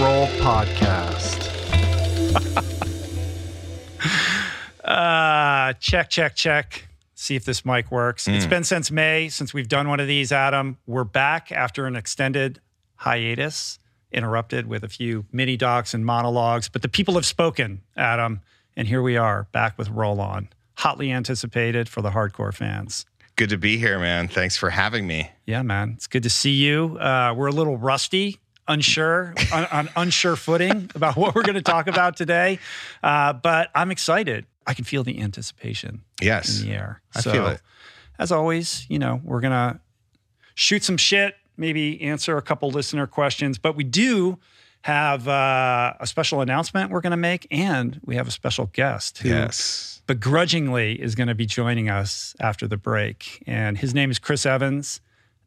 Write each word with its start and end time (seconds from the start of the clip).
Roll 0.00 0.26
podcast. 0.38 1.46
uh, 4.84 5.74
check, 5.74 6.08
check, 6.08 6.34
check. 6.34 6.88
See 7.14 7.36
if 7.36 7.44
this 7.44 7.66
mic 7.66 7.90
works. 7.90 8.26
It's 8.26 8.46
been 8.46 8.64
since 8.64 8.90
May 8.90 9.28
since 9.28 9.52
we've 9.52 9.68
done 9.68 9.90
one 9.90 10.00
of 10.00 10.06
these, 10.06 10.32
Adam. 10.32 10.78
We're 10.86 11.04
back 11.04 11.52
after 11.52 11.86
an 11.86 11.96
extended 11.96 12.62
hiatus, 12.96 13.78
interrupted 14.10 14.66
with 14.68 14.84
a 14.84 14.88
few 14.88 15.26
mini 15.32 15.58
docs 15.58 15.92
and 15.92 16.06
monologues. 16.06 16.70
But 16.70 16.80
the 16.80 16.88
people 16.88 17.12
have 17.16 17.26
spoken, 17.26 17.82
Adam. 17.94 18.40
And 18.74 18.88
here 18.88 19.02
we 19.02 19.18
are 19.18 19.48
back 19.52 19.76
with 19.76 19.90
Roll 19.90 20.18
On, 20.22 20.48
hotly 20.78 21.12
anticipated 21.12 21.90
for 21.90 22.00
the 22.00 22.10
hardcore 22.10 22.54
fans. 22.54 23.04
Good 23.36 23.50
to 23.50 23.58
be 23.58 23.76
here, 23.76 23.98
man. 23.98 24.28
Thanks 24.28 24.56
for 24.56 24.70
having 24.70 25.06
me. 25.06 25.30
Yeah, 25.44 25.60
man. 25.60 25.92
It's 25.96 26.06
good 26.06 26.22
to 26.22 26.30
see 26.30 26.52
you. 26.52 26.96
Uh, 26.98 27.34
we're 27.36 27.48
a 27.48 27.52
little 27.52 27.76
rusty, 27.76 28.38
unsure, 28.70 29.34
on, 29.52 29.66
on 29.66 29.88
unsure 29.96 30.36
footing 30.36 30.90
about 30.94 31.16
what 31.16 31.34
we're 31.34 31.42
going 31.42 31.56
to 31.56 31.62
talk 31.62 31.86
about 31.88 32.16
today. 32.16 32.58
Uh, 33.02 33.32
but 33.34 33.68
I'm 33.74 33.90
excited. 33.90 34.46
I 34.66 34.74
can 34.74 34.84
feel 34.84 35.02
the 35.04 35.20
anticipation 35.20 36.02
Yes. 36.22 36.60
in 36.60 36.68
the 36.68 36.74
air. 36.74 37.02
I 37.14 37.20
feel 37.22 37.46
it. 37.48 37.60
As 38.18 38.30
always, 38.32 38.86
you 38.88 38.98
know, 38.98 39.20
we're 39.24 39.40
going 39.40 39.52
to 39.52 39.80
shoot 40.54 40.84
some 40.84 40.96
shit, 40.96 41.34
maybe 41.56 42.00
answer 42.02 42.36
a 42.36 42.42
couple 42.42 42.70
listener 42.70 43.06
questions, 43.06 43.58
but 43.58 43.74
we 43.76 43.84
do 43.84 44.38
have 44.82 45.28
uh, 45.28 45.92
a 46.00 46.06
special 46.06 46.40
announcement 46.40 46.90
we're 46.90 47.00
going 47.02 47.10
to 47.10 47.16
make, 47.16 47.46
and 47.50 48.00
we 48.04 48.16
have 48.16 48.26
a 48.26 48.30
special 48.30 48.66
guest 48.72 49.18
who 49.18 49.28
Yes. 49.28 50.00
begrudgingly 50.06 50.94
is 51.02 51.14
going 51.14 51.28
to 51.28 51.34
be 51.34 51.44
joining 51.46 51.90
us 51.90 52.34
after 52.40 52.66
the 52.66 52.76
break. 52.78 53.42
And 53.46 53.76
his 53.76 53.92
name 53.94 54.10
is 54.10 54.18
Chris 54.18 54.46
Evans, 54.46 55.00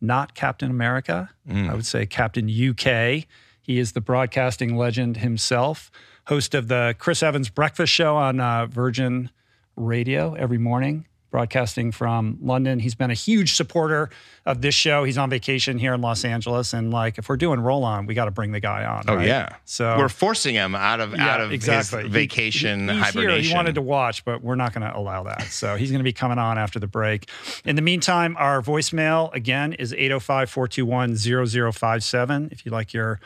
not 0.03 0.35
Captain 0.35 0.69
America. 0.69 1.29
I 1.69 1.73
would 1.73 1.85
say 1.85 2.05
Captain 2.05 2.47
UK. 2.47 3.25
He 3.61 3.79
is 3.79 3.93
the 3.93 4.01
broadcasting 4.01 4.75
legend 4.75 5.17
himself, 5.17 5.89
host 6.27 6.53
of 6.53 6.67
the 6.67 6.93
Chris 6.99 7.23
Evans 7.23 7.49
Breakfast 7.49 7.93
Show 7.93 8.17
on 8.17 8.39
uh, 8.39 8.65
Virgin 8.65 9.29
Radio 9.77 10.33
every 10.33 10.57
morning, 10.57 11.07
broadcasting 11.33 11.91
from 11.91 12.37
London. 12.43 12.77
He's 12.77 12.93
been 12.93 13.09
a 13.09 13.15
huge 13.15 13.55
supporter 13.55 14.11
of 14.45 14.61
this 14.61 14.75
show. 14.75 15.03
He's 15.03 15.17
on 15.17 15.31
vacation 15.31 15.79
here 15.79 15.95
in 15.95 15.99
Los 15.99 16.23
Angeles. 16.23 16.73
And 16.73 16.91
like, 16.93 17.17
if 17.17 17.27
we're 17.27 17.37
doing 17.37 17.59
roll 17.59 17.83
on, 17.83 18.05
we 18.05 18.13
got 18.13 18.25
to 18.25 18.31
bring 18.31 18.51
the 18.51 18.59
guy 18.59 18.85
on. 18.85 19.05
Oh 19.07 19.15
right? 19.15 19.27
yeah. 19.27 19.49
So 19.65 19.97
we're 19.97 20.09
forcing 20.09 20.53
him 20.53 20.75
out 20.75 20.99
of 20.99 21.15
out 21.15 21.41
of 21.41 21.51
exactly. 21.51 22.03
his 22.03 22.07
He- 22.07 22.13
vacation 22.13 22.87
he- 22.87 22.93
he's 22.93 23.03
hibernation. 23.03 23.41
Here. 23.41 23.49
He 23.49 23.55
wanted 23.55 23.73
to 23.75 23.81
watch, 23.81 24.23
but 24.25 24.43
we're 24.43 24.53
not 24.53 24.75
going 24.75 24.87
to 24.87 24.95
allow 24.95 25.23
that. 25.23 25.41
So 25.47 25.75
he's 25.75 25.89
going 25.89 26.01
to 26.01 26.03
be 26.03 26.13
coming 26.13 26.37
on 26.37 26.59
after 26.59 26.77
the 26.77 26.85
break. 26.85 27.27
In 27.65 27.75
the 27.75 27.81
meantime, 27.81 28.35
our 28.37 28.61
voicemail 28.61 29.33
again 29.33 29.73
is 29.73 29.91
805 29.91 30.51
421 30.51 31.15
0057. 31.15 32.49
If 32.51 32.63
you'd 32.63 32.71
like 32.73 32.93
your 32.93 33.19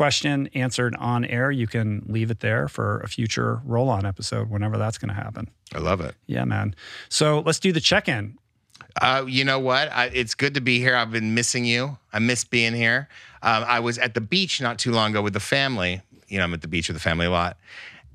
question 0.00 0.48
answered 0.54 0.96
on 0.96 1.26
air, 1.26 1.50
you 1.50 1.66
can 1.66 2.02
leave 2.08 2.30
it 2.30 2.40
there 2.40 2.68
for 2.68 3.00
a 3.00 3.06
future 3.06 3.60
roll 3.66 3.90
on 3.90 4.06
episode 4.06 4.48
whenever 4.48 4.78
that's 4.78 4.96
going 4.96 5.10
to 5.10 5.14
happen. 5.14 5.46
I 5.74 5.78
love 5.78 6.00
it. 6.00 6.14
Yeah, 6.24 6.46
man. 6.46 6.74
So 7.10 7.40
let's 7.40 7.58
do 7.58 7.70
the 7.70 7.82
check 7.82 8.08
in. 8.08 8.38
Uh, 9.02 9.26
you 9.28 9.44
know 9.44 9.58
what? 9.58 9.92
I, 9.92 10.06
it's 10.06 10.34
good 10.34 10.54
to 10.54 10.62
be 10.62 10.78
here. 10.78 10.96
I've 10.96 11.10
been 11.10 11.34
missing 11.34 11.66
you. 11.66 11.98
I 12.14 12.18
miss 12.18 12.44
being 12.44 12.72
here. 12.72 13.10
Um, 13.42 13.62
I 13.68 13.80
was 13.80 13.98
at 13.98 14.14
the 14.14 14.22
beach 14.22 14.58
not 14.58 14.78
too 14.78 14.90
long 14.90 15.10
ago 15.10 15.20
with 15.20 15.34
the 15.34 15.38
family. 15.38 16.00
You 16.28 16.38
know, 16.38 16.44
I'm 16.44 16.54
at 16.54 16.62
the 16.62 16.68
beach 16.68 16.88
with 16.88 16.96
the 16.96 17.02
family 17.02 17.26
a 17.26 17.30
lot, 17.30 17.58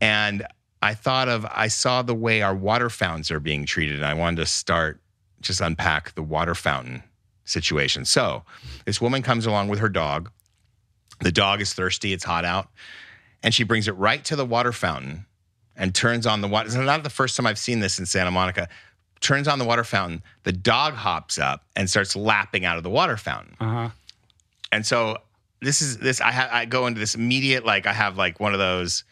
and 0.02 0.44
I 0.82 0.96
thought 0.96 1.30
of 1.30 1.46
I 1.52 1.68
saw 1.68 2.02
the 2.02 2.16
way 2.16 2.42
our 2.42 2.56
water 2.56 2.90
fountains 2.90 3.30
are 3.30 3.40
being 3.40 3.64
treated, 3.64 3.98
and 3.98 4.06
I 4.08 4.16
wanted 4.16 4.38
to 4.38 4.48
start 4.48 5.00
just 5.40 5.62
unpack 5.62 6.16
the 6.16 6.24
water 6.24 6.56
fountain 6.56 7.04
situation. 7.44 8.06
So, 8.06 8.42
this 8.86 9.00
woman 9.00 9.22
comes 9.22 9.46
along 9.46 9.68
with 9.68 9.78
her 9.78 9.90
dog. 9.90 10.32
The 11.22 11.32
dog 11.32 11.62
is 11.62 11.74
thirsty. 11.74 12.14
It's 12.14 12.24
hot 12.24 12.46
out, 12.46 12.70
and 13.44 13.54
she 13.54 13.64
brings 13.64 13.88
it 13.88 13.94
right 13.94 14.24
to 14.26 14.36
the 14.36 14.46
water 14.46 14.72
fountain 14.72 15.26
and 15.76 15.94
turns 15.94 16.26
on 16.26 16.42
the 16.42 16.48
water. 16.48 16.68
It's 16.68 16.76
not 16.76 17.04
the 17.04 17.10
first 17.10 17.36
time 17.36 17.48
I've 17.48 17.60
seen 17.60 17.80
this 17.80 18.00
in 18.00 18.06
Santa 18.06 18.32
Monica. 18.32 18.70
Turns 19.22 19.48
on 19.48 19.60
the 19.60 19.66
water 19.66 19.84
fountain. 19.84 20.22
The 20.44 20.52
dog 20.52 20.94
hops 20.94 21.40
up 21.40 21.64
and 21.76 21.90
starts 21.90 22.16
lapping 22.16 22.66
out 22.66 22.78
of 22.78 22.84
the 22.84 22.90
water 22.90 23.18
fountain. 23.18 23.56
Uh 23.60 23.70
huh. 23.70 23.90
And 24.72 24.86
so 24.86 25.18
this 25.62 25.82
is 25.82 25.98
this. 25.98 26.22
I 26.22 26.32
ha- 26.32 26.50
I 26.52 26.66
go 26.66 26.88
into 26.88 27.00
this 27.00 27.16
immediate 27.16 27.66
like 27.66 27.88
I 27.88 27.94
have 27.94 28.18
like 28.18 28.40
one 28.40 28.54
of 28.54 28.60
those 28.60 29.04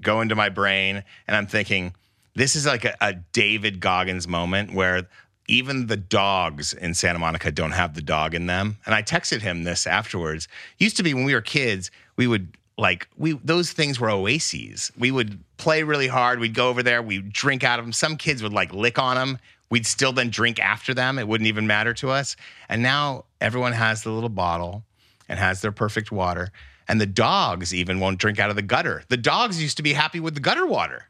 go 0.00 0.20
into 0.20 0.34
my 0.34 0.48
brain, 0.48 1.02
and 1.26 1.36
I'm 1.36 1.46
thinking 1.46 1.94
this 2.34 2.56
is 2.56 2.66
like 2.66 2.84
a, 2.84 2.94
a 3.00 3.14
David 3.32 3.80
Goggins 3.80 4.28
moment 4.28 4.74
where 4.74 5.08
even 5.48 5.86
the 5.86 5.96
dogs 5.96 6.72
in 6.72 6.94
Santa 6.94 7.18
Monica 7.18 7.50
don't 7.52 7.72
have 7.72 7.94
the 7.94 8.02
dog 8.02 8.34
in 8.34 8.46
them. 8.46 8.78
And 8.86 8.94
I 8.94 9.02
texted 9.02 9.42
him 9.42 9.64
this 9.64 9.86
afterwards. 9.86 10.48
Used 10.78 10.96
to 10.96 11.02
be 11.02 11.14
when 11.14 11.24
we 11.24 11.34
were 11.34 11.40
kids, 11.40 11.90
we 12.16 12.26
would 12.26 12.56
like 12.78 13.08
we 13.16 13.32
those 13.44 13.72
things 13.72 13.98
were 13.98 14.10
oases. 14.10 14.92
We 14.98 15.10
would 15.10 15.38
play 15.56 15.82
really 15.82 16.08
hard. 16.08 16.40
We'd 16.40 16.54
go 16.54 16.68
over 16.68 16.82
there. 16.82 17.02
We'd 17.02 17.32
drink 17.32 17.64
out 17.64 17.78
of 17.78 17.84
them. 17.84 17.92
Some 17.92 18.16
kids 18.16 18.42
would 18.42 18.52
like 18.52 18.72
lick 18.72 18.98
on 18.98 19.16
them. 19.16 19.38
We'd 19.70 19.86
still 19.86 20.12
then 20.12 20.30
drink 20.30 20.60
after 20.60 20.94
them. 20.94 21.18
It 21.18 21.26
wouldn't 21.26 21.48
even 21.48 21.66
matter 21.66 21.92
to 21.94 22.10
us. 22.10 22.36
And 22.68 22.82
now 22.82 23.24
everyone 23.40 23.72
has 23.72 24.02
the 24.02 24.10
little 24.10 24.28
bottle 24.28 24.84
and 25.28 25.38
has 25.38 25.60
their 25.60 25.72
perfect 25.72 26.12
water. 26.12 26.52
And 26.88 27.00
the 27.00 27.06
dogs 27.06 27.74
even 27.74 27.98
won't 27.98 28.18
drink 28.18 28.38
out 28.38 28.50
of 28.50 28.56
the 28.56 28.62
gutter. 28.62 29.02
The 29.08 29.16
dogs 29.16 29.60
used 29.60 29.76
to 29.78 29.82
be 29.82 29.92
happy 29.92 30.20
with 30.20 30.34
the 30.34 30.40
gutter 30.40 30.66
water. 30.66 31.08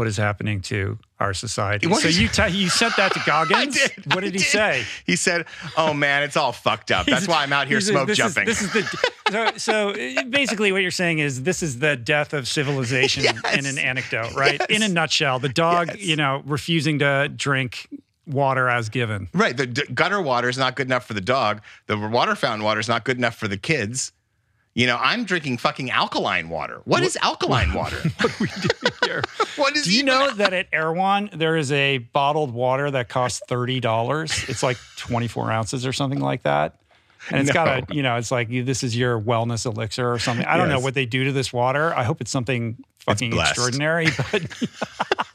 What 0.00 0.06
is 0.08 0.16
happening 0.16 0.62
to 0.62 0.98
our 1.18 1.34
society? 1.34 1.86
What 1.86 2.00
so 2.00 2.08
you 2.08 2.26
te- 2.28 2.48
you 2.56 2.70
sent 2.70 2.96
that 2.96 3.12
to 3.12 3.20
Goggins. 3.26 3.76
Did. 3.78 4.14
What 4.14 4.24
did 4.24 4.32
he 4.32 4.38
say? 4.40 4.84
He 5.04 5.14
said, 5.14 5.44
"Oh 5.76 5.92
man, 5.92 6.22
it's 6.22 6.38
all 6.38 6.52
fucked 6.52 6.90
up. 6.90 7.04
That's 7.04 7.28
why 7.28 7.42
I'm 7.42 7.52
out 7.52 7.68
here 7.68 7.82
smoke 7.82 8.06
this 8.06 8.16
jumping." 8.16 8.48
Is, 8.48 8.58
this 8.72 8.74
is 8.74 8.88
the 8.90 9.10
so, 9.30 9.92
so 9.92 10.24
basically 10.30 10.72
what 10.72 10.80
you're 10.80 10.90
saying 10.90 11.18
is 11.18 11.42
this 11.42 11.62
is 11.62 11.80
the 11.80 11.96
death 11.96 12.32
of 12.32 12.48
civilization 12.48 13.26
in 13.52 13.66
an 13.66 13.76
anecdote, 13.76 14.32
right? 14.34 14.58
In 14.70 14.82
a 14.82 14.88
nutshell, 14.88 15.38
the 15.38 15.50
dog, 15.50 15.88
Yes. 15.88 16.00
you 16.02 16.16
know, 16.16 16.42
refusing 16.46 17.00
to 17.00 17.30
drink 17.36 17.86
water 18.26 18.70
as 18.70 18.88
given. 18.88 19.28
right. 19.34 19.54
The 19.54 19.66
d- 19.66 19.82
gutter 19.92 20.22
water 20.22 20.48
is 20.48 20.56
not 20.56 20.76
good 20.76 20.86
enough 20.86 21.04
for 21.04 21.12
the 21.12 21.20
dog. 21.20 21.60
The 21.88 21.98
water 21.98 22.34
fountain 22.34 22.64
water 22.64 22.80
is 22.80 22.88
not 22.88 23.04
good 23.04 23.18
enough 23.18 23.36
for 23.36 23.48
the 23.48 23.58
kids. 23.58 24.12
You 24.80 24.86
know, 24.86 24.96
I'm 24.98 25.24
drinking 25.24 25.58
fucking 25.58 25.90
alkaline 25.90 26.48
water. 26.48 26.80
what 26.86 27.02
is 27.02 27.18
alkaline 27.20 27.74
water? 27.74 27.98
What 28.20 28.30
do 28.30 28.34
we 28.40 28.46
doing 28.48 28.92
here. 29.04 29.22
what 29.56 29.76
is 29.76 29.84
Do 29.84 29.94
you 29.94 30.02
know 30.04 30.30
that 30.30 30.54
at 30.54 30.68
Erewhon 30.72 31.28
there 31.34 31.58
is 31.58 31.70
a 31.70 31.98
bottled 31.98 32.54
water 32.54 32.90
that 32.90 33.10
costs 33.10 33.42
thirty 33.46 33.78
dollars? 33.80 34.48
It's 34.48 34.62
like 34.62 34.78
twenty 34.96 35.28
four 35.28 35.52
ounces 35.52 35.84
or 35.84 35.92
something 35.92 36.20
like 36.20 36.44
that. 36.44 36.76
And 37.30 37.42
it's 37.42 37.52
got 37.52 37.90
a, 37.90 37.94
you 37.94 38.02
know, 38.02 38.16
it's 38.16 38.30
like 38.30 38.48
this 38.48 38.82
is 38.82 38.96
your 38.96 39.20
wellness 39.20 39.66
elixir 39.66 40.10
or 40.10 40.18
something. 40.18 40.46
I 40.46 40.56
don't 40.56 40.70
know 40.70 40.80
what 40.80 40.94
they 40.94 41.04
do 41.04 41.24
to 41.24 41.32
this 41.32 41.52
water. 41.52 41.94
I 41.94 42.04
hope 42.04 42.22
it's 42.22 42.30
something 42.30 42.82
fucking 43.00 43.32
blessed. 43.32 43.50
extraordinary, 43.50 44.06
but 44.32 44.46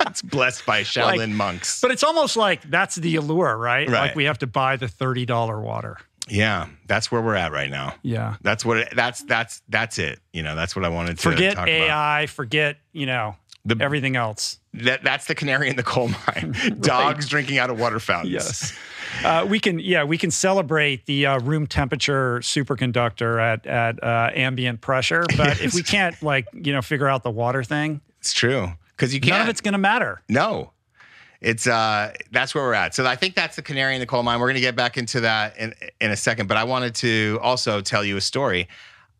It's 0.08 0.24
blessed 0.24 0.66
by 0.66 0.82
Shaolin 0.82 1.34
monks. 1.34 1.82
But 1.82 1.92
it's 1.92 2.04
almost 2.04 2.36
like 2.36 2.64
that's 2.64 2.96
the 2.96 3.18
allure, 3.18 3.56
right? 3.56 3.88
Like 3.88 4.16
we 4.16 4.24
have 4.24 4.40
to 4.40 4.48
buy 4.48 4.78
the 4.78 4.88
thirty 4.88 5.28
dollar 5.28 5.62
water. 5.62 6.00
Yeah, 6.28 6.68
that's 6.88 7.12
where 7.12 7.22
we're 7.22 7.36
at 7.36 7.52
right 7.52 7.70
now. 7.70 7.96
Yeah. 8.02 8.36
That's 8.42 8.66
what. 8.66 8.78
It, 8.78 8.94
that's 8.96 9.24
that's 9.24 9.62
that's 9.70 10.00
it. 10.00 10.20
You 10.34 10.44
know, 10.44 10.56
that's 10.56 10.76
what 10.76 10.84
I 10.86 10.90
wanted 10.90 11.18
to 11.18 11.22
Forget 11.22 11.56
talk 11.56 11.68
about. 11.68 11.70
AI. 11.70 12.26
Forget 12.28 12.78
you 12.94 13.06
know 13.06 13.36
The- 13.66 13.78
everything 13.80 14.16
else. 14.16 14.60
That 14.74 15.04
that's 15.04 15.28
the 15.28 15.36
canary 15.36 15.70
in 15.70 15.76
the 15.78 15.84
coal 15.84 16.10
mine. 16.10 16.56
Dogs 16.82 17.30
drinking 17.30 17.58
out 17.60 17.70
of 17.70 17.80
water 17.80 18.00
fountains. 18.00 18.34
Yes. 18.34 18.78
Uh, 19.24 19.46
we 19.50 19.62
can, 19.62 19.80
yeah, 19.80 20.04
we 20.04 20.18
can 20.18 20.30
celebrate 20.30 21.06
the 21.06 21.26
uh, 21.26 21.40
room 21.40 21.66
temperature 21.66 22.40
superconductor 22.40 23.42
at 23.42 23.66
at 23.66 24.04
uh, 24.04 24.30
ambient 24.36 24.82
pressure, 24.82 25.24
but 25.38 25.62
if 25.62 25.74
we 25.74 25.82
can't, 25.82 26.22
like, 26.22 26.48
you 26.54 26.74
know, 26.74 26.82
figure 26.82 27.08
out 27.08 27.24
the 27.24 27.32
water 27.32 27.64
thing, 27.64 28.02
it's 28.20 28.34
true 28.34 28.72
because 28.90 29.14
you 29.14 29.22
can't. 29.22 29.30
none 29.32 29.42
of 29.44 29.48
it's 29.48 29.62
going 29.62 29.72
to 29.74 29.78
matter. 29.78 30.22
No. 30.28 30.72
It's 31.46 31.68
uh 31.68 32.12
that's 32.32 32.56
where 32.56 32.64
we're 32.64 32.74
at. 32.74 32.96
So 32.96 33.06
I 33.06 33.16
think 33.16 33.36
that's 33.36 33.56
the 33.56 33.62
canary 33.62 33.94
in 33.94 34.00
the 34.00 34.08
coal 34.08 34.24
mine. 34.24 34.40
We're 34.40 34.48
going 34.48 34.56
to 34.56 34.62
get 34.62 34.76
back 34.76 34.98
into 34.98 35.20
that 35.22 35.56
in 35.58 35.76
in 36.02 36.10
a 36.10 36.18
second, 36.18 36.48
but 36.48 36.58
I 36.58 36.64
wanted 36.64 36.96
to 36.96 37.40
also 37.40 37.82
tell 37.82 38.04
you 38.04 38.18
a 38.18 38.22
story. 38.22 38.68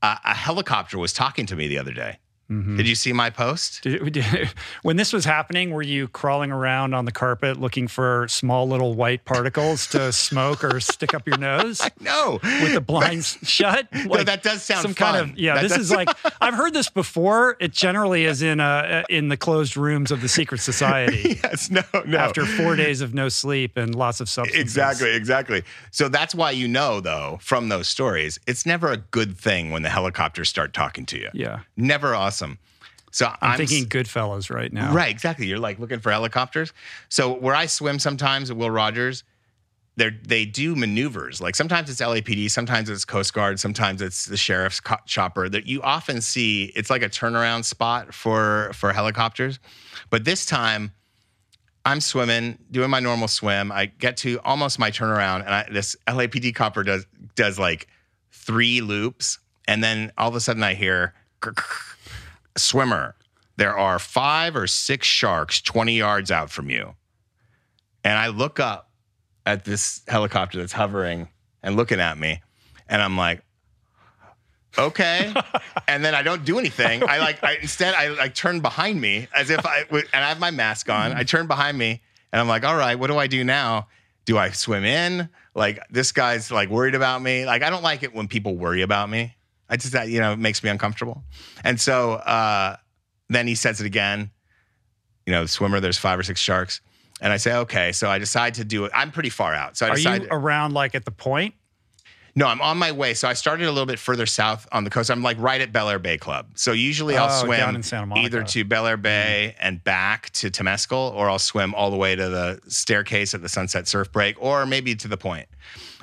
Uh, 0.02 0.16
a 0.26 0.34
helicopter 0.34 0.98
was 0.98 1.14
talking 1.14 1.46
to 1.46 1.56
me 1.56 1.68
the 1.68 1.78
other 1.78 1.94
day. 1.94 2.18
Did 2.48 2.88
you 2.88 2.96
see 2.96 3.12
my 3.12 3.30
post? 3.30 3.82
Did- 3.84 4.50
when 4.84 4.98
this 4.98 5.12
was 5.12 5.26
happening, 5.26 5.72
were 5.72 5.82
you 5.82 6.08
crawling 6.08 6.52
around 6.52 6.94
on 6.94 7.06
the 7.06 7.12
carpet 7.12 7.60
looking 7.60 7.88
for 7.88 8.28
small 8.28 8.68
little 8.68 8.94
white 8.94 9.26
particles 9.26 9.88
to 9.88 10.12
smoke 10.12 10.64
or 10.64 10.80
stick 10.80 11.14
up 11.14 11.28
your 11.28 11.38
nose? 11.38 11.82
No. 12.00 12.40
with 12.44 12.74
the 12.74 12.82
blinds 12.82 13.38
shut. 13.44 13.88
No, 13.92 14.24
that 14.24 14.44
does 14.44 14.62
sound 14.62 14.84
some 14.84 14.94
kind 14.94 15.18
of 15.18 15.38
yeah. 15.40 15.56
That 15.56 15.64
this 15.64 15.78
is 15.78 15.92
like 15.92 16.10
I've 16.40 16.54
heard 16.54 16.74
this 16.74 16.90
before. 16.90 17.58
It 17.60 17.72
generally 17.72 18.26
is 18.26 18.42
in 18.42 18.60
uh 18.60 19.04
in 19.10 19.30
the 19.30 19.38
closed 19.38 19.76
rooms 19.76 20.12
of 20.12 20.22
the 20.22 20.30
secret 20.30 20.62
society 20.62 21.40
yes, 21.44 21.70
no, 21.72 21.82
no. 22.06 22.18
after 22.18 22.46
four 22.46 22.76
days 22.76 23.02
of 23.02 23.14
no 23.14 23.30
sleep 23.30 23.78
and 23.78 23.96
lots 23.96 24.20
of 24.20 24.30
substances. 24.30 24.62
Exactly, 24.62 25.16
exactly. 25.16 25.64
So 25.92 26.10
that's 26.10 26.36
why 26.36 26.52
you 26.52 26.68
know, 26.68 27.00
though, 27.00 27.40
from 27.42 27.70
those 27.70 27.88
stories, 27.88 28.40
it's 28.46 28.66
never 28.66 28.92
a 28.92 28.98
good 28.98 29.38
thing 29.38 29.72
when 29.72 29.82
the 29.82 29.90
helicopters 29.90 30.50
start 30.50 30.74
talking 30.74 31.06
to 31.08 31.18
you. 31.18 31.30
Yeah, 31.34 31.62
Never 31.76 32.14
awesome. 32.16 32.35
So 33.12 33.28
I'm, 33.28 33.36
I'm, 33.42 33.58
thinking 33.58 33.86
Goodfellas 33.86 34.54
right 34.54 34.74
now. 34.74 34.94
Right, 34.94 35.10
exactly. 35.10 35.48
You're 35.48 35.58
like 35.58 35.80
looking 35.80 36.00
for 36.00 36.12
helicopters. 36.12 36.74
So 37.08 37.34
where 37.34 37.56
I 37.56 37.66
swim 37.66 37.98
sometimes 37.98 38.52
at 38.52 38.58
Will 38.58 38.70
Rogers, 38.70 39.24
they 39.96 40.10
they 40.10 40.46
do 40.46 40.76
maneuvers. 40.76 41.40
Like 41.40 41.56
sometimes 41.56 41.90
it's 41.90 42.02
LAPD, 42.02 42.52
sometimes 42.52 42.90
it's 42.90 43.06
Coast 43.06 43.34
Guard, 43.34 43.60
sometimes 43.60 44.02
it's 44.02 44.26
the 44.26 44.36
sheriff's 44.36 44.82
co- 44.82 44.98
chopper. 45.06 45.48
That 45.48 45.66
you 45.66 45.82
often 45.82 46.20
see. 46.20 46.74
It's 46.76 46.90
like 46.90 47.02
a 47.02 47.10
turnaround 47.10 47.64
spot 47.64 48.14
for 48.14 48.72
for 48.74 48.92
helicopters. 48.92 49.60
But 50.10 50.26
this 50.26 50.46
time, 50.46 50.92
I'm 51.86 52.02
swimming, 52.02 52.58
doing 52.72 52.90
my 52.90 53.00
normal 53.00 53.30
swim. 53.30 53.72
I 53.72 53.86
get 53.86 54.18
to 54.18 54.40
almost 54.44 54.78
my 54.78 54.92
turnaround, 54.92 55.46
and 55.46 55.54
I, 55.54 55.68
this 55.72 55.96
LAPD 56.08 56.54
copper 56.54 56.84
does 56.84 57.06
does 57.36 57.58
like 57.58 57.88
three 58.32 58.82
loops, 58.82 59.40
and 59.68 59.82
then 59.82 60.12
all 60.18 60.28
of 60.28 60.36
a 60.36 60.42
sudden 60.42 60.64
I 60.64 60.74
hear 60.74 61.14
swimmer. 62.58 63.16
There 63.58 63.78
are 63.78 64.00
five 64.00 64.56
or 64.56 64.68
six 64.68 65.08
sharks 65.08 65.62
20 65.62 65.98
yards 65.98 66.32
out 66.32 66.50
from 66.50 66.70
you. 66.70 66.96
And 68.04 68.18
I 68.18 68.28
look 68.28 68.60
up 68.60 68.92
at 69.46 69.66
this 69.66 70.02
helicopter 70.08 70.60
that's 70.60 70.74
hovering 70.74 71.30
and 71.64 71.76
looking 71.76 72.00
at 72.00 72.18
me, 72.18 72.42
and 72.88 73.02
I'm 73.02 73.18
like, 73.18 73.42
okay. 74.78 75.34
and 75.88 76.04
then 76.06 76.14
I 76.14 76.22
don't 76.22 76.46
do 76.46 76.60
anything. 76.60 77.04
I 77.08 77.20
like, 77.20 77.44
I 77.44 77.56
instead 77.56 77.94
I 77.96 78.10
like 78.10 78.36
turn 78.36 78.60
behind 78.60 79.00
me 79.00 79.28
as 79.36 79.50
if 79.50 79.66
I 79.66 79.86
would, 79.92 80.08
and 80.14 80.24
I 80.24 80.30
have 80.30 80.40
my 80.40 80.52
mask 80.52 80.90
on. 80.90 81.14
I 81.14 81.24
turn 81.24 81.48
behind 81.48 81.78
me, 81.78 82.02
and 82.32 82.40
I'm 82.40 82.48
like, 82.48 82.64
all 82.64 82.76
right, 82.76 82.98
what 82.98 83.08
do 83.08 83.18
I 83.18 83.28
do 83.28 83.44
now? 83.44 83.88
Do 84.26 84.38
I 84.38 84.52
swim 84.52 84.84
in? 84.84 85.30
Like 85.54 85.80
this 85.90 86.12
guy's 86.12 86.52
like 86.52 86.70
worried 86.70 86.96
about 86.96 87.22
me. 87.22 87.46
Like 87.46 87.64
I 87.64 87.70
don't 87.70 87.84
like 87.84 88.04
it 88.04 88.14
when 88.14 88.28
people 88.28 88.56
worry 88.56 88.82
about 88.82 89.10
me. 89.10 89.36
I 89.70 89.78
just 89.78 89.94
that 89.94 90.10
you 90.10 90.20
know 90.20 90.34
it 90.34 90.40
makes 90.40 90.64
me 90.64 90.70
uncomfortable. 90.70 91.24
And 91.64 91.80
so 91.80 92.14
uh, 92.14 92.78
then 93.30 93.48
he 93.48 93.56
says 93.56 93.82
it 93.82 93.86
again. 93.86 94.32
You 95.26 95.34
know, 95.34 95.46
swimmer. 95.48 95.80
There's 95.80 95.98
five 95.98 96.20
or 96.20 96.24
six 96.24 96.40
sharks. 96.40 96.82
And 97.22 97.32
I 97.34 97.38
say, 97.38 97.56
okay. 97.56 97.92
So 97.94 98.10
I 98.10 98.20
decide 98.20 98.56
to 98.56 98.66
do 98.66 98.86
it. 98.86 98.92
I'm 98.94 99.10
pretty 99.12 99.30
far 99.30 99.54
out. 99.56 99.78
So 99.78 99.86
I 99.86 99.90
Are 99.90 99.96
decide. 99.96 100.22
you 100.24 100.28
around 100.32 100.74
like 100.74 100.94
at 100.96 101.06
the 101.06 101.12
point? 101.12 101.56
no, 102.38 102.46
I'm 102.48 102.60
on 102.62 102.78
my 102.78 102.92
way. 102.92 103.14
So 103.14 103.30
I 103.30 103.34
started 103.34 103.66
a 103.66 103.72
little 103.72 103.86
bit 103.86 103.98
further 103.98 104.26
south 104.26 104.68
on 104.74 104.84
the 104.84 104.90
coast. 104.90 105.10
I'm 105.10 105.24
like 105.24 105.38
right 105.40 105.62
at 105.62 105.72
Bel 105.72 105.88
Air 105.90 106.00
Bay 106.00 106.18
Club. 106.18 106.48
So 106.56 106.74
usually 106.74 107.16
I'll 107.16 107.32
Oh, 107.32 107.46
swim 107.46 107.58
down 107.58 107.76
in 107.78 107.82
Santa 107.84 108.14
either 108.18 108.44
to 108.44 108.66
Bel 108.66 108.86
Air 108.86 108.98
Bay 108.98 109.56
and 109.62 109.82
back 109.84 110.30
to 110.32 110.52
Temescal, 110.52 111.14
or 111.14 111.30
I'll 111.30 111.40
swim 111.40 111.74
all 111.74 111.90
the 111.90 111.96
way 111.98 112.14
to 112.18 112.28
the 112.30 112.60
staircase 112.68 113.34
at 113.34 113.42
the 113.42 113.48
Sunset 113.48 113.88
Surf 113.88 114.12
Break, 114.12 114.36
or 114.42 114.66
maybe 114.66 114.94
to 114.96 115.08
the 115.08 115.16
point. 115.18 115.48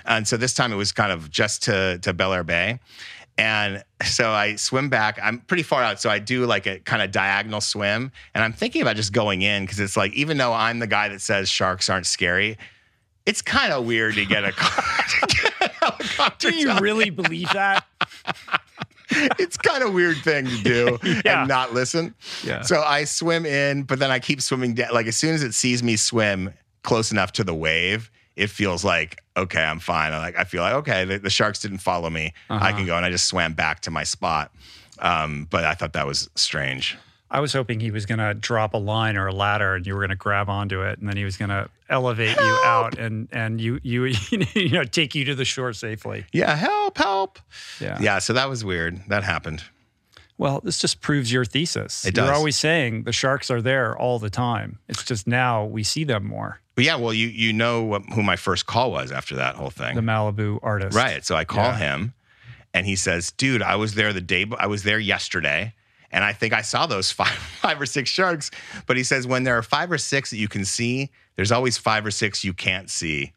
And 0.06 0.26
so 0.26 0.38
this 0.38 0.54
time 0.54 0.72
it 0.72 0.76
was 0.76 0.90
kind 0.90 1.12
of 1.12 1.30
just 1.30 1.64
to 1.64 1.98
to 1.98 2.14
Bel 2.14 2.32
Air 2.32 2.44
Bay. 2.44 2.80
And 3.42 3.82
so 4.04 4.30
I 4.30 4.54
swim 4.54 4.88
back. 4.88 5.18
I'm 5.20 5.40
pretty 5.40 5.64
far 5.64 5.82
out. 5.82 6.00
So 6.00 6.08
I 6.08 6.20
do 6.20 6.46
like 6.46 6.66
a 6.68 6.78
kind 6.78 7.02
of 7.02 7.10
diagonal 7.10 7.60
swim. 7.60 8.12
And 8.36 8.44
I'm 8.44 8.52
thinking 8.52 8.82
about 8.82 8.94
just 8.94 9.12
going 9.12 9.42
in 9.42 9.64
because 9.64 9.80
it's 9.80 9.96
like, 9.96 10.12
even 10.12 10.36
though 10.36 10.52
I'm 10.52 10.78
the 10.78 10.86
guy 10.86 11.08
that 11.08 11.20
says 11.20 11.48
sharks 11.48 11.90
aren't 11.90 12.06
scary, 12.06 12.56
it's 13.26 13.42
kind 13.42 13.72
of 13.72 13.84
weird 13.84 14.14
to 14.14 14.24
get 14.24 14.44
a, 14.44 14.52
to 14.52 15.26
get 15.26 15.52
a 15.60 15.68
helicopter. 15.72 16.50
Do 16.52 16.56
you 16.56 16.78
really 16.78 17.10
believe 17.10 17.52
that? 17.52 17.84
It's 19.38 19.58
kind 19.58 19.82
of 19.84 19.92
weird 19.92 20.16
thing 20.24 20.46
to 20.46 20.62
do 20.62 20.98
Yeah. 21.26 21.40
and 21.40 21.48
not 21.48 21.74
listen. 21.74 22.14
Yeah. 22.42 22.62
So 22.62 22.80
I 22.80 23.04
swim 23.04 23.44
in, 23.44 23.82
but 23.82 23.98
then 23.98 24.10
I 24.10 24.18
keep 24.18 24.40
swimming 24.40 24.72
down. 24.72 24.88
Like 24.94 25.06
as 25.06 25.18
soon 25.18 25.34
as 25.34 25.42
it 25.42 25.52
sees 25.52 25.82
me 25.82 25.96
swim 25.96 26.54
close 26.82 27.12
enough 27.12 27.30
to 27.32 27.44
the 27.44 27.54
wave, 27.54 28.10
it 28.36 28.48
feels 28.48 28.84
like 28.86 29.21
okay, 29.36 29.62
I'm 29.62 29.78
fine. 29.80 30.12
I 30.12 30.18
like 30.18 30.38
I 30.38 30.44
feel 30.44 30.62
like 30.62 30.74
okay, 30.74 31.04
the, 31.04 31.18
the 31.18 31.30
sharks 31.30 31.58
didn't 31.60 31.78
follow 31.78 32.10
me. 32.10 32.32
I 32.50 32.56
Uh-huh. 32.56 32.72
can 32.76 32.86
go, 32.86 32.96
and 32.96 33.04
I 33.04 33.10
just 33.10 33.26
swam 33.26 33.52
back 33.54 33.80
to 33.80 33.90
my 33.90 34.04
spot. 34.04 34.52
Um, 34.98 35.46
but 35.50 35.64
I 35.64 35.74
thought 35.74 35.94
that 35.94 36.06
was 36.06 36.30
strange. 36.36 36.96
I 37.30 37.40
was 37.40 37.52
hoping 37.54 37.80
he 37.80 37.90
was 37.90 38.04
going 38.04 38.18
to 38.18 38.34
drop 38.34 38.74
a 38.74 38.76
line 38.76 39.16
or 39.16 39.26
a 39.26 39.32
ladder 39.32 39.74
and 39.74 39.86
you 39.86 39.94
were 39.94 40.00
going 40.00 40.10
to 40.10 40.16
grab 40.16 40.50
onto 40.50 40.82
it 40.82 40.98
and 40.98 41.08
then 41.08 41.16
he 41.16 41.24
was 41.24 41.38
going 41.38 41.48
to 41.48 41.70
elevate 41.88 42.36
you 42.38 42.60
out 42.66 42.98
and 42.98 43.26
and 43.32 43.58
you 43.58 43.80
you 43.82 44.04
you 44.54 44.68
know 44.68 44.84
take 44.84 45.14
you 45.14 45.24
to 45.24 45.34
the 45.34 45.46
shore 45.46 45.72
safely. 45.72 46.26
Yeah, 46.32 46.54
help, 46.54 46.98
help. 46.98 47.38
Yeah. 47.80 47.96
Yeah, 48.02 48.18
so 48.18 48.34
that 48.34 48.50
was 48.50 48.66
weird. 48.66 49.00
That 49.08 49.24
happened. 49.24 49.64
Well, 50.42 50.60
this 50.64 50.78
just 50.78 51.00
proves 51.00 51.32
your 51.32 51.44
thesis. 51.44 52.04
It 52.04 52.16
You're 52.16 52.26
does. 52.26 52.36
always 52.36 52.56
saying 52.56 53.04
the 53.04 53.12
sharks 53.12 53.50
are 53.50 53.62
there 53.62 53.96
all 53.96 54.18
the 54.18 54.28
time. 54.30 54.78
It's 54.88 55.04
just 55.04 55.26
now 55.26 55.64
we 55.64 55.84
see 55.84 56.02
them 56.04 56.24
more. 56.26 56.60
But 56.74 56.84
yeah, 56.84 56.96
well, 56.96 57.14
you 57.14 57.28
you 57.28 57.52
know 57.52 58.00
who 58.14 58.22
my 58.22 58.36
first 58.36 58.66
call 58.66 58.90
was 58.90 59.12
after 59.12 59.36
that 59.36 59.54
whole 59.54 59.70
thing. 59.70 59.94
The 59.94 60.00
Malibu 60.02 60.58
artist. 60.62 60.96
Right. 60.96 61.24
So 61.24 61.36
I 61.36 61.44
call 61.44 61.64
Yeah. 61.64 61.76
him 61.78 62.14
and 62.74 62.86
he 62.86 62.96
says, 62.96 63.30
dude, 63.32 63.62
I 63.62 63.76
was 63.76 63.94
there 63.94 64.12
the 64.12 64.20
day, 64.20 64.46
I 64.58 64.66
was 64.66 64.82
there 64.82 64.98
yesterday. 64.98 65.74
And 66.10 66.22
I 66.24 66.32
think 66.32 66.52
I 66.52 66.62
saw 66.62 66.86
those 66.86 67.10
five, 67.20 67.28
five 67.28 67.80
or 67.80 67.86
six 67.86 68.10
sharks. 68.10 68.50
But 68.86 68.96
he 68.96 69.04
says, 69.04 69.26
when 69.26 69.44
there 69.44 69.56
are 69.56 69.62
five 69.62 69.90
or 69.92 69.98
six 69.98 70.30
that 70.30 70.38
you 70.38 70.48
can 70.48 70.64
see, 70.64 71.10
there's 71.36 71.52
always 71.52 71.78
five 71.78 72.04
or 72.04 72.10
six 72.10 72.42
you 72.44 72.52
can't 72.52 72.90
see. 72.90 73.32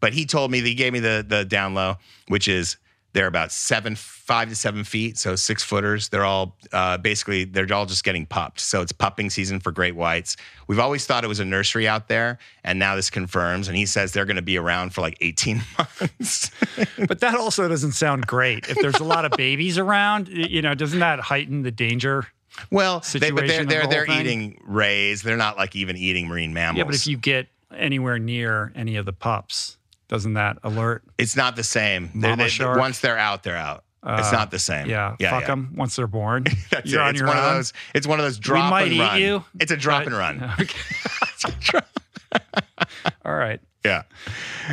But 0.00 0.12
he 0.14 0.24
told 0.24 0.50
me, 0.50 0.60
that 0.60 0.68
he 0.68 0.74
gave 0.74 0.92
me 0.92 1.00
the, 1.00 1.24
the 1.26 1.44
down 1.44 1.74
low, 1.74 1.96
which 2.28 2.46
is 2.48 2.76
they're 3.14 3.28
about 3.28 3.52
seven, 3.52 3.94
five 3.94 4.48
to 4.48 4.56
seven 4.56 4.82
feet. 4.82 5.16
So 5.16 5.36
six 5.36 5.62
footers. 5.62 6.08
They're 6.08 6.24
all 6.24 6.56
uh, 6.72 6.98
basically, 6.98 7.44
they're 7.44 7.72
all 7.72 7.86
just 7.86 8.02
getting 8.02 8.26
pupped. 8.26 8.60
So 8.60 8.82
it's 8.82 8.92
pupping 8.92 9.30
season 9.30 9.60
for 9.60 9.70
great 9.70 9.94
whites. 9.94 10.36
We've 10.66 10.80
always 10.80 11.06
thought 11.06 11.24
it 11.24 11.28
was 11.28 11.40
a 11.40 11.44
nursery 11.44 11.86
out 11.86 12.08
there. 12.08 12.38
And 12.64 12.78
now 12.78 12.96
this 12.96 13.10
confirms. 13.10 13.68
And 13.68 13.76
he 13.76 13.86
says 13.86 14.12
they're 14.12 14.24
going 14.24 14.36
to 14.36 14.42
be 14.42 14.58
around 14.58 14.92
for 14.92 15.00
like 15.00 15.16
18 15.20 15.62
months. 15.78 16.50
But 16.98 17.20
that 17.20 17.36
also 17.36 17.68
doesn't 17.68 17.92
sound 17.92 18.26
great. 18.26 18.68
If 18.68 18.78
there's 18.78 19.00
a 19.00 19.04
lot 19.04 19.24
of 19.24 19.30
babies 19.32 19.78
around, 19.78 20.28
you 20.28 20.60
know, 20.60 20.74
doesn't 20.74 20.98
that 20.98 21.20
heighten 21.20 21.62
the 21.62 21.70
danger? 21.70 22.26
Well, 22.70 23.02
they, 23.12 23.30
but 23.30 23.46
they're 23.46 23.64
they're 23.64 23.82
the 23.82 23.88
they're 23.88 24.06
thing? 24.06 24.20
eating 24.20 24.60
rays. 24.64 25.22
They're 25.22 25.36
not 25.36 25.56
like 25.56 25.74
even 25.74 25.96
eating 25.96 26.28
marine 26.28 26.52
mammals. 26.52 26.78
Yeah, 26.78 26.84
but 26.84 26.94
if 26.94 27.06
you 27.06 27.16
get 27.16 27.48
anywhere 27.76 28.18
near 28.18 28.72
any 28.76 28.94
of 28.96 29.06
the 29.06 29.12
pups, 29.12 29.76
doesn't 30.08 30.34
that 30.34 30.58
alert? 30.62 31.02
it's 31.18 31.36
not 31.36 31.56
the 31.56 31.62
same. 31.64 32.10
Mama 32.14 32.44
they- 32.44 32.48
shark? 32.48 32.78
once 32.78 33.00
they're 33.00 33.18
out, 33.18 33.42
they're 33.42 33.56
out. 33.56 33.84
it's 34.06 34.28
Uh, 34.28 34.32
not 34.32 34.50
the 34.50 34.58
same. 34.58 34.86
Yeah, 34.88 35.16
yeah, 35.18 35.30
fuck 35.30 35.42
yeah. 35.42 35.46
them 35.48 35.72
once 35.76 35.96
they're 35.96 36.06
born. 36.06 36.44
That's 36.70 36.90
You're 36.90 37.00
it. 37.00 37.04
on 37.04 37.10
It's 37.10 37.18
your 37.20 37.28
one 37.28 37.38
own. 37.38 37.44
of 37.44 37.54
those. 37.54 37.72
It's 37.94 38.06
one 38.06 38.18
of 38.20 38.24
those 38.26 38.38
drop 38.38 38.64
we 38.66 38.70
might 38.70 38.82
and 38.84 38.92
eat 38.92 39.00
run. 39.00 39.20
you, 39.20 39.44
it's 39.60 39.72
a 39.72 39.76
drop 39.76 40.04
but- 40.04 40.12
and 40.12 40.16
run. 40.16 40.52
Okay. 40.60 41.80
All 43.24 43.34
right. 43.34 43.60
Yeah. 43.84 44.02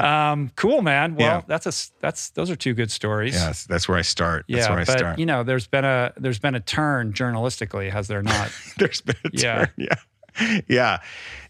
Um, 0.02 0.52
cool, 0.56 0.82
man. 0.82 1.16
Well, 1.16 1.40
Yeah. 1.40 1.42
that's 1.48 1.66
a 1.68 1.92
that's 2.02 2.30
those 2.32 2.50
are 2.50 2.56
two 2.56 2.74
good 2.74 2.90
stories. 2.92 3.34
Yes, 3.34 3.66
that's 3.66 3.88
where 3.88 3.98
I 3.98 4.02
start. 4.04 4.46
That's 4.48 4.66
Yeah, 4.66 4.70
where 4.70 4.80
I 4.80 4.84
but 4.86 4.98
start. 4.98 5.20
you 5.20 5.26
know, 5.26 5.44
there's 5.44 5.68
been 5.68 5.84
a 5.86 6.14
there's 6.18 6.40
been 6.40 6.56
a 6.56 6.60
turn 6.62 7.12
journalistically, 7.14 7.92
has 7.92 8.08
there 8.08 8.22
not? 8.24 8.52
There's 8.78 9.02
been 9.02 9.16
a 9.26 9.30
Yeah. 9.34 9.56
turn. 9.66 9.70
Yeah. 9.78 10.60
Yeah. 10.68 10.98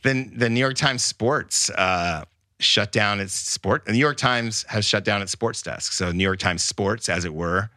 Then 0.02 0.34
the 0.36 0.50
New 0.50 0.60
York 0.60 0.76
Times 0.76 1.04
Sports 1.04 1.70
uh, 1.70 2.26
shut 2.62 2.92
down 2.92 3.20
its 3.20 3.34
sport. 3.34 3.86
The 3.86 3.92
New 3.92 3.98
York 3.98 4.18
Times 4.18 4.64
has 4.70 4.86
shut 4.86 5.04
down 5.04 5.22
its 5.22 5.32
sports 5.32 5.62
desk. 5.62 5.92
So 5.94 6.12
New 6.12 6.24
York 6.24 6.40
Times 6.40 6.64
Sports, 6.64 7.10
as 7.10 7.26
it 7.26 7.34
were, 7.34 7.70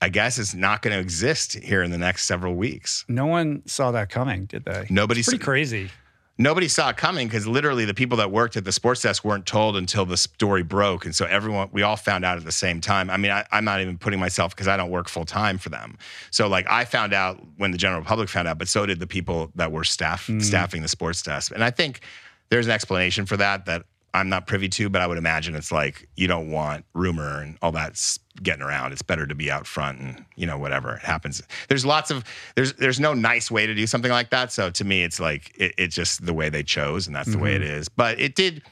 I 0.00 0.08
guess 0.08 0.38
is 0.38 0.54
not 0.54 0.82
going 0.82 0.94
to 0.94 1.00
exist 1.00 1.54
here 1.58 1.82
in 1.82 1.90
the 1.90 1.98
next 1.98 2.24
several 2.24 2.54
weeks. 2.54 3.04
no 3.08 3.26
one 3.26 3.62
saw 3.66 3.90
that 3.92 4.08
coming, 4.08 4.46
did 4.46 4.64
they? 4.64 4.86
Nobody's 4.88 5.26
Pretty 5.26 5.44
crazy. 5.44 5.90
nobody 6.38 6.68
saw 6.68 6.88
it 6.88 6.96
coming 6.96 7.28
because 7.28 7.46
literally 7.46 7.84
the 7.84 7.92
people 7.92 8.16
that 8.16 8.30
worked 8.30 8.56
at 8.56 8.64
the 8.64 8.72
sports 8.72 9.02
desk 9.02 9.26
weren't 9.26 9.44
told 9.44 9.76
until 9.76 10.06
the 10.06 10.16
story 10.16 10.62
broke. 10.62 11.04
And 11.04 11.14
so 11.14 11.26
everyone, 11.26 11.68
we 11.70 11.82
all 11.82 11.96
found 11.96 12.24
out 12.24 12.38
at 12.38 12.44
the 12.46 12.52
same 12.52 12.80
time. 12.80 13.10
I 13.10 13.18
mean, 13.18 13.30
I, 13.30 13.44
I'm 13.52 13.66
not 13.66 13.82
even 13.82 13.98
putting 13.98 14.18
myself 14.18 14.54
because 14.56 14.68
I 14.68 14.78
don't 14.78 14.90
work 14.90 15.08
full 15.10 15.26
time 15.26 15.58
for 15.58 15.68
them. 15.68 15.98
So 16.30 16.48
like 16.48 16.66
I 16.70 16.86
found 16.86 17.12
out 17.12 17.38
when 17.58 17.70
the 17.70 17.78
general 17.78 18.02
public 18.02 18.30
found 18.30 18.48
out, 18.48 18.56
but 18.56 18.68
so 18.68 18.86
did 18.86 19.00
the 19.00 19.06
people 19.06 19.50
that 19.56 19.70
were 19.70 19.84
staff 19.84 20.28
mm. 20.28 20.42
staffing 20.42 20.80
the 20.80 20.88
sports 20.88 21.22
desk. 21.22 21.52
And 21.54 21.62
I 21.62 21.70
think 21.70 22.00
there's 22.48 22.66
an 22.66 22.72
explanation 22.72 23.26
for 23.26 23.36
that 23.36 23.66
that 23.66 23.84
I'm 24.12 24.28
not 24.28 24.46
privy 24.46 24.68
to, 24.70 24.88
but 24.88 25.02
I 25.02 25.06
would 25.06 25.18
imagine 25.18 25.54
it's 25.54 25.70
like 25.70 26.08
you 26.16 26.26
don't 26.26 26.50
want 26.50 26.84
rumor 26.94 27.40
and 27.40 27.56
all 27.62 27.72
that 27.72 28.00
getting 28.42 28.62
around. 28.62 28.92
It's 28.92 29.02
better 29.02 29.26
to 29.26 29.34
be 29.34 29.50
out 29.50 29.66
front 29.66 30.00
and 30.00 30.24
you 30.36 30.46
know 30.46 30.58
whatever 30.58 30.94
it 30.94 31.02
happens. 31.02 31.42
There's 31.68 31.86
lots 31.86 32.10
of 32.10 32.24
there's 32.56 32.72
there's 32.74 32.98
no 32.98 33.14
nice 33.14 33.50
way 33.50 33.66
to 33.66 33.74
do 33.74 33.86
something 33.86 34.10
like 34.10 34.30
that. 34.30 34.52
So 34.52 34.70
to 34.70 34.84
me, 34.84 35.02
it's 35.02 35.20
like 35.20 35.52
it, 35.56 35.74
it's 35.78 35.94
just 35.94 36.24
the 36.24 36.34
way 36.34 36.48
they 36.48 36.62
chose, 36.62 37.06
and 37.06 37.14
that's 37.14 37.30
the 37.30 37.38
way 37.38 37.54
it 37.54 37.62
mm-hmm. 37.62 37.74
is. 37.74 37.88
But 37.88 38.20
it 38.20 38.34
did, 38.34 38.62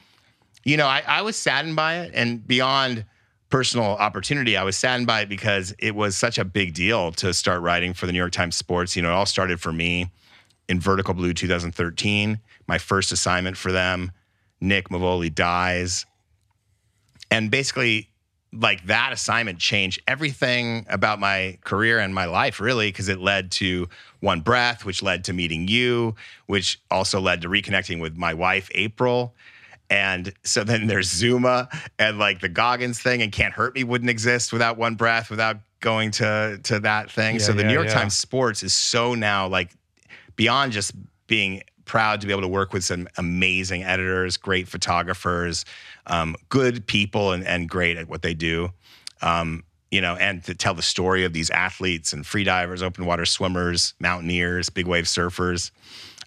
you 0.63 0.77
know, 0.77 0.87
I, 0.87 1.03
I 1.07 1.21
was 1.21 1.35
saddened 1.35 1.75
by 1.75 1.99
it, 1.99 2.11
and 2.13 2.45
beyond 2.45 3.05
personal 3.49 3.85
opportunity, 3.85 4.57
I 4.57 4.63
was 4.63 4.77
saddened 4.77 5.07
by 5.07 5.21
it 5.21 5.29
because 5.29 5.73
it 5.79 5.95
was 5.95 6.15
such 6.15 6.37
a 6.37 6.45
big 6.45 6.73
deal 6.73 7.11
to 7.13 7.33
start 7.33 7.61
writing 7.61 7.93
for 7.93 8.05
the 8.05 8.11
New 8.11 8.19
York 8.19 8.31
Times 8.31 8.55
Sports. 8.55 8.95
You 8.95 9.01
know, 9.01 9.09
it 9.09 9.13
all 9.13 9.25
started 9.25 9.59
for 9.59 9.71
me 9.71 10.11
in 10.67 10.79
Vertical 10.79 11.13
Blue 11.13 11.33
2013, 11.33 12.39
my 12.67 12.77
first 12.77 13.11
assignment 13.11 13.57
for 13.57 13.71
them. 13.71 14.11
Nick 14.61 14.89
Mevoli 14.89 15.33
dies. 15.33 16.05
And 17.31 17.51
basically, 17.51 18.09
like 18.51 18.85
that 18.87 19.13
assignment 19.13 19.59
changed 19.59 20.01
everything 20.07 20.85
about 20.89 21.19
my 21.19 21.57
career 21.63 21.99
and 21.99 22.13
my 22.13 22.25
life, 22.25 22.59
really, 22.59 22.89
because 22.89 23.09
it 23.09 23.19
led 23.19 23.51
to 23.51 23.87
One 24.21 24.41
Breath, 24.41 24.85
which 24.85 25.03
led 25.03 25.23
to 25.25 25.33
meeting 25.33 25.67
you, 25.67 26.15
which 26.47 26.81
also 26.89 27.19
led 27.19 27.41
to 27.43 27.49
reconnecting 27.49 28.01
with 28.01 28.17
my 28.17 28.33
wife, 28.33 28.69
April. 28.73 29.35
And 29.91 30.33
so 30.43 30.63
then 30.63 30.87
there's 30.87 31.09
Zuma 31.09 31.69
and 31.97 32.19
like 32.19 32.41
the 32.41 32.49
Goggins 32.49 32.99
thing 32.99 33.21
and 33.21 33.31
Can't 33.31 33.53
Hurt 33.53 33.75
Me 33.75 33.83
wouldn't 33.83 34.09
exist 34.09 34.53
without 34.53 34.77
One 34.77 34.95
Breath, 34.95 35.29
without 35.29 35.57
going 35.79 36.11
to 36.11 36.59
to 36.63 36.79
that 36.81 37.09
thing. 37.09 37.35
Yeah, 37.35 37.41
so 37.41 37.53
the 37.53 37.61
yeah, 37.61 37.67
New 37.67 37.73
York 37.73 37.87
yeah. 37.87 37.93
Times 37.93 38.17
Sports 38.17 38.63
is 38.63 38.73
so 38.73 39.15
now 39.15 39.47
like 39.47 39.71
beyond 40.35 40.71
just 40.71 40.93
being 41.27 41.61
proud 41.89 42.21
to 42.21 42.27
be 42.27 42.31
able 42.31 42.43
to 42.43 42.47
work 42.47 42.71
with 42.71 42.83
some 42.83 43.07
amazing 43.17 43.83
editors, 43.83 44.37
great 44.37 44.67
photographers, 44.67 45.65
um, 46.05 46.35
good 46.49 46.85
people, 46.85 47.31
and, 47.31 47.43
and 47.43 47.67
great 47.67 47.97
at 47.97 48.07
what 48.07 48.21
they 48.21 48.35
do. 48.35 48.69
Um, 49.23 49.63
you 49.89 49.99
know, 49.99 50.15
and 50.15 50.43
to 50.43 50.53
tell 50.53 50.75
the 50.75 50.83
story 50.83 51.25
of 51.25 51.33
these 51.33 51.49
athletes 51.49 52.13
and 52.13 52.23
freedivers, 52.23 52.83
open 52.83 53.07
water 53.07 53.25
swimmers, 53.25 53.95
mountaineers, 53.99 54.69
big 54.69 54.85
wave 54.85 55.05
surfers, 55.05 55.71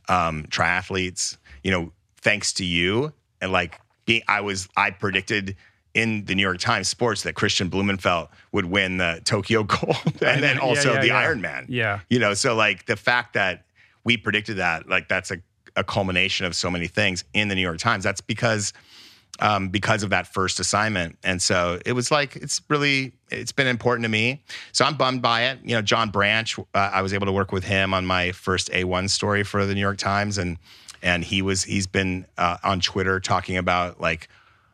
um, 0.08 0.42
triathletes. 0.50 1.36
You 1.62 1.70
know, 1.70 1.92
thanks 2.16 2.52
to 2.54 2.64
you 2.64 3.12
and 3.40 3.52
like 3.52 3.80
being, 4.04 4.22
I 4.26 4.40
was, 4.40 4.68
I 4.76 4.90
predicted 4.90 5.54
in 5.94 6.24
the 6.24 6.34
New 6.34 6.42
York 6.42 6.58
Times 6.58 6.88
Sports 6.88 7.22
that 7.22 7.36
Kristian 7.36 7.70
Blummenfelt 7.70 8.30
would 8.50 8.64
win 8.64 8.96
the 8.96 9.20
Tokyo 9.24 9.62
Gold 9.74 9.96
and 10.20 10.42
then 10.42 10.56
Yeah, 10.56 10.60
also 10.62 10.94
yeah, 10.94 11.00
the 11.00 11.06
yeah. 11.06 11.24
Ironman. 11.24 11.66
Yeah. 11.68 12.00
You 12.10 12.18
know, 12.18 12.34
so 12.34 12.56
like 12.56 12.86
the 12.86 12.96
fact 12.96 13.34
that 13.34 13.64
we 14.02 14.16
predicted 14.16 14.56
that, 14.56 14.88
like 14.88 15.06
that's 15.06 15.30
a, 15.30 15.36
a 15.76 15.84
culmination 15.84 16.46
of 16.46 16.54
so 16.54 16.70
many 16.70 16.86
things 16.86 17.24
in 17.34 17.48
the 17.48 17.54
New 17.54 17.62
York 17.62 17.78
Times. 17.78 18.04
That's 18.04 18.20
because 18.20 18.72
um, 19.40 19.68
because 19.68 20.02
of 20.02 20.10
that 20.10 20.26
first 20.26 20.60
assignment. 20.60 21.18
And 21.24 21.40
so 21.40 21.80
it 21.86 21.92
was 21.92 22.10
like 22.10 22.36
it's 22.36 22.60
really 22.68 23.12
it's 23.30 23.52
been 23.52 23.66
important 23.66 24.04
to 24.04 24.08
me. 24.08 24.42
So 24.72 24.84
I'm 24.84 24.96
bummed 24.96 25.22
by 25.22 25.44
it. 25.44 25.58
You 25.64 25.74
know, 25.74 25.82
John 25.82 26.10
Branch, 26.10 26.58
uh, 26.58 26.62
I 26.74 27.02
was 27.02 27.12
able 27.12 27.26
to 27.26 27.32
work 27.32 27.52
with 27.52 27.64
him 27.64 27.94
on 27.94 28.06
my 28.06 28.32
first 28.32 28.70
A1 28.70 29.10
story 29.10 29.42
for 29.42 29.66
the 29.66 29.74
New 29.74 29.80
York 29.80 29.98
Times, 29.98 30.38
and 30.38 30.58
and 31.02 31.24
he 31.24 31.42
was 31.42 31.64
he's 31.64 31.86
been 31.86 32.26
uh, 32.38 32.58
on 32.62 32.80
Twitter 32.80 33.20
talking 33.20 33.56
about 33.56 34.00
like 34.00 34.28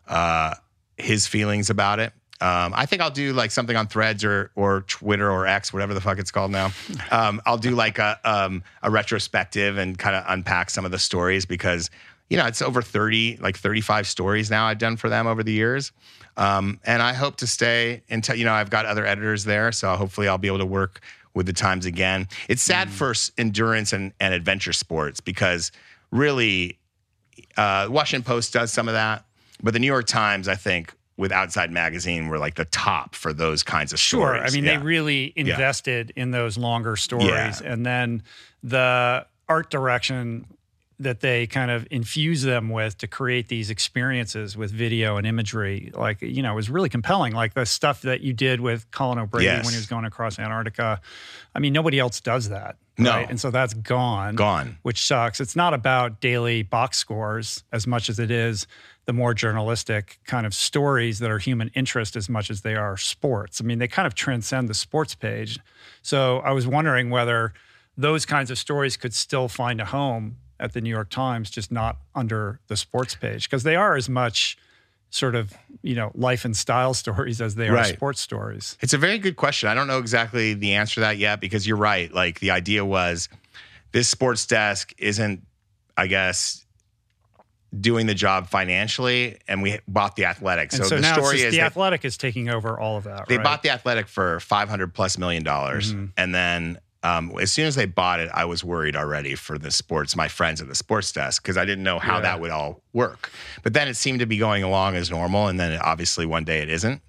uh, 0.07 0.55
his 0.97 1.27
feelings 1.27 1.71
about 1.71 2.01
it. 2.01 2.13
Um, 2.41 2.73
I 2.75 2.87
think 2.87 3.03
I'll 3.03 3.11
do 3.11 3.33
like 3.33 3.51
something 3.51 3.77
on 3.77 3.89
Threads 3.89 4.25
or 4.25 4.51
or 4.55 4.83
Twitter 4.83 5.31
or 5.31 5.47
X, 5.47 5.73
whatever 5.73 5.95
the 5.95 6.01
fuck 6.01 6.19
it's 6.19 6.31
called 6.31 6.51
now. 6.51 6.71
Um, 7.11 7.41
I'll 7.47 7.59
do 7.59 7.71
like 7.71 7.99
a 7.99 8.19
um, 8.25 8.63
a 8.83 8.91
retrospective 8.91 9.77
and 9.77 9.99
kind 9.99 10.15
of 10.15 10.25
unpack 10.29 10.71
some 10.71 10.85
of 10.85 10.91
the 10.91 10.99
stories 10.99 11.47
because 11.47 11.91
you 12.31 12.37
know 12.37 12.47
it's 12.47 12.63
over 12.63 12.81
thirty, 12.81 13.37
like 13.39 13.57
thirty 13.57 13.81
five 13.81 14.07
stories 14.07 14.51
now 14.51 14.67
I've 14.67 14.79
done 14.79 14.97
for 14.97 15.09
them 15.09 15.27
over 15.27 15.43
the 15.43 15.53
years, 15.53 15.91
um, 16.37 16.79
and 16.85 17.03
I 17.03 17.13
hope 17.13 17.37
to 17.37 17.47
stay 17.47 18.03
until 18.09 18.37
you 18.37 18.45
know 18.45 18.53
I've 18.53 18.71
got 18.71 18.87
other 18.87 19.05
editors 19.05 19.45
there, 19.45 19.73
so 19.73 19.95
hopefully 19.97 20.29
I'll 20.29 20.39
be 20.39 20.49
able 20.49 20.59
to 20.59 20.67
work 20.67 21.01
with 21.35 21.47
the 21.47 21.53
Times 21.53 21.87
again. 21.87 22.29
It's 22.49 22.63
sad 22.63 22.91
for 22.91 23.15
endurance 23.37 23.93
and, 23.93 24.13
and 24.21 24.35
adventure 24.35 24.73
sports 24.73 25.21
because 25.21 25.73
really 26.11 26.79
uh, 27.57 27.89
Washington 27.91 28.25
Post 28.25 28.53
does 28.53 28.73
some 28.73 28.89
of 28.89 28.95
that, 28.95 29.25
but 29.63 29.73
the 29.73 29.79
New 29.79 29.87
York 29.87 30.07
Times, 30.07 30.49
I 30.49 30.55
think, 30.55 30.95
with 31.19 31.33
Outside 31.33 31.71
Magazine, 31.71 32.29
were 32.29 32.39
like 32.39 32.55
the 32.55 32.65
top 32.67 33.15
for 33.15 33.33
those 33.35 33.63
kinds 33.63 33.93
of 33.93 33.99
Sure. 33.99 34.21
stories. 34.21 34.39
Sure. 34.39 34.47
I 34.47 34.51
mean, 34.51 34.65
Yeah. 34.65 34.79
they 34.79 34.85
really 34.85 35.33
invested 35.37 36.13
in 36.17 36.31
those 36.31 36.57
longer 36.57 36.97
stories. 36.97 37.29
Yeah. 37.61 37.73
And 37.73 37.85
then 37.85 38.23
the 38.63 39.27
art 39.49 39.69
direction 39.71 40.47
that 41.01 41.21
they 41.21 41.47
kind 41.47 41.71
of 41.71 41.87
infuse 41.93 42.43
them 42.43 42.69
with 42.71 42.99
to 42.99 43.07
create 43.07 43.47
these 43.47 43.71
experiences 43.71 44.57
with 44.57 44.73
video 44.73 45.17
and 45.17 45.27
imagery, 45.29 45.93
like, 45.95 46.21
you 46.23 46.43
know, 46.43 46.55
was 46.57 46.69
really 46.69 46.89
compelling. 46.89 47.33
Like 47.33 47.55
the 47.55 47.67
stuff 47.67 48.03
that 48.03 48.21
you 48.21 48.33
did 48.33 48.61
with 48.61 48.91
Colin 48.91 49.19
O'Brady 49.21 49.47
Yes. 49.47 49.65
when 49.65 49.75
he 49.75 49.79
was 49.79 49.87
going 49.87 50.05
across 50.05 50.41
Antarctica. 50.41 51.01
I 51.55 51.59
mean, 51.61 51.73
nobody 51.73 52.01
else 52.01 52.21
does 52.21 52.49
that. 52.49 52.77
No. 53.01 53.11
right? 53.13 53.31
And 53.31 53.39
so 53.41 53.53
that's 53.53 53.75
gone. 53.75 54.35
gone. 54.35 54.79
which 54.83 55.01
sucks. 55.07 55.41
It's 55.41 55.55
not 55.55 55.73
about 55.73 56.21
daily 56.21 56.65
box 56.65 56.99
scores 56.99 57.63
as 57.73 57.87
much 57.87 58.09
as 58.11 58.19
it 58.19 58.33
is 58.33 58.67
the 59.09 59.13
more 59.15 59.33
journalistic 59.33 60.19
kind 60.27 60.45
of 60.45 60.53
stories 60.53 61.19
that 61.19 61.31
are 61.31 61.39
human 61.39 61.71
interest 61.75 62.15
as 62.15 62.29
much 62.29 62.51
as 62.51 62.61
they 62.61 62.75
are 62.75 62.99
sports. 62.99 63.59
I 63.59 63.65
mean, 63.65 63.79
they 63.79 63.89
kind 63.89 64.07
of 64.07 64.15
transcend 64.15 64.69
the 64.69 64.75
sports 64.75 65.15
page. 65.15 65.59
So 66.03 66.41
I 66.41 66.51
was 66.53 66.67
wondering 66.67 67.09
whether 67.09 67.55
those 67.97 68.27
kinds 68.27 68.51
of 68.51 68.59
stories 68.59 68.99
could 68.99 69.15
still 69.15 69.49
find 69.49 69.81
a 69.81 69.87
home 69.87 70.37
at 70.61 70.75
the 70.75 70.83
New 70.83 70.91
York 70.91 71.09
Times, 71.09 71.49
just 71.49 71.73
not 71.73 71.97
under 72.15 72.61
the 72.67 72.77
sports 72.77 73.15
page, 73.15 73.49
because 73.49 73.63
they 73.63 73.77
are 73.77 73.97
as 73.97 74.11
much 74.11 74.59
sort 75.09 75.35
of, 75.35 75.55
you 75.81 75.95
know, 75.95 76.11
life 76.15 76.45
and 76.45 76.55
style 76.55 76.93
stories 77.05 77.41
as 77.41 77.55
they 77.55 77.69
are 77.69 77.73
Right. 77.77 77.95
sports 77.95 78.21
stories. 78.21 78.77
It's 78.83 78.93
a 78.93 78.99
very 78.99 79.17
good 79.17 79.37
question. 79.37 79.71
I 79.71 79.75
don't 79.75 79.87
know 79.87 80.01
exactly 80.01 80.53
the 80.53 80.75
answer 80.75 80.97
to 80.97 81.01
that 81.01 81.17
yet 81.17 81.41
because 81.41 81.67
you're 81.67 81.79
right. 81.79 82.13
Like 82.13 82.41
the 82.41 82.51
idea 82.51 82.85
was 82.85 83.31
this 83.93 84.07
sports 84.07 84.45
desk 84.45 84.93
isn't, 84.99 85.47
I 85.97 86.09
guess, 86.09 86.67
doing 87.79 88.07
the 88.07 88.15
job 88.15 88.49
financially, 88.49 89.39
and 89.47 89.63
we 89.63 89.79
bought 89.87 90.17
the 90.17 90.25
athletic. 90.25 90.73
So, 90.73 90.85
so, 90.85 90.97
the 90.99 91.13
story 91.15 91.43
is 91.43 91.53
the 91.53 91.59
they, 91.59 91.63
athletic 91.63 92.05
is 92.05 92.17
taking 92.17 92.49
over 92.49 92.79
all 92.79 92.97
of 92.97 93.05
that. 93.05 93.29
they 93.29 93.37
right? 93.37 93.45
bought 93.45 93.63
the 93.63 93.71
athletic 93.71 94.09
for 94.09 94.41
500 94.41 94.95
plus 94.95 95.19
million 95.19 95.43
dollars, 95.43 95.95
Mhm. 95.95 96.11
and 96.17 96.35
then. 96.35 96.79
Um, 97.05 97.33
as 97.41 97.53
soon 97.53 97.67
as 97.67 97.77
they 97.77 97.87
bought 97.87 98.19
it, 98.19 98.29
I 98.35 98.45
was 98.45 98.65
worried 98.65 98.97
already 98.97 99.37
for 99.37 99.57
the 99.57 99.71
sports, 99.71 100.17
my 100.17 100.27
friends 100.27 100.61
at 100.61 100.67
the 100.67 100.75
sports 100.75 101.13
desk, 101.13 101.41
because 101.41 101.57
I 101.57 101.65
didn't 101.65 101.85
know 101.85 102.01
how 102.01 102.17
Yeah. 102.17 102.23
that 102.23 102.41
would 102.41 102.51
all 102.51 102.83
work. 102.93 103.31
But 103.63 103.73
then 103.73 103.87
it 103.87 103.95
seemed 103.95 104.19
to 104.19 104.27
be 104.27 104.37
going 104.37 104.65
along 104.65 104.97
as 104.97 105.09
normal, 105.09 105.47
and 105.47 105.61
then 105.61 105.79
obviously 105.81 106.27
one 106.27 106.43
day 106.43 106.59
it 106.59 106.69
isn't. 106.69 107.01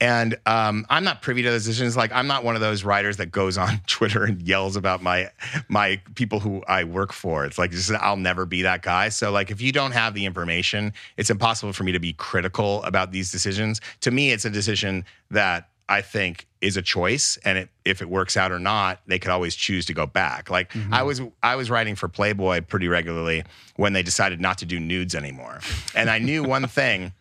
And 0.00 0.36
um, 0.44 0.86
I'm 0.90 1.04
not 1.04 1.22
privy 1.22 1.42
to 1.42 1.50
those 1.50 1.64
decisions. 1.64 1.96
Like 1.96 2.12
I'm 2.12 2.26
not 2.26 2.44
one 2.44 2.56
of 2.56 2.60
those 2.60 2.84
writers 2.84 3.16
that 3.18 3.26
goes 3.26 3.56
on 3.56 3.80
Twitter 3.86 4.24
and 4.24 4.42
yells 4.42 4.76
about 4.76 5.02
my 5.02 5.30
my 5.68 6.00
people 6.14 6.40
who 6.40 6.62
I 6.66 6.84
work 6.84 7.12
for. 7.12 7.44
It's 7.44 7.58
like 7.58 7.70
just, 7.70 7.90
I'll 7.92 8.16
never 8.16 8.44
be 8.44 8.62
that 8.62 8.82
guy. 8.82 9.08
So 9.08 9.30
like 9.30 9.50
if 9.50 9.60
you 9.60 9.72
don't 9.72 9.92
have 9.92 10.14
the 10.14 10.26
information, 10.26 10.92
it's 11.16 11.30
impossible 11.30 11.72
for 11.72 11.84
me 11.84 11.92
to 11.92 12.00
be 12.00 12.12
critical 12.12 12.82
about 12.82 13.12
these 13.12 13.30
decisions. 13.30 13.80
To 14.00 14.10
me, 14.10 14.32
it's 14.32 14.44
a 14.44 14.50
decision 14.50 15.04
that 15.30 15.68
I 15.88 16.00
think 16.00 16.46
is 16.60 16.76
a 16.76 16.82
choice, 16.82 17.36
and 17.44 17.58
it, 17.58 17.68
if 17.84 18.00
it 18.00 18.08
works 18.08 18.36
out 18.36 18.52
or 18.52 18.58
not, 18.58 19.00
they 19.06 19.18
could 19.18 19.30
always 19.30 19.54
choose 19.54 19.84
to 19.86 19.94
go 19.94 20.06
back. 20.06 20.50
Like 20.50 20.72
I 20.90 21.02
was 21.02 21.20
I 21.42 21.56
was 21.56 21.70
writing 21.70 21.94
for 21.94 22.08
Playboy 22.08 22.62
pretty 22.62 22.88
regularly 22.88 23.44
when 23.76 23.92
they 23.92 24.02
decided 24.02 24.40
not 24.40 24.58
to 24.58 24.66
do 24.66 24.80
nudes 24.80 25.14
anymore, 25.14 25.60
and 25.94 26.08
I 26.08 26.18
knew 26.18 26.42
one 26.42 26.66
thing 26.66 27.12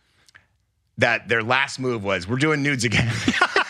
that 0.97 1.27
their 1.27 1.43
last 1.43 1.79
move 1.79 2.03
was 2.03 2.27
we're 2.27 2.37
doing 2.37 2.61
nudes 2.63 2.83
again. 2.83 3.11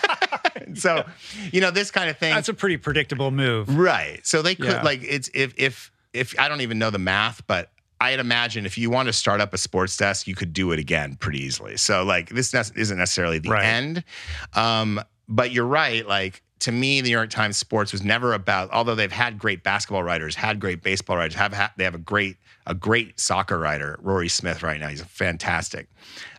so, 0.76 1.04
you 1.52 1.62
know, 1.62 1.72
this 1.72 1.92
kind 1.92 2.10
of 2.10 2.18
thing. 2.18 2.34
That's 2.34 2.50
a 2.50 2.54
pretty 2.54 2.78
predictable 2.78 3.32
move. 3.32 3.70
right. 3.78 4.26
So 4.26 4.42
they 4.42 4.56
could 4.56 4.66
Yeah. 4.68 4.82
like 4.82 5.02
it's 5.04 5.30
if 5.34 5.54
if 5.58 5.92
if 6.14 6.38
I 6.40 6.48
don't 6.48 6.62
even 6.62 6.80
know 6.80 6.90
the 6.90 7.00
math, 7.00 7.46
but 7.48 7.72
I'd 8.02 8.20
imagine 8.20 8.66
if 8.66 8.78
you 8.78 8.90
want 8.90 9.08
to 9.08 9.14
start 9.14 9.40
up 9.42 9.54
a 9.54 9.58
sports 9.58 9.96
desk, 9.96 10.28
you 10.28 10.36
could 10.36 10.54
do 10.54 10.72
it 10.72 10.80
again 10.80 11.16
pretty 11.16 11.40
easily. 11.42 11.78
So 11.78 12.04
like 12.04 12.30
this 12.30 12.54
isn't 12.54 12.98
necessarily 12.98 13.40
the 13.40 13.50
Right. 13.50 13.66
end. 13.66 14.04
Um, 14.54 15.00
but 15.30 15.52
you're 15.52 15.66
right. 15.66 16.06
Like 16.08 16.42
to 16.60 16.72
me, 16.72 17.02
the 17.02 17.10
New 17.10 17.16
York 17.16 17.30
Times 17.30 17.58
Sports 17.58 17.92
was 17.92 18.04
never 18.04 18.34
about. 18.34 18.72
Although 18.72 18.96
they've 18.96 19.12
had 19.12 19.38
great 19.40 19.64
basketball 19.64 20.04
writers, 20.04 20.36
had 20.36 20.60
great 20.60 20.82
baseball 20.82 21.18
writers, 21.18 21.36
have 21.36 21.54
ha- 21.54 21.74
they 21.78 21.84
have 21.84 21.96
a 21.96 22.00
great 22.00 22.38
a 22.66 22.74
great 22.74 23.20
soccer 23.20 23.60
writer, 23.60 23.98
Rory 24.02 24.30
Smith. 24.30 24.64
Right 24.64 24.80
now, 24.80 24.88
he's 24.88 25.02
fantastic. 25.04 25.88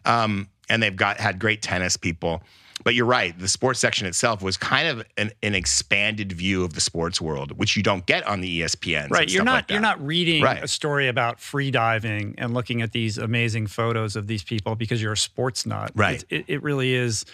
Um, 0.07 0.49
and 0.69 0.83
they've 0.83 0.97
got 0.97 1.19
had 1.19 1.39
great 1.39 1.63
tennis 1.63 1.97
people. 1.97 2.43
But 2.83 2.95
you're 2.95 3.07
right. 3.07 3.39
The 3.39 3.49
sports 3.49 3.79
section 3.81 4.07
itself 4.07 4.43
was 4.43 4.57
kind 4.57 4.89
of 4.89 5.07
an, 5.17 5.31
an 5.43 5.55
expanded 5.55 6.33
view 6.33 6.65
of 6.65 6.75
the 6.75 6.81
sports 6.81 7.21
world, 7.21 7.53
which 7.57 7.77
you 7.77 7.83
don't 7.83 8.05
get 8.05 8.27
on 8.27 8.41
the 8.41 8.61
ESPN. 8.61 9.11
Right. 9.11 9.31
You're 9.31 9.45
not 9.45 9.71
you're 9.71 9.81
not 9.81 10.05
reading 10.05 10.43
Right. 10.43 10.63
a 10.63 10.69
story 10.69 11.09
about 11.09 11.41
free 11.41 11.71
diving 11.71 12.35
and 12.37 12.53
looking 12.53 12.83
at 12.83 12.93
these 12.93 13.17
amazing 13.17 13.69
photos 13.69 14.17
of 14.17 14.27
these 14.27 14.43
people 14.43 14.75
because 14.75 15.01
you're 15.01 15.13
a 15.13 15.17
sports 15.17 15.65
nut. 15.65 15.93
Right. 15.95 16.25
It, 16.29 16.41
it, 16.41 16.45
it 16.49 16.63
really 16.63 16.95
is 16.95 17.25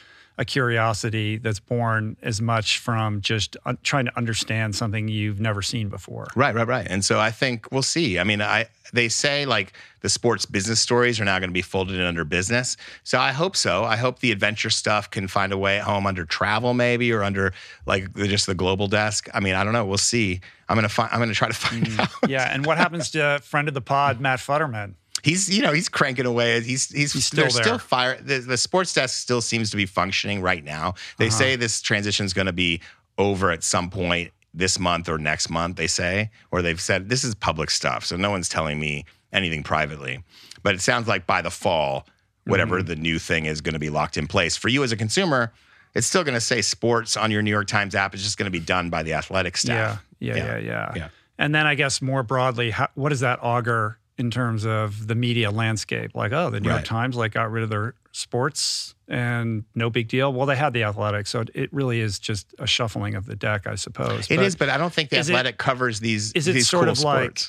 a 0.40 0.44
curiosity 0.44 1.36
that's 1.36 1.60
born 1.60 2.16
as 2.22 2.40
much 2.40 2.78
from 2.78 3.20
just 3.20 3.58
uh, 3.66 3.74
trying 3.82 4.06
to 4.06 4.16
understand 4.16 4.74
something 4.74 5.06
you've 5.06 5.38
never 5.38 5.60
seen 5.60 5.90
before. 5.90 6.28
Right, 6.34 6.54
right, 6.54 6.66
right. 6.66 6.86
And 6.88 7.04
so 7.04 7.20
I 7.20 7.30
think 7.30 7.70
we'll 7.70 7.82
see. 7.82 8.18
I 8.18 8.24
mean, 8.24 8.40
I 8.40 8.66
they 8.94 9.10
say 9.10 9.44
like 9.44 9.74
the 10.00 10.08
sports 10.08 10.46
business 10.46 10.80
stories 10.80 11.20
are 11.20 11.26
now 11.26 11.38
going 11.38 11.50
to 11.50 11.54
be 11.54 11.60
folded 11.60 11.96
in 11.96 12.00
under 12.00 12.24
business. 12.24 12.78
So 13.04 13.18
I 13.18 13.32
hope 13.32 13.54
so. 13.54 13.84
I 13.84 13.96
hope 13.96 14.20
the 14.20 14.32
adventure 14.32 14.70
stuff 14.70 15.10
can 15.10 15.28
find 15.28 15.52
a 15.52 15.58
way 15.58 15.76
at 15.76 15.84
home 15.84 16.06
under 16.06 16.24
travel 16.24 16.72
maybe 16.72 17.12
or 17.12 17.22
under 17.22 17.52
like 17.84 18.12
just 18.14 18.46
the 18.46 18.54
global 18.54 18.88
desk. 18.88 19.28
I 19.34 19.40
mean, 19.40 19.54
I 19.54 19.62
don't 19.62 19.74
know. 19.74 19.84
We'll 19.84 19.98
see. 19.98 20.40
I'm 20.70 20.74
going 20.74 20.88
to 20.88 20.88
find 20.88 21.10
I'm 21.12 21.18
going 21.18 21.28
to 21.28 21.34
try 21.34 21.48
to 21.48 21.54
find 21.54 21.86
mm. 21.86 22.00
out. 22.22 22.30
Yeah. 22.30 22.50
And 22.50 22.64
what 22.64 22.78
happens 22.78 23.10
to 23.10 23.40
friend 23.42 23.68
of 23.68 23.74
the 23.74 23.82
pod, 23.82 24.20
Matt 24.20 24.38
Futterman? 24.38 24.94
He's 25.22 25.48
you 25.54 25.62
know, 25.62 25.72
he's 25.72 25.88
cranking 25.88 26.26
away. 26.26 26.60
He's 26.60 26.88
he's, 26.90 27.12
He's 27.12 27.26
still 27.26 27.42
there. 27.42 27.50
still 27.50 27.78
fire 27.78 28.20
the, 28.20 28.38
the 28.38 28.56
sports 28.56 28.92
desk 28.94 29.16
still 29.20 29.40
seems 29.40 29.70
to 29.70 29.76
be 29.76 29.86
functioning 29.86 30.40
right 30.42 30.64
now. 30.64 30.94
They 31.18 31.26
Uh-huh. 31.28 31.36
say 31.38 31.56
this 31.56 31.80
transition 31.80 32.26
is 32.26 32.32
going 32.32 32.46
to 32.46 32.52
be 32.52 32.80
over 33.18 33.50
at 33.50 33.62
some 33.62 33.90
point 33.90 34.32
this 34.54 34.78
month 34.78 35.08
or 35.08 35.18
next 35.18 35.48
month, 35.50 35.76
they 35.76 35.86
say, 35.86 36.30
or 36.50 36.62
they've 36.62 36.80
said 36.80 37.08
this 37.08 37.22
is 37.22 37.34
public 37.34 37.70
stuff. 37.70 38.04
So 38.04 38.16
no 38.16 38.30
one's 38.30 38.48
telling 38.48 38.80
me 38.80 39.04
anything 39.32 39.62
privately. 39.62 40.24
But 40.62 40.74
it 40.74 40.80
sounds 40.80 41.06
like 41.06 41.26
by 41.26 41.40
the 41.42 41.50
fall, 41.50 42.06
whatever 42.46 42.78
Mm-hmm. 42.78 42.86
the 42.88 42.96
new 42.96 43.18
thing 43.18 43.44
is 43.46 43.60
going 43.60 43.74
to 43.74 43.78
be 43.78 43.90
locked 43.90 44.16
in 44.16 44.26
place. 44.26 44.56
For 44.56 44.68
you 44.68 44.82
as 44.82 44.90
a 44.90 44.96
consumer, 44.96 45.52
it's 45.94 46.06
still 46.06 46.24
going 46.24 46.34
to 46.34 46.40
say 46.40 46.62
sports 46.62 47.16
on 47.16 47.30
your 47.30 47.42
New 47.42 47.50
York 47.50 47.66
Times 47.68 47.94
app. 47.94 48.12
It's 48.14 48.22
just 48.24 48.38
going 48.38 48.46
to 48.46 48.50
be 48.50 48.64
done 48.64 48.90
by 48.90 49.02
the 49.02 49.12
athletic 49.12 49.56
staff. 49.56 50.04
Yeah, 50.18 50.34
yeah, 50.36 50.44
yeah, 50.44 50.56
Yeah. 50.56 50.64
yeah. 50.64 50.92
Yeah. 50.96 51.08
And 51.38 51.54
then 51.54 51.66
I 51.66 51.74
guess 51.76 52.02
more 52.02 52.22
broadly, 52.22 52.70
how, 52.70 52.88
what 52.94 53.10
does 53.10 53.20
that 53.20 53.38
augur 53.42 53.98
in 54.20 54.30
terms 54.30 54.64
of 54.64 55.08
the 55.08 55.14
media 55.16 55.50
landscape? 55.50 56.12
Like, 56.14 56.32
oh, 56.32 56.50
the 56.50 56.60
New 56.60 56.68
York 56.70 56.84
Times 56.84 57.16
like 57.16 57.32
got 57.32 57.50
rid 57.50 57.64
of 57.64 57.70
their 57.70 57.94
sports 58.12 58.94
and 59.08 59.64
no 59.74 59.90
big 59.90 60.06
deal. 60.06 60.32
Well, 60.32 60.46
they 60.46 60.54
had 60.56 60.72
the 60.72 60.84
athletic, 60.84 61.26
so 61.26 61.44
it, 61.54 61.72
really 61.72 61.98
is 62.00 62.18
just 62.20 62.54
a 62.60 62.66
shuffling 62.66 63.16
of 63.16 63.26
the 63.26 63.34
deck, 63.34 63.66
I 63.66 63.74
suppose. 63.74 64.30
It 64.30 64.36
But 64.36 64.44
is, 64.44 64.54
but 64.54 64.68
I 64.68 64.76
don't 64.78 64.92
think 64.92 65.10
the 65.10 65.18
is 65.18 65.28
it- 65.28 65.32
athletic 65.32 65.58
covers 65.58 65.98
these, 65.98 66.30
is 66.32 66.46
it 66.46 66.52
these 66.52 66.68
sort 66.68 66.84
cool 66.84 66.92
of 66.92 67.00
like- 67.02 67.40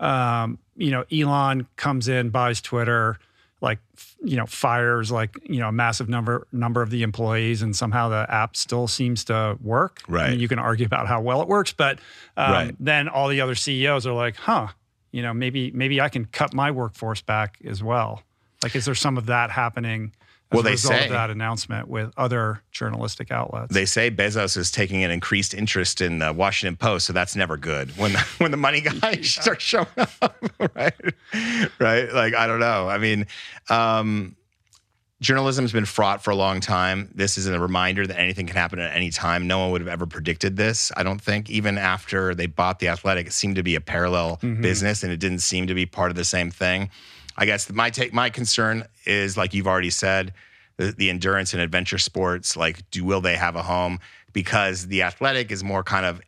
um, 0.00 0.58
you 0.76 0.90
know, 0.90 1.04
Elon 1.12 1.66
comes 1.76 2.08
in, 2.08 2.30
buys 2.30 2.60
Twitter, 2.60 3.18
like 3.60 3.78
you 4.22 4.36
know, 4.36 4.44
fires 4.46 5.10
like 5.10 5.36
you 5.44 5.60
know 5.60 5.68
a 5.68 5.72
massive 5.72 6.08
number 6.08 6.46
number 6.52 6.82
of 6.82 6.90
the 6.90 7.02
employees, 7.02 7.62
and 7.62 7.74
somehow 7.76 8.08
the 8.08 8.26
app 8.28 8.56
still 8.56 8.88
seems 8.88 9.24
to 9.24 9.56
work. 9.62 10.00
I 10.08 10.12
Right. 10.12 10.30
mean, 10.30 10.40
you 10.40 10.48
can 10.48 10.58
argue 10.58 10.84
about 10.84 11.06
how 11.06 11.20
well 11.20 11.40
it 11.42 11.48
works, 11.48 11.72
but 11.72 11.98
um, 12.36 12.52
Right. 12.52 12.76
then 12.80 13.08
all 13.08 13.28
the 13.28 13.40
other 13.40 13.54
CEOs 13.54 14.06
are 14.06 14.12
like, 14.12 14.36
huh, 14.36 14.68
you 15.14 15.22
know, 15.22 15.32
maybe 15.32 15.70
maybe 15.70 16.00
I 16.00 16.08
can 16.08 16.24
cut 16.24 16.52
my 16.52 16.70
workforce 16.72 17.22
back 17.22 17.58
as 17.64 17.82
well. 17.82 18.22
Like, 18.64 18.74
is 18.74 18.84
there 18.84 18.94
some 18.96 19.16
of 19.16 19.26
that 19.26 19.50
happening? 19.50 20.12
As 20.50 20.56
Well, 20.56 20.60
a 20.60 20.64
they 20.64 20.70
result 20.72 20.94
say- 20.94 21.04
of 21.06 21.10
that 21.12 21.30
announcement 21.30 21.88
with 21.88 22.12
other 22.16 22.62
journalistic 22.72 23.30
outlets. 23.30 23.72
They 23.72 23.86
say 23.86 24.10
Bezos 24.10 24.56
is 24.56 24.70
taking 24.70 25.02
an 25.04 25.10
increased 25.10 25.54
interest 25.54 26.00
in 26.00 26.18
the 26.18 26.32
Washington 26.32 26.76
Post, 26.76 27.06
so 27.06 27.12
that's 27.12 27.34
never 27.36 27.56
good. 27.56 27.96
When 27.96 28.12
the, 28.12 28.18
when 28.38 28.50
the 28.50 28.56
money 28.56 28.80
guys 28.80 29.30
start 29.30 29.60
showing 29.60 29.86
up, 29.96 30.36
right? 30.74 30.94
Right? 31.78 32.12
Like 32.12 32.34
I 32.34 32.46
don't 32.48 32.60
know. 32.60 32.88
I 32.88 32.98
mean, 32.98 33.26
um, 33.70 34.34
journalism's 35.24 35.72
been 35.72 35.86
fraught 35.86 36.22
for 36.22 36.30
a 36.30 36.36
long 36.36 36.60
time. 36.60 37.10
This 37.14 37.38
is 37.38 37.46
a 37.46 37.58
reminder 37.58 38.06
that 38.06 38.18
anything 38.18 38.46
can 38.46 38.56
happen 38.56 38.78
at 38.78 38.94
any 38.94 39.10
time. 39.10 39.46
No 39.46 39.58
one 39.58 39.70
would 39.70 39.80
have 39.80 39.88
ever 39.88 40.06
predicted 40.06 40.56
this. 40.56 40.92
I 40.96 41.02
don't 41.02 41.20
think. 41.20 41.48
Even 41.48 41.78
after 41.78 42.34
they 42.34 42.46
bought 42.46 42.78
the 42.78 42.88
Athletic, 42.88 43.26
it 43.26 43.32
seemed 43.32 43.56
to 43.56 43.62
be 43.62 43.74
a 43.74 43.80
parallel 43.80 44.36
mm-hmm. 44.36 44.60
business, 44.60 45.02
and 45.02 45.10
it 45.10 45.16
didn't 45.16 45.38
seem 45.38 45.66
to 45.66 45.74
be 45.74 45.86
part 45.86 46.10
of 46.10 46.16
the 46.16 46.24
same 46.24 46.50
thing. 46.50 46.90
I 47.36 47.46
guess 47.46 47.72
my 47.72 47.88
take, 47.90 48.12
my 48.12 48.28
concern 48.28 48.84
is 49.06 49.36
like 49.36 49.54
you've 49.54 49.66
already 49.66 49.90
said, 49.90 50.34
the, 50.76 50.92
the 50.92 51.08
endurance 51.08 51.54
and 51.54 51.62
adventure 51.62 51.98
sports. 51.98 52.56
Like, 52.56 52.88
do 52.90 53.02
will 53.04 53.22
they 53.22 53.36
have 53.36 53.56
a 53.56 53.62
home? 53.62 54.00
Because 54.32 54.88
the 54.88 55.02
athletic 55.02 55.50
is 55.50 55.64
more 55.64 55.82
kind 55.82 56.04
of 56.04 56.20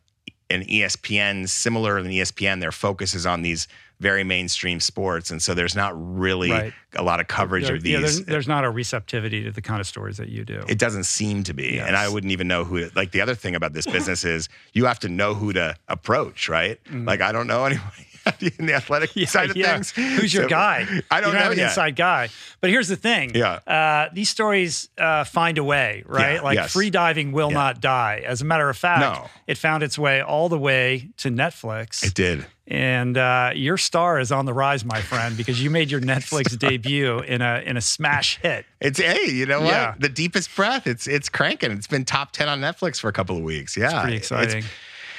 an 0.49 0.63
ESPN, 0.63 1.47
similar 1.47 2.01
than 2.01 2.11
ESPN. 2.11 2.61
Their 2.61 2.71
focus 2.71 3.13
is 3.13 3.25
on 3.25 3.43
these 3.43 3.67
very 3.99 4.23
mainstream 4.23 4.79
sports, 4.79 5.31
and 5.31 5.41
so 5.41 5.53
there's 5.53 5.75
not 5.75 5.93
really 5.95 6.51
Right. 6.51 6.73
a 6.95 7.01
lot 7.03 7.19
of 7.19 7.27
coverage 7.27 7.65
There- 7.65 7.75
of 7.77 7.85
yeah, 7.85 7.99
these. 7.99 8.17
there's, 8.17 8.25
there's 8.27 8.47
not 8.47 8.63
a 8.63 8.69
receptivity 8.69 9.43
to 9.45 9.51
the 9.51 9.61
kind 9.61 9.79
of 9.81 9.87
stories 9.87 10.17
that 10.17 10.29
you 10.29 10.45
do. 10.45 10.63
it 10.67 10.77
doesn't 10.77 11.05
seem 11.05 11.43
to 11.43 11.53
be, 11.53 11.79
and 11.79 11.95
I 11.95 12.07
wouldn't 12.09 12.31
even 12.31 12.47
know 12.47 12.63
who. 12.63 12.89
Like 12.95 13.11
the 13.11 13.21
other 13.21 13.35
thing 13.35 13.55
about 13.55 13.73
this 13.73 13.85
business 13.87 14.23
is 14.23 14.49
you 14.73 14.85
have 14.85 14.99
to 14.99 15.09
know 15.09 15.33
who 15.33 15.51
to 15.53 15.75
approach, 15.87 16.47
right? 16.47 16.83
Mm-hmm. 16.85 17.07
Like 17.07 17.21
I 17.21 17.31
don't 17.31 17.47
know 17.47 17.65
anybody 17.71 18.06
in 18.59 18.65
the 18.65 18.73
athletic. 18.73 19.15
Yeah, 19.15 19.25
side 19.27 19.49
of 19.49 19.57
yeah. 19.57 19.73
things. 19.73 19.91
Who's 19.91 20.33
your 20.33 20.43
So, 20.43 20.49
guy? 20.49 20.85
I 21.11 21.21
don't 21.21 21.29
you 21.29 21.35
know 21.35 21.43
have 21.43 21.51
an 21.51 21.57
yet. 21.57 21.67
inside 21.69 21.95
guy. 21.95 22.29
But 22.61 22.69
here's 22.69 22.87
the 22.87 22.95
thing. 22.95 23.31
Yeah. 23.35 23.59
Uh, 23.67 24.09
these 24.13 24.29
stories 24.29 24.89
uh, 24.97 25.23
find 25.23 25.57
a 25.57 25.63
way, 25.63 26.03
right? 26.05 26.35
Yeah, 26.35 26.41
like 26.41 26.55
yes. 26.55 26.73
free 26.73 26.89
diving 26.89 27.31
will 27.31 27.51
not 27.51 27.81
die. 27.81 28.23
As 28.25 28.41
a 28.41 28.45
matter 28.45 28.69
of 28.69 28.77
fact, 28.77 29.01
No. 29.01 29.29
it 29.47 29.57
found 29.57 29.83
its 29.83 29.97
way 29.97 30.21
all 30.21 30.49
the 30.49 30.57
way 30.57 31.09
to 31.17 31.29
Netflix. 31.29 32.03
It 32.03 32.13
did. 32.13 32.45
and 32.69 33.17
uh, 33.17 33.51
your 33.55 33.77
star 33.77 34.19
is 34.19 34.31
on 34.31 34.45
the 34.45 34.53
rise, 34.53 34.83
my 34.83 34.99
friend, 35.01 35.37
because 35.37 35.61
you 35.63 35.69
made 35.69 35.89
your 35.91 36.01
Netflix 36.13 36.57
debut 36.57 37.19
in 37.19 37.41
a 37.41 37.61
in 37.65 37.77
a 37.77 37.81
smash 37.81 38.39
hit. 38.41 38.65
It's 38.81 38.99
hey, 38.99 39.29
you 39.31 39.45
know 39.45 39.61
what? 39.61 39.69
Yeah. 39.69 39.95
The 39.99 40.09
deepest 40.09 40.53
breath. 40.55 40.87
It's 40.87 41.07
it's 41.07 41.29
cranking. 41.29 41.71
It's 41.71 41.87
been 41.87 42.05
top 42.05 42.31
ten 42.31 42.49
on 42.49 42.59
Netflix 42.59 42.99
for 42.99 43.07
a 43.07 43.13
couple 43.13 43.37
of 43.37 43.43
weeks. 43.43 43.77
Yeah, 43.77 44.01
Pretty 44.01 44.17
exciting. 44.17 44.63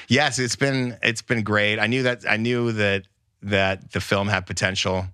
Yes, 0.08 0.38
it's 0.38 0.56
been 0.56 0.96
it's 1.02 1.22
been 1.22 1.42
great. 1.42 1.78
I 1.78 1.86
knew 1.86 2.02
that 2.02 2.24
I 2.28 2.38
knew 2.38 2.72
that 2.72 3.04
that 3.42 3.92
the 3.92 4.00
film 4.00 4.28
had 4.28 4.46
potential 4.46 5.06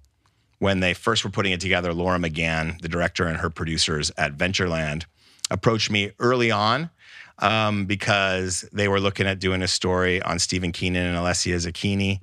when 0.60 0.80
they 0.80 0.94
first 0.94 1.24
were 1.24 1.30
putting 1.30 1.52
it 1.52 1.60
together. 1.60 1.92
Laura 1.92 2.18
McGann, 2.18 2.80
the 2.80 2.88
director, 2.88 3.26
and 3.26 3.38
her 3.38 3.50
producers 3.50 4.12
at 4.16 4.36
Ventureland, 4.38 5.04
approached 5.50 5.90
me 5.90 6.12
early 6.20 6.52
on 6.52 6.90
um, 7.40 7.86
because 7.86 8.64
they 8.72 8.86
were 8.86 9.00
looking 9.00 9.26
at 9.26 9.40
doing 9.40 9.62
a 9.62 9.68
story 9.68 10.22
on 10.22 10.38
Stephen 10.38 10.70
Keenan 10.70 11.06
and 11.06 11.16
Alessia 11.16 11.56
Zecchini. 11.56 12.20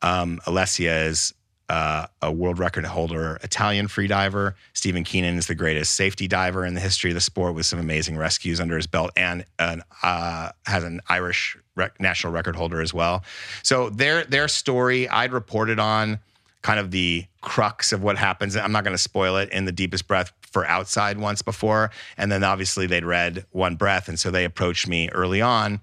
Um, 0.00 0.40
Alessia 0.46 1.06
is 1.08 1.34
uh, 1.68 2.06
a 2.20 2.30
world 2.30 2.58
record 2.58 2.84
holder, 2.84 3.38
Italian 3.42 3.88
freediver. 3.88 4.54
Stephen 4.74 5.04
Keenan 5.04 5.38
is 5.38 5.48
the 5.48 5.54
greatest 5.54 5.94
safety 5.94 6.28
diver 6.28 6.64
in 6.64 6.74
the 6.74 6.80
history 6.80 7.10
of 7.10 7.14
the 7.14 7.20
sport 7.20 7.54
with 7.54 7.66
some 7.66 7.78
amazing 7.78 8.16
rescues 8.16 8.60
under 8.60 8.76
his 8.76 8.86
belt 8.86 9.10
and 9.16 9.44
an, 9.58 9.82
uh, 10.02 10.50
has 10.66 10.84
an 10.84 11.00
Irish 11.08 11.56
rec- 11.74 12.00
national 12.00 12.32
record 12.32 12.56
holder 12.56 12.80
as 12.80 12.92
well. 12.92 13.24
So 13.62 13.90
their 13.90 14.24
their 14.24 14.48
story, 14.48 15.08
I'd 15.08 15.32
reported 15.32 15.78
on 15.78 16.18
kind 16.62 16.78
of 16.78 16.90
the 16.90 17.26
crux 17.40 17.92
of 17.92 18.02
what 18.02 18.16
happens. 18.16 18.56
I'm 18.56 18.72
not 18.72 18.84
going 18.84 18.96
to 18.96 19.02
spoil 19.02 19.36
it 19.36 19.50
in 19.50 19.64
the 19.64 19.72
deepest 19.72 20.06
breath 20.06 20.32
for 20.42 20.64
outside 20.66 21.18
once 21.18 21.42
before. 21.42 21.90
And 22.16 22.30
then 22.30 22.44
obviously 22.44 22.86
they'd 22.86 23.04
read 23.04 23.44
one 23.50 23.74
breath. 23.74 24.08
And 24.08 24.18
so 24.18 24.30
they 24.30 24.44
approached 24.44 24.86
me 24.86 25.08
early 25.10 25.40
on. 25.40 25.80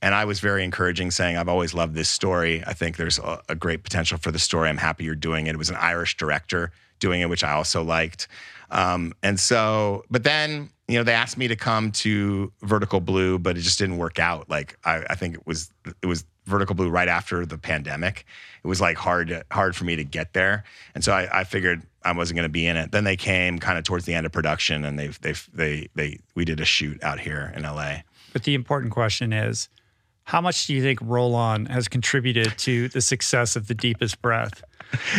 And 0.00 0.14
I 0.14 0.24
was 0.24 0.40
very 0.40 0.64
encouraging, 0.64 1.10
saying, 1.12 1.36
I've 1.36 1.48
always 1.48 1.74
loved 1.74 1.94
this 1.94 2.08
story. 2.08 2.64
I 2.66 2.72
think 2.72 2.96
there's 2.96 3.18
a, 3.18 3.40
a 3.50 3.54
great 3.54 3.84
potential 3.84 4.18
for 4.18 4.32
the 4.32 4.38
story. 4.38 4.68
I'm 4.68 4.78
happy 4.78 5.04
you're 5.04 5.14
doing 5.14 5.46
it. 5.46 5.54
It 5.54 5.58
was 5.58 5.70
an 5.70 5.76
Irish 5.76 6.16
director 6.16 6.72
doing 6.98 7.20
it, 7.20 7.28
which 7.28 7.44
I 7.44 7.52
also 7.52 7.84
liked. 7.84 8.26
Um, 8.72 9.12
and 9.22 9.38
so, 9.38 10.04
but 10.10 10.24
then, 10.24 10.70
you 10.88 10.96
know, 10.98 11.04
they 11.04 11.12
asked 11.12 11.36
me 11.36 11.46
to 11.48 11.56
come 11.56 11.92
to 11.92 12.52
Vertical 12.62 13.00
Blue, 13.00 13.38
but 13.38 13.56
it 13.56 13.60
just 13.60 13.78
didn't 13.78 13.98
work 13.98 14.18
out. 14.18 14.48
Like, 14.50 14.76
I, 14.84 15.04
I 15.10 15.14
think 15.14 15.36
it 15.36 15.46
was, 15.46 15.70
it 16.02 16.06
was 16.06 16.24
Vertical 16.46 16.74
Blue 16.74 16.88
right 16.88 17.08
after 17.08 17.46
the 17.46 17.58
pandemic. 17.58 18.26
It 18.64 18.66
was 18.66 18.80
like 18.80 18.96
hard, 18.96 19.44
hard 19.52 19.76
for 19.76 19.84
me 19.84 19.94
to 19.96 20.04
get 20.04 20.32
there. 20.32 20.64
And 20.94 21.04
so 21.04 21.12
I, 21.12 21.40
I 21.40 21.44
figured 21.44 21.82
I 22.02 22.12
wasn't 22.12 22.36
going 22.36 22.48
to 22.48 22.52
be 22.52 22.66
in 22.66 22.76
it. 22.76 22.92
Then 22.92 23.04
they 23.04 23.16
came 23.16 23.58
kind 23.58 23.78
of 23.78 23.84
towards 23.84 24.06
the 24.06 24.14
end 24.14 24.26
of 24.26 24.32
production 24.32 24.84
and 24.84 24.98
they, 24.98 25.08
they, 25.08 25.34
they, 25.52 25.88
they, 25.94 26.18
we 26.34 26.44
did 26.44 26.58
a 26.58 26.64
shoot 26.64 27.02
out 27.04 27.20
here 27.20 27.52
in 27.54 27.62
LA. 27.62 27.98
But 28.32 28.44
the 28.44 28.54
important 28.54 28.92
question 28.92 29.32
is, 29.32 29.68
how 30.24 30.40
much 30.40 30.66
do 30.66 30.74
you 30.74 30.82
think 30.82 31.00
Roll 31.02 31.34
On 31.34 31.66
has 31.66 31.88
contributed 31.88 32.56
to 32.58 32.88
the 32.88 33.00
success 33.00 33.56
of 33.56 33.66
the 33.66 33.74
deepest 33.74 34.22
breath? 34.22 34.62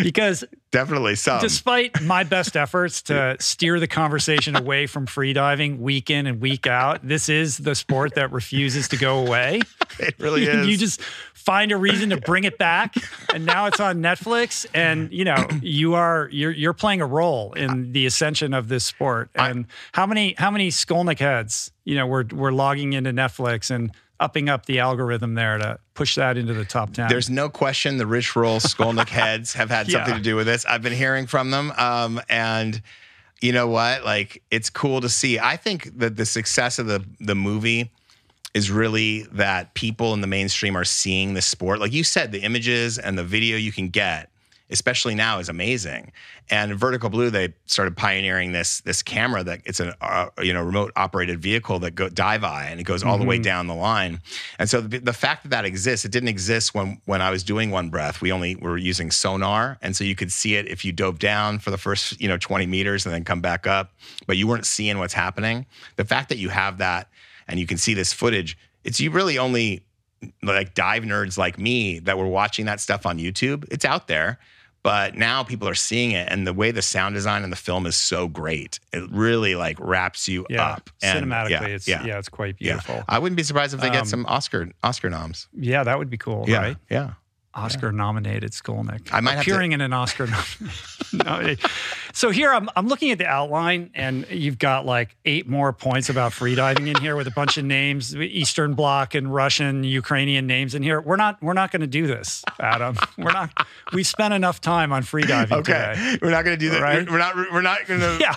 Because 0.02 0.44
Definitely 0.72 1.16
some. 1.16 1.40
despite 1.40 2.02
my 2.02 2.24
best 2.24 2.58
efforts 2.58 3.04
to 3.04 3.38
steer 3.40 3.80
the 3.80 3.88
conversation 3.88 4.56
away 4.56 4.88
from 4.88 5.06
freediving 5.06 5.80
week 5.80 6.10
in 6.10 6.26
and 6.26 6.42
week 6.42 6.66
out, 6.66 7.08
this 7.08 7.30
is 7.30 7.58
the 7.60 7.76
sport 7.76 8.16
that 8.16 8.32
refuses 8.32 8.88
to 8.90 8.98
go 8.98 9.26
away. 9.26 9.62
it 10.00 10.16
really 10.20 10.44
is. 10.48 10.68
you 10.68 10.78
just 10.78 11.02
find 11.34 11.72
a 11.72 11.78
reason 11.78 12.10
to 12.10 12.18
bring 12.18 12.44
it 12.44 12.58
back, 12.58 12.96
and 13.34 13.46
now 13.46 13.68
it's 13.68 13.80
on 13.80 14.02
Netflix. 14.02 14.66
And 14.74 15.12
you 15.12 15.26
know 15.26 15.48
you 15.62 15.94
are 15.94 16.30
you're 16.32 16.52
you're 16.52 16.74
playing 16.74 17.02
a 17.02 17.06
role 17.06 17.54
in 17.54 17.92
the 17.92 18.06
ascension 18.06 18.54
of 18.54 18.68
this 18.68 18.84
sport. 18.84 19.30
And 19.36 19.68
how 19.92 20.06
many 20.06 20.34
how 20.38 20.50
many 20.50 20.70
Skolnick 20.70 21.20
heads 21.20 21.72
you 21.86 21.96
know 21.96 22.08
we're 22.08 22.26
we're 22.34 22.52
logging 22.52 22.94
into 22.94 23.12
Netflix 23.12 23.70
and 23.70 23.92
upping 24.24 24.48
up 24.50 24.66
the 24.66 24.80
algorithm 24.80 25.34
there 25.36 25.58
to 25.58 25.78
push 25.94 26.16
that 26.16 26.38
into 26.38 26.54
the 26.54 26.64
top 26.66 26.94
ten. 26.94 27.10
There's 27.10 27.30
no 27.30 27.50
question 27.50 27.98
the 27.98 28.08
Rich 28.08 28.36
Roll 28.36 28.60
Skolnick 28.60 29.10
heads 29.22 29.54
have 29.54 29.70
had 29.70 29.88
something 29.92 30.12
Yeah. 30.14 30.18
to 30.18 30.24
do 30.24 30.36
with 30.36 30.46
this. 30.48 30.66
I've 30.66 30.82
been 30.82 30.94
hearing 30.94 31.28
from 31.28 31.52
them. 31.52 31.72
Um, 31.78 32.22
and 32.30 32.82
you 33.42 33.52
know 33.52 33.68
what? 33.68 34.06
Like, 34.06 34.42
it's 34.50 34.70
cool 34.70 35.02
to 35.02 35.10
see. 35.10 35.38
I 35.40 35.58
think 35.58 36.00
that 36.00 36.16
the 36.16 36.26
success 36.26 36.80
of 36.80 36.88
the, 36.88 37.04
the 37.20 37.36
movie 37.36 37.92
is 38.54 38.72
really 38.72 39.24
that 39.34 39.74
people 39.74 40.14
in 40.14 40.22
the 40.22 40.28
mainstream 40.28 40.78
are 40.78 40.86
seeing 40.86 41.34
the 41.34 41.42
sport. 41.42 41.80
Like 41.80 41.92
you 41.92 42.04
said, 42.06 42.32
the 42.32 42.44
images 42.44 42.98
and 42.98 43.18
the 43.18 43.24
video 43.24 43.58
you 43.58 43.72
can 43.74 43.90
get, 43.90 44.30
especially 44.74 45.16
now, 45.16 45.40
is 45.40 45.48
amazing. 45.48 46.12
And 46.50 46.76
Vertical 46.76 47.10
Blue, 47.10 47.30
they 47.30 47.54
started 47.68 47.96
pioneering 47.96 48.52
this 48.52 48.82
this 48.82 49.02
camera 49.02 49.44
that 49.44 49.62
it's 49.64 49.80
a 49.80 49.96
uh, 50.04 50.30
you 50.42 50.52
know 50.52 50.62
remote 50.62 50.92
operated 50.96 51.40
vehicle 51.40 51.80
that 51.80 51.92
go 51.92 52.10
dive 52.10 52.44
eye 52.44 52.68
and 52.70 52.80
it 52.80 52.84
goes 52.84 53.04
all 53.04 53.18
the 53.18 53.24
way 53.24 53.38
down 53.38 53.68
the 53.68 53.76
line. 53.76 54.20
And 54.60 54.70
so 54.70 54.82
the, 54.82 54.98
the 54.98 55.14
fact 55.14 55.44
that 55.44 55.50
that 55.50 55.64
exists, 55.64 56.06
it 56.06 56.12
didn't 56.12 56.30
exist 56.30 56.74
when 56.74 57.00
when 57.06 57.22
I 57.22 57.30
was 57.30 57.44
doing 57.44 57.72
One 57.72 57.90
Breath. 57.90 58.20
We 58.20 58.32
only 58.32 58.56
were 58.58 58.78
using 58.78 59.12
sonar, 59.12 59.78
and 59.82 59.96
so 59.96 60.04
you 60.04 60.16
could 60.16 60.32
see 60.32 60.56
it 60.56 60.68
if 60.68 60.84
you 60.84 60.92
dove 60.92 61.20
down 61.20 61.60
for 61.60 61.72
the 61.72 61.78
first 61.78 62.20
you 62.20 62.28
know 62.28 62.38
20 62.38 62.66
meters 62.66 63.06
and 63.06 63.14
then 63.14 63.24
come 63.24 63.40
back 63.40 63.66
up, 63.68 63.94
but 64.28 64.36
you 64.36 64.48
weren't 64.48 64.66
seeing 64.66 64.98
what's 64.98 65.14
happening. 65.14 65.66
The 65.96 66.06
fact 66.06 66.30
that 66.30 66.38
you 66.38 66.50
have 66.50 66.80
that 66.80 67.08
and 67.48 67.60
you 67.60 67.68
can 67.68 67.78
see 67.78 67.94
this 67.94 68.12
footage, 68.12 68.58
it's 68.84 69.00
you 69.00 69.12
really 69.12 69.38
only 69.38 69.84
like 70.42 70.74
dive 70.74 71.04
nerds 71.04 71.38
like 71.38 71.58
me 71.58 72.00
that 72.00 72.18
were 72.18 72.28
watching 72.28 72.66
that 72.66 72.80
stuff 72.80 73.06
on 73.06 73.18
YouTube. 73.18 73.66
It's 73.72 73.86
out 73.86 74.08
there, 74.08 74.40
but 74.84 75.16
now 75.16 75.44
people 75.44 75.68
are 75.68 75.76
seeing 75.76 76.12
it, 76.12 76.28
and 76.30 76.46
the 76.46 76.54
way 76.54 76.72
the 76.72 76.82
sound 76.82 77.16
design 77.16 77.44
in 77.44 77.50
the 77.50 77.56
film 77.56 77.86
is 77.86 77.96
so 77.96 78.28
great, 78.28 78.80
it 78.92 79.10
really 79.12 79.56
like 79.56 79.78
wraps 79.80 80.28
you 80.28 80.46
yeah, 80.50 80.72
up. 80.72 80.90
And, 81.02 81.26
cinematically, 81.26 81.50
yeah, 81.50 81.64
it's 81.64 81.88
yeah, 81.88 82.06
yeah. 82.06 82.20
it's 82.20 82.30
quite 82.30 82.58
beautiful. 82.58 83.04
I 83.08 83.20
wouldn't 83.20 83.38
be 83.38 83.44
surprised 83.44 83.74
if 83.74 83.80
they 83.82 83.88
Um, 83.88 83.94
get 83.94 84.08
some 84.08 84.26
Oscar 84.28 84.70
Oscar 84.84 85.10
noms. 85.10 85.48
Yeah, 85.58 85.84
that 85.84 85.98
would 85.98 86.10
be 86.10 86.18
cool, 86.18 86.46
Yeah, 86.48 86.58
right? 86.58 86.78
yeah. 86.90 87.12
Oscar 87.56 87.92
nominated 87.92 88.52
Skolnick. 88.52 89.10
I 89.14 89.20
might 89.20 89.36
have 89.36 89.44
to- 89.46 89.52
appearing 89.52 89.74
in 89.74 89.82
an 89.82 89.94
Oscar. 89.94 90.28
nom- 90.28 90.72
no, 91.14 91.56
so 92.12 92.32
here 92.32 92.52
I'm, 92.52 92.68
I'm 92.76 92.88
looking 92.88 93.12
at 93.12 93.18
the 93.20 93.28
outline, 93.28 93.92
and 93.94 94.26
you've 94.30 94.58
got 94.58 94.86
like 94.86 95.16
eight 95.26 95.48
more 95.48 95.72
points 95.72 96.10
about 96.10 96.32
freediving 96.32 96.88
in 96.88 97.00
here 97.02 97.16
with 97.16 97.28
a 97.28 97.32
bunch 97.32 97.58
of 97.58 97.66
names, 97.66 98.16
Eastern 98.16 98.74
Bloc 98.74 99.14
and 99.14 99.32
Russian, 99.34 99.84
Ukrainian 99.84 100.48
names 100.48 100.74
in 100.74 100.82
here. 100.84 101.00
We're 101.00 101.16
not 101.16 101.42
we're 101.44 101.54
not 101.54 101.72
going 101.72 101.82
to 101.82 101.88
do 101.88 102.08
this, 102.08 102.44
Adam. 102.60 102.98
We're 103.18 103.32
not. 103.34 103.52
We 103.94 104.04
spent 104.04 104.34
enough 104.34 104.60
time 104.60 104.92
on 104.92 105.04
freediving 105.04 105.52
Okay, 105.52 105.94
today. 105.96 106.18
we're 106.22 106.32
not 106.32 106.44
going 106.46 106.58
to 106.58 106.66
do 106.66 106.72
that. 106.72 106.82
Right? 106.82 107.10
We're, 107.10 107.18
not. 107.20 107.36
We're 107.36 107.62
not 107.62 107.86
going 107.86 108.00
to. 108.00 108.18
Yeah. 108.20 108.36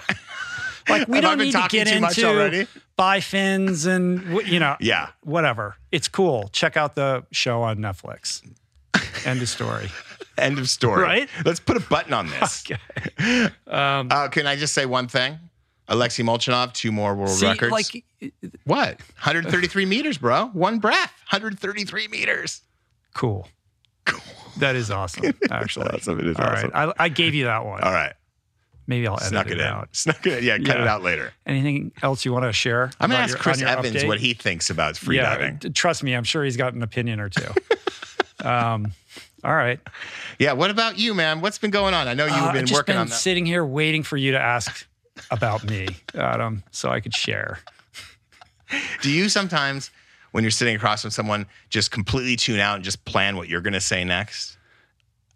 Like 0.89 1.09
we 1.09 1.21
don't 1.21 1.39
need 1.39 1.53
to 1.53 1.67
get 1.69 1.89
into 1.89 2.29
already? 2.29 2.67
bifins 2.99 3.87
and 3.87 4.47
you 4.47 4.61
know 4.61 4.77
Yeah. 4.79 5.09
whatever. 5.23 5.77
It's 5.91 6.07
cool. 6.09 6.49
Check 6.53 6.77
out 6.77 6.95
the 6.95 7.25
show 7.33 7.63
on 7.63 7.79
Netflix. 7.79 8.43
End 9.25 9.41
of 9.43 9.49
story. 9.49 9.89
End 10.39 10.59
of 10.59 10.69
story. 10.69 11.03
Right? 11.03 11.29
Let's 11.45 11.61
put 11.61 11.77
a 11.77 11.81
button 11.81 12.13
on 12.13 12.29
this. 12.29 12.65
Okay. 13.19 13.49
Um, 13.67 14.09
Uh, 14.11 14.29
can 14.29 14.47
I 14.47 14.57
just 14.57 14.75
say 14.75 14.85
one 14.87 15.09
thing? 15.09 15.39
Alexei 15.89 16.23
Molchanov, 16.25 16.73
two 16.73 16.91
more 16.93 17.15
world 17.15 17.31
see, 17.31 17.47
records. 17.47 17.71
like, 17.73 18.05
what? 18.65 18.99
133 19.23 19.87
meters, 19.87 20.19
bro. 20.19 20.47
One 20.53 20.79
breath. 20.81 21.13
133 21.31 22.09
meters. 22.09 22.61
cool. 23.15 23.49
Cool. 24.05 24.21
That 24.59 24.77
is 24.77 24.91
awesome. 24.91 25.33
Actually, 25.51 25.89
That's 25.91 26.07
Awesome, 26.09 26.21
it 26.21 26.27
is 26.29 26.37
All 26.37 26.45
right, 26.47 26.71
awesome. 26.73 26.93
I, 26.99 27.05
I 27.05 27.09
gave 27.09 27.35
you 27.35 27.45
that 27.45 27.65
one. 27.65 27.83
All 27.83 27.93
right. 27.93 28.13
Maybe 28.89 29.07
I'll 29.09 29.15
edit 29.17 29.29
Snuck 29.29 29.51
it, 29.51 29.61
out. 29.61 29.89
Snuck 29.93 30.25
it 30.27 30.39
in. 30.39 30.45
Yeah, 30.45 30.59
cut 30.59 30.77
Yeah. 30.77 30.83
it 30.83 30.87
out 30.89 31.03
later. 31.03 31.33
Anything 31.45 31.91
else 32.03 32.25
you 32.25 32.33
want 32.33 32.45
to 32.45 32.53
share? 32.53 32.91
I'm 33.01 33.11
gonna 33.11 33.23
ask 33.23 33.31
your- 33.31 33.39
Chris 33.39 33.61
Evans 33.63 33.97
update? 33.97 34.07
what 34.07 34.21
he 34.21 34.33
thinks 34.35 34.71
about 34.71 34.95
freediving. 34.95 35.63
yeah, 35.65 35.71
trust 35.75 36.03
me, 36.05 36.15
I'm 36.15 36.23
sure 36.25 36.45
he's 36.45 36.57
got 36.57 36.75
an 36.75 36.83
opinion 36.85 37.19
or 37.21 37.29
two. 37.29 37.53
um, 38.45 38.93
all 39.47 39.55
right. 39.55 39.79
Yeah. 40.39 40.53
What 40.55 40.71
about 40.71 40.99
you, 40.99 41.15
man? 41.15 41.41
What's 41.41 41.59
been 41.59 41.71
going 41.71 41.95
on? 41.95 42.09
I 42.09 42.15
know 42.15 42.27
you've 42.27 42.35
Uh, 42.35 42.53
been 42.53 42.63
I've 42.63 42.69
just 42.69 42.79
working 42.79 42.95
been 42.95 43.01
on 43.03 43.07
that. 43.09 43.15
sitting 43.15 43.47
here 43.47 43.65
waiting 43.65 44.03
for 44.03 44.17
you 44.17 44.33
to 44.33 44.41
ask 44.41 44.87
about 45.31 45.65
me, 45.65 45.89
Adam, 46.15 46.63
so 46.73 46.91
I 46.91 47.01
could 47.01 47.15
share. 47.15 47.61
Do 49.03 49.11
you 49.11 49.29
sometimes, 49.29 49.91
when 50.33 50.43
you're 50.45 50.51
sitting 50.51 50.75
across 50.75 51.03
from 51.03 51.11
someone, 51.13 51.47
just 51.71 51.91
completely 51.93 52.37
tune 52.37 52.59
out 52.59 52.75
and 52.75 52.85
just 52.85 53.05
plan 53.05 53.37
what 53.37 53.49
you're 53.49 53.61
going 53.61 53.73
to 53.75 53.81
say 53.81 54.05
next? 54.05 54.55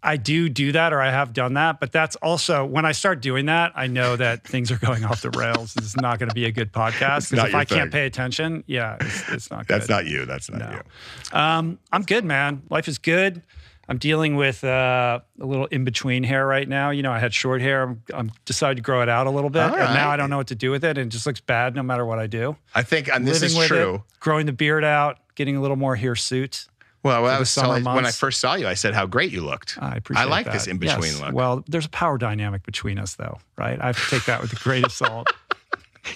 I 0.03 0.17
do 0.17 0.49
do 0.49 0.71
that, 0.71 0.93
or 0.93 0.99
I 1.01 1.11
have 1.11 1.31
done 1.31 1.53
that, 1.53 1.79
but 1.79 1.91
that's 1.91 2.15
also 2.17 2.65
when 2.65 2.85
I 2.85 2.91
start 2.91 3.21
doing 3.21 3.45
that, 3.45 3.71
I 3.75 3.85
know 3.85 4.15
that 4.15 4.43
things 4.47 4.71
are 4.71 4.77
going 4.77 5.05
off 5.05 5.21
the 5.21 5.29
rails. 5.29 5.75
This 5.75 5.85
is 5.85 5.95
not 5.95 6.17
going 6.19 6.29
to 6.29 6.35
be 6.35 6.45
a 6.45 6.51
good 6.51 6.73
podcast 6.73 7.29
because 7.29 7.47
if 7.49 7.55
I 7.55 7.65
can't 7.65 7.91
pay 7.91 8.05
attention, 8.07 8.63
yeah, 8.67 8.97
it's, 8.99 9.29
it's 9.29 9.51
not 9.51 9.67
good. 9.67 9.75
That's 9.75 9.89
not 9.89 10.07
you. 10.07 10.25
That's 10.25 10.49
not 10.49 10.59
No. 10.59 10.71
you. 10.71 11.37
Um, 11.39 11.79
I'm 11.91 12.01
good, 12.01 12.25
man. 12.25 12.63
Life 12.71 12.87
is 12.87 12.97
good. 12.97 13.43
I'm 13.91 13.97
dealing 13.97 14.37
with 14.37 14.63
uh, 14.63 15.19
a 15.41 15.45
little 15.45 15.65
in 15.65 15.83
between 15.83 16.23
hair 16.23 16.47
right 16.47 16.65
now. 16.67 16.91
You 16.91 17.03
know, 17.03 17.11
I 17.11 17.19
had 17.19 17.33
short 17.33 17.59
hair. 17.59 17.83
I'm, 17.83 18.01
I'm 18.13 18.31
decided 18.45 18.77
to 18.77 18.81
grow 18.81 19.01
it 19.01 19.09
out 19.09 19.27
a 19.27 19.29
little 19.29 19.49
bit, 19.49 19.63
All 19.63 19.75
and 19.75 19.93
now. 19.93 20.09
I 20.09 20.15
don't 20.15 20.29
know 20.29 20.37
what 20.37 20.47
to 20.47 20.55
do 20.55 20.71
with 20.71 20.85
it. 20.85 20.97
And 20.97 21.07
it 21.07 21.09
just 21.09 21.25
looks 21.25 21.41
bad 21.41 21.75
no 21.75 21.83
matter 21.83 22.05
what 22.05 22.17
I 22.17 22.27
do. 22.27 22.55
I 22.73 22.83
think, 22.83 23.09
and 23.09 23.27
this 23.27 23.41
Living 23.41 23.57
is 23.57 23.67
true. 23.67 23.95
it, 23.95 24.01
growing 24.21 24.45
the 24.45 24.53
beard 24.53 24.85
out, 24.85 25.17
getting 25.35 25.57
a 25.57 25.61
little 25.61 25.75
more 25.75 25.97
hirsute. 25.97 26.67
Well, 27.03 27.21
when 27.23 27.33
I 27.33 27.37
was 27.39 27.53
telling, 27.53 27.83
when 27.83 28.05
I 28.05 28.11
first 28.11 28.39
saw 28.39 28.53
you, 28.55 28.65
I 28.65 28.75
said 28.75 28.93
how 28.93 29.05
great 29.07 29.33
you 29.33 29.41
looked. 29.41 29.77
I 29.81 29.97
appreciate. 29.97 30.23
I 30.23 30.25
like 30.25 30.45
that. 30.45 30.53
this 30.53 30.67
in 30.67 30.77
between 30.77 31.11
Yes. 31.11 31.19
look. 31.19 31.33
Well, 31.33 31.65
there's 31.67 31.85
a 31.85 31.89
power 31.89 32.17
dynamic 32.17 32.63
between 32.63 32.97
us, 32.97 33.15
though, 33.15 33.39
right? 33.57 33.77
I 33.81 33.87
have 33.87 34.01
to 34.01 34.09
take 34.09 34.23
that 34.23 34.39
with 34.39 34.51
the 34.51 34.59
grain 34.63 34.85
of 34.85 34.93
salt. 34.93 35.27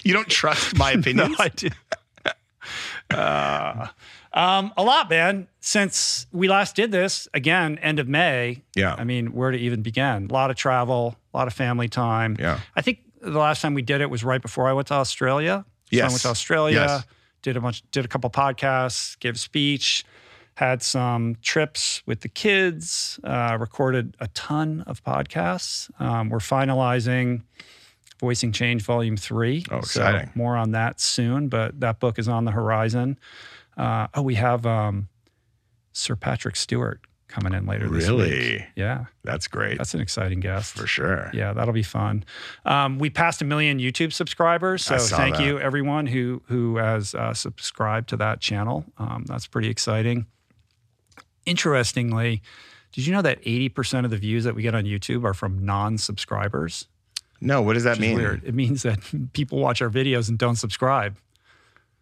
You 0.02 0.14
don't 0.14 0.28
trust 0.28 0.76
my 0.76 0.94
no. 1.14 1.34
I 1.38 1.48
do. 1.48 1.68
Uh, 3.10 3.86
um, 4.36 4.72
a 4.76 4.82
lot, 4.84 5.10
man. 5.10 5.48
Since 5.60 6.26
we 6.30 6.46
last 6.46 6.76
did 6.76 6.92
this, 6.92 7.26
again, 7.34 7.78
end 7.78 7.98
of 7.98 8.06
May. 8.06 8.62
Yeah. 8.76 8.94
I 8.96 9.02
mean, 9.04 9.32
where 9.32 9.50
to 9.50 9.58
even 9.58 9.82
begin? 9.82 10.28
A 10.30 10.32
lot 10.32 10.50
of 10.50 10.56
travel, 10.56 11.16
a 11.34 11.36
lot 11.36 11.48
of 11.48 11.54
family 11.54 11.88
time. 11.88 12.36
Yeah. 12.38 12.60
I 12.76 12.82
think 12.82 12.98
the 13.20 13.38
last 13.38 13.62
time 13.62 13.74
we 13.74 13.82
did 13.82 14.00
it 14.00 14.10
was 14.10 14.22
right 14.22 14.40
before 14.42 14.68
I 14.68 14.72
went 14.72 14.86
to 14.88 14.94
Australia. 14.94 15.64
So 15.92 16.00
I 16.04 16.06
went 16.08 16.20
to 16.20 16.28
Australia, 16.28 16.76
Yes. 16.86 17.04
did 17.42 17.56
a 17.56 17.60
bunch, 17.60 17.82
did 17.90 18.04
a 18.04 18.08
couple 18.08 18.30
podcasts, 18.30 19.18
gave 19.18 19.34
a 19.34 19.38
speech, 19.38 20.04
had 20.54 20.82
some 20.82 21.36
trips 21.42 22.02
with 22.06 22.20
the 22.20 22.28
kids, 22.28 23.18
uh, 23.24 23.56
recorded 23.58 24.16
a 24.20 24.28
ton 24.28 24.82
of 24.86 25.02
podcasts. 25.02 25.90
Um, 26.00 26.28
we're 26.28 26.38
finalizing 26.38 27.42
Voicing 28.20 28.52
Change 28.52 28.82
Volume 28.82 29.16
Three. 29.16 29.64
Oh, 29.70 29.80
So 29.82 30.00
exciting. 30.00 30.30
more 30.34 30.56
on 30.56 30.70
that 30.72 31.00
soon, 31.00 31.48
but 31.48 31.78
that 31.80 32.00
book 32.00 32.18
is 32.18 32.28
on 32.28 32.44
the 32.46 32.52
horizon. 32.52 33.18
Uh, 33.76 34.06
oh, 34.14 34.22
we 34.22 34.34
have 34.36 34.64
um, 34.66 35.08
Sir 35.92 36.16
Patrick 36.16 36.56
Stewart 36.56 37.00
coming 37.28 37.52
in 37.52 37.66
later 37.66 37.88
this 37.88 38.08
week. 38.08 38.18
Really? 38.20 38.66
Yeah, 38.76 39.06
That's 39.24 39.48
great. 39.48 39.78
that's 39.78 39.92
an 39.94 40.00
exciting 40.00 40.38
guest. 40.40 40.74
for 40.74 40.86
sure. 40.86 41.30
Yeah, 41.34 41.52
that'll 41.52 41.74
be 41.74 41.82
fun. 41.82 42.24
Um, 42.64 42.98
we 42.98 43.10
passed 43.10 43.42
a 43.42 43.44
million 43.44 43.78
YouTube 43.78 44.12
subscribers, 44.12 44.84
so 44.84 44.96
thank 44.98 45.36
that. 45.36 45.44
you 45.44 45.58
everyone 45.58 46.06
who 46.06 46.40
who 46.46 46.76
has 46.76 47.14
uh, 47.14 47.34
subscribed 47.34 48.08
to 48.10 48.16
that 48.18 48.40
channel. 48.40 48.84
Um, 48.98 49.24
that's 49.26 49.46
pretty 49.46 49.68
exciting. 49.68 50.26
Interestingly, 51.44 52.42
did 52.92 53.06
you 53.06 53.12
know 53.12 53.22
that 53.22 53.38
eighty 53.40 53.68
percent 53.68 54.04
of 54.04 54.10
the 54.10 54.16
views 54.16 54.44
that 54.44 54.54
we 54.54 54.62
get 54.62 54.74
on 54.74 54.84
YouTube 54.84 55.24
are 55.24 55.34
from 55.34 55.64
non-subscribers? 55.64 56.88
No, 57.40 57.60
what 57.60 57.74
does 57.74 57.84
that 57.84 57.98
mean? 58.00 58.16
weird. 58.16 58.42
It 58.44 58.54
means 58.54 58.82
that 58.82 58.98
people 59.32 59.58
watch 59.58 59.82
our 59.82 59.90
videos 59.90 60.28
and 60.28 60.38
don't 60.38 60.56
subscribe. 60.56 61.16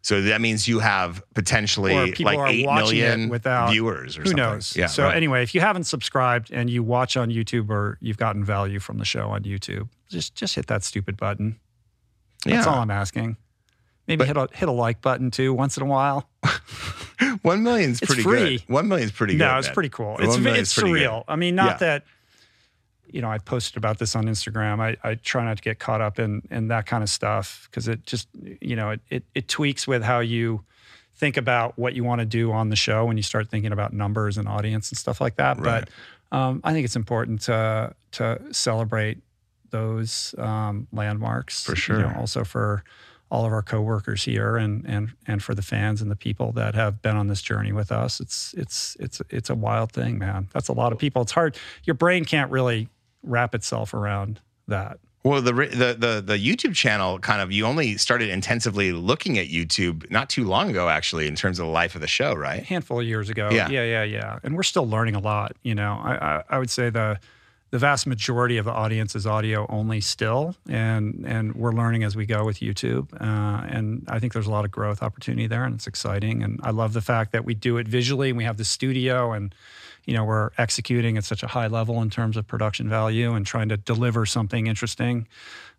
So 0.04 0.20
that 0.20 0.42
means 0.42 0.68
you 0.68 0.80
have 0.80 1.22
potentially 1.34 1.94
like 2.22 2.50
eight 2.50 2.66
million 2.66 3.30
without- 3.30 3.70
viewers 3.70 4.18
or 4.18 4.20
Who 4.20 4.26
something. 4.28 4.36
knows? 4.36 4.76
Yeah. 4.76 4.84
So 4.86 5.04
right. 5.04 5.16
anyway, 5.16 5.42
if 5.42 5.54
you 5.54 5.62
haven't 5.62 5.84
subscribed 5.84 6.50
and 6.52 6.68
you 6.68 6.82
watch 6.82 7.16
on 7.16 7.30
YouTube 7.30 7.70
or 7.70 7.96
you've 8.02 8.18
gotten 8.18 8.44
value 8.44 8.80
from 8.80 8.98
the 8.98 9.06
show 9.06 9.28
on 9.30 9.44
YouTube, 9.44 9.88
just 10.10 10.34
just 10.34 10.56
hit 10.56 10.66
that 10.66 10.84
stupid 10.84 11.16
button. 11.16 11.58
That's 12.44 12.66
Yeah. 12.66 12.72
all 12.72 12.80
I'm 12.80 12.90
asking. 12.90 13.38
Maybe 14.06 14.26
hit 14.26 14.36
a 14.36 14.46
hit 14.52 14.68
a 14.68 14.72
like 14.72 15.00
button 15.00 15.30
too 15.30 15.54
once 15.54 15.78
in 15.78 15.82
a 15.82 15.86
while. 15.86 16.28
One 17.40 17.62
million's 17.62 18.02
It's 18.02 18.06
pretty 18.08 18.22
free. 18.22 18.58
good. 18.58 18.68
One 18.72 18.88
million's 18.88 19.12
pretty 19.12 19.34
good. 19.38 19.44
no, 19.46 19.56
it's 19.56 19.68
man. 19.68 19.74
pretty 19.74 19.88
cool. 19.88 20.16
It's 20.18 20.34
it's 20.34 20.36
pretty 20.36 20.50
good. 20.58 20.64
surreal. 21.08 21.24
I 21.28 21.36
mean, 21.36 21.54
not 21.54 21.72
Yeah. 21.72 21.76
that 21.78 22.04
you 23.14 23.22
know, 23.22 23.31
I 23.31 23.38
posted 23.38 23.77
about 23.77 23.98
this 23.98 24.16
on 24.16 24.24
Instagram. 24.24 24.81
I, 24.81 24.96
I 25.09 25.14
try 25.14 25.44
not 25.44 25.59
to 25.59 25.62
get 25.62 25.79
caught 25.79 26.00
up 26.00 26.18
in 26.18 26.42
in 26.50 26.66
that 26.68 26.85
kind 26.85 27.05
of 27.05 27.09
stuff 27.09 27.68
because 27.70 27.87
it 27.87 28.05
just 28.05 28.27
you 28.61 28.74
know 28.74 28.90
it, 28.90 29.00
it 29.09 29.24
it 29.37 29.48
tweaks 29.48 29.87
with 29.87 30.03
how 30.03 30.18
you 30.18 30.64
think 31.14 31.37
about 31.37 31.79
what 31.79 31.94
you 31.94 32.03
want 32.03 32.18
to 32.18 32.27
do 32.27 32.50
on 32.50 32.70
the 32.70 32.77
show 32.77 33.05
when 33.05 33.16
you 33.16 33.22
start 33.22 33.48
thinking 33.48 33.70
about 33.70 33.92
numbers 33.92 34.37
and 34.37 34.48
audience 34.48 34.90
and 34.90 34.98
stuff 34.98 35.20
like 35.20 35.37
that. 35.37 35.61
Right. 35.61 35.88
But 36.31 36.37
um, 36.37 36.61
I 36.64 36.72
think 36.72 36.85
it's 36.85 36.96
important 36.96 37.42
to 37.42 37.94
to 38.12 38.40
celebrate 38.50 39.18
those 39.70 40.35
um, 40.37 40.88
landmarks 40.92 41.62
For 41.62 41.72
you 41.72 41.77
sure. 41.77 41.98
know, 41.98 42.14
also 42.18 42.42
for 42.42 42.83
all 43.31 43.44
of 43.44 43.53
our 43.53 43.62
coworkers 43.62 44.24
here 44.24 44.57
and 44.57 44.85
and 44.87 45.12
and 45.29 45.40
for 45.40 45.55
the 45.55 45.62
fans 45.62 46.03
and 46.03 46.11
the 46.11 46.16
people 46.16 46.50
that 46.53 46.74
have 46.74 47.00
been 47.00 47.16
on 47.16 47.29
this 47.29 47.42
journey 47.42 47.72
with 47.72 47.92
us. 47.92 48.20
It's 48.20 48.55
it's 48.57 48.96
it's 48.98 49.22
it's 49.31 49.50
a 49.50 49.55
wild 49.55 49.92
thing, 49.92 50.18
man. 50.18 50.48
That's 50.53 50.68
a 50.68 50.72
lot 50.72 50.92
of 50.92 50.98
people. 50.98 51.22
It's 51.22 51.33
hard. 51.33 51.57
Your 51.85 51.94
brain 51.94 52.24
can't 52.24 52.50
really 52.50 52.88
wrap 53.24 53.54
itself 53.54 53.94
around 53.94 54.40
that. 54.68 54.98
Well, 55.24 55.40
the, 55.40 55.52
the 55.52 55.96
the 55.98 56.22
the 56.24 56.37
YouTube 56.37 56.74
channel 56.74 57.18
kind 57.18 57.40
of 57.40 57.50
you 57.50 57.64
only 57.64 57.96
started 57.96 58.28
intensively 58.28 58.92
looking 58.92 59.38
at 59.38 59.46
YouTube 59.46 60.10
not 60.10 60.28
too 60.28 60.44
long 60.44 60.68
ago, 60.68 60.90
actually, 60.90 61.26
in 61.26 61.34
terms 61.34 61.58
of 61.58 61.64
the 61.64 61.72
life 61.72 61.94
of 61.94 62.02
the 62.02 62.06
show, 62.06 62.34
right? 62.34 62.60
A 62.60 62.64
handful 62.64 63.00
of 63.00 63.06
years 63.06 63.30
ago. 63.30 63.48
Yeah. 63.50 63.70
yeah, 63.70 63.84
yeah, 63.84 64.02
yeah. 64.02 64.38
And 64.42 64.54
we're 64.54 64.62
still 64.62 64.87
learning 64.87 65.14
a 65.14 65.20
lot. 65.20 65.52
You 65.62 65.74
know, 65.74 65.98
I 66.04 66.14
I, 66.14 66.42
I 66.50 66.58
would 66.58 66.68
say 66.68 66.90
the 66.90 67.18
the 67.70 67.78
vast 67.78 68.06
majority 68.06 68.58
of 68.58 68.66
the 68.66 68.70
audience 68.70 69.16
is 69.16 69.26
audio 69.26 69.66
only 69.70 70.02
still, 70.02 70.54
and 70.68 71.24
and 71.26 71.56
we're 71.56 71.72
learning 71.72 72.04
as 72.04 72.14
we 72.14 72.26
go 72.26 72.44
with 72.44 72.60
YouTube. 72.60 73.10
Uh, 73.18 73.66
and 73.66 74.04
I 74.08 74.18
think 74.18 74.34
there's 74.34 74.46
a 74.46 74.50
lot 74.50 74.66
of 74.66 74.70
growth 74.70 75.02
opportunity 75.02 75.46
there, 75.46 75.64
and 75.64 75.74
it's 75.74 75.87
exciting. 75.87 76.42
And 76.42 76.60
I 76.62 76.70
love 76.70 76.92
the 76.92 77.00
fact 77.00 77.32
that 77.32 77.46
we 77.46 77.54
do 77.54 77.78
it 77.78 77.88
visually. 77.88 78.28
And 78.28 78.37
we 78.37 78.44
have 78.44 78.58
the 78.58 78.64
studio, 78.64 79.32
and 79.32 79.54
you 80.04 80.14
know 80.14 80.24
we're 80.24 80.50
executing 80.58 81.16
at 81.16 81.24
such 81.24 81.42
a 81.42 81.46
high 81.46 81.66
level 81.66 82.00
in 82.02 82.10
terms 82.10 82.36
of 82.36 82.46
production 82.46 82.88
value 82.88 83.34
and 83.34 83.46
trying 83.46 83.68
to 83.68 83.76
deliver 83.76 84.26
something 84.26 84.66
interesting, 84.66 85.26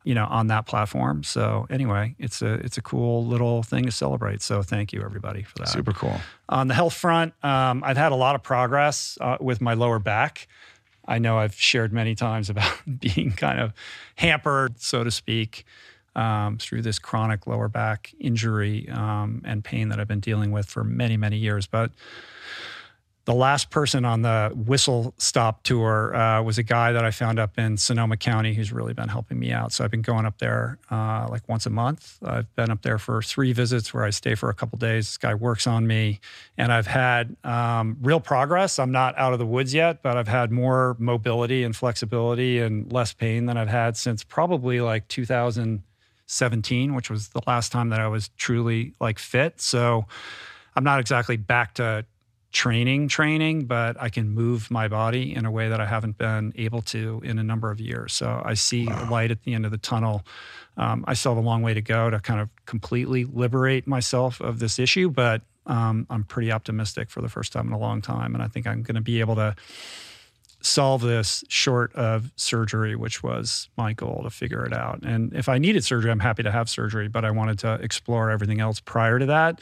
you 0.04 0.16
know, 0.16 0.26
on 0.26 0.48
that 0.48 0.66
platform. 0.66 1.24
So 1.24 1.68
anyway, 1.70 2.16
it's 2.20 2.42
a 2.42 2.54
it's 2.56 2.78
a 2.78 2.82
cool 2.82 3.26
little 3.26 3.64
thing 3.64 3.86
to 3.86 3.92
celebrate. 3.92 4.42
So 4.42 4.64
thank 4.64 4.94
you 4.94 5.02
everybody 5.04 5.44
for 5.44 5.58
that. 5.60 5.70
Super 5.70 5.94
cool. 5.94 6.20
On 6.50 6.68
the 6.68 6.74
health 6.74 6.94
front, 6.94 7.34
um, 7.44 7.84
I've 7.84 7.98
had 7.98 8.12
a 8.12 8.16
lot 8.16 8.36
of 8.36 8.44
progress 8.44 9.18
uh, 9.22 9.38
with 9.40 9.62
my 9.62 9.74
lower 9.74 10.00
back. 10.00 10.48
I 11.08 11.20
know 11.20 11.38
I've 11.38 11.54
shared 11.54 11.94
many 11.94 12.16
times 12.16 12.50
about 12.50 12.74
being 13.00 13.32
kind 13.32 13.60
of 13.60 13.74
hampered, 14.16 14.80
so 14.80 15.04
to 15.04 15.12
speak, 15.12 15.66
um, 16.16 16.58
through 16.58 16.82
this 16.82 17.00
chronic 17.00 17.46
lower 17.46 17.68
back 17.68 18.14
injury 18.20 18.90
um, 18.90 19.42
and 19.46 19.64
pain 19.64 19.90
that 19.90 20.00
I've 20.00 20.08
been 20.08 20.20
dealing 20.20 20.52
with 20.52 20.66
for 20.66 20.84
many, 20.84 21.18
many 21.18 21.38
years. 21.38 21.68
But 21.68 21.92
the 23.26 23.34
last 23.34 23.72
person 23.72 24.06
on 24.06 24.22
the 24.22 24.52
whistle 24.56 25.16
stop 25.18 25.64
tour 25.64 26.16
uh, 26.16 26.44
was 26.44 26.60
a 26.60 26.64
guy 26.64 26.92
that 26.92 27.04
I 27.04 27.10
found 27.10 27.40
up 27.40 27.58
in 27.58 27.76
Sonoma 27.76 28.18
County 28.18 28.54
who's 28.54 28.72
really 28.72 28.94
been 28.94 29.10
helping 29.10 29.40
me 29.40 29.52
out. 29.52 29.74
So 29.74 29.84
I've 29.84 29.90
been 29.90 30.04
going 30.04 30.28
up 30.28 30.38
there 30.38 30.78
uh, 30.92 31.28
like 31.30 31.50
once 31.50 31.66
a 31.66 31.72
month. 31.72 32.20
I've 32.24 32.56
been 32.56 32.70
up 32.70 32.84
there 32.84 33.00
for 33.00 33.24
three 33.24 33.52
visits 33.52 33.92
where 33.94 34.04
I 34.04 34.12
stay 34.12 34.36
for 34.36 34.50
a 34.50 34.54
couple 34.54 34.78
days. 34.78 35.08
This 35.08 35.18
guy 35.18 35.34
works 35.34 35.66
on 35.66 35.88
me, 35.88 36.20
and 36.56 36.72
I've 36.72 36.86
had 36.86 37.36
um, 37.44 37.98
real 38.02 38.20
progress. 38.20 38.78
I'm 38.78 38.92
not 38.92 39.18
out 39.18 39.34
of 39.34 39.40
the 39.40 39.46
woods 39.46 39.74
yet, 39.74 40.04
but 40.04 40.18
I've 40.18 40.28
had 40.28 40.52
more 40.52 40.96
mobility 41.00 41.64
and 41.64 41.76
flexibility 41.76 42.60
and 42.60 42.94
less 42.94 43.12
pain 43.12 43.48
than 43.48 43.58
I've 43.58 43.70
had 43.70 43.98
since 43.98 44.24
probably 44.24 44.82
like 44.82 45.08
2017, 45.08 46.94
which 46.94 47.10
was 47.10 47.30
the 47.30 47.42
last 47.48 47.72
time 47.72 47.90
that 47.90 48.00
I 48.00 48.08
was 48.08 48.30
truly 48.38 48.94
like 49.00 49.18
fit. 49.18 49.60
So 49.60 50.06
I'm 50.76 50.84
not 50.84 51.00
exactly 51.00 51.38
back 51.38 51.74
to 51.76 52.06
training 52.56 53.10
training 53.10 53.66
but 53.66 54.02
i 54.02 54.08
can 54.08 54.30
move 54.30 54.72
my 54.72 54.88
body 54.88 55.36
in 55.36 55.46
a 55.46 55.52
way 55.52 55.68
that 55.68 55.82
i 55.82 55.86
haven't 55.86 56.18
been 56.18 56.54
able 56.56 56.82
to 56.82 57.22
in 57.26 57.38
a 57.38 57.44
number 57.44 57.70
of 57.70 57.82
years. 57.82 58.14
So 58.14 58.42
i 58.46 58.54
see 58.54 58.88
a 58.88 59.10
light 59.12 59.30
at 59.30 59.44
the 59.44 59.54
end 59.54 59.66
of 59.66 59.72
the 59.72 59.78
tunnel. 59.78 60.24
Um, 60.78 61.04
i 61.06 61.16
still 61.16 61.36
have 61.36 61.44
a 61.44 61.46
long 61.46 61.64
way 61.64 61.74
to 61.74 61.82
go 61.82 62.10
to 62.10 62.18
kind 62.22 62.40
of 62.40 62.48
completely 62.66 63.26
liberate 63.26 63.88
myself 63.88 64.40
of 64.40 64.60
this 64.60 64.80
issue 64.80 65.10
but 65.10 65.42
um, 65.66 66.08
i'm 66.10 66.24
pretty 66.24 66.50
optimistic 66.50 67.10
for 67.10 67.22
the 67.22 67.28
first 67.28 67.52
time 67.52 67.68
in 67.68 67.74
a 67.74 67.78
long 67.78 68.02
time 68.02 68.34
and 68.34 68.42
i 68.42 68.48
think 68.48 68.68
i'm 68.68 68.84
going 68.84 68.96
to 68.96 69.02
be 69.02 69.20
able 69.20 69.36
to 69.36 69.54
solve 70.66 71.02
this 71.02 71.44
short 71.48 71.94
of 71.94 72.32
surgery, 72.36 72.96
which 72.96 73.22
was 73.22 73.70
my 73.78 73.94
goal 73.94 74.22
to 74.24 74.30
figure 74.30 74.66
it 74.66 74.74
out. 74.74 75.04
And 75.04 75.32
if 75.34 75.48
I 75.48 75.60
needed 75.60 75.84
surgery, 75.84 76.10
I'm 76.10 76.20
happy 76.20 76.44
to 76.44 76.52
have 76.52 76.70
surgery, 76.70 77.08
but 77.08 77.24
I 77.24 77.32
wanted 77.32 77.60
to 77.60 77.76
explore 77.76 78.32
everything 78.32 78.60
else 78.60 78.80
prior 78.80 79.20
to 79.20 79.28
that. 79.28 79.62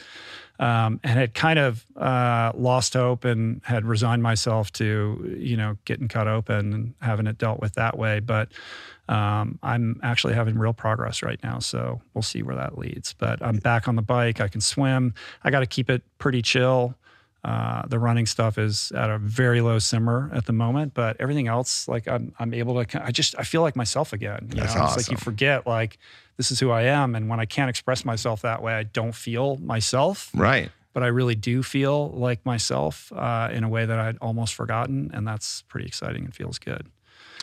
Um, 0.60 1.00
and 1.02 1.18
had 1.18 1.34
kind 1.34 1.58
of 1.58 1.84
uh, 1.96 2.52
lost 2.54 2.94
hope 2.94 3.24
and 3.24 3.60
had 3.64 3.84
resigned 3.84 4.22
myself 4.22 4.70
to, 4.74 5.36
you 5.36 5.56
know, 5.56 5.76
getting 5.84 6.06
cut 6.06 6.28
open 6.28 6.72
and 6.72 6.94
having 7.02 7.26
it 7.26 7.38
dealt 7.38 7.60
with 7.60 7.74
that 7.74 7.98
way. 7.98 8.20
But 8.20 8.52
um, 9.08 9.58
I'm 9.64 9.98
actually 10.04 10.34
having 10.34 10.56
real 10.56 10.72
progress 10.72 11.24
right 11.24 11.40
now. 11.42 11.58
So 11.58 12.00
we'll 12.14 12.22
see 12.22 12.44
where 12.44 12.54
that 12.54 12.78
leads. 12.78 13.14
But 13.14 13.42
I'm 13.42 13.56
back 13.56 13.88
on 13.88 13.96
the 13.96 14.02
bike. 14.02 14.40
I 14.40 14.46
can 14.46 14.60
swim. 14.60 15.12
I 15.42 15.50
got 15.50 15.60
to 15.60 15.66
keep 15.66 15.90
it 15.90 16.02
pretty 16.18 16.40
chill. 16.40 16.94
Uh, 17.44 17.82
the 17.88 17.98
running 17.98 18.24
stuff 18.24 18.56
is 18.56 18.90
at 18.92 19.10
a 19.10 19.18
very 19.18 19.60
low 19.60 19.78
simmer 19.78 20.30
at 20.32 20.46
the 20.46 20.52
moment, 20.52 20.94
but 20.94 21.14
everything 21.20 21.46
else, 21.46 21.86
like 21.86 22.08
I'm, 22.08 22.34
I'm 22.38 22.54
able 22.54 22.82
to. 22.82 23.04
I 23.04 23.10
just, 23.10 23.34
I 23.38 23.42
feel 23.42 23.60
like 23.60 23.76
myself 23.76 24.14
again. 24.14 24.48
You 24.50 24.62
That's 24.62 24.74
know? 24.74 24.82
awesome. 24.82 24.98
It's 24.98 25.08
like 25.08 25.18
you 25.18 25.22
forget, 25.22 25.66
like 25.66 25.98
this 26.38 26.50
is 26.50 26.58
who 26.58 26.70
I 26.70 26.82
am, 26.82 27.14
and 27.14 27.28
when 27.28 27.40
I 27.40 27.44
can't 27.44 27.68
express 27.68 28.04
myself 28.04 28.42
that 28.42 28.62
way, 28.62 28.72
I 28.72 28.84
don't 28.84 29.14
feel 29.14 29.56
myself. 29.58 30.30
Right. 30.34 30.70
But 30.94 31.02
I 31.02 31.08
really 31.08 31.34
do 31.34 31.62
feel 31.62 32.10
like 32.10 32.46
myself 32.46 33.12
uh, 33.12 33.50
in 33.52 33.62
a 33.62 33.68
way 33.68 33.84
that 33.84 33.98
I'd 33.98 34.16
almost 34.18 34.54
forgotten, 34.54 35.10
and 35.12 35.26
that's 35.26 35.62
pretty 35.62 35.86
exciting 35.86 36.24
and 36.24 36.34
feels 36.34 36.58
good. 36.58 36.86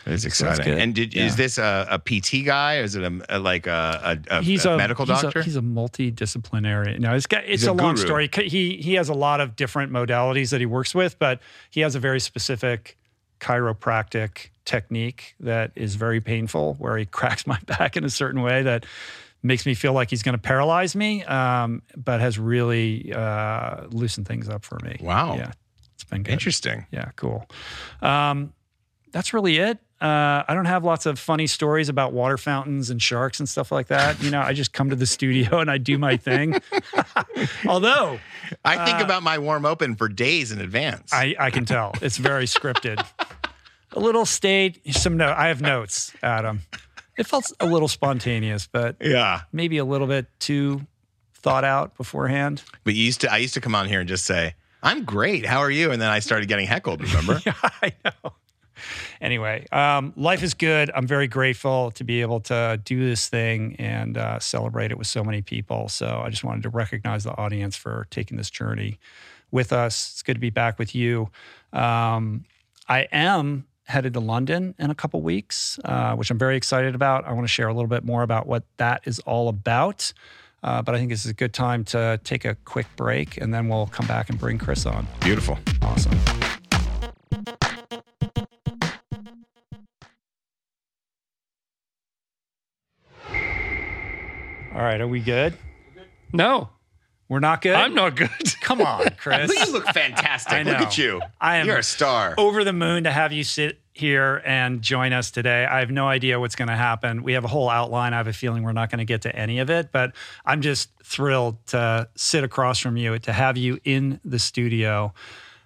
It's 0.06 0.24
exciting. 0.24 0.64
good. 0.64 0.78
and 0.78 0.94
did, 0.94 1.14
Yeah. 1.14 1.26
is 1.26 1.36
this 1.36 1.58
a, 1.58 1.86
a 1.90 1.98
PT 1.98 2.44
guy? 2.44 2.78
Or 2.78 2.82
is 2.82 2.96
it 2.96 3.02
a, 3.04 3.36
a- 3.36 3.38
like 3.38 3.66
a, 3.66 4.18
a, 4.28 4.38
a, 4.38 4.42
he's 4.42 4.64
medical 4.64 5.06
he's 5.06 5.20
doctor? 5.22 5.40
A, 5.40 5.42
he's 5.44 5.56
a 5.56 5.60
multidisciplinary. 5.60 6.98
No, 6.98 7.14
it's 7.14 7.26
got, 7.26 7.44
it's 7.44 7.64
a 7.64 7.70
a, 7.70 7.72
long 7.72 7.94
guru. 7.94 8.06
story. 8.06 8.30
He 8.34 8.76
he 8.78 8.94
has 8.94 9.08
a 9.08 9.14
lot 9.14 9.40
of 9.40 9.54
different 9.56 9.92
modalities 9.92 10.50
that 10.50 10.60
he 10.60 10.66
works 10.66 10.94
with, 10.94 11.18
but 11.18 11.40
he 11.70 11.80
has 11.80 11.94
a 11.94 12.00
very 12.00 12.20
specific 12.20 12.96
chiropractic 13.40 14.48
technique 14.64 15.34
that 15.40 15.72
is 15.74 15.94
very 15.96 16.20
painful, 16.20 16.74
where 16.78 16.96
he 16.96 17.04
cracks 17.18 17.46
my 17.46 17.58
back 17.66 17.96
in 17.96 18.04
a 18.04 18.10
certain 18.10 18.42
way 18.42 18.62
that 18.62 18.86
makes 19.42 19.66
me 19.66 19.74
feel 19.74 19.92
like 19.92 20.08
he's 20.10 20.22
going 20.22 20.34
to 20.36 20.40
paralyze 20.40 20.94
me, 20.94 21.24
um, 21.24 21.82
but 21.96 22.20
has 22.20 22.38
really 22.38 23.12
uh, 23.12 23.86
loosened 23.90 24.26
things 24.26 24.48
up 24.48 24.64
for 24.64 24.78
me. 24.84 24.96
Wow. 25.00 25.36
Yeah, 25.36 25.52
it's 25.94 26.04
been 26.04 26.22
good. 26.22 26.32
Interesting. 26.32 26.86
Yeah, 26.92 27.10
cool. 27.16 27.48
Um, 28.00 28.52
that's 29.10 29.34
really 29.34 29.58
it. 29.58 29.78
Uh, 30.02 30.44
I 30.48 30.54
don't 30.54 30.64
have 30.64 30.82
lots 30.82 31.06
of 31.06 31.16
funny 31.16 31.46
stories 31.46 31.88
about 31.88 32.12
water 32.12 32.36
fountains 32.36 32.90
and 32.90 33.00
sharks 33.00 33.38
and 33.38 33.48
stuff 33.48 33.70
like 33.70 33.86
that. 33.86 34.20
You 34.20 34.32
know, 34.32 34.40
I 34.40 34.52
just 34.52 34.72
come 34.72 34.90
to 34.90 34.96
the 34.96 35.06
studio 35.06 35.60
and 35.60 35.70
I 35.70 35.78
do 35.78 35.96
my 35.96 36.16
thing. 36.16 36.60
Although 37.68 38.18
I 38.64 38.84
think 38.84 39.00
about 39.00 39.22
my 39.22 39.38
warm 39.38 39.64
open 39.64 39.94
for 39.94 40.08
days 40.08 40.50
in 40.50 40.60
advance. 40.60 41.12
Uh, 41.12 41.16
I, 41.16 41.34
I 41.38 41.50
can 41.50 41.64
tell 41.64 41.92
it's 42.02 42.16
very 42.16 42.46
scripted. 42.46 43.06
a 43.92 44.00
little 44.00 44.26
stayed. 44.26 44.80
Some 44.92 45.16
note. 45.16 45.36
I 45.36 45.46
have 45.46 45.60
notes, 45.60 46.12
Adam. 46.20 46.62
It 47.16 47.28
felt 47.28 47.52
a 47.60 47.66
little 47.66 47.88
spontaneous, 47.88 48.66
but 48.66 48.96
yeah. 49.00 49.42
maybe 49.52 49.78
a 49.78 49.84
little 49.84 50.08
bit 50.08 50.26
too 50.40 50.84
thought 51.34 51.62
out 51.62 51.96
beforehand. 51.96 52.62
But 52.82 52.94
you 52.94 53.04
used 53.04 53.20
to 53.20 53.32
I 53.32 53.36
used 53.36 53.54
to 53.54 53.60
come 53.60 53.76
on 53.76 53.86
here 53.86 54.00
and 54.00 54.08
just 54.08 54.24
say, 54.24 54.56
I'm 54.82 55.04
great. 55.04 55.46
How 55.46 55.60
are 55.60 55.70
you? 55.70 55.92
And 55.92 56.02
then 56.02 56.10
I 56.10 56.18
started 56.18 56.48
getting 56.48 56.66
heckled, 56.66 57.02
remember? 57.02 57.40
Yeah, 57.46 57.54
I 57.62 57.92
know. 58.04 58.32
Anyway, 59.20 59.66
um, 59.72 60.12
life 60.16 60.42
is 60.42 60.54
good. 60.54 60.90
I'm 60.94 61.06
very 61.06 61.28
grateful 61.28 61.90
to 61.92 62.04
be 62.04 62.20
able 62.20 62.40
to 62.40 62.80
do 62.84 63.04
this 63.04 63.28
thing 63.28 63.76
and 63.78 64.16
uh, 64.16 64.38
celebrate 64.38 64.90
it 64.90 64.98
with 64.98 65.06
so 65.06 65.22
many 65.22 65.42
people. 65.42 65.88
So 65.88 66.22
I 66.24 66.30
just 66.30 66.44
wanted 66.44 66.62
to 66.64 66.68
recognize 66.68 67.24
the 67.24 67.36
audience 67.36 67.76
for 67.76 68.06
taking 68.10 68.36
this 68.36 68.50
journey 68.50 68.98
with 69.50 69.72
us. 69.72 70.12
It's 70.12 70.22
good 70.22 70.34
to 70.34 70.40
be 70.40 70.50
back 70.50 70.78
with 70.78 70.94
you. 70.94 71.30
Um, 71.72 72.44
I 72.88 73.08
am 73.12 73.66
headed 73.84 74.14
to 74.14 74.20
London 74.20 74.74
in 74.78 74.90
a 74.90 74.94
couple 74.94 75.20
weeks, 75.22 75.78
uh, 75.84 76.14
which 76.14 76.30
I'm 76.30 76.38
very 76.38 76.56
excited 76.56 76.94
about. 76.94 77.24
I 77.26 77.32
want 77.32 77.44
to 77.44 77.52
share 77.52 77.68
a 77.68 77.74
little 77.74 77.88
bit 77.88 78.04
more 78.04 78.22
about 78.22 78.46
what 78.46 78.64
that 78.78 79.02
is 79.04 79.18
all 79.20 79.48
about. 79.48 80.12
Uh, 80.62 80.80
but 80.80 80.94
I 80.94 80.98
think 80.98 81.10
this 81.10 81.24
is 81.24 81.30
a 81.30 81.34
good 81.34 81.52
time 81.52 81.84
to 81.86 82.20
take 82.22 82.44
a 82.44 82.54
quick 82.64 82.86
break 82.96 83.36
and 83.36 83.52
then 83.52 83.68
we'll 83.68 83.88
come 83.88 84.06
back 84.06 84.30
and 84.30 84.38
bring 84.38 84.58
Chris 84.58 84.86
on. 84.86 85.06
Beautiful. 85.20 85.58
Awesome. 85.82 86.18
All 94.74 94.80
right, 94.82 95.00
are 95.00 95.06
we 95.08 95.20
good? 95.20 95.54
No, 96.32 96.70
We're 97.28 97.40
not 97.40 97.60
good. 97.60 97.74
I'm 97.74 97.94
not 97.94 98.16
good. 98.16 98.30
Come 98.62 98.80
on, 98.80 99.06
Chris. 99.18 99.52
You 99.66 99.72
look 99.72 99.86
fantastic. 99.86 100.52
I 100.52 100.62
Look 100.62 100.76
at 100.76 100.96
you. 100.98 101.20
I 101.40 101.56
am 101.56 101.66
You're 101.66 101.78
a 101.78 101.82
star. 101.82 102.34
over 102.38 102.64
the 102.64 102.72
moon 102.72 103.04
to 103.04 103.10
have 103.10 103.32
you 103.32 103.44
sit 103.44 103.80
here 103.92 104.40
and 104.46 104.80
join 104.80 105.12
us 105.12 105.30
today. 105.30 105.66
I 105.66 105.80
have 105.80 105.90
no 105.90 106.08
idea 106.08 106.40
what's 106.40 106.56
going 106.56 106.68
to 106.68 106.76
happen. 106.76 107.22
We 107.22 107.34
have 107.34 107.44
a 107.44 107.48
whole 107.48 107.68
outline. 107.68 108.14
I 108.14 108.16
have 108.16 108.28
a 108.28 108.32
feeling 108.32 108.62
we're 108.62 108.72
not 108.72 108.90
going 108.90 109.00
to 109.00 109.04
get 109.04 109.22
to 109.22 109.36
any 109.36 109.58
of 109.58 109.68
it, 109.68 109.92
but 109.92 110.12
I'm 110.46 110.62
just 110.62 110.88
thrilled 111.04 111.64
to 111.66 112.08
sit 112.14 112.42
across 112.44 112.78
from 112.78 112.96
you, 112.96 113.18
to 113.18 113.32
have 113.32 113.58
you 113.58 113.78
in 113.84 114.20
the 114.24 114.38
studio 114.38 115.12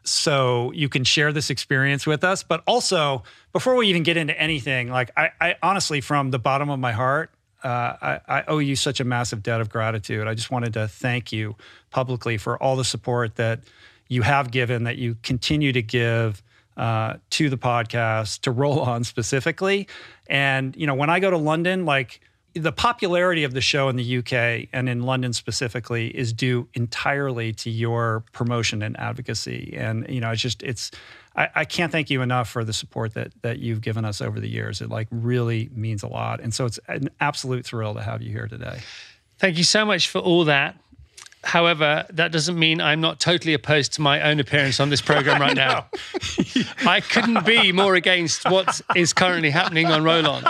so 0.03 0.73
you 0.73 0.89
can 0.89 1.05
share 1.05 1.33
this 1.33 1.51
experience 1.51 2.07
with 2.07 2.25
us. 2.25 2.43
But 2.43 2.65
also, 2.67 3.23
before 3.53 3.77
we 3.77 3.87
even 3.89 4.03
get 4.03 4.17
into 4.17 4.37
anything, 4.41 4.89
like 4.91 5.11
I, 5.17 5.31
I 5.41 5.55
honestly, 5.63 6.01
from 6.01 6.33
the 6.33 6.39
bottom 6.41 6.71
of 6.71 6.81
my 6.81 6.93
heart, 6.93 7.31
I, 7.69 8.21
I 8.29 8.45
owe 8.49 8.59
you 8.59 8.77
such 8.77 9.01
a 9.01 9.05
massive 9.05 9.43
debt 9.43 9.61
of 9.61 9.69
gratitude. 9.69 10.27
I 10.27 10.35
just 10.35 10.51
wanted 10.51 10.73
to 10.75 10.89
thank 10.89 11.33
you 11.33 11.57
publicly 11.91 12.37
for 12.37 12.63
all 12.63 12.77
the 12.77 12.85
support 12.85 13.37
that 13.37 13.61
you 14.09 14.23
have 14.23 14.51
given, 14.51 14.85
that 14.85 14.97
you 14.97 15.17
continue 15.23 15.73
to 15.73 15.83
give 15.83 16.43
uh, 16.77 17.15
to 17.31 17.49
the 17.49 17.59
podcast, 17.59 18.41
to 18.43 18.51
Roll 18.51 18.81
On 18.81 19.05
specifically. 19.05 19.89
And, 20.29 20.77
you 20.77 20.87
know, 20.87 20.95
when 20.95 21.11
I 21.11 21.21
go 21.21 21.31
to 21.31 21.39
London, 21.39 21.85
like 21.85 22.21
the 22.57 22.73
popularity 22.73 23.45
of 23.45 23.53
the 23.53 23.61
show 23.61 23.89
in 23.89 23.97
the 23.97 24.19
UK 24.19 24.69
and 24.73 24.89
in 24.89 25.03
London 25.03 25.33
specifically 25.33 26.09
is 26.09 26.33
due 26.33 26.69
entirely 26.75 27.53
to 27.53 27.71
your 27.71 28.25
promotion 28.33 28.83
and 28.83 28.99
advocacy. 28.99 29.75
And, 29.77 30.07
you 30.09 30.21
know, 30.21 30.31
it's 30.31 30.41
just, 30.41 30.63
it's, 30.63 30.91
I, 31.37 31.49
I 31.55 31.65
can't 31.65 31.93
thank 31.93 32.09
you 32.09 32.23
enough 32.23 32.49
for 32.49 32.65
the 32.65 32.73
support 32.73 33.15
that 33.15 33.33
that 33.43 33.59
you've 33.59 33.83
given 33.83 34.05
us 34.05 34.21
over 34.21 34.41
the 34.41 34.49
years. 34.49 34.81
It 34.81 34.89
like 34.89 35.09
really 35.11 35.69
means 35.73 36.03
a 36.03 36.09
lot. 36.09 36.41
And 36.41 36.55
so 36.55 36.65
it's 36.65 36.81
an 36.89 37.11
absolute 37.21 37.67
thrill 37.67 37.95
to 37.95 38.03
have 38.03 38.23
you 38.23 38.31
here 38.31 38.49
today. 38.49 38.81
Thank 39.39 39.59
you 39.59 39.65
so 39.65 39.85
much 39.85 40.09
for 40.09 40.19
all 40.19 40.45
that. 40.47 40.81
However, 41.47 42.05
that 42.11 42.33
doesn't 42.33 42.59
mean 42.59 42.81
I'm 42.81 43.01
not 43.01 43.21
totally 43.21 43.55
opposed 43.55 43.93
to 43.95 44.01
my 44.01 44.21
own 44.21 44.41
appearance 44.41 44.81
on 44.81 44.91
this 44.91 45.01
program 45.01 45.41
right 45.41 45.55
now. 45.67 45.87
I 46.87 47.01
couldn't 47.01 47.47
be 47.47 47.71
more 47.71 47.95
against 47.95 48.45
what 48.51 48.81
is 48.97 49.13
currently 49.13 49.51
happening 49.51 49.87
on 49.87 50.03
Roll 50.03 50.27
On. 50.29 50.43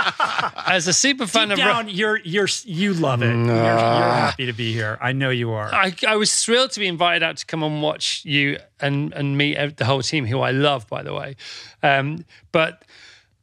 As 0.67 0.89
a 0.89 0.95
super 0.95 1.27
fan 1.27 1.49
Deep 1.49 1.59
of 1.59 1.65
Ro- 1.65 1.73
down, 1.73 1.89
you're 1.91 2.19
you're 2.25 2.49
you 2.65 2.95
love 2.95 3.23
it. 3.23 3.27
You're, 3.27 3.45
you're 3.47 3.55
happy 3.55 4.47
to 4.47 4.55
be 4.55 4.73
here. 4.73 4.97
I 5.03 5.13
know 5.13 5.29
you 5.29 5.51
are. 5.53 5.73
I, 5.73 5.95
I 6.09 6.17
was 6.17 6.43
thrilled 6.43 6.71
to 6.73 6.81
be 6.81 6.87
invited 6.87 7.23
out 7.23 7.37
to 7.37 7.47
come 7.47 7.63
and 7.63 7.83
watch 7.83 8.25
you 8.25 8.59
and 8.81 9.13
and 9.13 9.37
meet 9.37 9.77
the 9.77 9.85
whole 9.85 10.03
team, 10.03 10.25
who 10.25 10.41
I 10.41 10.51
love, 10.51 10.89
by 10.89 11.03
the 11.03 11.13
way. 11.13 11.37
Um, 11.83 12.25
but 12.53 12.85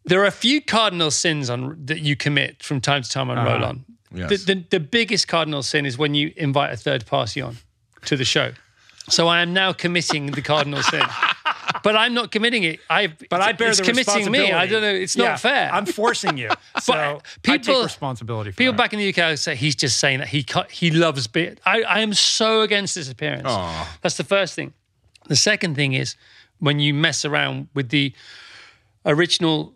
there 0.05 0.21
are 0.21 0.25
a 0.25 0.31
few 0.31 0.59
cardinal 0.59 1.11
sins 1.11 1.49
on 1.51 1.77
that 1.85 1.99
you 1.99 2.15
commit 2.15 2.63
from 2.63 2.81
time 2.81 3.03
to 3.03 3.09
time 3.09 3.29
on 3.29 3.45
Roll 3.45 3.63
On. 3.63 3.85
Yes. 4.13 4.29
The, 4.45 4.53
the 4.55 4.63
the 4.69 4.79
biggest 4.79 5.27
cardinal 5.27 5.63
sin 5.63 5.85
is 5.85 5.97
when 5.97 6.13
you 6.13 6.31
invite 6.35 6.71
a 6.73 6.77
third 6.77 7.05
party 7.05 7.41
on 7.41 7.57
to 8.05 8.15
the 8.15 8.25
show. 8.25 8.51
So 9.09 9.27
I 9.27 9.41
am 9.41 9.53
now 9.53 9.73
committing 9.73 10.27
the 10.27 10.41
cardinal 10.41 10.81
sin. 10.83 11.03
But 11.81 11.97
I'm 11.97 12.13
not 12.13 12.31
committing 12.31 12.63
it. 12.63 12.79
I 12.89 13.07
but 13.29 13.41
I 13.41 13.51
bear 13.51 13.69
it's 13.69 13.79
the 13.79 13.83
committing 13.85 14.31
me. 14.31 14.53
I 14.53 14.67
don't 14.67 14.81
know. 14.81 14.87
It's 14.93 15.17
Yeah, 15.17 15.29
not 15.29 15.39
fair. 15.41 15.69
I'm 15.73 15.85
forcing 15.85 16.37
you. 16.37 16.49
So 16.81 16.93
I 16.93 17.19
people- 17.41 17.73
take 17.75 17.83
responsibility 17.83 18.51
for 18.51 18.57
People 18.57 18.73
that. 18.73 18.77
back 18.77 18.93
in 18.93 18.99
the 18.99 19.09
UK 19.13 19.37
say 19.37 19.55
he's 19.55 19.75
just 19.75 19.97
saying 19.99 20.19
that 20.19 20.29
he 20.29 20.43
cut, 20.43 20.71
he 20.71 20.91
loves 20.91 21.27
beer. 21.27 21.55
I, 21.65 21.81
I 21.83 21.99
am 21.99 22.13
so 22.13 22.61
against 22.61 22.95
this 22.95 23.09
appearance. 23.11 23.47
Aw. 23.47 23.97
That's 24.01 24.15
the 24.15 24.23
first 24.23 24.53
thing. 24.55 24.73
The 25.27 25.35
second 25.35 25.75
thing 25.75 25.91
is 25.93 26.15
when 26.59 26.79
you 26.79 26.93
mess 26.93 27.25
around 27.25 27.67
with 27.73 27.89
the 27.89 28.13
original. 29.05 29.73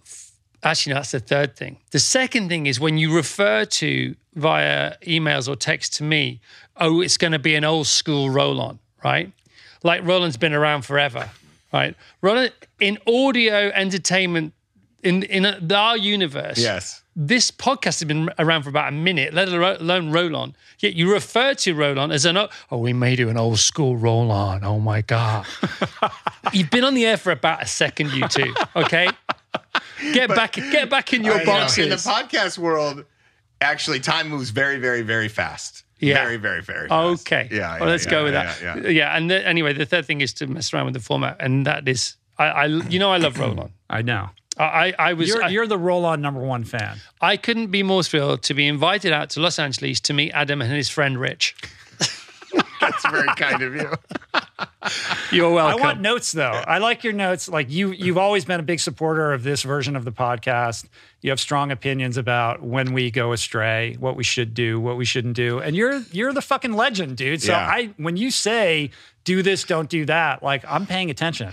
Actually, 0.63 0.93
no, 0.93 0.99
that's 0.99 1.11
the 1.11 1.19
third 1.19 1.55
thing. 1.55 1.77
The 1.91 1.99
second 1.99 2.49
thing 2.49 2.65
is 2.65 2.79
when 2.79 2.97
you 2.97 3.15
refer 3.15 3.65
to 3.65 4.15
via 4.35 4.95
emails 5.05 5.47
or 5.47 5.55
text 5.55 5.95
to 5.97 6.03
me, 6.03 6.41
oh, 6.77 7.01
it's 7.01 7.17
going 7.17 7.33
to 7.33 7.39
be 7.39 7.55
an 7.55 7.63
old 7.63 7.87
school 7.87 8.29
roll 8.29 8.59
on, 8.59 8.79
right? 9.03 9.31
Like 9.83 10.03
Roll 10.05 10.23
On's 10.23 10.37
been 10.37 10.53
around 10.53 10.81
forever, 10.83 11.29
right? 11.71 11.95
Roland 12.21 12.51
in 12.79 12.97
audio 13.07 13.69
entertainment 13.73 14.53
in 15.03 15.21
in 15.23 15.71
our 15.71 15.95
universe 15.95 16.57
Yes. 16.57 17.03
this 17.15 17.51
podcast 17.51 17.99
has 17.99 18.03
been 18.05 18.29
around 18.39 18.63
for 18.63 18.69
about 18.69 18.89
a 18.89 18.91
minute, 18.91 19.33
let 19.33 19.47
alone 19.49 20.11
roll 20.11 20.35
on. 20.35 20.55
Yet 20.79 20.95
you 20.95 21.13
refer 21.13 21.53
to 21.53 21.73
roll 21.75 21.99
on 21.99 22.11
as 22.11 22.25
an 22.25 22.35
oh, 22.37 22.77
we 22.77 22.93
may 22.93 23.15
do 23.15 23.29
an 23.29 23.37
old 23.37 23.59
school 23.59 23.95
roll 23.95 24.31
on. 24.31 24.63
Oh 24.63 24.79
my 24.79 25.01
god! 25.03 25.45
You've 26.53 26.71
been 26.71 26.83
on 26.83 26.95
the 26.95 27.05
air 27.05 27.17
for 27.17 27.31
about 27.31 27.61
a 27.61 27.67
second, 27.67 28.11
you 28.11 28.27
two. 28.27 28.53
Okay, 28.75 29.07
get 30.13 30.29
back, 30.29 30.53
get 30.53 30.89
back 30.89 31.13
in 31.13 31.23
your 31.23 31.35
I 31.35 31.43
know. 31.43 31.67
In 31.77 31.89
the 31.89 31.95
podcast 31.95 32.57
world, 32.57 33.05
actually, 33.61 33.99
time 33.99 34.29
moves 34.29 34.49
very, 34.49 34.79
very, 34.79 35.01
very 35.01 35.27
fast. 35.27 35.83
Yeah. 35.99 36.23
Very, 36.23 36.37
very, 36.37 36.61
very 36.61 36.87
fast. 36.89 37.21
Okay. 37.21 37.49
Yeah. 37.51 37.79
Well, 37.79 37.89
let's 37.89 38.05
yeah, 38.05 38.11
go 38.11 38.23
with 38.23 38.33
yeah, 38.33 38.43
that. 38.43 38.83
Yeah. 38.83 38.89
Yeah. 38.89 39.17
And 39.17 39.29
the, 39.29 39.45
anyway, 39.47 39.73
the 39.73 39.85
third 39.85 40.05
thing 40.05 40.21
is 40.21 40.33
to 40.33 40.47
mess 40.47 40.73
around 40.73 40.85
with 40.85 40.93
the 40.93 40.99
format, 40.99 41.37
and 41.39 41.65
that 41.65 41.87
is 41.87 42.15
I, 42.37 42.45
I 42.45 42.65
you 42.65 42.99
know, 42.99 43.11
I 43.11 43.17
love 43.17 43.39
Roll 43.39 43.59
On. 43.59 43.71
I 43.89 44.01
know. 44.01 44.29
I, 44.57 44.63
I 44.63 44.95
I 44.99 45.13
was 45.13 45.27
You're, 45.27 45.43
I, 45.43 45.49
you're 45.49 45.67
the 45.67 45.77
roll 45.77 46.05
on 46.05 46.21
number 46.21 46.41
one 46.41 46.63
fan. 46.63 46.97
I 47.21 47.37
couldn't 47.37 47.67
be 47.67 47.83
more 47.83 48.03
thrilled 48.03 48.43
to 48.43 48.53
be 48.53 48.67
invited 48.67 49.11
out 49.11 49.29
to 49.31 49.39
Los 49.39 49.59
Angeles 49.59 49.99
to 50.01 50.13
meet 50.13 50.31
Adam 50.31 50.61
and 50.61 50.71
his 50.71 50.89
friend 50.89 51.19
Rich. 51.19 51.55
That's 52.81 53.07
very 53.07 53.27
kind 53.35 53.61
of 53.61 53.75
you. 53.75 53.93
You're 55.31 55.51
welcome. 55.51 55.81
I 55.81 55.85
want 55.85 56.01
notes 56.01 56.31
though. 56.31 56.51
I 56.51 56.77
like 56.77 57.03
your 57.03 57.13
notes. 57.13 57.47
Like 57.49 57.69
you, 57.69 57.91
you've 57.91 58.17
always 58.17 58.45
been 58.45 58.59
a 58.59 58.63
big 58.63 58.79
supporter 58.79 59.33
of 59.33 59.43
this 59.43 59.63
version 59.63 59.95
of 59.95 60.05
the 60.05 60.11
podcast. 60.11 60.85
You 61.21 61.29
have 61.31 61.39
strong 61.39 61.71
opinions 61.71 62.17
about 62.17 62.61
when 62.61 62.93
we 62.93 63.11
go 63.11 63.31
astray, 63.33 63.95
what 63.99 64.15
we 64.15 64.23
should 64.23 64.53
do, 64.53 64.79
what 64.79 64.97
we 64.97 65.05
shouldn't 65.05 65.35
do, 65.35 65.59
and 65.59 65.75
you're 65.75 66.01
you're 66.11 66.33
the 66.33 66.41
fucking 66.41 66.73
legend, 66.73 67.17
dude. 67.17 67.41
So 67.41 67.51
Yeah. 67.53 67.59
I, 67.67 67.89
when 67.97 68.17
you 68.17 68.31
say 68.31 68.91
do 69.23 69.41
this, 69.41 69.63
don't 69.63 69.89
do 69.89 70.05
that, 70.05 70.43
like 70.43 70.63
I'm 70.67 70.85
paying 70.85 71.09
attention. 71.09 71.51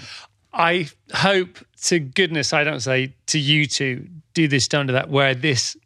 I 0.52 0.88
hope 1.12 1.58
to 1.84 1.98
goodness 1.98 2.52
I 2.52 2.62
don't 2.64 2.80
say 2.80 3.14
to 3.26 3.38
you 3.38 3.66
to 3.66 4.06
do 4.34 4.46
this, 4.48 4.68
don't 4.68 4.86
do 4.86 4.92
that. 4.92 5.08
Where 5.10 5.34
this 5.34 5.76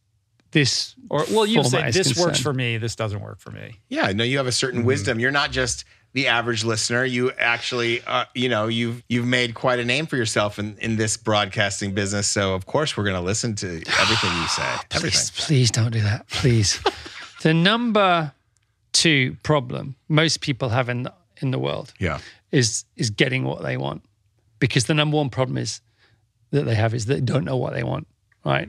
this 0.50 0.94
Or 1.10 1.24
well, 1.30 1.46
you 1.46 1.62
say 1.64 1.70
format 1.78 1.88
is 1.90 1.94
this 1.94 2.18
works 2.18 2.40
for 2.40 2.52
me, 2.54 2.78
this 2.78 2.94
doesn't 2.96 3.20
work 3.20 3.38
for 3.40 3.50
me. 3.50 3.78
Yeah, 3.88 4.12
no, 4.12 4.24
you 4.24 4.36
have 4.38 4.46
a 4.46 4.50
Mm-hmm. 4.50 4.54
certain 4.54 4.84
wisdom. 4.84 5.20
You're 5.20 5.30
not 5.30 5.50
just 5.52 5.84
the 6.14 6.26
average 6.28 6.64
listener. 6.64 7.04
You 7.04 7.32
actually, 7.38 8.02
uh, 8.06 8.24
you 8.34 8.48
know, 8.48 8.66
you've 8.68 9.02
you've 9.08 9.26
made 9.26 9.54
quite 9.54 9.78
a 9.78 9.84
name 9.84 10.06
for 10.06 10.16
yourself 10.16 10.58
in, 10.58 10.76
in 10.80 10.96
this 10.96 11.16
broadcasting 11.16 11.92
business. 11.94 12.28
So 12.28 12.54
of 12.54 12.66
course 12.66 12.96
we're 12.96 13.04
going 13.04 13.16
to 13.16 13.22
listen 13.22 13.54
to 13.56 13.66
everything 13.66 14.30
you 14.40 14.48
say. 14.48 14.62
Everything. 14.92 15.10
Please, 15.10 15.30
please 15.30 15.70
don't 15.70 15.90
do 15.92 16.00
that. 16.00 16.28
Please. 16.28 16.80
the 17.42 17.54
number 17.54 18.32
two 18.92 19.36
problem 19.42 19.96
most 20.08 20.40
people 20.40 20.70
have 20.70 20.88
in 20.88 21.02
the, 21.04 21.14
in 21.42 21.50
the 21.50 21.58
world 21.58 21.92
Yeah. 21.98 22.18
is 22.50 22.84
is 22.96 23.10
getting 23.10 23.44
what 23.44 23.62
they 23.62 23.76
want, 23.76 24.02
because 24.58 24.86
the 24.86 24.94
number 24.94 25.16
one 25.16 25.30
problem 25.30 25.58
is 25.58 25.80
that 26.50 26.64
they 26.64 26.74
have 26.74 26.94
is 26.94 27.04
they 27.06 27.20
don't 27.20 27.44
know 27.44 27.56
what 27.56 27.74
they 27.74 27.84
want, 27.84 28.06
right? 28.44 28.68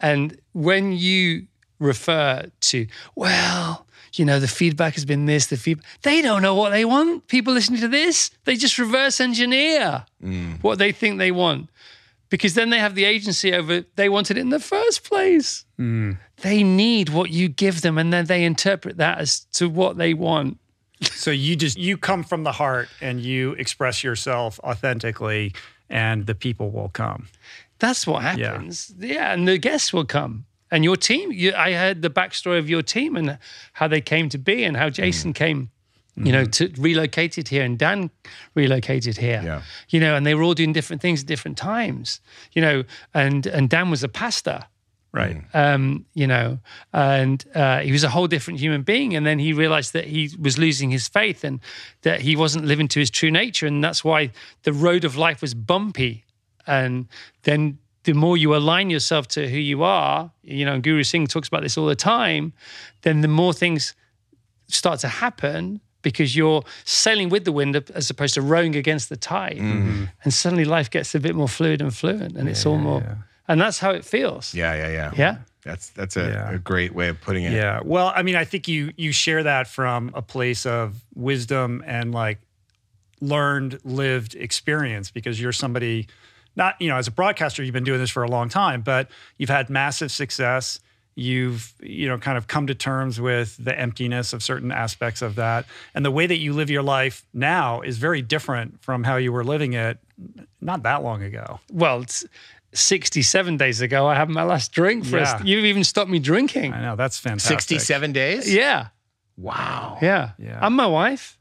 And 0.00 0.38
when 0.52 0.92
you 0.92 1.46
refer 1.78 2.44
to 2.60 2.86
well, 3.16 3.83
you 4.18 4.24
know, 4.24 4.38
the 4.38 4.48
feedback 4.48 4.94
has 4.94 5.04
been 5.04 5.26
this, 5.26 5.46
the 5.46 5.56
feedback 5.56 5.86
they 6.02 6.22
don't 6.22 6.42
know 6.42 6.54
what 6.54 6.70
they 6.70 6.84
want. 6.84 7.26
People 7.28 7.52
listening 7.52 7.80
to 7.80 7.88
this, 7.88 8.30
they 8.44 8.56
just 8.56 8.78
reverse 8.78 9.20
engineer 9.20 10.04
mm. 10.22 10.62
what 10.62 10.78
they 10.78 10.92
think 10.92 11.18
they 11.18 11.32
want 11.32 11.68
because 12.28 12.54
then 12.54 12.70
they 12.70 12.78
have 12.78 12.94
the 12.94 13.04
agency 13.04 13.52
over 13.52 13.84
they 13.96 14.08
wanted 14.08 14.36
it 14.36 14.40
in 14.40 14.50
the 14.50 14.60
first 14.60 15.04
place. 15.04 15.64
Mm. 15.78 16.18
They 16.38 16.62
need 16.62 17.08
what 17.10 17.30
you 17.30 17.48
give 17.48 17.82
them 17.82 17.98
and 17.98 18.12
then 18.12 18.26
they 18.26 18.44
interpret 18.44 18.96
that 18.96 19.18
as 19.18 19.40
to 19.54 19.68
what 19.68 19.96
they 19.96 20.14
want. 20.14 20.58
So 21.02 21.30
you 21.30 21.56
just 21.56 21.76
you 21.76 21.96
come 21.96 22.24
from 22.24 22.44
the 22.44 22.52
heart 22.52 22.88
and 23.00 23.20
you 23.20 23.52
express 23.52 24.02
yourself 24.02 24.58
authentically, 24.60 25.52
and 25.90 26.26
the 26.26 26.34
people 26.34 26.70
will 26.70 26.88
come. 26.88 27.28
That's 27.78 28.06
what 28.06 28.22
happens. 28.22 28.94
Yeah, 28.98 29.32
and 29.32 29.46
the 29.46 29.58
guests 29.58 29.92
will 29.92 30.04
come. 30.04 30.46
And 30.74 30.82
your 30.82 30.96
team, 30.96 31.30
you, 31.30 31.54
I 31.54 31.72
heard 31.74 32.02
the 32.02 32.10
backstory 32.10 32.58
of 32.58 32.68
your 32.68 32.82
team 32.82 33.14
and 33.14 33.38
how 33.74 33.86
they 33.86 34.00
came 34.00 34.28
to 34.30 34.38
be 34.38 34.64
and 34.64 34.76
how 34.76 34.90
Jason 34.90 35.32
came, 35.32 35.70
you 36.16 36.32
know, 36.32 36.44
to 36.44 36.68
relocated 36.76 37.46
here 37.46 37.62
and 37.62 37.78
Dan 37.78 38.10
relocated 38.56 39.16
here. 39.18 39.40
Yeah. 39.44 39.62
You 39.90 40.00
know, 40.00 40.16
and 40.16 40.26
they 40.26 40.34
were 40.34 40.42
all 40.42 40.54
doing 40.54 40.72
different 40.72 41.00
things 41.00 41.20
at 41.20 41.28
different 41.28 41.56
times. 41.56 42.20
You 42.54 42.62
know, 42.62 42.84
and 43.12 43.46
and 43.46 43.70
Dan 43.70 43.88
was 43.88 44.02
a 44.02 44.08
pastor. 44.08 44.64
Right. 45.12 45.44
um, 45.54 46.06
you 46.14 46.26
know, 46.26 46.58
and 46.92 47.44
uh, 47.54 47.78
he 47.82 47.92
was 47.92 48.02
a 48.02 48.08
whole 48.08 48.26
different 48.26 48.58
human 48.58 48.82
being. 48.82 49.14
And 49.14 49.24
then 49.24 49.38
he 49.38 49.52
realized 49.52 49.92
that 49.92 50.06
he 50.06 50.28
was 50.40 50.58
losing 50.58 50.90
his 50.90 51.06
faith 51.06 51.44
and 51.44 51.60
that 52.02 52.22
he 52.22 52.34
wasn't 52.34 52.64
living 52.64 52.88
to 52.88 52.98
his 52.98 53.10
true 53.10 53.30
nature. 53.30 53.68
And 53.68 53.84
that's 53.84 54.02
why 54.02 54.32
the 54.64 54.72
road 54.72 55.04
of 55.04 55.16
life 55.16 55.40
was 55.40 55.54
bumpy. 55.54 56.24
And 56.66 57.06
then 57.44 57.78
the 58.04 58.12
more 58.12 58.36
you 58.36 58.54
align 58.54 58.90
yourself 58.90 59.28
to 59.28 59.48
who 59.48 59.58
you 59.58 59.82
are, 59.82 60.30
you 60.42 60.64
know, 60.64 60.78
Guru 60.80 61.02
Singh 61.02 61.26
talks 61.26 61.48
about 61.48 61.62
this 61.62 61.76
all 61.76 61.86
the 61.86 61.96
time, 61.96 62.52
then 63.02 63.20
the 63.22 63.28
more 63.28 63.52
things 63.52 63.94
start 64.68 65.00
to 65.00 65.08
happen 65.08 65.80
because 66.02 66.36
you're 66.36 66.62
sailing 66.84 67.30
with 67.30 67.44
the 67.44 67.52
wind 67.52 67.76
as 67.94 68.10
opposed 68.10 68.34
to 68.34 68.42
rowing 68.42 68.76
against 68.76 69.08
the 69.08 69.16
tide. 69.16 69.56
Mm-hmm. 69.56 70.04
And 70.22 70.34
suddenly 70.34 70.64
life 70.66 70.90
gets 70.90 71.14
a 71.14 71.20
bit 71.20 71.34
more 71.34 71.48
fluid 71.48 71.80
and 71.80 71.94
fluent 71.94 72.36
and 72.36 72.48
it's 72.48 72.66
all 72.66 72.78
more, 72.78 73.02
and 73.48 73.60
that's 73.60 73.78
how 73.78 73.90
it 73.90 74.04
feels. 74.04 74.54
Yeah, 74.54 74.74
yeah, 74.74 74.88
yeah. 74.92 75.12
Yeah. 75.16 75.36
That's 75.64 75.88
that's 75.90 76.16
a, 76.18 76.28
Yeah. 76.28 76.50
a 76.52 76.58
great 76.58 76.94
way 76.94 77.08
of 77.08 77.18
putting 77.22 77.44
it. 77.44 77.52
Yeah. 77.52 77.80
Well, 77.82 78.12
I 78.14 78.22
mean, 78.22 78.36
I 78.36 78.44
think 78.44 78.68
you 78.68 78.92
you 78.96 79.12
share 79.12 79.42
that 79.44 79.66
from 79.66 80.10
a 80.14 80.20
place 80.20 80.66
of 80.66 81.02
wisdom 81.14 81.82
and 81.86 82.12
like 82.12 82.38
learned, 83.20 83.78
lived 83.84 84.34
experience 84.34 85.10
because 85.10 85.40
you're 85.40 85.52
somebody 85.52 86.06
not, 86.56 86.80
you 86.80 86.88
know, 86.88 86.96
as 86.96 87.06
a 87.08 87.10
broadcaster, 87.10 87.62
you've 87.62 87.72
been 87.72 87.84
doing 87.84 87.98
this 88.00 88.10
for 88.10 88.22
a 88.22 88.28
long 88.28 88.48
time, 88.48 88.82
but 88.82 89.10
you've 89.38 89.50
had 89.50 89.70
massive 89.70 90.10
success. 90.10 90.78
You've, 91.16 91.72
you 91.80 92.08
know, 92.08 92.18
kind 92.18 92.36
of 92.36 92.48
come 92.48 92.66
to 92.66 92.74
terms 92.74 93.20
with 93.20 93.56
the 93.62 93.78
emptiness 93.78 94.32
of 94.32 94.42
certain 94.42 94.72
aspects 94.72 95.22
of 95.22 95.36
that. 95.36 95.64
And 95.94 96.04
the 96.04 96.10
way 96.10 96.26
that 96.26 96.38
you 96.38 96.52
live 96.52 96.70
your 96.70 96.82
life 96.82 97.24
now 97.32 97.82
is 97.82 97.98
very 97.98 98.20
different 98.20 98.82
from 98.82 99.04
how 99.04 99.16
you 99.16 99.30
were 99.32 99.44
living 99.44 99.74
it 99.74 99.98
not 100.60 100.82
that 100.82 101.02
long 101.04 101.22
ago. 101.22 101.60
well, 101.72 102.02
it's 102.02 102.24
67 102.72 103.56
days 103.56 103.80
ago, 103.80 104.06
I 104.08 104.16
had 104.16 104.28
my 104.28 104.42
last 104.42 104.72
drink 104.72 105.04
for 105.06 105.18
Yeah. 105.18 105.34
us. 105.34 105.44
You've 105.44 105.64
even 105.64 105.84
stopped 105.84 106.10
me 106.10 106.18
drinking. 106.18 106.72
I 106.72 106.80
know 106.82 106.96
that's 106.96 107.18
fantastic. 107.18 107.60
67 107.60 108.12
days? 108.12 108.52
Yeah. 108.52 108.88
Wow. 109.36 109.98
Yeah. 110.02 110.30
Yeah. 110.38 110.58
And 110.60 110.74
my 110.74 110.86
wife. 110.86 111.38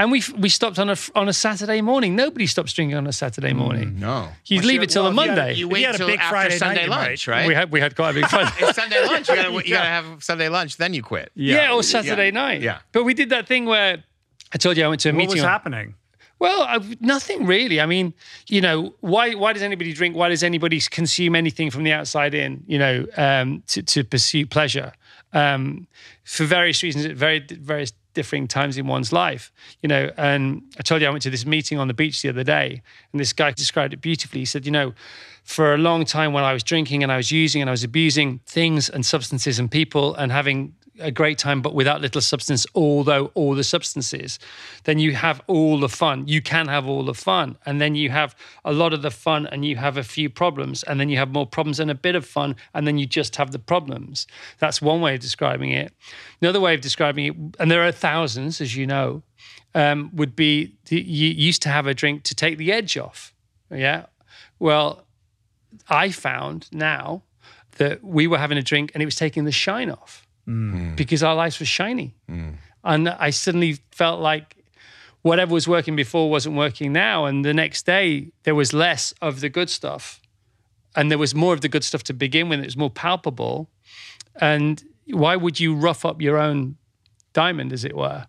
And 0.00 0.10
we 0.10 0.22
we 0.38 0.48
stopped 0.48 0.78
on 0.78 0.88
a 0.88 0.96
on 1.14 1.28
a 1.28 1.32
Saturday 1.32 1.82
morning. 1.82 2.16
Nobody 2.16 2.46
stops 2.46 2.72
drinking 2.72 2.96
on 2.96 3.06
a 3.06 3.12
Saturday 3.12 3.52
morning. 3.52 4.00
No. 4.00 4.28
You 4.46 4.62
leave 4.62 4.82
it 4.82 4.88
till 4.88 5.02
well, 5.02 5.12
a 5.12 5.14
if 5.14 5.16
you 5.16 5.30
had- 5.30 5.36
Monday. 5.36 5.54
You 5.54 5.68
wait 5.68 5.80
you 5.80 5.86
had 5.86 5.94
a 5.94 5.98
till 5.98 6.06
big 6.06 6.18
after 6.20 6.30
Friday 6.30 6.56
Sunday 6.56 6.84
you 6.84 6.90
lunch, 6.90 7.28
right? 7.28 7.46
we 7.46 7.54
had 7.54 7.70
we 7.70 7.80
had 7.80 7.94
quite 7.94 8.10
a 8.12 8.14
big 8.14 8.26
fun. 8.36 8.50
it's 8.58 8.76
Sunday 8.76 9.04
lunch. 9.04 9.28
You 9.28 9.36
gotta 9.36 9.52
you 9.52 9.74
gotta 9.74 9.88
have 9.88 10.24
Sunday 10.24 10.48
lunch, 10.48 10.78
then 10.78 10.94
you 10.94 11.02
quit. 11.02 11.30
yeah. 11.34 11.72
or 11.74 11.82
Saturday 11.82 12.30
night. 12.30 12.62
Yeah. 12.62 12.78
But 12.92 13.04
we 13.04 13.12
did 13.12 13.28
that 13.28 13.46
thing 13.46 13.66
where 13.66 14.02
I 14.54 14.56
told 14.56 14.78
you 14.78 14.84
I 14.84 14.88
went 14.88 15.02
to 15.02 15.10
a 15.10 15.12
What 15.12 15.18
meeting. 15.18 15.28
What 15.28 15.34
was 15.36 15.44
on- 15.44 15.50
happening? 15.50 15.94
Well, 16.38 16.62
I, 16.62 16.78
nothing 17.00 17.44
really. 17.44 17.82
I 17.82 17.84
mean, 17.84 18.14
you 18.48 18.62
know, 18.62 18.94
why 19.00 19.34
why 19.34 19.52
does 19.52 19.62
anybody 19.62 19.92
drink? 19.92 20.16
Why 20.16 20.30
does 20.30 20.42
anybody 20.42 20.80
consume 20.80 21.36
anything 21.36 21.70
from 21.70 21.82
the 21.82 21.92
outside 21.92 22.32
in? 22.32 22.64
You 22.66 22.78
know, 22.78 23.06
um, 23.18 23.62
to 23.66 23.82
to 23.82 24.02
pursue 24.04 24.46
pleasure 24.46 24.92
um, 25.34 25.86
for 26.24 26.44
various 26.44 26.82
reasons 26.82 27.04
at 27.04 27.14
very 27.16 27.40
various 27.40 27.92
differing 28.20 28.46
times 28.48 28.76
in 28.76 28.86
one's 28.86 29.12
life. 29.12 29.44
You 29.82 29.88
know, 29.92 30.04
and 30.16 30.62
I 30.78 30.82
told 30.82 31.00
you 31.00 31.08
I 31.08 31.10
went 31.10 31.22
to 31.22 31.30
this 31.30 31.46
meeting 31.46 31.78
on 31.78 31.88
the 31.88 31.94
beach 32.02 32.16
the 32.22 32.28
other 32.28 32.44
day, 32.44 32.68
and 33.12 33.20
this 33.20 33.32
guy 33.32 33.50
described 33.64 33.92
it 33.94 34.00
beautifully. 34.00 34.40
He 34.40 34.46
said, 34.46 34.66
you 34.66 34.72
know. 34.78 34.92
For 35.42 35.74
a 35.74 35.78
long 35.78 36.04
time, 36.04 36.30
when 36.36 36.44
I 36.44 36.52
was 36.52 36.62
drinking 36.62 37.02
and 37.02 37.10
I 37.10 37.16
was 37.16 37.30
using 37.32 37.60
and 37.62 37.70
I 37.70 37.72
was 37.78 37.82
abusing 37.82 38.40
things 38.46 38.90
and 38.94 39.04
substances 39.04 39.58
and 39.58 39.68
people 39.70 40.14
and 40.14 40.30
having 40.30 40.74
a 40.98 41.10
great 41.10 41.38
time, 41.38 41.62
but 41.62 41.74
without 41.74 42.00
little 42.00 42.20
substance, 42.20 42.66
although 42.74 43.30
all 43.34 43.54
the 43.54 43.64
substances, 43.64 44.38
then 44.84 44.98
you 44.98 45.14
have 45.14 45.40
all 45.46 45.78
the 45.78 45.88
fun. 45.88 46.26
You 46.26 46.42
can 46.42 46.68
have 46.68 46.86
all 46.86 47.04
the 47.04 47.14
fun. 47.14 47.56
And 47.66 47.80
then 47.80 47.94
you 47.94 48.10
have 48.10 48.34
a 48.64 48.72
lot 48.72 48.92
of 48.92 49.02
the 49.02 49.10
fun 49.10 49.46
and 49.46 49.64
you 49.64 49.76
have 49.76 49.96
a 49.96 50.02
few 50.02 50.28
problems. 50.28 50.82
And 50.82 50.98
then 50.98 51.08
you 51.08 51.16
have 51.18 51.30
more 51.30 51.46
problems 51.46 51.80
and 51.80 51.90
a 51.90 51.94
bit 51.94 52.14
of 52.14 52.26
fun. 52.26 52.56
And 52.74 52.86
then 52.86 52.98
you 52.98 53.06
just 53.06 53.36
have 53.36 53.52
the 53.52 53.58
problems. 53.58 54.26
That's 54.58 54.82
one 54.82 55.00
way 55.00 55.14
of 55.14 55.20
describing 55.20 55.70
it. 55.70 55.92
Another 56.40 56.60
way 56.60 56.74
of 56.74 56.80
describing 56.80 57.26
it, 57.26 57.36
and 57.58 57.70
there 57.70 57.86
are 57.86 57.92
thousands, 57.92 58.60
as 58.60 58.76
you 58.76 58.86
know, 58.86 59.22
um, 59.74 60.10
would 60.14 60.34
be 60.34 60.74
you 60.88 61.28
used 61.28 61.62
to 61.62 61.68
have 61.68 61.86
a 61.86 61.94
drink 61.94 62.24
to 62.24 62.34
take 62.34 62.58
the 62.58 62.72
edge 62.72 62.96
off. 62.98 63.32
Yeah. 63.70 64.06
Well, 64.58 65.04
I 65.88 66.10
found 66.10 66.68
now 66.72 67.22
that 67.76 68.02
we 68.02 68.26
were 68.26 68.38
having 68.38 68.58
a 68.58 68.62
drink 68.62 68.90
and 68.92 69.02
it 69.02 69.06
was 69.06 69.14
taking 69.14 69.44
the 69.44 69.52
shine 69.52 69.90
off 69.90 70.26
Mm. 70.50 70.72
Mm. 70.74 70.96
because 70.96 71.22
our 71.22 71.34
lives 71.34 71.60
were 71.60 71.66
shiny. 71.66 72.14
Mm. 72.28 72.54
And 72.82 73.08
I 73.08 73.30
suddenly 73.30 73.78
felt 73.92 74.20
like 74.20 74.56
whatever 75.22 75.52
was 75.54 75.68
working 75.68 75.94
before 75.96 76.28
wasn't 76.30 76.56
working 76.56 76.92
now. 76.92 77.26
And 77.26 77.44
the 77.44 77.54
next 77.54 77.86
day, 77.86 78.32
there 78.42 78.54
was 78.54 78.72
less 78.72 79.14
of 79.20 79.40
the 79.40 79.48
good 79.48 79.70
stuff. 79.70 80.20
And 80.96 81.10
there 81.10 81.18
was 81.18 81.34
more 81.34 81.54
of 81.54 81.60
the 81.60 81.68
good 81.68 81.84
stuff 81.84 82.02
to 82.04 82.14
begin 82.14 82.48
with. 82.48 82.60
It 82.60 82.64
was 82.64 82.76
more 82.76 82.90
palpable. 82.90 83.68
And 84.40 84.82
why 85.06 85.36
would 85.36 85.60
you 85.60 85.74
rough 85.74 86.04
up 86.04 86.20
your 86.20 86.36
own 86.36 86.76
diamond, 87.32 87.72
as 87.72 87.84
it 87.84 87.96
were? 87.96 88.26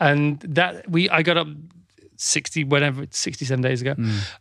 And 0.00 0.40
that 0.40 0.90
we, 0.90 1.08
I 1.10 1.22
got 1.22 1.36
up 1.36 1.46
60, 2.16 2.64
whatever, 2.64 3.06
67 3.08 3.62
days 3.62 3.82
ago. 3.82 3.94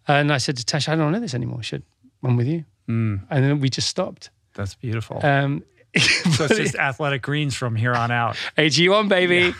And 0.07 0.33
I 0.33 0.37
said 0.39 0.57
to 0.57 0.65
Tash, 0.65 0.89
I 0.89 0.95
don't 0.95 1.11
know 1.11 1.19
this 1.19 1.35
anymore. 1.35 1.61
Said, 1.61 1.83
I'm 2.23 2.35
with 2.35 2.47
you. 2.47 2.65
And 3.29 3.43
then 3.43 3.59
we 3.59 3.69
just 3.69 3.89
stopped. 3.89 4.31
That's 4.55 4.75
beautiful. 4.75 5.23
Um, 5.23 5.63
so 5.99 6.45
it's 6.45 6.55
just 6.55 6.75
athletic 6.75 7.21
greens 7.21 7.53
from 7.55 7.75
here 7.75 7.93
on 7.93 8.11
out. 8.11 8.35
AG1, 8.57 9.09
baby. 9.09 9.53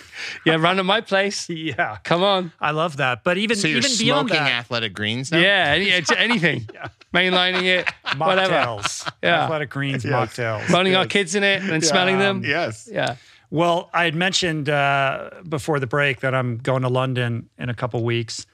Yeah, 0.46 0.56
run 0.60 0.80
at 0.80 0.86
my 0.86 1.02
place. 1.02 1.50
Yeah. 1.50 1.98
Come 2.04 2.24
on. 2.24 2.54
I 2.60 2.72
love 2.72 2.98
that. 2.98 3.24
But 3.24 3.38
even 3.38 3.58
So 3.58 3.68
you're 3.68 3.80
even 3.80 3.98
beyond 3.98 4.30
smoking 4.30 4.44
that, 4.46 4.52
athletic 4.54 4.94
greens 4.94 5.32
now? 5.32 5.40
Yeah, 5.40 5.74
any, 5.76 5.90
it's 5.90 6.12
anything. 6.12 6.70
Mainlining 7.14 7.64
it, 7.64 7.90
whatever. 8.18 8.54
mocktails. 8.54 9.12
Yeah. 9.22 9.44
Athletic 9.44 9.70
greens 9.72 10.06
mocktails. 10.06 10.70
Running 10.70 10.96
our 10.96 11.06
kids 11.06 11.36
in 11.36 11.44
it 11.44 11.62
and 11.62 11.70
then 11.70 11.82
smelling 11.82 12.18
them. 12.20 12.44
Yes. 12.46 12.88
Yeah. 12.92 13.16
Well, 13.50 13.90
I 13.94 14.06
had 14.06 14.16
mentioned 14.16 14.70
uh, 14.70 15.32
before 15.50 15.82
the 15.82 15.88
break 15.88 16.22
that 16.22 16.34
I'm 16.34 16.58
going 16.58 16.84
to 16.84 16.88
London 16.88 17.50
in 17.58 17.70
a 17.70 17.74
couple 17.74 18.02
weeks, 18.06 18.46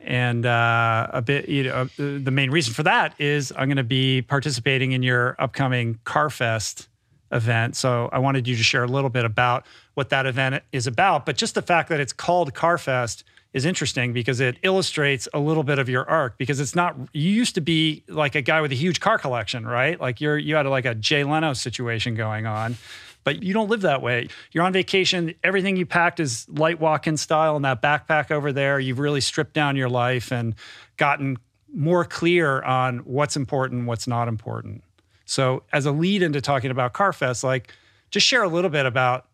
And 0.00 0.46
uh, 0.46 1.08
a 1.12 1.20
bit, 1.20 1.50
you 1.50 1.64
know, 1.64 1.82
uh, 1.82 1.86
the 1.96 2.30
main 2.30 2.50
reason 2.50 2.72
for 2.72 2.82
that 2.84 3.12
is 3.20 3.52
I'm 3.54 3.68
going 3.68 3.76
to 3.76 3.84
be 3.84 4.22
participating 4.22 4.92
in 4.92 5.02
your 5.02 5.36
upcoming 5.38 5.98
CarFest 6.06 6.86
event. 7.32 7.76
So 7.76 8.08
I 8.12 8.18
wanted 8.18 8.46
you 8.46 8.56
to 8.56 8.62
share 8.62 8.84
a 8.84 8.88
little 8.88 9.10
bit 9.10 9.24
about 9.24 9.66
what 9.94 10.10
that 10.10 10.26
event 10.26 10.62
is 10.72 10.86
about. 10.86 11.26
But 11.26 11.36
just 11.36 11.54
the 11.54 11.62
fact 11.62 11.88
that 11.88 12.00
it's 12.00 12.12
called 12.12 12.54
CarFest 12.54 13.24
is 13.52 13.64
interesting 13.64 14.12
because 14.12 14.40
it 14.40 14.58
illustrates 14.62 15.28
a 15.32 15.38
little 15.38 15.62
bit 15.62 15.78
of 15.78 15.88
your 15.88 16.08
arc 16.08 16.36
because 16.36 16.60
it's 16.60 16.74
not 16.74 16.94
you 17.12 17.30
used 17.30 17.54
to 17.54 17.60
be 17.60 18.04
like 18.08 18.34
a 18.34 18.42
guy 18.42 18.60
with 18.60 18.70
a 18.70 18.74
huge 18.74 19.00
car 19.00 19.18
collection, 19.18 19.66
right? 19.66 19.98
Like 20.00 20.20
you're 20.20 20.36
you 20.36 20.56
had 20.56 20.66
like 20.66 20.84
a 20.84 20.94
Jay 20.94 21.24
Leno 21.24 21.54
situation 21.54 22.14
going 22.14 22.46
on. 22.46 22.76
But 23.24 23.42
you 23.42 23.52
don't 23.52 23.68
live 23.68 23.80
that 23.80 24.02
way. 24.02 24.28
You're 24.52 24.62
on 24.62 24.72
vacation. 24.72 25.34
Everything 25.42 25.76
you 25.76 25.84
packed 25.84 26.20
is 26.20 26.46
light 26.48 26.78
walk-in 26.78 27.16
style, 27.16 27.56
and 27.56 27.64
that 27.64 27.82
backpack 27.82 28.30
over 28.30 28.52
there, 28.52 28.78
you've 28.78 29.00
really 29.00 29.20
stripped 29.20 29.52
down 29.52 29.74
your 29.74 29.88
life 29.88 30.30
and 30.30 30.54
gotten 30.96 31.36
more 31.74 32.04
clear 32.04 32.62
on 32.62 32.98
what's 32.98 33.34
important, 33.34 33.86
what's 33.86 34.06
not 34.06 34.28
important. 34.28 34.84
So, 35.26 35.64
as 35.72 35.84
a 35.86 35.90
lead 35.92 36.22
into 36.22 36.40
talking 36.40 36.70
about 36.70 36.92
CarFest, 36.94 37.42
like 37.44 37.72
just 38.10 38.26
share 38.26 38.42
a 38.42 38.48
little 38.48 38.70
bit 38.70 38.86
about 38.86 39.26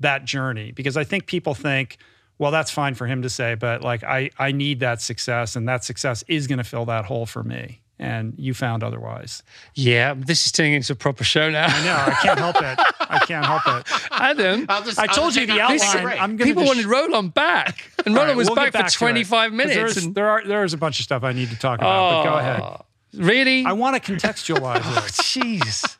that 0.00 0.24
journey 0.24 0.72
because 0.72 0.96
I 0.96 1.04
think 1.04 1.26
people 1.26 1.54
think, 1.54 1.98
well, 2.38 2.50
that's 2.50 2.70
fine 2.70 2.94
for 2.94 3.06
him 3.06 3.22
to 3.22 3.28
say, 3.30 3.54
but 3.54 3.82
like 3.82 4.02
I, 4.02 4.30
I 4.38 4.50
need 4.52 4.80
that 4.80 5.00
success, 5.00 5.54
and 5.54 5.68
that 5.68 5.84
success 5.84 6.24
is 6.26 6.46
going 6.46 6.58
to 6.58 6.64
fill 6.64 6.86
that 6.86 7.04
hole 7.04 7.26
for 7.26 7.44
me. 7.44 7.80
And 7.96 8.34
you 8.36 8.54
found 8.54 8.82
otherwise. 8.82 9.44
Yeah, 9.76 10.14
this 10.14 10.46
is 10.46 10.50
turning 10.52 10.72
into 10.72 10.94
a 10.94 10.96
proper 10.96 11.22
show 11.22 11.48
now. 11.48 11.66
I 11.68 11.84
know. 11.84 11.94
I 11.94 12.14
can't 12.22 12.38
help 12.40 12.56
it. 12.56 12.78
I 13.08 13.18
can't 13.24 13.46
help 13.46 13.62
it. 13.68 13.86
Adam, 14.10 14.66
I'll 14.68 14.82
just, 14.82 14.98
I 14.98 15.02
I'll 15.04 15.08
told 15.14 15.36
you 15.36 15.46
the 15.46 15.58
a- 15.58 15.60
outline. 15.60 15.78
Listen. 15.78 16.06
I'm 16.06 16.36
gonna 16.36 16.44
people 16.50 16.64
just- 16.64 16.74
wanted 16.74 16.86
Roll 16.90 17.14
On 17.14 17.28
back, 17.28 17.88
and 18.04 18.14
Roll 18.16 18.22
On 18.24 18.28
right, 18.30 18.36
was 18.36 18.48
we'll 18.48 18.56
back 18.56 18.72
get 18.72 18.72
for 18.72 18.78
back 18.82 18.90
to 18.90 18.96
it. 18.96 18.98
25 18.98 19.50
'Cause 19.50 19.56
minutes. 19.56 19.76
There's, 19.76 19.96
And, 20.06 20.14
there 20.16 20.28
are 20.28 20.42
there's 20.44 20.72
a 20.74 20.76
bunch 20.76 20.98
of 20.98 21.04
stuff 21.04 21.22
I 21.22 21.32
need 21.32 21.50
to 21.50 21.56
talk 21.58 21.78
about. 21.78 22.24
but 22.24 22.30
go 22.30 22.36
ahead. 22.38 22.60
Oh. 22.62 22.84
Oh, 23.18 23.24
Really? 23.24 23.64
I 23.64 23.72
want 23.72 24.02
to 24.02 24.12
contextualize 24.12 24.76
it. 24.78 24.82
Jeez. 25.12 25.96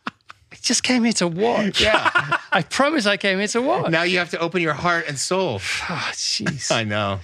I 0.53 0.57
just 0.63 0.83
came 0.83 1.05
here 1.05 1.13
to 1.15 1.29
watch. 1.29 1.81
Yeah. 1.81 2.11
I 2.53 2.63
promise 2.63 3.07
I 3.07 3.17
came 3.17 3.39
here 3.39 3.49
to 3.49 3.63
watch. 3.63 3.91
now 3.91 4.03
you 4.03 4.19
have 4.19 4.31
to 4.31 4.39
open 4.39 4.63
your 4.63 4.75
heart 4.75 5.07
and 5.09 5.19
soul. 5.19 5.61
Oh, 5.89 6.11
jeez. 6.13 6.71
I 6.73 6.85
know. 6.85 7.21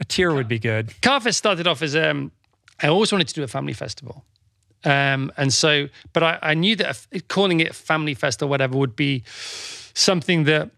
A 0.00 0.04
tear 0.04 0.32
would 0.34 0.48
be 0.48 0.58
good. 0.58 0.88
Carfest 1.02 1.34
started 1.34 1.66
off 1.66 1.82
as 1.82 1.94
um, 1.96 2.30
I 2.82 2.88
always 2.88 3.12
wanted 3.12 3.28
to 3.28 3.34
do 3.34 3.42
a 3.42 3.48
family 3.48 3.72
festival. 3.72 4.24
Um, 4.84 5.32
and 5.36 5.52
so, 5.52 5.88
but 6.12 6.22
I, 6.22 6.38
I 6.42 6.54
knew 6.54 6.76
that 6.76 7.06
calling 7.28 7.60
it 7.60 7.74
Family 7.74 8.12
Fest 8.14 8.42
or 8.42 8.46
whatever 8.46 8.76
would 8.76 8.94
be 8.96 9.22
something 9.94 10.44
that 10.44 10.70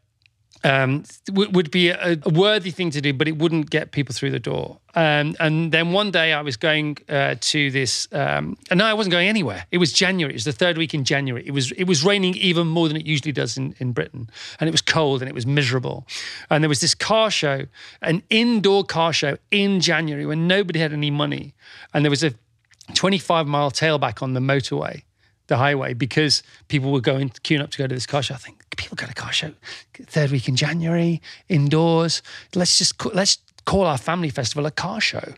um, 0.64 1.04
w- 1.26 1.50
would 1.50 1.70
be 1.70 1.90
a, 1.90 2.18
a 2.22 2.30
worthy 2.30 2.70
thing 2.70 2.90
to 2.90 3.00
do, 3.00 3.12
but 3.12 3.28
it 3.28 3.38
wouldn't 3.38 3.70
get 3.70 3.92
people 3.92 4.14
through 4.14 4.30
the 4.30 4.38
door. 4.38 4.78
Um, 4.94 5.36
and 5.38 5.72
then 5.72 5.92
one 5.92 6.11
day 6.11 6.32
I 6.32 6.40
was 6.40 6.57
going 6.57 6.98
uh, 7.09 7.34
to 7.38 7.70
this, 7.70 8.09
um, 8.12 8.57
and 8.70 8.78
no, 8.78 8.86
I 8.86 8.94
wasn't 8.94 9.12
going 9.12 9.28
anywhere. 9.28 9.66
It 9.70 9.78
was 9.78 9.92
January. 9.92 10.32
It 10.32 10.36
was 10.36 10.44
the 10.44 10.52
third 10.52 10.78
week 10.78 10.94
in 10.94 11.04
January. 11.04 11.46
It 11.46 11.52
was 11.52 11.72
it 11.72 11.84
was 11.84 12.04
raining 12.04 12.34
even 12.36 12.66
more 12.66 12.88
than 12.88 12.96
it 12.96 13.04
usually 13.04 13.32
does 13.32 13.57
in, 13.57 13.74
in 13.78 13.92
Britain, 13.92 14.30
and 14.59 14.68
it 14.68 14.72
was 14.72 14.80
cold 14.80 15.20
and 15.20 15.28
it 15.28 15.34
was 15.34 15.46
miserable. 15.46 16.07
And 16.48 16.64
there 16.64 16.68
was 16.68 16.80
this 16.80 16.94
car 16.94 17.30
show, 17.30 17.66
an 18.00 18.22
indoor 18.30 18.84
car 18.84 19.12
show 19.12 19.36
in 19.50 19.80
January 19.80 20.24
when 20.24 20.48
nobody 20.48 20.78
had 20.78 20.92
any 20.92 21.11
money, 21.11 21.54
and 21.92 22.04
there 22.04 22.11
was 22.11 22.24
a 22.24 22.32
25 22.94 23.46
mile 23.46 23.70
tailback 23.70 24.22
on 24.22 24.32
the 24.32 24.40
motorway, 24.40 25.02
the 25.48 25.59
highway, 25.59 25.92
because 25.92 26.42
people 26.68 26.90
were 26.90 27.00
going 27.00 27.30
queuing 27.30 27.61
up 27.61 27.70
to 27.70 27.78
go 27.78 27.86
to 27.86 27.94
this 27.94 28.07
car 28.07 28.22
show. 28.22 28.34
I 28.34 28.38
think 28.38 28.65
people 28.76 28.96
go 28.96 29.06
to 29.06 29.14
car 29.14 29.32
show 29.32 29.52
third 29.94 30.30
week 30.30 30.48
in 30.48 30.56
January, 30.56 31.20
indoors. 31.48 32.22
Let's 32.54 32.78
just 32.78 33.04
let's 33.14 33.38
call 33.64 33.84
our 33.84 33.98
family 33.98 34.30
festival 34.30 34.64
a 34.66 34.70
car 34.70 35.00
show. 35.00 35.34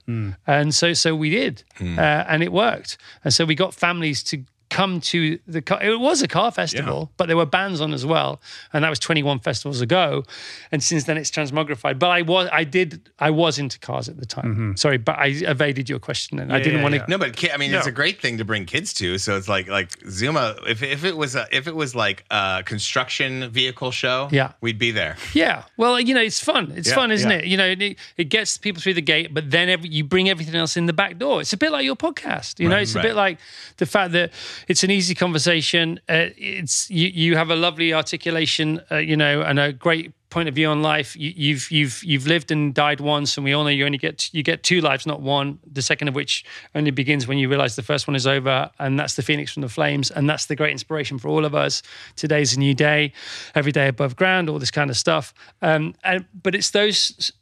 And 0.47 0.75
so 0.75 0.93
so 0.95 1.15
we 1.15 1.31
did, 1.31 1.63
uh, 1.81 2.25
and 2.29 2.43
it 2.43 2.53
worked. 2.53 2.99
And 3.25 3.33
so 3.33 3.45
we 3.45 3.55
got 3.55 3.75
families 3.75 4.23
to 4.25 4.45
come 4.71 5.01
to 5.01 5.39
the 5.47 5.63
car. 5.63 5.83
It 5.83 5.99
was 5.99 6.23
a 6.23 6.29
car 6.29 6.51
festival, 6.51 7.11
but 7.17 7.27
there 7.27 7.37
were 7.37 7.47
bands 7.47 7.81
on 7.81 7.93
as 7.95 8.05
well, 8.05 8.41
and 8.73 8.85
that 8.85 8.91
was 8.91 8.99
21 8.99 9.41
festivals 9.41 9.81
ago. 9.81 10.25
And 10.71 10.83
since 10.83 11.05
then, 11.05 11.17
it's 11.17 11.31
transmogrified. 11.31 11.99
But 11.99 12.11
I 12.11 12.23
was, 12.23 12.49
I 12.53 12.65
did, 12.65 13.09
I 13.19 13.31
was 13.31 13.59
into 13.59 13.79
cars 13.79 14.09
at 14.09 14.19
the 14.19 14.27
time. 14.27 14.45
Mm-hmm. 14.53 14.75
Sorry, 14.77 14.99
but 14.99 15.17
I 15.19 15.27
evaded 15.29 15.89
your 15.89 15.99
question, 15.99 16.39
and 16.39 16.53
I 16.53 16.59
didn't 16.59 16.77
yeah, 16.77 16.83
want 16.83 16.93
to. 16.95 16.99
yeah. 17.01 17.07
No, 17.09 17.19
but 17.19 17.53
I 17.53 17.57
mean, 17.57 17.73
it's 17.73 17.87
a 17.87 17.93
great 17.93 18.21
thing 18.21 18.39
to 18.39 18.45
bring 18.45 18.67
kids 18.67 18.93
to. 18.95 19.19
So 19.19 19.37
it's 19.37 19.49
like 19.49 19.69
like 19.69 19.91
Zuma. 20.09 20.57
If 20.67 20.83
if 20.83 21.05
it 21.05 21.17
was 21.17 21.35
a, 21.35 21.47
if 21.51 21.67
it 21.67 21.75
was 21.75 21.95
like 21.95 22.25
a 22.31 22.63
construction 22.65 23.51
vehicle 23.51 23.91
show, 23.91 24.29
Yeah. 24.31 24.53
we'd 24.61 24.79
be 24.79 24.91
there. 24.91 25.17
Yeah, 25.35 25.65
well, 25.77 25.99
you 26.01 26.15
know, 26.15 26.23
it's 26.23 26.41
fun. 26.43 26.73
It's 26.77 26.89
Yeah, 26.89 26.95
fun, 26.95 27.11
isn't 27.11 27.31
yeah. 27.31 27.39
it? 27.39 27.45
You 27.47 27.57
know, 27.57 27.67
it, 27.67 27.97
it 28.17 28.25
gets 28.25 28.59
people 28.59 28.81
through 28.83 28.95
the 28.95 29.03
gate, 29.03 29.33
but 29.35 29.51
then 29.51 29.69
every, 29.69 29.89
you 29.89 30.05
bring 30.05 30.29
everything 30.29 30.55
else 30.55 30.77
in 30.77 30.87
the 30.87 30.93
back 30.93 31.19
door. 31.19 31.41
It's 31.41 31.53
a 31.53 31.57
bit 31.57 31.73
like 31.73 31.85
your 31.85 31.97
podcast. 31.97 32.59
You 32.61 32.69
know, 32.69 32.77
Right, 32.77 32.83
it's 32.83 32.95
a 32.95 33.03
bit 33.03 33.15
like 33.15 33.39
the 33.79 33.87
fact 33.87 34.13
that 34.13 34.33
it's 34.67 34.83
an 34.83 34.91
easy 34.91 35.15
conversation. 35.15 36.01
Uh, 36.09 36.31
it's 36.37 36.91
you, 36.91 37.09
you 37.09 37.37
have 37.37 37.51
a 37.51 37.57
lovely 37.57 37.95
articulation, 37.95 38.81
uh, 38.91 38.97
you 38.97 39.17
know, 39.17 39.43
and 39.43 39.59
a 39.59 39.73
great 39.73 40.13
point 40.31 40.49
of 40.49 40.55
view 40.55 40.69
on 40.69 40.83
life. 40.83 41.17
You, 41.17 41.33
you've 41.35 41.71
you've 41.71 42.05
you've 42.05 42.27
lived 42.27 42.51
and 42.51 42.75
died 42.75 43.01
once, 43.01 43.37
and 43.37 43.45
we 43.45 43.53
all 43.53 43.65
know 43.65 43.71
you 43.71 43.85
only 43.85 43.99
get 43.99 44.33
you 44.33 44.43
get 44.43 44.63
two 44.63 44.81
lives, 44.81 45.07
not 45.07 45.21
one. 45.21 45.59
The 45.71 45.83
second 45.83 46.09
of 46.09 46.15
which 46.15 46.45
only 46.75 46.91
begins 46.91 47.27
when 47.27 47.39
you 47.39 47.49
realize 47.49 47.77
the 47.77 47.83
first 47.83 48.07
one 48.07 48.15
is 48.15 48.27
over, 48.27 48.71
and 48.79 48.99
that's 48.99 49.15
the 49.15 49.23
phoenix 49.23 49.53
from 49.53 49.63
the 49.63 49.69
flames, 49.69 50.11
and 50.11 50.29
that's 50.29 50.47
the 50.47 50.57
great 50.57 50.73
inspiration 50.73 51.19
for 51.19 51.29
all 51.29 51.45
of 51.45 51.55
us. 51.55 51.83
Today's 52.17 52.57
a 52.57 52.59
new 52.59 52.75
day, 52.75 53.13
every 53.55 53.73
day 53.73 53.89
above 53.89 54.17
ground, 54.17 54.49
all 54.49 54.59
this 54.59 54.71
kind 54.71 54.91
of 54.91 54.97
stuff. 54.97 55.33
Um, 55.63 55.95
and 56.05 56.27
but 56.43 56.55
it's 56.55 56.71
those. 56.71 57.33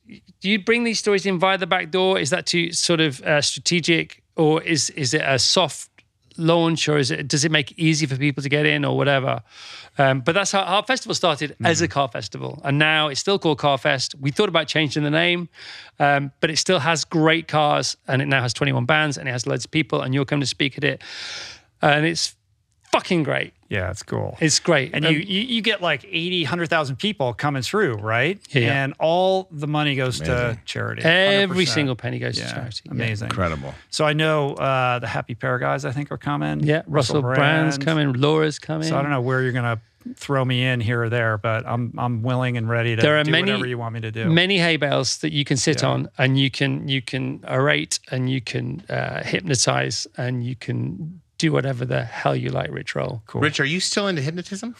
Do 0.41 0.51
you 0.51 0.63
bring 0.63 0.85
these 0.85 0.99
stories 0.99 1.27
in 1.27 1.39
via 1.39 1.59
the 1.59 1.67
back 1.67 1.91
door? 1.91 2.19
Is 2.19 2.31
that 2.31 2.47
too 2.47 2.73
sort 2.73 3.01
of 3.01 3.21
uh, 3.23 3.43
strategic, 3.43 4.23
or 4.37 4.63
is 4.63 4.91
is 4.91 5.15
it 5.15 5.23
a 5.25 5.39
soft 5.39 5.91
launch 6.39 6.89
or 6.89 6.99
is 6.99 7.11
it 7.11 7.29
does 7.29 7.45
it 7.45 7.53
make 7.53 7.73
it 7.73 7.79
easy 7.79 8.07
for 8.07 8.17
people 8.17 8.43
to 8.43 8.49
get 8.49 8.67
in 8.67 8.85
or 8.85 8.97
whatever? 8.97 9.43
Um, 9.99 10.21
but 10.21 10.33
that's 10.33 10.53
how 10.53 10.61
our 10.61 10.83
festival 10.85 11.15
started 11.15 11.57
as 11.65 11.81
a 11.81 11.89
car 11.89 12.09
festival. 12.09 12.61
And 12.65 12.79
now 12.79 13.09
it's 13.09 13.21
still 13.21 13.39
called 13.39 13.59
car 13.59 13.79
fest. 13.79 14.15
We 14.21 14.31
thought 14.31 14.49
about 14.49 14.69
changing 14.69 15.05
the 15.05 15.11
name 15.11 15.49
um, 15.99 16.33
but 16.41 16.51
it 16.51 16.57
still 16.57 16.79
has 16.79 17.05
great 17.05 17.49
cars 17.49 17.97
and 18.07 18.21
it 18.21 18.27
now 18.27 18.43
has 18.43 18.53
21 18.53 18.85
bands 18.85 19.17
and 19.17 19.29
it 19.29 19.33
has 19.33 19.47
loads 19.47 19.65
of 19.65 19.71
people 19.71 20.03
and 20.03 20.15
you'll 20.15 20.25
come 20.25 20.41
to 20.41 20.47
speak 20.47 20.77
at 20.77 20.85
it. 20.85 21.03
And 21.83 22.07
it's 22.07 22.35
fucking 22.93 23.23
great 23.25 23.53
Yeah, 23.69 23.91
it's 23.91 24.03
cool. 24.03 24.37
it's 24.41 24.59
great 24.61 24.91
and 24.95 25.05
Um, 25.05 25.13
you, 25.13 25.19
you 25.21 25.41
you 25.57 25.61
get 25.63 25.83
like 25.83 26.05
80, 26.05 26.45
100,000 26.45 26.97
people 26.97 27.35
coming 27.35 27.63
through, 27.63 27.95
right? 27.97 28.39
Yeah, 28.51 28.61
yeah. 28.63 28.85
And 28.85 28.95
all 28.99 29.49
the 29.51 29.67
money 29.67 29.95
goes 29.97 30.21
to 30.21 30.59
charity. 30.65 31.03
every 31.03 31.65
100%. 31.67 31.69
single 31.75 31.97
penny 31.97 32.19
goes 32.19 32.39
yeah, 32.39 32.47
to 32.49 32.55
charity 32.55 32.83
Yeah. 32.87 32.93
Amazing. 32.93 33.27
Incredible. 33.27 33.75
So 33.91 34.05
I 34.05 34.13
know 34.13 34.55
uh, 34.55 34.99
the 35.01 35.09
Happy 35.09 35.35
Pair 35.35 35.59
guys, 35.59 35.85
I 35.85 35.93
think, 35.93 36.11
are 36.13 36.19
coming. 36.19 36.61
yeah 36.61 36.83
russell, 36.87 37.23
brand's 37.23 37.79
coming 37.79 38.13
laura's 38.15 38.59
coming 38.59 38.89
So 38.89 38.97
I 38.99 39.03
don't 39.03 39.11
know 39.11 39.21
where 39.21 39.43
you're 39.43 39.53
going 39.61 39.77
to 39.77 39.81
throw 40.15 40.45
me 40.45 40.65
in 40.65 40.81
here 40.81 41.03
or 41.03 41.09
there, 41.11 41.37
but 41.37 41.67
I'm 41.67 41.93
I'm 41.99 42.23
willing 42.23 42.57
and 42.57 42.69
ready 42.69 42.95
to 42.95 43.03
There 43.03 43.19
are 43.19 43.25
do 43.25 43.31
many- 43.33 43.51
whatever 43.51 43.67
you 43.67 43.77
want 43.77 43.93
me 43.95 44.01
to 44.03 44.13
do. 44.13 44.27
many 44.31 44.57
hay 44.59 44.77
bales 44.77 45.19
that 45.19 45.33
you 45.33 45.45
can 45.45 45.57
sit 45.57 45.83
Yeah. 45.83 45.89
on 45.91 46.09
and 46.17 46.39
you 46.39 46.49
can 46.49 46.87
you 46.87 47.03
can 47.03 47.41
orate 47.59 47.99
and 48.13 48.31
you 48.31 48.41
can 48.41 48.85
uh, 48.89 49.25
hypnotize 49.25 50.07
and 50.17 50.45
you 50.47 50.55
can 50.55 51.21
do 51.39 51.53
whatever 51.53 51.85
the 51.85 52.03
hell 52.05 52.35
you 52.35 52.49
like 52.51 52.71
rich 52.71 52.95
roll 52.95 53.23
cool. 53.27 53.41
Rich, 53.41 53.61
are 53.61 53.65
you 53.65 53.81
still 53.81 54.09
into 54.09 54.23
hypnotism? 54.23 54.75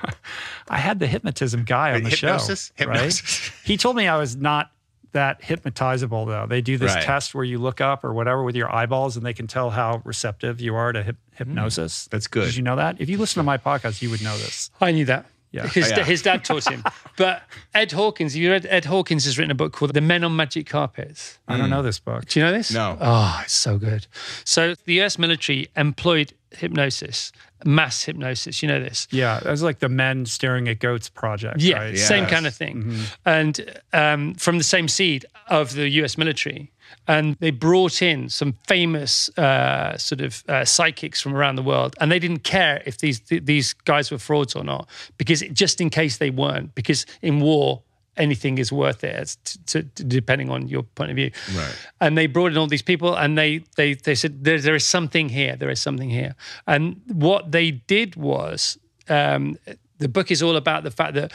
I 0.68 0.78
had 0.78 0.98
the 0.98 1.06
hypnotism 1.06 1.64
guy 1.64 1.92
on 1.92 2.02
the 2.02 2.10
Hypnosis? 2.10 2.72
show. 2.76 2.84
Hypnosis. 2.84 3.50
Right? 3.50 3.66
He 3.66 3.76
told 3.76 3.96
me 3.96 4.06
I 4.08 4.16
was 4.18 4.36
not 4.36 4.70
that 5.12 5.42
hypnotizable 5.42 6.26
though. 6.26 6.46
They 6.46 6.62
do 6.62 6.78
this 6.78 6.94
Right. 6.94 7.04
test 7.04 7.34
where 7.34 7.44
you 7.44 7.58
look 7.58 7.80
up 7.82 8.04
or 8.04 8.14
whatever 8.14 8.42
with 8.42 8.56
your 8.56 8.74
eyeballs 8.74 9.16
and 9.16 9.26
they 9.26 9.34
can 9.34 9.46
tell 9.46 9.70
how 9.70 10.00
receptive 10.04 10.60
you 10.60 10.74
are 10.74 10.92
to 10.92 11.02
hyp- 11.02 11.06
mm. 11.12 11.16
hypnosis. 11.34 12.08
That's 12.10 12.26
good. 12.26 12.46
Did 12.46 12.56
you 12.56 12.62
know 12.62 12.76
that? 12.76 12.98
If 13.00 13.10
you 13.10 13.18
listen 13.18 13.40
to 13.40 13.44
my 13.44 13.58
podcast, 13.58 14.00
you 14.00 14.08
would 14.10 14.22
know 14.22 14.36
this. 14.38 14.70
i 14.80 14.90
knew 14.90 15.04
that 15.04 15.26
Yeah. 15.52 15.66
His, 15.68 15.92
Oh, 15.92 15.96
yeah. 15.96 16.04
his 16.04 16.22
dad 16.22 16.44
taught 16.44 16.68
him. 16.68 16.82
But 17.18 17.42
Ed 17.74 17.92
Hawkins, 17.92 18.34
you 18.34 18.50
read 18.50 18.66
Ed 18.66 18.86
Hawkins 18.86 19.26
has 19.26 19.36
written 19.38 19.50
a 19.50 19.54
book 19.54 19.74
called 19.74 19.92
The 19.92 20.00
Men 20.00 20.24
on 20.24 20.34
Magic 20.34 20.66
Carpets. 20.66 21.38
I 21.46 21.58
don't 21.58 21.66
hmm. 21.66 21.72
know 21.72 21.82
this 21.82 22.00
book. 22.00 22.24
Do 22.24 22.40
you 22.40 22.46
know 22.46 22.52
this? 22.52 22.72
No. 22.72 22.96
Oh, 22.98 23.40
it's 23.44 23.52
so 23.52 23.76
good. 23.76 24.06
So 24.44 24.74
the 24.86 25.00
US 25.02 25.18
military 25.18 25.68
employed 25.76 26.32
hypnosis, 26.52 27.32
mass 27.64 28.02
hypnosis. 28.04 28.62
You 28.62 28.68
know 28.68 28.80
this? 28.80 29.08
Yeah, 29.10 29.40
that 29.40 29.50
was 29.50 29.62
like 29.62 29.80
the 29.80 29.90
men 29.90 30.24
staring 30.24 30.68
at 30.68 30.78
goats 30.78 31.10
project. 31.10 31.60
Yeah, 31.60 31.78
right? 31.78 31.98
same 31.98 32.26
kind 32.26 32.46
of 32.46 32.54
thing. 32.54 32.84
Mm-hmm. 32.84 33.04
And 33.26 33.80
um, 33.92 34.34
from 34.34 34.56
the 34.56 34.64
same 34.64 34.88
seed 34.88 35.26
of 35.48 35.74
the 35.74 35.88
US 35.88 36.16
military. 36.16 36.72
And 37.06 37.36
they 37.40 37.50
brought 37.50 38.02
in 38.02 38.28
some 38.28 38.54
famous 38.66 39.28
uh, 39.38 39.96
sort 39.98 40.20
of 40.20 40.44
uh, 40.48 40.64
psychics 40.64 41.20
from 41.20 41.34
around 41.34 41.56
the 41.56 41.62
world, 41.62 41.94
and 42.00 42.10
they 42.10 42.18
didn't 42.18 42.44
care 42.44 42.82
if 42.86 42.98
these 42.98 43.20
th- 43.20 43.44
these 43.44 43.72
guys 43.72 44.10
were 44.10 44.18
frauds 44.18 44.54
or 44.54 44.64
not, 44.64 44.88
because 45.18 45.42
it, 45.42 45.52
just 45.52 45.80
in 45.80 45.90
case 45.90 46.18
they 46.18 46.30
weren't, 46.30 46.74
because 46.74 47.06
in 47.20 47.40
war 47.40 47.82
anything 48.16 48.58
is 48.58 48.70
worth 48.70 49.02
it, 49.04 49.36
t- 49.44 49.82
t- 49.82 50.04
depending 50.06 50.50
on 50.50 50.68
your 50.68 50.82
point 50.82 51.10
of 51.10 51.16
view. 51.16 51.30
Right. 51.56 51.74
And 52.00 52.16
they 52.16 52.26
brought 52.26 52.52
in 52.52 52.58
all 52.58 52.66
these 52.66 52.82
people, 52.82 53.16
and 53.16 53.36
they 53.36 53.64
they 53.76 53.94
they 53.94 54.14
said 54.14 54.44
there, 54.44 54.60
there 54.60 54.74
is 54.74 54.86
something 54.86 55.28
here, 55.28 55.56
there 55.56 55.70
is 55.70 55.80
something 55.80 56.10
here. 56.10 56.34
And 56.66 57.00
what 57.06 57.52
they 57.52 57.70
did 57.70 58.16
was, 58.16 58.78
um, 59.08 59.56
the 59.98 60.08
book 60.08 60.30
is 60.30 60.42
all 60.42 60.56
about 60.56 60.84
the 60.84 60.90
fact 60.90 61.14
that 61.14 61.32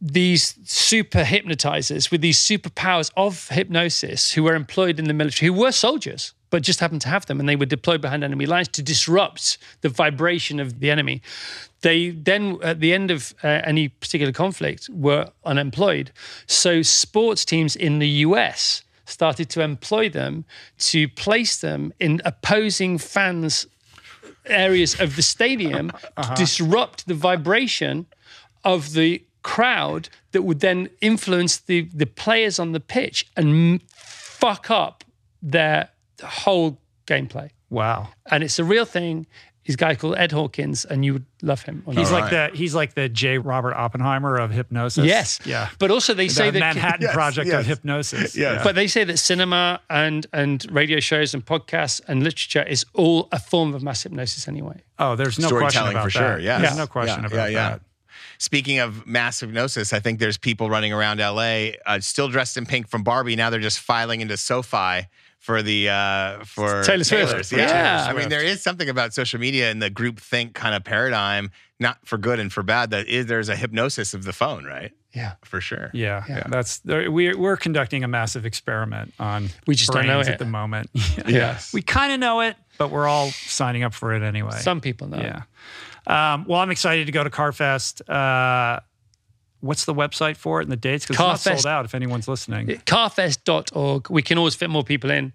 these 0.00 0.56
super 0.64 1.24
hypnotizers 1.24 2.10
with 2.10 2.20
these 2.20 2.38
superpowers 2.38 3.10
of 3.16 3.48
hypnosis 3.48 4.32
who 4.32 4.42
were 4.42 4.54
employed 4.54 4.98
in 4.98 5.06
the 5.06 5.14
military, 5.14 5.48
who 5.48 5.58
were 5.58 5.72
soldiers, 5.72 6.34
but 6.50 6.62
just 6.62 6.80
happened 6.80 7.00
to 7.02 7.08
have 7.08 7.26
them, 7.26 7.40
and 7.40 7.48
they 7.48 7.56
were 7.56 7.66
deployed 7.66 8.00
behind 8.00 8.22
enemy 8.22 8.46
lines 8.46 8.68
to 8.68 8.82
disrupt 8.82 9.58
the 9.80 9.88
vibration 9.88 10.60
of 10.60 10.80
the 10.80 10.90
enemy. 10.90 11.22
They 11.80 12.10
then, 12.10 12.58
at 12.62 12.80
the 12.80 12.92
end 12.92 13.10
of 13.10 13.34
uh, 13.42 13.48
any 13.64 13.88
particular 13.88 14.32
conflict, 14.32 14.88
were 14.90 15.30
unemployed. 15.44 16.12
So, 16.46 16.82
sports 16.82 17.44
teams 17.44 17.74
in 17.74 17.98
the 17.98 18.08
US 18.08 18.82
started 19.06 19.48
to 19.50 19.62
employ 19.62 20.08
them 20.08 20.44
to 20.78 21.08
place 21.08 21.58
them 21.58 21.92
in 22.00 22.20
opposing 22.24 22.98
fans' 22.98 23.66
areas 24.46 25.00
of 25.00 25.16
the 25.16 25.22
stadium 25.22 25.90
to 26.22 26.34
disrupt 26.34 27.06
the 27.06 27.14
vibration 27.14 28.06
of 28.64 28.92
the 28.94 29.22
crowd 29.54 30.08
that 30.32 30.42
would 30.42 30.60
then 30.60 30.88
influence 31.00 31.56
the 31.58 31.88
the 31.94 32.06
players 32.06 32.58
on 32.58 32.72
the 32.72 32.80
pitch 32.80 33.26
and 33.36 33.80
fuck 33.94 34.70
up 34.70 35.04
their 35.42 35.88
whole 36.22 36.78
gameplay. 37.06 37.48
Wow. 37.70 38.08
And 38.30 38.42
it's 38.44 38.58
a 38.58 38.64
real 38.64 38.84
thing. 38.84 39.26
He's 39.62 39.74
a 39.74 39.78
guy 39.78 39.96
called 39.96 40.14
Ed 40.16 40.30
Hawkins, 40.30 40.84
and 40.84 41.04
you 41.04 41.12
would 41.14 41.26
love 41.42 41.62
him. 41.62 41.82
He's 41.86 42.10
not. 42.12 42.20
like 42.20 42.30
the 42.30 42.50
he's 42.56 42.72
like 42.74 42.94
the 42.94 43.08
J. 43.08 43.38
Robert 43.38 43.74
Oppenheimer 43.74 44.36
of 44.38 44.50
hypnosis. 44.52 45.04
yes, 45.04 45.40
Yeah. 45.44 45.68
But 45.80 45.90
also 45.90 46.14
they 46.14 46.28
The 46.28 46.34
say 46.34 46.50
the 46.52 46.60
Manhattan 46.60 47.02
Yes, 47.02 47.12
Project 47.14 47.48
yes. 47.48 47.60
of 47.60 47.66
hypnosis. 47.66 48.36
Yes. 48.36 48.62
But 48.62 48.74
they 48.76 48.86
say 48.86 49.02
that 49.04 49.18
cinema 49.18 49.80
and 49.90 50.24
and 50.32 50.64
radio 50.70 51.00
shows 51.00 51.34
and 51.34 51.44
podcasts 51.44 52.00
and 52.08 52.22
literature 52.22 52.62
is 52.62 52.84
all 52.94 53.28
a 53.32 53.40
form 53.40 53.74
of 53.74 53.82
mass 53.82 54.02
hypnosis 54.04 54.46
anyway. 54.48 54.78
oh, 55.00 55.16
there's 55.16 55.36
no 55.38 55.48
question 55.48 55.70
Storytelling 55.70 55.92
about 55.96 56.12
for 56.12 56.18
that. 56.18 56.28
sure. 56.36 56.38
Yes. 56.38 56.60
There's 56.62 56.76
no 56.84 56.86
question 56.86 57.20
Yeah, 57.22 57.26
about 57.32 57.50
yeah, 57.50 57.58
yeah. 57.58 57.68
that. 57.70 57.80
Speaking 58.38 58.78
of 58.78 59.06
mass 59.06 59.40
hypnosis, 59.40 59.92
I 59.92 60.00
think 60.00 60.18
there's 60.18 60.36
people 60.38 60.68
running 60.70 60.92
around 60.92 61.18
LA 61.20 61.70
uh, 61.86 62.00
still 62.00 62.28
dressed 62.28 62.56
in 62.56 62.66
pink 62.66 62.88
from 62.88 63.02
Barbie. 63.02 63.36
Now 63.36 63.50
they're 63.50 63.60
just 63.60 63.80
filing 63.80 64.20
into 64.20 64.36
SoFi 64.36 65.08
for 65.38 65.62
the 65.62 65.88
uh, 65.88 66.44
for 66.44 66.82
Taylor 66.82 67.04
Swift. 67.04 67.30
Taylor's. 67.30 67.52
Yeah. 67.52 67.58
Yeah. 67.58 68.06
Taylor 68.06 68.18
I 68.18 68.20
mean, 68.20 68.28
there 68.28 68.44
is 68.44 68.62
something 68.62 68.88
about 68.88 69.14
social 69.14 69.38
media 69.40 69.70
and 69.70 69.80
the 69.80 69.90
group 69.90 70.18
think 70.20 70.54
kind 70.54 70.74
of 70.74 70.82
paradigm, 70.84 71.50
not 71.78 71.98
for 72.04 72.18
good 72.18 72.40
and 72.40 72.52
for 72.52 72.62
bad. 72.62 72.90
That 72.90 73.06
is, 73.06 73.26
there's 73.26 73.48
a 73.48 73.56
hypnosis 73.56 74.12
of 74.14 74.24
the 74.24 74.32
phone, 74.32 74.64
right? 74.64 74.92
Yeah. 75.12 75.34
For 75.44 75.60
sure. 75.62 75.90
Yeah, 75.94 76.24
yeah. 76.28 76.42
that's 76.48 76.78
there- 76.80 77.10
we're 77.10 77.38
we're 77.38 77.56
conducting 77.56 78.04
a 78.04 78.08
massive 78.08 78.44
experiment 78.44 79.14
on 79.18 79.48
We 79.66 79.74
just 79.74 79.90
don't 79.92 80.06
know 80.06 80.20
it. 80.20 80.28
at 80.28 80.38
the 80.38 80.44
moment. 80.44 80.90
Yes. 81.26 81.72
we 81.72 81.80
kind 81.80 82.12
of 82.12 82.20
know 82.20 82.40
it, 82.40 82.56
but 82.76 82.90
we're 82.90 83.06
all 83.08 83.30
signing 83.30 83.82
up 83.82 83.94
for 83.94 84.12
it 84.14 84.22
anyway. 84.22 84.58
Some 84.58 84.80
people 84.82 85.06
know. 85.08 85.16
yeah. 85.18 85.42
Um, 86.06 86.44
well, 86.46 86.60
I'm 86.60 86.70
excited 86.70 87.06
to 87.06 87.12
go 87.12 87.24
to 87.24 87.30
Carfest. 87.30 88.08
Uh, 88.08 88.80
what's 89.60 89.84
the 89.84 89.94
website 89.94 90.36
for 90.36 90.60
it 90.60 90.64
and 90.64 90.72
the 90.72 90.76
dates? 90.76 91.06
Because 91.06 91.34
it's 91.34 91.46
not 91.46 91.58
sold 91.58 91.66
out. 91.66 91.84
If 91.84 91.94
anyone's 91.94 92.28
listening, 92.28 92.66
carfest.org. 92.66 94.10
We 94.10 94.22
can 94.22 94.38
always 94.38 94.54
fit 94.54 94.70
more 94.70 94.84
people 94.84 95.10
in. 95.10 95.32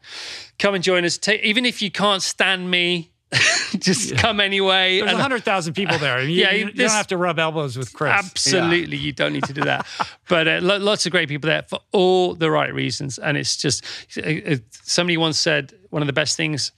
Come 0.59 0.75
and 0.75 0.83
join 0.83 1.05
us. 1.05 1.19
Even 1.27 1.65
if 1.65 1.81
you 1.81 1.91
can't 1.91 2.21
stand 2.21 2.69
me, 2.71 3.11
just 3.79 4.17
come 4.17 4.39
anyway. 4.39 4.99
there's 4.99 5.11
And 5.11 5.19
hundred 5.19 5.43
thousand 5.43 5.73
people 5.73 5.97
there. 5.97 6.21
You, 6.21 6.41
Yeah, 6.41 6.51
you, 6.51 6.65
you 6.67 6.71
don't 6.73 6.89
have 6.89 7.07
to 7.07 7.17
rub 7.17 7.39
elbows 7.39 7.77
with 7.77 7.93
Chris. 7.93 8.11
Absolutely, 8.13 8.97
you 8.97 9.13
don't 9.13 9.33
need 9.33 9.45
to 9.45 9.53
do 9.53 9.61
that. 9.61 9.87
but 10.29 10.47
uh, 10.47 10.59
lo- 10.61 10.77
lots 10.77 11.05
of 11.05 11.11
great 11.11 11.29
people 11.29 11.47
there 11.47 11.63
for 11.63 11.79
all 11.91 12.35
the 12.35 12.51
right 12.51 12.73
reasons. 12.73 13.17
And 13.17 13.37
it's 13.37 13.55
just 13.55 13.85
uh, 14.17 14.21
uh, 14.21 14.55
somebody 14.83 15.17
once 15.17 15.37
said 15.37 15.73
one 15.89 16.01
of 16.01 16.07
the 16.07 16.13
best 16.13 16.35
things. 16.35 16.71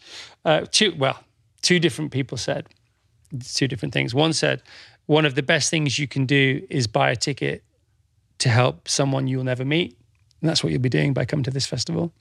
Uh, 0.45 0.65
two 0.69 0.93
well, 0.97 1.19
two 1.61 1.79
different 1.79 2.11
people 2.11 2.37
said 2.37 2.67
two 3.39 3.67
different 3.67 3.93
things. 3.93 4.13
One 4.13 4.33
said 4.33 4.61
one 5.05 5.25
of 5.25 5.35
the 5.35 5.43
best 5.43 5.69
things 5.69 5.99
you 5.99 6.07
can 6.07 6.25
do 6.25 6.65
is 6.69 6.87
buy 6.87 7.11
a 7.11 7.15
ticket 7.15 7.63
to 8.39 8.49
help 8.49 8.87
someone 8.87 9.27
you'll 9.27 9.43
never 9.43 9.65
meet, 9.65 9.97
and 10.41 10.49
that's 10.49 10.63
what 10.63 10.71
you'll 10.71 10.81
be 10.81 10.89
doing 10.89 11.13
by 11.13 11.25
coming 11.25 11.43
to 11.43 11.51
this 11.51 11.65
festival. 11.65 12.13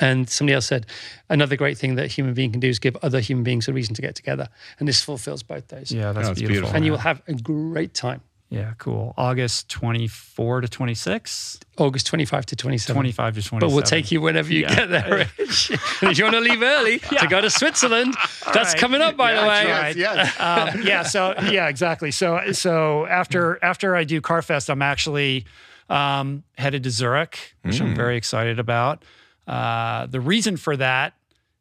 And 0.00 0.30
somebody 0.30 0.54
else 0.54 0.66
said 0.66 0.86
another 1.28 1.56
great 1.56 1.76
thing 1.76 1.96
that 1.96 2.04
a 2.04 2.08
human 2.08 2.32
being 2.32 2.52
can 2.52 2.60
do 2.60 2.68
is 2.68 2.78
give 2.78 2.96
other 3.02 3.18
human 3.18 3.42
beings 3.42 3.66
a 3.66 3.72
reason 3.72 3.94
to 3.96 4.02
get 4.02 4.14
together, 4.14 4.48
and 4.78 4.88
this 4.88 5.02
fulfills 5.02 5.42
both 5.42 5.68
those. 5.68 5.90
Yeah, 5.90 6.12
that's 6.12 6.28
beautiful. 6.28 6.48
beautiful. 6.48 6.76
And 6.76 6.84
you 6.84 6.92
will 6.92 6.98
have 6.98 7.22
a 7.26 7.34
great 7.34 7.94
time. 7.94 8.20
Yeah, 8.50 8.72
cool. 8.78 9.12
August 9.16 9.68
24 9.68 10.62
to 10.62 10.68
26, 10.68 11.60
August 11.76 12.06
25 12.06 12.46
to 12.46 12.56
27. 12.56 12.94
25 12.94 13.34
to 13.34 13.42
27. 13.42 13.58
But 13.68 13.74
we'll 13.74 13.82
take 13.82 14.10
you 14.10 14.20
whenever 14.22 14.50
you 14.52 14.62
Yeah. 14.62 14.74
get 14.74 14.88
there. 14.88 15.18
and 15.20 15.28
if 15.38 16.18
you 16.18 16.24
want 16.24 16.34
to 16.34 16.40
leave 16.40 16.62
early 16.62 16.98
to 17.20 17.26
go 17.28 17.40
to 17.42 17.50
Switzerland, 17.50 18.14
that's 18.52 18.72
right. 18.72 18.76
coming 18.78 19.02
up, 19.02 19.16
by 19.16 19.34
the 19.34 19.42
way. 19.42 19.70
right. 19.70 19.96
Yes. 19.96 20.34
yes. 20.38 20.40
um, 20.40 20.82
yeah. 20.82 21.02
So 21.02 21.34
yeah, 21.50 21.68
exactly. 21.68 22.10
So 22.10 22.52
so 22.52 23.06
after 23.06 23.62
after 23.62 23.94
I 23.94 24.04
do 24.04 24.20
Carfest, 24.22 24.70
I'm 24.70 24.82
actually 24.82 25.44
um, 25.90 26.42
headed 26.56 26.84
to 26.84 26.90
Zurich, 26.90 27.54
which 27.62 27.80
I'm 27.80 27.94
very 27.94 28.16
excited 28.16 28.58
about. 28.58 29.04
Uh, 29.46 30.06
the 30.06 30.20
reason 30.20 30.56
for 30.56 30.76
that 30.76 31.14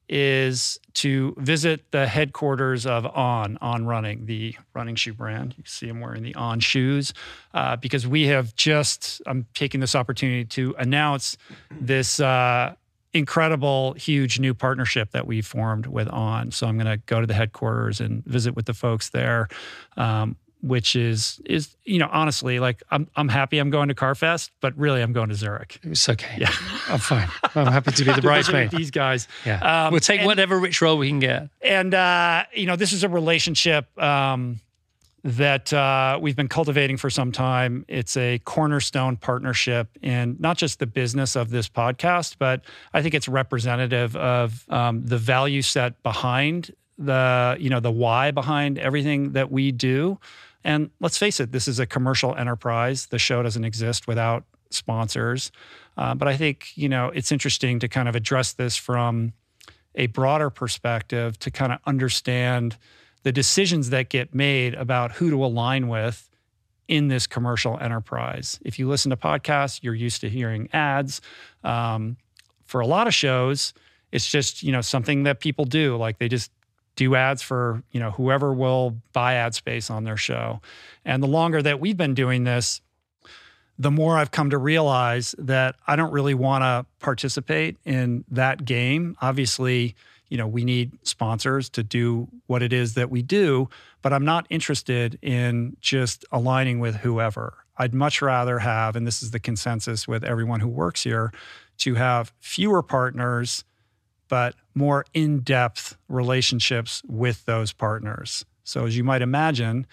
is 0.09 0.79
to 0.93 1.35
visit 1.37 1.91
the 1.91 2.07
headquarters 2.07 2.85
of 2.85 3.05
On 3.05 3.57
On 3.61 3.85
Running, 3.85 4.25
the 4.25 4.55
running 4.73 4.95
shoe 4.95 5.13
brand. 5.13 5.55
You 5.57 5.63
see 5.65 5.89
I'm 5.89 5.99
wearing 5.99 6.23
the 6.23 6.35
On 6.35 6.59
shoes 6.59 7.13
uh, 7.53 7.75
because 7.75 8.07
we 8.07 8.27
have 8.27 8.55
just. 8.55 9.21
I'm 9.25 9.45
taking 9.53 9.79
this 9.79 9.95
opportunity 9.95 10.45
to 10.45 10.75
announce 10.77 11.37
this. 11.71 12.19
Uh, 12.19 12.75
incredible, 13.13 13.93
huge 13.93 14.39
new 14.39 14.53
partnership 14.53 15.11
that 15.11 15.25
we 15.25 15.41
formed 15.41 15.87
with 15.87 16.07
On. 16.09 16.51
So 16.51 16.67
I'm 16.67 16.77
going 16.77 16.87
to 16.87 16.97
go 17.05 17.19
to 17.19 17.27
the 17.27 17.33
headquarters 17.33 17.99
and 17.99 18.23
visit 18.25 18.55
with 18.55 18.65
the 18.65 18.73
folks 18.73 19.09
there, 19.09 19.47
um, 19.95 20.35
which 20.67 20.95
is 20.95 21.41
is 21.45 21.75
you 21.85 21.99
know 21.99 22.09
honestly 22.11 22.59
like 22.59 22.83
I'm 22.91 23.07
I'm 23.15 23.29
happy 23.29 23.59
I'm 23.59 23.69
going 23.69 23.87
to 23.89 23.95
Carfest, 23.95 24.51
but 24.61 24.77
really 24.77 25.01
I'm 25.01 25.13
going 25.13 25.29
to 25.29 25.35
Zurich. 25.35 25.79
It's 25.83 26.07
okay. 26.09 26.35
Yeah. 26.39 26.51
I'm 26.89 26.99
fine. 26.99 27.29
I'm 27.55 27.67
happy 27.67 27.91
to 27.91 28.03
be 28.05 28.11
the 28.11 28.15
To 28.15 28.15
visit 28.15 28.15
with 28.15 28.23
bridesmaid. 28.23 28.71
These 28.71 28.91
guys. 28.91 29.27
Yeah. 29.45 29.85
Um, 29.85 29.91
we'll 29.91 29.99
take 29.99 30.19
and- 30.21 30.27
whatever 30.27 30.59
Rich 30.59 30.81
Roll 30.81 30.97
we 30.97 31.07
can 31.09 31.19
get. 31.19 31.49
and 31.61 31.93
uh, 31.93 32.43
you 32.53 32.65
know 32.65 32.75
this 32.75 32.93
is 32.93 33.03
a 33.03 33.09
relationship 33.09 33.85
um, 34.01 34.59
that 35.23 35.73
uh, 35.73 36.17
we've 36.21 36.35
been 36.35 36.47
cultivating 36.47 36.95
for 36.95 37.09
some 37.09 37.31
time 37.31 37.83
it's 37.87 38.15
a 38.15 38.39
cornerstone 38.45 39.17
partnership 39.17 39.89
in 40.01 40.37
not 40.39 40.57
just 40.57 40.79
the 40.79 40.85
business 40.87 41.35
of 41.35 41.49
this 41.49 41.67
podcast 41.67 42.35
but 42.39 42.61
i 42.93 43.01
think 43.01 43.13
it's 43.13 43.27
representative 43.27 44.15
of 44.15 44.63
um, 44.69 45.05
the 45.05 45.17
value 45.17 45.61
set 45.61 46.01
behind 46.03 46.71
the 46.97 47.57
you 47.59 47.69
know 47.69 47.79
the 47.79 47.91
why 47.91 48.31
behind 48.31 48.77
everything 48.79 49.33
that 49.33 49.51
we 49.51 49.71
do 49.71 50.17
and 50.67 50.91
let's 50.99 51.17
face 51.17 51.39
it 51.39 51.51
this 51.51 51.67
is 51.67 51.79
a 51.79 51.85
commercial 51.87 52.35
enterprise 52.35 53.07
the 53.07 53.17
show 53.17 53.41
doesn't 53.41 53.65
exist 53.65 54.07
without 54.07 54.43
sponsors 54.69 55.51
uh, 55.97 56.13
but 56.13 56.27
i 56.27 56.37
think 56.37 56.67
you 56.75 56.87
know 56.87 57.07
it's 57.09 57.31
interesting 57.31 57.79
to 57.79 57.87
kind 57.87 58.07
of 58.07 58.15
address 58.15 58.53
this 58.53 58.75
from 58.75 59.33
a 59.95 60.07
broader 60.07 60.49
perspective 60.49 61.39
to 61.39 61.49
kind 61.49 61.73
of 61.73 61.79
understand 61.85 62.77
the 63.23 63.31
decisions 63.31 63.89
that 63.89 64.09
get 64.09 64.33
made 64.33 64.73
about 64.75 65.13
who 65.13 65.29
to 65.29 65.43
align 65.43 65.87
with 65.87 66.29
in 66.87 67.09
this 67.09 67.27
commercial 67.27 67.77
enterprise. 67.79 68.59
If 68.63 68.79
you 68.79 68.87
listen 68.87 69.09
to 69.09 69.17
podcasts, 69.17 69.79
you're 69.83 69.95
used 69.95 70.21
to 70.21 70.29
hearing 70.29 70.69
ads. 70.71 71.21
Um, 71.63 72.17
for 72.65 72.79
a 72.81 72.87
lot 72.87 73.07
of 73.07 73.13
shows, 73.13 73.73
it's 74.11 74.29
just 74.29 74.63
you 74.63 74.71
know 74.71 74.81
something 74.81 75.23
that 75.23 75.39
people 75.39 75.65
do. 75.65 75.97
Like 75.97 76.19
they 76.19 76.29
just 76.29 76.51
do 76.97 77.15
ads 77.15 77.41
for 77.41 77.81
you 77.91 78.01
know 78.01 78.11
whoever 78.11 78.53
will 78.53 78.97
buy 79.13 79.35
ad 79.35 79.55
space 79.55 79.89
on 79.89 80.03
their 80.03 80.17
show. 80.17 80.59
And 81.05 81.23
the 81.23 81.27
longer 81.27 81.61
that 81.61 81.79
we've 81.79 81.95
been 81.95 82.13
doing 82.13 82.43
this, 82.43 82.81
the 83.79 83.91
more 83.91 84.17
I've 84.17 84.31
come 84.31 84.49
to 84.49 84.57
realize 84.57 85.33
that 85.37 85.75
I 85.87 85.95
don't 85.95 86.11
really 86.11 86.33
want 86.33 86.63
to 86.63 86.85
participate 86.99 87.77
in 87.85 88.25
that 88.31 88.65
game. 88.65 89.15
Obviously, 89.21 89.95
you 90.29 90.37
know, 90.37 90.47
we 90.47 90.65
need 90.65 90.97
sponsors 91.03 91.69
to 91.69 91.83
do 91.83 92.27
what 92.47 92.61
it 92.61 92.73
is 92.73 92.95
that 92.95 93.09
we 93.09 93.21
do, 93.21 93.69
but 94.01 94.11
I'm 94.11 94.25
not 94.25 94.45
interested 94.49 95.17
in 95.21 95.77
just 95.79 96.25
aligning 96.31 96.79
with 96.79 96.97
whoever. 96.97 97.53
I'd 97.77 97.93
much 97.93 98.21
rather 98.21 98.59
have, 98.59 98.95
and 98.95 99.05
this 99.05 99.21
is 99.21 99.31
the 99.31 99.39
consensus 99.39 100.07
with 100.07 100.23
everyone 100.23 100.59
who 100.59 100.67
works 100.67 101.03
here, 101.03 101.31
to 101.77 101.95
have 101.95 102.33
fewer 102.39 102.81
partners, 102.81 103.63
but 104.27 104.55
more 104.77 105.05
in 105.13 105.39
depth 105.39 105.97
relationships 106.07 107.01
with 107.07 107.45
those 107.45 107.73
partners. 107.73 108.45
So, 108.63 108.85
as 108.85 108.95
you 108.95 109.03
might 109.03 109.21
imagine, 109.21 109.87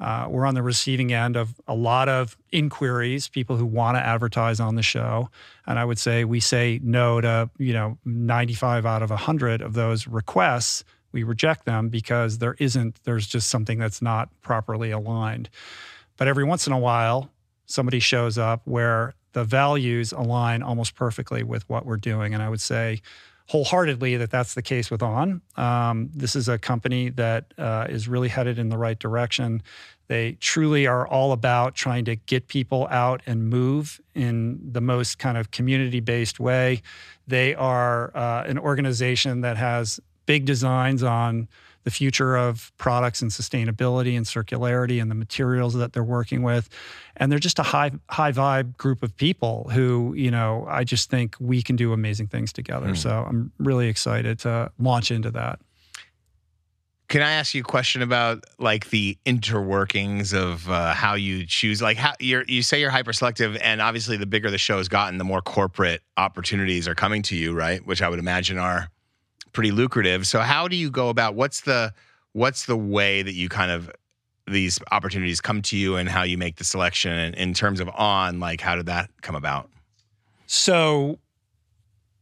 uh, 0.00 0.26
we're 0.28 0.44
on 0.44 0.54
the 0.54 0.62
receiving 0.62 1.12
end 1.12 1.36
of 1.36 1.54
a 1.68 1.74
lot 1.74 2.08
of 2.08 2.36
inquiries, 2.50 3.28
people 3.28 3.56
who 3.56 3.64
want 3.64 3.96
to 3.96 4.04
advertise 4.04 4.58
on 4.60 4.74
the 4.74 4.82
show. 4.82 5.30
And 5.66 5.78
I 5.78 5.84
would 5.84 5.98
say 5.98 6.24
we 6.24 6.40
say 6.40 6.80
no 6.82 7.20
to, 7.20 7.48
you 7.58 7.72
know, 7.72 7.98
95 8.04 8.86
out 8.86 9.02
of 9.02 9.10
100 9.10 9.62
of 9.62 9.74
those 9.74 10.06
requests. 10.06 10.84
We 11.12 11.22
reject 11.22 11.64
them 11.64 11.90
because 11.90 12.38
there 12.38 12.56
isn't, 12.58 12.98
there's 13.04 13.26
just 13.26 13.48
something 13.48 13.78
that's 13.78 14.02
not 14.02 14.28
properly 14.42 14.90
aligned. 14.90 15.48
But 16.16 16.26
every 16.26 16.44
once 16.44 16.66
in 16.66 16.72
a 16.72 16.78
while, 16.78 17.30
somebody 17.66 18.00
shows 18.00 18.36
up 18.36 18.62
where 18.64 19.14
the 19.32 19.44
values 19.44 20.12
align 20.12 20.62
almost 20.62 20.96
perfectly 20.96 21.42
with 21.42 21.68
what 21.68 21.86
we're 21.86 21.96
doing. 21.96 22.34
And 22.34 22.42
I 22.42 22.48
would 22.48 22.60
say 22.60 23.00
wholeheartedly 23.46 24.16
that 24.16 24.30
that's 24.30 24.54
the 24.54 24.62
case 24.62 24.90
with 24.90 25.02
On. 25.02 25.42
Um, 25.56 26.10
this 26.14 26.34
is 26.34 26.48
a 26.48 26.58
company 26.58 27.10
that 27.10 27.52
uh, 27.58 27.86
is 27.88 28.08
really 28.08 28.28
headed 28.28 28.58
in 28.58 28.70
the 28.70 28.78
right 28.78 28.98
direction. 28.98 29.62
They 30.06 30.32
truly 30.40 30.86
are 30.86 31.06
all 31.06 31.32
about 31.32 31.74
trying 31.74 32.04
to 32.06 32.16
get 32.16 32.48
people 32.48 32.86
out 32.90 33.22
and 33.26 33.48
move 33.48 34.00
in 34.14 34.60
the 34.72 34.80
most 34.80 35.18
kind 35.18 35.38
of 35.38 35.50
community 35.50 36.00
based 36.00 36.40
way. 36.40 36.82
They 37.26 37.54
are 37.54 38.14
uh, 38.14 38.44
an 38.46 38.58
organization 38.58 39.42
that 39.42 39.56
has 39.56 40.00
big 40.26 40.44
designs 40.44 41.02
on 41.02 41.48
the 41.84 41.90
future 41.90 42.36
of 42.36 42.72
products 42.76 43.22
and 43.22 43.30
sustainability 43.30 44.16
and 44.16 44.26
circularity 44.26 45.00
and 45.00 45.10
the 45.10 45.14
materials 45.14 45.74
that 45.74 45.92
they're 45.92 46.02
working 46.02 46.42
with 46.42 46.68
and 47.16 47.30
they're 47.30 47.38
just 47.38 47.58
a 47.58 47.62
high 47.62 47.92
high 48.10 48.32
vibe 48.32 48.76
group 48.76 49.02
of 49.02 49.16
people 49.16 49.70
who 49.72 50.12
you 50.16 50.30
know 50.30 50.66
i 50.68 50.82
just 50.82 51.10
think 51.10 51.36
we 51.38 51.62
can 51.62 51.76
do 51.76 51.92
amazing 51.92 52.26
things 52.26 52.52
together 52.52 52.88
mm. 52.88 52.96
so 52.96 53.24
i'm 53.28 53.52
really 53.58 53.88
excited 53.88 54.38
to 54.38 54.70
launch 54.78 55.10
into 55.10 55.30
that 55.30 55.60
can 57.08 57.22
I 57.22 57.32
ask 57.32 57.54
you 57.54 57.60
a 57.60 57.64
question 57.64 58.02
about 58.02 58.44
like 58.58 58.90
the 58.90 59.18
interworkings 59.26 60.34
of 60.34 60.68
uh, 60.70 60.94
how 60.94 61.14
you 61.14 61.46
choose? 61.46 61.82
Like, 61.82 61.96
how 61.98 62.14
you 62.18 62.42
you 62.48 62.62
say 62.62 62.80
you're 62.80 62.90
hyper 62.90 63.12
selective, 63.12 63.56
and 63.58 63.82
obviously, 63.82 64.16
the 64.16 64.26
bigger 64.26 64.50
the 64.50 64.58
show 64.58 64.78
has 64.78 64.88
gotten, 64.88 65.18
the 65.18 65.24
more 65.24 65.42
corporate 65.42 66.00
opportunities 66.16 66.88
are 66.88 66.94
coming 66.94 67.22
to 67.24 67.36
you, 67.36 67.52
right? 67.52 67.84
Which 67.86 68.00
I 68.00 68.08
would 68.08 68.18
imagine 68.18 68.58
are 68.58 68.88
pretty 69.54 69.70
lucrative. 69.70 70.26
So, 70.26 70.40
how 70.40 70.68
do 70.68 70.76
you 70.76 70.90
go 70.90 71.08
about 71.08 71.34
what's 71.34 71.62
the 71.62 71.94
what's 72.32 72.66
the 72.66 72.76
way 72.76 73.22
that 73.22 73.32
you 73.32 73.48
kind 73.48 73.70
of 73.70 73.90
these 74.46 74.78
opportunities 74.92 75.40
come 75.40 75.62
to 75.62 75.76
you, 75.76 75.96
and 75.96 76.08
how 76.08 76.22
you 76.22 76.36
make 76.36 76.56
the 76.56 76.64
selection? 76.64 77.12
And 77.12 77.34
in 77.34 77.54
terms 77.54 77.80
of 77.80 77.88
on, 77.88 78.40
like, 78.40 78.60
how 78.60 78.76
did 78.76 78.86
that 78.86 79.08
come 79.22 79.34
about? 79.34 79.70
So 80.46 81.18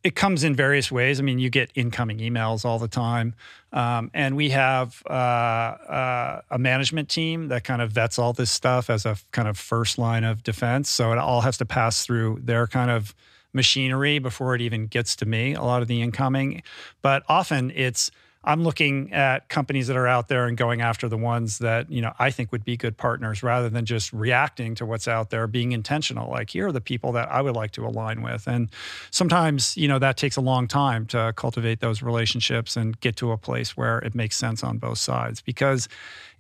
it 0.05 0.17
comes 0.17 0.43
in 0.43 0.55
various 0.55 0.91
ways. 0.91 1.21
I 1.21 1.23
mean, 1.23 1.39
you 1.39 1.49
get 1.49 1.71
incoming 1.75 2.19
emails 2.19 2.65
all 2.65 2.79
the 2.79 2.89
time. 2.89 3.35
Um, 3.73 4.11
and 4.13 4.37
we 4.37 4.51
have 4.51 5.03
uh, 5.09 5.13
uh, 5.13 6.41
a 6.51 6.59
management 6.59 7.09
team 7.09 7.49
that 7.49 7.65
kind 7.65 7.81
of 7.81 7.93
vets 7.93 8.19
all 8.19 8.33
this 8.33 8.51
stuff 8.51 8.91
as 8.91 9.07
a 9.07 9.17
kind 9.31 9.49
of 9.49 9.57
first 9.57 9.99
line 9.99 10.25
of 10.25 10.43
defense. 10.43 10.91
So 10.91 11.13
it 11.13 11.19
all 11.19 11.43
has 11.43 11.57
to 11.59 11.65
pass 11.65 12.05
through 12.05 12.41
their 12.43 12.67
kind 12.67 12.91
of 12.91 13.15
machinery 13.53 14.19
before 14.19 14.55
it 14.55 14.61
even 14.61 14.87
gets 14.87 15.17
to 15.17 15.27
me, 15.27 15.55
a 15.55 15.63
lot 15.63 15.83
of 15.83 15.89
the 15.89 16.03
incoming. 16.03 16.63
But 17.03 17.23
often 17.29 17.71
it's, 17.73 18.11
I'm 18.45 18.65
looking 18.65 19.13
at 19.13 19.49
companies 19.49 19.87
that 19.87 19.97
are 19.97 20.09
out 20.09 20.27
there 20.27 20.49
and 20.49 20.57
going 20.57 20.81
after 20.81 21.09
the 21.09 21.17
ones 21.17 21.59
that, 21.59 21.89
you 21.93 22.03
know, 22.03 22.13
I 22.19 22.33
think 22.33 22.51
would 22.51 22.65
be 22.65 22.77
good 22.77 22.97
partners 22.97 23.45
rather 23.45 23.71
than 23.71 23.85
just 23.85 24.13
reacting 24.13 24.75
to 24.77 24.85
what's 24.85 25.07
out 25.07 25.31
there, 25.31 25.47
being 25.47 25.71
intentional. 25.71 26.29
Like, 26.29 26.51
here 26.51 26.67
are 26.67 26.73
the 26.73 26.81
people 26.81 27.13
that 27.13 27.31
I 27.31 27.41
would 27.41 27.55
like 27.55 27.71
to 27.73 27.87
align 27.87 28.21
with. 28.21 28.49
And 28.49 28.69
sometimes, 29.13 29.77
you 29.77 29.87
know, 29.87 30.01
that 30.01 30.17
takes 30.17 30.37
a 30.37 30.41
long 30.41 30.67
time 30.67 31.07
to 31.07 31.33
cultivate 31.37 31.79
those 31.79 32.03
relationships 32.03 32.77
and 32.77 32.99
get 32.99 33.15
to 33.19 33.31
a 33.31 33.39
place 33.39 33.77
where 33.77 34.01
it 34.01 34.13
makes 34.13 34.37
sense 34.37 34.65
on 34.65 34.79
both 34.79 34.99
sides 34.99 35.41
because 35.41 35.89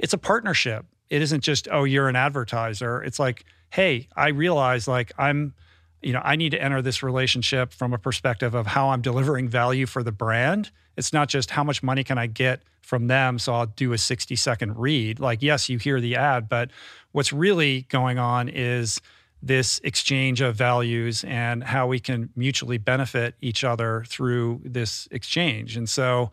it's 0.00 0.12
a 0.12 0.18
partnership. 0.18 0.84
It 1.08 1.22
isn't 1.22 1.42
just, 1.42 1.68
oh, 1.70 1.84
you're 1.84 2.08
an 2.08 2.16
advertiser. 2.16 3.00
It's 3.04 3.20
like, 3.20 3.44
hey, 3.70 4.08
I 4.16 4.30
realize 4.30 4.88
like 4.88 5.12
I'm, 5.18 5.54
you 6.02 6.12
know, 6.12 6.20
I 6.24 6.36
need 6.36 6.50
to 6.50 6.62
enter 6.62 6.82
this 6.82 7.02
relationship 7.02 7.72
from 7.72 7.92
a 7.92 7.98
perspective 7.98 8.54
of 8.54 8.66
how 8.66 8.90
I'm 8.90 9.02
delivering 9.02 9.48
value 9.48 9.86
for 9.86 10.02
the 10.02 10.12
brand 10.12 10.70
it's 10.96 11.12
not 11.12 11.28
just 11.28 11.50
how 11.50 11.64
much 11.64 11.82
money 11.82 12.04
can 12.04 12.18
I 12.18 12.26
get 12.26 12.62
from 12.80 13.06
them. 13.06 13.38
So 13.38 13.54
I'll 13.54 13.66
do 13.66 13.92
a 13.92 13.98
60 13.98 14.36
second 14.36 14.76
read. 14.76 15.20
Like, 15.20 15.42
yes, 15.42 15.68
you 15.68 15.78
hear 15.78 16.00
the 16.00 16.16
ad, 16.16 16.48
but 16.48 16.70
what's 17.12 17.32
really 17.32 17.82
going 17.82 18.18
on 18.18 18.48
is 18.48 19.00
this 19.42 19.80
exchange 19.82 20.40
of 20.40 20.54
values 20.54 21.24
and 21.24 21.64
how 21.64 21.86
we 21.86 21.98
can 21.98 22.30
mutually 22.36 22.78
benefit 22.78 23.34
each 23.40 23.64
other 23.64 24.04
through 24.06 24.60
this 24.64 25.08
exchange. 25.10 25.76
And 25.76 25.88
so, 25.88 26.30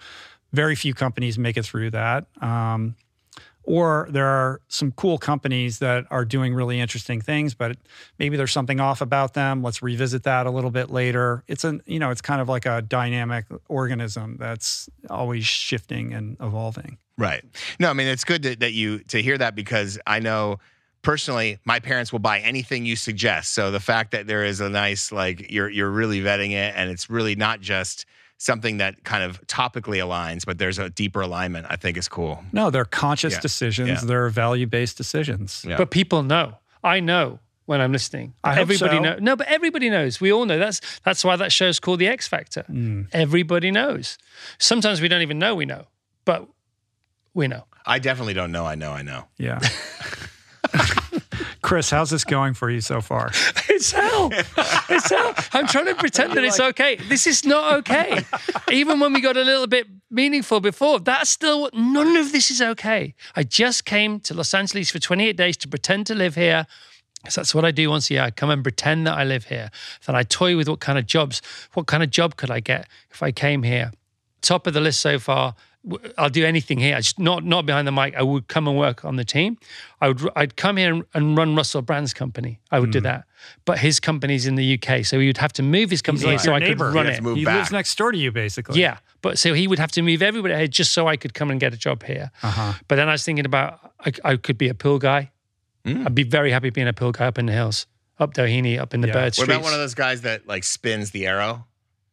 very 0.52 0.74
few 0.74 0.96
companies 0.96 1.38
make 1.38 1.58
it 1.58 1.64
through 1.64 1.92
that. 1.92 2.26
Um, 2.42 2.96
or 3.70 4.08
there 4.10 4.26
are 4.26 4.62
some 4.68 4.92
cool 4.94 5.20
companies 5.20 5.78
that 5.78 6.04
are 6.10 6.26
doing 6.26 6.56
really 6.56 6.80
interesting 6.80 7.22
things 7.22 7.54
but 7.54 7.78
maybe 8.18 8.36
there's 8.36 8.52
something 8.52 8.80
off 8.80 9.00
about 9.00 9.36
them. 9.36 9.62
Let's 9.62 9.84
revisit 9.84 10.24
that 10.24 10.48
a 10.48 10.50
little 10.50 10.72
bit 10.72 10.90
later. 10.90 11.44
It's 11.48 11.64
a 11.64 11.80
you 11.86 12.00
know 12.00 12.10
it's 12.10 12.22
kind 12.22 12.42
of 12.42 12.50
like 12.50 12.66
a 12.66 12.82
dynamic 12.82 13.46
organism 13.68 14.38
that's 14.40 14.90
always 15.08 15.46
shifting 15.46 16.14
and 16.14 16.36
evolving. 16.42 16.98
Right. 17.16 17.46
No 17.80 17.92
i 17.92 17.94
mean 17.94 18.08
it's 18.08 18.24
good 18.24 18.42
to, 18.44 18.56
that 18.56 18.74
you 18.74 19.00
to 19.10 19.22
hear 19.22 19.38
that 19.38 19.54
because 19.54 20.00
i 20.08 20.20
know 20.20 20.58
personally 21.04 21.60
my 21.64 21.80
parents 21.80 22.12
will 22.12 22.20
buy 22.20 22.40
anything 22.40 22.86
you 22.86 22.96
suggest. 22.96 23.54
So 23.54 23.70
the 23.70 23.80
fact 23.80 24.12
that 24.12 24.26
there 24.26 24.44
is 24.44 24.62
a 24.62 24.70
nice 24.70 25.12
like 25.12 25.52
you're 25.52 25.70
you're 25.70 25.92
really 25.92 26.22
vetting 26.22 26.52
it 26.52 26.74
and 26.76 26.90
it's 26.90 27.08
really 27.08 27.36
not 27.36 27.62
just 27.62 28.06
something 28.40 28.78
that 28.78 29.04
kind 29.04 29.24
of 29.24 29.46
topically 29.48 30.00
aligns, 30.00 30.46
but 30.46 30.58
there's 30.58 30.80
a 30.80 30.90
deeper 30.90 31.22
alignment, 31.22 31.68
I 31.70 31.76
think 31.76 31.98
is 31.98 32.08
cool. 32.08 32.44
No, 32.52 32.72
they're 32.72 32.86
conscious 32.86 33.34
yeah. 33.34 33.40
decisions, 33.42 33.90
yeah. 33.90 34.00
they're 34.02 34.30
value 34.30 34.66
based 34.66 34.98
decisions. 34.98 35.64
Yeah. 35.68 35.78
But 35.78 35.92
people 35.92 36.24
know. 36.24 36.56
I 36.84 37.02
know 37.02 37.40
when 37.66 37.82
I'm 37.82 37.92
listening. 37.92 38.34
I 38.44 38.60
everybody 38.60 38.98
so. 38.98 39.04
knows. 39.04 39.22
No, 39.22 39.36
but 39.36 39.48
everybody 39.48 39.90
knows. 39.90 40.20
We 40.20 40.32
all 40.32 40.46
know. 40.46 40.58
That's 40.58 40.82
that's 41.04 41.24
why 41.24 41.36
that 41.36 41.52
show's 41.52 41.80
called 41.80 42.00
the 42.00 42.08
X 42.08 42.28
Factor. 42.28 42.66
Mm. 42.70 43.10
Everybody 43.12 43.70
knows. 43.70 44.18
Sometimes 44.58 45.02
we 45.02 45.10
don't 45.10 45.22
even 45.22 45.38
know 45.38 45.54
we 45.54 45.66
know, 45.66 45.86
but 46.26 46.48
we 47.34 47.48
know. 47.48 47.66
I 47.86 48.00
definitely 48.00 48.34
don't 48.34 48.52
know. 48.52 48.66
I 48.66 48.76
know. 48.76 48.92
I 48.92 49.02
know. 49.02 49.26
Yeah. 49.38 49.60
Chris, 51.70 51.92
how's 51.92 52.10
this 52.10 52.24
going 52.24 52.56
for 52.56 52.72
you 52.72 52.82
so 52.82 53.00
far? 53.00 53.30
It's 53.70 53.92
hell. 53.92 54.30
It's 54.90 55.10
hell. 55.12 55.36
I'm 55.54 55.68
trying 55.68 55.86
to 55.86 55.96
pretend 55.96 56.34
that 56.34 56.44
it's 56.44 56.60
okay. 56.60 56.96
This 57.08 57.28
is 57.28 57.46
not 57.46 57.74
okay. 57.76 58.26
Even 58.72 59.00
when 59.00 59.14
we 59.14 59.22
got 59.22 59.38
a 59.38 59.44
little 59.44 59.68
bit 59.68 59.86
meaningful 60.10 60.60
before, 60.60 61.00
that's 61.00 61.30
still 61.30 61.70
none 61.72 62.18
of 62.18 62.32
this 62.32 62.50
is 62.50 62.60
okay. 62.60 63.14
I 63.36 63.44
just 63.44 63.86
came 63.86 64.20
to 64.22 64.34
Los 64.34 64.52
Angeles 64.54 64.90
for 64.90 64.98
28 64.98 65.38
days 65.38 65.56
to 65.58 65.68
pretend 65.68 66.08
to 66.08 66.16
live 66.16 66.34
here. 66.34 66.66
So 67.30 67.42
that's 67.42 67.54
what 67.54 67.64
I 67.64 67.72
do 67.72 67.92
once 67.92 68.10
a 68.10 68.16
year. 68.16 68.24
I 68.24 68.32
come 68.32 68.50
and 68.50 68.64
pretend 68.64 69.06
that 69.06 69.18
I 69.18 69.24
live 69.24 69.46
here. 69.46 69.70
Then 70.08 70.16
I 70.16 70.24
toy 70.24 70.58
with 70.58 70.68
what 70.68 70.80
kind 70.80 70.98
of 70.98 71.06
jobs, 71.06 71.42
what 71.74 71.86
kind 71.86 72.02
of 72.02 72.10
job 72.10 72.36
could 72.36 72.50
I 72.50 72.62
get 72.62 72.88
if 73.12 73.22
I 73.22 73.32
came 73.32 73.62
here. 73.62 73.92
Top 74.42 74.66
of 74.66 74.74
the 74.74 74.82
list 74.82 75.00
so 75.00 75.20
far 75.20 75.54
I'll 76.18 76.30
do 76.30 76.46
anything 76.46 76.78
here. 76.80 76.98
Just 76.98 77.20
not 77.20 77.46
not 77.46 77.66
behind 77.66 77.88
the 77.88 77.92
mic. 77.92 78.16
I 78.16 78.22
would 78.22 78.48
come 78.48 78.68
and 78.68 78.78
work 78.78 79.06
on 79.06 79.16
the 79.16 79.24
team. 79.24 79.58
I 80.02 80.10
would 80.10 80.22
I'd 80.36 80.56
come 80.58 80.78
here 80.78 80.94
and, 80.94 81.06
and 81.14 81.38
run 81.38 81.56
Russell 81.56 81.82
Brand's 81.82 82.14
company. 82.14 82.60
I 82.70 82.80
would 82.80 82.90
mm. 82.90 82.94
do 82.94 83.02
that. 83.02 83.24
But 83.64 83.80
his 83.80 84.00
company's 84.00 84.46
in 84.46 84.56
the 84.56 84.78
UK, 84.78 85.06
so 85.06 85.20
he 85.20 85.28
would 85.28 85.38
have 85.38 85.54
to 85.54 85.64
move 85.64 85.90
his 85.90 86.02
company 86.02 86.38
so 86.38 86.54
I 86.54 86.60
neighbor. 86.60 86.88
could 86.88 86.96
run 86.96 87.08
it. 87.08 87.24
He 87.38 87.46
back. 87.46 87.56
lives 87.56 87.72
next 87.72 87.98
door 87.98 88.12
to 88.12 88.18
you, 88.18 88.32
basically. 88.32 88.82
Yeah, 88.82 88.98
but 89.22 89.38
so 89.38 89.54
he 89.54 89.68
would 89.68 89.80
have 89.80 89.92
to 89.94 90.02
move 90.02 90.22
everybody 90.22 90.54
here 90.56 90.68
just 90.68 90.92
so 90.92 91.08
I 91.08 91.16
could 91.16 91.34
come 91.34 91.50
and 91.50 91.60
get 91.60 91.74
a 91.74 91.78
job 91.78 92.04
here. 92.04 92.32
Uh-huh. 92.44 92.74
But 92.90 92.96
then 92.98 93.08
I 93.08 93.14
was 93.14 93.24
thinking 93.24 93.46
about 93.46 93.94
I, 94.06 94.12
I 94.24 94.36
could 94.36 94.58
be 94.58 94.68
a 94.68 94.74
pool 94.74 95.00
guy. 95.00 95.32
Mm. 95.86 96.06
I'd 96.06 96.16
be 96.16 96.24
very 96.24 96.52
happy 96.52 96.70
being 96.72 96.90
a 96.90 96.94
pool 96.94 97.14
guy 97.14 97.28
up 97.28 97.38
in 97.38 97.46
the 97.46 97.54
hills, 97.54 97.88
up 98.20 98.34
Doheny, 98.34 98.78
up 98.78 98.94
in 98.94 99.00
the 99.00 99.08
yeah. 99.08 99.14
bird 99.14 99.34
streets. 99.34 99.48
What 99.48 99.56
about 99.56 99.64
one 99.64 99.74
of 99.74 99.80
those 99.80 99.96
guys 99.96 100.22
that 100.22 100.46
like 100.46 100.66
spins 100.66 101.12
the 101.12 101.26
arrow? 101.26 101.66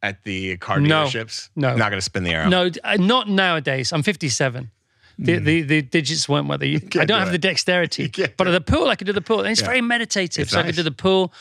At 0.03 0.23
the 0.25 0.57
car 0.59 0.79
dealerships? 0.79 1.51
No, 1.57 1.77
not 1.77 1.91
going 1.91 1.99
to 1.99 2.03
spin 2.03 2.25
the 2.25 2.33
arrow. 2.33 2.49
No, 2.49 2.71
uh, 2.85 2.97
not 2.97 3.29
nowadays. 3.29 3.93
I'm 3.93 4.03
57. 4.03 4.71
The, 5.19 5.33
mm. 5.33 5.45
the, 5.45 5.63
the 5.63 5.83
digits 5.83 6.29
weren't 6.29 6.47
what 6.47 6.61
they. 6.61 6.75
I 6.75 6.79
don't 6.79 7.07
do 7.07 7.15
have 7.15 7.29
it. 7.29 7.33
the 7.33 7.39
dexterity, 7.39 8.13
but 8.37 8.47
at 8.47 8.51
the 8.51 8.61
pool 8.61 8.89
I 8.89 8.97
could 8.97 9.07
do 9.07 9.15
the 9.15 9.23
pool, 9.23 9.41
and 9.41 9.49
it's 9.49 9.63
yeah. 9.63 9.67
very 9.67 9.81
meditative. 9.81 10.43
It's 10.43 10.51
so 10.51 10.59
nice. 10.59 10.65
I 10.65 10.69
could 10.69 10.77
do 10.77 10.83
the 10.83 10.91
pool. 10.91 11.33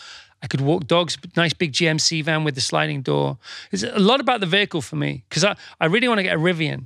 I 0.41 0.47
could 0.47 0.61
walk 0.61 0.85
dogs, 0.85 1.17
nice 1.35 1.53
big 1.53 1.73
GMC 1.73 2.23
van 2.23 2.43
with 2.43 2.55
the 2.55 2.61
sliding 2.61 3.01
door. 3.01 3.37
It's 3.71 3.83
a 3.83 3.99
lot 3.99 4.19
about 4.19 4.41
the 4.41 4.45
vehicle 4.45 4.81
for 4.81 4.95
me 4.95 5.23
because 5.27 5.43
I, 5.43 5.55
I 5.81 5.87
really 5.87 6.07
want 6.07 6.19
to 6.19 6.23
get 6.23 6.35
a 6.35 6.39
Rivian. 6.39 6.85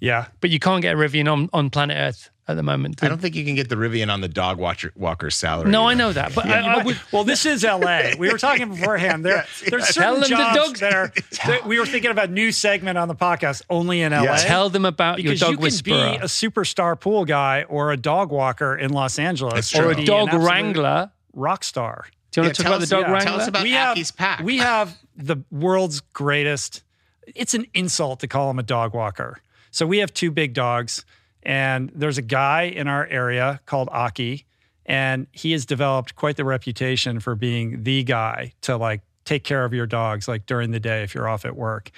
Yeah, 0.00 0.26
but 0.40 0.50
you 0.50 0.58
can't 0.58 0.82
get 0.82 0.94
a 0.94 0.98
Rivian 0.98 1.30
on, 1.30 1.48
on 1.52 1.70
planet 1.70 1.96
Earth 1.98 2.30
at 2.50 2.56
the 2.56 2.62
moment. 2.62 3.02
I 3.02 3.08
don't 3.08 3.20
think 3.20 3.34
you 3.34 3.44
can 3.44 3.54
get 3.54 3.68
the 3.68 3.76
Rivian 3.76 4.12
on 4.12 4.20
the 4.20 4.28
dog 4.28 4.58
watcher, 4.58 4.92
walker's 4.96 5.36
salary. 5.36 5.70
No, 5.70 5.88
I 5.88 5.94
know 5.94 6.12
that, 6.12 6.34
but 6.34 6.46
yeah, 6.46 6.64
I, 6.64 6.80
I 6.80 6.84
would, 6.84 7.00
well, 7.12 7.24
this 7.24 7.46
is 7.46 7.64
L.A. 7.64 8.14
We 8.18 8.30
were 8.30 8.38
talking 8.38 8.68
beforehand. 8.68 9.24
There, 9.24 9.36
yes, 9.36 9.64
there's 9.68 9.82
yes. 9.82 9.94
certain 9.94 10.22
jobs 10.24 10.30
the 10.30 10.60
dogs, 10.60 10.80
that 10.80 10.92
are. 10.92 11.12
That 11.46 11.66
we 11.66 11.78
were 11.78 11.86
thinking 11.86 12.10
of 12.10 12.18
a 12.18 12.26
new 12.26 12.52
segment 12.52 12.98
on 12.98 13.08
the 13.08 13.14
podcast 13.14 13.62
only 13.70 14.02
in 14.02 14.12
L.A. 14.12 14.24
Yes. 14.24 14.44
Tell 14.44 14.68
them 14.68 14.84
about 14.84 15.16
because 15.16 15.40
your 15.40 15.50
dog 15.50 15.58
you 15.58 15.62
whisperer. 15.62 15.94
can 15.94 16.12
be 16.12 16.16
a 16.18 16.26
superstar 16.26 16.98
pool 16.98 17.24
guy 17.24 17.64
or 17.68 17.92
a 17.92 17.96
dog 17.96 18.30
walker 18.30 18.76
in 18.76 18.92
Los 18.92 19.18
Angeles, 19.18 19.74
or 19.74 19.92
a 19.92 20.04
dog 20.04 20.32
wrangler, 20.32 21.10
rock 21.32 21.64
star. 21.64 22.06
Do 22.30 22.40
you 22.40 22.44
want 22.44 22.48
yeah, 22.48 22.52
to 22.52 22.62
talk 22.62 22.66
about 22.66 22.80
the 22.80 22.86
dog 22.86 23.02
yeah, 23.02 23.12
wrangler? 23.12 23.30
Tell 23.30 23.40
us 23.40 23.48
about 23.48 23.62
we 23.62 23.72
have, 23.72 24.16
pack. 24.16 24.40
We 24.40 24.58
have 24.58 24.98
the 25.16 25.36
world's 25.50 26.00
greatest. 26.00 26.82
It's 27.26 27.54
an 27.54 27.66
insult 27.74 28.20
to 28.20 28.28
call 28.28 28.50
him 28.50 28.58
a 28.58 28.62
dog 28.62 28.94
walker. 28.94 29.40
So 29.70 29.86
we 29.86 29.98
have 29.98 30.12
two 30.12 30.30
big 30.30 30.54
dogs. 30.54 31.04
And 31.42 31.90
there's 31.94 32.18
a 32.18 32.22
guy 32.22 32.62
in 32.62 32.86
our 32.88 33.06
area 33.06 33.60
called 33.66 33.88
Aki, 33.92 34.44
and 34.86 35.26
he 35.32 35.52
has 35.52 35.64
developed 35.64 36.16
quite 36.16 36.36
the 36.36 36.44
reputation 36.44 37.20
for 37.20 37.34
being 37.34 37.82
the 37.82 38.02
guy 38.02 38.52
to 38.62 38.76
like 38.76 39.02
take 39.24 39.44
care 39.44 39.64
of 39.64 39.72
your 39.72 39.86
dogs 39.86 40.26
like 40.26 40.46
during 40.46 40.70
the 40.70 40.80
day 40.80 41.02
if 41.02 41.14
you're 41.14 41.28
off 41.28 41.44
at 41.44 41.56
work. 41.56 41.90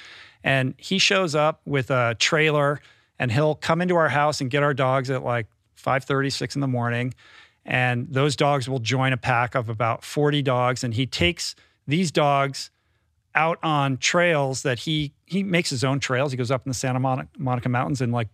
And 0.45 0.75
he 0.77 0.99
shows 0.99 1.35
up 1.35 1.61
with 1.65 1.91
a 1.91 2.17
trailer 2.19 2.81
and 3.19 3.31
he'll 3.31 3.55
come 3.55 3.81
into 3.81 3.95
our 3.97 4.09
house 4.09 4.41
and 4.41 4.51
get 4.51 4.63
our 4.63 4.75
dogs 4.75 5.11
at 5.11 5.23
like 5.23 5.47
5:30, 5.77 6.33
6 6.33 6.55
in 6.55 6.61
the 6.61 6.69
morning. 6.69 7.15
And 7.65 8.09
those 8.13 8.35
dogs 8.35 8.69
will 8.69 8.81
join 8.81 9.13
a 9.13 9.17
pack 9.17 9.55
of 9.55 9.69
about 9.69 10.05
40 10.05 10.43
dogs. 10.43 10.83
And 10.83 10.93
he 10.95 11.07
takes 11.07 11.55
these 11.87 12.11
dogs 12.11 12.71
out 13.35 13.59
on 13.63 13.97
trails 13.97 14.63
that 14.63 14.81
he 14.81 15.15
he 15.27 15.43
makes 15.43 15.71
his 15.71 15.85
own 15.85 16.01
trails. 16.01 16.33
He 16.33 16.37
goes 16.37 16.51
up 16.51 16.67
in 16.67 16.71
the 16.71 16.75
Santa 16.75 17.01
Monica, 17.01 17.31
Monica 17.39 17.69
Mountains 17.69 18.01
and 18.01 18.13
like 18.13 18.29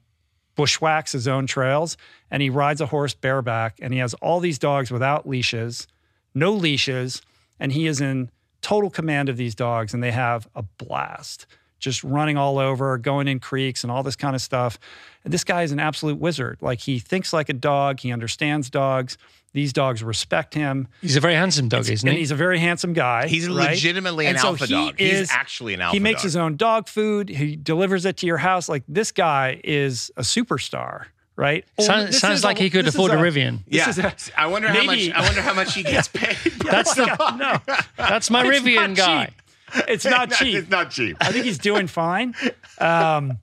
bushwhacks 0.59 1.13
his 1.13 1.29
own 1.29 1.47
trails, 1.47 1.97
and 2.33 2.43
he 2.43 2.51
rides 2.51 2.81
a 2.81 2.87
horse 2.87 3.15
bareback, 3.15 3.79
and 3.81 3.95
he 3.95 4.01
has 4.01 4.13
all 4.15 4.41
these 4.41 4.59
dogs 4.59 4.91
without 4.91 5.27
leashes, 5.27 5.87
no 6.35 6.53
leashes, 6.53 7.23
and 7.61 7.71
he 7.71 7.87
is 7.87 8.01
in 8.01 8.29
total 8.61 8.91
command 8.91 9.29
of 9.29 9.37
these 9.37 9.55
dogs, 9.55 9.95
and 9.95 10.03
they 10.03 10.11
have 10.11 10.49
a 10.57 10.65
blast. 10.65 11.47
Just 11.79 12.03
running 12.03 12.37
all 12.37 12.59
over, 12.59 12.99
going 12.99 13.29
in 13.29 13.39
creeks 13.39 13.85
and 13.85 13.91
all 13.93 14.03
this 14.03 14.17
kind 14.17 14.35
of 14.35 14.43
stuff. 14.43 14.81
And 15.23 15.33
this 15.33 15.45
guy 15.45 15.63
is 15.63 15.71
an 15.71 15.79
absolute 15.79 16.19
wizard. 16.19 16.59
Like 16.61 16.81
he 16.81 16.99
thinks 16.99 17.33
like 17.33 17.49
a 17.49 17.53
dog, 17.53 18.01
he 18.01 18.13
understands 18.13 18.69
dogs. 18.69 19.17
These 19.55 19.73
dogs 19.73 20.03
respect 20.03 20.55
him. 20.55 20.89
He's 21.01 21.17
a 21.17 21.21
very 21.21 21.35
handsome 21.35 21.69
dog, 21.69 21.89
isn't 21.89 22.07
And 22.07 22.15
he? 22.17 22.21
he's 22.21 22.31
a 22.31 22.35
very 22.37 22.59
handsome 22.59 22.93
guy. 22.93 23.27
He's 23.29 23.49
right? 23.49 23.71
legitimately 23.71 24.27
an 24.27 24.33
And 24.33 24.41
so 24.41 24.49
alpha 24.49 24.67
he 24.67 24.73
dog. 24.75 24.99
He's 24.99 25.31
actually 25.31 25.75
an 25.75 25.81
alpha 25.81 25.91
dog. 25.91 25.95
He 25.95 26.01
makes 26.01 26.19
dog. 26.21 26.25
his 26.25 26.37
own 26.37 26.57
dog 26.57 26.87
food. 26.89 27.29
He 27.31 27.57
delivers 27.57 28.05
it 28.05 28.19
to 28.19 28.27
your 28.27 28.37
house. 28.37 28.69
Like 28.69 28.83
this 28.87 29.11
guy 29.11 29.61
is 29.65 30.11
a 30.19 30.21
superstar, 30.23 31.07
right? 31.35 31.65
Sounds, 31.81 31.91
Only- 32.01 32.13
sounds 32.13 32.45
like 32.45 32.61
a- 32.61 32.63
he 32.63 32.71
could 32.71 32.87
afford 32.87 33.11
is 33.13 33.17
a 33.19 33.23
Rivian. 33.23 33.61
Yeah, 33.67 33.89
is 33.89 33.99
a- 33.99 34.15
I 34.37 34.47
wonder 34.49 34.69
how 34.69 34.75
maybe- 34.85 35.09
much. 35.09 35.17
I 35.17 35.23
wonder 35.23 35.41
how 35.41 35.55
much 35.55 35.75
he 35.75 35.83
gets 35.83 36.09
paid. 36.13 36.37
That's 36.65 36.95
the 36.95 37.07
no, 37.39 37.75
that's 37.97 38.31
my 38.31 38.47
It's 38.47 38.61
Rivian 38.61 38.95
guy. 38.95 39.27
cheap. 39.27 39.85
it's 39.89 40.05
not 40.05 40.31
cheap. 40.31 40.57
It's 40.57 40.71
not 40.71 40.91
cheap. 40.91 41.17
I 41.21 41.33
think 41.33 41.47
he's 41.47 41.59
doing 41.59 41.87
fine. 41.87 42.35
Um, 42.79 43.39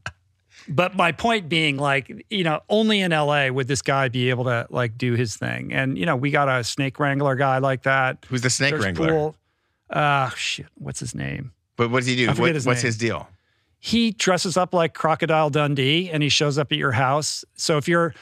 but 0.68 0.95
my 0.95 1.11
point 1.11 1.49
being, 1.49 1.78
like, 1.78 2.26
you 2.30 2.43
know, 2.43 2.61
only 2.70 3.01
in 3.01 3.11
LA 3.11 3.49
would 3.49 3.68
this 3.68 3.82
guy 3.82 4.09
be 4.09 4.30
able 4.30 4.45
to 4.45 4.68
like 4.70 4.97
do 4.97 5.13
his 5.13 5.36
thing. 5.36 5.74
And 5.74 5.97
you 5.97 6.05
know, 6.05 6.16
we 6.16 6.32
got 6.32 6.49
a 6.49 6.63
snake 6.63 6.99
wrangler 6.99 7.36
guy 7.36 7.57
like 7.59 7.84
that. 7.84 8.26
Who's 8.30 8.41
the 8.41 8.49
snake 8.49 8.72
There's 8.72 8.84
wrangler? 8.86 9.09
Pool. 9.09 9.36
Uh, 9.89 10.30
shit, 10.32 10.68
what's 10.76 10.99
his 10.99 11.13
name? 11.13 11.51
But 11.78 11.91
what 11.91 11.99
does 11.99 12.07
he 12.07 12.16
do? 12.16 12.28
What- 12.34 12.53
his 12.55 12.66
what's 12.66 12.82
name. 12.84 12.88
his 12.88 12.97
deal? 12.97 13.28
he 13.80 14.09
dresses 14.09 14.57
up 14.57 14.74
like 14.74 14.95
Crocodile 14.95 15.51
Dundee 15.51 16.09
and 16.09 16.24
he 16.24 16.30
shows 16.30 16.57
up 16.57 16.72
at 16.72 16.78
your 16.80 16.93
house. 16.93 17.45
So 17.53 17.78
if 17.78 17.88
you're, 17.88 18.16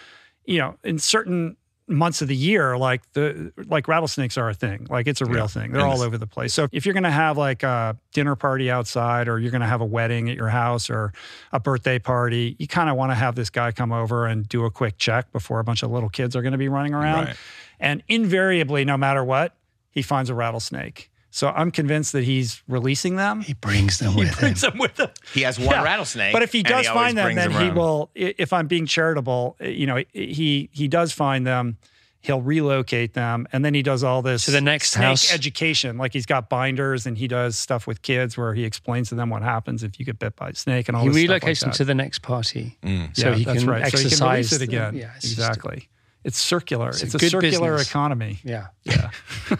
you 0.44 0.58
know, 0.58 0.76
in 0.84 1.00
certain 1.00 1.56
months 1.88 2.22
of 2.22 2.28
the 2.30 2.36
year, 2.36 2.78
like 2.78 3.02
the 3.14 3.52
like 3.68 3.88
rattlesnakes 3.88 4.38
are 4.38 4.48
a 4.50 4.54
thing. 4.54 4.88
Like 4.90 5.08
it's 5.08 5.20
a 5.22 5.26
real 5.26 5.40
Yeah. 5.44 5.48
thing. 5.48 5.72
They're 5.72 5.82
And 5.82 5.90
all 5.92 6.02
over 6.02 6.18
the 6.18 6.28
place. 6.28 6.54
So 6.54 6.68
if 6.72 6.86
you're 6.86 6.94
gonna 6.94 7.12
have 7.12 7.38
like 7.38 7.62
a 7.64 7.98
dinner 8.14 8.36
party 8.36 8.72
outside 8.72 9.28
or 9.28 9.38
you're 9.40 9.52
gonna 9.52 9.68
have 9.68 9.82
a 9.82 9.86
wedding 9.86 10.30
at 10.30 10.38
your 10.38 10.50
house 10.50 10.90
or 10.90 11.12
a 11.52 11.60
birthday 11.60 12.00
party, 12.00 12.56
you 12.60 12.68
kind 12.68 12.90
of 12.90 12.96
want 12.96 13.12
to 13.12 13.16
have 13.16 13.36
this 13.36 13.50
guy 13.50 13.72
come 13.72 13.92
over 13.92 14.26
and 14.26 14.48
do 14.48 14.64
a 14.66 14.72
quick 14.72 14.98
check 14.98 15.32
before 15.32 15.60
a 15.60 15.64
bunch 15.64 15.84
of 15.84 15.92
little 15.92 16.10
kids 16.10 16.36
are 16.36 16.42
gonna 16.42 16.58
be 16.58 16.70
running 16.70 16.94
around. 16.94 17.26
Right. 17.26 17.36
And 17.80 18.02
invariably, 18.08 18.86
no 18.86 18.96
matter 18.98 19.24
what, 19.24 19.56
he 19.92 20.02
finds 20.02 20.30
a 20.30 20.34
rattlesnake. 20.36 21.10
So 21.36 21.48
I'm 21.50 21.72
convinced 21.72 22.12
that 22.12 22.24
he's 22.26 22.62
releasing 22.68 23.16
them. 23.16 23.42
He 23.42 23.56
brings 23.56 23.98
them 23.98 24.12
He 24.14 24.20
with 24.20 24.30
him. 24.30 24.36
brings 24.40 24.62
them 24.62 24.78
with 24.78 25.00
him. 25.00 25.10
He 25.34 25.42
has 25.42 25.58
one 25.58 25.70
Yeah. 25.72 25.84
rattlesnake. 25.84 26.32
But 26.32 26.44
if 26.44 26.52
he 26.52 26.62
does 26.62 26.86
always 26.86 27.06
find 27.06 27.18
them, 27.18 27.26
brings 27.34 27.38
then 27.38 27.52
he 27.52 27.58
around. 27.70 27.76
will. 27.76 28.12
If 28.14 28.54
I'm 28.54 28.68
being 28.68 28.86
charitable, 28.86 29.56
uh, 29.60 29.66
you 29.66 29.88
know, 29.88 30.04
he 30.14 30.70
he 30.72 30.88
does 30.88 31.12
find 31.12 31.46
them. 31.48 31.78
He'll 32.22 32.42
relocate 32.44 33.16
them, 33.16 33.48
and 33.52 33.66
then 33.66 33.74
he 33.74 33.82
does 33.82 34.02
all 34.04 34.22
this 34.22 34.46
To 34.46 34.52
the 34.52 34.62
next 34.62 34.92
snake 34.92 35.04
house. 35.04 35.34
education. 35.34 35.98
Like 35.98 36.14
he's 36.14 36.28
got 36.28 36.50
binders, 36.50 37.06
and 37.08 37.18
he 37.18 37.28
does 37.28 37.58
stuff 37.58 37.88
with 37.88 38.04
kids 38.04 38.38
where 38.38 38.54
he 38.54 38.64
explains 38.64 39.10
to 39.10 39.16
them 39.16 39.30
what 39.32 39.42
happens 39.42 39.82
if 39.84 40.00
you 40.00 40.06
get 40.06 40.20
bit 40.20 40.36
by 40.36 40.50
a 40.50 40.56
snake 40.56 40.88
and 40.88 40.96
all 40.96 41.02
He 41.04 41.10
this 41.10 41.24
stuff 41.24 41.44
like 41.44 41.60
them 41.60 41.70
that. 41.72 41.76
to 41.78 41.84
the 41.84 41.96
next 41.96 42.20
party, 42.22 42.78
Mm. 42.84 43.18
so 43.18 43.30
Yeah, 43.30 43.36
he 43.36 43.44
that's 43.44 43.60
can 43.60 43.70
right. 43.70 43.82
exercise 43.82 44.04
So 44.04 44.10
he 44.10 44.16
can 44.22 44.30
release 44.32 44.52
it 44.54 44.58
the- 44.60 44.64
again. 44.66 44.96
yeah, 44.96 45.12
it's 45.16 45.26
just- 45.26 45.34
exactly. 45.40 45.90
It's 46.24 46.38
circular. 46.38 46.90
It's, 46.90 47.04
a 47.04 47.08
a, 47.08 47.20
good 47.20 47.32
circular 47.32 47.72
business. 47.74 47.90
economy. 47.90 48.40
yeah. 48.44 48.68
Yeah, 48.84 49.10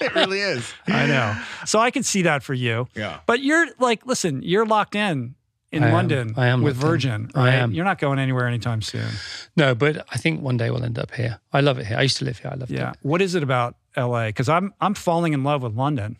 it 0.00 0.14
really 0.14 0.40
is. 0.40 0.72
I 0.86 1.06
know. 1.06 1.40
So 1.66 1.78
I 1.78 1.90
can 1.90 2.02
see 2.02 2.22
that 2.22 2.42
for 2.42 2.54
you. 2.54 2.88
Yeah. 2.94 3.20
But 3.26 3.40
you're 3.40 3.66
like, 3.78 4.04
listen, 4.06 4.42
you're 4.42 4.66
locked 4.66 4.94
in 4.94 5.34
in 5.70 5.84
I 5.84 5.88
am. 5.88 5.92
London 5.92 6.34
I 6.36 6.46
am 6.48 6.62
with 6.62 6.76
locked 6.76 6.84
in. 6.84 6.90
Virgin. 6.90 7.30
I 7.34 7.54
am. 7.54 7.72
You're 7.72 7.84
not 7.84 7.98
going 7.98 8.18
anywhere 8.18 8.46
anytime 8.48 8.82
soon. 8.82 9.08
No, 9.56 9.74
but 9.74 10.04
I 10.10 10.16
think 10.16 10.42
one 10.42 10.56
day 10.56 10.70
we'll 10.70 10.84
end 10.84 10.98
up 10.98 11.12
here. 11.14 11.38
I 11.52 11.60
love 11.60 11.78
it 11.78 11.86
here. 11.86 11.96
I 11.98 12.02
used 12.02 12.16
to 12.18 12.24
live 12.24 12.38
here. 12.38 12.50
I 12.52 12.56
love 12.56 12.70
Yeah. 12.70 12.90
it. 12.90 12.96
What 13.02 13.22
is 13.22 13.34
it 13.34 13.42
about 13.42 13.76
LA? 13.96 14.26
Because 14.26 14.48
I'm 14.48 14.72
I'm 14.80 14.94
falling 14.94 15.32
in 15.32 15.44
love 15.44 15.62
with 15.62 15.74
London. 15.74 16.16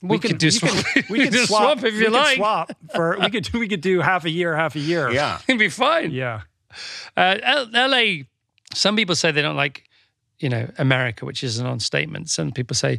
We, 0.00 0.18
could 0.20 0.38
do 0.38 0.46
we 0.46 0.50
swap. 0.52 0.84
we 1.10 1.18
could 1.24 1.32
do 1.32 1.44
swap, 1.46 1.78
if 1.78 1.82
we 1.82 1.98
you 1.98 2.04
could 2.04 2.12
like. 2.12 2.36
Swap 2.36 2.70
for 2.94 3.18
we 3.18 3.30
could 3.30 3.52
we 3.54 3.66
could 3.68 3.80
do 3.80 4.00
half 4.00 4.24
a 4.24 4.30
year, 4.30 4.54
half 4.54 4.76
a 4.76 4.78
year. 4.80 5.10
Yeah. 5.10 5.38
It'd 5.48 5.58
be 5.58 5.68
fine. 5.70 6.10
Yeah. 6.12 6.42
Uh, 7.16 7.36
L- 7.42 7.70
LA. 7.72 8.24
Some 8.78 8.96
people 8.96 9.14
say 9.14 9.30
they 9.32 9.42
don't 9.42 9.56
like, 9.56 9.84
you 10.38 10.48
know, 10.48 10.70
America, 10.78 11.24
which 11.24 11.42
is 11.42 11.58
an 11.58 11.66
understatement. 11.66 12.30
Some 12.30 12.52
people 12.52 12.74
say 12.74 12.98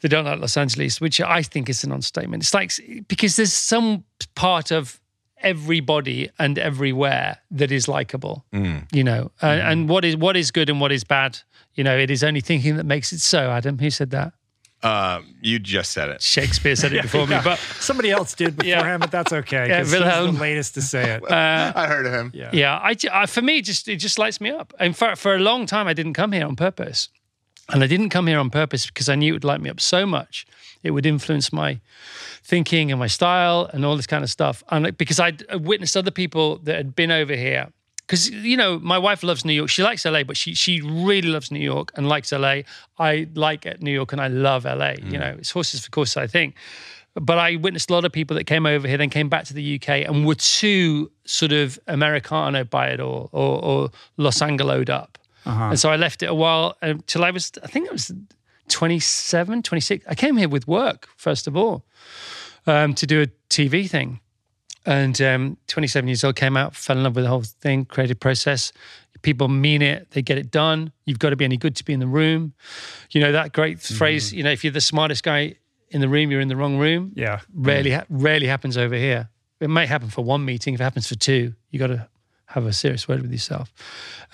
they 0.00 0.08
don't 0.08 0.24
like 0.24 0.40
Los 0.40 0.56
Angeles, 0.56 1.00
which 1.00 1.20
I 1.20 1.42
think 1.42 1.68
is 1.68 1.84
an 1.84 1.92
understatement. 1.92 2.42
It's 2.42 2.54
like 2.54 2.72
because 3.08 3.36
there's 3.36 3.52
some 3.52 4.04
part 4.34 4.70
of 4.72 5.00
everybody 5.38 6.30
and 6.38 6.58
everywhere 6.58 7.38
that 7.50 7.70
is 7.70 7.86
likable, 7.86 8.44
you 8.92 9.04
know. 9.04 9.30
Uh, 9.42 9.46
and 9.46 9.88
what 9.88 10.04
is 10.04 10.16
what 10.16 10.36
is 10.36 10.50
good 10.50 10.68
and 10.68 10.80
what 10.80 10.90
is 10.90 11.04
bad, 11.04 11.38
you 11.74 11.84
know, 11.84 11.96
it 11.96 12.10
is 12.10 12.24
only 12.24 12.40
thinking 12.40 12.76
that 12.76 12.84
makes 12.86 13.12
it 13.12 13.20
so. 13.20 13.50
Adam, 13.50 13.78
who 13.78 13.90
said 13.90 14.10
that? 14.10 14.32
Uh, 14.84 15.22
you 15.40 15.58
just 15.58 15.92
said 15.92 16.10
it. 16.10 16.20
Shakespeare 16.20 16.76
said 16.76 16.92
it 16.92 17.02
before 17.08 17.26
me, 17.26 17.38
but 17.42 17.58
Somebody 17.80 18.10
else 18.10 18.34
did 18.34 18.56
before 18.56 18.68
Yeah. 18.68 18.84
him, 18.94 19.00
but 19.00 19.10
that's 19.10 19.32
okay. 19.32 19.66
Yeah, 19.68 19.78
'cause 19.78 19.90
he's 19.92 20.00
Wilhelm. 20.00 20.34
the 20.34 20.40
latest 20.40 20.74
to 20.74 20.82
say 20.82 21.14
it. 21.14 21.22
I 21.32 21.86
heard 21.86 22.04
of 22.06 22.12
him. 22.12 22.30
yeah. 22.34 22.50
Yeah, 22.52 22.74
I, 22.76 22.94
I 23.12 23.26
for 23.26 23.40
me, 23.42 23.58
it 23.58 23.64
just 23.64 23.88
it 23.88 23.96
just 23.96 24.18
lights 24.18 24.40
me 24.40 24.50
up. 24.50 24.74
And 24.78 24.94
for 24.96 25.16
for 25.16 25.34
a 25.34 25.38
long 25.38 25.66
time, 25.66 25.86
I 25.88 25.94
didn't 25.94 26.12
come 26.14 26.32
here 26.32 26.46
on 26.46 26.54
purpose, 26.54 27.08
and 27.72 27.82
I 27.82 27.86
didn't 27.86 28.10
come 28.10 28.26
here 28.26 28.38
on 28.38 28.50
purpose 28.50 28.86
because 28.86 29.08
I 29.08 29.14
knew 29.14 29.32
it 29.32 29.36
would 29.36 29.44
light 29.44 29.60
me 29.62 29.70
up 29.70 29.80
so 29.80 30.04
much. 30.06 30.46
It 30.82 30.90
would 30.90 31.06
influence 31.06 31.50
my 31.50 31.80
thinking 32.42 32.90
and 32.92 32.98
my 33.00 33.06
style 33.08 33.70
and 33.72 33.86
all 33.86 33.96
this 33.96 34.06
kind 34.06 34.22
of 34.22 34.28
stuff. 34.28 34.62
And 34.68 34.94
because 34.98 35.18
I'd 35.18 35.42
witnessed 35.64 35.96
other 35.96 36.10
people 36.10 36.58
that 36.64 36.76
had 36.76 36.94
been 36.94 37.10
over 37.10 37.34
here. 37.34 37.68
Because 38.06 38.30
you 38.30 38.56
know, 38.56 38.78
my 38.78 38.98
wife 38.98 39.22
loves 39.22 39.44
New 39.44 39.52
York. 39.52 39.70
She 39.70 39.82
likes 39.82 40.04
LA, 40.04 40.24
but 40.24 40.36
she 40.36 40.54
she 40.54 40.80
really 40.80 41.28
loves 41.28 41.50
New 41.50 41.60
York 41.60 41.90
and 41.96 42.08
likes 42.08 42.32
LA. 42.32 42.62
I 42.98 43.28
like 43.34 43.80
New 43.80 43.92
York 43.92 44.12
and 44.12 44.20
I 44.20 44.28
love 44.28 44.64
LA. 44.64 44.90
You 44.90 44.96
mm. 44.96 45.20
know, 45.20 45.36
it's 45.38 45.50
horses 45.50 45.84
for 45.84 45.90
courses, 45.90 46.16
I 46.16 46.26
think 46.26 46.54
but 47.14 47.38
I 47.38 47.56
witnessed 47.56 47.90
a 47.90 47.92
lot 47.92 48.04
of 48.04 48.12
people 48.12 48.36
that 48.36 48.44
came 48.44 48.66
over 48.66 48.88
here, 48.88 48.98
then 48.98 49.10
came 49.10 49.28
back 49.28 49.44
to 49.44 49.54
the 49.54 49.76
UK 49.76 49.88
and 49.88 50.26
were 50.26 50.34
too 50.34 51.10
sort 51.24 51.52
of 51.52 51.78
Americano 51.86 52.64
by 52.64 52.88
it 52.88 53.00
all 53.00 53.28
or, 53.32 53.64
or 53.64 53.90
Los 54.16 54.42
Angelo'd 54.42 54.90
up. 54.90 55.18
Uh-huh. 55.46 55.64
And 55.64 55.78
so 55.78 55.90
I 55.90 55.96
left 55.96 56.22
it 56.22 56.26
a 56.26 56.34
while 56.34 56.76
um, 56.82 56.90
until 56.90 57.24
I 57.24 57.30
was, 57.30 57.52
I 57.62 57.66
think 57.68 57.88
I 57.88 57.92
was 57.92 58.10
27, 58.68 59.62
26. 59.62 60.04
I 60.08 60.14
came 60.14 60.36
here 60.36 60.48
with 60.48 60.66
work, 60.66 61.08
first 61.16 61.46
of 61.46 61.56
all, 61.56 61.84
um, 62.66 62.94
to 62.94 63.06
do 63.06 63.22
a 63.22 63.26
TV 63.48 63.88
thing. 63.88 64.20
And 64.86 65.20
um, 65.22 65.56
27 65.68 66.08
years 66.08 66.24
old, 66.24 66.36
came 66.36 66.56
out, 66.56 66.74
fell 66.76 66.96
in 66.96 67.02
love 67.04 67.16
with 67.16 67.24
the 67.24 67.30
whole 67.30 67.42
thing, 67.42 67.84
creative 67.86 68.20
process. 68.20 68.72
People 69.22 69.48
mean 69.48 69.80
it, 69.80 70.10
they 70.10 70.20
get 70.20 70.36
it 70.36 70.50
done. 70.50 70.92
You've 71.06 71.18
got 71.18 71.30
to 71.30 71.36
be 71.36 71.44
any 71.46 71.56
good 71.56 71.74
to 71.76 71.84
be 71.84 71.94
in 71.94 72.00
the 72.00 72.06
room. 72.06 72.52
You 73.10 73.22
know, 73.22 73.32
that 73.32 73.54
great 73.54 73.80
phrase, 73.80 74.32
you 74.34 74.42
know, 74.42 74.50
if 74.50 74.62
you're 74.62 74.72
the 74.72 74.82
smartest 74.82 75.22
guy 75.22 75.54
in 75.88 76.02
the 76.02 76.08
room, 76.08 76.30
you're 76.30 76.40
in 76.42 76.48
the 76.48 76.56
wrong 76.56 76.76
room 76.76 77.12
Yeah. 77.16 77.40
rarely 77.54 77.92
ha- 77.92 78.04
rarely 78.10 78.46
happens 78.46 78.76
over 78.76 78.94
here. 78.94 79.30
It 79.60 79.70
may 79.70 79.86
happen 79.86 80.10
for 80.10 80.22
one 80.22 80.44
meeting. 80.44 80.74
If 80.74 80.80
it 80.80 80.84
happens 80.84 81.08
for 81.08 81.14
two, 81.14 81.54
you 81.70 81.78
got 81.78 81.86
to 81.86 82.06
have 82.46 82.66
a 82.66 82.72
serious 82.74 83.08
word 83.08 83.22
with 83.22 83.32
yourself. 83.32 83.72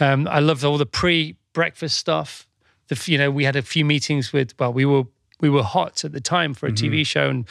Um, 0.00 0.26
I 0.26 0.40
loved 0.40 0.64
all 0.64 0.76
the 0.78 0.86
pre-breakfast 0.86 1.96
stuff. 1.96 2.48
The 2.88 3.00
you 3.06 3.18
know 3.18 3.30
we 3.30 3.44
had 3.44 3.54
a 3.54 3.62
few 3.62 3.84
meetings 3.84 4.32
with 4.32 4.58
well 4.58 4.72
we 4.72 4.84
were 4.84 5.04
we 5.40 5.50
were 5.50 5.62
hot 5.62 6.04
at 6.04 6.12
the 6.12 6.20
time 6.20 6.54
for 6.54 6.66
a 6.66 6.72
TV 6.72 7.06
show 7.06 7.28
and 7.28 7.48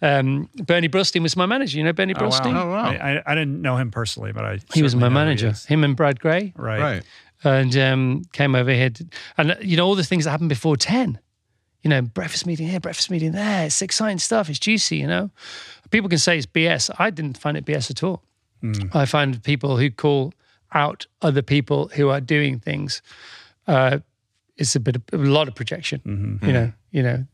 um, 0.00 0.48
Bernie 0.54 0.88
Brillstein 0.88 1.22
was 1.22 1.36
my 1.36 1.46
manager. 1.46 1.76
You 1.78 1.84
know 1.84 1.92
Bernie 1.92 2.14
Oh, 2.16 2.28
wow. 2.28 2.40
Oh, 2.44 2.70
wow. 2.70 2.84
I, 2.84 3.16
I, 3.16 3.22
I 3.26 3.34
didn't 3.34 3.60
know 3.60 3.76
him 3.76 3.90
personally, 3.90 4.32
but 4.32 4.44
I 4.44 4.58
He 4.72 4.82
was 4.82 4.94
my 4.94 5.08
know 5.08 5.14
manager. 5.14 5.54
Him 5.66 5.82
and 5.84 5.96
Brad 5.96 6.20
Grey 6.20 6.52
Right. 6.56 6.80
Right. 6.80 7.02
and 7.44 7.76
um, 7.76 8.22
came 8.32 8.54
over 8.54 8.70
here. 8.72 8.90
To, 8.90 9.06
and 9.36 9.56
you 9.60 9.76
know 9.76 9.86
all 9.86 9.96
the 9.96 10.04
things 10.04 10.24
that 10.24 10.30
happened 10.30 10.50
before 10.50 10.76
ten. 10.76 11.18
You 11.82 11.90
know, 11.90 12.02
breakfast 12.02 12.44
meeting 12.44 12.66
here, 12.66 12.80
breakfast 12.80 13.08
meeting 13.10 13.32
there. 13.32 13.66
It's 13.66 13.82
exciting 13.82 14.18
stuff. 14.18 14.48
It's 14.50 14.58
juicy. 14.58 14.96
You 14.96 15.06
know, 15.06 15.30
people 15.90 16.08
can 16.08 16.18
say 16.18 16.36
it's 16.36 16.46
BS. 16.46 16.90
I 16.98 17.10
didn't 17.10 17.38
find 17.38 17.56
it 17.56 17.64
BS 17.64 17.90
at 17.90 18.02
all. 18.02 18.22
I 18.92 19.04
find 19.04 19.40
people 19.44 19.76
who 19.76 19.88
call 19.90 20.32
out 20.72 21.06
other 21.22 21.42
people 21.42 21.88
who 21.94 22.08
are 22.08 22.20
doing 22.20 22.58
things. 22.58 23.00
Uh, 23.68 24.00
it's 24.56 24.74
a 24.74 24.80
bit, 24.80 24.96
of, 24.96 25.02
a 25.12 25.16
lot 25.18 25.46
of 25.46 25.54
projection. 25.54 26.40
You 26.42 26.52
know, 26.52 26.72
you 26.90 27.02
know, 27.02 27.24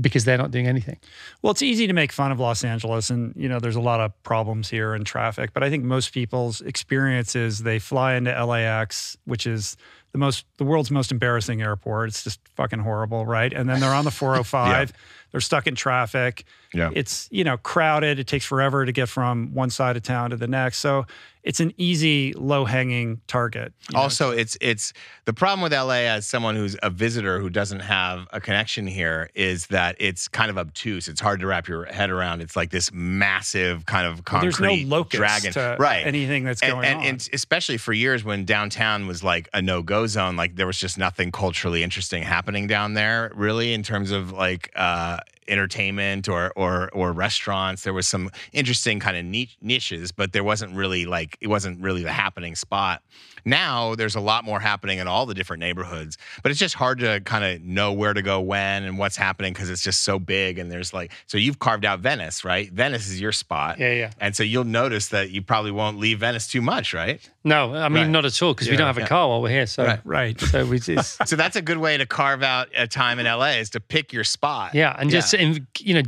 because 0.00 0.24
they're 0.24 0.38
not 0.38 0.50
doing 0.50 0.66
anything. 0.66 0.98
Well, 1.42 1.50
it's 1.50 1.62
easy 1.62 1.86
to 1.86 1.92
make 1.92 2.12
fun 2.12 2.32
of 2.32 2.40
Los 2.40 2.64
Angeles, 2.64 3.10
and 3.10 3.34
you 3.36 3.48
know, 3.48 3.58
there's 3.60 3.76
a 3.76 3.80
lot 3.80 4.00
of 4.00 4.20
problems 4.22 4.70
here 4.70 4.94
in 4.94 5.04
traffic. 5.04 5.52
But 5.52 5.62
I 5.62 5.70
think 5.70 5.84
most 5.84 6.12
people's 6.12 6.60
experience 6.60 7.36
is 7.36 7.60
they 7.60 7.78
fly 7.78 8.14
into 8.14 8.44
LAX, 8.44 9.16
which 9.24 9.46
is 9.46 9.76
the 10.12 10.18
most, 10.18 10.44
the 10.58 10.64
world's 10.64 10.90
most 10.90 11.10
embarrassing 11.10 11.62
airport. 11.62 12.08
It's 12.08 12.24
just 12.24 12.40
fucking 12.56 12.80
horrible, 12.80 13.26
right? 13.26 13.52
And 13.52 13.68
then 13.68 13.80
they're 13.80 13.94
on 13.94 14.04
the 14.04 14.10
405. 14.12 14.92
They're 15.30 15.40
stuck 15.40 15.66
in 15.66 15.74
traffic. 15.74 16.44
Yeah. 16.74 16.90
It's 16.94 17.28
you 17.30 17.44
know 17.44 17.56
crowded. 17.56 18.18
It 18.18 18.26
takes 18.26 18.44
forever 18.44 18.84
to 18.86 18.92
get 18.92 19.08
from 19.08 19.54
one 19.54 19.70
side 19.70 19.96
of 19.96 20.02
town 20.02 20.30
to 20.30 20.36
the 20.36 20.46
next. 20.46 20.78
So 20.78 21.06
it's 21.44 21.58
an 21.60 21.72
easy, 21.76 22.32
low 22.34 22.64
hanging 22.64 23.20
target. 23.26 23.72
you 23.88 23.94
know? 23.94 24.02
Also, 24.02 24.30
it's 24.30 24.56
it's 24.60 24.92
the 25.24 25.32
problem 25.32 25.60
with 25.60 25.72
LA 25.72 26.06
as 26.06 26.26
someone 26.26 26.54
who's 26.54 26.76
a 26.82 26.90
visitor 26.90 27.40
who 27.40 27.50
doesn't 27.50 27.80
have 27.80 28.28
a 28.32 28.40
connection 28.40 28.86
here 28.86 29.28
is 29.34 29.66
that 29.68 29.96
it's 29.98 30.28
kind 30.28 30.50
of 30.50 30.58
obtuse. 30.58 31.08
It's 31.08 31.20
hard 31.20 31.40
to 31.40 31.46
wrap 31.46 31.66
your 31.66 31.84
head 31.86 32.10
around. 32.10 32.42
It's 32.42 32.54
like 32.54 32.70
this 32.70 32.90
massive 32.92 33.86
kind 33.86 34.06
of 34.06 34.16
Well, 34.18 34.22
concrete 34.24 34.68
there's 34.68 34.88
no 34.88 34.96
locus 34.96 35.18
dragon, 35.18 35.52
to 35.54 35.76
right? 35.80 36.06
anything 36.06 36.44
that's 36.44 36.62
and, 36.62 36.72
going 36.72 36.84
and, 36.86 36.98
on. 37.00 37.04
and 37.06 37.28
especially 37.32 37.76
for 37.76 37.92
years 37.92 38.22
when 38.24 38.44
downtown 38.44 39.06
was 39.06 39.24
like 39.24 39.48
a 39.52 39.60
no-go 39.60 40.06
zone, 40.06 40.36
like 40.36 40.54
there 40.56 40.66
was 40.66 40.78
just 40.78 40.96
nothing 40.96 41.32
culturally 41.32 41.82
interesting 41.82 42.22
happening 42.22 42.66
down 42.68 42.94
there, 42.94 43.32
really, 43.34 43.72
in 43.72 43.82
terms 43.82 44.10
of 44.12 44.32
like 44.32 44.70
uh, 44.76 45.18
entertainment 45.48 46.28
or 46.28 46.52
or 46.56 46.90
or 46.92 47.12
restaurants. 47.12 47.82
There 47.82 47.92
was 47.92 48.06
some 48.06 48.30
interesting 48.52 49.00
kind 49.00 49.16
of 49.16 49.24
niche, 49.24 49.56
niches, 49.60 50.12
but 50.12 50.32
there 50.32 50.44
wasn't 50.44 50.74
really 50.74 51.06
like 51.06 51.36
it 51.40 51.48
wasn't 51.48 51.80
really 51.80 52.02
the 52.02 52.12
happening 52.12 52.54
spot. 52.54 53.02
Now 53.44 53.94
there's 53.94 54.14
a 54.14 54.20
lot 54.20 54.44
more 54.44 54.60
happening 54.60 54.98
in 54.98 55.08
all 55.08 55.26
the 55.26 55.34
different 55.34 55.60
neighborhoods, 55.60 56.18
but 56.42 56.50
it's 56.50 56.60
just 56.60 56.74
hard 56.74 56.98
to 57.00 57.20
kind 57.24 57.44
of 57.44 57.62
know 57.62 57.92
where 57.92 58.12
to 58.14 58.22
go 58.22 58.40
when 58.40 58.84
and 58.84 58.98
what's 58.98 59.16
happening 59.16 59.52
because 59.52 59.70
it's 59.70 59.82
just 59.82 60.02
so 60.02 60.18
big. 60.18 60.58
And 60.58 60.70
there's 60.70 60.92
like, 60.94 61.12
so 61.26 61.38
you've 61.38 61.58
carved 61.58 61.84
out 61.84 62.00
Venice, 62.00 62.44
right? 62.44 62.70
Venice 62.70 63.08
is 63.08 63.20
your 63.20 63.32
spot. 63.32 63.78
Yeah, 63.78 63.92
yeah. 63.92 64.10
And 64.20 64.34
so 64.36 64.42
you'll 64.42 64.64
notice 64.64 65.08
that 65.08 65.30
you 65.30 65.42
probably 65.42 65.70
won't 65.70 65.98
leave 65.98 66.20
Venice 66.20 66.46
too 66.48 66.62
much, 66.62 66.94
right? 66.94 67.20
No, 67.44 67.74
I 67.74 67.88
mean 67.88 68.02
Right. 68.04 68.10
not 68.10 68.24
at 68.24 68.42
all 68.42 68.54
because 68.54 68.68
we 68.68 68.76
don't 68.76 68.86
have 68.86 68.98
a 68.98 69.02
yeah. 69.02 69.06
car 69.06 69.28
while 69.28 69.42
we're 69.42 69.48
here. 69.50 69.66
So 69.66 69.84
Right. 69.84 70.00
right. 70.04 70.40
so 70.40 70.64
we 70.66 70.78
just 70.78 71.18
So 71.28 71.36
that's 71.36 71.56
a 71.56 71.62
good 71.62 71.78
way 71.78 71.96
to 71.96 72.06
carve 72.06 72.42
out 72.42 72.68
a 72.76 72.86
time 72.86 73.18
in 73.18 73.26
LA 73.26 73.58
is 73.58 73.70
to 73.70 73.80
pick 73.80 74.12
your 74.12 74.24
spot. 74.24 74.74
yeah, 74.74 74.94
and 74.98 75.10
just 75.10 75.34
in, 75.34 75.66
you 75.78 75.94
know 75.94 76.02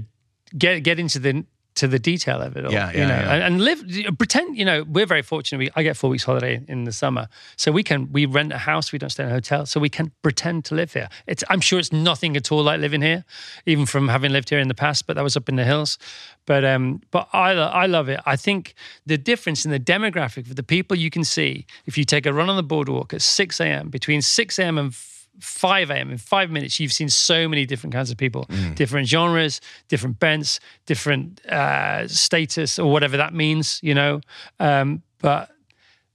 get 0.57 0.81
get 0.85 1.01
into 1.01 1.19
the 1.19 1.45
to 1.77 1.89
the 1.89 1.99
detail 1.99 2.41
of 2.41 2.57
it 2.57 2.65
all. 2.65 2.73
Yeah, 2.73 2.93
you 2.93 3.01
know, 3.01 3.07
yeah. 3.07 3.35
And, 3.35 3.43
and 3.43 3.65
live 3.65 3.85
pretend. 4.19 4.57
You 4.57 4.65
know, 4.65 4.85
we're 4.85 5.07
very 5.07 5.23
fortunate. 5.23 5.59
We, 5.59 5.71
I 5.75 5.83
get 5.83 5.97
four 5.97 6.11
weeks 6.11 6.25
holiday 6.25 6.61
in 6.69 6.85
the 6.85 6.93
summer, 6.93 7.29
so 7.57 7.73
we 7.73 7.83
can 7.83 8.13
we 8.13 8.27
rent 8.27 8.53
a 8.53 8.59
house. 8.59 8.93
We 8.93 8.99
don't 8.99 9.11
stay 9.11 9.25
in 9.25 9.31
a 9.31 9.33
hotel, 9.33 9.67
so 9.67 9.81
we 9.81 9.89
can 9.89 10.13
pretend 10.23 10.65
to 10.67 10.75
live 10.75 10.93
here. 10.93 11.09
It's 11.27 11.43
I'm 11.49 11.61
sure 11.61 11.79
it's 11.79 11.93
nothing 11.93 12.37
at 12.37 12.53
all 12.53 12.63
like 12.63 12.81
living 12.81 13.03
here, 13.03 13.25
even 13.67 13.87
from 13.87 14.09
having 14.09 14.33
lived 14.33 14.51
here 14.51 14.61
in 14.61 14.69
the 14.69 14.75
past. 14.75 15.07
But 15.07 15.17
that 15.17 15.23
was 15.23 15.37
up 15.37 15.49
in 15.49 15.57
the 15.57 15.65
hills. 15.65 15.99
But 16.47 16.65
um, 16.65 17.03
but 17.11 17.29
I 17.33 17.53
I 17.53 17.87
love 17.87 18.09
it. 18.09 18.21
I 18.27 18.37
think 18.37 18.75
the 19.07 19.19
difference 19.19 19.65
in 19.65 19.71
the 19.71 19.81
demographic 19.81 20.49
of 20.51 20.57
the 20.57 20.63
people 20.63 20.97
you 20.97 21.11
can 21.11 21.25
see 21.25 21.67
if 21.87 21.99
you 21.99 22.05
take 22.05 22.27
a 22.27 22.33
run 22.33 22.49
on 22.49 22.57
the 22.57 22.63
boardwalk 22.63 23.13
at 23.15 23.23
6 23.23 23.61
a.m. 23.61 23.89
between 23.89 24.23
6 24.23 24.59
a.m. 24.59 24.79
and 24.79 24.95
5 25.41 25.91
a.m. 25.91 26.11
in 26.11 26.19
five 26.19 26.51
minutes, 26.51 26.79
you've 26.81 26.93
seen 26.93 27.09
so 27.09 27.49
many 27.49 27.67
different 27.67 27.93
kinds 27.93 28.11
of 28.11 28.17
people, 28.17 28.47
different 28.75 29.09
genres, 29.09 29.61
different 29.89 30.19
bents, 30.19 30.61
different 30.87 31.45
uh, 31.47 32.07
status, 32.09 32.79
or 32.79 32.91
whatever 32.91 33.17
that 33.17 33.35
means, 33.35 33.81
you 33.83 33.95
know. 33.95 34.21
Um, 34.61 35.03
but 35.19 35.51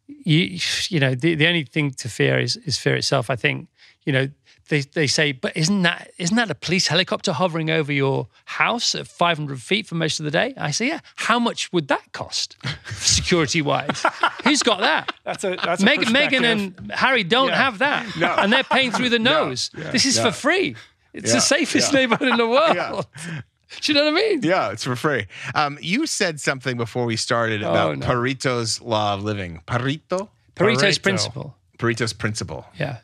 you, 0.08 0.60
you 0.90 1.00
know, 1.00 1.16
the, 1.16 1.36
the 1.36 1.48
only 1.48 1.64
thing 1.64 1.92
to 1.92 2.10
fear 2.10 2.40
is 2.40 2.56
is 2.58 2.78
fear 2.78 2.96
itself. 2.96 3.30
I 3.30 3.36
think, 3.36 3.68
you 4.06 4.14
know, 4.14 4.30
they, 4.70 4.82
they 4.82 5.08
say, 5.08 5.32
but 5.34 5.56
isn't 5.58 5.82
that 5.84 6.12
isn't 6.18 6.36
that 6.36 6.50
a 6.50 6.56
police 6.56 6.88
helicopter 6.88 7.34
hovering 7.34 7.70
over 7.70 7.92
your 7.92 8.28
house 8.46 8.96
at 8.96 9.08
500 9.08 9.62
feet 9.62 9.88
for 9.88 9.96
most 9.96 10.20
of 10.20 10.24
the 10.26 10.32
day? 10.32 10.54
I 10.58 10.72
say, 10.72 10.88
yeah. 10.88 11.00
How 11.16 11.40
much 11.40 11.72
would 11.74 11.88
that 11.90 12.12
cost, 12.14 12.56
security 12.92 13.62
wise? 13.62 14.06
Who's 14.44 14.64
got 14.64 14.80
that? 14.80 15.14
That's 15.24 15.44
a 15.44 15.58
that's 15.64 15.82
Meg, 15.84 16.00
perspective. 16.00 16.44
and 16.44 16.92
Harry 16.94 17.24
don't 17.24 17.50
Yeah. 17.50 17.56
have 17.64 17.80
that, 17.80 18.16
and 18.40 18.52
they're 18.54 18.64
paying 18.64 18.92
through 18.92 19.10
the 19.10 19.20
nose. 19.20 19.70
This 19.74 20.06
is 20.06 20.20
for 20.20 20.32
free. 20.32 20.76
It's 21.14 21.30
Yeah. 21.30 21.36
the 21.36 21.42
safest 21.42 21.94
neighborhood 21.94 22.28
in 22.30 22.38
the 22.38 22.48
world. 22.48 22.76
Yeah. 22.76 23.02
Do 23.82 23.92
you 23.92 23.94
know 24.00 24.06
what 24.06 24.14
I 24.14 24.16
mean? 24.16 24.40
Yeah, 24.42 24.72
it's 24.72 24.84
for 24.84 24.96
free. 24.96 25.28
Um, 25.54 25.78
you 25.82 26.08
said 26.08 26.40
something 26.40 26.76
before 26.78 27.06
we 27.06 27.16
started 27.16 27.62
about 27.62 27.90
Oh, 27.92 27.94
no. 27.96 28.06
Pareto's 28.06 28.82
law 28.82 29.14
of 29.14 29.24
living. 29.24 29.62
Pareto? 29.68 30.30
Pareto's 30.56 30.98
Pareto. 30.98 31.04
principle. 31.04 31.56
Pareto's 31.78 32.14
principle. 32.14 32.66
Yeah. 32.80 32.98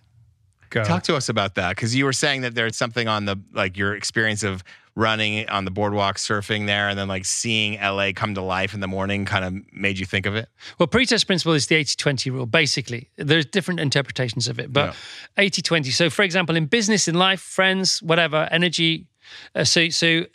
Go. 0.76 0.84
Talk 0.84 1.03
to 1.03 1.15
us 1.15 1.30
about 1.30 1.55
that 1.55 1.69
because 1.69 1.95
you 1.95 2.03
were 2.03 2.11
saying 2.11 2.41
that 2.41 2.53
there's 2.53 2.76
something 2.76 3.07
on 3.07 3.23
the 3.23 3.38
like 3.53 3.78
your 3.78 3.95
experience 3.95 4.43
of 4.43 4.61
running 4.93 5.47
on 5.47 5.63
the 5.63 5.71
boardwalk, 5.71 6.17
surfing 6.17 6.65
there, 6.65 6.89
and 6.89 6.99
then 6.99 7.07
like 7.07 7.23
seeing 7.23 7.80
LA 7.80 8.11
come 8.13 8.36
to 8.36 8.41
life 8.41 8.73
in 8.73 8.82
the 8.82 8.88
morning 8.88 9.23
kind 9.23 9.45
of 9.45 9.73
made 9.73 9.97
you 9.97 10.05
think 10.05 10.26
of 10.26 10.36
it. 10.36 10.49
Well, 10.78 10.88
Pareto's 10.88 11.23
principle 11.23 11.53
is 11.53 11.67
the 11.67 11.76
80 11.76 11.95
20 11.95 12.30
rule, 12.30 12.45
basically. 12.45 13.09
There's 13.15 13.45
different 13.45 13.80
interpretations 13.80 14.49
of 14.49 14.59
it, 14.59 14.73
but 14.73 14.97
80 15.38 15.61
20. 15.61 15.91
So, 15.91 16.09
for 16.09 16.23
example, 16.23 16.57
in 16.57 16.65
business, 16.65 17.07
in 17.07 17.15
life, 17.15 17.39
friends, 17.39 18.03
whatever, 18.03 18.49
energy. 18.51 19.07
Uh, 19.55 19.63
so, 19.63 19.88
so, 19.88 20.26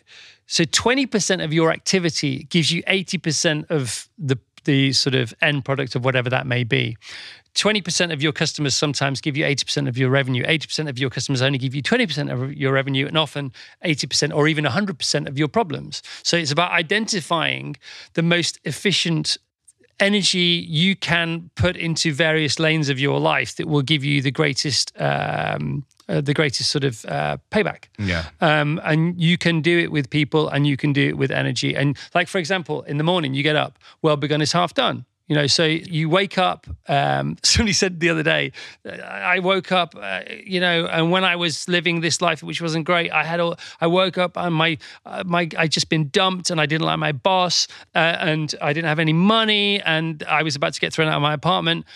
so 0.47 0.65
20% 0.65 1.45
of 1.45 1.53
your 1.53 1.71
activity 1.71 2.45
gives 2.45 2.73
you 2.73 2.83
80% 2.85 3.71
of 3.71 4.09
the, 4.19 4.39
the 4.65 4.93
sort 4.93 5.15
of 5.15 5.35
end 5.43 5.65
product 5.65 5.95
of 5.95 6.05
whatever 6.05 6.31
that 6.31 6.47
may 6.47 6.65
be. 6.65 6.97
20% 7.55 8.13
of 8.13 8.23
your 8.23 8.33
customers 8.33 8.75
sometimes 8.75 9.21
give 9.21 9.37
you 9.37 9.45
80% 9.45 9.89
of 9.89 9.99
your 9.99 10.09
revenue. 10.09 10.45
80% 10.45 10.89
of 10.89 10.99
your 10.99 11.11
customers 11.11 11.43
only 11.43 11.59
give 11.59 11.75
you 11.75 11.83
20% 11.83 12.33
of 12.33 12.55
your 12.55 12.73
revenue, 12.73 13.07
and 13.07 13.19
often 13.19 13.53
80% 13.85 14.35
or 14.35 14.47
even 14.47 14.65
100% 14.65 15.29
of 15.29 15.39
your 15.39 15.49
problems. 15.49 16.03
So 16.23 16.37
it's 16.37 16.53
about 16.53 16.71
identifying 16.71 17.77
the 18.15 18.23
most 18.23 18.61
efficient 18.65 19.37
energy 20.01 20.67
you 20.69 20.97
can 20.97 21.51
put 21.55 21.77
into 21.77 22.13
various 22.13 22.59
lanes 22.59 22.89
of 22.89 22.99
your 22.99 23.21
life 23.21 23.57
that 23.57 23.67
will 23.67 23.83
give 23.83 24.05
you 24.05 24.23
the 24.23 24.31
greatest 24.31 24.93
um, 25.01 25.85
uh, 26.09 26.21
the 26.21 26.35
greatest 26.35 26.71
sort 26.71 26.83
of 26.83 27.05
uh, 27.05 27.37
payback. 27.53 27.85
Yeah. 27.99 28.25
um, 28.41 28.81
and 28.83 29.21
you 29.21 29.39
can 29.39 29.61
do 29.61 29.79
it 29.79 29.93
with 29.93 30.11
people 30.11 30.49
and 30.49 30.67
you 30.67 30.77
can 30.77 30.93
do 30.93 31.09
it 31.09 31.17
with 31.17 31.31
energy. 31.31 31.77
And 31.77 31.97
like 32.15 32.27
for 32.29 32.39
example 32.39 32.83
in 32.83 32.99
the 32.99 33.05
morning 33.05 33.35
you 33.35 33.43
get 33.43 33.57
up 33.57 33.79
well 34.03 34.17
begun 34.17 34.41
is 34.43 34.53
half 34.53 34.75
done 34.75 35.05
you 35.31 35.37
know 35.37 35.47
so 35.47 35.65
you 35.65 36.11
wake 36.11 36.37
up 36.37 36.67
um, 36.89 37.39
somebody 37.43 37.73
said 37.73 38.01
the 38.01 38.11
other 38.11 38.23
day 38.23 38.53
i 39.05 39.39
woke 39.39 39.73
up 39.73 39.95
uh, 39.99 40.21
you 40.45 40.61
know 40.61 40.87
and 40.87 41.11
when 41.11 41.25
i 41.25 41.37
was 41.37 41.67
living 41.69 42.01
this 42.01 42.21
life 42.21 42.43
which 42.43 42.61
wasn't 42.61 42.85
great 42.85 43.11
i 43.13 43.25
had 43.25 43.41
all 43.41 43.57
i 43.81 43.87
woke 43.87 44.19
up 44.19 44.37
and 44.37 44.55
my 44.55 44.77
uh, 45.07 45.23
my 45.25 45.49
i 45.57 45.67
just 45.67 45.89
been 45.89 46.09
dumped 46.09 46.51
and 46.51 46.61
i 46.61 46.67
didn't 46.67 46.85
like 46.85 46.99
my 46.99 47.13
boss 47.13 47.69
uh, 47.95 47.99
and 47.99 48.55
i 48.61 48.73
didn't 48.73 48.89
have 48.89 48.99
any 48.99 49.15
money 49.15 49.81
and 49.83 50.25
i 50.25 50.43
was 50.43 50.57
about 50.57 50.75
to 50.75 50.81
get 50.81 50.93
thrown 50.93 51.09
out 51.09 51.15
of 51.15 51.23
my 51.23 51.33
apartment 51.33 51.87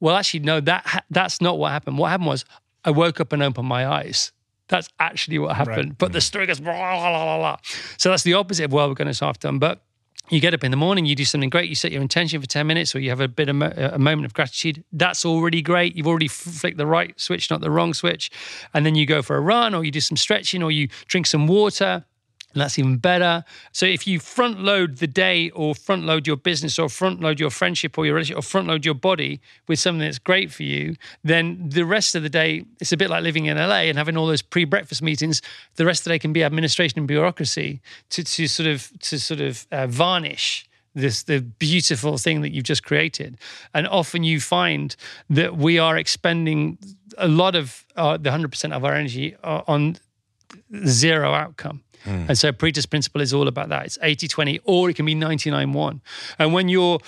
well 0.00 0.16
actually 0.16 0.40
no 0.40 0.60
that 0.60 0.86
ha- 0.86 1.04
that's 1.10 1.40
not 1.40 1.58
what 1.58 1.72
happened 1.72 1.98
what 1.98 2.08
happened 2.08 2.28
was 2.28 2.44
i 2.84 2.90
woke 2.90 3.20
up 3.20 3.32
and 3.32 3.42
opened 3.42 3.66
my 3.68 3.86
eyes 3.86 4.32
that's 4.68 4.88
actually 4.98 5.38
what 5.38 5.54
happened. 5.54 5.96
But 5.96 6.12
the 6.12 6.20
story 6.20 6.46
goes 6.46 6.58
blah, 6.58 6.72
blah, 6.72 7.24
blah, 7.24 7.38
blah. 7.38 7.56
So 7.98 8.10
that's 8.10 8.24
the 8.24 8.34
opposite 8.34 8.64
of 8.64 8.72
well, 8.72 8.88
we're 8.88 8.94
going 8.94 9.12
to 9.12 9.24
half 9.24 9.38
done. 9.38 9.60
But 9.60 9.80
you 10.28 10.40
get 10.40 10.54
up 10.54 10.64
in 10.64 10.70
the 10.70 10.76
morning, 10.76 11.06
you 11.06 11.14
do 11.14 11.24
something 11.24 11.50
great, 11.50 11.68
you 11.68 11.74
set 11.74 11.92
your 11.92 12.02
intention 12.02 12.40
for 12.40 12.46
10 12.46 12.66
minutes, 12.66 12.94
or 12.94 12.98
you 12.98 13.10
have 13.10 13.20
a 13.20 13.28
bit 13.28 13.48
of 13.48 13.56
mo- 13.56 13.66
uh, 13.66 13.90
a 13.92 13.98
moment 13.98 14.24
of 14.24 14.34
gratitude. 14.34 14.82
That's 14.92 15.24
already 15.24 15.62
great. 15.62 15.96
You've 15.96 16.06
already 16.06 16.28
flicked 16.28 16.78
the 16.78 16.86
right 16.86 17.18
switch, 17.20 17.50
not 17.50 17.60
the 17.60 17.70
wrong 17.70 17.94
switch. 17.94 18.30
And 18.74 18.84
then 18.84 18.94
you 18.94 19.06
go 19.06 19.22
for 19.22 19.36
a 19.36 19.40
run, 19.40 19.74
or 19.74 19.84
you 19.84 19.90
do 19.90 20.00
some 20.00 20.16
stretching, 20.16 20.62
or 20.62 20.70
you 20.70 20.88
drink 21.06 21.26
some 21.26 21.46
water. 21.46 22.04
And 22.56 22.62
that's 22.62 22.78
even 22.78 22.96
better. 22.96 23.44
So 23.72 23.84
if 23.84 24.06
you 24.06 24.18
front 24.18 24.60
load 24.60 24.96
the 24.96 25.06
day 25.06 25.50
or 25.50 25.74
front 25.74 26.04
load 26.06 26.26
your 26.26 26.38
business 26.38 26.78
or 26.78 26.88
front 26.88 27.20
load 27.20 27.38
your 27.38 27.50
friendship 27.50 27.98
or 27.98 28.06
your 28.06 28.14
relationship 28.14 28.38
or 28.38 28.42
front 28.42 28.66
load 28.66 28.86
your 28.86 28.94
body 28.94 29.42
with 29.68 29.78
something 29.78 30.00
that's 30.00 30.18
great 30.18 30.50
for 30.50 30.62
you, 30.62 30.96
then 31.22 31.68
the 31.68 31.84
rest 31.84 32.14
of 32.14 32.22
the 32.22 32.30
day, 32.30 32.64
it's 32.80 32.92
a 32.92 32.96
bit 32.96 33.10
like 33.10 33.22
living 33.22 33.44
in 33.44 33.58
LA 33.58 33.90
and 33.90 33.98
having 33.98 34.16
all 34.16 34.26
those 34.26 34.40
pre-breakfast 34.40 35.02
meetings. 35.02 35.42
The 35.74 35.84
rest 35.84 36.00
of 36.00 36.04
the 36.04 36.10
day 36.10 36.18
can 36.18 36.32
be 36.32 36.42
administration 36.42 36.98
and 36.98 37.06
bureaucracy 37.06 37.82
to, 38.08 38.24
to 38.24 38.48
sort 38.48 38.68
of 38.70 38.90
to 39.00 39.20
sort 39.20 39.40
of 39.40 39.66
uh, 39.70 39.86
varnish 39.86 40.66
this 40.94 41.24
the 41.24 41.42
beautiful 41.42 42.16
thing 42.16 42.40
that 42.40 42.54
you've 42.54 42.64
just 42.64 42.84
created. 42.84 43.36
And 43.74 43.86
often 43.86 44.24
you 44.24 44.40
find 44.40 44.96
that 45.28 45.58
we 45.58 45.78
are 45.78 45.98
expending 45.98 46.78
a 47.18 47.28
lot 47.28 47.54
of 47.54 47.84
uh, 47.96 48.16
the 48.16 48.30
100% 48.30 48.72
of 48.72 48.82
our 48.82 48.94
energy 48.94 49.36
uh, 49.44 49.60
on 49.68 49.98
zero 50.86 51.32
outcome. 51.32 51.82
Hmm. 52.06 52.26
And 52.28 52.38
so 52.38 52.52
Pareto's 52.52 52.86
principle 52.86 53.20
is 53.20 53.34
all 53.34 53.48
about 53.48 53.68
that. 53.68 53.84
It's 53.84 53.98
80 54.00 54.28
20, 54.28 54.60
or 54.64 54.88
it 54.88 54.96
can 54.96 55.04
be 55.04 55.14
99 55.14 55.72
1. 55.72 56.00
And 56.38 56.52
when 56.52 56.68
you're 56.68 57.00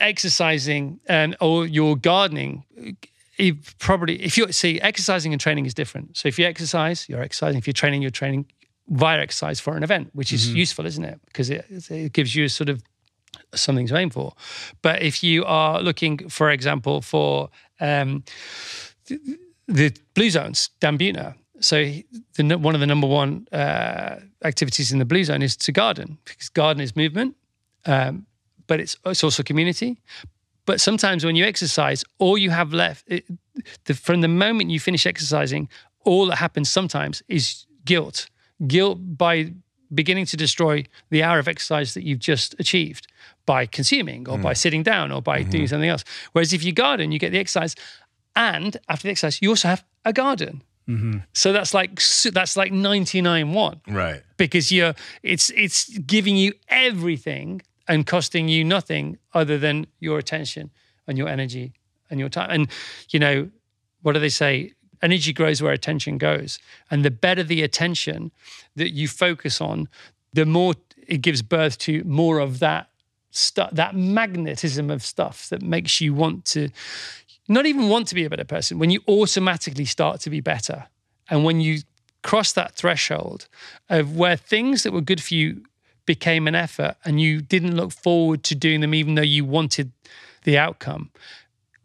exercising 0.00 0.98
and 1.06 1.36
or 1.40 1.66
you're 1.66 1.96
gardening, 1.96 2.64
eh, 2.78 2.92
you 3.38 3.56
probably, 3.78 4.22
if 4.22 4.36
you're, 4.36 4.52
see, 4.52 4.80
exercising 4.80 5.32
and 5.32 5.40
training 5.40 5.66
is 5.66 5.74
different. 5.74 6.16
So 6.16 6.28
if 6.28 6.38
you 6.38 6.46
exercise, 6.46 7.08
you're 7.08 7.22
exercising. 7.22 7.58
If 7.58 7.66
you're 7.66 7.74
training, 7.74 8.02
you're 8.02 8.10
training 8.10 8.46
via 8.88 9.20
exercise 9.20 9.60
for 9.60 9.76
an 9.76 9.82
event, 9.82 10.10
which 10.14 10.32
is 10.32 10.48
mm-hmm. 10.48 10.56
useful, 10.56 10.86
isn't 10.86 11.04
it? 11.04 11.20
Because 11.26 11.50
it, 11.50 11.64
it 11.90 12.12
gives 12.12 12.34
you 12.34 12.48
sort 12.48 12.68
of 12.68 12.82
something 13.54 13.86
to 13.86 13.96
aim 13.96 14.10
for. 14.10 14.34
But 14.82 15.02
if 15.02 15.22
you 15.22 15.44
are 15.44 15.80
looking, 15.80 16.28
for 16.28 16.50
example, 16.50 17.00
for 17.02 17.50
um, 17.80 18.24
the 19.66 19.94
blue 20.14 20.30
zones, 20.30 20.70
Dan. 20.80 20.98
So 21.60 21.84
he- 21.84 22.06
the, 22.34 22.56
one 22.58 22.74
of 22.74 22.80
the 22.80 22.86
number 22.86 23.06
one 23.06 23.46
uh, 23.52 24.16
activities 24.44 24.92
in 24.92 24.98
the 24.98 25.04
blue 25.04 25.24
zone 25.24 25.42
is 25.42 25.56
to 25.58 25.72
garden 25.72 26.18
because 26.24 26.48
garden 26.48 26.80
is 26.82 26.96
movement, 26.96 27.36
um, 27.86 28.26
but 28.66 28.80
it's 28.80 28.96
it's 29.06 29.22
also 29.24 29.42
community. 29.42 29.98
But 30.66 30.80
sometimes 30.80 31.24
when 31.24 31.36
you 31.36 31.44
exercise, 31.44 32.04
all 32.18 32.38
you 32.38 32.50
have 32.50 32.72
left 32.72 33.04
it, 33.08 33.24
the, 33.84 33.94
from 33.94 34.20
the 34.20 34.28
moment 34.28 34.70
you 34.70 34.78
finish 34.80 35.06
exercising, 35.06 35.68
all 36.04 36.26
that 36.26 36.36
happens 36.36 36.70
sometimes 36.70 37.22
is 37.28 37.66
guilt. 37.84 38.28
Guilt 38.66 38.98
by 39.18 39.52
beginning 39.92 40.26
to 40.26 40.36
destroy 40.36 40.84
the 41.10 41.22
hour 41.22 41.38
of 41.40 41.48
exercise 41.48 41.94
that 41.94 42.04
you've 42.04 42.20
just 42.20 42.54
achieved 42.60 43.06
by 43.46 43.66
consuming 43.66 44.28
or 44.28 44.38
by 44.38 44.52
sitting 44.54 44.84
down 44.84 45.10
or 45.10 45.20
by 45.20 45.42
doing 45.42 45.66
something 45.66 45.88
else. 45.90 46.04
Whereas 46.32 46.52
if 46.52 46.62
you 46.62 46.72
garden, 46.72 47.10
you 47.10 47.18
get 47.18 47.32
the 47.32 47.38
exercise, 47.40 47.74
and 48.36 48.76
after 48.88 49.08
the 49.08 49.10
exercise, 49.10 49.42
you 49.42 49.48
also 49.50 49.68
have 49.68 49.82
a 50.04 50.12
garden. 50.12 50.62
Mm-hmm. 50.90 51.18
So 51.32 51.52
that's 51.52 51.72
like 51.74 52.00
that's 52.32 52.56
like 52.56 52.72
99 52.72 53.52
1 53.52 53.80
Right. 53.88 54.22
because 54.36 54.72
you're 54.72 54.94
it's 55.22 55.50
it's 55.50 55.96
giving 55.98 56.36
you 56.36 56.52
everything 56.68 57.62
and 57.88 58.06
costing 58.06 58.48
you 58.48 58.64
nothing 58.64 59.18
other 59.34 59.58
than 59.58 59.86
your 60.00 60.18
attention 60.18 60.70
and 61.06 61.16
your 61.18 61.28
energy 61.28 61.72
and 62.10 62.18
your 62.20 62.28
time. 62.28 62.50
And 62.50 62.68
you 63.10 63.18
know, 63.20 63.50
what 64.02 64.12
do 64.14 64.20
they 64.20 64.28
say? 64.30 64.72
Energy 65.02 65.32
grows 65.32 65.62
where 65.62 65.72
attention 65.72 66.18
goes. 66.18 66.58
And 66.90 67.04
the 67.04 67.10
better 67.10 67.42
the 67.42 67.62
attention 67.62 68.30
that 68.76 68.90
you 68.90 69.08
focus 69.08 69.60
on, 69.60 69.88
the 70.34 70.44
more 70.44 70.74
it 71.06 71.22
gives 71.22 71.42
birth 71.42 71.78
to 71.78 72.04
more 72.04 72.38
of 72.38 72.58
that 72.58 72.88
stuff, 73.30 73.70
that 73.72 73.94
magnetism 73.96 74.90
of 74.90 75.02
stuff 75.02 75.48
that 75.48 75.62
makes 75.62 76.00
you 76.00 76.12
want 76.14 76.44
to 76.46 76.68
not 77.50 77.66
even 77.66 77.88
want 77.88 78.06
to 78.08 78.14
be 78.14 78.24
a 78.24 78.30
better 78.30 78.44
person, 78.44 78.78
when 78.78 78.90
you 78.90 79.00
automatically 79.08 79.84
start 79.84 80.20
to 80.20 80.30
be 80.30 80.40
better. 80.40 80.86
And 81.28 81.44
when 81.44 81.60
you 81.60 81.80
cross 82.22 82.52
that 82.52 82.74
threshold 82.74 83.48
of 83.88 84.16
where 84.16 84.36
things 84.36 84.82
that 84.82 84.92
were 84.92 85.00
good 85.00 85.22
for 85.22 85.34
you 85.34 85.62
became 86.06 86.46
an 86.46 86.54
effort 86.54 86.96
and 87.04 87.20
you 87.20 87.40
didn't 87.40 87.76
look 87.76 87.92
forward 87.92 88.42
to 88.44 88.54
doing 88.54 88.80
them, 88.80 88.94
even 88.94 89.14
though 89.14 89.22
you 89.22 89.44
wanted 89.44 89.92
the 90.44 90.58
outcome, 90.58 91.10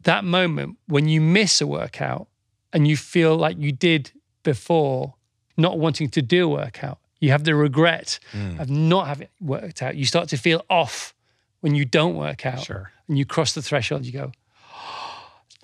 that 0.02 0.24
moment 0.24 0.76
when 0.86 1.08
you 1.08 1.20
miss 1.20 1.60
a 1.60 1.66
workout 1.66 2.28
and 2.72 2.86
you 2.86 2.96
feel 2.96 3.36
like 3.36 3.58
you 3.58 3.72
did 3.72 4.12
before 4.42 5.14
not 5.56 5.78
wanting 5.78 6.08
to 6.10 6.22
do 6.22 6.44
a 6.44 6.48
workout, 6.48 6.98
you 7.18 7.30
have 7.30 7.44
the 7.44 7.54
regret 7.54 8.18
mm. 8.32 8.60
of 8.60 8.70
not 8.70 9.06
having 9.08 9.28
worked 9.40 9.82
out. 9.82 9.96
You 9.96 10.04
start 10.06 10.28
to 10.28 10.36
feel 10.36 10.64
off 10.70 11.14
when 11.60 11.74
you 11.74 11.84
don't 11.84 12.14
work 12.14 12.46
out 12.46 12.62
Sure. 12.62 12.92
and 13.08 13.18
you 13.18 13.24
cross 13.24 13.52
the 13.54 13.62
threshold, 13.62 14.04
you 14.04 14.12
go, 14.12 14.32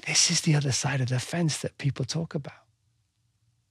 this 0.07 0.31
is 0.31 0.41
the 0.43 0.55
other 0.55 0.73
side 0.73 1.01
of 1.01 1.09
the 1.09 1.19
fence 1.19 1.59
that 1.59 1.79
people 1.79 2.05
talk 2.05 2.35
about. 2.35 2.55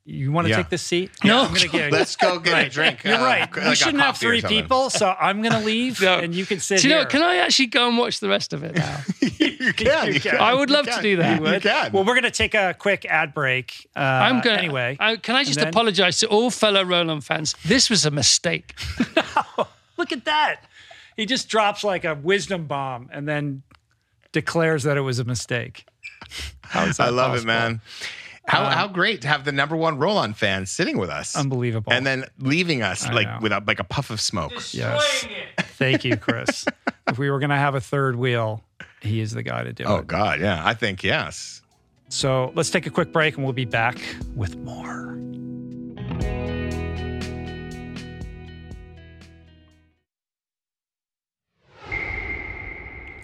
You 0.04 0.32
want 0.32 0.46
to 0.46 0.50
Yeah. 0.50 0.58
take 0.58 0.70
this 0.70 0.82
seat? 0.82 1.12
No. 1.24 1.44
I'm 1.44 1.54
gonna 1.54 1.68
get. 1.68 1.92
Let's 2.00 2.16
go 2.16 2.40
get 2.40 2.66
a 2.66 2.70
drink. 2.70 3.04
You're 3.04 3.16
uh, 3.18 3.24
right. 3.24 3.42
like 3.42 3.56
we 3.56 3.62
a 3.62 3.76
shouldn't 3.76 4.02
have 4.02 4.18
three 4.18 4.42
people, 4.42 4.90
so 4.90 5.16
I'm 5.20 5.44
going 5.44 5.54
to 5.60 5.60
leave, 5.60 6.02
No. 6.02 6.18
and 6.18 6.34
you 6.34 6.44
can 6.46 6.60
sit 6.60 6.80
Do 6.82 6.88
you 6.88 6.90
know 6.90 6.96
here. 7.02 7.04
what? 7.06 7.12
Can 7.12 7.22
I 7.22 7.36
actually 7.38 7.68
go 7.68 7.88
and 7.88 7.98
watch 8.00 8.20
the 8.20 8.28
rest 8.28 8.52
of 8.52 8.64
it 8.64 8.76
now? 8.76 9.02
you 9.22 9.74
can. 9.74 10.08
You 10.08 10.14
You 10.14 10.20
can. 10.20 10.32
can. 10.32 10.40
I 10.42 10.56
would 10.56 10.72
love 10.72 10.88
to 10.88 11.02
do 11.04 11.18
that. 11.18 11.36
You 11.38 11.44
Would? 11.44 11.62
can. 11.62 11.92
Well, 11.92 12.04
we're 12.04 12.16
going 12.16 12.24
to 12.24 12.32
take 12.32 12.56
a 12.56 12.76
quick 12.78 13.06
ad 13.06 13.36
break. 13.36 13.88
Uh, 13.96 14.00
I'm 14.00 14.42
going 14.42 14.58
anyway. 14.58 14.98
I, 15.00 15.18
can 15.18 15.36
I 15.36 15.44
just 15.44 15.60
then- 15.60 15.68
apologize 15.68 16.18
to 16.22 16.28
all 16.28 16.50
fellow 16.50 16.84
Roll 16.84 17.12
On 17.12 17.22
fans? 17.22 17.54
This 17.64 17.88
was 17.90 18.04
a 18.04 18.12
mistake. 18.12 18.74
Look 19.98 20.12
at 20.12 20.26
that. 20.26 20.62
He 21.16 21.28
just 21.28 21.48
drops 21.48 21.84
like 21.84 22.06
a 22.06 22.16
wisdom 22.16 22.66
bomb 22.66 23.08
and 23.14 23.28
then 23.28 23.62
declares 24.32 24.82
that 24.84 24.98
it 24.98 25.02
was 25.02 25.20
a 25.20 25.26
mistake. 25.26 25.86
How 26.64 26.86
is 26.86 26.98
that 26.98 27.08
I 27.08 27.10
love 27.10 27.36
it, 27.36 27.46
man. 27.46 27.82
How 28.48 28.66
um, 28.66 28.72
how 28.72 28.88
great 28.88 29.22
to 29.22 29.28
have 29.28 29.46
the 29.46 29.52
number 29.52 29.76
one 29.76 30.00
roll 30.00 30.18
on 30.18 30.34
fan 30.34 30.66
sitting 30.66 30.98
with 30.98 31.10
us. 31.10 31.36
Unbelievable. 31.36 31.94
And 31.94 32.06
then 32.06 32.26
leaving 32.40 32.82
us 32.82 33.06
I 33.06 33.14
like 33.14 33.28
know. 33.28 33.38
without 33.42 33.68
like 33.68 33.80
a 33.80 33.84
puff 33.84 34.10
of 34.10 34.20
smoke. 34.20 34.54
Destroying 34.54 34.94
Yes. 34.96 35.28
Thank 35.78 36.04
you, 36.04 36.18
Chris. 36.18 36.66
if 37.08 37.20
we 37.20 37.30
were 37.30 37.40
going 37.40 37.52
to 37.52 37.56
have 37.56 37.76
a 37.76 37.82
third 37.82 38.16
wheel, 38.16 38.64
he 39.02 39.20
is 39.22 39.32
the 39.32 39.44
guy 39.44 39.64
to 39.64 39.74
do 39.74 39.84
Oh 39.86 39.98
it. 39.98 40.00
Oh 40.00 40.02
God, 40.04 40.40
yeah. 40.40 40.62
I 40.66 40.74
think 40.74 41.04
yes. 41.04 41.62
So 42.10 42.52
let's 42.56 42.72
take 42.72 42.88
a 42.88 42.90
quick 42.90 43.14
break 43.14 43.36
and 43.36 43.44
we'll 43.44 43.54
be 43.54 43.66
back 43.66 44.00
with 44.36 44.58
more. 44.58 45.18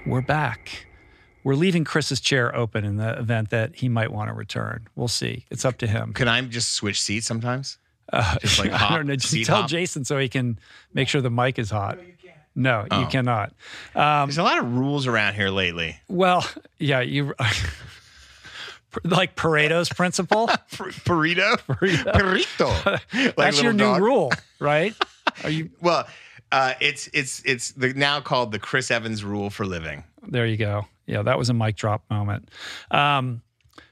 We're 0.06 0.22
back. 0.22 0.86
We're 1.48 1.56
leaving 1.56 1.86
Chris's 1.86 2.20
chair 2.20 2.54
open 2.54 2.84
in 2.84 2.98
the 2.98 3.18
event 3.18 3.52
that 3.52 3.78
he 3.78 3.88
might 3.88 4.12
want 4.12 4.28
to 4.30 4.34
return. 4.34 4.88
We'll 4.98 5.08
see. 5.08 5.46
It's 5.50 5.64
up 5.64 5.78
to 5.78 5.88
him. 5.88 6.12
Can 6.12 6.28
I 6.28 6.42
just 6.42 6.74
switch 6.74 7.02
seats 7.02 7.26
sometimes? 7.26 7.78
Uh, 8.12 8.36
Just 8.40 8.60
like 8.60 8.72
I 8.74 8.78
hop, 8.78 8.98
don't 8.98 9.08
know. 9.08 9.16
Just 9.16 9.46
tell 9.46 9.62
hop? 9.62 9.70
Jason 9.70 10.04
so 10.04 10.18
he 10.20 10.28
can 10.28 10.60
make 10.94 11.08
sure 11.08 11.22
the 11.22 11.30
mic 11.30 11.58
is 11.58 11.70
hot. 11.70 12.00
No, 12.54 12.82
you 12.82 12.88
Oh. 12.92 13.06
cannot. 13.10 13.54
Um, 13.96 14.28
There's 14.28 14.38
a 14.40 14.44
lot 14.44 14.58
of 14.60 14.76
rules 14.76 15.08
around 15.08 15.36
here 15.36 15.48
lately. 15.50 15.98
well, 16.10 16.46
yeah, 16.80 17.00
you 17.00 17.34
like 19.06 19.36
Pareto's 19.38 19.88
principle. 19.90 20.48
Pur- 20.48 20.92
Burrito? 21.06 21.58
Burrito. 21.66 22.86
Like 23.14 23.36
That's 23.38 23.60
a 23.60 23.64
your 23.64 23.72
little 23.74 23.88
new 23.88 23.94
dog. 23.94 24.02
rule, 24.02 24.32
right? 24.60 24.94
Are 25.46 25.50
you? 25.50 25.70
Well, 25.82 26.08
uh, 26.52 26.74
it's 26.82 27.08
it's 27.14 27.42
it's 27.46 27.72
the 27.72 27.94
now 27.94 28.20
called 28.22 28.52
the 28.52 28.60
Chris 28.60 28.90
Evans 28.92 29.24
rule 29.24 29.50
for 29.50 29.66
living. 29.66 30.04
There 30.28 30.46
you 30.46 30.58
go. 30.58 30.88
Yeah, 31.08 31.24
that 31.24 31.38
was 31.38 31.50
a 31.50 31.54
mic 31.54 31.76
drop 31.78 32.04
moment. 32.10 32.50
Um, 32.92 33.42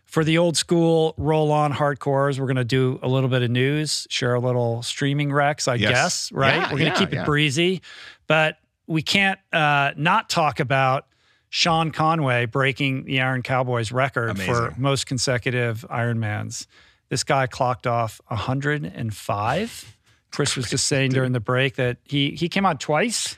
for 0.04 0.24
the 0.24 0.38
old 0.38 0.56
school 0.56 1.14
roll 1.18 1.52
on 1.52 1.74
hardcores, 1.74 2.40
we're 2.40 2.46
going 2.46 2.56
to 2.58 2.64
do 2.64 3.00
a 3.02 3.08
little 3.08 3.30
bit 3.30 3.42
of 3.42 3.50
news, 3.50 4.06
share 4.10 4.36
a 4.36 4.40
little 4.40 4.84
streaming 4.84 5.30
recs, 5.30 5.68
I 5.68 5.76
Yes. 5.76 5.92
guess, 5.92 6.32
right? 6.32 6.56
Yeah, 6.56 6.64
we're 6.64 6.80
going 6.80 6.80
to 6.80 6.86
yeah, 6.86 6.94
keep 6.94 7.14
it 7.14 7.16
yeah. 7.18 7.26
breezy, 7.26 7.82
but 8.28 8.58
we 8.88 9.02
can't 9.02 9.40
uh, 9.52 9.92
not 9.98 10.30
talk 10.30 10.60
about 10.60 11.08
Sean 11.50 11.92
Conway 11.92 12.46
breaking 12.46 13.06
the 13.06 13.22
Iron 13.22 13.42
Cowboys 13.42 13.92
record 13.92 14.40
for 14.40 14.74
most 14.78 15.06
consecutive 15.06 15.86
Ironmans. 15.90 16.68
This 17.10 17.24
guy 17.24 17.48
clocked 17.48 17.88
off 17.88 18.20
105. 18.28 19.98
Chris 20.32 20.56
was 20.56 20.70
just 20.70 20.88
saying 20.88 21.12
during 21.12 21.32
the 21.32 21.40
break 21.40 21.76
that 21.76 21.98
he 22.04 22.32
he 22.32 22.50
came 22.50 22.66
on 22.66 22.78
twice 22.78 23.38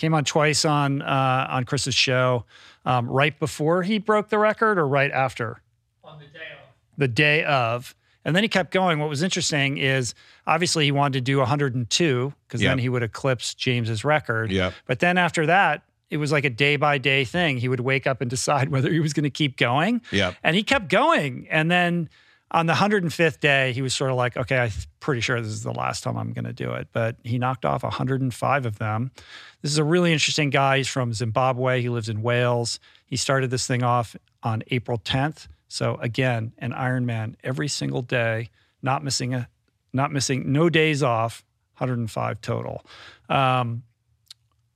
came 0.00 0.14
on 0.14 0.24
twice 0.24 0.64
on 0.64 1.02
uh, 1.02 1.46
on 1.50 1.64
Chris's 1.64 1.94
show, 1.94 2.46
um, 2.84 3.08
right 3.08 3.38
before 3.38 3.82
he 3.82 3.98
broke 3.98 4.28
the 4.28 4.38
record 4.38 4.78
or 4.78 4.86
right 4.86 5.10
after 5.10 5.60
On 6.04 6.18
the 6.18 6.26
day 6.26 6.38
off. 6.58 6.74
the 6.96 7.08
day 7.08 7.44
of. 7.44 7.94
And 8.24 8.36
then 8.36 8.42
he 8.42 8.48
kept 8.48 8.70
going. 8.70 8.98
What 8.98 9.08
was 9.08 9.22
interesting 9.22 9.78
is 9.78 10.14
obviously 10.46 10.84
he 10.84 10.92
wanted 10.92 11.14
to 11.14 11.20
do 11.22 11.38
102 11.38 12.34
because 12.46 12.60
then 12.60 12.78
he 12.78 12.88
would 12.88 13.02
eclipse 13.02 13.54
James's 13.54 14.04
record. 14.04 14.52
Yep. 14.52 14.74
But 14.86 14.98
then 14.98 15.16
after 15.16 15.46
that, 15.46 15.82
it 16.10 16.18
was 16.18 16.30
like 16.32 16.44
a 16.44 16.50
day 16.50 16.76
by 16.76 16.98
day 16.98 17.24
thing. 17.24 17.56
He 17.56 17.68
would 17.68 17.80
wake 17.80 18.06
up 18.06 18.20
and 18.20 18.28
decide 18.28 18.68
whether 18.70 18.92
he 18.92 19.00
was 19.00 19.12
going 19.14 19.24
to 19.24 19.30
keep 19.30 19.56
going. 19.56 20.02
Yep. 20.12 20.34
And 20.42 20.54
he 20.54 20.62
kept 20.62 20.88
going. 20.88 21.46
And 21.50 21.70
then 21.70 22.10
on 22.52 22.66
the 22.66 22.72
105th 22.72 23.38
day, 23.40 23.72
he 23.72 23.82
was 23.82 23.94
sort 23.94 24.10
of 24.10 24.16
like, 24.16 24.36
okay, 24.36 24.58
I'm 24.58 24.70
pretty 24.98 25.20
sure 25.20 25.40
this 25.40 25.52
is 25.52 25.62
the 25.62 25.72
last 25.72 26.02
time 26.02 26.16
I'm 26.16 26.32
going 26.32 26.44
to 26.44 26.52
do 26.52 26.72
it. 26.72 26.88
But 26.92 27.16
he 27.22 27.38
knocked 27.38 27.64
off 27.64 27.82
105 27.82 28.66
of 28.66 28.78
them. 28.78 29.12
This 29.62 29.70
is 29.70 29.78
a 29.78 29.84
really 29.84 30.12
interesting 30.12 30.50
guy. 30.50 30.78
He's 30.78 30.88
from 30.88 31.12
Zimbabwe. 31.12 31.80
He 31.80 31.88
lives 31.88 32.08
in 32.08 32.22
Wales. 32.22 32.80
He 33.06 33.16
started 33.16 33.50
this 33.50 33.66
thing 33.66 33.82
off 33.82 34.16
on 34.42 34.62
April 34.68 34.98
10th. 34.98 35.46
So 35.68 35.96
again, 36.00 36.52
an 36.58 36.72
Ironman 36.72 37.36
every 37.44 37.68
single 37.68 38.02
day, 38.02 38.50
not 38.82 39.04
missing 39.04 39.34
a, 39.34 39.48
not 39.92 40.12
missing, 40.12 40.50
no 40.50 40.68
days 40.68 41.02
off, 41.02 41.44
105 41.78 42.40
total. 42.40 42.84
Um, 43.28 43.84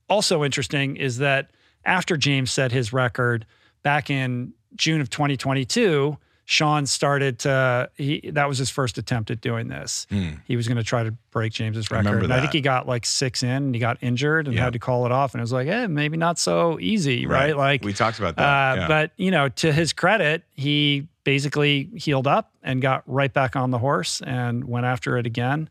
also 0.09 0.43
interesting 0.43 0.95
is 0.95 1.17
that 1.17 1.51
after 1.83 2.15
James 2.15 2.51
set 2.51 2.71
his 2.71 2.93
record 2.93 3.45
back 3.83 4.09
in 4.09 4.53
June 4.75 5.01
of 5.01 5.09
2022, 5.09 6.17
Sean 6.47 6.85
started 6.85 7.39
to 7.39 7.89
he 7.97 8.29
that 8.33 8.47
was 8.47 8.59
his 8.59 8.69
first 8.69 8.97
attempt 8.99 9.31
at 9.31 9.41
doing 9.41 9.67
this. 9.67 10.05
He 10.45 10.55
was 10.55 10.67
going 10.67 10.77
to 10.77 10.83
try 10.83 11.03
to 11.03 11.11
break 11.31 11.53
James's 11.53 11.89
record. 11.89 12.23
and 12.23 12.31
I 12.31 12.39
think 12.39 12.53
he 12.53 12.61
got 12.61 12.87
like 12.87 13.05
6 13.05 13.41
in 13.43 13.49
and 13.49 13.73
he 13.75 13.79
got 13.79 13.97
injured 14.01 14.45
and 14.47 14.55
Yeah. 14.55 14.63
had 14.65 14.73
to 14.73 14.79
call 14.79 15.05
it 15.07 15.11
off 15.11 15.33
and 15.33 15.41
it 15.41 15.43
was 15.43 15.51
like, 15.51 15.67
"Eh, 15.67 15.87
maybe 15.87 16.17
not 16.17 16.37
so 16.37 16.79
easy, 16.79 17.25
right?" 17.25 17.57
Like 17.57 17.83
we 17.83 17.93
talked 17.93 18.19
about 18.19 18.35
uh, 18.37 18.41
that. 18.41 18.77
yeah. 18.77 18.87
But 18.87 19.11
you 19.17 19.31
know, 19.31 19.49
to 19.49 19.73
his 19.73 19.91
credit, 19.91 20.43
he 20.53 21.07
basically 21.23 21.89
healed 21.95 22.27
up 22.27 22.51
and 22.61 22.79
got 22.79 23.01
right 23.07 23.33
back 23.33 23.55
on 23.55 23.71
the 23.71 23.79
horse 23.79 24.21
and 24.21 24.65
went 24.65 24.85
after 24.85 25.17
it 25.17 25.25
again. 25.25 25.67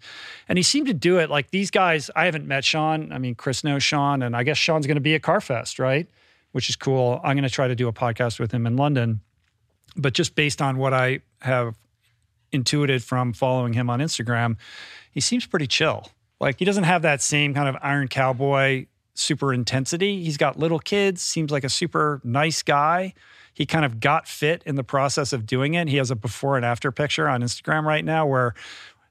And 0.49 0.59
he 0.59 0.65
seemed 0.65 0.89
to 0.89 0.95
do 0.95 1.19
it 1.21 1.31
like 1.31 1.53
these 1.53 1.71
guys. 1.71 2.11
I 2.17 2.25
haven't 2.25 2.49
met 2.49 2.65
Sean. 2.65 3.13
I 3.13 3.19
mean, 3.19 3.37
Chris 3.37 3.63
knows 3.63 3.85
Sean, 3.85 4.23
and 4.23 4.37
I 4.37 4.43
guess 4.43 4.59
Sean's 4.59 4.89
going 4.89 4.97
to 4.97 5.01
be 5.01 5.15
at 5.15 5.23
Carfest, 5.23 5.79
right? 5.79 6.09
Which 6.51 6.69
is 6.69 6.75
cool. 6.75 7.21
I'm 7.23 7.37
going 7.37 7.45
to 7.45 7.51
try 7.51 7.69
to 7.69 7.77
do 7.77 7.87
a 7.87 7.93
podcast 7.93 8.41
with 8.41 8.51
him 8.51 8.67
in 8.67 8.75
London. 8.77 9.21
But 9.97 10.13
just 10.15 10.35
based 10.35 10.61
on 10.61 10.77
what 10.77 10.93
I 10.93 11.21
have 11.43 11.77
intuited 12.53 13.03
from 13.03 13.33
following 13.33 13.73
him 13.73 13.91
on 13.91 14.01
Instagram, 14.01 14.57
he 15.11 15.21
seems 15.21 15.47
pretty 15.47 15.67
chill. 15.67 16.09
Like 16.41 16.59
he 16.59 16.65
doesn't 16.65 16.85
have 16.85 17.03
that 17.03 17.23
same 17.23 17.55
kind 17.55 17.69
of 17.69 17.77
Iron 17.83 18.09
Cowboy 18.09 18.87
super 19.15 19.55
intensity. 19.55 20.23
He's 20.25 20.37
got 20.37 20.59
little 20.59 20.81
kids, 20.81 21.23
seems 21.23 21.51
like 21.53 21.65
a 21.65 21.69
super 21.69 22.21
nice 22.25 22.63
guy. 22.63 23.15
He 23.53 23.65
kind 23.67 23.85
of 23.85 24.01
got 24.01 24.27
fit 24.27 24.63
in 24.67 24.75
the 24.75 24.83
process 24.83 25.33
of 25.33 25.47
doing 25.47 25.75
it. 25.75 25.87
He 25.89 25.97
has 25.99 26.11
a 26.11 26.17
before 26.17 26.57
and 26.57 26.65
after 26.67 26.91
picture 26.91 27.29
on 27.29 27.41
Instagram 27.41 27.85
right 27.85 28.05
now 28.05 28.27
where 28.27 28.55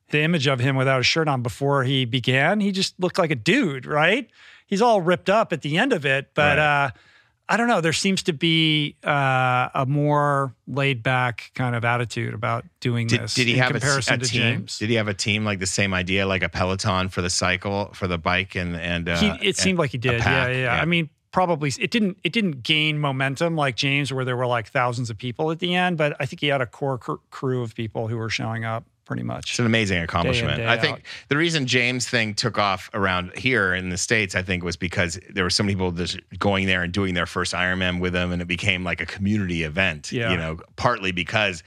the 0.10 0.20
image 0.22 0.48
of 0.48 0.60
him 0.60 0.76
without 0.76 1.00
a 1.00 1.04
shirt 1.04 1.30
on 1.30 1.42
before 1.42 1.86
he 1.86 2.04
began, 2.04 2.60
he 2.60 2.74
just 2.74 3.00
looked 3.00 3.18
like 3.18 3.32
a 3.32 3.36
dude, 3.36 3.86
right? 3.86 4.30
He's 4.68 4.82
all 4.82 5.02
ripped 5.02 5.30
up 5.30 5.54
at 5.54 5.62
the 5.62 5.78
end 5.78 5.94
of 5.94 6.06
it, 6.06 6.32
but 6.34 6.58
Right. 6.58 6.86
uh 6.88 6.92
I 7.50 7.58
don't 7.58 7.68
know. 7.68 7.82
There 7.82 7.94
seems 7.94 8.24
to 8.24 8.34
be 8.34 8.96
uh, 9.04 9.70
a 9.74 9.86
more 9.88 10.56
laid 10.66 11.04
back 11.04 11.52
kind 11.56 11.76
of 11.76 11.84
attitude 11.84 12.34
about 12.34 12.66
doing 12.80 13.08
did, 13.08 13.22
this 13.22 13.36
did 13.36 13.48
he 13.48 13.54
in 13.54 13.60
have 13.60 13.72
a, 13.72 13.74
comparison 13.74 14.16
a 14.16 14.18
to 14.20 14.26
team? 14.26 14.42
James. 14.42 14.78
Did 14.80 14.90
he 14.90 14.96
have 14.96 15.10
a 15.10 15.14
team 15.14 15.44
like 15.44 15.60
the 15.60 15.66
same 15.66 15.94
idea, 15.94 16.26
like 16.26 16.42
a 16.42 16.50
peloton 16.50 17.10
for 17.10 17.22
the 17.22 17.30
cycle, 17.30 17.92
for 17.94 18.08
the 18.08 18.18
bike, 18.18 18.56
and 18.56 18.76
and 18.76 19.10
uh, 19.10 19.18
he, 19.18 19.48
it 19.48 19.58
seemed 19.58 19.78
like 19.78 19.92
he 19.92 19.98
did. 19.98 20.20
yeah, 20.20 20.48
yeah, 20.48 20.64
yeah. 20.64 20.82
I 20.82 20.86
mean, 20.86 21.10
probably 21.32 21.72
it 21.80 21.92
didn't 21.92 22.18
it 22.24 22.32
didn't 22.32 22.64
gain 22.64 22.98
momentum 22.98 23.58
like 23.58 23.76
James, 23.76 24.14
where 24.14 24.24
there 24.24 24.38
were 24.38 24.48
like 24.48 24.70
thousands 24.70 25.10
of 25.10 25.18
people 25.18 25.52
at 25.52 25.60
the 25.60 25.76
end. 25.76 25.98
But 25.98 26.16
I 26.22 26.26
think 26.26 26.40
he 26.40 26.48
had 26.48 26.62
a 26.62 26.66
core 26.66 26.98
cr- 26.98 27.16
crew 27.30 27.62
of 27.62 27.76
people 27.76 28.08
who 28.08 28.18
were 28.18 28.30
showing 28.30 28.64
up 28.64 28.86
pretty 29.06 29.24
much. 29.24 29.52
It's 29.52 29.60
an 29.60 29.66
amazing 29.66 30.02
accomplishment. 30.02 30.58
day 30.58 30.68
I 30.68 30.78
think 30.78 30.98
out. 30.98 31.02
the 31.30 31.38
reason 31.38 31.66
James 31.66 32.08
thing 32.08 32.34
took 32.34 32.58
off 32.58 32.90
around 32.94 33.38
here 33.38 33.74
in 33.74 33.90
the 33.90 33.98
states, 33.98 34.36
I 34.36 34.42
think, 34.42 34.64
was 34.64 34.78
because 34.78 35.20
there 35.30 35.44
were 35.44 35.50
so 35.50 35.64
many 35.64 35.76
people 35.76 35.92
just 35.92 36.20
going 36.40 36.68
there 36.68 36.84
and 36.84 36.94
doing 36.94 37.14
their 37.14 37.26
first 37.26 37.54
Ironman 37.54 38.00
with 38.00 38.16
him, 38.16 38.32
and 38.32 38.42
it 38.42 38.48
became 38.48 38.84
like 38.84 39.02
a 39.02 39.06
community 39.06 39.64
event. 39.64 40.12
Yeah. 40.12 40.32
You 40.32 40.38
know, 40.38 40.60
partly 40.76 41.12
because 41.12 41.64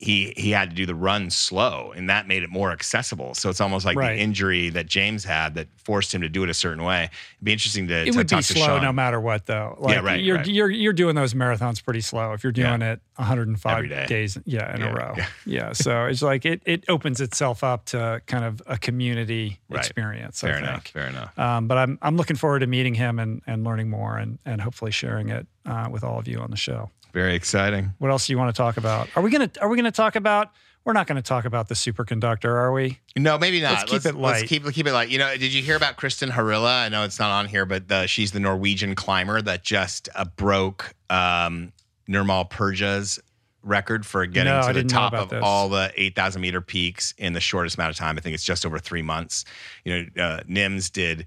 he 0.00 0.32
he 0.36 0.50
had 0.52 0.70
to 0.70 0.76
do 0.76 0.86
the 0.86 0.94
run 0.94 1.28
slow, 1.28 1.92
and 1.96 2.08
that 2.08 2.28
made 2.28 2.44
it 2.44 2.50
more 2.50 2.70
accessible. 2.70 3.34
So 3.34 3.50
it's 3.50 3.60
almost 3.60 3.84
like 3.84 3.96
Right. 3.96 4.14
the 4.14 4.22
injury 4.22 4.68
that 4.70 4.86
James 4.86 5.24
had 5.24 5.54
that 5.56 5.66
forced 5.76 6.14
him 6.14 6.20
to 6.20 6.28
do 6.28 6.44
it 6.44 6.48
a 6.50 6.54
certain 6.54 6.84
way. 6.84 7.04
It'd 7.04 7.44
be 7.44 7.52
interesting 7.52 7.88
to, 7.88 8.02
It 8.06 8.12
to 8.12 8.18
would 8.18 8.28
be 8.28 8.40
slow 8.42 8.64
Sean. 8.66 8.82
no 8.82 8.92
matter 8.92 9.20
what, 9.20 9.46
though. 9.46 9.76
Like, 9.80 10.00
right, 10.04 10.22
You're 10.22 10.36
right. 10.36 10.46
you're 10.46 10.70
you're 10.70 10.92
doing 10.92 11.16
those 11.16 11.34
marathons 11.34 11.82
pretty 11.82 12.00
slow 12.00 12.32
if 12.32 12.44
you're 12.44 12.52
Yeah. 12.54 12.68
doing 12.76 12.82
it 12.82 13.00
105 13.16 13.76
Every 13.76 13.88
day. 13.88 14.06
days, 14.06 14.38
yeah, 14.44 14.72
in 14.72 14.82
Yeah, 14.82 14.86
a 14.88 14.94
row. 14.94 15.14
yeah. 15.16 15.26
Yeah. 15.46 15.72
So 15.72 16.04
it's 16.06 16.22
like 16.22 16.46
it 16.46 16.62
it 16.64 16.84
opens 16.88 17.20
itself 17.20 17.64
up 17.64 17.86
to 17.86 18.22
kind 18.26 18.44
of 18.44 18.62
a 18.68 18.78
community 18.78 19.58
Right. 19.68 19.80
experience. 19.84 20.40
Fair 20.42 20.54
I 20.54 20.58
enough. 20.58 20.72
think. 20.84 20.88
Fair 20.94 21.06
enough. 21.08 21.36
Um, 21.36 21.66
but 21.66 21.76
I'm 21.76 21.98
I'm 22.02 22.16
looking 22.16 22.36
forward 22.36 22.60
to 22.60 22.68
meeting 22.68 22.94
him 22.94 23.18
and 23.18 23.42
and 23.48 23.64
learning 23.64 23.90
more 23.90 24.16
and 24.16 24.38
and 24.46 24.60
hopefully 24.60 24.92
sharing 24.92 25.28
it 25.30 25.48
uh, 25.66 25.88
with 25.90 26.04
all 26.04 26.20
of 26.20 26.28
you 26.28 26.38
on 26.38 26.52
the 26.52 26.56
show. 26.56 26.90
Very 27.12 27.34
exciting. 27.34 27.92
What 27.98 28.10
else 28.10 28.26
do 28.26 28.32
you 28.32 28.38
want 28.38 28.54
to 28.54 28.58
talk 28.58 28.76
about? 28.76 29.08
Are 29.16 29.22
we 29.22 29.30
gonna 29.30 29.50
Are 29.60 29.68
we 29.68 29.76
gonna 29.76 29.90
talk 29.90 30.16
about? 30.16 30.52
We're 30.84 30.92
not 30.94 31.06
going 31.06 31.16
to 31.16 31.22
talk 31.22 31.44
about 31.44 31.68
the 31.68 31.74
superconductor, 31.74 32.46
are 32.48 32.72
we? 32.72 32.98
No, 33.14 33.36
maybe 33.36 33.60
not. 33.60 33.72
Let's 33.72 33.90
keep 33.90 34.06
it 34.06 34.16
Let's 34.18 34.40
light. 34.40 34.48
keep 34.48 34.72
keep 34.72 34.86
it 34.86 34.92
light. 34.94 35.10
You 35.10 35.18
know, 35.18 35.36
did 35.36 35.52
you 35.52 35.62
hear 35.62 35.76
about 35.76 35.98
Kristin 35.98 36.30
Harila? 36.30 36.84
I 36.84 36.88
know 36.88 37.04
it's 37.04 37.18
not 37.18 37.30
on 37.30 37.46
here, 37.46 37.66
but 37.66 37.88
the, 37.88 38.06
she's 38.06 38.32
the 38.32 38.40
Norwegian 38.40 38.94
climber 38.94 39.42
that 39.42 39.62
just 39.62 40.08
uh, 40.14 40.24
broke 40.24 40.94
um, 41.10 41.72
Nirmal 42.08 42.48
Purja's 42.48 43.18
record 43.62 44.06
for 44.06 44.24
getting 44.24 44.50
No, 44.50 44.66
to 44.66 44.72
the 44.72 44.84
top 44.84 45.12
of 45.12 45.28
this. 45.28 45.42
all 45.44 45.68
the 45.68 45.92
8,000 45.94 46.40
meter 46.40 46.62
peaks 46.62 47.12
in 47.18 47.34
the 47.34 47.40
shortest 47.40 47.76
amount 47.76 47.90
of 47.90 47.96
time. 47.96 48.16
I 48.16 48.22
think 48.22 48.32
it's 48.32 48.44
just 48.44 48.64
over 48.64 48.78
three 48.78 49.02
months. 49.02 49.44
You 49.84 49.92
know, 50.16 50.22
uh, 50.24 50.40
Nims 50.44 50.90
did 50.90 51.26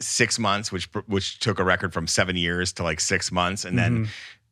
six 0.00 0.38
months, 0.38 0.70
which 0.70 0.84
which 1.06 1.40
took 1.40 1.58
a 1.58 1.64
record 1.64 1.92
from 1.92 2.06
seven 2.06 2.36
years 2.36 2.72
to 2.74 2.84
like 2.84 3.00
six 3.00 3.32
months, 3.32 3.64
and 3.64 3.76
Mm-hmm. 3.76 4.04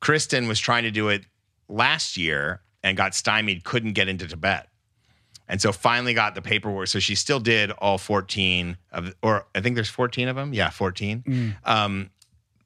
Kristin 0.02 0.48
was 0.48 0.58
trying 0.60 0.82
to 0.82 0.90
do 0.90 1.08
it 1.08 1.24
last 1.68 2.16
year 2.16 2.60
and 2.82 2.96
got 2.96 3.14
stymied, 3.14 3.64
couldn't 3.64 3.92
get 3.92 4.08
into 4.08 4.26
Tibet. 4.26 4.68
And 5.48 5.60
so 5.60 5.70
finally 5.72 6.12
got 6.14 6.34
the 6.34 6.42
paperwork. 6.42 6.88
So 6.88 6.98
she 6.98 7.14
still 7.14 7.40
did 7.40 7.70
all 7.72 7.98
14 7.98 8.76
of, 8.90 9.14
or 9.22 9.46
I 9.54 9.60
think 9.60 9.74
there's 9.76 9.88
14 9.88 10.28
of 10.28 10.36
them. 10.36 10.52
Yeah, 10.52 10.70
14 10.70 11.22
Mm. 11.22 11.54
um, 11.64 12.10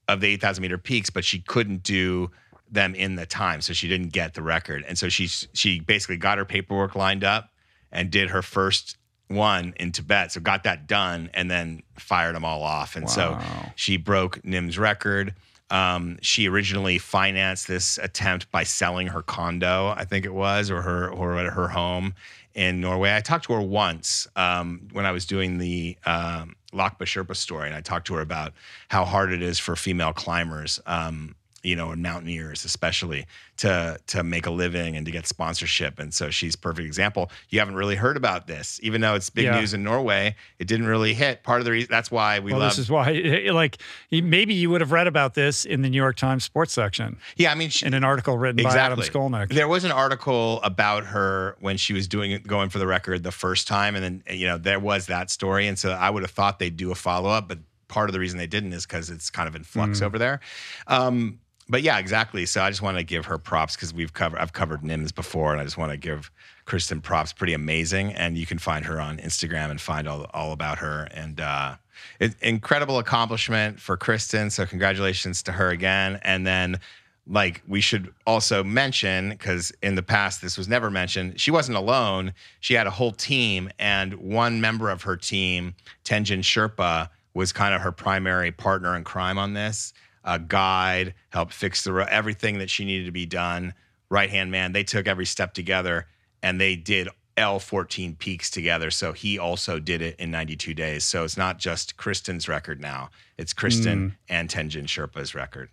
of 0.09 0.21
the 0.21 0.29
8,000 0.29 0.63
meter 0.63 0.79
peaks, 0.79 1.11
but 1.11 1.25
she 1.25 1.41
couldn't 1.41 1.83
do 1.83 2.31
them 2.71 2.95
in 2.95 3.17
the 3.17 3.27
time. 3.27 3.61
So 3.61 3.73
she 3.73 3.89
didn't 3.89 4.11
get 4.13 4.35
the 4.35 4.43
record. 4.43 4.85
And 4.87 4.97
so 4.97 5.09
she, 5.09 5.27
she 5.27 5.81
basically 5.81 6.17
got 6.17 6.39
her 6.39 6.45
paperwork 6.45 6.95
lined 6.95 7.25
up 7.25 7.51
and 7.93 8.11
did 8.11 8.31
her 8.31 8.43
first 8.43 8.97
one 9.29 9.75
in 9.81 9.91
Tibet. 9.93 10.31
So 10.33 10.41
got 10.41 10.63
that 10.65 10.87
done 10.87 11.29
and 11.35 11.51
then 11.51 11.83
fired 11.99 12.37
them 12.37 12.45
all 12.45 12.63
off. 12.63 12.95
And 12.97 13.11
so 13.11 13.39
she 13.75 13.97
broke 13.97 14.45
Nim's 14.45 14.79
record. 14.79 15.35
Um, 15.71 16.19
she 16.23 16.49
originally 16.49 16.99
financed 16.99 17.67
this 17.67 17.99
attempt 17.99 18.51
by 18.51 18.63
selling 18.63 19.09
her 19.09 19.23
condo, 19.23 19.95
I 19.97 20.05
think 20.05 20.25
it 20.25 20.35
was, 20.35 20.71
or 20.71 20.83
her 20.83 21.11
or 21.11 21.37
her 21.51 21.69
home 21.69 22.15
in 22.55 22.81
Norway. 22.81 23.15
I 23.15 23.21
talked 23.21 23.47
to 23.47 23.53
her 23.53 23.61
once 23.61 24.27
um, 24.37 24.89
when 24.93 25.05
I 25.05 25.13
was 25.13 25.27
doing 25.27 25.59
the 25.59 25.97
um, 26.07 26.57
Lhakpa 26.73 27.05
Sherpa 27.05 27.37
story, 27.37 27.67
and 27.69 27.77
I 27.77 27.81
talked 27.81 28.07
to 28.09 28.15
her 28.15 28.21
about 28.21 28.53
how 28.89 29.05
hard 29.05 29.33
it 29.33 29.43
is 29.43 29.59
for 29.59 29.77
female 29.77 30.13
climbers, 30.13 30.81
um, 30.87 31.35
you 31.67 31.75
know, 31.77 31.91
and 31.91 32.03
mountaineers 32.03 32.65
especially, 32.65 33.27
to 33.59 33.99
to 34.07 34.23
make 34.23 34.47
a 34.47 34.51
living 34.51 34.97
and 34.97 35.05
to 35.07 35.13
get 35.13 35.27
sponsorship. 35.27 35.99
And 35.99 36.15
so 36.15 36.31
she's 36.31 36.55
a 36.55 36.59
perfect 36.59 36.87
example. 36.87 37.31
You 37.49 37.59
haven't 37.59 37.75
really 37.75 37.97
heard 37.97 38.17
about 38.17 38.47
this, 38.47 38.79
even 38.83 39.01
though 39.01 39.15
it's 39.15 39.31
big 39.31 39.47
Yeah. 39.47 39.59
news 39.59 39.75
in 39.75 39.83
Norway. 39.83 40.37
It 40.59 40.69
didn't 40.69 40.87
really 40.87 41.15
hit. 41.15 41.43
Part 41.43 41.61
of 41.61 41.65
the 41.65 41.71
reason 41.73 41.89
that's 41.91 42.11
why 42.11 42.39
we 42.39 42.53
Well, 42.53 42.61
love. 42.61 42.71
this 42.71 42.79
is 42.79 42.91
why, 42.91 43.11
like, 43.53 43.79
maybe 44.11 44.55
you 44.55 44.71
would 44.71 44.81
have 44.81 44.93
read 44.93 45.07
about 45.07 45.35
this 45.35 45.65
in 45.65 45.83
the 45.83 45.89
New 45.91 45.97
York 45.97 46.17
Times 46.17 46.45
sports 46.45 46.73
section 46.73 47.19
yeah, 47.37 47.51
I 47.51 47.55
mean, 47.55 47.71
she, 47.71 47.85
in 47.87 47.95
an 47.95 48.05
article 48.05 48.39
written 48.39 48.63
by 48.63 48.77
Adam 48.77 49.01
Skolnick. 49.01 49.49
There 49.49 49.69
was 49.69 49.85
an 49.85 49.93
article 49.93 50.61
about 50.63 51.05
her 51.07 51.57
when 51.61 51.77
she 51.77 51.93
was 51.93 52.07
doing 52.07 52.41
going 52.47 52.69
for 52.71 52.79
the 52.79 52.87
record 52.87 53.23
the 53.23 53.33
first 53.33 53.67
time, 53.67 53.97
and 53.97 54.05
then 54.05 54.37
you 54.39 54.47
know 54.47 54.59
there 54.59 54.79
was 54.81 55.07
that 55.07 55.31
story, 55.31 55.67
and 55.67 55.79
so 55.79 55.91
I 55.91 56.11
would 56.11 56.23
have 56.23 56.31
thought 56.31 56.59
they'd 56.59 56.77
do 56.77 56.91
a 56.91 56.95
follow 56.95 57.31
up, 57.31 57.49
but 57.49 57.59
part 57.89 58.09
of 58.09 58.13
the 58.13 58.19
reason 58.21 58.37
they 58.39 58.47
didn't 58.47 58.73
is 58.73 58.85
because 58.87 59.11
it's 59.11 59.31
kind 59.31 59.49
of 59.49 59.55
in 59.55 59.63
flux 59.65 60.03
over 60.03 60.19
there. 60.19 60.41
Um, 60.87 61.39
but 61.69 61.83
yeah, 61.83 61.99
exactly. 61.99 62.47
So 62.47 62.63
I 62.63 62.71
just 62.71 62.83
want 62.83 62.99
to 62.99 63.05
give 63.05 63.27
her 63.27 63.39
props 63.39 63.77
because 63.77 63.93
we've 63.93 64.13
covered 64.13 64.39
I've 64.39 64.53
covered 64.53 64.83
Nims 64.83 65.15
before, 65.15 65.53
and 65.53 65.61
I 65.61 65.65
just 65.65 65.79
want 65.79 65.93
to 65.93 65.99
give 65.99 66.31
Kristin 66.67 67.03
props. 67.03 67.33
Pretty 67.33 67.55
amazing, 67.55 68.13
and 68.13 68.37
you 68.37 68.47
can 68.47 68.59
find 68.59 68.85
her 68.85 69.01
on 69.01 69.19
Instagram 69.19 69.71
and 69.71 69.81
find 69.81 70.09
all 70.09 70.27
all 70.33 70.53
about 70.53 70.79
her 70.79 71.09
and. 71.13 71.41
uh 71.41 71.77
it, 72.21 72.35
incredible 72.43 72.99
accomplishment 72.99 73.81
for 73.81 73.97
Kristin. 73.97 74.51
So 74.53 74.67
congratulations 74.67 75.43
to 75.45 75.53
her 75.53 75.71
again. 75.71 76.21
And 76.23 76.47
then 76.47 76.81
like 77.29 77.63
we 77.67 77.81
should 77.81 78.13
also 78.27 78.63
mention 78.63 79.31
because 79.31 79.73
in 79.83 79.97
the 79.97 80.03
past 80.03 80.41
this 80.41 80.57
was 80.57 80.69
never 80.69 80.91
mentioned 80.91 81.41
she 81.41 81.51
wasn't 81.51 81.77
alone 81.77 82.33
she 82.61 82.75
had 82.75 82.87
a 82.87 82.91
whole 82.91 83.11
team 83.11 83.69
and 83.81 84.15
one 84.15 84.61
member 84.61 84.91
of 84.91 85.03
her 85.03 85.17
team 85.17 85.75
Tenjen 86.05 86.39
Sherpa 86.39 87.09
was 87.35 87.53
kind 87.53 87.75
of 87.75 87.81
her 87.81 87.91
primary 87.91 88.53
partner 88.53 88.95
in 88.95 89.03
crime 89.03 89.39
on 89.39 89.55
this 89.55 89.93
a 90.27 90.39
guide 90.39 91.15
helped 91.31 91.53
fix 91.53 91.85
the 91.85 91.93
ro- 91.93 92.07
everything 92.11 92.59
that 92.59 92.69
she 92.69 92.85
needed 92.85 93.07
to 93.07 93.13
be 93.13 93.27
done 93.27 93.73
right 94.11 94.31
hand 94.31 94.51
man 94.51 94.73
they 94.73 94.85
took 94.85 95.07
every 95.07 95.27
step 95.27 95.55
together 95.55 96.07
and 96.43 96.61
they 96.61 96.77
did 96.77 97.09
L14 97.37 98.19
peaks 98.19 98.51
together. 98.51 98.91
So 98.91 99.13
he 99.13 99.39
also 99.39 99.79
did 99.79 100.01
it 100.01 100.17
in 100.19 100.31
92 100.31 100.75
days. 100.75 101.05
So 101.05 101.25
it's 101.25 101.37
not 101.37 101.59
just 101.59 101.97
Kristin's 101.97 102.49
record 102.49 102.81
now, 102.81 103.11
it's 103.37 103.53
Kristin 103.53 103.97
mm. 103.97 104.13
and 104.29 104.49
Tenjen 104.49 104.85
Sherpa's 104.85 105.35
record. 105.35 105.69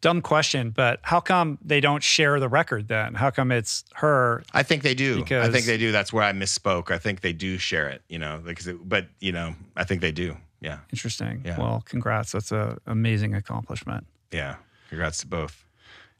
Dumb 0.00 0.20
question, 0.20 0.70
but 0.70 1.00
how 1.02 1.20
come 1.20 1.58
they 1.64 1.80
don't 1.80 2.02
share 2.02 2.38
the 2.38 2.48
record 2.48 2.88
then? 2.88 3.14
How 3.14 3.30
come 3.30 3.50
it's 3.50 3.84
her? 3.94 4.42
I 4.52 4.62
think 4.62 4.82
they 4.82 4.94
do. 4.94 5.16
Because... 5.16 5.48
I 5.48 5.50
think 5.50 5.64
they 5.64 5.78
do. 5.78 5.92
That's 5.92 6.12
where 6.12 6.24
I 6.24 6.32
misspoke. 6.32 6.90
I 6.90 6.98
think 6.98 7.22
they 7.22 7.32
do 7.32 7.56
share 7.56 7.88
it, 7.88 8.02
you 8.08 8.18
know, 8.18 8.42
because 8.44 8.66
it, 8.66 8.86
but 8.86 9.06
you 9.20 9.32
know, 9.32 9.54
I 9.76 9.84
think 9.84 10.02
they 10.02 10.12
do. 10.12 10.36
Yeah. 10.64 10.78
Interesting. 10.90 11.42
Yeah. 11.44 11.58
Well, 11.58 11.82
congrats. 11.86 12.32
That's 12.32 12.50
an 12.52 12.78
amazing 12.86 13.34
accomplishment. 13.34 14.06
Yeah. 14.32 14.56
Congrats 14.88 15.18
to 15.18 15.26
both. 15.26 15.64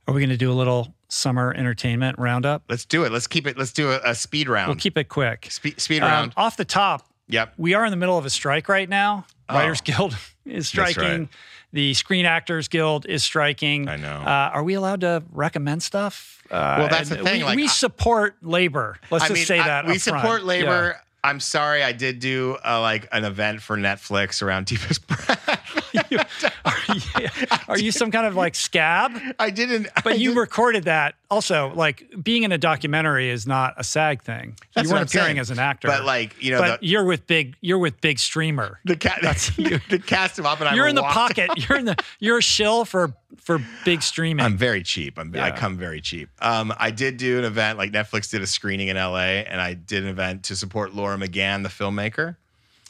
Are 0.07 0.13
we 0.13 0.21
going 0.21 0.29
to 0.31 0.37
do 0.37 0.53
a 0.53 0.55
little 0.55 0.95
summer 1.09 1.55
entertainment 1.57 2.19
roundup? 2.19 2.63
Let's 2.69 2.85
do 2.85 3.05
it. 3.05 3.11
Let's 3.13 3.27
keep 3.27 3.47
it. 3.47 3.57
Let's 3.57 3.73
do 3.73 3.91
a, 3.91 4.01
a 4.05 4.15
speed 4.15 4.49
round. 4.51 4.69
We'll 4.69 4.77
keep 4.77 4.99
it 4.99 5.09
quick. 5.09 5.47
Spe- 5.51 5.79
speed 5.79 6.03
Um, 6.03 6.11
round. 6.11 6.33
off 6.37 6.57
the 6.59 6.65
top, 6.67 7.09
yep. 7.27 7.55
we 7.57 7.73
are 7.73 7.85
in 7.87 7.91
the 7.91 7.97
middle 7.97 8.19
of 8.19 8.27
a 8.27 8.31
strike 8.31 8.69
right 8.69 8.89
now. 8.89 9.25
Oh. 9.49 9.55
Writers 9.55 9.81
Guild 9.81 10.15
is 10.45 10.69
striking. 10.69 11.03
right. 11.21 11.29
The 11.73 11.93
Screen 11.95 12.25
Actors 12.27 12.69
Guild 12.69 13.05
is 13.07 13.25
striking. 13.25 13.89
I 13.89 13.97
know. 13.97 14.17
Uh, 14.21 14.51
are 14.55 14.63
we 14.63 14.75
allowed 14.75 15.01
to 15.01 15.25
recommend 15.33 15.83
stuff? 15.83 16.43
Uh, 16.51 16.77
Well, 16.79 16.89
that's 16.89 17.09
the 17.09 17.17
thing, 17.17 17.39
We, 17.41 17.45
like, 17.45 17.57
we 17.57 17.67
support 17.69 18.37
labor. 18.43 18.97
Let's 19.11 19.25
I 19.25 19.29
just 19.29 19.39
mean, 19.39 19.47
say 19.47 19.59
I- 19.59 19.67
that. 19.67 19.87
we 19.87 19.95
up 19.95 20.01
front. 20.01 20.21
support 20.23 20.41
Yeah. 20.43 20.47
labor. 20.47 21.01
I'm 21.25 21.41
sorry, 21.41 21.83
I 21.83 21.93
did 21.93 22.21
do 22.21 22.59
uh, 22.63 22.83
like 22.83 23.09
an 23.11 23.25
event 23.25 23.63
for 23.63 23.79
Netflix 23.79 24.43
around 24.43 24.67
Deepest 24.67 25.07
Breath. 25.07 25.81
are, 26.65 26.77
you, 26.95 27.29
are 27.69 27.79
you 27.79 27.93
some 27.93 28.11
kind 28.11 28.27
of 28.27 28.35
like 28.35 28.55
scab? 28.55 29.13
I 29.39 29.51
didn't. 29.51 29.89
I 29.97 30.01
But 30.03 30.19
you 30.19 30.31
did- 30.31 30.39
recorded 30.39 30.85
that. 30.85 31.15
Also, 31.31 31.73
like 31.75 32.05
being 32.23 32.45
in 32.45 32.53
a 32.53 32.59
documentary 32.59 33.29
is 33.31 33.47
not 33.47 33.75
a 33.77 33.83
SAG 33.85 34.23
thing. 34.23 34.57
That's 34.75 34.87
you 34.87 34.93
weren't 34.93 35.03
I'm 35.03 35.09
saying. 35.09 35.23
appearing 35.23 35.39
as 35.41 35.51
an 35.51 35.59
actor. 35.59 35.89
But 35.89 36.05
like 36.05 36.41
you 36.43 36.53
know, 36.53 36.61
but 36.61 36.81
the, 36.81 36.87
you're 36.87 37.05
with 37.05 37.27
big. 37.27 37.57
You're 37.61 37.79
with 37.79 38.01
big 38.01 38.19
streamer. 38.19 38.79
the, 38.85 38.97
ca- 38.97 39.19
the 39.89 40.03
cast 40.05 40.39
of 40.39 40.47
Oppenheimer. 40.47 40.77
You're 40.77 40.87
in 40.87 40.95
the 40.95 41.03
pocket. 41.03 41.51
You're 41.69 41.79
in 41.79 41.87
the. 41.87 41.97
You're 42.21 42.39
a 42.39 42.43
shill 42.43 42.85
for 42.85 43.15
for 43.37 43.59
big 43.85 44.03
streaming. 44.03 44.45
I'm 44.47 44.57
very 44.57 44.83
cheap. 44.83 45.19
I'm, 45.19 45.35
I 45.37 45.51
come 45.51 45.77
very 45.77 46.01
cheap. 46.01 46.29
Um, 46.41 46.73
I 46.79 46.91
did 46.91 47.17
do 47.17 47.39
an 47.39 47.45
event 47.45 47.79
like 47.79 47.91
Netflix 47.91 48.31
did 48.31 48.43
a 48.43 48.47
screening 48.47 48.89
in 48.89 48.97
LA, 48.97 49.19
and 49.19 49.61
I 49.61 49.75
did 49.75 50.05
an 50.05 50.09
event 50.11 50.45
to 50.45 50.57
support 50.57 50.95
Laura 50.95 51.17
McGann, 51.17 51.63
the 51.65 51.69
filmmaker. 51.69 52.37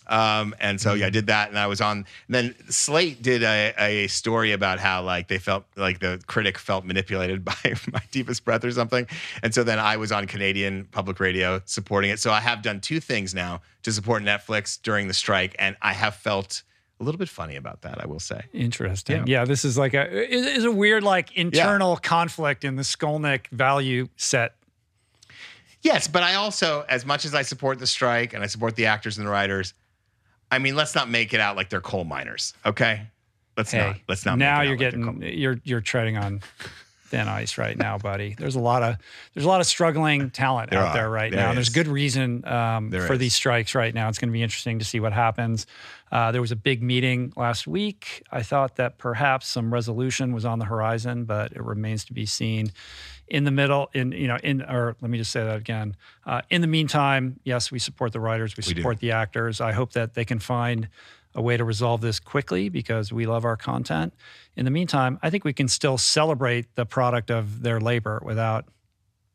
Um, 0.06 0.54
and 0.60 0.80
so 0.80 0.94
yeah, 0.94 1.06
I 1.06 1.10
did 1.10 1.26
that, 1.28 1.48
and 1.48 1.58
I 1.58 1.66
was 1.66 1.80
on. 1.80 1.98
And 2.26 2.34
then 2.34 2.54
Slate 2.68 3.22
did 3.22 3.42
a, 3.42 3.74
a 3.78 4.06
story 4.08 4.52
about 4.52 4.78
how 4.78 5.02
like 5.02 5.28
they 5.28 5.38
felt 5.38 5.64
like 5.76 6.00
the 6.00 6.20
critic 6.26 6.58
felt 6.58 6.84
manipulated 6.84 7.44
by 7.44 7.74
my 7.92 8.02
deepest 8.10 8.44
breath 8.44 8.64
or 8.64 8.72
something, 8.72 9.06
and 9.42 9.54
so 9.54 9.64
then 9.64 9.78
I 9.78 9.96
was 9.96 10.12
on 10.12 10.26
Canadian 10.26 10.86
public 10.86 11.20
radio 11.20 11.62
supporting 11.64 12.10
it. 12.10 12.18
So 12.20 12.30
I 12.32 12.40
have 12.40 12.62
done 12.62 12.80
two 12.80 13.00
things 13.00 13.34
now 13.34 13.62
to 13.82 13.92
support 13.92 14.22
Netflix 14.22 14.80
during 14.80 15.08
the 15.08 15.14
strike, 15.14 15.56
and 15.58 15.76
I 15.80 15.92
have 15.92 16.16
felt 16.16 16.62
a 17.00 17.04
little 17.04 17.18
bit 17.18 17.28
funny 17.28 17.56
about 17.56 17.82
that. 17.82 18.02
I 18.02 18.06
will 18.06 18.20
say. 18.20 18.42
Interesting. 18.52 19.26
Yeah. 19.26 19.44
this 19.44 19.64
is 19.64 19.76
like 19.78 19.94
a 19.94 20.10
is 20.32 20.46
is 20.46 20.64
a 20.64 20.72
weird 20.72 21.02
like 21.02 21.36
internal 21.36 21.96
conflict 21.96 22.64
in 22.64 22.76
the 22.76 22.82
Skolnick 22.82 23.48
value 23.48 24.08
set. 24.16 24.54
Yes, 25.84 26.08
but 26.08 26.22
I 26.22 26.36
also, 26.36 26.86
as 26.88 27.04
much 27.04 27.26
as 27.26 27.34
I 27.34 27.42
support 27.42 27.78
the 27.78 27.86
strike 27.86 28.32
and 28.32 28.42
I 28.42 28.46
support 28.46 28.74
the 28.74 28.86
actors 28.86 29.18
and 29.18 29.26
the 29.26 29.30
writers, 29.30 29.74
I 30.54 30.58
mean, 30.58 30.76
let's 30.76 30.94
not 30.94 31.10
make 31.10 31.34
it 31.34 31.40
out 31.40 31.56
like 31.56 31.68
they're 31.68 31.80
coal 31.80 32.04
miners, 32.04 32.54
okay? 32.64 33.08
Let's 33.56 33.72
Hey, 33.72 33.78
not. 33.78 33.96
Let's 34.08 34.24
not. 34.24 34.38
now 34.38 34.58
make 34.58 34.64
it 34.64 34.66
you're 34.68 34.74
out 34.74 34.94
like 34.94 35.20
getting 35.20 35.38
you're 35.38 35.60
you're 35.64 35.80
treading 35.80 36.16
on 36.16 36.40
thin 37.06 37.28
ice 37.28 37.58
right 37.58 37.76
now, 37.76 37.98
buddy. 37.98 38.34
There's 38.38 38.54
a 38.56 38.60
lot 38.60 38.82
of 38.82 38.96
there's 39.34 39.44
a 39.44 39.48
lot 39.48 39.60
of 39.60 39.66
struggling 39.66 40.30
talent 40.30 40.70
There 40.70 40.78
out 40.80 40.88
are. 40.88 40.94
there 40.94 41.10
right 41.10 41.30
There 41.30 41.40
now. 41.40 41.48
And 41.50 41.56
there's 41.56 41.68
good 41.68 41.86
reason 41.88 42.44
um, 42.46 42.90
for 42.90 43.12
is. 43.14 43.18
these 43.18 43.34
strikes 43.34 43.74
right 43.74 43.94
now. 43.94 44.08
It's 44.08 44.18
going 44.18 44.28
to 44.30 44.32
be 44.32 44.42
interesting 44.42 44.78
to 44.78 44.84
see 44.84 45.00
what 45.00 45.12
happens. 45.12 45.66
Uh, 46.10 46.32
there 46.32 46.40
was 46.40 46.52
a 46.52 46.56
big 46.56 46.82
meeting 46.82 47.32
last 47.36 47.66
week. 47.66 48.22
I 48.30 48.42
thought 48.42 48.76
that 48.76 48.98
perhaps 48.98 49.48
some 49.48 49.72
resolution 49.72 50.32
was 50.32 50.44
on 50.44 50.58
the 50.58 50.64
horizon, 50.64 51.24
but 51.24 51.52
it 51.52 51.62
remains 51.62 52.04
to 52.06 52.12
be 52.12 52.26
seen. 52.26 52.70
In 53.26 53.44
the 53.44 53.50
middle, 53.50 53.88
in 53.94 54.12
you 54.12 54.28
know, 54.28 54.36
in 54.42 54.60
or 54.62 54.96
let 55.00 55.10
me 55.10 55.16
just 55.16 55.30
say 55.32 55.42
that 55.42 55.56
again. 55.56 55.96
Uh, 56.26 56.42
in 56.50 56.60
the 56.60 56.66
meantime, 56.66 57.40
yes, 57.42 57.72
we 57.72 57.78
support 57.78 58.12
the 58.12 58.20
writers, 58.20 58.54
we 58.56 58.62
We 58.66 58.74
do. 58.74 58.80
support 58.80 59.00
the 59.00 59.12
actors. 59.12 59.60
I 59.62 59.72
hope 59.72 59.92
that 59.94 60.12
they 60.14 60.26
can 60.26 60.38
find 60.38 60.88
a 61.34 61.42
way 61.42 61.56
to 61.56 61.64
resolve 61.64 62.00
this 62.00 62.20
quickly 62.20 62.68
because 62.68 63.12
we 63.12 63.26
love 63.26 63.44
our 63.44 63.56
content. 63.56 64.14
In 64.56 64.64
the 64.64 64.70
meantime, 64.70 65.18
I 65.22 65.30
think 65.30 65.44
we 65.44 65.52
can 65.52 65.68
still 65.68 65.98
celebrate 65.98 66.74
the 66.76 66.86
product 66.86 67.30
of 67.30 67.62
their 67.62 67.80
labor 67.80 68.20
without 68.24 68.66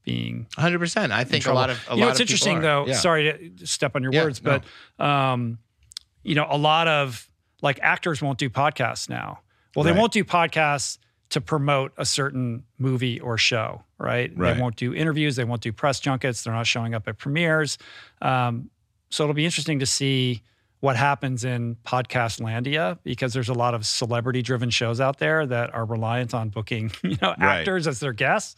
being 0.05 0.47
100%. 0.57 1.11
I 1.11 1.23
think 1.25 1.45
a 1.45 1.53
lot 1.53 1.69
of 1.69 1.79
a 1.89 1.95
you 1.95 2.01
know, 2.01 2.09
it's 2.09 2.19
of 2.19 2.23
interesting 2.23 2.59
are. 2.59 2.61
though. 2.61 2.87
Yeah. 2.87 2.93
Sorry 2.93 3.51
to 3.59 3.67
step 3.67 3.95
on 3.95 4.03
your 4.03 4.13
Yeah, 4.13 4.23
words, 4.23 4.41
no. 4.41 4.61
but 4.97 5.05
um, 5.05 5.59
you 6.23 6.35
know, 6.35 6.47
a 6.49 6.57
lot 6.57 6.87
of 6.87 7.29
like 7.61 7.79
actors 7.81 8.21
won't 8.21 8.37
do 8.39 8.49
podcasts 8.49 9.09
now. 9.09 9.41
Well, 9.75 9.83
they 9.83 9.91
won't 9.91 10.11
do 10.13 10.23
podcasts 10.23 10.97
to 11.29 11.41
promote 11.41 11.91
a 11.97 12.05
certain 12.05 12.63
movie 12.79 13.19
or 13.19 13.37
show, 13.37 13.83
right? 13.99 14.31
Right. 14.35 14.55
They 14.55 14.61
won't 14.61 14.77
do 14.77 14.95
interviews. 14.95 15.35
They 15.35 15.43
won't 15.43 15.61
do 15.61 15.71
press 15.71 15.99
junkets. 15.99 16.43
They're 16.43 16.53
not 16.53 16.65
showing 16.65 16.95
up 16.95 17.07
at 17.07 17.17
premieres. 17.19 17.77
Um, 18.21 18.71
so 19.11 19.23
it'll 19.25 19.35
be 19.35 19.45
interesting 19.45 19.79
to 19.79 19.85
see 19.85 20.41
what 20.81 20.95
happens 20.95 21.43
in 21.43 21.75
podcast 21.85 22.39
landia 22.39 22.97
because 23.03 23.33
there's 23.33 23.49
a 23.49 23.53
lot 23.53 23.73
of 23.73 23.85
celebrity 23.85 24.41
driven 24.41 24.69
shows 24.69 25.01
out 25.01 25.17
there 25.19 25.45
that 25.45 25.73
are 25.73 25.85
reliant 25.85 26.33
on 26.33 26.49
booking 26.49 26.91
you 27.03 27.17
know 27.21 27.35
Right. 27.39 27.59
actors 27.59 27.87
as 27.87 27.99
their 27.99 28.13
guests. 28.13 28.55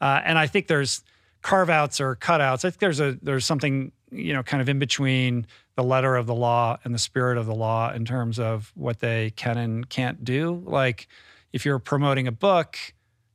Uh, 0.00 0.20
and 0.24 0.38
i 0.38 0.46
think 0.46 0.66
there's 0.66 1.02
carve 1.42 1.70
outs 1.70 2.00
or 2.00 2.14
cutouts. 2.16 2.64
I 2.64 2.70
think 2.70 2.78
there's 2.78 3.00
a 3.00 3.18
there's 3.22 3.44
something 3.44 3.90
you 4.10 4.32
know 4.32 4.42
kind 4.44 4.60
of 4.60 4.68
in 4.68 4.78
between 4.78 5.46
the 5.74 5.82
letter 5.82 6.14
of 6.16 6.26
the 6.26 6.34
law 6.34 6.76
and 6.84 6.94
the 6.94 6.98
spirit 6.98 7.36
of 7.38 7.46
the 7.46 7.54
law 7.54 7.92
in 7.92 8.04
terms 8.04 8.38
of 8.38 8.70
what 8.76 9.00
they 9.00 9.30
can 9.30 9.56
and 9.58 9.88
can't 9.88 10.22
do. 10.22 10.62
Like 10.66 11.08
if 11.52 11.64
you're 11.64 11.78
promoting 11.80 12.28
a 12.28 12.32
book 12.32 12.76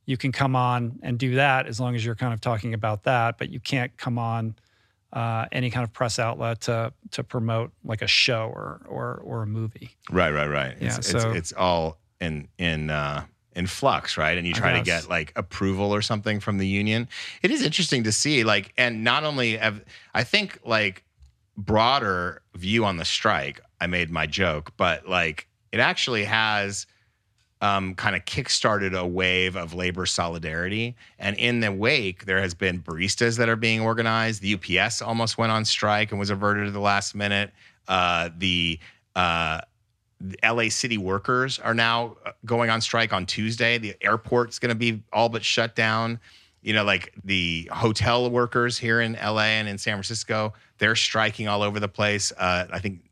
you 0.06 0.16
can 0.16 0.32
come 0.32 0.56
on 0.56 0.98
and 1.02 1.18
do 1.18 1.34
that 1.34 1.66
as 1.66 1.78
long 1.78 1.94
as 1.94 2.02
you're 2.02 2.14
kind 2.14 2.32
of 2.32 2.40
talking 2.40 2.72
about 2.72 3.02
that 3.02 3.36
but 3.36 3.50
you 3.50 3.60
can't 3.60 3.94
come 3.98 4.18
on 4.18 4.54
uh, 5.12 5.46
any 5.52 5.70
kind 5.70 5.84
of 5.84 5.92
press 5.92 6.18
outlet 6.18 6.60
to 6.62 6.92
to 7.12 7.24
promote 7.24 7.72
like 7.84 8.02
a 8.02 8.06
show 8.06 8.50
or 8.54 8.80
or 8.88 9.20
or 9.24 9.42
a 9.42 9.46
movie. 9.46 9.90
Right, 10.10 10.30
right, 10.30 10.48
right. 10.48 10.72
It's, 10.72 10.82
Yeah, 10.82 10.96
it's, 10.98 11.10
so- 11.10 11.32
it's 11.32 11.52
all 11.52 11.98
in 12.20 12.48
in 12.58 12.90
uh, 12.90 13.24
in 13.54 13.66
flux, 13.66 14.16
right? 14.18 14.36
And 14.36 14.46
you 14.46 14.52
try 14.54 14.72
to 14.78 14.82
get 14.84 15.08
like 15.08 15.32
approval 15.36 15.94
or 15.94 16.02
something 16.02 16.40
from 16.40 16.58
the 16.58 16.66
union. 16.66 17.08
It 17.42 17.50
is 17.50 17.62
interesting 17.62 18.04
to 18.04 18.12
see, 18.12 18.44
like, 18.44 18.72
and 18.76 19.02
not 19.02 19.24
only 19.24 19.56
have 19.56 19.82
I 20.14 20.24
think 20.24 20.58
like 20.64 21.04
broader 21.56 22.42
view 22.54 22.84
on 22.84 22.96
the 22.96 23.04
strike. 23.04 23.60
I 23.80 23.86
made 23.86 24.10
my 24.10 24.26
joke, 24.26 24.72
but 24.76 25.08
like 25.08 25.48
it 25.72 25.80
actually 25.80 26.24
has 26.24 26.86
um, 27.60 27.94
kind 27.94 28.14
of 28.14 28.24
kickstarted 28.24 28.96
a 28.96 29.06
wave 29.06 29.56
of 29.56 29.74
labor 29.74 30.06
solidarity. 30.06 30.96
And 31.18 31.36
in 31.36 31.60
the 31.60 31.72
wake, 31.72 32.24
there 32.24 32.40
has 32.40 32.54
been 32.54 32.82
baristas 32.82 33.36
that 33.38 33.48
are 33.48 33.56
being 33.56 33.80
organized. 33.80 34.42
The 34.42 34.54
UPS 34.54 35.02
almost 35.02 35.38
went 35.38 35.52
on 35.52 35.64
strike 35.64 36.10
and 36.10 36.20
was 36.20 36.30
averted 36.30 36.68
at 36.68 36.72
the 36.72 36.80
last 36.80 37.14
minute. 37.14 37.50
Uh, 37.88 38.30
the 38.38 38.78
uh, 39.16 39.60
LA 40.44 40.68
city 40.68 40.98
workers 40.98 41.58
are 41.58 41.74
now 41.74 42.16
uh, 42.24 42.32
going 42.44 42.70
on 42.70 42.80
strike 42.80 43.12
on 43.12 43.26
Tuesday. 43.26 43.78
The 43.78 43.96
airport's 44.00 44.58
going 44.58 44.70
to 44.70 44.74
be 44.74 45.02
all 45.12 45.28
but 45.28 45.44
shut 45.44 45.74
down. 45.74 46.20
You 46.62 46.74
know, 46.74 46.84
like 46.84 47.14
the 47.24 47.68
hotel 47.72 48.28
workers 48.30 48.76
here 48.76 49.00
in 49.00 49.12
LA 49.14 49.42
and 49.42 49.68
in 49.68 49.78
San 49.78 49.94
Francisco, 49.94 50.52
they're 50.78 50.96
striking 50.96 51.48
all 51.48 51.62
over 51.62 51.78
the 51.80 51.88
place. 51.88 52.32
Uh, 52.36 52.66
I 52.72 52.78
think 52.80 53.07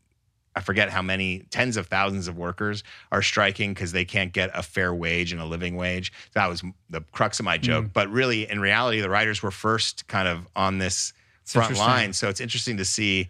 I 0.57 0.59
forget 0.59 0.89
how 0.89 1.03
many 1.03 1.45
tens 1.51 1.77
of 1.77 1.85
thousands 1.85 2.27
of 2.27 2.35
workers 2.35 2.83
are 3.11 3.21
striking 3.21 3.75
because 3.75 3.91
they 3.91 4.05
can't 4.05 4.33
get 4.33 4.49
a 4.55 4.63
fair 4.63 4.91
wage 4.91 5.31
and 5.31 5.39
a 5.39 5.45
living 5.45 5.75
wage. 5.75 6.11
That 6.33 6.47
was 6.47 6.63
the 6.89 7.01
crux 7.11 7.37
of 7.37 7.45
my 7.45 7.59
joke. 7.59 7.85
Mm. 7.85 7.93
But 7.93 8.09
really, 8.09 8.49
in 8.49 8.59
reality, 8.59 8.99
the 8.99 9.09
writers 9.09 9.43
were 9.43 9.51
first 9.51 10.07
kind 10.07 10.27
of 10.27 10.47
on 10.55 10.79
this 10.79 11.13
It's 11.43 11.53
front 11.53 11.77
line. 11.77 12.11
So 12.11 12.27
it's 12.27 12.41
interesting 12.41 12.77
to 12.77 12.85
see 12.85 13.29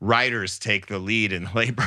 writers 0.00 0.58
take 0.58 0.88
the 0.88 0.98
lead 0.98 1.32
in 1.32 1.48
labor. 1.54 1.86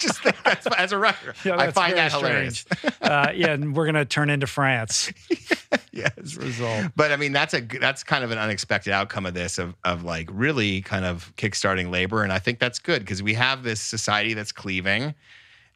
Just 0.00 0.24
think 0.24 0.42
that's 0.42 0.66
as 0.66 0.90
a 0.90 0.98
writer, 0.98 1.34
Yeah, 1.44 1.56
I 1.56 1.70
find 1.70 1.96
that 1.96 2.10
hilarious. 2.10 2.64
uh, 3.00 3.30
yeah, 3.32 3.52
and 3.52 3.76
we're 3.76 3.86
gonna 3.86 4.04
turn 4.04 4.28
into 4.28 4.48
France 4.48 5.12
yes. 5.96 6.36
a 6.36 6.40
result. 6.40 6.92
But 6.94 7.12
I 7.12 7.16
mean, 7.16 7.32
that's 7.32 7.54
a 7.54 7.60
that's 7.60 8.04
kind 8.04 8.22
of 8.24 8.30
an 8.30 8.38
unexpected 8.38 8.92
outcome 8.92 9.26
of 9.26 9.34
this 9.34 9.58
of 9.58 9.74
of 9.84 10.04
like 10.04 10.28
really 10.32 10.82
kind 10.82 11.04
of 11.04 11.32
kickstarting 11.36 11.90
labor, 11.90 12.22
and 12.22 12.32
I 12.32 12.38
think 12.38 12.58
that's 12.58 12.78
good 12.78 13.00
because 13.00 13.22
we 13.22 13.34
have 13.34 13.62
this 13.62 13.80
society 13.80 14.34
that's 14.34 14.52
cleaving, 14.52 15.14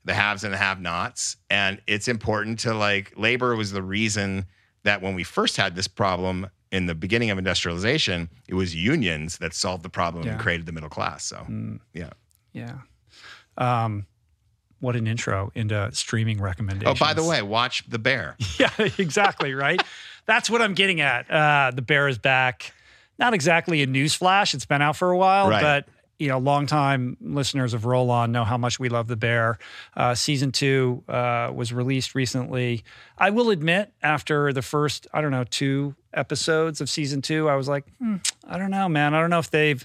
the 0.05 0.15
haves 0.15 0.45
and 0.45 0.53
the 0.53 0.59
have-nots, 0.59 1.37
and 1.51 1.81
it's 1.87 2.09
important 2.09 2.59
to 2.61 2.75
like 2.75 3.13
labor 3.17 3.57
was 3.57 3.73
the 3.73 3.83
reason 3.83 4.47
that 4.85 5.03
when 5.03 5.15
we 5.15 5.25
first 5.25 5.57
had 5.57 5.75
this 5.75 5.89
problem 5.89 6.49
in 6.73 6.87
the 6.87 6.95
beginning 6.95 7.31
of 7.31 7.37
industrialization, 7.39 8.31
it 8.49 8.55
was 8.55 8.75
unions 8.75 9.39
that 9.39 9.53
solved 9.53 9.83
the 9.83 9.91
problem 9.91 10.25
Yeah. 10.25 10.33
and 10.33 10.41
created 10.41 10.67
the 10.67 10.73
middle 10.73 10.89
class. 10.89 11.25
So 11.25 11.37
Mm, 11.49 11.81
yeah. 11.93 12.11
yeah. 12.53 12.79
Um, 13.59 14.07
what 14.79 14.97
an 14.97 15.07
intro 15.07 15.53
into 15.55 15.91
streaming 15.93 16.41
recommendations. 16.41 16.99
Oh, 16.99 17.05
by 17.05 17.13
the 17.13 17.25
way, 17.25 17.43
watch 17.43 17.85
The 17.89 17.99
Bear. 17.99 18.37
yeah, 18.59 18.71
exactly. 18.99 19.53
Right. 19.53 19.83
That's 20.27 20.49
what 20.51 20.63
I'm 20.63 20.75
getting 20.75 21.01
at. 21.01 21.31
Uh, 21.31 21.73
the 21.75 21.83
bear 21.83 22.09
is 22.09 22.19
back. 22.19 22.73
Not 23.19 23.35
exactly 23.35 23.83
a 23.83 23.87
news 23.87 24.15
flash. 24.15 24.55
It's 24.55 24.67
been 24.67 24.83
out 24.83 24.97
for 24.97 25.11
a 25.11 25.17
while, 25.17 25.49
Right. 25.51 25.61
but 25.63 25.89
you 26.19 26.29
know, 26.29 26.39
longtime 26.39 27.17
listeners 27.23 27.73
of 27.73 27.87
Roll 27.87 28.11
On 28.11 28.31
know 28.31 28.45
how 28.45 28.59
much 28.59 28.79
we 28.79 28.91
love 28.91 29.09
the 29.09 29.17
bear. 29.17 29.59
Uh, 29.97 30.15
season 30.15 30.53
two 30.53 31.03
uh, 31.09 31.51
was 31.55 31.73
released 31.73 32.15
recently. 32.15 32.85
I 33.17 33.31
will 33.31 33.49
admit, 33.49 33.91
after 34.03 34.53
the 34.53 34.61
first, 34.61 35.07
I 35.15 35.23
don't 35.23 35.31
know, 35.31 35.45
two 35.45 35.95
episodes 36.13 36.83
of 36.83 36.91
season 36.91 37.23
two, 37.23 37.49
I 37.49 37.55
was 37.57 37.69
like, 37.69 37.87
hmm, 37.99 38.17
I 38.47 38.59
don't 38.59 38.71
know, 38.71 38.87
man. 38.87 39.15
I 39.15 39.21
don't 39.21 39.31
know 39.31 39.39
if 39.39 39.51
they've 39.51 39.85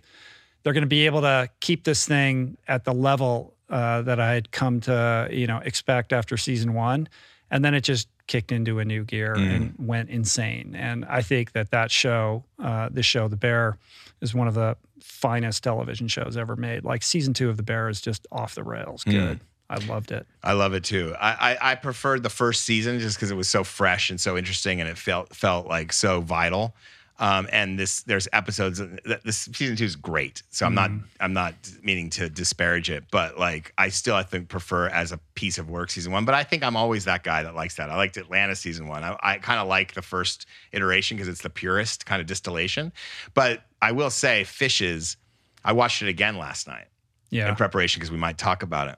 they're 0.64 0.74
going 0.74 0.82
to 0.82 0.88
be 0.88 1.06
able 1.06 1.22
to 1.22 1.48
keep 1.62 1.86
this 1.86 2.06
thing 2.06 2.57
at 2.68 2.84
the 2.84 2.94
level 2.94 3.53
uh, 3.70 4.02
that 4.02 4.20
I 4.20 4.34
had 4.34 4.52
come 4.52 4.82
to, 4.82 5.30
you 5.32 5.48
know, 5.48 5.60
expect 5.60 6.12
after 6.12 6.36
season 6.36 6.74
one, 6.74 7.07
and 7.49 7.64
then 7.64 7.74
it 7.76 7.82
just 7.86 8.10
kicked 8.27 8.52
into 8.52 8.80
a 8.80 8.85
new 8.85 9.03
gear 9.03 9.34
and 9.34 9.73
went 9.77 10.10
insane. 10.10 10.76
And 10.76 11.06
I 11.06 11.22
think 11.22 11.52
that 11.52 11.72
that 11.72 11.91
show, 11.91 12.43
uh, 12.60 12.89
this 12.91 13.06
show, 13.06 13.27
The 13.27 13.35
Bear, 13.35 13.77
is 14.22 14.34
one 14.34 14.47
of 14.47 14.53
the 14.53 14.77
finest 14.99 15.64
television 15.64 16.07
shows 16.07 16.35
ever 16.35 16.56
made. 16.56 16.84
Like 16.84 17.03
season 17.03 17.34
two 17.34 17.49
of 17.49 17.57
The 17.57 17.64
Bear 17.64 17.89
is 17.89 18.02
just 18.02 18.26
off 18.31 18.56
the 18.56 18.64
rails 18.64 19.03
good. 19.03 19.39
I 19.69 19.77
loved 19.85 20.11
it. 20.11 20.27
I 20.43 20.53
love 20.53 20.73
it 20.73 20.84
too. 20.84 21.15
I 21.19 21.53
I, 21.53 21.72
I 21.72 21.76
preferred 21.76 22.23
the 22.23 22.30
first 22.30 22.64
season 22.64 22.99
just 22.99 23.18
because 23.18 23.31
it 23.31 23.35
was 23.35 23.49
so 23.49 23.64
fresh 23.64 24.10
and 24.10 24.22
so 24.22 24.38
interesting, 24.38 24.80
and 24.80 24.89
it 24.89 24.97
felt 24.97 25.35
felt 25.35 25.68
like 25.68 25.91
so 25.91 26.22
vital. 26.22 26.76
Um, 27.18 27.48
and 27.52 27.80
this 27.80 28.04
there's 28.04 28.28
episodes. 28.34 28.82
This 29.24 29.38
season 29.54 29.78
two 29.78 29.86
is 29.86 29.96
great, 29.96 30.44
so 30.50 30.66
I'm 30.66 30.76
not 30.76 30.92
I'm 31.22 31.32
not 31.32 31.54
meaning 31.82 32.10
to 32.12 32.28
disparage 32.30 32.90
it, 32.90 33.06
but 33.10 33.40
like 33.40 33.72
I 33.78 33.88
still 33.88 34.16
I 34.16 34.24
think 34.24 34.50
prefer 34.50 34.90
as 34.90 35.14
a 35.14 35.20
piece 35.34 35.58
of 35.58 35.70
work 35.70 35.92
season 35.92 36.12
one. 36.12 36.26
But 36.26 36.36
I 36.36 36.44
think 36.44 36.62
I'm 36.62 36.76
always 36.76 37.06
that 37.06 37.24
guy 37.24 37.42
that 37.44 37.56
likes 37.56 37.76
that. 37.76 37.90
I 37.90 37.96
liked 37.96 38.18
Atlanta 38.18 38.54
season 38.54 38.88
one. 38.90 39.04
I, 39.06 39.18
I 39.24 39.38
kind 39.38 39.62
of 39.62 39.68
like 39.70 39.94
the 39.94 40.02
first 40.02 40.46
iteration 40.74 41.16
because 41.16 41.30
it's 41.30 41.42
the 41.42 41.50
purest 41.50 42.06
kind 42.06 42.20
of 42.20 42.28
distillation. 42.28 42.92
But 43.34 43.64
I 43.82 43.94
will 43.94 44.10
say, 44.10 44.44
Fishes. 44.44 45.16
I 45.64 45.72
watched 45.72 46.02
it 46.02 46.10
again 46.10 46.38
last 46.38 46.68
night 46.68 46.88
Yeah. 47.32 47.48
in 47.50 47.56
preparation 47.56 48.00
because 48.00 48.12
we 48.12 48.18
might 48.18 48.38
talk 48.38 48.62
about 48.62 48.88
it. 48.90 48.98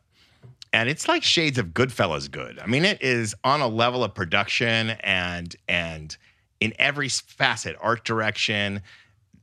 And 0.73 0.89
it's 0.89 1.07
like 1.07 1.23
shades 1.23 1.57
of 1.57 1.67
Goodfellas 1.67 2.29
good. 2.29 2.59
I 2.59 2.65
mean, 2.65 2.83
it 2.83 3.01
is 3.01 3.33
on 3.43 3.61
a 3.61 3.67
level 3.67 4.03
of 4.03 4.13
production 4.13 4.89
and 5.01 5.55
and 5.69 6.17
in 6.59 6.73
every 6.79 7.09
facet, 7.09 7.75
art 7.79 8.03
direction, 8.03 8.81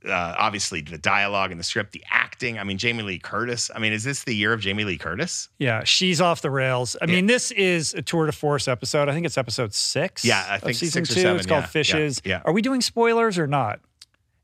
uh, 0.06 0.34
obviously 0.38 0.80
the 0.82 0.98
dialogue 0.98 1.50
and 1.50 1.58
the 1.58 1.64
script, 1.64 1.92
the 1.92 2.04
acting. 2.10 2.58
I 2.58 2.64
mean, 2.64 2.76
Jamie 2.76 3.02
Lee 3.02 3.18
Curtis. 3.18 3.70
I 3.74 3.78
mean, 3.78 3.92
is 3.92 4.04
this 4.04 4.24
the 4.24 4.34
year 4.34 4.52
of 4.52 4.60
Jamie 4.60 4.84
Lee 4.84 4.98
Curtis? 4.98 5.48
Yeah, 5.58 5.82
she's 5.84 6.20
off 6.20 6.42
the 6.42 6.50
rails. 6.50 6.94
I 7.00 7.06
Yeah. 7.06 7.12
mean, 7.14 7.26
this 7.26 7.50
is 7.52 7.94
a 7.94 8.02
tour 8.02 8.26
de 8.26 8.32
force 8.32 8.68
episode. 8.68 9.08
I 9.08 9.12
think 9.12 9.24
it's 9.24 9.38
episode 9.38 9.72
six. 9.72 10.24
Yeah, 10.24 10.44
I 10.48 10.58
think 10.58 10.76
season 10.76 11.04
two. 11.04 11.14
seven, 11.14 11.36
It's 11.36 11.46
called 11.46 11.62
yeah, 11.62 11.66
yeah, 11.66 11.70
Fishes. 11.70 12.22
yeah. 12.24 12.42
Are 12.44 12.52
we 12.52 12.60
doing 12.60 12.80
spoilers 12.82 13.38
or 13.38 13.46
not? 13.46 13.80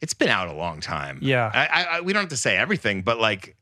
It's 0.01 0.15
been 0.15 0.29
out 0.31 0.49
a 0.49 0.55
long 0.55 0.81
time. 0.81 1.19
Yeah. 1.21 1.51
I, 1.53 1.67
I, 1.67 1.83
I, 1.97 2.01
we 2.01 2.15
don't 2.15 2.23
have 2.23 2.31
to 2.31 2.37
say 2.39 2.57
everything, 2.57 3.03
but 3.03 3.19
like, 3.21 3.55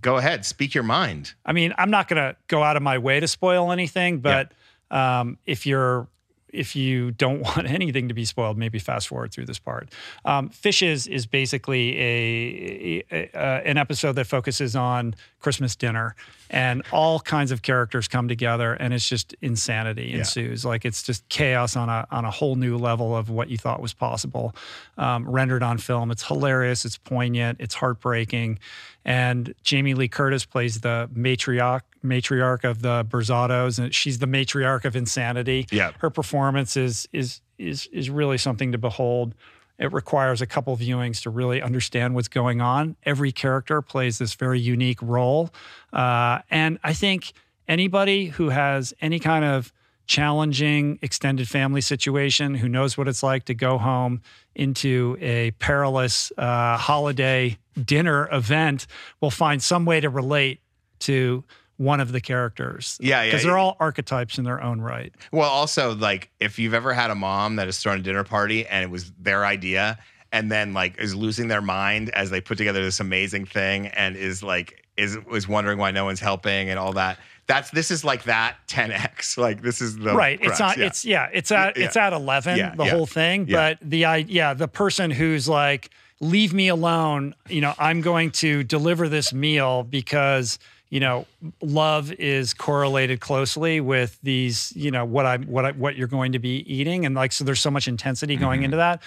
go 0.00 0.16
ahead, 0.16 0.44
speak 0.44 0.74
your 0.74 0.82
mind. 0.82 1.34
I 1.46 1.52
mean, 1.52 1.72
I'm 1.78 1.90
not 1.90 2.08
going 2.08 2.16
to 2.20 2.34
go 2.48 2.64
out 2.64 2.76
of 2.76 2.82
my 2.82 2.98
way 2.98 3.20
to 3.20 3.28
spoil 3.28 3.70
anything, 3.70 4.18
but 4.18 4.50
um, 4.90 5.38
if 5.46 5.66
you're 5.66 6.08
if 6.52 6.76
you 6.76 7.10
don't 7.12 7.40
want 7.56 7.68
anything 7.68 8.08
to 8.08 8.14
be 8.14 8.24
spoiled, 8.24 8.58
maybe 8.58 8.78
fast 8.78 9.08
forward 9.08 9.32
through 9.32 9.46
this 9.46 9.58
part. 9.58 9.88
Um, 10.24 10.48
Fishes 10.48 11.06
is 11.06 11.26
basically 11.26 11.98
a, 11.98 13.04
a, 13.10 13.30
a, 13.34 13.38
an 13.66 13.76
episode 13.78 14.12
that 14.12 14.26
focuses 14.26 14.76
on 14.76 15.14
Christmas 15.40 15.76
dinner, 15.76 16.14
and 16.50 16.82
all 16.90 17.20
kinds 17.20 17.52
of 17.52 17.62
characters 17.62 18.08
come 18.08 18.26
together, 18.26 18.72
and 18.74 18.92
it's 18.92 19.08
just 19.08 19.34
insanity 19.40 20.12
ensues. 20.12 20.64
Like 20.64 20.84
it's 20.84 21.04
just 21.04 21.26
chaos 21.28 21.76
on 21.76 21.88
a 21.88 22.06
on 22.10 22.24
a 22.24 22.30
whole 22.30 22.56
new 22.56 22.76
level 22.76 23.16
of 23.16 23.30
what 23.30 23.48
you 23.48 23.56
thought 23.56 23.80
was 23.80 23.94
possible, 23.94 24.54
um, 24.98 25.28
rendered 25.28 25.62
on 25.62 25.78
film. 25.78 26.10
It's 26.10 26.26
hilarious. 26.26 26.84
It's 26.84 26.98
poignant. 26.98 27.58
It's 27.60 27.74
heartbreaking, 27.74 28.58
and 29.04 29.54
Jamie 29.62 29.94
Lee 29.94 30.08
Curtis 30.08 30.44
plays 30.44 30.80
the 30.80 31.08
matriarch 31.14 31.82
matriarch 32.04 32.64
of 32.64 32.82
the 32.82 33.06
Berzattos, 33.08 33.78
and 33.78 33.94
she's 33.94 34.18
the 34.18 34.26
matriarch 34.26 34.84
of 34.84 34.96
insanity. 34.96 35.66
Yeah. 35.70 35.92
her 35.98 36.10
performance 36.10 36.76
is 36.76 37.08
is 37.12 37.40
is 37.58 37.86
is 37.92 38.10
really 38.10 38.38
something 38.38 38.72
to 38.72 38.78
behold. 38.78 39.34
It 39.80 39.92
requires 39.92 40.42
a 40.42 40.46
couple 40.46 40.76
viewings 40.76 41.22
to 41.22 41.30
really 41.30 41.62
understand 41.62 42.14
what's 42.14 42.28
going 42.28 42.60
on. 42.60 42.96
Every 43.04 43.32
character 43.32 43.80
plays 43.80 44.18
this 44.18 44.34
very 44.34 44.60
unique 44.60 45.00
role, 45.00 45.50
uh, 45.92 46.40
and 46.50 46.78
I 46.84 46.92
think 46.92 47.32
anybody 47.66 48.26
who 48.26 48.50
has 48.50 48.92
any 49.00 49.18
kind 49.18 49.44
of 49.44 49.72
challenging 50.06 50.98
extended 51.02 51.48
family 51.48 51.80
situation, 51.80 52.56
who 52.56 52.68
knows 52.68 52.98
what 52.98 53.06
it's 53.06 53.22
like 53.22 53.44
to 53.44 53.54
go 53.54 53.78
home 53.78 54.20
into 54.56 55.16
a 55.20 55.52
perilous 55.52 56.32
uh, 56.36 56.76
holiday 56.76 57.56
dinner 57.82 58.28
event, 58.32 58.86
will 59.20 59.30
find 59.30 59.62
some 59.62 59.84
way 59.84 60.00
to 60.00 60.10
relate 60.10 60.60
to 60.98 61.44
one 61.80 61.98
of 61.98 62.12
the 62.12 62.20
characters. 62.20 62.98
Yeah, 63.00 63.22
yeah. 63.22 63.30
Because 63.30 63.42
they're 63.42 63.56
all 63.56 63.74
archetypes 63.80 64.36
in 64.36 64.44
their 64.44 64.62
own 64.62 64.82
right. 64.82 65.14
Well, 65.32 65.48
also 65.48 65.94
like 65.94 66.30
if 66.38 66.58
you've 66.58 66.74
ever 66.74 66.92
had 66.92 67.10
a 67.10 67.14
mom 67.14 67.56
that 67.56 67.66
has 67.68 67.78
thrown 67.78 67.98
a 67.98 68.02
dinner 68.02 68.22
party 68.22 68.66
and 68.66 68.84
it 68.84 68.90
was 68.90 69.10
their 69.18 69.46
idea 69.46 69.98
and 70.30 70.52
then 70.52 70.74
like 70.74 70.98
is 71.00 71.14
losing 71.14 71.48
their 71.48 71.62
mind 71.62 72.10
as 72.10 72.28
they 72.28 72.40
put 72.42 72.58
together 72.58 72.82
this 72.84 73.00
amazing 73.00 73.46
thing 73.46 73.86
and 73.86 74.14
is 74.14 74.42
like 74.42 74.84
is 74.98 75.16
is 75.32 75.48
wondering 75.48 75.78
why 75.78 75.90
no 75.90 76.04
one's 76.04 76.20
helping 76.20 76.68
and 76.68 76.78
all 76.78 76.92
that. 76.92 77.18
That's 77.46 77.70
this 77.70 77.90
is 77.90 78.04
like 78.04 78.24
that 78.24 78.56
10x. 78.68 79.38
Like 79.38 79.62
this 79.62 79.80
is 79.80 79.96
the 79.96 80.12
right. 80.14 80.38
crux, 80.38 80.52
It's 80.52 80.60
not. 80.60 80.76
yeah. 80.76 80.86
It's 80.86 81.04
yeah. 81.06 81.28
It's 81.32 81.50
at 81.50 81.78
Yeah. 81.78 81.84
it's 81.86 81.96
at 81.96 82.12
eleven. 82.12 82.58
Yeah, 82.58 82.74
the 82.74 82.84
yeah, 82.84 82.90
whole 82.90 83.06
thing. 83.06 83.46
yeah. 83.48 83.56
But 83.70 83.78
the 83.90 84.04
I 84.04 84.16
yeah 84.18 84.52
the 84.52 84.68
person 84.68 85.10
who's 85.10 85.48
like 85.48 85.88
leave 86.20 86.52
me 86.52 86.68
alone. 86.68 87.34
You 87.48 87.62
know 87.62 87.72
I'm 87.78 88.02
going 88.02 88.32
to 88.32 88.62
deliver 88.64 89.08
this 89.08 89.32
meal 89.32 89.82
because 89.82 90.58
you 90.90 91.00
know 91.00 91.24
love 91.62 92.12
is 92.12 92.52
correlated 92.52 93.20
closely 93.20 93.80
with 93.80 94.18
these 94.22 94.72
you 94.76 94.90
know 94.90 95.04
what 95.04 95.24
I 95.24 95.38
what 95.38 95.64
I, 95.64 95.70
what 95.72 95.96
you're 95.96 96.08
going 96.08 96.32
to 96.32 96.38
be 96.38 96.58
eating 96.72 97.06
and 97.06 97.14
like 97.14 97.32
so 97.32 97.44
there's 97.44 97.60
so 97.60 97.70
much 97.70 97.88
intensity 97.88 98.34
Mm-hmm. 98.34 98.44
going 98.44 98.62
into 98.64 98.76
that. 98.76 99.02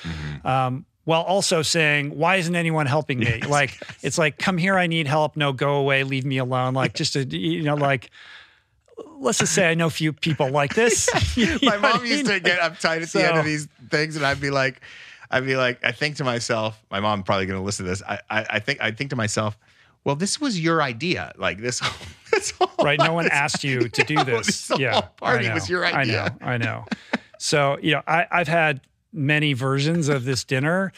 Um, 0.45 0.85
while 1.05 1.21
also 1.23 1.61
saying, 1.61 2.17
"Why 2.17 2.37
isn't 2.37 2.55
anyone 2.55 2.85
helping 2.85 3.19
me?" 3.19 3.41
like 3.41 3.77
it's 4.01 4.17
like, 4.17 4.37
"Come 4.37 4.57
here, 4.57 4.77
I 4.77 4.87
need 4.87 5.05
help." 5.05 5.35
No, 5.35 5.51
go 5.51 5.75
away, 5.75 6.03
leave 6.05 6.23
me 6.23 6.37
alone. 6.37 6.73
Like 6.73 6.93
just 6.93 7.11
to 7.13 7.25
you 7.25 7.63
know, 7.63 7.75
like 7.75 8.09
let's 9.19 9.39
just 9.39 9.53
say 9.53 9.69
I 9.69 9.73
know 9.73 9.87
a 9.87 9.89
few 9.89 10.13
people 10.13 10.49
like 10.49 10.73
this. 10.75 11.09
Know 11.37 11.57
My 11.63 11.77
mom 11.77 12.01
I 12.01 12.03
used 12.05 12.25
mean? 12.27 12.35
to 12.35 12.39
get 12.39 12.59
uptight 12.59 13.01
at 13.01 13.09
the 13.09 13.27
end 13.27 13.37
of 13.37 13.43
these 13.45 13.67
things, 13.89 14.15
and 14.15 14.25
I'd 14.25 14.39
be 14.39 14.49
like, 14.49 14.79
I'd 15.31 15.45
be 15.45 15.55
like, 15.57 15.83
I 15.83 15.91
think 15.91 16.15
to 16.17 16.23
myself, 16.23 16.81
my 16.91 16.99
mom 16.99 17.23
probably 17.23 17.45
going 17.47 17.59
to 17.59 17.65
listen 17.65 17.85
to 17.85 17.89
this. 17.91 18.01
I, 18.07 18.19
I, 18.29 18.45
I 18.51 18.59
think, 18.59 18.79
I 18.81 18.91
think 18.91 19.09
to 19.09 19.15
myself, 19.15 19.57
well, 20.05 20.15
this 20.15 20.39
was 20.41 20.59
your 20.59 20.81
idea. 20.81 21.31
Like 21.37 21.59
this, 21.61 21.81
this 22.31 22.51
whole, 22.51 22.69
right. 22.83 22.99
No 22.99 23.13
one 23.13 23.27
asked 23.29 23.63
you 23.63 23.87
to 23.89 24.03
do 24.03 24.15
No, 24.15 24.23
this. 24.23 24.47
this 24.47 24.67
whole 24.69 24.79
yeah, 24.81 25.01
party 25.17 25.45
I 25.45 25.49
know, 25.49 25.53
was 25.55 25.69
your 25.69 25.85
I 25.85 26.03
know. 26.03 26.27
I 26.41 26.57
know. 26.57 26.85
So 27.39 27.77
you 27.81 27.91
know, 27.93 28.01
I, 28.07 28.25
I've 28.31 28.47
had 28.47 28.81
many 29.11 29.53
versions 29.53 30.09
of 30.09 30.25
this 30.25 30.43
dinner 30.43 30.91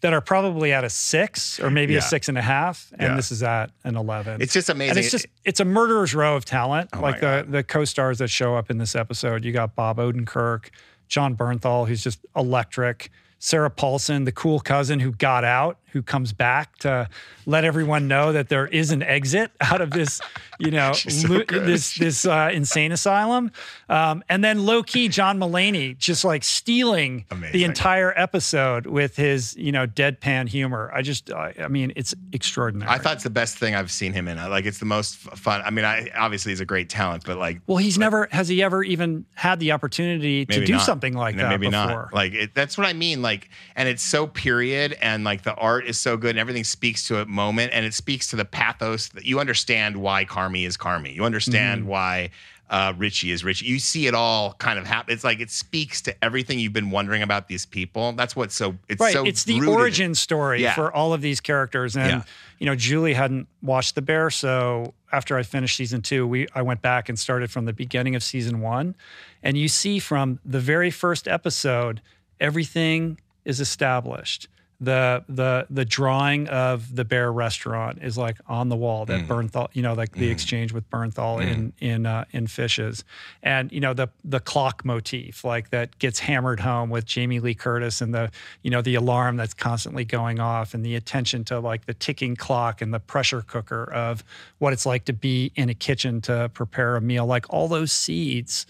that 0.00 0.12
are 0.12 0.20
probably 0.20 0.72
at 0.72 0.82
a 0.82 0.90
six 0.90 1.60
or 1.60 1.70
maybe 1.70 1.92
Yeah. 1.92 2.00
a 2.00 2.02
six 2.02 2.28
and 2.28 2.36
a 2.36 2.42
half, 2.42 2.90
and 2.92 3.02
Yeah. 3.10 3.16
this 3.16 3.30
is 3.30 3.42
at 3.42 3.70
an 3.84 3.96
eleven. 3.96 4.42
It's 4.42 4.52
just 4.52 4.68
amazing. 4.68 4.90
and 4.90 4.98
it's 4.98 5.10
just 5.12 5.26
it's 5.44 5.60
a 5.60 5.64
murderer's 5.64 6.14
row 6.14 6.36
of 6.36 6.44
talent. 6.44 6.90
Oh 6.92 7.00
like 7.00 7.20
the 7.20 7.46
the 7.48 7.62
co-stars 7.62 8.18
that 8.18 8.28
show 8.28 8.56
up 8.56 8.70
in 8.70 8.78
this 8.78 8.94
episode. 8.96 9.44
You 9.44 9.52
got 9.52 9.74
Bob 9.76 9.98
Odenkirk, 9.98 10.70
Jon 11.08 11.36
Bernthal, 11.36 11.86
who's 11.88 12.02
just 12.02 12.18
electric. 12.36 13.10
Sarah 13.38 13.70
Paulson, 13.70 14.24
the 14.24 14.32
cool 14.32 14.60
cousin 14.60 15.00
who 15.00 15.10
got 15.12 15.42
out, 15.44 15.78
who 15.92 16.02
comes 16.02 16.32
back 16.32 16.76
to 16.78 17.08
let 17.46 17.64
everyone 17.64 18.08
know 18.08 18.32
that 18.32 18.48
there 18.48 18.66
is 18.66 18.90
an 18.90 19.02
exit 19.02 19.50
out 19.60 19.80
of 19.80 19.90
this, 19.90 20.20
you 20.58 20.70
know, 20.70 20.92
so 20.94 21.28
lo- 21.28 21.44
this 21.48 21.96
this 21.96 22.24
uh, 22.26 22.50
insane 22.52 22.92
asylum. 22.92 23.50
Um, 23.88 24.22
and 24.28 24.42
then 24.42 24.64
low 24.64 24.82
key, 24.82 25.08
John 25.08 25.38
Mulaney 25.38 25.96
just 25.98 26.24
like 26.24 26.44
stealing 26.44 27.24
the 27.52 27.64
entire 27.64 28.12
episode 28.18 28.86
with 28.86 29.16
his, 29.16 29.56
you 29.56 29.72
know, 29.72 29.86
deadpan 29.86 30.48
humor. 30.48 30.90
I 30.94 31.02
just, 31.02 31.30
I, 31.30 31.54
I 31.58 31.68
mean, 31.68 31.92
it's 31.96 32.14
extraordinary. 32.32 32.90
I 32.90 32.98
thought 32.98 33.14
it's 33.14 33.24
the 33.24 33.30
best 33.30 33.58
thing 33.58 33.74
I've 33.74 33.90
seen 33.90 34.12
him 34.12 34.28
in. 34.28 34.38
Like 34.38 34.64
it's 34.64 34.78
the 34.78 34.86
most 34.86 35.16
fun. 35.18 35.62
I 35.64 35.70
mean, 35.70 35.84
I 35.84 36.08
obviously 36.16 36.52
he's 36.52 36.60
a 36.60 36.64
great 36.64 36.88
talent, 36.88 37.24
but 37.26 37.36
like 37.38 37.60
Well, 37.66 37.78
he's 37.78 37.98
never 37.98 38.28
has 38.32 38.48
he 38.48 38.62
ever 38.62 38.82
even 38.82 39.26
had 39.34 39.60
the 39.60 39.72
opportunity 39.72 40.46
to 40.46 40.64
do 40.64 40.72
not. 40.74 40.82
something 40.82 41.14
like 41.14 41.36
that 41.36 41.48
maybe 41.50 41.66
before. 41.66 41.86
not. 41.86 42.14
Like 42.14 42.32
it, 42.32 42.54
that's 42.54 42.78
what 42.78 42.86
I 42.86 42.92
mean. 42.92 43.22
Like, 43.22 43.50
and 43.76 43.88
it's 43.88 44.02
so 44.02 44.26
period, 44.26 44.96
and 45.02 45.24
like 45.24 45.42
the 45.42 45.54
art 45.54 45.81
is 45.86 45.98
so 45.98 46.16
good, 46.16 46.30
and 46.30 46.38
everything 46.38 46.64
speaks 46.64 47.06
to 47.08 47.20
a 47.20 47.26
moment, 47.26 47.72
and 47.74 47.84
it 47.84 47.94
speaks 47.94 48.28
to 48.28 48.36
the 48.36 48.44
pathos 48.44 49.08
that 49.10 49.24
you 49.24 49.40
understand 49.40 49.96
why 49.96 50.24
Carmy 50.24 50.66
is 50.66 50.76
Carmy. 50.76 51.14
You 51.14 51.24
understand 51.24 51.82
Mm-hmm. 51.82 51.90
why. 51.90 52.30
Uh, 52.70 52.94
Richie 52.96 53.30
is 53.30 53.44
Richie. 53.44 53.66
You 53.66 53.78
see 53.78 54.06
it 54.06 54.14
all 54.14 54.54
kind 54.54 54.78
of 54.78 54.86
happen. 54.86 55.12
It's 55.12 55.24
like 55.24 55.40
it 55.40 55.50
speaks 55.50 56.00
to 56.02 56.24
everything 56.24 56.58
you've 56.58 56.72
been 56.72 56.90
wondering 56.90 57.20
about 57.22 57.46
these 57.46 57.66
people. 57.66 58.12
That's 58.12 58.34
what's 58.34 58.54
so. 58.54 58.78
It's 58.88 58.98
right, 58.98 59.12
so 59.12 59.26
it's 59.26 59.44
the 59.44 59.60
rooted 59.60 59.68
origin 59.74 60.14
story 60.14 60.62
Yeah. 60.62 60.72
for 60.74 60.90
all 60.90 61.12
of 61.12 61.20
these 61.20 61.38
characters, 61.38 61.96
and 61.98 62.08
Yeah. 62.10 62.22
you 62.58 62.64
know, 62.64 62.74
Julie 62.74 63.12
hadn't 63.12 63.46
watched 63.60 63.94
The 63.94 64.00
Bear, 64.00 64.30
so 64.30 64.94
after 65.12 65.36
I 65.36 65.42
finished 65.42 65.76
season 65.76 66.00
two, 66.00 66.26
we 66.26 66.46
I 66.54 66.62
went 66.62 66.80
back 66.80 67.10
and 67.10 67.18
started 67.18 67.50
from 67.50 67.66
the 67.66 67.74
beginning 67.74 68.14
of 68.14 68.22
season 68.22 68.60
one, 68.62 68.94
and 69.42 69.58
you 69.58 69.68
see 69.68 69.98
from 69.98 70.38
the 70.42 70.60
very 70.60 70.90
first 70.90 71.28
episode, 71.28 72.00
everything 72.40 73.18
is 73.44 73.60
established. 73.60 74.48
The 74.82 75.22
the 75.28 75.66
the 75.70 75.84
drawing 75.84 76.48
of 76.48 76.96
the 76.96 77.04
bear 77.04 77.32
restaurant 77.32 78.00
is 78.02 78.18
like 78.18 78.36
on 78.48 78.68
the 78.68 78.74
wall 78.74 79.06
Mm. 79.06 79.06
that 79.06 79.28
Bernthal, 79.28 79.68
you 79.74 79.80
know, 79.82 79.94
like 79.94 80.10
the 80.12 80.28
exchange 80.28 80.72
with 80.72 80.90
Bernthal 80.90 81.40
in 81.40 81.72
in 81.78 82.04
uh, 82.04 82.24
in 82.32 82.48
Fishes, 82.48 83.04
and 83.44 83.70
you 83.70 83.78
know 83.78 83.94
the 83.94 84.08
the 84.24 84.40
clock 84.40 84.84
motif 84.84 85.44
like 85.44 85.70
that 85.70 85.96
gets 86.00 86.18
hammered 86.18 86.58
home 86.58 86.90
with 86.90 87.06
Jamie 87.06 87.38
Lee 87.38 87.54
Curtis 87.54 88.00
and 88.00 88.12
the 88.12 88.32
you 88.62 88.70
know 88.72 88.82
the 88.82 88.96
alarm 88.96 89.36
that's 89.36 89.54
constantly 89.54 90.04
going 90.04 90.40
off 90.40 90.74
and 90.74 90.84
the 90.84 90.96
attention 90.96 91.44
to 91.44 91.60
like 91.60 91.86
the 91.86 91.94
ticking 91.94 92.34
clock 92.34 92.82
and 92.82 92.92
the 92.92 93.00
pressure 93.00 93.42
cooker 93.42 93.84
of 93.84 94.24
what 94.58 94.72
it's 94.72 94.84
like 94.84 95.04
to 95.04 95.12
be 95.12 95.52
in 95.54 95.68
a 95.68 95.74
kitchen 95.74 96.20
to 96.22 96.50
prepare 96.54 96.96
a 96.96 97.00
meal. 97.00 97.24
Like 97.24 97.46
all 97.50 97.68
those 97.68 97.92
seeds 97.92 98.66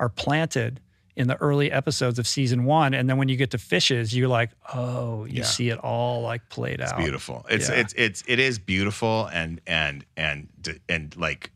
are 0.00 0.08
planted 0.08 0.80
in 1.14 1.28
the 1.28 1.36
early 1.42 1.70
episodes 1.70 2.18
of 2.18 2.26
season 2.26 2.64
one. 2.64 2.94
And 2.94 3.08
then 3.08 3.18
when 3.18 3.28
you 3.28 3.36
get 3.36 3.50
to 3.50 3.58
fishes, 3.58 4.14
you're 4.16 4.28
like, 4.28 4.50
oh, 4.74 5.24
you 5.26 5.38
Yeah. 5.38 5.42
see 5.44 5.68
it 5.68 5.78
all 5.78 6.22
like 6.22 6.48
played 6.48 6.80
out. 6.80 6.90
It's 6.92 6.98
beautiful. 7.02 7.44
It's 7.50 7.68
Yeah. 7.68 7.74
it's 7.76 7.92
it's 7.96 8.24
it 8.26 8.38
is 8.38 8.58
beautiful 8.58 9.26
and 9.32 9.60
and 9.66 10.04
and 10.16 10.48
and 10.88 11.14
like 11.16 11.50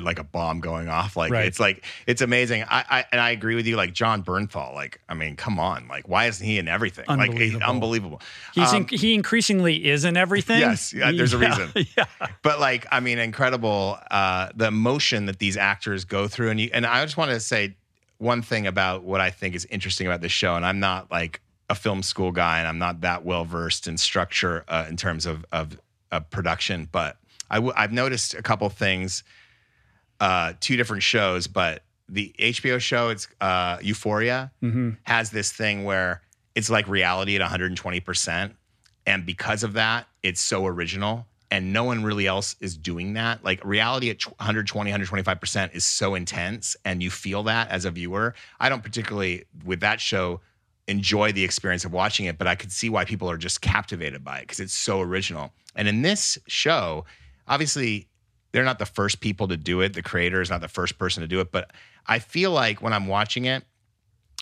like 0.00 0.20
a 0.20 0.24
bomb 0.24 0.60
going 0.60 0.88
off. 0.88 1.16
Like 1.16 1.32
Right. 1.32 1.46
it's 1.46 1.58
like 1.58 1.84
it's 2.06 2.22
amazing. 2.22 2.62
I, 2.62 2.84
I 2.88 3.04
and 3.10 3.20
I 3.20 3.30
agree 3.30 3.56
with 3.56 3.66
you. 3.66 3.74
Like 3.74 3.92
Jon 3.92 4.22
Bernthal. 4.22 4.72
Like 4.72 5.00
I 5.08 5.14
mean, 5.14 5.34
come 5.34 5.58
on. 5.58 5.88
Like 5.88 6.08
why 6.08 6.26
isn't 6.26 6.46
he 6.46 6.58
in 6.58 6.68
everything? 6.68 7.06
Like 7.08 7.30
Unbelievable. 7.30 7.66
unbelievable. 7.66 8.22
He's 8.54 8.72
Um, 8.72 8.86
in, 8.88 8.96
he 8.96 9.14
increasingly 9.14 9.88
is 9.90 10.04
in 10.04 10.16
everything. 10.16 10.60
Yes, 10.60 10.92
yeah, 10.92 11.10
there's 11.10 11.32
a 11.32 11.38
reason. 11.46 11.72
Yeah. 11.98 12.04
but 12.42 12.60
like 12.60 12.86
I 12.92 13.00
mean, 13.00 13.18
incredible. 13.18 13.98
Uh, 14.08 14.50
the 14.54 14.68
emotion 14.68 15.26
that 15.26 15.40
these 15.40 15.56
actors 15.56 16.04
go 16.04 16.28
through, 16.28 16.50
and 16.50 16.60
you, 16.60 16.70
and 16.72 16.86
I 16.86 17.04
just 17.04 17.16
want 17.16 17.32
to 17.32 17.40
say 17.40 17.74
one 18.20 18.42
thing 18.42 18.66
about 18.66 19.02
what 19.02 19.20
I 19.20 19.30
think 19.30 19.54
is 19.54 19.64
interesting 19.66 20.06
about 20.06 20.20
this 20.20 20.30
show, 20.32 20.54
and 20.54 20.64
I'm 20.64 20.78
not 20.78 21.10
like 21.10 21.40
a 21.68 21.74
film 21.74 22.02
school 22.02 22.32
guy, 22.32 22.58
and 22.60 22.68
I'm 22.68 22.78
not 22.78 23.00
that 23.00 23.24
well 23.24 23.44
versed 23.44 23.86
in 23.86 23.96
structure 23.96 24.64
uh, 24.68 24.86
in 24.88 24.96
terms 24.96 25.26
of, 25.26 25.44
of 25.52 25.80
of 26.12 26.28
production, 26.30 26.88
but 26.90 27.16
I 27.50 27.56
w- 27.56 27.72
I've 27.76 27.92
noticed 27.92 28.34
a 28.34 28.42
couple 28.42 28.68
things. 28.68 29.24
Uh, 30.20 30.52
two 30.60 30.76
different 30.76 31.02
shows, 31.02 31.46
but 31.46 31.82
the 32.06 32.34
HBO 32.38 32.78
show, 32.78 33.08
it's 33.08 33.26
uh, 33.40 33.78
Euphoria, 33.80 34.52
Mm-hmm. 34.62 34.90
has 35.04 35.30
this 35.30 35.50
thing 35.50 35.84
where 35.84 36.20
it's 36.54 36.68
like 36.68 36.86
reality 36.88 37.36
at 37.36 37.40
120 37.40 38.00
percent, 38.00 38.54
and 39.06 39.24
because 39.24 39.62
of 39.62 39.72
that, 39.74 40.06
it's 40.22 40.42
so 40.42 40.66
original. 40.66 41.26
And 41.50 41.72
no 41.72 41.82
one 41.82 42.04
really 42.04 42.26
else 42.26 42.54
is 42.60 42.76
doing 42.76 43.14
that. 43.14 43.44
Like 43.44 43.64
reality 43.64 44.10
at 44.10 44.22
120, 44.22 44.92
125% 44.92 45.74
is 45.74 45.84
so 45.84 46.14
intense, 46.14 46.76
and 46.84 47.02
you 47.02 47.10
feel 47.10 47.42
that 47.44 47.68
as 47.70 47.84
a 47.84 47.90
viewer. 47.90 48.34
I 48.60 48.68
don't 48.68 48.84
particularly, 48.84 49.44
with 49.64 49.80
that 49.80 50.00
show, 50.00 50.40
enjoy 50.86 51.32
the 51.32 51.44
experience 51.44 51.84
of 51.84 51.92
watching 51.92 52.26
it, 52.26 52.38
but 52.38 52.46
I 52.46 52.54
could 52.54 52.72
see 52.72 52.88
why 52.88 53.04
people 53.04 53.30
are 53.30 53.36
just 53.36 53.60
captivated 53.60 54.24
by 54.24 54.38
it 54.38 54.42
because 54.42 54.60
it's 54.60 54.74
so 54.74 55.00
original. 55.00 55.52
And 55.76 55.88
in 55.88 56.02
this 56.02 56.38
show, 56.46 57.04
obviously, 57.46 58.08
they're 58.52 58.64
not 58.64 58.78
the 58.78 58.86
first 58.86 59.20
people 59.20 59.48
to 59.48 59.56
do 59.56 59.80
it. 59.80 59.94
The 59.94 60.02
creator 60.02 60.40
is 60.40 60.50
not 60.50 60.60
the 60.60 60.68
first 60.68 60.98
person 60.98 61.20
to 61.20 61.28
do 61.28 61.40
it, 61.40 61.52
but 61.52 61.72
I 62.06 62.18
feel 62.18 62.50
like 62.50 62.82
when 62.82 62.92
I'm 62.92 63.06
watching 63.06 63.44
it, 63.44 63.64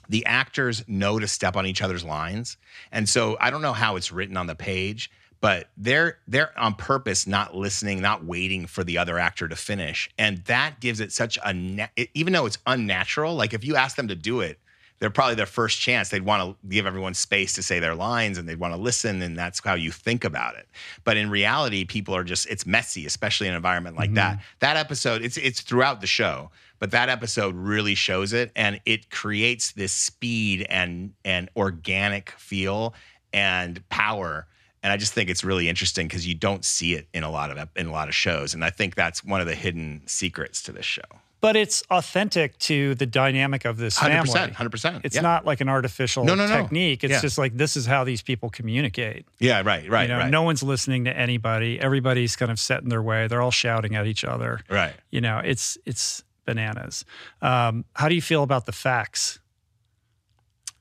the 0.09 0.24
actors 0.24 0.82
know 0.89 1.18
to 1.18 1.28
step 1.28 1.56
on 1.56 1.66
each 1.66 1.82
other's 1.82 2.05
lines. 2.05 2.56
And 2.90 3.06
so 3.09 3.36
I 3.40 3.51
don't 3.51 3.60
know 3.60 3.74
how 3.74 3.97
it's 3.97 4.10
written 4.10 4.36
on 4.39 4.47
the 4.47 4.55
page, 4.55 5.10
but 5.40 5.69
they're 5.77 6.19
they're 6.27 6.59
on 6.59 6.74
purpose 6.74 7.27
not 7.27 7.55
listening, 7.55 8.01
not 8.01 8.24
waiting 8.24 8.66
for 8.66 8.85
the 8.85 8.98
other 8.98 9.19
actor 9.19 9.48
to 9.48 9.56
finish. 9.56 10.10
And 10.19 10.39
that 10.44 10.81
gives 10.81 11.01
it 11.01 11.12
such 11.12 11.39
a 11.44 11.52
na- 11.52 11.86
even 12.15 12.32
though 12.32 12.47
it's 12.47 12.59
unnatural, 12.66 13.35
like 13.35 13.55
if 13.55 13.65
you 13.65 13.77
ask 13.77 13.97
them 13.97 14.09
to 14.09 14.16
do 14.16 14.40
it, 14.40 14.59
they're 14.98 15.10
probably 15.10 15.36
their 15.36 15.47
first 15.47 15.81
chance. 15.81 16.09
They'd 16.09 16.24
want 16.24 16.43
to 16.43 16.69
give 16.69 16.86
everyone 16.86 17.15
space 17.15 17.52
to 17.55 17.62
say 17.62 17.78
their 17.78 17.94
lines 17.94 18.36
and 18.36 18.48
they'd 18.48 18.59
want 18.59 18.74
to 18.74 18.81
listen. 18.81 19.23
And 19.23 19.36
that's 19.36 19.60
how 19.60 19.74
you 19.74 19.93
think 19.93 20.24
about 20.24 20.56
it. 20.56 20.69
But 21.05 21.16
in 21.16 21.31
reality, 21.31 21.85
people 21.85 22.16
are 22.16 22.24
just, 22.24 22.48
it's 22.48 22.66
messy, 22.66 23.06
especially 23.06 23.47
in 23.47 23.52
an 23.52 23.56
environment 23.56 23.97
like 23.97 24.15
that. 24.15 24.32
Mm-hmm. 24.39 24.43
That 24.59 24.77
episode, 24.77 25.23
it's, 25.23 25.36
it's 25.36 25.60
throughout 25.60 26.01
the 26.01 26.09
show, 26.09 26.51
but 26.81 26.90
that 26.90 27.09
episode 27.09 27.55
really 27.55 27.94
shows 27.94 28.32
it. 28.32 28.51
And 28.56 28.81
it 28.85 29.10
creates 29.10 29.70
this 29.73 29.93
speed 29.93 30.66
and, 30.69 31.12
and 31.24 31.48
organic 31.56 32.31
feel 32.31 32.94
and 33.32 33.89
power. 33.90 34.48
And 34.82 34.92
I 34.92 34.96
just 34.96 35.12
think 35.12 35.28
it's 35.28 35.42
really 35.42 35.68
interesting 35.68 36.06
because 36.06 36.26
you 36.26 36.34
don't 36.34 36.64
see 36.64 36.94
it 36.94 37.09
in 37.12 37.24
a 37.24 37.30
lot 37.30 37.50
of 37.56 37.68
in 37.76 37.86
a 37.86 37.92
lot 37.92 38.09
of 38.09 38.14
shows, 38.14 38.55
and 38.55 38.64
I 38.64 38.70
think 38.70 38.94
that's 38.94 39.24
one 39.24 39.40
of 39.40 39.46
the 39.46 39.55
hidden 39.55 40.02
secrets 40.06 40.62
to 40.64 40.72
this 40.72 40.86
show. 40.86 41.02
But 41.40 41.55
it's 41.55 41.84
authentic 41.90 42.59
to 42.60 42.96
the 42.96 43.06
dynamic 43.06 43.64
of 43.64 43.76
this 43.76 43.96
Hundred 43.96 44.14
family. 44.14 44.26
percent, 44.32 44.52
hundred 44.55 44.70
percent. 44.70 45.00
It's 45.05 45.20
not 45.22 45.44
like 45.46 45.60
an 45.60 45.68
artificial 45.68 46.24
No, 46.24 46.34
no, 46.34 46.46
no. 46.48 46.56
technique. 46.62 47.05
It's 47.05 47.12
Yeah. 47.12 47.20
just 47.20 47.38
like 47.38 47.56
this 47.56 47.76
is 47.76 47.86
how 47.86 48.02
these 48.02 48.22
people 48.22 48.50
communicate. 48.50 49.24
Yeah, 49.38 49.62
right, 49.64 49.88
right, 49.88 50.02
you 50.02 50.09
know, 50.09 50.18
right, 50.18 50.30
no 50.30 50.42
one's 50.42 50.64
listening 50.64 51.05
to 51.05 51.16
anybody. 51.16 51.78
Everybody's 51.80 52.34
kind 52.34 52.50
of 52.50 52.59
set 52.59 52.82
in 52.82 52.88
their 52.88 53.02
way. 53.02 53.28
They're 53.28 53.42
all 53.42 53.52
shouting 53.52 53.94
at 53.94 54.06
each 54.09 54.24
other. 54.24 54.60
right. 54.68 54.94
You 55.10 55.20
know, 55.20 55.38
it's 55.44 55.78
it's 55.86 56.24
bananas. 56.44 57.05
Um, 57.40 57.84
how 57.94 58.09
do 58.09 58.14
you 58.16 58.22
feel 58.22 58.42
about 58.42 58.66
the 58.66 58.72
Faks? 58.72 59.38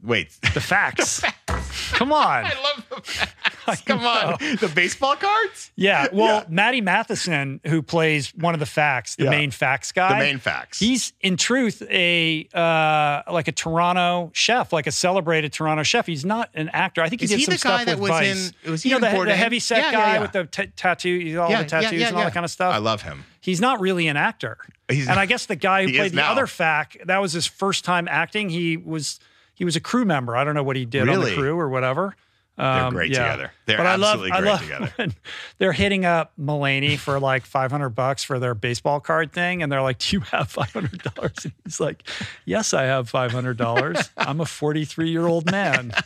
Wait, 0.04 0.30
The 0.42 0.60
Faks. 0.60 1.24
Come 1.98 2.12
on. 2.12 2.46
I 2.46 2.54
love 2.62 2.76
the 2.78 2.82
Faks. 2.84 2.87
Come 3.86 4.06
on, 4.06 4.38
the 4.62 4.72
baseball 4.74 5.16
cards, 5.18 5.72
Yeah. 5.76 6.08
Well, 6.14 6.40
Yeah. 6.42 6.44
Matty 6.50 6.80
Matheson, 6.82 7.60
who 7.66 7.82
plays 7.82 8.34
one 8.34 8.54
of 8.54 8.60
the 8.62 8.66
Faks, 8.66 9.16
the 9.18 9.26
Yeah. 9.26 9.30
main 9.30 9.52
Faks 9.52 9.94
guy. 9.94 10.10
the 10.20 10.26
main 10.26 10.40
Faks. 10.40 10.80
He's 10.80 11.12
in 11.22 11.36
truth 11.36 11.82
a 11.90 12.48
uh, 12.54 13.32
like 13.32 13.48
a 13.48 13.52
Toronto 13.52 14.32
chef, 14.34 14.72
like 14.72 14.88
a 14.88 14.92
celebrated 14.92 15.52
Toronto 15.52 15.84
chef. 15.84 16.06
He's 16.06 16.24
not 16.26 16.50
an 16.54 16.70
actor. 16.70 17.02
I 17.02 17.10
think 17.10 17.22
he 17.22 17.26
Is 17.26 17.32
did 17.32 17.40
he 17.40 17.46
some 17.46 17.52
the 17.54 17.58
stuff 17.58 17.80
guy 17.80 17.86
that 17.86 18.00
with 18.00 18.10
was 18.10 18.20
Vice. 18.20 18.54
in- 18.66 18.72
was 18.72 18.84
he 18.84 18.90
you 18.90 19.00
know 19.00 19.10
the, 19.12 19.26
the 19.26 19.36
heavy 19.36 19.60
set 19.60 19.80
Yeah, 19.80 19.92
guy 19.92 20.20
with 20.20 20.32
the 20.32 20.46
t- 20.46 20.68
tattoo, 20.76 21.38
all 21.42 21.50
the 21.50 21.66
tattoos 21.66 22.02
and 22.04 22.16
all 22.16 22.24
that 22.24 22.34
kind 22.34 22.46
of 22.46 22.52
stuff. 22.52 22.74
I 22.74 22.78
love 22.78 23.02
him. 23.02 23.26
He's 23.42 23.60
not 23.62 23.80
really 23.82 24.08
an 24.08 24.16
actor. 24.18 24.58
He's- 24.90 25.08
and 25.10 25.20
I 25.20 25.26
guess 25.26 25.46
the 25.46 25.56
guy 25.58 25.86
who 25.86 25.94
played 25.96 26.14
the 26.14 26.18
now. 26.18 26.32
other 26.32 26.48
Fak, 26.48 27.06
that 27.06 27.18
was 27.22 27.34
his 27.34 27.46
first 27.48 27.84
time 27.84 28.08
acting. 28.10 28.50
He 28.50 28.78
was 28.78 29.20
he 29.56 29.66
was 29.66 29.76
a 29.76 29.82
crew 29.82 30.06
member. 30.06 30.38
I 30.38 30.44
don't 30.46 30.54
know 30.56 30.64
what 30.64 30.76
he 30.78 30.86
did 30.86 31.10
on 31.10 31.20
the 31.20 31.34
crew 31.34 31.60
or 31.60 31.68
whatever. 31.68 32.16
They're 32.58 32.66
Um, 32.86 32.94
great 32.94 33.12
yeah. 33.12 33.24
together. 33.32 33.52
They're 33.68 33.78
but 33.78 33.86
I 33.86 33.96
love, 33.98 34.22
absolutely 34.26 34.32
I 34.32 34.40
great 34.42 34.50
love 34.50 34.62
together. 34.90 35.16
they're 35.60 35.74
hitting 35.74 36.06
up 36.06 36.34
Mulaney 36.40 36.98
for 36.98 37.20
like 37.20 37.46
500 37.46 37.90
bucks 37.90 38.24
for 38.24 38.40
their 38.40 38.56
baseball 38.56 39.00
card 39.00 39.32
thing. 39.32 39.62
And 39.62 39.72
they're 39.72 39.82
like, 39.84 40.00
Do 40.00 40.16
you 40.18 40.20
have 40.22 40.52
$500? 40.52 41.44
And 41.46 41.54
he's 41.64 41.80
like, 41.80 42.04
Yes, 42.46 42.74
I 42.74 42.84
have 42.84 43.12
$500. 43.12 44.10
I'm 44.18 44.42
a 44.42 44.46
43 44.46 45.10
year 45.12 45.28
old 45.28 45.52
man. 45.52 45.92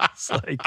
it's 0.00 0.30
like 0.30 0.60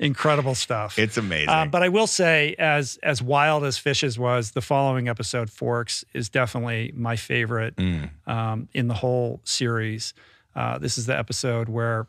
incredible 0.00 0.54
stuff. 0.54 0.98
It's 0.98 1.16
amazing. 1.16 1.48
Um, 1.48 1.70
but 1.70 1.82
I 1.82 1.88
will 1.88 2.06
say, 2.08 2.54
as 2.58 2.98
as 3.02 3.22
wild 3.22 3.64
as 3.64 3.78
Fishes 3.78 4.18
was, 4.18 4.52
the 4.52 4.60
following 4.60 5.08
episode, 5.08 5.50
Forks, 5.50 6.04
is 6.14 6.28
definitely 6.28 6.92
my 6.96 7.16
favorite 7.16 7.76
Mm. 7.76 8.10
um, 8.26 8.68
in 8.74 8.88
the 8.88 8.94
whole 8.94 9.40
series. 9.44 10.14
Uh, 10.54 10.78
this 10.78 10.98
is 10.98 11.06
the 11.06 11.16
episode 11.18 11.68
where 11.68 12.06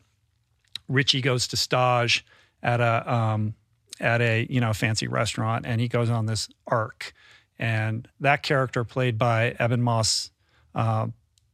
Richie 0.88 1.22
goes 1.22 1.48
to 1.50 1.58
stage 1.58 2.26
at 2.62 2.80
a 2.80 3.14
um, 3.14 3.56
at 4.00 4.22
a 4.22 4.48
you 4.50 4.60
know 4.60 4.74
fancy 4.74 5.08
restaurant, 5.08 5.66
and 5.66 5.80
he 5.80 5.88
goes 5.88 6.10
on 6.10 6.26
this 6.26 6.50
arc, 6.68 7.14
and 7.60 8.08
that 8.20 8.44
character 8.44 8.84
played 8.84 9.18
by 9.18 9.56
Ebon 9.60 9.82
Moss. 9.82 10.32
Uh, 10.76 11.08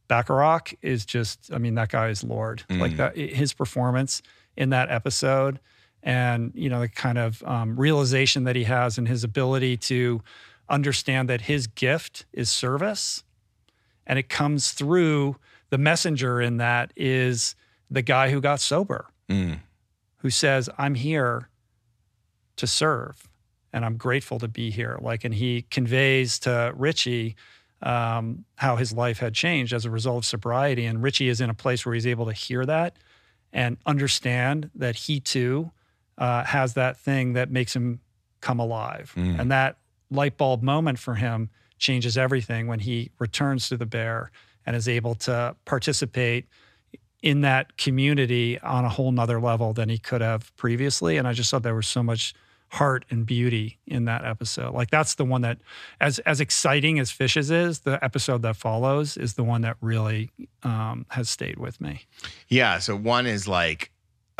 Bachrach 0.08 0.74
is 0.82 1.06
just, 1.06 1.52
I 1.52 1.58
mean, 1.58 1.76
that 1.76 1.90
guy 1.90 2.08
is 2.08 2.24
Lord. 2.24 2.64
Like 2.68 2.96
that, 2.96 3.16
his 3.16 3.52
performance 3.52 4.22
in 4.56 4.70
that 4.70 4.90
episode, 4.90 5.60
and 6.02 6.50
you 6.54 6.68
know 6.68 6.80
the 6.80 6.88
kind 6.88 7.16
of 7.16 7.42
um, 7.44 7.78
realization 7.78 8.44
that 8.44 8.56
he 8.56 8.64
has 8.64 8.98
and 8.98 9.06
his 9.06 9.22
ability 9.22 9.76
to 9.76 10.20
understand 10.68 11.28
that 11.28 11.42
his 11.42 11.68
gift 11.68 12.26
is 12.32 12.50
service, 12.50 13.22
and 14.06 14.18
it 14.18 14.28
comes 14.28 14.72
through 14.72 15.36
the 15.70 15.78
messenger 15.78 16.40
in 16.40 16.56
that 16.56 16.92
is 16.96 17.54
the 17.88 18.02
guy 18.02 18.30
who 18.30 18.40
got 18.40 18.60
sober, 18.60 19.06
Mm. 19.30 19.60
who 20.18 20.28
says, 20.30 20.68
"I'm 20.76 20.94
here 20.96 21.48
to 22.56 22.66
serve, 22.66 23.28
and 23.72 23.84
I'm 23.84 23.96
grateful 23.96 24.38
to 24.40 24.48
be 24.48 24.70
here." 24.70 24.98
Like, 25.00 25.24
and 25.24 25.34
he 25.34 25.62
conveys 25.70 26.38
to 26.40 26.72
Richie 26.76 27.36
um, 27.82 28.44
how 28.56 28.76
his 28.76 28.92
life 28.92 29.20
had 29.20 29.32
changed 29.34 29.72
as 29.72 29.86
a 29.86 29.90
result 29.90 30.18
of 30.18 30.26
sobriety, 30.26 30.84
and 30.84 31.02
Richie 31.02 31.28
is 31.28 31.40
in 31.40 31.48
a 31.48 31.54
place 31.54 31.86
where 31.86 31.94
he's 31.94 32.06
able 32.06 32.26
to 32.26 32.32
hear 32.34 32.66
that 32.66 32.96
and 33.54 33.78
understand 33.86 34.70
that 34.74 34.94
he 34.96 35.18
too 35.20 35.70
uh, 36.18 36.44
has 36.44 36.74
that 36.74 36.98
thing 36.98 37.32
that 37.32 37.50
makes 37.50 37.74
him 37.74 38.00
come 38.42 38.58
alive, 38.60 39.12
Mm. 39.16 39.38
and 39.40 39.50
that 39.50 39.78
light 40.10 40.36
bulb 40.36 40.62
moment 40.62 40.98
for 40.98 41.14
him 41.14 41.48
changes 41.78 42.18
everything 42.18 42.66
when 42.66 42.80
he 42.80 43.10
returns 43.18 43.68
to 43.70 43.76
the 43.78 43.86
bear 43.86 44.30
and 44.66 44.76
is 44.76 44.86
able 44.86 45.14
to 45.14 45.56
participate 45.64 46.46
in 47.22 47.42
that 47.42 47.76
community 47.76 48.58
on 48.60 48.84
a 48.84 48.88
whole 48.88 49.12
nother 49.12 49.40
level 49.40 49.72
than 49.72 49.88
he 49.88 49.98
could 49.98 50.20
have 50.20 50.54
previously. 50.56 51.16
And 51.16 51.28
I 51.28 51.32
just 51.32 51.50
thought 51.50 51.62
there 51.62 51.74
was 51.74 51.88
so 51.88 52.02
much 52.02 52.34
heart 52.70 53.04
and 53.10 53.26
beauty 53.26 53.78
in 53.86 54.04
that 54.04 54.24
episode. 54.24 54.72
Like 54.72 54.90
that's 54.90 55.16
the 55.16 55.24
one 55.24 55.42
that 55.42 55.58
as 56.00 56.18
as 56.20 56.40
exciting 56.40 56.98
as 56.98 57.10
Fishes 57.10 57.50
is, 57.50 57.80
the 57.80 58.02
episode 58.02 58.42
that 58.42 58.56
follows 58.56 59.16
is 59.16 59.34
the 59.34 59.42
one 59.42 59.62
that 59.62 59.76
really 59.80 60.30
um, 60.62 61.04
has 61.10 61.28
stayed 61.28 61.58
with 61.58 61.80
me. 61.80 62.02
Yeah. 62.48 62.78
So 62.78 62.96
one 62.96 63.26
is 63.26 63.48
like 63.48 63.90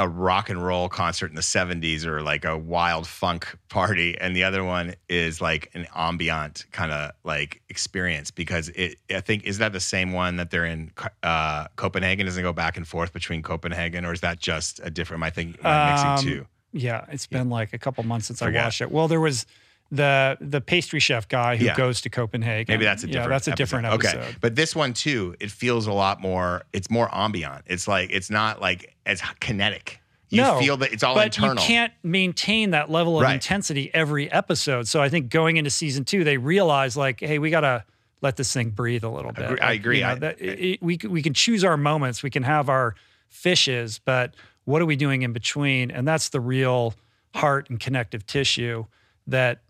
a 0.01 0.09
rock 0.09 0.49
and 0.49 0.65
roll 0.65 0.89
concert 0.89 1.29
in 1.29 1.35
the 1.37 1.43
70s 1.43 2.07
or 2.07 2.23
like 2.23 2.47
a 2.47 2.57
wild 2.57 3.07
funk 3.07 3.55
party. 3.69 4.17
And 4.19 4.35
the 4.35 4.45
other 4.45 4.65
one 4.65 4.95
is 5.11 5.43
like 5.43 5.71
an 5.75 5.87
ambient 5.95 6.65
kind 6.73 6.91
of 6.91 7.11
like 7.23 7.61
experience 7.69 8.31
because 8.31 8.71
it, 8.71 8.97
I 9.15 9.21
think, 9.21 9.45
is 9.45 9.59
that 9.59 9.75
the 9.75 9.81
same 9.81 10.13
one 10.13 10.37
that 10.37 10.51
they're 10.51 10.65
in 10.65 10.91
uh, 11.23 11.67
Copenhagen? 11.77 12.25
Does 12.25 12.39
it 12.39 12.43
go 12.43 12.55
back 12.55 12.79
and 12.79 12.89
forth 12.89 13.13
between 13.13 13.43
Copenhagen 13.43 14.07
or 14.07 14.15
is 14.15 14.23
that 14.23 14.39
just 14.41 14.81
a 14.83 14.89
different? 14.89 15.23
I 15.23 15.27
am 15.43 15.55
I 15.63 16.15
Um, 16.15 16.25
two? 16.25 16.47
Yeah, 16.73 17.05
it's 17.11 17.27
been 17.27 17.51
like 17.51 17.75
a 17.75 17.79
couple 17.79 18.03
months 18.05 18.29
since 18.29 18.39
Forget. 18.39 18.63
I 18.63 18.65
watched 18.65 18.81
it. 18.81 18.91
Well, 18.91 19.07
there 19.07 19.21
was 19.21 19.45
the 19.91 20.37
the 20.41 20.61
pastry 20.61 21.01
chef 21.01 21.27
guy 21.29 21.57
who 21.57 21.65
Yeah. 21.65 21.75
goes 21.75 22.01
to 22.03 22.11
Copenhagen. 22.11 22.73
Maybe 22.73 22.85
that's 22.85 23.03
a 23.03 23.07
different. 23.07 23.25
yeah, 23.25 23.29
that's 23.35 23.49
a 23.49 23.55
different 23.57 23.87
episode. 23.87 24.19
Okay, 24.19 24.35
but 24.41 24.55
this 24.55 24.75
one 24.77 24.93
too, 24.93 25.35
it 25.41 25.51
feels 25.51 25.87
a 25.87 25.93
lot 25.93 26.21
more. 26.21 26.63
It's 26.73 26.89
more 26.91 27.09
ambient. 27.13 27.63
It's 27.67 27.89
like 27.89 28.11
it's 28.11 28.31
not 28.31 28.61
like 28.61 28.95
as 29.07 29.21
kinetic. 29.41 30.01
You 30.29 30.43
no, 30.43 30.61
feel 30.61 30.77
that 30.77 30.93
it's 30.93 31.03
all 31.03 31.19
internal. 31.19 31.57
but 31.57 31.61
internal. 31.61 31.63
you 31.65 31.67
can't 31.67 31.93
maintain 32.05 32.71
that 32.71 32.89
level 32.89 33.17
of 33.17 33.25
Right. 33.25 33.35
intensity 33.35 33.91
every 33.93 34.31
episode. 34.31 34.87
So 34.87 35.03
I 35.03 35.09
think 35.09 35.29
going 35.29 35.57
into 35.57 35.71
season 35.71 36.05
two, 36.05 36.23
they 36.23 36.37
realize 36.37 36.97
like, 36.97 37.19
hey, 37.19 37.41
we 37.41 37.51
gotta 37.51 37.85
let 38.23 38.37
this 38.37 38.53
thing 38.53 38.71
breathe 38.71 39.03
a 39.03 39.09
little 39.09 39.33
bit. 39.33 39.47
Agree- 39.47 39.59
I 39.61 39.73
agree. 39.73 39.97
you 39.99 40.05
know, 40.05 40.11
I- 40.11 40.15
that, 40.17 40.41
it- 40.41 40.81
we 40.81 40.99
we 41.09 41.21
can 41.21 41.35
choose 41.35 41.65
our 41.65 41.77
moments. 41.77 42.23
We 42.23 42.31
can 42.31 42.45
have 42.45 42.69
our 42.69 42.95
fishes, 43.29 43.99
but 44.05 44.35
what 44.67 44.81
are 44.81 44.87
we 44.87 44.95
doing 44.95 45.23
in 45.23 45.33
between? 45.33 45.91
And 45.91 46.07
that's 46.07 46.29
the 46.29 46.41
real 46.41 46.95
heart 47.35 47.69
and 47.71 47.81
connective 47.81 48.25
tissue 48.27 48.85
that 49.27 49.63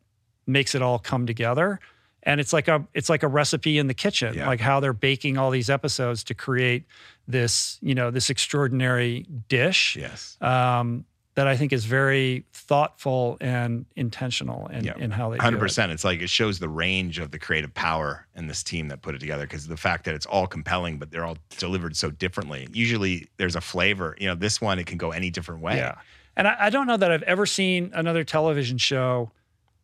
makes 0.46 0.74
it 0.74 0.82
all 0.82 0.98
come 0.98 1.26
together. 1.26 1.80
And 2.22 2.38
it's 2.40 2.52
like 2.52 2.68
a 2.68 2.84
it's 2.92 3.08
like 3.08 3.22
a 3.22 3.28
recipe 3.28 3.78
in 3.78 3.86
the 3.86 3.94
kitchen, 3.94 4.34
Yeah. 4.34 4.46
like 4.46 4.60
how 4.60 4.80
they're 4.80 4.92
baking 4.92 5.38
all 5.38 5.50
these 5.50 5.70
episodes 5.70 6.22
to 6.24 6.34
create 6.34 6.84
this 7.26 7.78
you 7.80 7.94
know 7.94 8.10
this 8.10 8.28
extraordinary 8.28 9.26
dish 9.48 9.96
Yes. 9.96 10.36
um, 10.42 11.04
that 11.36 11.46
I 11.46 11.56
think 11.56 11.72
is 11.72 11.84
very 11.86 12.44
thoughtful 12.52 13.38
and 13.40 13.86
intentional 13.96 14.66
in, 14.66 14.84
Yeah. 14.84 14.94
in 14.98 15.10
how 15.12 15.30
they 15.30 15.38
do 15.38 15.42
Hundred 15.42 15.58
it. 15.58 15.60
percent. 15.60 15.92
It's 15.92 16.04
like 16.04 16.20
it 16.20 16.28
shows 16.28 16.58
the 16.58 16.68
range 16.68 17.18
of 17.18 17.30
the 17.30 17.38
creative 17.38 17.72
power 17.72 18.26
in 18.36 18.48
this 18.48 18.62
team 18.62 18.88
that 18.88 19.00
put 19.00 19.14
it 19.14 19.18
together. 19.20 19.44
Because 19.44 19.66
the 19.66 19.76
fact 19.76 20.04
that 20.04 20.14
it's 20.14 20.26
all 20.26 20.46
compelling, 20.46 20.98
but 20.98 21.10
they're 21.10 21.24
all 21.24 21.38
delivered 21.56 21.96
so 21.96 22.10
differently. 22.10 22.68
Usually, 22.72 23.28
there's 23.38 23.56
a 23.56 23.60
flavor. 23.62 24.14
You 24.20 24.26
know, 24.28 24.34
this 24.34 24.60
one 24.60 24.78
it 24.78 24.86
can 24.86 24.98
go 24.98 25.10
any 25.12 25.30
different 25.30 25.62
way. 25.62 25.76
Yeah. 25.76 25.94
And 26.36 26.46
I, 26.48 26.56
I 26.66 26.70
don't 26.70 26.86
know 26.86 26.96
that 26.98 27.10
I've 27.10 27.22
ever 27.22 27.46
seen 27.46 27.92
another 27.94 28.24
television 28.24 28.76
show 28.76 29.30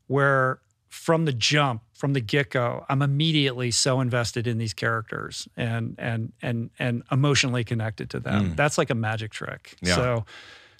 where 0.06 0.60
from 0.88 1.24
the 1.24 1.32
jump, 1.32 1.82
from 1.94 2.12
the 2.12 2.20
get-go, 2.20 2.84
I'm 2.88 3.02
immediately 3.02 3.70
so 3.70 4.00
invested 4.00 4.46
in 4.46 4.58
these 4.58 4.74
characters 4.74 5.48
and 5.56 5.94
and 5.98 6.32
and 6.42 6.70
and 6.78 7.02
emotionally 7.10 7.64
connected 7.64 8.10
to 8.10 8.20
them. 8.20 8.54
That's 8.56 8.78
like 8.78 8.90
a 8.90 8.94
magic 8.94 9.32
trick. 9.32 9.76
Mm. 9.82 9.88
Yeah. 9.88 9.94
So 9.94 10.24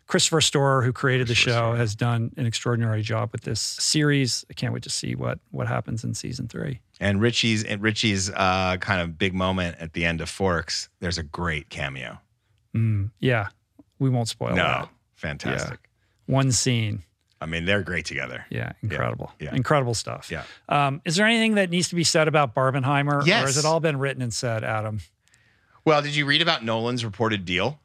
Christopher 0.07 0.41
Storer, 0.41 0.83
who 0.83 0.93
created 0.93 1.27
the 1.27 1.35
show, 1.35 1.51
Storer. 1.51 1.77
has 1.77 1.95
done 1.95 2.33
an 2.37 2.47
extraordinary 2.47 3.03
job 3.03 3.31
with 3.33 3.43
this 3.43 3.61
series. 3.61 4.45
I 4.49 4.53
can't 4.53 4.73
wait 4.73 4.85
to 4.85 4.91
see 4.91 5.15
what 5.15 5.39
what 5.51 5.67
happens 5.67 6.05
in 6.05 6.15
season 6.15 6.49
three. 6.49 6.81
And 7.01 7.21
Richie's 7.21 7.65
and 7.65 7.83
Richie's 7.83 8.31
uh, 8.31 8.77
kind 8.81 9.01
of 9.01 9.19
big 9.19 9.35
moment 9.35 9.77
at 9.81 9.93
the 9.95 10.05
end 10.05 10.21
of 10.21 10.29
Forks. 10.29 10.89
There's 11.01 11.19
a 11.19 11.25
great 11.25 11.71
cameo. 11.71 12.19
Mm, 12.75 13.11
yeah, 13.21 13.49
we 13.99 14.09
won't 14.09 14.29
spoil 14.29 14.51
no, 14.51 14.63
that. 14.63 14.89
fantastic. 15.15 15.91
One 16.27 16.53
scene. 16.53 17.03
I 17.47 17.49
mean, 17.49 17.65
they're 17.65 17.83
great 17.83 18.05
together. 18.05 18.45
Yeah, 18.51 18.73
incredible. 18.83 19.33
yeah. 19.39 19.55
Incredible 19.55 19.95
stuff. 19.95 20.31
Yeah. 20.31 20.43
Um, 20.69 21.01
is 21.05 21.15
there 21.17 21.27
anything 21.27 21.55
that 21.55 21.71
needs 21.71 21.89
to 21.91 21.95
be 21.95 22.03
said 22.05 22.27
about 22.27 22.55
Barbenheimer? 22.55 23.23
Or 23.23 23.25
has 23.27 23.57
it 23.57 23.65
all 23.65 23.79
been 23.79 23.99
written 23.99 24.21
and 24.21 24.35
said, 24.35 24.65
Adam? 24.65 25.01
Well, 25.85 26.03
did 26.03 26.17
you 26.17 26.27
read 26.27 26.43
about 26.43 26.65
Nolan's 26.65 27.05
reported 27.05 27.45
deal? 27.45 27.79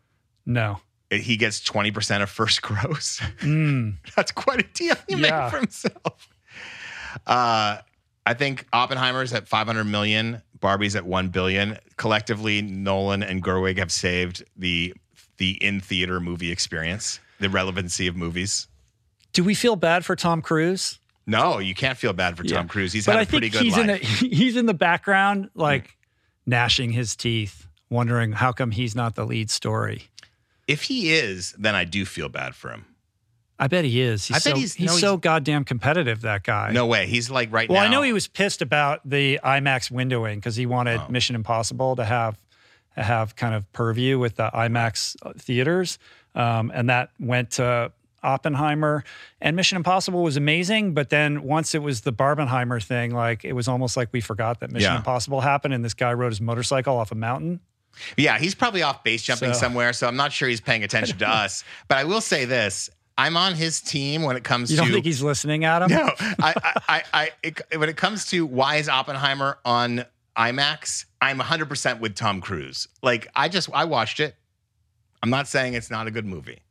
No. 0.45 0.79
He 1.11 1.37
gets 1.37 1.59
20% 1.61 2.23
of 2.23 2.29
first 2.29 2.61
gross. 2.63 3.19
Mm, 3.41 3.97
That's 4.15 4.31
quite 4.31 4.59
a 4.61 4.67
deal 4.73 4.95
he 5.07 5.15
Yeah. 5.15 5.41
made 5.43 5.51
for 5.51 5.57
himself. 5.57 6.29
Uh, 7.27 7.77
I 8.25 8.33
think 8.33 8.65
Oppenheimer's 8.73 9.33
at 9.33 9.47
500 9.47 9.83
million, 9.83 10.41
Barbie's 10.59 10.95
at 10.95 11.05
1 11.05 11.29
billion. 11.29 11.77
Collectively, 11.97 12.61
Nolan 12.61 13.23
and 13.23 13.43
Gerwig 13.43 13.77
have 13.77 13.91
saved 13.91 14.43
the 14.57 14.93
the 15.37 15.51
in 15.63 15.81
theater 15.81 16.19
movie 16.19 16.51
experience, 16.51 17.19
the 17.39 17.49
relevancy 17.49 18.05
of 18.07 18.15
movies. 18.15 18.67
Do 19.33 19.43
we 19.43 19.53
feel 19.55 19.75
bad 19.75 20.05
for 20.05 20.15
Tom 20.15 20.41
Cruise? 20.41 20.99
No, 21.27 21.59
you 21.59 21.73
can't 21.75 21.97
feel 21.97 22.13
bad 22.13 22.35
for 22.37 22.43
Yeah. 22.43 22.57
Tom 22.57 22.67
Cruise. 22.67 22.91
He's 22.93 23.05
but 23.05 23.13
had 23.13 23.19
I 23.19 23.21
a 23.23 23.25
pretty 23.25 23.49
think 23.49 23.53
good 23.53 23.63
he's 23.63 23.77
life. 23.77 24.21
in 24.21 24.29
the 24.29 24.35
he's 24.35 24.55
in 24.55 24.65
the 24.65 24.73
background, 24.73 25.49
like 25.55 25.95
gnashing 26.45 26.91
his 26.91 27.15
teeth, 27.15 27.67
wondering 27.89 28.31
how 28.33 28.51
come 28.51 28.71
he's 28.71 28.95
not 28.95 29.15
the 29.15 29.25
lead 29.25 29.49
story. 29.49 30.03
if 30.67 30.83
he 30.83 31.13
is, 31.13 31.53
then 31.57 31.75
I 31.75 31.83
do 31.83 32.05
feel 32.05 32.29
bad 32.29 32.55
for 32.55 32.69
him. 32.71 32.85
I 33.59 33.67
bet 33.67 33.85
he 33.85 34.01
is. 34.01 34.25
He's 34.25 34.37
I 34.37 34.39
bet 34.39 34.43
so, 34.43 34.55
he's- 34.55 34.73
he's, 34.73 34.87
no, 34.87 34.93
so 34.97 35.11
he's- 35.11 35.19
goddamn 35.21 35.65
competitive. 35.65 36.21
That 36.21 36.43
guy. 36.43 36.71
No 36.71 36.87
way. 36.87 37.05
He's 37.07 37.29
like 37.29 37.51
right 37.53 37.69
Well, 37.69 37.75
now. 37.75 37.81
Well, 37.83 37.89
I 37.89 37.91
know 37.93 38.01
he 38.01 38.11
was 38.13 38.27
pissed 38.27 38.61
about 38.63 39.01
the 39.07 39.39
IMAX 39.43 39.91
windowing 39.91 40.35
because 40.35 40.55
he 40.55 40.65
wanted 40.65 40.99
Oh. 40.99 41.07
Mission 41.11 41.35
Impossible 41.35 41.95
to 41.97 42.03
have 42.05 42.37
have 42.97 43.35
kind 43.37 43.53
of 43.55 43.71
purview 43.71 44.17
with 44.19 44.35
the 44.35 44.49
IMAX 44.53 45.15
theaters, 45.39 45.97
um, 46.35 46.71
and 46.73 46.89
that 46.89 47.09
went 47.19 47.51
to 47.51 47.91
Oppenheimer. 48.23 49.03
And 49.39 49.55
Mission 49.55 49.75
Impossible 49.75 50.23
was 50.23 50.37
amazing, 50.37 50.93
but 50.93 51.09
then 51.09 51.43
once 51.43 51.73
it 51.75 51.81
was 51.81 52.01
the 52.01 52.13
Barbenheimer 52.13 52.83
thing, 52.83 53.11
like 53.13 53.43
it 53.45 53.53
was 53.53 53.67
almost 53.67 53.97
like 53.97 54.09
we 54.11 54.21
forgot 54.21 54.59
that 54.59 54.71
Mission 54.71 54.91
Yeah. 54.91 54.97
Impossible 54.97 55.41
happened, 55.41 55.73
and 55.73 55.83
this 55.83 55.93
guy 55.93 56.13
rode 56.13 56.29
his 56.31 56.41
motorcycle 56.41 56.97
off 56.97 57.11
a 57.11 57.15
mountain. 57.15 57.59
Yeah, 58.15 58.37
he's 58.39 58.55
probably 58.55 58.83
off 58.83 59.03
base 59.03 59.21
jumping 59.21 59.53
So- 59.53 59.59
somewhere, 59.59 59.91
so 59.93 60.07
I'm 60.07 60.15
not 60.15 60.31
sure 60.31 60.47
he's 60.47 60.61
paying 60.61 60.83
attention 60.83 61.17
to 61.19 61.27
us. 61.29 61.63
But 61.87 61.97
I 61.97 62.03
will 62.05 62.21
say 62.21 62.45
this: 62.45 62.89
I'm 63.17 63.35
on 63.35 63.53
his 63.53 63.81
team 63.81 64.23
when 64.23 64.37
it 64.37 64.43
comes 64.43 64.69
to 64.69 64.75
You 64.75 64.81
don't 64.81 64.91
think 64.91 65.05
he's 65.05 65.21
listening, 65.21 65.65
Adam? 65.65 65.91
no, 65.91 66.09
I, 66.19 66.33
I, 66.63 66.81
I, 66.87 67.03
I 67.13 67.29
it, 67.43 67.61
when 67.77 67.89
it 67.89 67.97
comes 67.97 68.25
to 68.27 68.45
why 68.45 68.77
is 68.77 68.87
Oppenheimer 68.87 69.57
on 69.65 70.05
IMAX, 70.37 71.05
I'm 71.21 71.37
100 71.39 71.67
percent 71.67 71.99
with 71.99 72.15
Tom 72.15 72.39
Cruise. 72.39 72.87
Like 73.03 73.27
I 73.35 73.49
just 73.49 73.69
I 73.73 73.83
watched 73.83 74.19
it. 74.21 74.35
I'm 75.21 75.29
not 75.29 75.47
saying 75.47 75.73
it's 75.73 75.91
not 75.91 76.07
a 76.07 76.11
good 76.11 76.25
movie. 76.25 76.61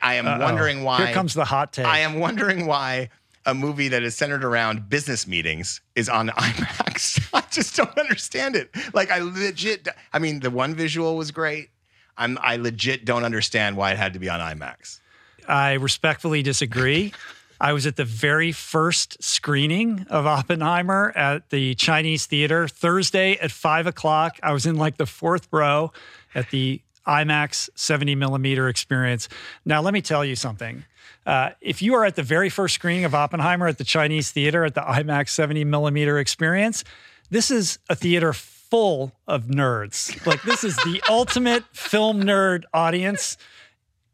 I 0.00 0.14
am 0.14 0.26
Uh-oh. 0.26 0.40
wondering 0.40 0.84
why. 0.84 1.06
Here 1.06 1.14
comes 1.14 1.34
the 1.34 1.44
hot 1.44 1.72
take. 1.72 1.86
I 1.86 1.98
am 2.00 2.18
wondering 2.20 2.66
why 2.66 3.10
a 3.44 3.54
movie 3.54 3.88
that 3.88 4.02
is 4.02 4.14
centered 4.16 4.44
around 4.44 4.88
business 4.88 5.26
meetings 5.26 5.80
is 5.94 6.08
on 6.08 6.28
IMAX. 6.36 7.28
I 7.32 7.42
just 7.50 7.76
don't 7.76 7.96
understand 7.98 8.56
it. 8.56 8.70
Like 8.92 9.10
I 9.10 9.20
legit 9.20 9.88
I 10.12 10.18
mean 10.18 10.40
the 10.40 10.50
one 10.50 10.74
visual 10.74 11.16
was 11.16 11.30
great. 11.30 11.70
I'm 12.16 12.38
I 12.40 12.56
legit 12.56 13.04
don't 13.04 13.24
understand 13.24 13.76
why 13.76 13.92
it 13.92 13.98
had 13.98 14.12
to 14.14 14.18
be 14.18 14.28
on 14.28 14.40
IMAX. 14.40 15.00
I 15.48 15.74
respectfully 15.74 16.42
disagree. 16.42 17.12
I 17.60 17.72
was 17.72 17.86
at 17.86 17.96
the 17.96 18.04
very 18.04 18.52
first 18.52 19.22
screening 19.22 20.06
of 20.10 20.26
Oppenheimer 20.26 21.12
at 21.16 21.48
the 21.50 21.74
Chinese 21.76 22.26
Theater 22.26 22.68
Thursday 22.68 23.36
at 23.38 23.50
five 23.50 23.86
o'clock. 23.86 24.38
I 24.42 24.52
was 24.52 24.66
in 24.66 24.76
like 24.76 24.98
the 24.98 25.06
fourth 25.06 25.48
row 25.50 25.92
at 26.34 26.50
the 26.50 26.82
IMAX 27.06 27.68
70 27.74 28.14
millimeter 28.14 28.68
experience. 28.68 29.28
Now, 29.64 29.80
let 29.80 29.94
me 29.94 30.00
tell 30.02 30.24
you 30.24 30.36
something. 30.36 30.84
Uh, 31.24 31.50
if 31.60 31.82
you 31.82 31.94
are 31.94 32.04
at 32.04 32.14
the 32.16 32.22
very 32.22 32.48
first 32.48 32.74
screening 32.74 33.04
of 33.04 33.14
Oppenheimer 33.14 33.66
at 33.66 33.78
the 33.78 33.84
Chinese 33.84 34.30
Theater 34.30 34.64
at 34.64 34.74
the 34.74 34.80
IMAX 34.82 35.30
70 35.30 35.64
millimeter 35.64 36.18
experience, 36.18 36.84
this 37.30 37.50
is 37.50 37.78
a 37.88 37.94
theater 37.96 38.32
full 38.32 39.12
of 39.26 39.44
nerds. 39.44 40.24
Like, 40.26 40.42
this 40.42 40.62
is 40.64 40.76
the 40.76 41.02
ultimate 41.08 41.64
film 41.72 42.22
nerd 42.22 42.62
audience 42.72 43.36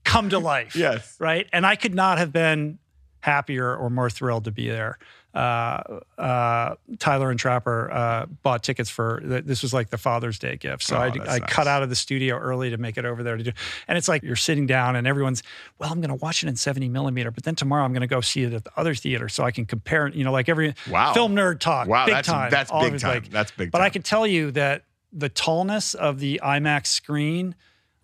come 0.04 0.30
to 0.30 0.38
life 0.38 0.74
Yes. 0.74 1.16
right? 1.18 1.46
And 1.52 1.64
I 1.66 1.76
could 1.76 1.94
not 1.94 2.18
have 2.18 2.32
been 2.32 2.78
happier 3.20 3.74
or 3.76 3.88
more 3.90 4.10
thrilled 4.10 4.44
to 4.44 4.50
be 4.50 4.68
there. 4.68 4.98
Uh, 5.34 6.00
uh, 6.18 6.74
Tyler 6.98 7.30
and 7.30 7.40
Trapper 7.40 7.90
uh, 7.90 8.26
bought 8.42 8.62
tickets 8.62 8.90
for 8.90 9.20
this 9.24 9.62
was 9.62 9.72
like 9.72 9.88
the 9.88 9.96
Father's 9.96 10.38
Day 10.38 10.56
gift, 10.56 10.82
so 10.82 10.96
Oh, 10.96 11.00
I, 11.00 11.06
I 11.06 11.10
nice. 11.10 11.40
cut 11.48 11.66
out 11.66 11.82
of 11.82 11.88
the 11.88 11.96
studio 11.96 12.36
early 12.36 12.68
to 12.68 12.76
make 12.76 12.98
it 12.98 13.06
over 13.06 13.22
there 13.22 13.38
to 13.38 13.42
do. 13.42 13.52
And 13.88 13.96
it's 13.96 14.08
like 14.08 14.22
you're 14.22 14.36
sitting 14.36 14.66
down 14.66 14.94
and 14.94 15.06
everyone's, 15.06 15.42
well, 15.78 15.90
I'm 15.90 16.00
going 16.02 16.10
to 16.10 16.22
watch 16.22 16.42
it 16.42 16.48
in 16.48 16.56
70 16.56 16.90
millimeter, 16.90 17.30
but 17.30 17.44
then 17.44 17.54
tomorrow 17.54 17.82
I'm 17.84 17.92
going 17.94 18.02
to 18.02 18.06
go 18.06 18.20
see 18.20 18.42
it 18.42 18.52
at 18.52 18.64
the 18.64 18.70
other 18.76 18.94
theater 18.94 19.30
so 19.30 19.42
I 19.42 19.50
can 19.52 19.64
compare. 19.64 20.08
You 20.08 20.22
know, 20.22 20.32
like 20.32 20.50
every 20.50 20.74
Wow. 20.90 21.14
film 21.14 21.34
nerd 21.34 21.60
talk, 21.60 21.88
Wow, 21.88 22.04
big 22.04 22.14
that's 22.14 22.28
time. 22.28 22.50
that's 22.50 22.70
all 22.70 22.82
big 22.90 23.00
time. 23.00 23.14
like- 23.22 23.30
that's 23.30 23.52
big 23.52 23.70
but 23.70 23.78
time. 23.78 23.86
I 23.86 23.90
can 23.90 24.02
tell 24.02 24.26
you 24.26 24.50
that 24.50 24.84
the 25.14 25.30
tallness 25.30 25.94
of 25.94 26.18
the 26.20 26.40
IMAX 26.44 26.88
screen 26.88 27.54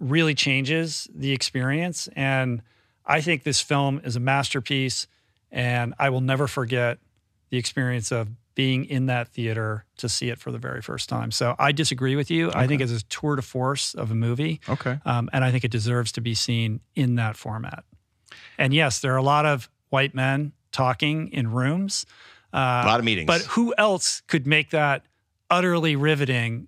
really 0.00 0.34
changes 0.34 1.08
the 1.14 1.32
experience. 1.32 2.08
And 2.16 2.62
I 3.04 3.20
think 3.20 3.42
this 3.42 3.60
film 3.60 4.00
is 4.02 4.16
a 4.16 4.20
masterpiece. 4.20 5.06
And 5.50 5.94
I 5.98 6.10
will 6.10 6.20
never 6.20 6.46
forget 6.46 6.98
the 7.50 7.56
experience 7.58 8.12
of 8.12 8.28
being 8.54 8.84
in 8.86 9.06
that 9.06 9.28
theater 9.28 9.84
to 9.98 10.08
see 10.08 10.30
it 10.30 10.38
for 10.40 10.50
the 10.50 10.58
very 10.58 10.82
first 10.82 11.08
time. 11.08 11.30
So 11.30 11.54
I 11.58 11.70
disagree 11.70 12.16
with 12.16 12.28
you. 12.30 12.50
I 12.52 12.66
think 12.66 12.82
it's 12.82 12.90
a 12.90 13.04
tour 13.04 13.36
de 13.36 13.42
force 13.42 13.94
of 13.94 14.10
a 14.10 14.14
movie. 14.16 14.60
Okay. 14.68 14.98
Um, 15.04 15.30
and 15.32 15.44
I 15.44 15.52
think 15.52 15.62
it 15.64 15.70
deserves 15.70 16.10
to 16.12 16.20
be 16.20 16.34
seen 16.34 16.80
in 16.96 17.14
that 17.14 17.36
format. 17.36 17.84
And 18.58 18.74
yes, 18.74 18.98
there 18.98 19.14
are 19.14 19.16
a 19.16 19.22
lot 19.22 19.46
of 19.46 19.68
white 19.90 20.12
men 20.14 20.52
talking 20.72 21.28
in 21.32 21.52
rooms. 21.52 22.04
Uh, 22.52 22.82
a 22.84 22.86
lot 22.88 22.98
of 22.98 23.04
meetings. 23.04 23.26
but 23.28 23.42
who 23.42 23.74
else 23.78 24.22
could 24.26 24.46
make 24.46 24.70
that 24.70 25.04
utterly 25.50 25.94
riveting 25.94 26.66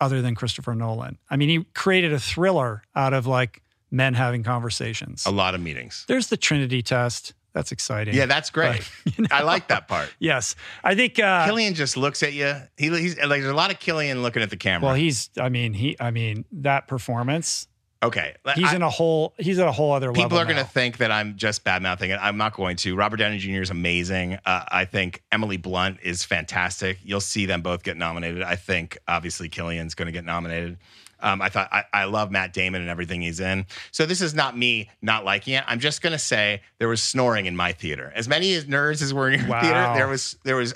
other 0.00 0.22
than 0.22 0.34
Christopher 0.36 0.74
Nolan? 0.74 1.18
I 1.28 1.36
mean, 1.36 1.48
he 1.48 1.64
created 1.74 2.12
a 2.12 2.20
thriller 2.20 2.82
out 2.94 3.14
of 3.14 3.26
like 3.26 3.62
men 3.90 4.14
having 4.14 4.42
conversations. 4.42 5.26
a 5.26 5.30
lot 5.30 5.54
of 5.54 5.60
meetings. 5.60 6.04
There's 6.06 6.28
the 6.28 6.36
Trinity 6.36 6.82
test. 6.82 7.34
That's 7.54 7.70
exciting. 7.72 8.14
Yeah, 8.14 8.26
that's 8.26 8.50
great. 8.50 8.88
I 9.30 9.42
like 9.42 9.68
that 9.68 9.86
part. 9.88 10.12
Yes. 10.18 10.54
I 10.82 10.94
think 10.94 11.18
uh 11.18 11.46
Cillian 11.46 11.74
just 11.74 11.96
looks 11.96 12.22
at 12.22 12.32
you. 12.32 12.54
He, 12.76 12.88
he's 12.88 13.16
like 13.18 13.40
there's 13.42 13.46
a 13.46 13.54
lot 13.54 13.70
of 13.70 13.78
Cillian 13.78 14.22
looking 14.22 14.42
at 14.42 14.50
the 14.50 14.56
camera. 14.56 14.86
well 14.86 14.94
he's 14.94 15.28
I 15.38 15.48
mean, 15.48 15.74
he 15.74 15.96
I 16.00 16.10
mean, 16.10 16.44
that 16.52 16.88
performance, 16.88 17.68
okay. 18.02 18.34
he's 18.54 18.72
I- 18.72 18.76
in 18.76 18.82
a 18.82 18.88
whole 18.90 19.34
he's 19.38 19.58
at 19.58 19.68
a 19.68 19.72
whole 19.72 19.92
other 19.92 20.08
level. 20.08 20.22
People 20.22 20.38
are 20.38 20.44
going 20.44 20.56
to 20.56 20.64
think 20.64 20.96
that 20.98 21.12
I'm 21.12 21.36
just 21.36 21.62
bad 21.62 21.82
mouthing 21.82 22.10
it. 22.10 22.18
I'm 22.22 22.38
not 22.38 22.54
going 22.54 22.76
to. 22.78 22.96
Robert 22.96 23.18
Downey 23.18 23.36
Jr. 23.38 23.60
is 23.60 23.70
amazing. 23.70 24.38
Uh, 24.46 24.64
I 24.68 24.86
think 24.86 25.22
Emily 25.30 25.58
Blunt 25.58 25.98
is 26.02 26.24
fantastic. 26.24 26.98
You'll 27.02 27.20
see 27.20 27.44
them 27.46 27.60
both 27.60 27.82
get 27.82 27.96
nominated. 27.98 28.42
I 28.42 28.56
think 28.56 28.96
obviously 29.06 29.48
Cillian's 29.50 29.94
going 29.94 30.06
to 30.06 30.12
get 30.12 30.24
nominated. 30.24 30.78
Um, 31.22 31.40
I 31.40 31.48
thought 31.48 31.68
I, 31.72 31.84
I 31.92 32.04
love 32.04 32.30
Matt 32.30 32.52
Damon 32.52 32.80
and 32.80 32.90
everything 32.90 33.22
he's 33.22 33.40
in. 33.40 33.66
So 33.92 34.04
this 34.06 34.20
is 34.20 34.34
not 34.34 34.56
me 34.58 34.90
not 35.00 35.24
liking 35.24 35.54
it. 35.54 35.64
I'm 35.66 35.80
just 35.80 36.02
going 36.02 36.12
to 36.12 36.18
say 36.18 36.62
there 36.78 36.88
was 36.88 37.00
snoring 37.02 37.46
in 37.46 37.54
my 37.56 37.72
theater. 37.72 38.12
As 38.14 38.28
many 38.28 38.54
as 38.54 38.64
nerds 38.64 39.00
as 39.02 39.14
were 39.14 39.30
in 39.30 39.40
your 39.40 39.48
Wow. 39.48 39.60
theater, 39.62 39.92
there 39.94 40.08
was 40.08 40.36
there 40.44 40.56
was 40.56 40.74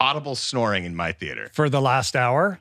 audible 0.00 0.34
snoring 0.34 0.84
in 0.84 0.96
my 0.96 1.12
theater. 1.12 1.48
for 1.52 1.68
the 1.68 1.80
last 1.80 2.16
hour. 2.16 2.58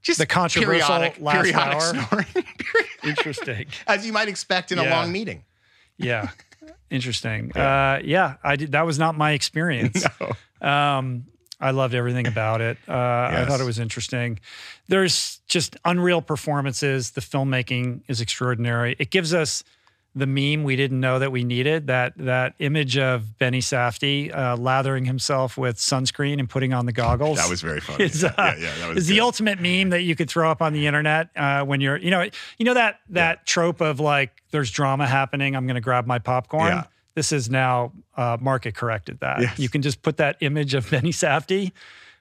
Just 0.00 0.18
The 0.20 0.26
controversial 0.26 0.86
periodic, 0.86 1.20
last 1.20 1.42
periodic 1.42 1.56
hour. 1.74 1.80
snoring, 2.06 2.44
Interesting. 3.02 3.66
as 3.86 4.06
you 4.06 4.12
might 4.12 4.28
expect 4.28 4.70
in 4.70 4.78
a 4.78 4.84
long 4.88 5.10
meeting. 5.10 5.44
Yeah. 5.96 6.28
Interesting. 6.90 7.50
Uh, 7.56 7.98
yeah, 8.04 8.34
I 8.44 8.56
did. 8.56 8.72
That 8.72 8.86
was 8.86 8.98
not 8.98 9.16
my 9.18 9.32
experience. 9.32 10.04
Um, 10.62 11.26
I 11.60 11.72
loved 11.72 11.94
everything 11.94 12.26
about 12.26 12.60
it. 12.60 12.78
Uh, 12.88 12.92
I 12.92 13.44
thought 13.46 13.60
it 13.60 13.64
was 13.64 13.78
interesting. 13.78 14.38
There's 14.86 15.40
just 15.48 15.76
unreal 15.84 16.22
performances. 16.22 17.10
The 17.10 17.20
filmmaking 17.20 18.02
is 18.08 18.20
extraordinary. 18.20 18.94
It 18.98 19.10
gives 19.10 19.34
us 19.34 19.64
the 20.14 20.26
meme 20.26 20.64
we 20.64 20.74
didn't 20.74 21.00
know 21.00 21.18
that 21.18 21.30
we 21.30 21.44
needed 21.44 21.86
that 21.86 22.12
that 22.16 22.54
image 22.58 22.96
of 22.98 23.38
Benny 23.38 23.60
Safdie 23.60 24.34
uh, 24.36 24.56
lathering 24.56 25.04
himself 25.04 25.56
with 25.56 25.76
sunscreen 25.76 26.38
and 26.38 26.48
putting 26.48 26.72
on 26.72 26.86
the 26.86 26.92
goggles. 26.92 27.38
That 27.38 27.48
was 27.48 27.60
very 27.60 27.80
funny. 27.80 28.04
Is, 28.08 28.24
uh, 28.24 28.32
yeah, 28.36 28.56
yeah, 28.56 28.74
that 28.78 28.88
was 28.88 28.98
is 28.98 29.06
the 29.06 29.20
ultimate 29.20 29.60
meme 29.60 29.90
that 29.90 30.02
you 30.02 30.16
could 30.16 30.28
throw 30.28 30.50
up 30.50 30.62
on 30.62 30.72
the 30.72 30.86
internet 30.86 31.28
uh, 31.36 31.64
when 31.64 31.80
you're, 31.80 31.96
you 31.98 32.10
know, 32.10 32.28
you 32.58 32.64
know 32.64 32.74
that 32.74 33.00
that 33.10 33.46
trope 33.46 33.80
of 33.80 34.00
like 34.00 34.42
there's 34.50 34.70
drama 34.70 35.06
happening. 35.06 35.54
I'm 35.54 35.66
going 35.66 35.76
to 35.76 35.80
grab 35.80 36.06
my 36.06 36.18
popcorn. 36.18 36.68
Yeah. 36.68 36.84
This 37.18 37.32
is 37.32 37.50
now 37.50 37.90
uh, 38.16 38.36
market 38.40 38.76
corrected 38.76 39.18
that. 39.18 39.40
Yes. 39.40 39.58
You 39.58 39.68
can 39.68 39.82
just 39.82 40.02
put 40.02 40.18
that 40.18 40.36
image 40.38 40.72
of 40.74 40.88
Benny 40.92 41.10
Safdie 41.10 41.72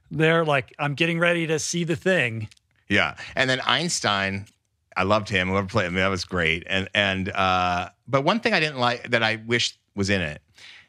there, 0.09 0.43
like 0.43 0.73
I'm 0.79 0.95
getting 0.95 1.19
ready 1.19 1.45
to 1.45 1.59
see 1.59 1.83
the 1.83 1.95
thing. 1.95 2.49
Yeah, 2.89 3.13
and 3.35 3.47
then 3.47 3.61
Einstein, 3.63 4.47
I 4.95 5.03
loved 5.03 5.29
him. 5.29 5.49
Whoever 5.49 5.67
played 5.67 5.85
him, 5.85 5.93
that 5.93 6.07
was 6.07 6.25
great. 6.25 6.63
And 6.65 6.89
and 6.95 7.29
uh, 7.29 7.89
but 8.07 8.23
one 8.23 8.39
thing 8.39 8.53
I 8.53 8.59
didn't 8.59 8.79
like 8.79 9.11
that 9.11 9.21
I 9.21 9.35
wish 9.45 9.77
was 9.93 10.09
in 10.09 10.21
it 10.21 10.41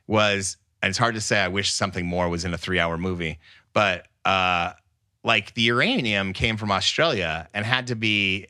was, 0.07 0.57
and 0.83 0.89
it's 0.89 0.97
hard 0.97 1.15
to 1.15 1.21
say. 1.21 1.39
I 1.39 1.49
wish 1.49 1.71
something 1.71 2.07
more 2.07 2.31
was 2.31 2.47
in 2.47 2.55
a 2.55 2.59
three-hour 2.59 2.97
movie, 2.97 3.39
but 3.75 4.09
uh, 4.25 4.73
like 5.23 5.53
the 5.53 5.61
uranium 5.61 6.33
came 6.33 6.57
from 6.57 6.73
Australia 6.73 7.47
and 7.53 7.67
had 7.67 7.89
to 7.89 7.95
be 7.95 8.47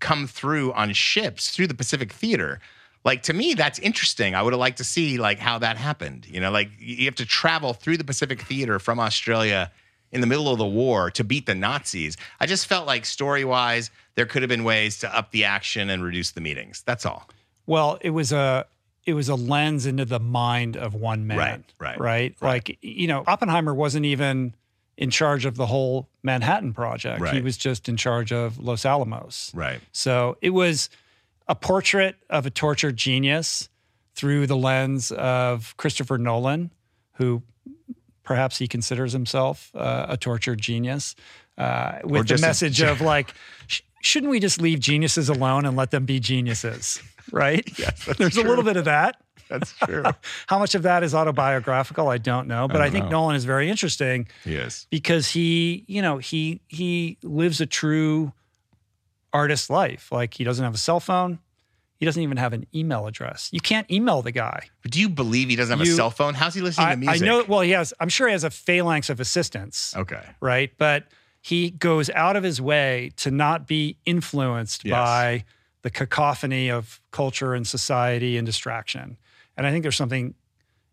come 0.00 0.26
through 0.26 0.72
on 0.72 0.92
ships 0.94 1.50
through 1.50 1.68
the 1.68 1.74
Pacific 1.74 2.12
Theater. 2.12 2.58
Like 3.06 3.22
to 3.22 3.32
me, 3.32 3.54
that's 3.54 3.78
interesting. 3.78 4.34
I 4.34 4.42
would 4.42 4.52
have 4.52 4.58
liked 4.58 4.78
to 4.78 4.84
see 4.84 5.16
like 5.16 5.38
how 5.38 5.60
that 5.60 5.76
happened. 5.76 6.26
You 6.28 6.40
know, 6.40 6.50
like 6.50 6.70
you 6.76 7.04
have 7.04 7.14
to 7.14 7.24
travel 7.24 7.72
through 7.72 7.98
the 7.98 8.04
Pacific 8.04 8.42
Theater 8.42 8.80
from 8.80 8.98
Australia 8.98 9.70
in 10.10 10.20
the 10.20 10.26
middle 10.26 10.48
of 10.48 10.58
the 10.58 10.66
war 10.66 11.12
to 11.12 11.22
beat 11.22 11.46
the 11.46 11.54
Nazis. 11.54 12.16
I 12.40 12.46
just 12.46 12.66
felt 12.66 12.84
like 12.84 13.06
story 13.06 13.44
wise, 13.44 13.92
there 14.16 14.26
could 14.26 14.42
have 14.42 14.48
been 14.48 14.64
ways 14.64 14.98
to 14.98 15.16
up 15.16 15.30
the 15.30 15.44
action 15.44 15.88
and 15.88 16.02
reduce 16.02 16.32
the 16.32 16.40
meetings. 16.40 16.82
That's 16.84 17.06
all. 17.06 17.28
Well, 17.64 17.96
it 18.00 18.10
was 18.10 18.32
a 18.32 18.66
it 19.04 19.14
was 19.14 19.28
a 19.28 19.36
lens 19.36 19.86
into 19.86 20.04
the 20.04 20.18
mind 20.18 20.76
of 20.76 20.94
one 20.94 21.28
man. 21.28 21.38
Right, 21.38 21.64
right, 21.78 22.00
right. 22.00 22.36
Like 22.40 22.76
you 22.82 23.06
know, 23.06 23.22
Oppenheimer 23.28 23.72
wasn't 23.72 24.06
even 24.06 24.52
in 24.96 25.10
charge 25.10 25.44
of 25.44 25.54
the 25.54 25.66
whole 25.66 26.08
Manhattan 26.24 26.72
project. 26.72 27.20
right. 27.20 27.34
He 27.34 27.40
was 27.40 27.56
just 27.56 27.88
in 27.88 27.96
charge 27.96 28.32
of 28.32 28.58
Los 28.58 28.84
Alamos. 28.84 29.52
Right. 29.54 29.80
So 29.92 30.38
it 30.42 30.50
was 30.50 30.90
a 31.48 31.54
portrait 31.54 32.16
of 32.28 32.46
a 32.46 32.50
tortured 32.50 32.96
genius 32.96 33.68
through 34.14 34.46
the 34.46 34.56
lens 34.56 35.12
of 35.12 35.76
Christopher 35.76 36.18
Nolan, 36.18 36.70
who 37.14 37.42
perhaps 38.22 38.58
he 38.58 38.66
considers 38.66 39.12
himself 39.12 39.70
uh, 39.74 40.06
a 40.08 40.16
tortured 40.16 40.60
genius, 40.60 41.14
uh, 41.58 41.98
with 42.04 42.22
the 42.22 42.24
just 42.24 42.42
a- 42.42 42.46
message 42.46 42.82
of 42.82 43.00
like, 43.12 43.32
sh- 43.66 43.82
shouldn't 44.02 44.30
we 44.30 44.40
just 44.40 44.60
leave 44.60 44.80
geniuses 44.80 45.28
alone 45.28 45.64
and 45.64 45.76
let 45.76 45.90
them 45.90 46.04
be 46.04 46.18
geniuses? 46.20 47.00
Right? 47.32 47.68
Yes, 47.78 48.04
There's 48.16 48.36
a 48.36 48.42
little 48.42 48.64
bit 48.64 48.76
of 48.76 48.84
that. 48.86 49.20
That's 49.48 49.72
true. 49.72 50.02
How 50.46 50.58
much 50.58 50.74
of 50.74 50.82
that 50.82 51.02
is 51.02 51.14
autobiographical? 51.14 52.08
I 52.08 52.18
don't 52.18 52.48
know, 52.48 52.66
but 52.68 52.80
I, 52.80 52.84
don't 52.84 52.92
think 52.92 53.04
know. 53.06 53.22
Nolan 53.22 53.36
is 53.36 53.44
very 53.44 53.70
interesting 53.70 54.26
yes. 54.44 54.86
because 54.90 55.28
he, 55.30 55.84
you 55.86 56.02
know, 56.02 56.18
he 56.18 56.60
he 56.68 57.18
lives 57.22 57.60
a 57.60 57.66
true 57.66 58.32
artist 59.36 59.70
life. 59.70 60.10
Like 60.10 60.34
he 60.34 60.44
doesn't 60.44 60.64
have 60.64 60.74
a 60.74 60.78
cell 60.78 61.00
phone. 61.00 61.38
He 61.98 62.04
doesn't 62.04 62.22
even 62.22 62.36
have 62.36 62.52
an 62.52 62.66
email 62.74 63.06
address. 63.06 63.48
You 63.52 63.60
can't 63.60 63.90
email 63.90 64.20
the 64.20 64.32
guy. 64.32 64.68
But 64.82 64.90
do 64.90 65.00
you 65.00 65.08
believe 65.08 65.48
he 65.48 65.56
doesn't 65.56 65.78
have 65.78 65.86
You- 65.86 65.94
a 65.94 65.96
cell 65.96 66.10
phone? 66.10 66.34
How's 66.34 66.54
he 66.54 66.60
listening 66.60 66.88
I, 66.88 66.90
to 66.92 66.96
music? 66.98 67.22
I 67.22 67.26
know. 67.26 67.44
Well, 67.48 67.60
he 67.62 67.70
has. 67.70 67.94
I'm 68.00 68.08
sure 68.10 68.26
he 68.28 68.32
has 68.32 68.44
a 68.44 68.50
phalanx 68.50 69.08
of 69.08 69.18
assistants, 69.20 69.96
Okay. 69.96 70.22
right? 70.40 70.70
But 70.76 71.04
he 71.40 71.70
goes 71.70 72.10
out 72.10 72.36
of 72.36 72.42
his 72.42 72.60
way 72.60 73.12
to 73.16 73.30
not 73.30 73.66
be 73.66 73.96
influenced 74.04 74.84
Yes. 74.84 74.92
by 74.94 75.44
the 75.82 75.90
cacophony 75.90 76.68
of 76.70 77.00
culture 77.12 77.54
and 77.54 77.66
society 77.66 78.36
and 78.36 78.44
distraction. 78.44 79.16
And 79.56 79.66
I 79.66 79.70
think 79.70 79.82
there's 79.82 79.96
something 79.96 80.34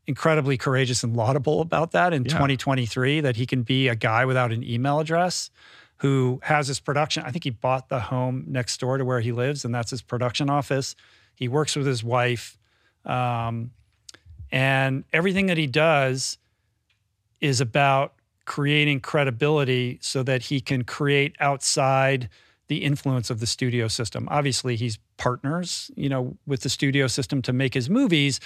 incredibly 0.07 0.57
courageous 0.57 1.03
and 1.03 1.15
laudable 1.17 1.59
about 1.61 1.91
that 1.91 2.13
in 2.13 2.23
Yeah. 2.23 2.29
2023 2.33 3.19
that 3.21 3.35
he 3.35 3.45
can 3.45 3.63
be 3.63 3.87
a 3.87 3.95
guy 3.95 4.25
without 4.25 4.51
an 4.51 4.63
email 4.63 4.99
address 4.99 5.49
who 5.97 6.39
has 6.43 6.67
his 6.67 6.79
production. 6.79 7.23
I 7.25 7.31
think 7.31 7.43
he 7.43 7.49
bought 7.49 7.89
the 7.89 7.99
home 7.99 8.45
next 8.47 8.79
door 8.79 8.97
to 8.97 9.05
where 9.05 9.21
he 9.21 9.31
lives, 9.31 9.63
and 9.63 9.73
that's 9.73 9.91
his 9.91 10.01
production 10.01 10.49
office. 10.49 10.95
He 11.35 11.47
works 11.47 11.75
with 11.75 11.87
his 11.87 12.03
wife. 12.03 12.57
Um, 13.05 13.71
and 14.51 15.03
everything 15.11 15.47
that 15.47 15.57
he 15.57 15.67
does 15.67 16.37
is 17.41 17.59
about 17.59 18.13
creating 18.45 18.99
credibility 18.99 19.99
so 20.01 20.23
that 20.23 20.43
he 20.43 20.59
can 20.61 20.83
create 20.83 21.35
outside 21.39 22.29
the 22.67 22.83
influence 22.83 23.29
of 23.29 23.39
the 23.39 23.47
studio 23.47 23.87
system. 23.87 24.27
Obviously, 24.31 24.75
he's 24.75 24.99
partners, 25.17 25.91
you 25.95 26.09
know, 26.09 26.37
with 26.45 26.61
the 26.61 26.69
studio 26.69 27.07
system 27.07 27.41
to 27.41 27.53
make 27.53 27.73
his 27.73 27.89
movies, 27.89 28.39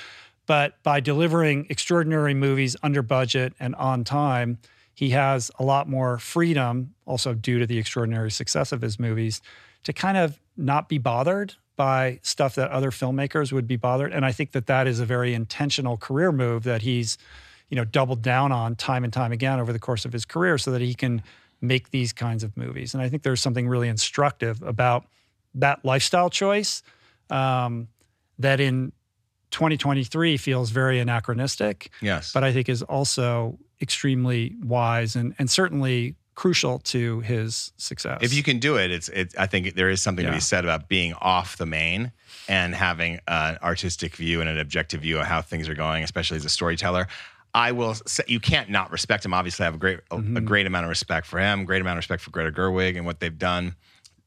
but 0.45 0.81
by 0.83 0.99
delivering 0.99 1.67
extraordinary 1.69 2.33
movies 2.33 2.75
under 2.81 3.01
budget 3.01 3.53
and 3.59 3.75
on 3.75 4.03
time, 4.03 4.57
he 4.97 5.11
has 5.11 5.51
a 5.59 5.63
lot 5.63 5.87
more 5.87 6.17
freedom, 6.17 6.95
also 7.05 7.35
due 7.35 7.59
to 7.59 7.67
the 7.67 7.77
extraordinary 7.77 8.31
success 8.31 8.71
of 8.71 8.81
his 8.81 8.99
movies, 8.99 9.41
to 9.83 9.93
kind 9.93 10.17
of 10.17 10.39
not 10.57 10.89
be 10.89 10.97
bothered 10.97 11.53
by 11.75 12.19
stuff 12.23 12.55
that 12.55 12.71
other 12.71 12.89
filmmakers 12.89 13.51
would 13.51 13.67
be 13.67 13.75
bothered. 13.75 14.11
And 14.11 14.25
I 14.25 14.31
think 14.31 14.53
that 14.53 14.65
that 14.65 14.87
is 14.87 14.99
a 14.99 15.05
very 15.05 15.35
intentional 15.35 15.97
career 15.97 16.31
move 16.31 16.63
that 16.63 16.81
he's, 16.81 17.19
you 17.69 17.75
know, 17.75 17.85
doubled 17.85 18.23
down 18.23 18.51
on 18.51 18.75
time 18.75 19.03
and 19.03 19.13
time 19.13 19.31
again 19.31 19.59
over 19.59 19.71
the 19.71 19.77
course 19.77 20.03
of 20.03 20.11
his 20.11 20.25
career 20.25 20.57
so 20.57 20.71
that 20.71 20.81
he 20.81 20.95
can 20.95 21.21
make 21.61 21.91
these 21.91 22.11
kinds 22.11 22.43
of 22.43 22.57
movies. 22.57 22.95
And 22.95 23.03
I 23.03 23.07
think 23.09 23.21
there's 23.21 23.39
something 23.39 23.67
really 23.67 23.89
instructive 23.89 24.63
about 24.63 25.05
that 25.53 25.85
lifestyle 25.85 26.31
choice 26.31 26.81
um, 27.29 27.87
that 28.39 28.59
in 28.59 28.91
2023 29.51 30.37
feels 30.37 30.71
very 30.71 30.99
anachronistic, 30.99 31.91
Yes. 32.01 32.31
but 32.33 32.43
I 32.43 32.51
think 32.51 32.67
is 32.67 32.81
also 32.81 33.59
extremely 33.81 34.55
wise 34.63 35.15
and, 35.15 35.35
and 35.39 35.49
certainly 35.49 36.15
crucial 36.35 36.77
to 36.79 37.19
his 37.21 37.71
success. 37.77 38.19
if 38.21 38.31
you 38.33 38.43
can 38.43 38.59
do 38.59 38.77
it, 38.77 38.91
it's 38.91 39.09
it. 39.09 39.33
I 39.39 39.47
think 39.47 39.73
there 39.75 39.89
is 39.89 40.01
something 40.01 40.23
to 40.25 40.31
be 40.31 40.39
said 40.39 40.63
about 40.63 40.87
being 40.87 41.13
off 41.15 41.57
the 41.57 41.65
main 41.65 42.11
and 42.47 42.75
having 42.75 43.19
an 43.27 43.57
artistic 43.63 44.15
view 44.15 44.39
and 44.39 44.49
an 44.49 44.59
objective 44.59 45.01
view 45.01 45.19
of 45.19 45.25
how 45.25 45.41
things 45.41 45.67
are 45.67 45.73
going, 45.75 46.03
especially 46.03 46.37
as 46.37 46.45
a 46.45 46.49
storyteller. 46.49 47.07
I 47.55 47.71
will 47.71 47.95
say 47.95 48.23
you 48.27 48.39
can't 48.39 48.69
not 48.69 48.91
respect 48.91 49.25
him. 49.25 49.33
Obviously, 49.33 49.63
I 49.63 49.65
have 49.67 49.75
a 49.75 49.79
great 49.79 49.99
a, 50.11 50.17
Mm-hmm. 50.17 50.37
a 50.37 50.41
great 50.41 50.67
amount 50.67 50.85
of 50.85 50.89
respect 50.89 51.25
for 51.25 51.39
him, 51.39 51.65
great 51.65 51.81
amount 51.81 51.97
of 51.97 52.01
respect 52.01 52.21
for 52.21 52.29
Greta 52.29 52.51
Gerwig 52.51 52.97
and 52.97 53.05
what 53.05 53.19
they've 53.19 53.37
done. 53.37 53.75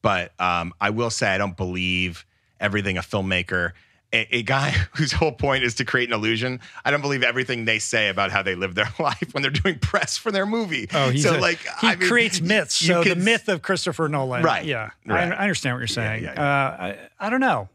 But 0.01 0.33
um, 0.39 0.73
I 0.81 0.89
will 0.89 1.11
say 1.11 1.29
I 1.29 1.37
don't 1.37 1.55
believe 1.55 2.25
everything 2.59 2.97
a 2.97 3.01
filmmaker. 3.01 3.71
A, 4.13 4.27
a 4.37 4.43
guy 4.43 4.71
whose 4.95 5.11
whole 5.13 5.31
point 5.31 5.63
is 5.63 5.75
to 5.75 5.85
create 5.85 6.09
an 6.09 6.13
illusion. 6.13 6.59
I 6.83 6.91
don't 6.91 7.01
believe 7.01 7.23
everything 7.23 7.63
they 7.65 7.79
say 7.79 8.09
about 8.09 8.29
how 8.31 8.41
they 8.43 8.55
live 8.55 8.75
their 8.75 8.89
life 8.99 9.33
when 9.33 9.41
they're 9.41 9.51
doing 9.51 9.79
press 9.79 10.17
for 10.17 10.31
their 10.31 10.45
movie. 10.45 10.87
Oh, 10.93 11.09
he's 11.11 11.23
so 11.23 11.37
a- 11.37 11.39
like 11.39 11.59
he 11.79 11.87
I 11.87 11.95
mean, 11.95 12.09
creates 12.09 12.41
myths. 12.41 12.81
you 12.81 12.87
So 12.87 13.03
the 13.03 13.15
myth 13.15 13.47
of 13.47 13.61
Christopher 13.61 14.09
Nolan, 14.09 14.43
Right, 14.43 14.65
Yeah, 14.65 14.89
right. 15.05 15.31
I, 15.31 15.35
I 15.35 15.41
understand 15.43 15.75
what 15.75 15.79
you're 15.79 15.87
saying. 15.87 16.23
yeah, 16.23 16.31
Uh, 16.41 16.83
I, 16.83 16.97
I 17.19 17.29
don't 17.29 17.39
know. 17.39 17.69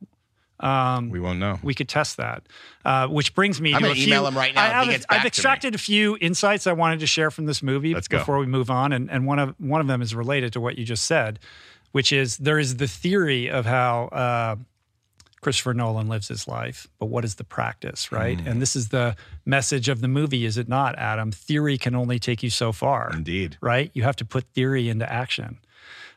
Um, 0.59 1.11
We 1.11 1.21
won't 1.21 1.39
know. 1.39 1.59
we 1.63 1.75
could 1.75 1.89
test 1.89 2.17
that. 2.17 2.43
Uh, 2.85 3.07
which 3.09 3.35
brings 3.35 3.61
me 3.61 3.75
I'm 3.75 3.81
to 3.81 3.89
gonna 3.89 3.93
a 3.93 3.95
few. 3.95 4.07
email 4.07 4.27
him 4.27 4.37
right 4.37 4.55
now 4.55 4.63
I 4.63 4.67
if 4.67 4.71
he 4.71 4.77
have, 4.77 4.87
gets 4.89 5.05
I've 5.05 5.09
back 5.09 5.21
to 5.21 5.25
me. 5.25 5.29
extracted 5.29 5.75
a 5.75 5.79
few 5.79 6.17
insights 6.21 6.67
I 6.67 6.73
wanted 6.73 7.01
to 7.01 7.07
share 7.07 7.31
from 7.31 7.45
this 7.47 7.63
movie 7.63 7.93
Let's 7.95 8.09
go. 8.09 8.19
before 8.19 8.39
we 8.39 8.47
move 8.47 8.71
on, 8.71 8.93
and 8.93 9.11
and 9.11 9.27
one 9.27 9.39
of 9.39 9.55
one 9.59 9.81
of 9.83 9.87
them 9.87 10.01
is 10.01 10.15
related 10.15 10.53
to 10.55 10.61
what 10.61 10.79
you 10.79 10.85
just 10.87 11.05
said, 11.05 11.39
which 11.93 12.11
is 12.13 12.39
there 12.39 12.59
is 12.59 12.77
the 12.77 12.89
theory 12.89 13.51
of 13.51 13.67
how. 13.67 14.07
Uh, 14.09 14.57
Christopher 15.47 15.75
Nolan 15.75 16.09
lives 16.09 16.27
his 16.27 16.49
life, 16.49 16.89
but 16.99 17.07
what 17.07 17.25
is 17.25 17.37
the 17.37 17.45
practice, 17.45 18.11
right? 18.11 18.37
Mm. 18.37 18.51
And 18.51 18.61
this 18.61 18.75
is 18.75 18.89
the 18.89 19.15
message 19.45 19.89
of 19.89 20.01
the 20.01 20.09
movie, 20.09 20.45
is 20.45 20.59
it 20.59 20.67
not, 20.69 20.99
Adam? 20.99 21.31
Theory 21.31 21.79
can 21.79 21.95
only 21.95 22.19
take 22.19 22.43
you 22.43 22.51
so 22.51 22.73
far 22.73 23.13
Indeed. 23.13 23.57
right? 23.61 23.89
You 23.95 24.03
have 24.03 24.17
to 24.17 24.25
put 24.25 24.43
theory 24.55 24.89
into 24.89 25.09
action. 25.09 25.59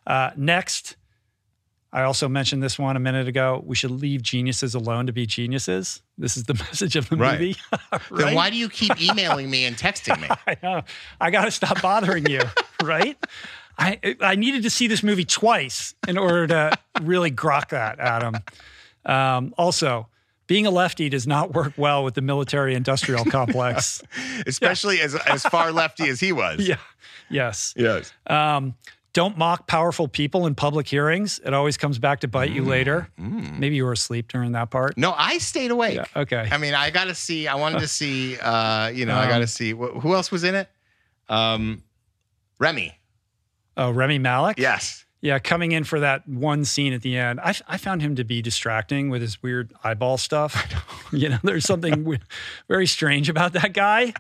Uh, 0.08 0.32
next, 0.36 0.96
I 1.94 2.02
also 2.02 2.28
mentioned 2.28 2.64
this 2.64 2.80
one 2.80 2.96
a 2.96 3.00
minute 3.00 3.28
ago. 3.28 3.62
We 3.64 3.76
should 3.76 3.92
leave 3.92 4.24
geniuses 4.24 4.74
alone 4.74 5.06
to 5.06 5.14
be 5.14 5.28
geniuses. 5.28 6.02
This 6.18 6.36
is 6.36 6.46
the 6.46 6.54
message 6.66 6.96
of 6.96 7.08
the 7.10 7.16
Right. 7.16 7.40
movie. 7.40 7.56
Then 8.12 8.34
why 8.40 8.50
do 8.50 8.58
you 8.58 8.68
keep 8.68 9.00
emailing 9.00 9.48
me 9.52 9.66
and 9.66 9.78
texting 9.78 10.20
me? 10.20 10.28
I 10.48 10.58
know. 10.64 10.82
I 11.22 11.30
got 11.30 11.46
to 11.46 11.52
stop 11.52 11.84
bothering 11.84 12.26
you, 12.26 12.42
right? 12.82 13.16
I 13.78 14.00
I 14.22 14.34
needed 14.34 14.64
to 14.64 14.72
see 14.72 14.88
this 14.88 15.04
movie 15.04 15.24
twice 15.24 15.94
in 16.08 16.18
order 16.18 16.48
to 16.48 16.72
really 17.04 17.30
grok 17.30 17.70
that, 17.70 18.00
Adam. 18.00 18.34
Um, 19.10 19.54
also, 19.58 20.08
being 20.48 20.66
a 20.66 20.72
lefty 20.72 21.10
does 21.10 21.26
not 21.28 21.54
work 21.54 21.74
well 21.78 22.04
with 22.04 22.14
the 22.14 22.22
military-industrial 22.22 23.26
complex. 23.32 24.02
Especially 24.48 25.00
as 25.02 25.16
as 25.16 25.44
far 25.44 25.72
lefty 25.72 26.10
as 26.10 26.20
he 26.20 26.32
was. 26.32 26.60
yeah. 26.68 26.78
Yes. 27.30 27.74
Yes. 27.78 28.12
Um, 28.28 28.76
don't 29.14 29.38
mock 29.38 29.68
powerful 29.68 30.08
people 30.08 30.46
in 30.46 30.54
public 30.56 30.88
hearings. 30.88 31.40
It 31.44 31.54
always 31.54 31.78
comes 31.78 31.98
back 31.98 32.20
to 32.22 32.28
bite 32.28 32.52
Mm. 32.52 32.56
you 32.56 32.64
later. 32.66 33.10
Maybe 33.18 33.76
you 33.76 33.86
were 33.86 33.92
asleep 33.94 34.28
during 34.28 34.52
that 34.54 34.70
part. 34.70 34.98
No, 34.98 35.14
I 35.18 35.40
stayed 35.40 35.72
awake. 35.72 35.96
Yeah, 35.96 36.06
okay. 36.16 36.48
I 36.52 36.58
mean, 36.60 36.76
I 36.76 36.92
got 36.92 37.06
to 37.06 37.16
see. 37.16 37.48
I 37.48 37.56
wanted 37.56 37.80
to 37.80 37.88
see. 38.00 38.38
Uh, 38.38 38.88
you 38.90 39.06
know, 39.08 39.16
I 39.16 39.24
Um, 39.24 39.30
got 39.30 39.38
to 39.40 39.48
see 39.48 39.72
wh- 39.74 40.00
who 40.02 40.14
else 40.14 40.32
was 40.32 40.44
in 40.44 40.54
it. 40.56 40.70
Um, 41.28 41.84
Rami. 42.60 42.98
Oh, 43.78 43.92
Rami 43.92 44.20
Malek? 44.20 44.60
Yes. 44.60 45.06
Yeah, 45.22 45.38
coming 45.40 45.74
in 45.74 45.84
for 45.84 46.00
that 46.00 46.26
one 46.28 46.64
scene 46.64 46.94
at 46.94 47.02
the 47.02 47.18
end. 47.18 47.42
I, 47.42 47.54
I 47.68 47.78
found 47.78 48.02
him 48.02 48.16
to 48.16 48.24
be 48.24 48.42
distracting 48.42 49.10
with 49.10 49.22
his 49.22 49.44
weird 49.44 49.74
eyeball 49.84 50.18
stuff. 50.18 50.74
you 51.12 51.28
know, 51.28 51.40
there's 51.44 51.66
something 51.66 52.18
very 52.70 52.88
strange 52.88 53.28
about 53.28 53.52
that 53.54 53.74
guy. 53.74 54.14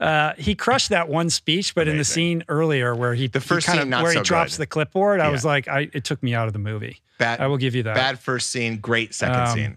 Uh, 0.00 0.32
he 0.38 0.54
crushed 0.54 0.88
that 0.88 1.08
one 1.08 1.30
speech, 1.30 1.74
but 1.74 1.86
in 1.86 1.98
the 1.98 2.04
scene 2.04 2.42
earlier 2.48 2.94
where 2.96 3.14
he 3.14 3.26
The 3.28 3.40
first 3.40 3.66
he 3.66 3.70
kind 3.72 3.76
scene, 3.80 3.82
of, 3.82 3.88
not 3.90 4.02
where 4.02 4.12
so 4.14 4.20
he 4.20 4.24
drops 4.24 4.56
good. 4.56 4.62
the 4.62 4.66
clipboard, 4.66 5.20
I 5.20 5.26
Yeah. 5.26 5.30
was 5.30 5.44
like, 5.44 5.68
I, 5.68 5.88
it 5.92 6.04
took 6.04 6.22
me 6.22 6.34
out 6.34 6.46
of 6.46 6.52
the 6.52 6.58
movie. 6.58 7.00
Bad. 7.18 7.40
I 7.40 7.46
will 7.46 7.58
give 7.58 7.74
you 7.74 7.82
that. 7.84 7.94
Bad 7.94 8.18
first 8.18 8.48
scene. 8.50 8.78
Great 8.78 9.14
second 9.14 9.36
Um, 9.42 9.54
scene. 9.54 9.76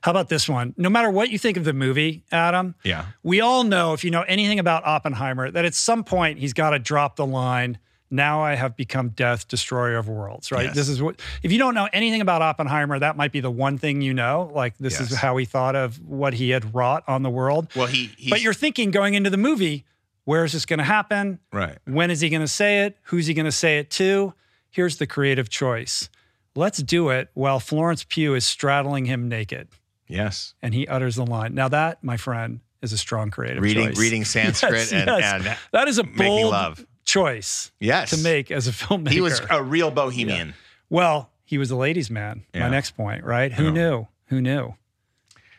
How 0.00 0.10
about 0.12 0.28
this 0.30 0.48
one? 0.48 0.72
No 0.78 0.88
matter 0.88 1.10
what 1.10 1.28
you 1.30 1.38
think 1.38 1.58
of 1.58 1.64
the 1.64 1.74
movie, 1.74 2.24
Adam, 2.32 2.74
Yeah. 2.84 3.04
we 3.22 3.42
all 3.42 3.64
know 3.64 3.92
if 3.92 4.02
you 4.02 4.10
know 4.10 4.22
anything 4.22 4.58
about 4.58 4.84
Oppenheimer 4.86 5.50
that 5.50 5.66
at 5.66 5.74
some 5.74 6.04
point 6.04 6.38
he's 6.38 6.54
got 6.54 6.70
to 6.70 6.78
drop 6.78 7.16
the 7.16 7.26
line. 7.26 7.76
Now 8.14 8.42
I 8.42 8.54
have 8.54 8.76
become 8.76 9.08
death, 9.10 9.48
destroyer 9.48 9.96
of 9.96 10.08
worlds. 10.08 10.52
Right. 10.52 10.66
Yes. 10.66 10.74
This 10.74 10.88
is 10.88 11.02
what. 11.02 11.20
If 11.42 11.52
you 11.52 11.58
don't 11.58 11.74
know 11.74 11.88
anything 11.92 12.20
about 12.20 12.42
Oppenheimer, 12.42 12.98
that 12.98 13.16
might 13.16 13.32
be 13.32 13.40
the 13.40 13.50
one 13.50 13.76
thing 13.78 14.00
you 14.02 14.14
know. 14.14 14.50
Like 14.54 14.78
this 14.78 15.00
is 15.00 15.14
how 15.14 15.36
he 15.36 15.44
thought 15.44 15.74
of 15.76 16.00
what 16.06 16.34
he 16.34 16.50
had 16.50 16.74
wrought 16.74 17.04
on 17.08 17.22
the 17.22 17.30
world. 17.30 17.68
Well, 17.74 17.86
he. 17.86 18.10
But 18.30 18.40
you're 18.40 18.54
thinking 18.54 18.90
going 18.90 19.14
into 19.14 19.30
the 19.30 19.36
movie, 19.36 19.84
where 20.24 20.44
is 20.44 20.52
this 20.52 20.64
going 20.64 20.78
to 20.78 20.84
happen? 20.84 21.40
right. 21.52 21.78
When 21.86 22.10
is 22.10 22.20
he 22.20 22.28
going 22.30 22.40
to 22.42 22.48
say 22.48 22.84
it? 22.84 22.96
Who's 23.04 23.26
he 23.26 23.34
going 23.34 23.44
to 23.46 23.52
say 23.52 23.78
it 23.78 23.90
to? 23.92 24.32
Here's 24.70 24.96
the 24.96 25.06
creative 25.06 25.48
choice. 25.48 26.08
let's 26.56 26.78
do 26.82 27.10
it 27.10 27.30
while 27.34 27.58
Florence 27.60 28.04
Pugh 28.08 28.34
is 28.34 28.44
straddling 28.44 29.04
him 29.06 29.28
naked. 29.28 29.68
Yes. 30.06 30.54
And 30.62 30.72
he 30.74 30.86
utters 30.86 31.16
the 31.16 31.26
line. 31.26 31.54
Now, 31.54 31.68
that, 31.68 32.02
my 32.04 32.16
friend, 32.16 32.60
is 32.82 32.92
a 32.92 32.98
strong 32.98 33.30
creative 33.30 33.62
Reading 33.62 33.88
choice. 33.88 33.98
reading 33.98 34.24
Sanskrit 34.36 34.72
Yes, 34.72 34.92
and, 34.92 35.06
yes. 35.08 35.32
and 35.32 35.58
that 35.72 35.88
is 35.88 35.98
a 35.98 36.04
bold 36.04 36.50
love. 36.52 36.86
Choice 37.14 37.70
Yes. 37.80 38.10
to 38.10 38.16
make 38.18 38.50
as 38.50 38.66
a 38.68 38.72
filmmaker. 38.80 39.10
He 39.10 39.20
was 39.20 39.40
a 39.50 39.62
real 39.62 39.90
bohemian. 39.90 40.54
well, 40.90 41.30
he 41.44 41.58
was 41.58 41.70
a 41.70 41.76
ladies' 41.76 42.10
man. 42.10 42.44
Yeah. 42.54 42.62
My 42.64 42.70
next 42.70 42.92
point, 42.96 43.24
right? 43.24 43.52
Who 43.52 43.64
Yeah. 43.66 43.70
knew? 43.70 44.06
Who 44.26 44.40
knew? 44.40 44.74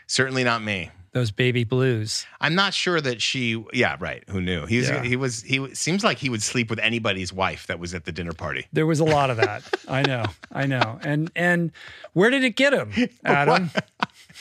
Certainly 0.07 0.43
not 0.43 0.61
me. 0.63 0.91
Those 1.13 1.31
baby 1.31 1.63
blues. 1.63 2.25
I'm 2.41 2.55
not 2.55 2.73
sure 2.73 2.99
that 2.99 3.21
she. 3.21 3.63
Yeah, 3.71 3.95
right. 4.01 4.21
Who 4.29 4.41
knew? 4.41 4.65
He 4.65 4.79
was. 4.79 4.89
Yeah. 4.89 5.01
He 5.03 5.15
was. 5.15 5.41
He 5.43 5.73
seems 5.73 6.03
like 6.03 6.17
he 6.17 6.29
would 6.29 6.43
sleep 6.43 6.69
with 6.69 6.79
anybody's 6.79 7.31
wife 7.31 7.67
that 7.67 7.79
was 7.79 7.93
at 7.93 8.03
the 8.03 8.11
dinner 8.11 8.33
party. 8.33 8.67
There 8.73 8.85
was 8.85 8.99
a 8.99 9.05
lot 9.05 9.29
of 9.29 9.37
that. 9.37 9.63
I 9.87 10.01
know. 10.01 10.25
I 10.51 10.65
know. 10.65 10.99
And 11.03 11.31
and 11.33 11.71
where 12.11 12.29
did 12.29 12.43
it 12.43 12.57
get 12.57 12.73
him, 12.73 12.91
Adam? 13.23 13.71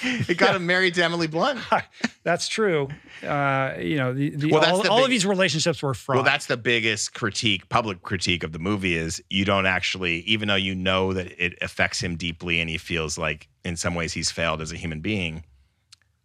It 0.29 0.37
got 0.39 0.55
him 0.57 0.66
married 0.66 0.95
to 0.95 1.05
Emily 1.05 1.27
Blunt. 1.27 1.61
That's 2.25 2.49
true. 2.49 2.89
Uh, 3.23 3.75
you 3.79 3.97
know, 3.97 4.12
the, 4.12 4.31
the, 4.31 4.51
Well, 4.51 4.65
all, 4.65 4.83
the 4.83 4.91
all 4.91 4.99
big- 4.99 5.05
of 5.05 5.11
these 5.11 5.27
relationships 5.27 5.83
were 5.83 5.95
fraught. 5.95 6.16
Well, 6.16 6.25
that's 6.25 6.47
the 6.47 6.57
biggest 6.57 7.15
critique, 7.15 7.69
public 7.69 8.03
critique 8.03 8.43
of 8.43 8.53
the 8.53 8.59
movie 8.59 8.95
is 8.97 9.23
you 9.31 9.45
don't 9.45 9.66
actually, 9.66 10.21
even 10.21 10.49
though 10.49 10.55
you 10.55 10.75
know 10.75 11.12
that 11.12 11.33
it 11.43 11.59
affects 11.62 12.01
him 12.03 12.16
deeply 12.16 12.61
and 12.61 12.69
he 12.71 12.79
feels 12.79 13.16
like 13.19 13.49
in 13.65 13.77
some 13.77 13.95
ways 13.95 14.12
he's 14.12 14.31
failed 14.31 14.61
as 14.61 14.73
a 14.73 14.77
human 14.77 15.01
being, 15.01 15.45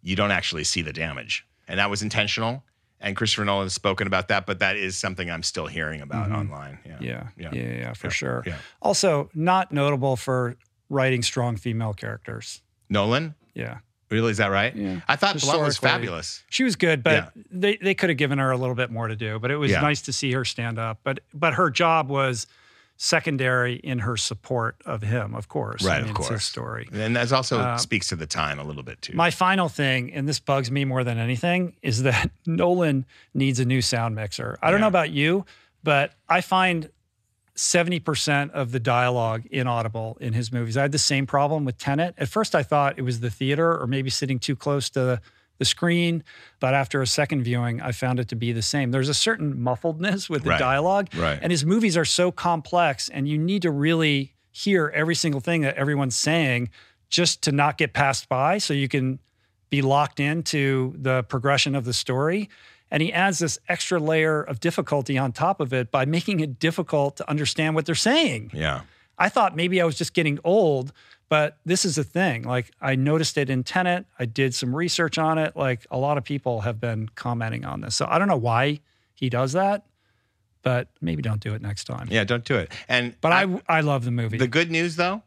you 0.01 0.15
don't 0.15 0.31
actually 0.31 0.63
see 0.63 0.81
the 0.81 0.93
damage. 0.93 1.45
And 1.67 1.79
that 1.79 1.89
was 1.89 2.01
intentional. 2.01 2.63
And 3.01 3.15
Christopher 3.15 3.45
Nolan 3.45 3.65
has 3.65 3.73
spoken 3.73 4.07
about 4.07 4.27
that, 4.29 4.45
but 4.45 4.59
that 4.59 4.75
is 4.75 4.97
something 4.97 5.29
I'm 5.31 5.43
still 5.43 5.67
hearing 5.67 6.01
about 6.01 6.31
online. 6.31 6.79
Yeah. 6.85 6.91
Mm-hmm. 6.93 7.03
yeah, 7.05 7.27
yeah, 7.37 7.49
Yeah. 7.53 7.61
yeah, 7.61 7.73
yeah, 7.77 7.93
for 7.93 8.07
Yeah. 8.07 8.11
sure. 8.11 8.43
Yeah. 8.45 8.57
Also, 8.81 9.29
not 9.33 9.71
notable 9.71 10.15
for 10.17 10.57
writing 10.89 11.21
strong 11.21 11.55
female 11.55 11.93
characters. 11.93 12.61
Nolan? 12.89 13.35
Yeah. 13.59 13.77
Really? 14.09 14.31
Is 14.31 14.37
that 14.37 14.47
right? 14.47 14.75
Yeah. 14.75 15.01
I 15.07 15.15
thought 15.15 15.39
Blunt 15.39 15.61
was 15.61 15.77
fabulous. 15.77 16.43
She 16.49 16.63
was 16.63 16.75
good, 16.75 17.03
but 17.03 17.11
Yeah. 17.35 17.43
they, 17.51 17.75
they 17.77 17.93
could 17.93 18.09
have 18.09 18.17
given 18.17 18.39
her 18.39 18.49
a 18.49 18.57
little 18.57 18.73
bit 18.73 18.89
more 18.89 19.07
to 19.07 19.15
do. 19.15 19.37
But 19.37 19.51
it 19.51 19.57
was 19.57 19.69
Yeah. 19.71 19.81
nice 19.81 20.01
to 20.03 20.13
see 20.13 20.31
her 20.31 20.43
stand 20.45 20.79
up. 20.79 20.99
But 21.03 21.19
but 21.33 21.53
her 21.53 21.69
job 21.69 22.09
was 22.09 22.47
secondary 22.97 23.75
in 23.75 23.99
her 23.99 24.17
support 24.17 24.75
of 24.85 25.01
him, 25.01 25.33
of 25.33 25.47
course. 25.47 25.83
Right, 25.85 25.95
I 25.95 25.97
of 25.99 26.05
mean, 26.07 26.15
his 26.17 26.27
course. 26.27 26.43
story. 26.45 26.87
And 26.91 27.15
that 27.15 27.31
also 27.31 27.59
Uh, 27.59 27.77
speaks 27.77 28.09
to 28.09 28.15
the 28.17 28.25
time 28.27 28.59
a 28.59 28.63
little 28.63 28.83
bit 28.83 29.01
too. 29.01 29.13
My 29.15 29.31
final 29.31 29.69
thing, 29.69 30.11
and 30.13 30.27
this 30.27 30.39
bugs 30.39 30.69
me 30.69 30.83
more 30.85 31.03
than 31.05 31.17
anything, 31.17 31.75
is 31.81 32.03
that 32.03 32.29
Nolan 32.45 33.05
needs 33.33 33.59
a 33.59 33.65
new 33.65 33.81
sound 33.81 34.15
mixer. 34.15 34.59
I 34.61 34.69
don't 34.69 34.81
know 34.81 34.87
about 34.87 35.11
you, 35.11 35.45
but 35.83 36.13
I 36.27 36.41
find 36.41 36.89
70% 37.59 38.51
of 38.51 38.71
the 38.71 38.79
dialogue 38.79 39.45
inaudible 39.51 40.17
in 40.21 40.33
his 40.33 40.51
movies. 40.51 40.77
I 40.77 40.83
had 40.83 40.91
the 40.93 40.97
same 40.97 41.27
problem 41.27 41.65
with 41.65 41.77
Tenet. 41.77 42.15
At 42.17 42.29
first, 42.29 42.55
I 42.55 42.63
thought 42.63 42.97
it 42.97 43.01
was 43.01 43.19
the 43.19 43.29
theater 43.29 43.77
or 43.79 43.85
maybe 43.85 44.09
sitting 44.09 44.39
too 44.39 44.55
close 44.55 44.89
to 44.91 45.21
the 45.57 45.65
screen. 45.65 46.23
But 46.61 46.73
after 46.73 47.01
a 47.01 47.07
second 47.07 47.43
viewing, 47.43 47.81
I 47.81 47.91
found 47.91 48.17
it 48.19 48.29
to 48.29 48.35
be 48.37 48.53
the 48.53 48.61
same. 48.61 48.91
There's 48.91 49.09
a 49.09 49.13
certain 49.13 49.55
muffledness 49.55 50.29
with 50.29 50.43
the 50.43 50.51
Right. 50.51 50.59
dialogue. 50.59 51.09
Right. 51.13 51.37
And 51.41 51.51
his 51.51 51.65
movies 51.65 51.97
are 51.97 52.05
so 52.05 52.31
complex, 52.31 53.09
and 53.09 53.27
you 53.27 53.37
need 53.37 53.61
to 53.63 53.71
really 53.71 54.35
hear 54.51 54.89
every 54.95 55.15
single 55.15 55.41
thing 55.41 55.61
that 55.61 55.75
everyone's 55.75 56.15
saying 56.15 56.69
just 57.09 57.41
to 57.41 57.51
not 57.51 57.77
get 57.77 57.91
passed 57.91 58.29
by 58.29 58.57
so 58.57 58.73
you 58.73 58.87
can 58.87 59.19
be 59.69 59.81
locked 59.81 60.19
into 60.21 60.95
the 60.97 61.23
progression 61.23 61.75
of 61.75 61.83
the 61.83 61.93
story. 61.93 62.49
And 62.91 63.03
he 63.03 63.13
adds 63.13 63.39
this 63.39 63.59
extra 63.67 63.99
layer 63.99 64.41
of 64.41 64.59
difficulty 64.59 65.17
on 65.17 65.31
top 65.31 65.59
of 65.61 65.73
it 65.73 65.91
by 65.91 66.05
making 66.05 66.39
it 66.39 66.59
difficult 66.59 67.17
to 67.17 67.29
understand 67.29 67.75
what 67.75 67.85
they're 67.85 67.95
saying. 67.95 68.51
yeah. 68.53 68.81
I 69.21 69.27
thought 69.27 69.53
maybe 69.53 69.81
I 69.81 69.85
was 69.85 69.97
just 69.97 70.13
getting 70.13 70.39
old, 70.45 70.93
but 71.27 71.57
this 71.65 71.83
is 71.83 71.97
a 71.97 72.05
thing. 72.05 72.43
Like 72.43 72.71
I 72.79 72.95
noticed 72.95 73.37
it 73.37 73.49
in 73.49 73.63
Tenet. 73.63 74.05
I 74.17 74.23
did 74.23 74.55
some 74.55 74.73
research 74.73 75.17
on 75.17 75.37
it. 75.37 75.57
Like 75.57 75.85
a 75.91 75.97
lot 75.97 76.17
of 76.17 76.23
people 76.23 76.61
have 76.61 76.79
been 76.79 77.09
commenting 77.15 77.65
on 77.65 77.81
this. 77.81 77.97
So 77.97 78.07
I 78.09 78.17
don't 78.17 78.29
know 78.29 78.37
why 78.37 78.79
he 79.13 79.29
does 79.29 79.51
that, 79.53 79.83
but 80.63 80.87
maybe 81.01 81.21
don't 81.21 81.41
do 81.41 81.53
it 81.53 81.61
next 81.61 81.83
time. 81.83 82.07
Yeah. 82.09 82.23
Don't 82.23 82.45
do 82.45 82.55
it. 82.55 82.71
And 82.87 83.13
But 83.19 83.33
I, 83.33 83.61
I 83.67 83.81
love 83.81 84.05
the 84.05 84.11
movie. 84.11 84.37
The 84.37 84.47
good 84.47 84.71
news, 84.71 84.95
though, 84.95 85.21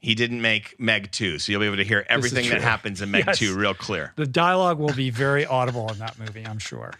he 0.00 0.14
didn't 0.14 0.40
make 0.40 0.78
Meg 0.78 1.10
2, 1.10 1.38
so 1.38 1.50
you'll 1.52 1.60
be 1.60 1.66
able 1.66 1.76
to 1.76 1.84
hear 1.84 2.06
everything 2.08 2.48
that 2.50 2.60
happens 2.62 3.02
in 3.02 3.10
Meg 3.10 3.24
Yes. 3.26 3.38
2 3.38 3.56
real 3.56 3.74
clear. 3.74 4.12
the 4.16 4.26
dialogue 4.26 4.78
will 4.78 4.94
be 4.94 5.10
very 5.10 5.44
audible 5.44 5.88
in 5.90 5.98
that 5.98 6.18
movie, 6.18 6.46
I'm 6.46 6.58
sure. 6.58 6.92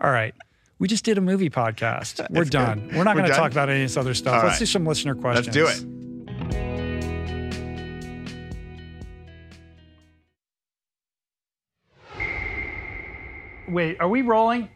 All 0.00 0.10
right. 0.10 0.34
We 0.78 0.88
just 0.88 1.04
did 1.04 1.18
a 1.18 1.20
movie 1.20 1.50
podcast. 1.50 2.26
We're 2.30 2.44
done. 2.44 2.90
We're 2.94 3.04
not 3.04 3.14
going 3.14 3.28
to 3.28 3.34
talk 3.36 3.52
about 3.52 3.68
any 3.68 3.82
of 3.82 3.88
this 3.90 3.96
other 3.98 4.14
stuff. 4.14 4.34
All 4.36 4.40
Let's 4.44 4.54
right. 4.54 4.58
do 4.60 4.66
some 4.66 4.86
listener 4.86 5.14
questions. 5.14 5.54
Let's 5.54 5.80
do 5.82 5.86
it. 5.86 6.90
Wait, 13.68 14.00
are 14.00 14.08
we 14.08 14.22
rolling? 14.22 14.68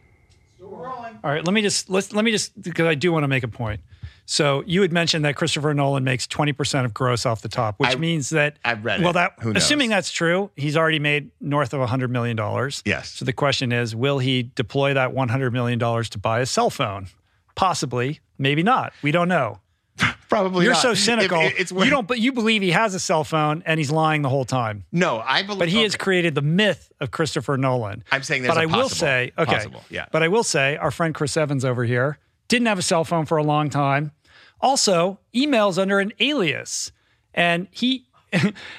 Still 0.55 0.69
rolling. 0.69 1.19
All 1.23 1.31
right, 1.31 1.43
let 1.45 1.53
me 1.53 1.61
just 1.61 1.89
let's 1.89 2.13
let 2.13 2.25
me 2.25 2.31
just 2.31 2.59
because 2.61 2.85
I 2.87 2.95
do 2.95 3.11
want 3.11 3.23
to 3.23 3.27
make 3.27 3.43
a 3.43 3.47
point. 3.47 3.81
So 4.27 4.63
you 4.65 4.81
had 4.81 4.91
mentioned 4.91 5.23
that 5.25 5.35
Christopher 5.35 5.71
Nolan 5.75 6.03
makes 6.03 6.25
20% 6.25 6.83
of 6.85 6.95
gross 6.95 7.27
off 7.27 7.43
the 7.43 7.47
top, 7.49 7.75
which 7.77 7.91
I- 7.91 7.95
means 7.95 8.31
that 8.31 8.57
I've 8.65 8.83
read 8.83 9.01
well 9.01 9.11
it. 9.11 9.13
that 9.13 9.33
Who 9.41 9.53
knows? 9.53 9.61
assuming 9.63 9.91
that's 9.91 10.09
true, 10.11 10.49
he's 10.55 10.75
already 10.75 10.97
made 10.97 11.29
north 11.39 11.73
of 11.75 11.79
100 11.79 12.09
million 12.09 12.35
dollars. 12.35 12.81
Yes. 12.85 13.09
So 13.11 13.23
the 13.25 13.33
question 13.33 13.71
is, 13.71 13.95
will 13.95 14.17
he 14.17 14.49
deploy 14.55 14.95
that 14.95 15.13
100 15.13 15.53
million 15.53 15.77
dollars 15.77 16.09
to 16.09 16.17
buy 16.17 16.39
a 16.39 16.45
cell 16.47 16.71
phone? 16.71 17.07
Possibly, 17.55 18.19
maybe 18.39 18.63
not. 18.63 18.93
We 19.03 19.11
don't 19.11 19.27
know. 19.27 19.59
Probably 20.29 20.65
You're 20.65 20.73
not. 20.73 20.81
so 20.81 20.93
cynical. 20.93 21.39
if 21.41 21.59
it's 21.59 21.71
you 21.71 21.89
don't 21.89 22.07
but 22.07 22.19
you 22.19 22.33
believe 22.33 22.61
he 22.61 22.71
has 22.71 22.93
a 22.93 22.99
cell 22.99 23.23
phone 23.23 23.63
and 23.65 23.79
he's 23.79 23.91
lying 23.91 24.21
the 24.21 24.29
whole 24.29 24.45
time. 24.45 24.83
No, 24.91 25.19
I 25.19 25.43
believe. 25.43 25.59
But 25.59 25.69
he 25.69 25.83
has 25.83 25.95
created 25.95 26.35
the 26.35 26.41
myth 26.41 26.91
of 26.99 27.11
Christopher 27.11 27.57
Nolan. 27.57 28.03
I'm 28.11 28.23
saying 28.23 28.43
there's 28.43 28.53
but 28.55 28.61
I 28.61 28.65
will 28.65 28.89
say, 28.89 29.31
okay, 29.37 29.53
possible, 29.53 29.83
yeah. 29.89 30.07
But 30.11 30.23
I 30.23 30.27
will 30.27 30.43
say, 30.43 30.77
our 30.77 30.91
friend 30.91 31.13
Chris 31.15 31.37
Evans 31.37 31.63
over 31.63 31.83
here 31.85 32.17
didn't 32.47 32.67
have 32.67 32.79
a 32.79 32.83
cell 32.83 33.03
phone 33.03 33.25
for 33.25 33.37
a 33.37 33.43
long 33.43 33.69
time. 33.69 34.11
Also, 34.61 35.19
emails 35.33 35.77
under 35.77 35.99
an 35.99 36.11
alias, 36.19 36.91
and 37.33 37.67
he, 37.71 38.05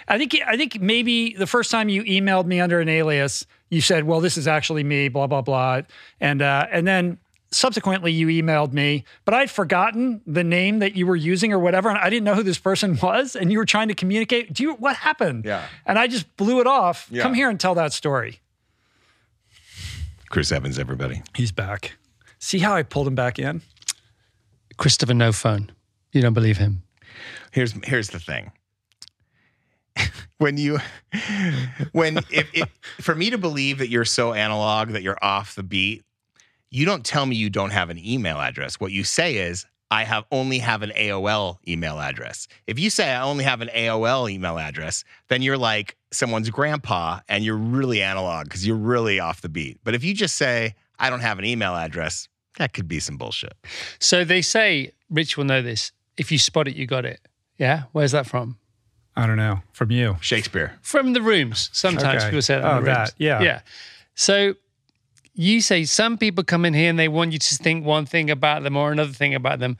I 0.08 0.18
think, 0.18 0.36
I 0.46 0.56
think 0.56 0.80
maybe 0.80 1.34
the 1.34 1.46
first 1.46 1.70
time 1.70 1.88
you 1.88 2.02
emailed 2.04 2.46
me 2.46 2.60
under 2.60 2.80
an 2.80 2.88
alias, 2.88 3.46
you 3.70 3.80
said, 3.80 4.04
"Well, 4.04 4.20
this 4.20 4.36
is 4.36 4.48
actually 4.48 4.84
me," 4.84 5.08
blah 5.08 5.26
blah 5.26 5.42
blah, 5.42 5.82
and 6.20 6.42
uh, 6.42 6.66
and 6.70 6.86
then 6.86 7.18
subsequently 7.50 8.12
you 8.12 8.26
emailed 8.28 8.72
me, 8.72 9.04
but 9.24 9.34
I'd 9.34 9.50
forgotten 9.50 10.20
the 10.26 10.44
name 10.44 10.80
that 10.80 10.96
you 10.96 11.06
were 11.06 11.16
using 11.16 11.52
or 11.52 11.58
whatever, 11.58 11.88
and 11.88 11.98
I 11.98 12.10
didn't 12.10 12.24
know 12.24 12.34
who 12.34 12.42
this 12.42 12.58
person 12.58 12.98
was, 13.02 13.36
and 13.36 13.50
you 13.52 13.58
were 13.58 13.64
trying 13.64 13.88
to 13.88 13.94
communicate. 13.94 14.52
Do 14.52 14.62
you 14.62 14.72
what 14.74 14.96
happened? 14.96 15.44
Yeah. 15.44 15.66
and 15.84 15.98
I 15.98 16.06
just 16.06 16.36
blew 16.36 16.60
it 16.60 16.66
off. 16.66 17.06
Yeah. 17.10 17.22
Come 17.22 17.34
here 17.34 17.48
and 17.48 17.58
tell 17.58 17.74
that 17.76 17.92
story. 17.92 18.40
Chris 20.28 20.50
Evans, 20.50 20.78
everybody. 20.78 21.22
He's 21.34 21.52
back. 21.52 21.96
See 22.38 22.58
how 22.58 22.74
I 22.74 22.82
pulled 22.82 23.06
him 23.06 23.14
back 23.14 23.38
in? 23.38 23.62
Christopher 24.76 25.14
No 25.14 25.32
Phone. 25.32 25.70
You 26.12 26.20
don't 26.20 26.34
believe 26.34 26.58
him. 26.58 26.82
Here's 27.52 27.72
here's 27.84 28.08
the 28.10 28.18
thing. 28.18 28.52
when 30.38 30.58
you 30.58 30.78
when 31.92 32.18
if, 32.30 32.48
if 32.52 32.68
for 33.00 33.14
me 33.14 33.30
to 33.30 33.38
believe 33.38 33.78
that 33.78 33.88
you're 33.88 34.04
so 34.04 34.32
analog 34.32 34.90
that 34.90 35.02
you're 35.02 35.18
off 35.22 35.54
the 35.54 35.62
beat, 35.62 36.04
you 36.76 36.84
don't 36.84 37.04
tell 37.04 37.24
me 37.24 37.36
you 37.36 37.48
don't 37.50 37.70
have 37.70 37.88
an 37.90 37.98
email 37.98 38.36
address. 38.38 38.78
What 38.78 38.92
you 38.92 39.02
say 39.02 39.36
is 39.36 39.64
I 39.90 40.04
have 40.04 40.24
only 40.30 40.58
have 40.58 40.82
an 40.82 40.90
AOL 40.96 41.56
email 41.66 41.98
address. 42.00 42.48
If 42.66 42.78
you 42.78 42.90
say 42.90 43.10
I 43.12 43.22
only 43.22 43.44
have 43.44 43.60
an 43.62 43.68
AOL 43.74 44.30
email 44.30 44.58
address, 44.58 45.04
then 45.28 45.40
you're 45.42 45.56
like 45.56 45.96
someone's 46.10 46.50
grandpa 46.50 47.20
and 47.28 47.44
you're 47.44 47.56
really 47.56 48.02
analog 48.02 48.44
because 48.44 48.66
you're 48.66 48.76
really 48.76 49.20
off 49.20 49.40
the 49.40 49.48
beat. 49.48 49.78
But 49.84 49.94
if 49.94 50.04
you 50.04 50.12
just 50.12 50.34
say 50.36 50.74
I 50.98 51.08
don't 51.08 51.20
have 51.20 51.38
an 51.38 51.44
email 51.44 51.74
address, 51.74 52.28
that 52.58 52.72
could 52.74 52.88
be 52.88 53.00
some 53.00 53.16
bullshit. 53.16 53.54
So 53.98 54.24
they 54.24 54.42
say, 54.42 54.92
Rich 55.08 55.36
will 55.36 55.44
know 55.44 55.62
this. 55.62 55.92
If 56.18 56.30
you 56.32 56.38
spot 56.38 56.68
it, 56.68 56.76
you 56.76 56.86
got 56.86 57.04
it. 57.06 57.20
Yeah. 57.58 57.84
Where's 57.92 58.12
that 58.12 58.26
from? 58.26 58.58
I 59.14 59.26
don't 59.26 59.36
know. 59.36 59.60
From 59.72 59.90
you. 59.90 60.16
Shakespeare. 60.20 60.78
From 60.82 61.14
the 61.14 61.22
rooms. 61.22 61.70
Sometimes 61.72 62.22
Okay. 62.22 62.30
people 62.30 62.42
say 62.42 62.56
that. 62.56 62.64
Oh, 62.64 62.78
in 62.78 62.84
the 62.84 62.90
rooms. 62.90 63.10
that, 63.10 63.14
yeah. 63.16 63.40
Yeah. 63.42 63.60
So 64.14 64.54
you 65.36 65.60
say 65.60 65.84
some 65.84 66.18
people 66.18 66.42
come 66.42 66.64
in 66.64 66.74
here 66.74 66.90
and 66.90 66.98
they 66.98 67.08
want 67.08 67.32
you 67.32 67.38
to 67.38 67.54
think 67.56 67.84
one 67.84 68.06
thing 68.06 68.30
about 68.30 68.62
them 68.64 68.76
or 68.76 68.90
another 68.90 69.12
thing 69.12 69.34
about 69.34 69.58
them. 69.60 69.76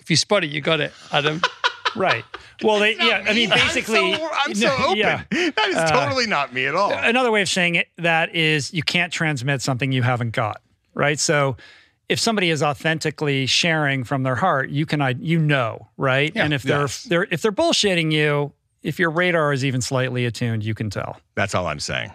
If 0.00 0.10
you 0.10 0.16
spot 0.16 0.44
it, 0.44 0.50
you 0.50 0.60
got 0.60 0.80
it, 0.80 0.92
Adam. 1.12 1.40
Right. 1.96 2.22
Well, 2.62 2.78
they, 2.80 2.96
yeah. 2.96 3.24
I 3.26 3.32
mean, 3.32 3.48
basically, 3.48 4.12
I'm 4.12 4.18
so, 4.20 4.28
I'm 4.44 4.54
so 4.54 4.66
No, 4.68 4.84
open. 4.88 4.96
yeah. 4.98 5.22
That 5.30 5.68
is 5.68 5.74
Uh, 5.76 5.90
totally 5.90 6.26
not 6.26 6.52
me 6.52 6.66
at 6.66 6.74
all. 6.74 6.92
Another 6.92 7.30
way 7.32 7.40
of 7.40 7.48
saying 7.48 7.76
it 7.76 7.88
that 7.96 8.34
is 8.34 8.72
you 8.74 8.82
can't 8.82 9.10
transmit 9.10 9.62
something 9.62 9.90
you 9.90 10.02
haven't 10.02 10.32
got. 10.32 10.60
Right. 10.92 11.18
So 11.18 11.56
if 12.10 12.20
somebody 12.20 12.50
is 12.50 12.62
authentically 12.62 13.46
sharing 13.46 14.04
from 14.04 14.22
their 14.22 14.34
heart, 14.36 14.68
you 14.68 14.84
can, 14.84 15.00
I- 15.00 15.14
you 15.18 15.38
know, 15.38 15.88
right. 15.96 16.30
and 16.36 16.52
if 16.52 16.62
they're, 16.62 16.82
Yes. 16.82 17.04
they're, 17.04 17.26
if 17.30 17.40
they're 17.40 17.52
bullshitting 17.52 18.12
you, 18.12 18.52
if 18.82 18.98
your 18.98 19.10
radar 19.10 19.54
is 19.54 19.64
even 19.64 19.80
slightly 19.80 20.26
attuned, 20.26 20.62
you 20.64 20.74
can 20.74 20.90
tell. 20.90 21.18
That's 21.36 21.54
all 21.54 21.66
I'm 21.66 21.80
saying. 21.80 22.12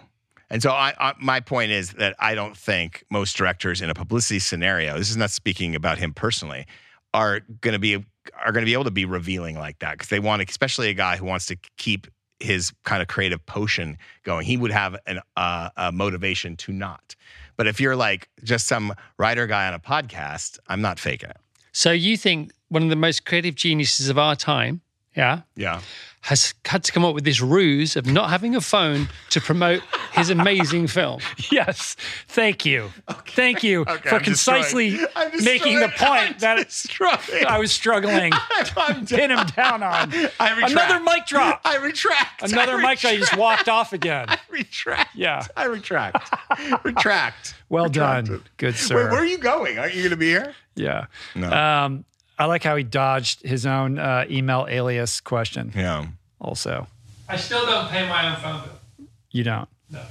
And 0.50 0.62
so 0.62 0.70
I, 0.70 0.94
I, 0.98 1.14
my 1.18 1.40
point 1.40 1.70
is 1.70 1.92
that 1.94 2.14
I 2.18 2.34
don't 2.34 2.56
think 2.56 3.04
most 3.10 3.36
directors 3.36 3.80
in 3.80 3.90
a 3.90 3.94
publicity 3.94 4.38
scenario, 4.38 4.98
this 4.98 5.10
is 5.10 5.16
not 5.16 5.30
speaking 5.30 5.74
about 5.74 5.98
him 5.98 6.12
personally, 6.12 6.66
are 7.12 7.40
going 7.60 7.72
to 7.72 7.78
be 7.78 8.04
are 8.44 8.52
going 8.52 8.62
to 8.62 8.66
be 8.66 8.72
able 8.72 8.84
to 8.84 8.90
be 8.90 9.04
revealing 9.04 9.58
like 9.58 9.78
that 9.80 9.92
because 9.92 10.08
they 10.08 10.20
want, 10.20 10.48
especially 10.48 10.88
a 10.88 10.94
guy 10.94 11.16
who 11.16 11.26
wants 11.26 11.46
to 11.46 11.56
keep 11.76 12.06
his 12.40 12.72
kind 12.84 13.02
of 13.02 13.08
creative 13.08 13.44
potion 13.46 13.98
going. 14.22 14.46
He 14.46 14.56
would 14.56 14.70
have 14.70 14.96
an 15.06 15.20
uh, 15.36 15.70
a 15.76 15.92
motivation 15.92 16.56
to 16.58 16.72
not. 16.72 17.14
But 17.56 17.66
if 17.66 17.80
you're 17.80 17.96
like 17.96 18.28
just 18.42 18.66
some 18.66 18.94
writer 19.18 19.46
guy 19.46 19.68
on 19.68 19.74
a 19.74 19.78
podcast, 19.78 20.58
I'm 20.68 20.80
not 20.80 20.98
faking 20.98 21.30
it. 21.30 21.36
So 21.72 21.92
you 21.92 22.16
think 22.16 22.52
one 22.68 22.82
of 22.82 22.88
the 22.88 22.96
most 22.96 23.24
creative 23.24 23.54
geniuses 23.54 24.08
of 24.08 24.18
our 24.18 24.36
time, 24.36 24.80
yeah, 25.16 25.42
Yeah. 25.56 25.80
has 26.22 26.54
had 26.64 26.82
to 26.84 26.92
come 26.92 27.04
up 27.04 27.14
with 27.14 27.24
this 27.24 27.40
ruse 27.40 27.96
of 27.96 28.06
not 28.06 28.30
having 28.30 28.56
a 28.56 28.60
phone 28.60 29.08
to 29.30 29.40
promote 29.40 29.82
his 30.12 30.30
amazing 30.30 30.86
film. 30.86 31.20
Yes. 31.50 31.96
Thank 32.28 32.64
you. 32.64 32.90
Thank 33.28 33.62
you 33.62 33.82
Okay, 33.82 34.08
for 34.08 34.16
I'm 34.16 34.22
concisely 34.22 34.98
making 35.42 35.78
the 35.80 35.88
point 35.88 36.30
I'm 36.34 36.38
that 36.38 36.56
destroying. 36.66 37.46
I 37.46 37.58
was 37.58 37.70
struggling 37.70 38.32
I'm 38.76 39.04
to 39.06 39.14
pin 39.16 39.30
him 39.30 39.46
down 39.54 39.82
on. 39.82 40.12
I 40.40 40.54
retract. 40.56 40.70
Another 40.72 41.00
mic 41.00 41.26
drop. 41.26 41.60
I 41.64 41.76
retract. 41.76 42.42
Another 42.50 42.74
I 42.78 42.82
mic 42.82 42.98
drop. 43.00 43.12
He 43.12 43.18
just 43.18 43.36
walked 43.36 43.68
off 43.68 43.92
again. 43.92 44.26
I 44.28 44.38
retract. 44.50 45.14
Yeah. 45.14 45.46
I 45.56 45.66
retract. 45.66 46.34
retract. 46.84 47.54
Well 47.68 47.88
done. 47.88 48.24
Retracted. 48.24 48.50
Good 48.56 48.74
Wait, 48.74 48.76
sir. 48.80 48.94
where 49.10 49.20
are 49.20 49.26
you 49.26 49.38
going? 49.38 49.78
Aren't 49.78 49.94
you 49.94 50.00
going 50.02 50.10
to 50.10 50.16
be 50.16 50.28
here? 50.28 50.54
yeah. 50.74 51.06
No. 51.36 51.50
Um, 51.52 52.04
I 52.38 52.46
like 52.46 52.62
how 52.62 52.76
he 52.76 52.82
dodged 52.82 53.42
his 53.42 53.64
own 53.66 53.98
uh, 53.98 54.24
email 54.28 54.66
alias 54.68 55.20
question 55.20 55.72
yeah. 55.74 56.06
also. 56.40 56.86
I 57.28 57.36
still 57.36 57.64
don't 57.64 57.88
pay 57.88 58.08
my 58.08 58.30
own 58.30 58.36
phone 58.36 58.62
bill. 58.62 59.08
You 59.30 59.44
don't. 59.44 59.68
No. 59.90 60.02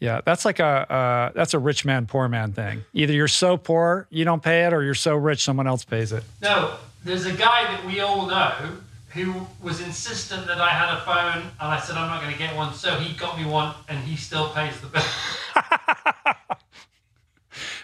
Yeah, 0.00 0.20
that's 0.24 0.44
like 0.44 0.58
a 0.60 0.64
uh, 0.64 1.32
that's 1.34 1.52
a 1.52 1.58
rich 1.58 1.84
man 1.84 2.06
poor 2.06 2.28
man 2.28 2.52
thing. 2.52 2.84
Either 2.94 3.12
you're 3.12 3.28
so 3.28 3.56
poor 3.56 4.06
you 4.10 4.24
don't 4.24 4.42
pay 4.42 4.64
it, 4.64 4.72
or 4.72 4.82
you're 4.82 4.94
so 4.94 5.14
rich 5.14 5.42
someone 5.42 5.66
else 5.66 5.84
pays 5.84 6.12
it. 6.12 6.24
No, 6.40 6.76
there's 7.04 7.26
a 7.26 7.32
guy 7.32 7.64
that 7.64 7.84
we 7.86 8.00
all 8.00 8.26
know 8.26 8.78
who 9.10 9.46
was 9.62 9.80
insistent 9.80 10.46
that 10.46 10.60
I 10.60 10.70
had 10.70 10.94
a 10.94 11.00
phone, 11.00 11.42
and 11.42 11.52
I 11.60 11.78
said 11.80 11.96
I'm 11.96 12.08
not 12.08 12.22
going 12.22 12.32
to 12.32 12.38
get 12.38 12.56
one, 12.56 12.72
so 12.72 12.96
he 12.96 13.14
got 13.14 13.38
me 13.38 13.44
one, 13.44 13.74
and 13.88 13.98
he 13.98 14.16
still 14.16 14.50
pays 14.50 14.80
the 14.80 14.86
bill. 14.86 15.02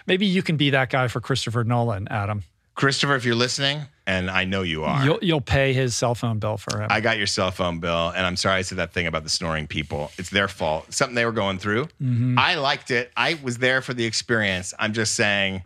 Maybe 0.07 0.25
you 0.25 0.41
can 0.41 0.55
be 0.55 0.69
that 0.71 0.89
guy 0.89 1.09
for 1.09 1.19
Christopher 1.19 1.65
Nolan, 1.65 2.07
Adam. 2.07 2.43
Christopher, 2.77 3.15
if 3.15 3.25
you're 3.25 3.35
listening, 3.35 3.81
and 4.05 4.29
I 4.29 4.45
know 4.45 4.61
you 4.61 4.83
are, 4.85 5.03
You'll 5.03 5.19
you'll 5.21 5.41
pay 5.41 5.73
his 5.73 5.95
cell 5.95 6.13
phone 6.15 6.37
bill 6.39 6.57
for 6.57 6.79
him. 6.79 6.87
I 6.89 7.01
got 7.01 7.17
your 7.17 7.25
cell 7.27 7.51
phone 7.51 7.79
bill, 7.79 8.09
and 8.15 8.25
I'm 8.25 8.35
sorry 8.37 8.59
I 8.59 8.61
said 8.61 8.77
that 8.77 8.93
thing 8.93 9.07
about 9.07 9.23
the 9.23 9.29
snoring 9.29 9.67
people. 9.67 10.11
It's 10.17 10.29
their 10.29 10.47
fault. 10.47 10.93
Something 10.93 11.15
they 11.15 11.25
were 11.25 11.31
going 11.33 11.57
through. 11.57 11.85
Mm-hmm. 12.01 12.37
I 12.39 12.53
liked 12.55 12.91
it. 12.91 13.11
I 13.17 13.37
was 13.43 13.57
there 13.57 13.81
for 13.81 13.93
the 13.93 14.05
experience. 14.05 14.73
I'm 14.79 14.93
just 14.93 15.15
saying, 15.15 15.63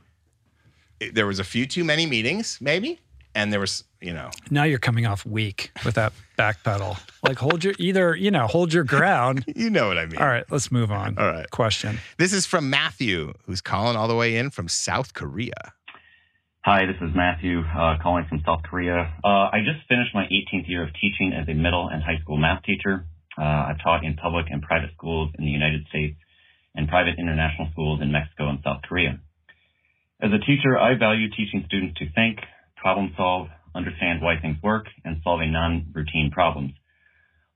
it- 1.01 1.13
there 1.13 1.27
was 1.27 1.38
a 1.39 1.43
few 1.43 1.65
too 1.65 1.83
many 1.83 2.05
meetings, 2.05 2.57
maybe, 2.61 2.99
and 3.35 3.51
there 3.51 3.59
was, 3.59 3.83
you 3.99 4.13
know, 4.13 4.29
now 4.49 4.63
you're 4.63 4.79
coming 4.79 5.05
off 5.05 5.25
weak 5.25 5.71
with 5.85 5.95
that 5.95 6.13
back 6.38 6.63
pedal. 6.63 6.95
Like 7.23 7.38
hold 7.38 7.63
your 7.63 7.73
either 7.77 8.15
you 8.15 8.31
know 8.31 8.47
hold 8.47 8.73
your 8.73 8.85
ground. 8.85 9.43
you 9.55 9.69
know 9.69 9.88
what 9.89 9.97
I 9.97 10.05
mean. 10.05 10.17
All 10.19 10.27
right, 10.27 10.45
let's 10.49 10.71
move 10.71 10.91
on. 10.91 11.17
All 11.17 11.27
right. 11.27 11.49
question. 11.51 11.99
This 12.17 12.31
is 12.31 12.45
from 12.45 12.69
Matthew, 12.69 13.33
who's 13.45 13.59
calling 13.61 13.97
all 13.97 14.07
the 14.07 14.15
way 14.15 14.38
in 14.38 14.49
from 14.49 14.67
South 14.69 15.13
Korea. 15.13 15.73
Hi, 16.63 16.85
this 16.85 17.01
is 17.01 17.09
Matthew 17.15 17.65
uh, 17.65 17.97
calling 18.03 18.29
from 18.29 18.43
South 18.45 18.61
Korea. 18.61 19.09
Uh, 19.25 19.49
I 19.49 19.65
just 19.65 19.81
finished 19.89 20.13
my 20.13 20.29
18th 20.29 20.69
year 20.69 20.83
of 20.83 20.93
teaching 20.93 21.33
as 21.33 21.49
a 21.49 21.57
middle 21.57 21.89
and 21.89 22.03
high 22.03 22.21
school 22.21 22.38
math 22.38 22.61
teacher. 22.61 23.03
Uh, 23.35 23.73
I've 23.73 23.81
taught 23.81 24.05
in 24.05 24.13
public 24.13 24.45
and 24.51 24.61
private 24.61 24.91
schools 24.93 25.33
in 25.39 25.45
the 25.45 25.49
United 25.49 25.88
States 25.89 26.21
and 26.75 26.88
private 26.88 27.17
international 27.17 27.69
schools 27.71 27.99
in 27.99 28.11
Mexico 28.11 28.47
and 28.49 28.59
South 28.63 28.83
Korea. 28.88 29.17
As 30.21 30.29
a 30.29 30.38
teacher, 30.38 30.77
I 30.77 30.93
value 30.93 31.31
teaching 31.31 31.65
students 31.65 31.97
to 31.97 32.05
think, 32.13 32.38
problem 32.77 33.11
solve, 33.17 33.47
understand 33.73 34.21
why 34.21 34.38
things 34.39 34.61
work, 34.61 34.85
and 35.03 35.17
solving 35.23 35.51
non-routine 35.51 36.29
problems, 36.31 36.73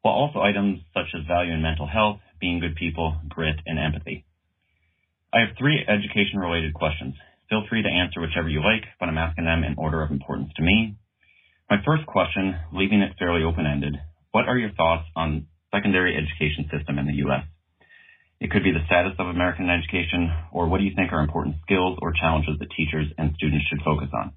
while 0.01 0.15
also 0.15 0.41
items 0.41 0.81
such 0.95 1.13
as 1.13 1.27
value 1.27 1.53
in 1.53 1.61
mental 1.61 1.85
health, 1.85 2.21
being 2.41 2.59
good 2.59 2.75
people, 2.75 3.21
grit, 3.29 3.61
and 3.67 3.77
empathy. 3.77 4.25
I 5.31 5.41
have 5.41 5.53
three 5.59 5.77
education-related 5.87 6.73
questions. 6.73 7.13
Feel 7.49 7.63
free 7.69 7.83
to 7.83 7.89
answer 7.89 8.21
whichever 8.21 8.49
you 8.49 8.59
like, 8.59 8.85
but 8.99 9.09
I'm 9.09 9.17
asking 9.17 9.45
them 9.45 9.63
in 9.63 9.75
order 9.77 10.01
of 10.01 10.11
importance 10.11 10.49
to 10.55 10.63
me. 10.63 10.95
My 11.69 11.77
first 11.85 12.05
question, 12.05 12.55
leaving 12.73 13.01
it 13.01 13.17
fairly 13.19 13.43
open-ended, 13.43 13.95
what 14.31 14.47
are 14.47 14.57
your 14.57 14.71
thoughts 14.71 15.05
on 15.15 15.47
secondary 15.73 16.15
education 16.17 16.69
system 16.75 16.97
in 16.97 17.05
the 17.05 17.21
U.S.? 17.25 17.45
It 18.39 18.51
could 18.51 18.63
be 18.63 18.71
the 18.71 18.85
status 18.85 19.13
of 19.19 19.27
American 19.27 19.69
education, 19.69 20.29
or 20.51 20.67
what 20.67 20.79
do 20.79 20.83
you 20.83 20.95
think 20.95 21.13
are 21.13 21.21
important 21.21 21.55
skills 21.61 21.97
or 22.01 22.13
challenges 22.13 22.57
that 22.59 22.69
teachers 22.75 23.07
and 23.17 23.33
students 23.35 23.65
should 23.69 23.85
focus 23.85 24.09
on? 24.13 24.33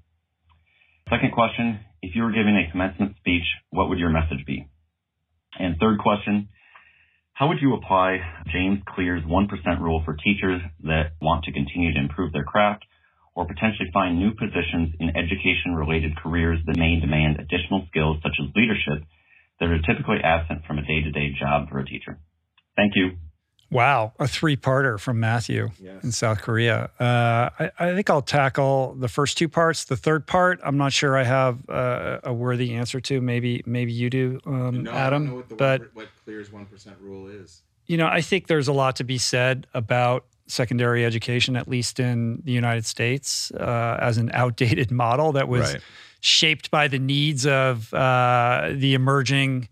Second 1.09 1.33
question, 1.33 1.79
if 2.01 2.15
you 2.15 2.23
were 2.23 2.31
giving 2.31 2.55
a 2.55 2.71
commencement 2.71 3.17
speech, 3.17 3.43
what 3.71 3.89
would 3.89 3.99
your 3.99 4.09
message 4.09 4.45
be? 4.45 4.67
And 5.57 5.75
third 5.79 5.99
question, 5.99 6.49
how 7.33 7.47
would 7.47 7.61
you 7.61 7.73
apply 7.73 8.19
James 8.51 8.79
Clear's 8.87 9.23
1% 9.23 9.81
rule 9.81 10.03
for 10.05 10.15
teachers 10.15 10.61
that 10.83 11.13
want 11.21 11.45
to 11.45 11.51
continue 11.51 11.93
to 11.93 11.99
improve 11.99 12.31
their 12.31 12.43
craft 12.43 12.85
or 13.35 13.45
potentially 13.45 13.89
find 13.93 14.19
new 14.19 14.31
positions 14.31 14.95
in 14.99 15.09
education 15.15 15.75
related 15.75 16.17
careers 16.17 16.59
that 16.65 16.77
may 16.77 16.99
demand 16.99 17.39
additional 17.39 17.85
skills 17.89 18.17
such 18.23 18.33
as 18.41 18.47
leadership 18.55 19.03
that 19.59 19.69
are 19.69 19.79
typically 19.81 20.17
absent 20.23 20.65
from 20.65 20.77
a 20.77 20.81
day 20.81 21.01
to 21.01 21.11
day 21.11 21.31
job 21.39 21.69
for 21.69 21.79
a 21.79 21.85
teacher? 21.85 22.19
Thank 22.75 22.93
you. 22.95 23.11
Wow, 23.71 24.13
a 24.17 24.27
three-parter 24.27 24.99
from 24.99 25.19
Matthew 25.19 25.69
in 26.01 26.11
South 26.11 26.41
Korea. 26.41 26.89
Uh, 26.99 27.49
I, 27.59 27.71
I 27.77 27.93
think 27.93 28.09
I'll 28.09 28.23
tackle 28.23 28.95
the 28.97 29.07
first 29.07 29.37
two 29.37 29.47
parts. 29.47 29.85
The 29.85 29.95
third 29.95 30.25
part, 30.25 30.59
I'm 30.63 30.77
not 30.77 30.91
sure 30.91 31.15
I 31.15 31.23
have 31.23 31.69
uh, 31.69 32.19
a 32.23 32.33
worthy 32.33 32.73
answer 32.73 32.99
to. 33.01 33.21
Maybe, 33.21 33.61
maybe 33.67 33.91
you 33.91 34.09
do, 34.09 34.39
um, 34.47 34.87
Adam. 34.87 35.43
but 35.55 35.93
what 35.93 36.07
Clear's 36.25 36.51
one 36.51 36.65
percent 36.65 36.95
rule 36.99 37.27
is. 37.27 37.61
you 37.85 37.97
know, 37.97 38.07
I 38.07 38.21
think 38.21 38.47
there's 38.47 38.69
a 38.69 38.73
lot 38.73 38.95
to 38.95 39.03
be 39.03 39.19
said 39.19 39.67
about 39.75 40.25
secondary 40.49 41.05
education, 41.05 41.55
at 41.55 41.67
least 41.67 41.99
in 41.99 42.41
the 42.43 42.51
United 42.51 42.85
States, 42.85 43.51
uh, 43.51 43.97
as 44.01 44.17
an 44.17 44.29
outdated 44.33 44.91
model 44.91 45.31
that 45.33 45.47
was 45.47 45.73
Right. 45.73 45.81
shaped 46.19 46.69
by 46.71 46.87
the 46.87 46.99
needs 46.99 47.45
of 47.45 47.93
uh, 47.93 48.71
the 48.73 48.93
emerging 48.93 49.69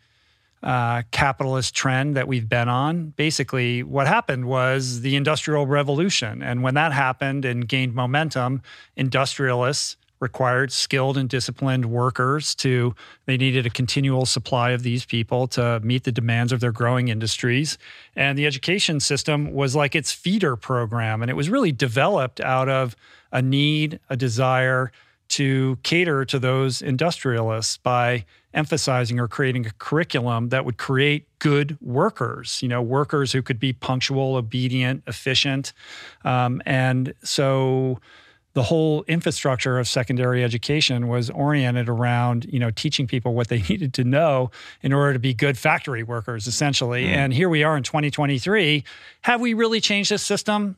uh, 0.64 1.04
capitalist 1.12 1.76
trend 1.76 2.16
that 2.16 2.28
we've 2.28 2.50
been 2.50 2.68
on. 2.68 3.10
Basically, 3.16 3.84
what 3.84 4.08
happened 4.08 4.46
was 4.46 5.02
the 5.02 5.16
Industrial 5.16 5.68
Revolution. 5.68 6.42
And 6.42 6.64
when 6.64 6.74
that 6.74 6.94
happened 6.94 7.46
and 7.46 7.68
gained 7.68 7.94
momentum, 7.94 8.62
industrialists 8.96 9.98
required 10.20 10.72
skilled 10.72 11.18
and 11.18 11.30
disciplined 11.30 11.86
workers 11.86 12.56
to 12.56 12.96
they 13.26 13.38
needed 13.38 13.66
a 13.66 13.70
continual 13.70 14.26
supply 14.26 14.72
of 14.72 14.84
these 14.84 15.06
people 15.06 15.48
to 15.48 15.80
meet 15.82 16.04
the 16.04 16.12
demands 16.12 16.52
of 16.52 16.60
their 16.60 16.72
growing 16.72 17.08
industries 17.08 17.78
and 18.16 18.38
the 18.38 18.46
education 18.46 19.00
system 19.00 19.54
was 19.54 19.76
like 19.76 19.96
its 19.96 20.12
feeder 20.12 20.56
program 20.56 21.22
and 21.22 21.30
it 21.30 21.36
was 21.36 21.50
really 21.50 21.72
developed 21.72 22.40
out 22.42 22.70
of 22.70 22.96
a 23.32 23.42
need 23.42 24.00
a 24.10 24.18
desire 24.18 24.92
to 25.30 25.78
cater 25.84 26.26
to 26.26 26.40
those 26.40 26.82
industrialists 26.82 27.78
by 27.78 28.26
emphasizing 28.54 29.20
or 29.20 29.28
creating 29.28 29.66
a 29.66 29.72
curriculum 29.74 30.50
that 30.50 30.66
would 30.66 30.78
create 30.78 31.28
good 31.40 31.78
workers, 31.82 32.62
you 32.62 32.68
know, 32.68 32.82
workers 32.82 33.32
who 33.32 33.42
could 33.42 33.60
be 33.60 33.74
punctual, 33.74 34.36
obedient, 34.36 35.04
efficient. 35.06 35.74
Um, 36.24 36.62
and 36.66 37.14
so 37.24 38.00
the 38.58 38.64
whole 38.64 39.04
infrastructure 39.04 39.78
of 39.78 39.88
secondary 39.88 40.44
education 40.44 41.08
was 41.08 41.30
oriented 41.30 41.88
around, 41.88 42.48
you 42.52 42.60
know, 42.60 42.72
teaching 42.72 43.06
people 43.06 43.36
what 43.36 43.50
they 43.50 43.62
needed 43.70 43.94
to 43.94 44.04
know 44.04 44.50
in 44.82 44.92
order 44.92 45.14
to 45.14 45.20
be 45.20 45.32
good 45.32 45.56
factory 45.60 46.02
workers, 46.02 46.48
essentially. 46.48 47.06
Mm. 47.06 47.10
And 47.10 47.34
here 47.36 47.50
we 47.50 47.64
are 47.64 47.78
in 47.78 47.84
2023. 47.84 48.84
Have 49.22 49.42
we 49.42 49.54
really 49.54 49.80
changed 49.80 50.10
this 50.10 50.24
system? 50.24 50.76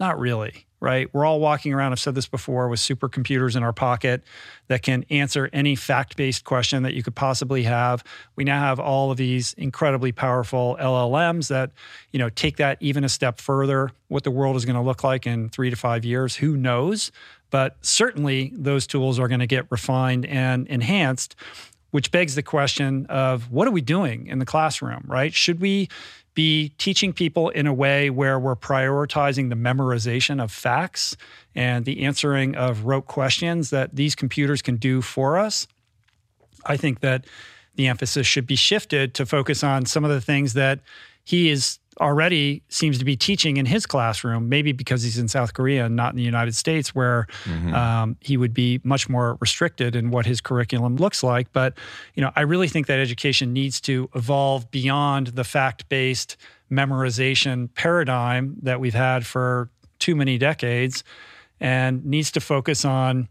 Not 0.00 0.18
really, 0.18 0.66
right? 0.80 1.12
We're 1.12 1.26
all 1.26 1.40
walking 1.40 1.74
around, 1.74 1.92
I've 1.92 2.00
said 2.00 2.14
this 2.14 2.26
before, 2.26 2.68
with 2.68 2.80
supercomputers 2.80 3.54
in 3.54 3.62
our 3.62 3.72
pocket 3.74 4.22
that 4.68 4.82
can 4.82 5.04
answer 5.10 5.50
any 5.52 5.76
fact 5.76 6.16
based 6.16 6.44
question 6.44 6.84
that 6.84 6.94
you 6.94 7.02
could 7.02 7.14
possibly 7.14 7.64
have. 7.64 8.02
We 8.34 8.44
now 8.44 8.60
have 8.60 8.80
all 8.80 9.10
of 9.10 9.18
these 9.18 9.52
incredibly 9.58 10.10
powerful 10.10 10.78
LLMs 10.80 11.48
that, 11.48 11.72
you 12.12 12.18
know, 12.18 12.30
take 12.30 12.56
that 12.56 12.78
even 12.80 13.04
a 13.04 13.10
step 13.10 13.42
further. 13.42 13.90
What 14.08 14.24
the 14.24 14.30
world 14.30 14.56
is 14.56 14.64
going 14.64 14.76
to 14.76 14.82
look 14.82 15.04
like 15.04 15.26
in 15.26 15.50
three 15.50 15.68
to 15.68 15.76
five 15.76 16.02
years, 16.02 16.36
who 16.36 16.56
knows? 16.56 17.12
But 17.50 17.76
certainly 17.82 18.52
those 18.54 18.86
tools 18.86 19.18
are 19.18 19.28
going 19.28 19.40
to 19.40 19.46
get 19.46 19.66
refined 19.70 20.24
and 20.24 20.66
enhanced 20.68 21.36
which 21.90 22.10
begs 22.10 22.34
the 22.34 22.42
question 22.42 23.06
of 23.06 23.50
what 23.50 23.66
are 23.66 23.72
we 23.72 23.80
doing 23.80 24.28
in 24.28 24.38
the 24.38 24.46
classroom, 24.46 25.02
right? 25.06 25.34
Should 25.34 25.60
we 25.60 25.88
be 26.40 26.72
teaching 26.78 27.12
people 27.12 27.50
in 27.50 27.66
a 27.66 27.74
way 27.74 28.08
where 28.08 28.38
we're 28.38 28.56
prioritizing 28.56 29.50
the 29.50 29.54
memorization 29.54 30.42
of 30.42 30.50
facts 30.50 31.14
and 31.54 31.84
the 31.84 32.02
answering 32.02 32.56
of 32.56 32.86
rote 32.86 33.06
questions 33.06 33.68
that 33.68 33.94
these 33.94 34.14
computers 34.14 34.62
can 34.62 34.76
do 34.76 35.02
for 35.02 35.36
us? 35.36 35.66
I 36.64 36.78
think 36.78 37.00
that 37.00 37.26
the 37.74 37.88
emphasis 37.88 38.26
should 38.26 38.46
be 38.46 38.56
shifted 38.56 39.12
to 39.16 39.26
focus 39.26 39.62
on 39.62 39.84
some 39.84 40.02
of 40.02 40.10
the 40.10 40.20
things 40.22 40.54
that 40.54 40.80
he 41.24 41.50
is 41.50 41.78
already 42.00 42.62
seems 42.68 42.98
to 42.98 43.04
be 43.04 43.16
teaching 43.16 43.56
in 43.56 43.66
his 43.66 43.84
classroom, 43.84 44.48
maybe 44.48 44.72
because 44.72 45.02
he's 45.02 45.18
in 45.18 45.26
South 45.28 45.54
Korea 45.54 45.86
and 45.86 45.96
not 45.96 46.12
in 46.12 46.16
the 46.16 46.22
United 46.22 46.54
States, 46.54 46.94
where 46.94 47.26
Mm-hmm. 47.44 47.74
um, 47.74 48.16
he 48.20 48.36
would 48.36 48.54
be 48.54 48.80
much 48.84 49.08
more 49.08 49.36
restricted 49.40 49.96
in 49.96 50.10
what 50.10 50.24
his 50.24 50.40
curriculum 50.40 50.96
looks 50.96 51.22
like. 51.22 51.52
But 51.52 51.74
you 52.14 52.22
know, 52.22 52.30
I 52.36 52.42
really 52.42 52.68
think 52.68 52.86
that 52.86 53.00
education 53.00 53.52
needs 53.52 53.80
to 53.82 54.08
evolve 54.14 54.70
beyond 54.70 55.28
the 55.28 55.44
fact-based 55.44 56.36
memorization 56.70 57.68
paradigm 57.74 58.56
that 58.62 58.78
we've 58.80 58.94
had 58.94 59.26
for 59.26 59.68
too 59.98 60.14
many 60.14 60.38
decades, 60.38 61.02
and 61.58 62.04
needs 62.04 62.30
to 62.32 62.40
focus 62.40 62.84
on 62.84 63.28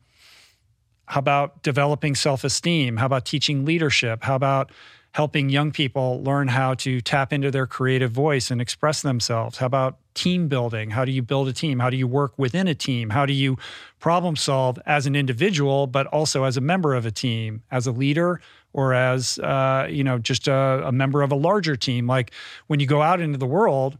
how 1.05 1.19
about 1.19 1.63
developing 1.63 2.13
self-esteem? 2.13 2.97
How 2.97 3.07
about 3.07 3.25
teaching 3.25 3.65
leadership? 3.65 4.23
How 4.23 4.35
about 4.35 4.71
helping 5.11 5.49
young 5.49 5.71
people 5.71 6.21
learn 6.23 6.47
how 6.47 6.73
to 6.75 7.01
tap 7.01 7.33
into 7.33 7.49
their 7.49 7.65
creative 7.65 8.11
voice 8.11 8.51
and 8.51 8.61
express 8.61 9.01
themselves? 9.01 9.57
How 9.57 9.65
about 9.65 9.97
team 10.13 10.47
building? 10.47 10.91
How 10.91 11.05
do 11.05 11.11
you 11.11 11.21
build 11.21 11.47
a 11.47 11.53
team? 11.53 11.79
How 11.79 11.89
do 11.89 11.97
you 11.97 12.07
work 12.07 12.37
within 12.37 12.67
a 12.67 12.75
team? 12.75 13.09
How 13.09 13.25
do 13.25 13.33
you 13.33 13.57
problem 13.99 14.35
solve 14.35 14.79
as 14.85 15.05
an 15.07 15.15
individual, 15.15 15.87
but 15.87 16.07
also 16.07 16.43
as 16.43 16.57
a 16.57 16.61
member 16.61 16.93
of 16.93 17.05
a 17.05 17.11
team, 17.11 17.63
as 17.71 17.87
a 17.87 17.91
leader, 17.91 18.41
or 18.73 18.93
as 18.93 19.39
uh, 19.39 19.87
you 19.89 20.03
know, 20.03 20.19
just 20.19 20.47
a, 20.47 20.83
a 20.85 20.91
member 20.91 21.21
of 21.21 21.31
a 21.31 21.35
larger 21.35 21.75
team? 21.75 22.05
Like 22.05 22.31
when 22.67 22.79
you 22.79 22.85
go 22.85 23.01
out 23.01 23.19
into 23.19 23.37
the 23.37 23.47
world, 23.47 23.97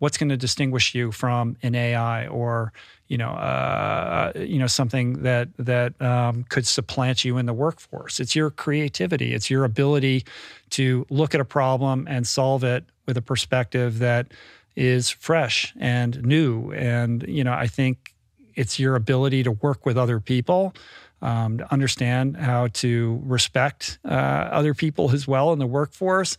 what's 0.00 0.18
going 0.18 0.30
to 0.30 0.36
distinguish 0.36 0.96
you 0.96 1.12
from 1.12 1.56
an 1.62 1.76
AI 1.76 2.26
or 2.26 2.72
you 3.12 3.18
know 3.18 3.32
uh, 3.32 4.32
you 4.34 4.58
know 4.58 4.66
something 4.66 5.22
that 5.22 5.48
that 5.58 6.00
um, 6.00 6.44
could 6.44 6.66
supplant 6.66 7.26
you 7.26 7.36
in 7.36 7.44
the 7.44 7.52
workforce? 7.52 8.18
It's 8.20 8.34
your 8.34 8.48
creativity. 8.48 9.34
It's 9.34 9.50
your 9.50 9.64
ability 9.64 10.24
to 10.70 11.06
look 11.10 11.34
at 11.34 11.40
a 11.40 11.44
problem 11.44 12.06
and 12.08 12.26
solve 12.26 12.64
it 12.64 12.86
with 13.04 13.18
a 13.18 13.22
perspective 13.22 13.98
that 13.98 14.28
is 14.76 15.10
fresh 15.10 15.74
and 15.78 16.22
new. 16.24 16.72
And 16.72 17.22
you 17.28 17.44
know, 17.44 17.52
I 17.52 17.66
think 17.66 18.14
it's 18.54 18.78
your 18.78 18.96
ability 18.96 19.42
to 19.42 19.52
work 19.52 19.84
with 19.84 19.98
other 19.98 20.18
people. 20.18 20.74
Um, 21.20 21.58
to 21.58 21.72
understand 21.72 22.36
how 22.36 22.66
to 22.82 23.20
respect 23.24 23.98
uh, 24.04 24.08
other 24.08 24.74
people 24.74 25.12
as 25.12 25.28
well 25.28 25.52
in 25.52 25.60
the 25.60 25.68
workforce, 25.68 26.36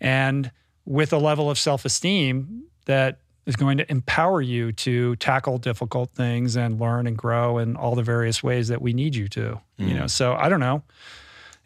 and 0.00 0.50
with 0.86 1.12
a 1.12 1.18
level 1.18 1.50
of 1.50 1.58
self 1.58 1.84
esteem 1.84 2.64
that 2.86 3.18
is 3.46 3.56
going 3.56 3.78
to 3.78 3.90
empower 3.90 4.40
you 4.40 4.72
to 4.72 5.16
tackle 5.16 5.58
difficult 5.58 6.10
things 6.12 6.56
and 6.56 6.80
learn 6.80 7.06
and 7.06 7.16
grow 7.16 7.58
in 7.58 7.76
all 7.76 7.94
the 7.94 8.02
various 8.02 8.42
ways 8.42 8.68
that 8.68 8.80
we 8.80 8.92
need 8.92 9.14
you 9.14 9.28
to. 9.28 9.60
You 9.76 9.94
know, 9.94 10.04
mm. 10.04 10.10
so 10.10 10.34
I 10.34 10.48
don't 10.48 10.60
know. 10.60 10.82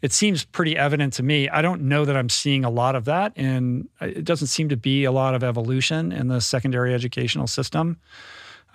It 0.01 0.13
seems 0.13 0.45
pretty 0.45 0.77
evident 0.77 1.13
to 1.13 1.23
me. 1.23 1.49
I 1.49 1.61
don't 1.61 1.81
know 1.81 2.05
that 2.05 2.15
I'm 2.15 2.29
seeing 2.29 2.63
a 2.63 2.69
lot 2.69 2.95
of 2.95 3.05
that, 3.05 3.33
and 3.35 3.89
it 3.99 4.23
doesn't 4.23 4.47
seem 4.47 4.69
to 4.69 4.77
be 4.77 5.03
a 5.03 5.11
lot 5.11 5.35
of 5.35 5.43
evolution 5.43 6.11
in 6.11 6.29
the 6.29 6.39
secondary 6.39 6.93
educational 6.93 7.47
system. 7.47 7.97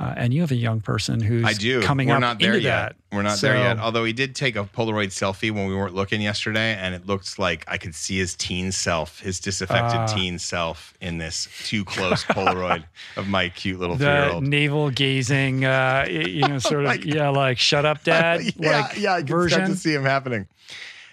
Uh, 0.01 0.13
and 0.17 0.35
you 0.35 0.41
have 0.41 0.51
a 0.51 0.57
young 0.57 0.81
person 0.81 1.21
who's 1.21 1.45
I 1.45 1.53
do. 1.53 1.81
coming 1.81 2.09
We're 2.09 2.15
up 2.17 2.21
not 2.21 2.39
there 2.41 2.55
into 2.55 2.65
yet. 2.65 2.97
that. 3.11 3.17
We're 3.17 3.23
not 3.23 3.39
there 3.41 3.57
yet. 3.57 3.79
Although 3.79 4.03
he 4.05 4.13
did 4.13 4.35
take 4.35 4.57
a 4.57 4.65
Polaroid 4.65 5.09
selfie 5.09 5.53
when 5.53 5.69
we 5.69 5.75
weren't 5.77 5.95
looking 5.95 6.21
yesterday, 6.21 6.75
and 6.75 6.97
it 6.97 7.07
looked 7.07 7.39
like 7.39 7.65
I 7.69 7.79
could 7.79 7.95
see 7.95 8.19
his 8.19 8.35
teen 8.35 8.73
self, 8.73 9.21
his 9.21 9.39
disaffected 9.39 10.01
Ah. 10.01 10.07
teen 10.07 10.41
self, 10.41 10.95
in 11.01 11.19
this 11.19 11.47
too 11.65 11.85
close 11.85 12.25
Polaroid 12.25 12.83
of 13.17 13.29
my 13.29 13.51
cute 13.51 13.79
little 13.79 13.95
the 13.95 14.41
navel 14.41 14.91
gazing, 14.91 15.65
uh, 15.65 16.07
you 16.11 16.41
know, 16.49 16.59
sort 16.59 16.81
of, 16.81 16.87
Like- 16.87 17.05
yeah, 17.05 17.29
like 17.29 17.59
"shut 17.59 17.85
up, 17.87 18.03
dad," 18.03 18.41
yeah, 18.57 18.81
like 18.81 18.99
yeah, 18.99 19.13
I 19.15 19.19
can 19.19 19.29
version. 19.29 19.59
start 19.59 19.71
to 19.71 19.77
see 19.77 19.95
him 19.95 20.03
happening. 20.05 20.49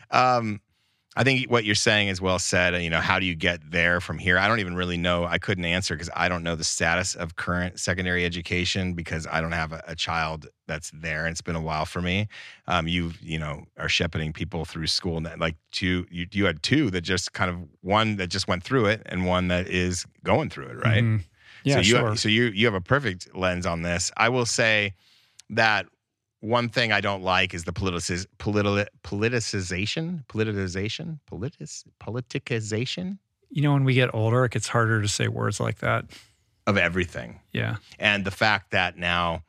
Um, 0.10 0.60
I 1.16 1.26
think 1.26 1.52
what 1.52 1.66
you're 1.66 1.76
saying 1.76 2.08
is 2.08 2.22
well 2.22 2.40
said. 2.40 2.82
You 2.82 2.90
know, 2.90 3.02
how 3.02 3.20
do 3.20 3.26
you 3.26 3.36
get 3.36 3.70
there 3.70 4.00
from 4.00 4.18
here? 4.18 4.38
I 4.38 4.48
don't 4.48 4.62
even 4.62 4.76
really 4.76 4.98
know. 4.98 5.26
I 5.26 5.40
couldn't 5.40 5.66
answer 5.66 5.94
because 5.94 6.10
I 6.16 6.30
don't 6.30 6.42
know 6.42 6.56
the 6.56 6.64
status 6.64 7.16
of 7.16 7.36
current 7.36 7.80
secondary 7.82 8.24
education 8.24 8.94
because 8.94 9.28
I 9.30 9.42
don't 9.42 9.52
have 9.52 9.74
a, 9.74 9.84
a 9.88 9.96
child 9.96 10.48
that's 10.68 10.90
there. 10.94 11.26
And 11.26 11.34
it's 11.34 11.42
been 11.42 11.58
a 11.58 11.62
while 11.62 11.86
for 11.86 12.02
me. 12.02 12.28
Um, 12.68 12.88
you, 12.88 13.12
you 13.22 13.38
know, 13.38 13.66
are 13.78 13.90
shepherding 13.90 14.32
people 14.32 14.64
through 14.64 14.88
school. 14.88 15.18
And 15.18 15.26
that, 15.26 15.40
like 15.40 15.58
two, 15.72 16.06
you, 16.10 16.28
you 16.32 16.46
had 16.46 16.64
two 16.64 16.90
that 16.92 17.02
just 17.02 17.34
kind 17.34 17.52
of 17.52 17.58
one 17.82 18.16
that 18.16 18.28
just 18.28 18.48
went 18.48 18.64
through 18.64 18.86
it 18.86 19.02
and 19.08 19.26
one 19.26 19.50
that 19.50 19.68
is 19.68 20.06
going 20.24 20.50
through 20.50 20.68
it, 20.68 20.78
right? 20.78 21.04
Mhm. 21.04 21.24
Yeah, 21.64 21.76
so 21.76 21.80
you 21.82 21.86
sure. 21.86 22.10
have, 22.10 22.20
so 22.20 22.30
you 22.30 22.46
you 22.46 22.66
have 22.66 22.74
a 22.74 22.82
perfect 22.82 23.36
lens 23.36 23.66
on 23.66 23.82
this. 23.82 24.12
I 24.18 24.30
will 24.30 24.46
say 24.46 24.94
that 25.52 25.86
one 26.42 26.70
thing 26.70 26.92
I 26.92 27.02
don't 27.02 27.24
like 27.24 27.54
is 27.54 27.64
the 27.64 27.72
politi- 27.72 28.26
politicization, 29.04 30.26
politicization, 30.28 31.20
politis, 31.32 31.84
politicization 32.02 33.18
you 33.54 33.62
know, 33.62 33.74
when 33.74 33.84
we 33.84 33.94
get 33.94 34.10
older, 34.14 34.46
it 34.46 34.52
gets 34.54 34.70
harder 34.70 35.02
to 35.02 35.10
say 35.10 35.28
words 35.28 35.60
like 35.60 35.80
that. 35.80 36.06
of 36.68 36.78
everything, 36.78 37.42
Yeah. 37.52 37.76
and 38.00 38.24
the 38.24 38.32
fact 38.32 38.72
that 38.72 38.98
now 38.98 39.44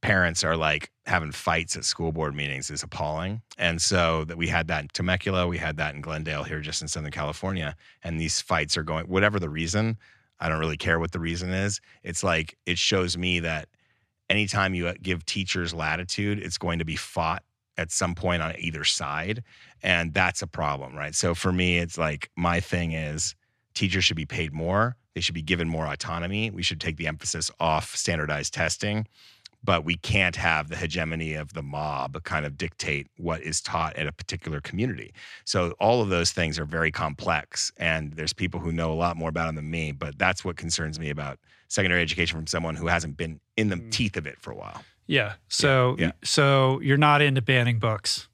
parents 0.00 0.44
are 0.44 0.56
like 0.56 0.92
having 1.06 1.32
fights 1.32 1.76
at 1.76 1.84
school 1.84 2.12
board 2.12 2.36
meetings 2.36 2.70
is 2.70 2.84
appalling. 2.84 3.42
And 3.58 3.82
so 3.82 4.24
that 4.26 4.36
we 4.36 4.46
had 4.46 4.68
that 4.68 4.82
in 4.82 4.88
Temecula, 4.92 5.48
we 5.48 5.58
had 5.58 5.76
that 5.78 5.94
in 5.96 6.02
Glendale 6.02 6.44
here, 6.44 6.60
just 6.60 6.82
in 6.82 6.88
Southern 6.88 7.10
California, 7.10 7.74
and 8.04 8.20
these 8.20 8.40
fights 8.40 8.76
are 8.76 8.84
going. 8.84 9.06
Whatever 9.06 9.40
the 9.40 9.48
reason, 9.50 9.98
I 10.38 10.48
don't 10.48 10.60
really 10.60 10.76
care 10.76 11.00
what 11.00 11.10
the 11.10 11.18
reason 11.18 11.50
is. 11.50 11.80
It's 12.04 12.22
like 12.22 12.56
it 12.64 12.78
shows 12.78 13.18
me 13.18 13.40
that 13.40 13.68
anytime 14.30 14.74
you 14.74 14.86
uh, 14.86 14.94
give 15.02 15.26
teachers 15.26 15.74
latitude, 15.74 16.38
it's 16.38 16.56
going 16.56 16.78
to 16.78 16.84
be 16.84 16.96
fought 16.96 17.42
at 17.76 17.90
some 17.90 18.14
point 18.14 18.42
on 18.42 18.54
either 18.58 18.84
side. 18.84 19.42
And 19.82 20.14
that's 20.14 20.42
a 20.42 20.46
problem, 20.46 20.94
right? 20.96 21.14
So 21.14 21.34
for 21.34 21.52
me, 21.52 21.78
it's 21.78 21.98
like 21.98 22.30
my 22.36 22.60
thing 22.60 22.92
is 22.92 23.34
teachers 23.74 24.04
should 24.04 24.16
be 24.16 24.26
paid 24.26 24.52
more. 24.52 24.96
They 25.14 25.20
should 25.20 25.34
be 25.34 25.42
given 25.42 25.68
more 25.68 25.86
autonomy. 25.86 26.50
We 26.50 26.62
should 26.62 26.80
take 26.80 26.96
the 26.96 27.08
emphasis 27.08 27.50
off 27.58 27.96
standardized 27.96 28.54
testing, 28.54 29.06
but 29.62 29.84
we 29.84 29.96
can't 29.96 30.36
have 30.36 30.68
the 30.68 30.76
hegemony 30.76 31.34
of 31.34 31.52
the 31.52 31.62
mob 31.62 32.22
kind 32.24 32.46
of 32.46 32.56
dictate 32.56 33.08
what 33.16 33.42
is 33.42 33.60
taught 33.60 33.96
at 33.96 34.06
a 34.06 34.12
particular 34.12 34.60
community. 34.60 35.12
So 35.44 35.74
all 35.80 36.02
of 36.02 36.08
those 36.08 36.32
things 36.32 36.58
are 36.58 36.64
very 36.64 36.90
complex, 36.90 37.72
and 37.76 38.12
there's 38.12 38.32
people 38.32 38.60
who 38.60 38.72
know 38.72 38.92
a 38.92 38.94
lot 38.94 39.16
more 39.16 39.28
about 39.28 39.46
them 39.46 39.56
than 39.56 39.70
me. 39.70 39.92
But 39.92 40.18
that's 40.18 40.44
what 40.44 40.56
concerns 40.56 40.98
me 40.98 41.10
about 41.10 41.38
secondary 41.68 42.02
education 42.02 42.38
from 42.38 42.46
someone 42.46 42.74
who 42.74 42.86
hasn't 42.86 43.16
been 43.16 43.40
in 43.56 43.68
the 43.68 43.76
hmm. 43.76 43.90
teeth 43.90 44.16
of 44.16 44.26
it 44.26 44.40
for 44.40 44.50
a 44.50 44.56
while. 44.56 44.82
Yeah. 45.06 45.34
So, 45.48 45.96
yeah. 45.98 46.12
so 46.22 46.80
you're 46.80 46.96
not 46.96 47.20
into 47.20 47.42
banning 47.42 47.78
books. 47.78 48.28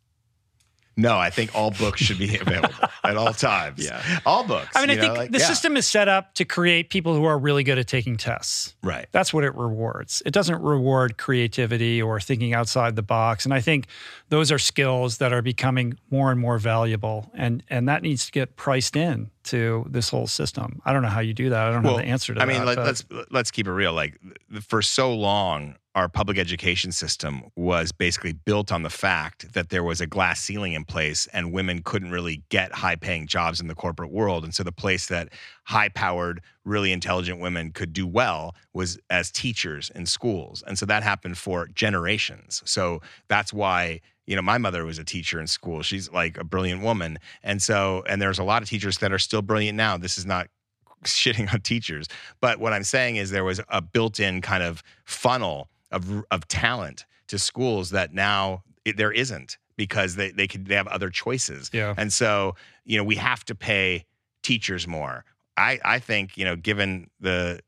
No, 0.97 1.19
I 1.19 1.29
think 1.29 1.55
all 1.55 1.71
books 1.73 2.01
should 2.01 2.19
be 2.19 2.37
available 2.41 2.75
at 3.05 3.17
all 3.17 3.35
times. 3.35 3.85
Yeah. 3.85 4.03
all 4.25 4.45
books. 4.45 4.71
I 4.75 4.81
mean, 4.81 4.91
I 4.91 4.95
you 4.95 5.01
think 5.01 5.17
like, 5.17 5.31
the 5.31 5.39
yeah. 5.39 5.47
system 5.47 5.77
is 5.77 5.87
set 5.87 6.09
up 6.09 6.33
to 6.35 6.45
create 6.45 6.89
people 6.89 7.15
who 7.15 7.25
are 7.25 7.39
really 7.39 7.65
good 7.65 7.79
at 7.79 7.87
taking 7.87 8.17
tests. 8.17 8.75
right. 8.83 9.07
That's 9.13 9.33
what 9.33 9.45
it 9.45 9.55
rewards. 9.55 10.23
It 10.25 10.33
doesn't 10.33 10.61
reward 10.63 11.19
creativity 11.19 12.01
or 12.01 12.19
thinking 12.19 12.55
outside 12.55 12.97
the 12.97 13.03
box. 13.03 13.45
And 13.45 13.53
I 13.53 13.61
think 13.61 13.89
those 14.31 14.51
are 14.51 14.59
skills 14.59 15.19
that 15.19 15.33
are 15.33 15.43
becoming 15.43 15.99
more 16.11 16.31
and 16.31 16.41
more 16.41 16.59
valuable. 16.59 17.31
And 17.35 17.63
and 17.69 17.89
that 17.89 18.03
needs 18.03 18.27
to 18.27 18.33
get 18.33 18.57
priced 18.57 18.97
in 18.97 19.31
to 19.45 19.87
this 19.89 20.09
whole 20.09 20.27
system. 20.27 20.81
I 20.85 20.93
don't 20.93 21.03
know 21.03 21.09
how 21.09 21.21
you 21.21 21.35
do 21.35 21.51
that. 21.51 21.67
I 21.67 21.71
don't 21.71 21.83
know 21.83 21.97
the 21.97 22.05
answer 22.05 22.35
to 22.35 22.43
I 22.43 22.47
that. 22.47 22.55
I 22.55 22.59
mean, 22.59 22.67
let, 22.67 22.79
let's 22.79 23.05
let's 23.31 23.51
keep 23.51 23.67
it 23.67 23.73
real. 23.73 23.93
Like 23.93 24.19
for 24.63 24.83
so 24.83 25.15
long, 25.15 25.77
our 25.97 26.11
public 26.11 26.37
education 26.37 26.93
system 26.93 27.43
was 27.57 27.91
basically 27.91 28.35
built 28.35 28.71
on 28.71 28.83
the 28.83 28.91
fact 28.91 29.55
that 29.55 29.71
there 29.71 29.83
was 29.83 29.99
a 30.03 30.07
glass 30.07 30.41
ceiling 30.41 30.75
in 30.75 30.85
place, 30.85 31.27
and 31.33 31.53
women 31.53 31.81
couldn't 31.83 32.11
really 32.11 32.43
get 32.51 32.71
high-paying 32.71 33.27
jobs 33.27 33.63
in 33.63 33.67
the 33.67 33.75
corporate 33.75 34.13
world. 34.13 34.45
And 34.45 34.55
so, 34.55 34.63
the 34.63 34.71
place 34.71 35.07
that 35.07 35.31
high-powered, 35.65 36.43
really 36.65 36.93
intelligent 36.93 37.41
women 37.41 37.73
could 37.73 37.95
do 37.95 38.07
well 38.07 38.55
was 38.75 38.99
as 39.09 39.31
teachers 39.31 39.91
in 39.95 40.05
schools. 40.05 40.63
And 40.67 40.79
so 40.79 40.85
that 40.85 41.03
happened 41.03 41.39
for 41.39 41.67
generations. 41.69 42.63
So 42.67 43.01
that's 43.29 43.53
why 43.53 44.01
you 44.27 44.37
know 44.37 44.43
my 44.43 44.59
mother 44.59 44.85
was 44.85 44.99
a 44.99 45.05
teacher 45.05 45.41
in 45.41 45.47
school 45.47 45.83
she's 45.83 46.11
like 46.11 46.37
a 46.37 46.43
brilliant 46.43 46.83
woman 46.83 47.17
and 47.45 47.63
so 47.63 48.03
and 48.09 48.21
there's 48.21 48.41
a 48.41 48.43
lot 48.43 48.61
of 48.61 48.69
teachers 48.69 48.99
that 48.99 49.13
are 49.13 49.21
still 49.21 49.41
brilliant 49.41 49.77
now 49.77 49.97
this 49.97 50.19
is 50.19 50.27
not 50.27 50.49
shitting 51.05 51.53
on 51.55 51.61
teachers 51.61 52.09
but 52.41 52.59
what 52.59 52.73
i'm 52.73 52.83
saying 52.83 53.15
is 53.15 53.31
there 53.31 53.45
was 53.45 53.61
a 53.69 53.81
built-in 53.81 54.41
kind 54.41 54.65
of 54.65 54.83
funnel 55.05 55.69
of 55.91 56.25
of 56.31 56.49
talent 56.49 57.05
to 57.29 57.39
schools 57.39 57.91
that 57.91 58.13
now 58.13 58.63
it, 58.85 58.97
there 58.97 59.13
isn't 59.13 59.59
because 59.77 60.17
they 60.17 60.31
they 60.31 60.47
could 60.47 60.67
they 60.67 60.75
have 60.75 60.87
other 60.89 61.11
choices 61.11 61.71
yeah. 61.73 61.95
and 61.97 62.13
so, 62.13 62.55
you 62.85 62.97
know, 62.97 63.05
we 63.05 63.17
have 63.17 63.45
to 63.45 63.55
pay 63.55 64.05
teachers 64.43 64.87
more. 64.87 65.25
I, 65.57 65.81
I 65.85 65.99
think, 65.99 66.37
you 66.37 66.45
know, 66.45 66.57
given 66.57 67.11
the 67.21 67.61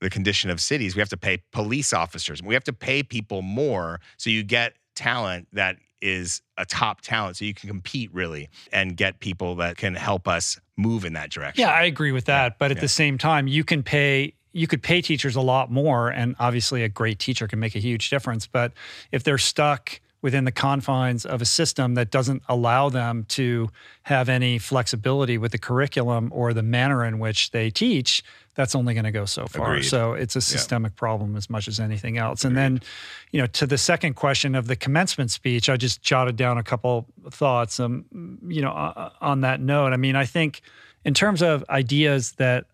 the 0.00 0.10
condition 0.10 0.50
of 0.50 0.60
cities, 0.60 0.94
we 0.94 1.00
have 1.00 1.08
to 1.08 1.16
pay 1.16 1.42
police 1.52 1.92
officers. 1.92 2.42
We 2.42 2.54
have 2.54 2.64
to 2.64 2.72
pay 2.72 3.02
people 3.02 3.42
more 3.42 4.00
so 4.16 4.30
you 4.30 4.42
get 4.42 4.74
talent 4.94 5.48
that 5.52 5.76
is 6.00 6.42
a 6.56 6.64
top 6.64 7.00
talent 7.00 7.36
so 7.36 7.44
you 7.44 7.54
can 7.54 7.68
compete 7.68 8.12
really 8.14 8.48
and 8.72 8.96
get 8.96 9.18
people 9.18 9.56
that 9.56 9.76
can 9.76 9.94
help 9.94 10.28
us 10.28 10.60
move 10.76 11.04
in 11.04 11.14
that 11.14 11.30
direction. 11.30 11.62
Yeah, 11.62 11.72
I 11.72 11.82
agree 11.84 12.12
with 12.12 12.26
that. 12.26 12.58
but 12.58 12.70
at 12.70 12.76
yeah. 12.76 12.82
the 12.82 12.88
same 12.88 13.18
time, 13.18 13.48
you 13.48 13.64
can 13.64 13.82
pay 13.82 14.34
you 14.58 14.66
could 14.66 14.82
pay 14.82 15.00
teachers 15.00 15.36
a 15.36 15.40
lot 15.40 15.70
more 15.70 16.08
and 16.08 16.34
obviously 16.38 16.82
a 16.82 16.88
great 16.88 17.18
teacher 17.18 17.46
can 17.46 17.58
make 17.58 17.74
a 17.74 17.78
huge 17.78 18.10
difference, 18.10 18.46
but 18.46 18.72
if 19.12 19.22
they're 19.22 19.38
stuck 19.38 20.00
within 20.20 20.44
the 20.44 20.52
confines 20.52 21.24
of 21.24 21.40
a 21.40 21.44
system 21.44 21.94
that 21.94 22.10
doesn't 22.10 22.42
allow 22.48 22.88
them 22.88 23.24
to 23.28 23.70
have 24.02 24.28
any 24.28 24.58
flexibility 24.58 25.38
with 25.38 25.52
the 25.52 25.58
curriculum 25.58 26.28
or 26.34 26.52
the 26.52 26.62
manner 26.62 27.04
in 27.04 27.20
which 27.20 27.52
they 27.52 27.70
teach, 27.70 28.24
that's 28.56 28.74
only 28.74 28.94
going 28.94 29.04
to 29.04 29.12
go 29.12 29.24
so 29.24 29.46
far. 29.46 29.74
Agreed. 29.74 29.84
So 29.84 30.14
it's 30.14 30.34
a 30.34 30.40
systemic 30.40 30.92
yeah. 30.92 30.98
problem 30.98 31.36
as 31.36 31.48
much 31.48 31.68
as 31.68 31.78
anything 31.78 32.18
else. 32.18 32.42
Agreed. 32.42 32.48
And 32.48 32.56
then, 32.56 32.88
you 33.30 33.40
know, 33.40 33.46
to 33.46 33.66
the 33.66 33.78
second 33.78 34.14
question 34.14 34.56
of 34.56 34.66
the 34.66 34.74
commencement 34.74 35.30
speech, 35.30 35.68
I 35.68 35.76
just 35.76 36.02
jotted 36.02 36.34
down 36.34 36.58
a 36.58 36.64
couple 36.64 37.06
thoughts. 37.30 37.78
Um, 37.78 38.04
you 38.48 38.60
know, 38.60 38.72
on 39.20 39.42
that 39.42 39.60
note, 39.60 39.92
I 39.92 39.96
mean, 39.96 40.16
I 40.16 40.26
think 40.26 40.62
in 41.04 41.14
terms 41.14 41.42
of 41.42 41.64
ideas 41.70 42.32
that 42.32 42.64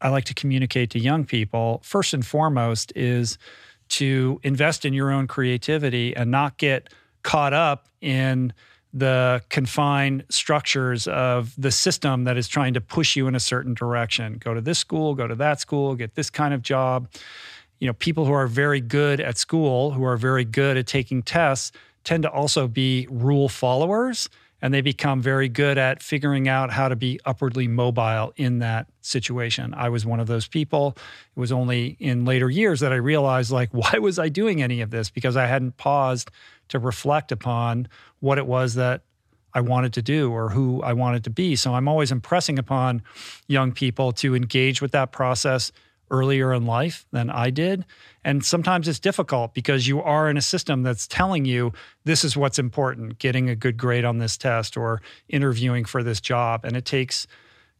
I 0.00 0.08
like 0.08 0.24
to 0.24 0.34
communicate 0.34 0.90
to 0.90 0.98
young 0.98 1.24
people, 1.24 1.80
first 1.84 2.14
and 2.14 2.26
foremost 2.26 2.92
is 2.96 3.38
to 3.90 4.40
invest 4.42 4.84
in 4.84 4.94
your 4.94 5.10
own 5.10 5.26
creativity 5.26 6.16
and 6.16 6.30
not 6.30 6.56
get 6.56 6.92
caught 7.22 7.52
up 7.52 7.88
in 8.00 8.52
the 8.92 9.42
confined 9.50 10.24
structures 10.28 11.06
of 11.06 11.54
the 11.56 11.70
system 11.70 12.24
that 12.24 12.36
is 12.36 12.48
trying 12.48 12.74
to 12.74 12.80
push 12.80 13.14
you 13.14 13.28
in 13.28 13.34
a 13.34 13.40
certain 13.40 13.74
direction. 13.74 14.38
Go 14.38 14.54
to 14.54 14.60
this 14.60 14.78
school, 14.78 15.14
go 15.14 15.26
to 15.28 15.34
that 15.36 15.60
school, 15.60 15.94
get 15.94 16.14
this 16.14 16.30
kind 16.30 16.54
of 16.54 16.62
job. 16.62 17.08
You 17.78 17.86
know, 17.86 17.92
people 17.94 18.26
who 18.26 18.32
are 18.32 18.46
very 18.46 18.80
good 18.80 19.20
at 19.20 19.38
school, 19.38 19.92
who 19.92 20.04
are 20.04 20.16
very 20.16 20.44
good 20.44 20.76
at 20.76 20.86
taking 20.86 21.22
tests, 21.22 21.72
tend 22.04 22.22
to 22.24 22.30
also 22.30 22.66
be 22.66 23.06
rule 23.10 23.48
followers 23.48 24.28
and 24.62 24.72
they 24.74 24.80
become 24.80 25.22
very 25.22 25.48
good 25.48 25.78
at 25.78 26.02
figuring 26.02 26.48
out 26.48 26.70
how 26.70 26.88
to 26.88 26.96
be 26.96 27.20
upwardly 27.24 27.68
mobile 27.68 28.32
in 28.36 28.58
that 28.58 28.86
situation. 29.00 29.74
I 29.74 29.88
was 29.88 30.04
one 30.04 30.20
of 30.20 30.26
those 30.26 30.46
people. 30.46 30.96
It 31.36 31.40
was 31.40 31.52
only 31.52 31.96
in 31.98 32.24
later 32.24 32.50
years 32.50 32.80
that 32.80 32.92
I 32.92 32.96
realized 32.96 33.50
like 33.50 33.70
why 33.72 33.98
was 33.98 34.18
I 34.18 34.28
doing 34.28 34.62
any 34.62 34.80
of 34.80 34.90
this 34.90 35.10
because 35.10 35.36
I 35.36 35.46
hadn't 35.46 35.76
paused 35.76 36.30
to 36.68 36.78
reflect 36.78 37.32
upon 37.32 37.88
what 38.20 38.38
it 38.38 38.46
was 38.46 38.74
that 38.74 39.02
I 39.52 39.60
wanted 39.60 39.92
to 39.94 40.02
do 40.02 40.30
or 40.30 40.50
who 40.50 40.80
I 40.82 40.92
wanted 40.92 41.24
to 41.24 41.30
be. 41.30 41.56
So 41.56 41.74
I'm 41.74 41.88
always 41.88 42.12
impressing 42.12 42.58
upon 42.58 43.02
young 43.48 43.72
people 43.72 44.12
to 44.12 44.36
engage 44.36 44.80
with 44.80 44.92
that 44.92 45.10
process 45.10 45.72
earlier 46.10 46.52
in 46.52 46.66
life 46.66 47.06
than 47.12 47.30
I 47.30 47.50
did. 47.50 47.84
And 48.24 48.44
sometimes 48.44 48.88
it's 48.88 48.98
difficult 48.98 49.54
because 49.54 49.86
you 49.86 50.02
are 50.02 50.28
in 50.28 50.36
a 50.36 50.42
system 50.42 50.82
that's 50.82 51.06
telling 51.06 51.44
you 51.44 51.72
this 52.04 52.24
is 52.24 52.36
what's 52.36 52.58
important 52.58 53.18
getting 53.18 53.48
a 53.48 53.56
good 53.56 53.76
grade 53.76 54.04
on 54.04 54.18
this 54.18 54.36
test 54.36 54.76
or 54.76 55.00
interviewing 55.28 55.84
for 55.84 56.02
this 56.02 56.20
job. 56.20 56.64
And 56.64 56.76
it 56.76 56.84
takes 56.84 57.26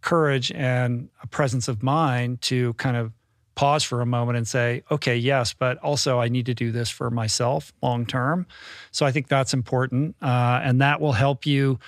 courage 0.01 0.51
and 0.53 1.09
a 1.23 1.27
presence 1.27 1.69
of 1.69 1.83
mind 1.83 2.41
to 2.43 2.73
kind 2.75 2.97
of 2.97 3.13
pause 3.55 3.85
for 3.85 4.01
a 4.01 4.07
moment 4.07 4.39
and 4.39 4.49
say, 4.49 4.83
okay, 4.91 5.17
yes, 5.17 5.53
but 5.53 5.77
also 5.79 6.19
I 6.19 6.29
need 6.29 6.47
to 6.47 6.55
do 6.55 6.73
this 6.73 6.89
for 6.89 7.11
myself 7.11 7.73
long 7.83 8.07
term. 8.07 8.47
So 8.91 9.05
I 9.05 9.13
think 9.13 9.29
that's 9.29 9.53
important. 9.53 10.17
Uh, 10.23 10.61
and 10.63 10.81
that 10.81 11.01
will 11.01 11.13
help 11.13 11.45
you 11.45 11.79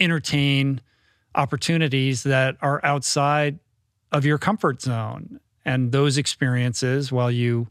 entertain 0.00 0.80
opportunities 1.34 2.24
that 2.24 2.56
are 2.60 2.80
outside 2.84 3.58
of 4.10 4.24
your 4.24 4.38
comfort 4.38 4.82
zone. 4.82 5.38
And 5.66 5.92
those 5.92 6.16
experiences, 6.16 7.12
while 7.12 7.30
you 7.30 7.66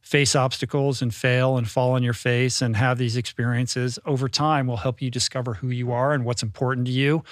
face 0.00 0.34
obstacles 0.34 1.00
and 1.00 1.14
fail 1.14 1.56
and 1.56 1.68
fall 1.68 1.92
on 1.92 2.02
your 2.02 2.14
face 2.14 2.60
and 2.60 2.74
have 2.76 2.98
these 2.98 3.16
experiences 3.16 3.98
over 4.04 4.28
time, 4.28 4.66
will 4.66 4.78
help 4.78 5.00
you 5.00 5.10
discover 5.10 5.54
who 5.54 5.68
you 5.68 5.92
are 5.92 6.12
and 6.12 6.24
what's 6.24 6.42
important 6.42 6.86
to 6.86 6.92
you. 6.92 7.22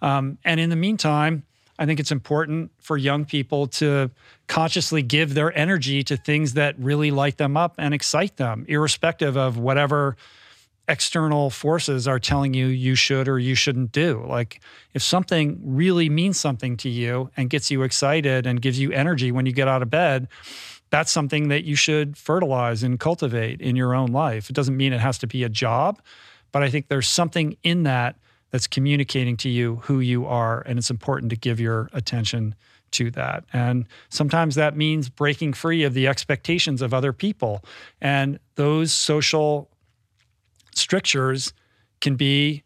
Um, 0.00 0.38
and 0.44 0.60
in 0.60 0.70
the 0.70 0.76
meantime, 0.76 1.42
I 1.78 1.86
think 1.86 1.98
it's 2.00 2.12
important 2.12 2.70
for 2.78 2.96
young 2.96 3.24
people 3.24 3.66
to 3.66 4.10
consciously 4.46 5.02
give 5.02 5.34
their 5.34 5.56
energy 5.56 6.04
to 6.04 6.16
things 6.16 6.52
that 6.52 6.78
really 6.78 7.10
light 7.10 7.38
them 7.38 7.56
up 7.56 7.74
and 7.78 7.92
excite 7.94 8.36
them, 8.36 8.66
irrespective 8.68 9.36
of 9.36 9.58
whatever 9.58 10.16
external 10.92 11.48
forces 11.48 12.06
are 12.06 12.18
telling 12.18 12.52
you 12.52 12.66
you 12.66 12.94
should 12.94 13.26
or 13.26 13.38
you 13.38 13.54
shouldn't 13.54 13.92
do. 13.92 14.22
Like 14.28 14.60
if 14.92 15.02
something 15.02 15.58
really 15.64 16.10
means 16.10 16.38
something 16.38 16.76
to 16.76 16.90
you 16.90 17.30
and 17.34 17.48
gets 17.48 17.70
you 17.70 17.82
excited 17.82 18.46
and 18.46 18.60
gives 18.60 18.78
you 18.78 18.92
energy 18.92 19.32
when 19.32 19.46
you 19.46 19.52
get 19.52 19.68
out 19.68 19.80
of 19.80 19.88
bed, 19.88 20.28
that's 20.90 21.10
something 21.10 21.48
that 21.48 21.64
you 21.64 21.76
should 21.76 22.18
fertilize 22.18 22.82
and 22.82 23.00
cultivate 23.00 23.62
in 23.62 23.74
your 23.74 23.94
own 23.94 24.12
life. 24.12 24.50
It 24.50 24.52
doesn't 24.52 24.76
mean 24.76 24.92
it 24.92 25.00
has 25.00 25.16
to 25.18 25.26
be 25.26 25.44
a 25.44 25.48
job, 25.48 26.02
but 26.52 26.62
I 26.62 26.68
think 26.68 26.88
there's 26.88 27.08
something 27.08 27.56
in 27.62 27.84
that 27.84 28.16
that's 28.50 28.66
communicating 28.66 29.38
to 29.38 29.48
you 29.48 29.76
who 29.84 30.00
you 30.00 30.26
are 30.26 30.60
and 30.66 30.78
it's 30.78 30.90
important 30.90 31.30
to 31.30 31.36
give 31.36 31.58
your 31.58 31.88
attention 31.94 32.54
to 32.90 33.10
that. 33.12 33.44
And 33.54 33.86
sometimes 34.10 34.56
that 34.56 34.76
means 34.76 35.08
breaking 35.08 35.54
free 35.54 35.84
of 35.84 35.94
the 35.94 36.06
expectations 36.06 36.82
of 36.82 36.92
other 36.92 37.14
people. 37.14 37.64
And 38.02 38.38
those 38.56 38.92
social 38.92 39.70
strictures 40.74 41.52
can 42.00 42.16
be 42.16 42.64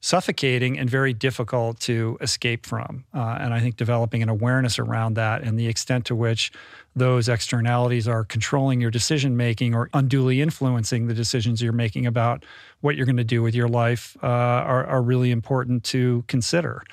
suffocating 0.00 0.78
and 0.78 0.88
very 0.88 1.12
difficult 1.12 1.80
to 1.80 2.16
escape 2.20 2.64
from. 2.64 3.04
Uh, 3.12 3.38
and 3.40 3.52
I 3.52 3.58
think 3.58 3.76
developing 3.76 4.22
an 4.22 4.28
awareness 4.28 4.78
around 4.78 5.14
that 5.14 5.42
and 5.42 5.58
the 5.58 5.66
extent 5.66 6.04
to 6.06 6.14
which 6.14 6.52
those 6.94 7.28
externalities 7.28 8.06
are 8.06 8.24
controlling 8.24 8.80
your 8.80 8.92
decision 8.92 9.36
making 9.36 9.74
or 9.74 9.90
unduly 9.94 10.40
influencing 10.40 11.08
the 11.08 11.14
decisions 11.14 11.60
you're 11.60 11.72
making 11.72 12.06
about 12.06 12.44
what 12.82 12.96
you're 12.96 13.06
going 13.06 13.16
to 13.16 13.24
do 13.24 13.42
with 13.42 13.54
your 13.54 13.68
life 13.68 14.16
uh, 14.22 14.26
are, 14.26 14.86
are 14.86 15.02
really 15.02 15.32
important 15.32 15.82
to 15.84 16.24
consider. 16.28 16.84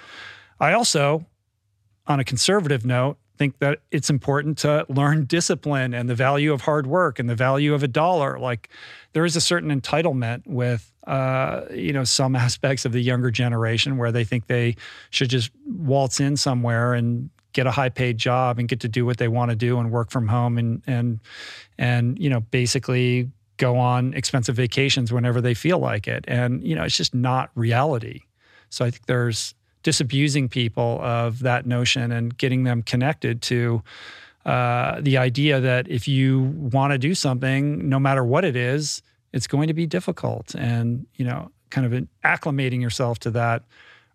I 0.60 0.74
also, 0.74 1.26
on 2.08 2.20
a 2.20 2.24
conservative 2.24 2.84
note, 2.84 3.18
think 3.44 3.60
that 3.60 3.80
it's 3.92 4.10
important 4.10 4.58
to 4.60 4.86
learn 4.88 5.26
discipline 5.26 5.94
and 5.94 6.10
the 6.10 6.16
value 6.16 6.54
of 6.54 6.62
hard 6.62 6.88
work 6.88 7.20
and 7.20 7.30
the 7.30 7.36
value 7.36 7.74
of 7.74 7.84
a 7.84 7.90
dollar. 7.90 8.40
Like 8.40 8.70
there 9.12 9.26
is 9.26 9.36
a 9.36 9.42
certain 9.42 9.70
entitlement 9.70 10.44
with 10.48 10.94
uh, 11.08 11.64
you 11.74 11.92
know 11.92 12.06
some 12.06 12.36
aspects 12.48 12.86
of 12.86 12.94
the 12.94 13.02
younger 13.02 13.32
generation 13.32 13.98
where 13.98 14.14
they 14.14 14.24
think 14.24 14.48
they 14.48 14.78
should 15.10 15.30
just 15.30 15.52
waltz 15.66 16.22
in 16.22 16.38
somewhere 16.38 16.94
and 16.94 17.30
get 17.52 17.68
a 17.68 17.72
high 17.72 17.90
paid 17.90 18.18
job 18.18 18.60
and 18.60 18.70
get 18.70 18.80
to 18.80 18.88
do 18.88 19.06
what 19.06 19.18
they 19.18 19.28
want 19.28 19.52
to 19.52 19.58
do 19.58 19.78
and 19.78 19.92
work 19.92 20.10
from 20.10 20.30
home 20.30 20.58
and 20.58 20.82
and 20.88 21.20
and 21.78 22.18
you 22.18 22.30
know 22.30 22.40
basically 22.40 23.30
go 23.58 23.78
on 23.78 24.14
expensive 24.14 24.56
vacations 24.56 25.12
whenever 25.12 25.42
they 25.42 25.54
feel 25.54 25.80
like 25.80 26.08
it 26.08 26.24
and 26.30 26.64
you 26.64 26.76
know 26.76 26.84
it's 26.84 26.98
just 26.98 27.14
not 27.14 27.52
reality 27.56 28.22
so 28.70 28.86
i 28.86 28.90
think 28.90 29.06
there's 29.06 29.54
disabusing 29.84 30.50
people 30.50 31.00
of 31.02 31.40
that 31.40 31.66
notion 31.66 32.12
and 32.12 32.38
getting 32.38 32.64
them 32.64 32.82
connected 32.82 33.42
to 33.44 33.84
uh, 34.46 35.00
the 35.02 35.18
idea 35.18 35.60
that 35.60 35.88
if 35.88 36.08
you 36.08 36.42
want 36.42 36.92
to 36.92 36.98
do 36.98 37.14
something, 37.16 37.88
no 37.88 38.00
matter 38.00 38.24
what 38.24 38.44
it 38.44 38.56
is, 38.56 39.02
it's 39.32 39.48
going 39.48 39.68
to 39.68 39.74
be 39.74 39.86
difficult. 39.86 40.56
And, 40.56 41.06
you 41.16 41.26
know, 41.26 41.52
kind 41.70 41.92
of 41.92 42.08
acclimating 42.24 42.82
yourself 42.82 43.20
to 43.20 43.32
that 43.32 43.64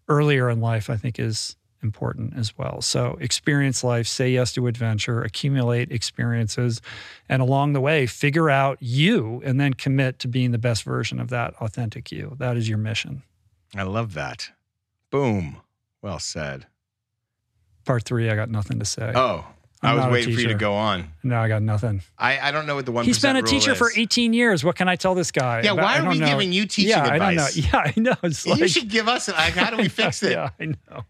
earlier 0.09 0.49
in 0.51 0.61
life, 0.61 0.91
I 0.91 0.97
think 0.97 1.19
is 1.19 1.57
important 1.83 2.35
as 2.37 2.57
well. 2.59 2.83
So 2.83 3.17
experience 3.21 3.85
life, 3.85 4.07
say 4.07 4.31
yes 4.31 4.53
to 4.55 4.67
adventure, 4.67 5.23
accumulate 5.23 5.93
experiences, 5.93 6.81
and 7.29 7.41
along 7.41 7.73
the 7.73 7.81
way, 7.81 8.07
figure 8.07 8.51
out 8.51 8.79
you 8.81 9.41
and 9.45 9.61
then 9.61 9.75
commit 9.75 10.19
to 10.21 10.29
being 10.29 10.51
the 10.51 10.59
best 10.59 10.83
version 10.83 11.21
of 11.21 11.29
that 11.31 11.55
authentic 11.61 12.11
you. 12.11 12.37
That 12.39 12.57
is 12.57 12.69
your 12.69 12.79
mission. 12.79 13.23
I 13.77 13.83
love 13.83 14.15
that. 14.15 14.51
Boom. 15.11 15.59
Well 16.03 16.19
said. 16.19 16.67
Part 17.85 18.05
three, 18.05 18.31
I 18.31 18.37
got 18.37 18.51
nothing 18.51 18.79
to 18.79 18.85
say. 18.85 19.13
Oh, 19.15 19.47
I'm 19.81 19.99
i 19.99 20.07
was 20.07 20.13
waiting 20.13 20.35
for 20.35 20.41
you 20.41 20.49
to 20.49 20.55
go 20.55 20.75
on. 20.75 21.09
No, 21.23 21.41
I 21.41 21.47
got 21.47 21.63
nothing. 21.63 22.03
I, 22.19 22.39
I 22.41 22.51
don't 22.51 22.67
know 22.67 22.75
what 22.75 22.85
the 22.85 22.91
one. 22.91 23.05
He's 23.05 23.21
been 23.21 23.37
a 23.37 23.43
teacher 23.43 23.73
is. 23.73 23.79
for 23.79 23.91
18 23.95 24.33
years. 24.33 24.65
What 24.65 24.75
can 24.75 24.89
I 24.89 24.97
tell 24.97 25.15
this 25.15 25.31
guy? 25.31 25.63
Yeah, 25.63 25.73
why 25.73 25.99
are 25.99 26.09
we 26.09 26.19
know. 26.19 26.27
giving 26.27 26.53
you 26.53 26.67
teaching 26.67 26.91
yeah, 26.91 27.13
advice? 27.13 27.21
I 27.23 27.61
don't 27.61 27.73
know. 27.73 27.79
Yeah, 27.79 27.93
I 27.97 28.01
know. 28.01 28.17
It's 28.25 28.45
like, 28.45 28.59
you 28.59 28.69
should 28.69 28.89
give 28.89 29.07
us. 29.07 29.29
Like, 29.29 29.55
how 29.55 29.71
do 29.71 29.77
we 29.77 29.89
fix 29.89 30.23
it? 30.25 30.33
yeah, 30.33 30.51
I 30.59 30.65
know. 30.65 30.75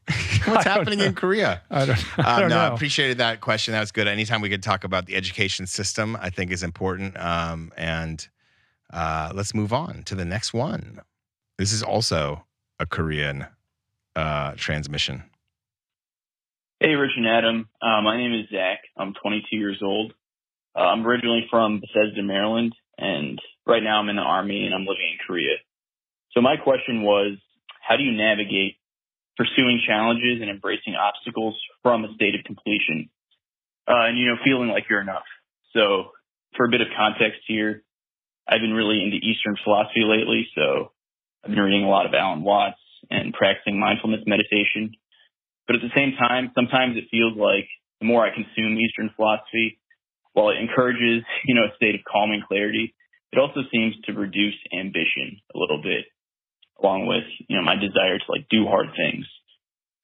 What's 0.44 0.66
I 0.66 0.68
happening 0.68 1.00
in 1.00 1.14
Korea? 1.14 1.62
I 1.70 1.86
don't. 1.86 2.18
I 2.18 2.40
don't 2.40 2.42
um, 2.44 2.48
no, 2.50 2.56
know. 2.56 2.60
I 2.60 2.74
appreciated 2.74 3.18
that 3.18 3.40
question. 3.40 3.72
That 3.72 3.80
was 3.80 3.90
good. 3.90 4.06
Anytime 4.06 4.42
we 4.42 4.50
could 4.50 4.62
talk 4.62 4.84
about 4.84 5.06
the 5.06 5.16
education 5.16 5.66
system, 5.66 6.18
I 6.20 6.28
think 6.28 6.50
is 6.50 6.62
important. 6.62 7.18
Um, 7.18 7.72
and 7.76 8.28
uh, 8.92 9.32
let's 9.34 9.54
move 9.54 9.72
on 9.72 10.02
to 10.04 10.14
the 10.14 10.26
next 10.26 10.52
one. 10.52 11.00
This 11.56 11.72
is 11.72 11.82
also 11.82 12.44
a 12.78 12.84
Korean 12.84 13.46
uh, 14.18 14.54
transmission. 14.56 15.22
Hey, 16.80 16.94
Rich 16.94 17.12
and 17.16 17.26
Adam. 17.26 17.68
Uh, 17.80 18.02
my 18.02 18.16
name 18.16 18.34
is 18.34 18.50
Zach. 18.50 18.80
I'm 18.96 19.14
22 19.22 19.56
years 19.56 19.78
old. 19.82 20.12
Uh, 20.76 20.80
I'm 20.80 21.06
originally 21.06 21.46
from 21.50 21.80
Bethesda, 21.80 22.22
Maryland, 22.22 22.74
and 22.98 23.40
right 23.66 23.82
now 23.82 24.00
I'm 24.00 24.08
in 24.08 24.16
the 24.16 24.22
Army 24.22 24.66
and 24.66 24.74
I'm 24.74 24.86
living 24.86 25.10
in 25.12 25.18
Korea. 25.24 25.56
So 26.32 26.40
my 26.40 26.56
question 26.56 27.02
was, 27.02 27.38
how 27.80 27.96
do 27.96 28.02
you 28.02 28.12
navigate 28.12 28.76
pursuing 29.36 29.80
challenges 29.86 30.40
and 30.40 30.50
embracing 30.50 30.94
obstacles 30.94 31.56
from 31.82 32.04
a 32.04 32.12
state 32.14 32.34
of 32.34 32.44
completion? 32.44 33.10
Uh, 33.86 34.10
and, 34.10 34.18
you 34.18 34.26
know, 34.26 34.36
feeling 34.44 34.68
like 34.68 34.84
you're 34.90 35.00
enough. 35.00 35.26
So 35.72 36.10
for 36.56 36.66
a 36.66 36.68
bit 36.68 36.80
of 36.80 36.88
context 36.96 37.40
here, 37.46 37.82
I've 38.48 38.60
been 38.60 38.74
really 38.74 39.02
into 39.02 39.16
Eastern 39.16 39.56
philosophy 39.62 40.02
lately. 40.04 40.48
So 40.54 40.90
I've 41.44 41.50
been 41.50 41.60
reading 41.60 41.84
a 41.84 41.88
lot 41.88 42.06
of 42.06 42.14
Alan 42.14 42.42
Watts 42.42 42.78
and 43.10 43.32
practicing 43.32 43.78
mindfulness 43.78 44.22
meditation. 44.26 44.92
But 45.66 45.76
at 45.76 45.82
the 45.82 45.94
same 45.94 46.14
time, 46.18 46.52
sometimes 46.54 46.96
it 46.96 47.10
feels 47.10 47.36
like 47.36 47.68
the 48.00 48.06
more 48.06 48.24
I 48.24 48.34
consume 48.34 48.78
Eastern 48.78 49.10
philosophy, 49.16 49.78
while 50.32 50.50
it 50.50 50.58
encourages, 50.60 51.24
you 51.46 51.54
know, 51.54 51.66
a 51.66 51.76
state 51.76 51.94
of 51.94 52.00
calm 52.06 52.30
and 52.30 52.44
clarity, 52.44 52.94
it 53.32 53.38
also 53.38 53.60
seems 53.70 53.94
to 54.06 54.12
reduce 54.12 54.56
ambition 54.72 55.40
a 55.54 55.58
little 55.58 55.82
bit, 55.82 56.06
along 56.80 57.06
with 57.06 57.24
you 57.48 57.56
know 57.56 57.62
my 57.62 57.74
desire 57.74 58.18
to 58.18 58.28
like 58.28 58.48
do 58.48 58.64
hard 58.66 58.88
things. 58.96 59.26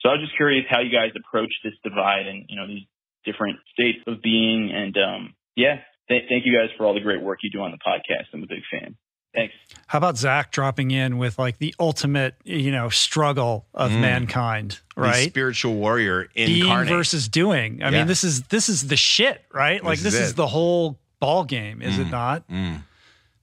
So 0.01 0.10
I 0.10 0.20
was 0.20 0.20
just 0.20 0.36
curious 0.36 0.66
how 0.68 0.81
you 0.81 0.93
guys 0.93 1.16
approach 1.16 1.52
this 1.64 1.72
divide 1.82 2.26
and 2.26 2.44
you 2.48 2.56
know 2.56 2.66
these 2.66 2.85
different 3.24 3.56
states 3.72 4.05
of 4.06 4.20
being. 4.20 4.70
And 4.74 4.94
um, 5.01 5.35
yeah, 5.56 5.81
th- 6.09 6.28
thank 6.28 6.44
you 6.44 6.52
guys 6.52 6.68
for 6.76 6.85
all 6.85 6.93
the 6.93 7.01
great 7.01 7.22
work 7.22 7.39
you 7.43 7.51
do 7.51 7.64
on 7.64 7.72
the 7.72 7.81
podcast. 7.81 8.28
I'm 8.35 8.43
a 8.43 8.47
big 8.47 8.64
fan. 8.70 8.97
Thanks. 9.35 9.55
How 9.89 9.98
about 9.98 10.16
Zach 10.16 10.51
dropping 10.52 10.90
in 10.90 11.19
with 11.19 11.39
like 11.39 11.59
the 11.59 11.74
ultimate, 11.81 12.35
you 12.44 12.70
know, 12.73 12.89
struggle 12.89 13.66
of 13.74 13.90
Mm. 13.90 14.01
mankind, 14.01 14.81
The 14.94 15.01
right? 15.02 15.28
spiritual 15.28 15.74
warrior 15.74 16.28
Being 16.35 16.62
incarnate. 16.62 16.89
versus 16.93 17.28
doing. 17.28 17.82
I 17.82 17.90
Yeah. 17.90 17.98
mean, 17.98 18.06
this 18.06 18.24
is 18.24 18.43
this 18.44 18.69
is 18.69 18.86
the 18.89 18.97
shit, 18.97 19.44
right? 19.52 19.82
like 19.85 19.98
This 19.98 20.12
this 20.12 20.15
is 20.15 20.20
is 20.20 20.31
it. 20.32 20.36
the 20.36 20.47
whole 20.47 20.98
ball 21.20 21.44
game, 21.44 21.82
is 21.82 21.98
it 21.98 22.06
Mm. 22.06 22.11
not? 22.11 22.48
Mm. 22.48 22.82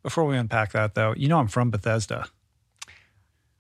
Before 0.03 0.25
we 0.25 0.35
unpack 0.37 0.71
that, 0.71 0.95
though, 0.95 1.13
you 1.15 1.27
know, 1.27 1.39
I'm 1.39 1.47
from 1.47 1.69
Bethesda. 1.69 2.27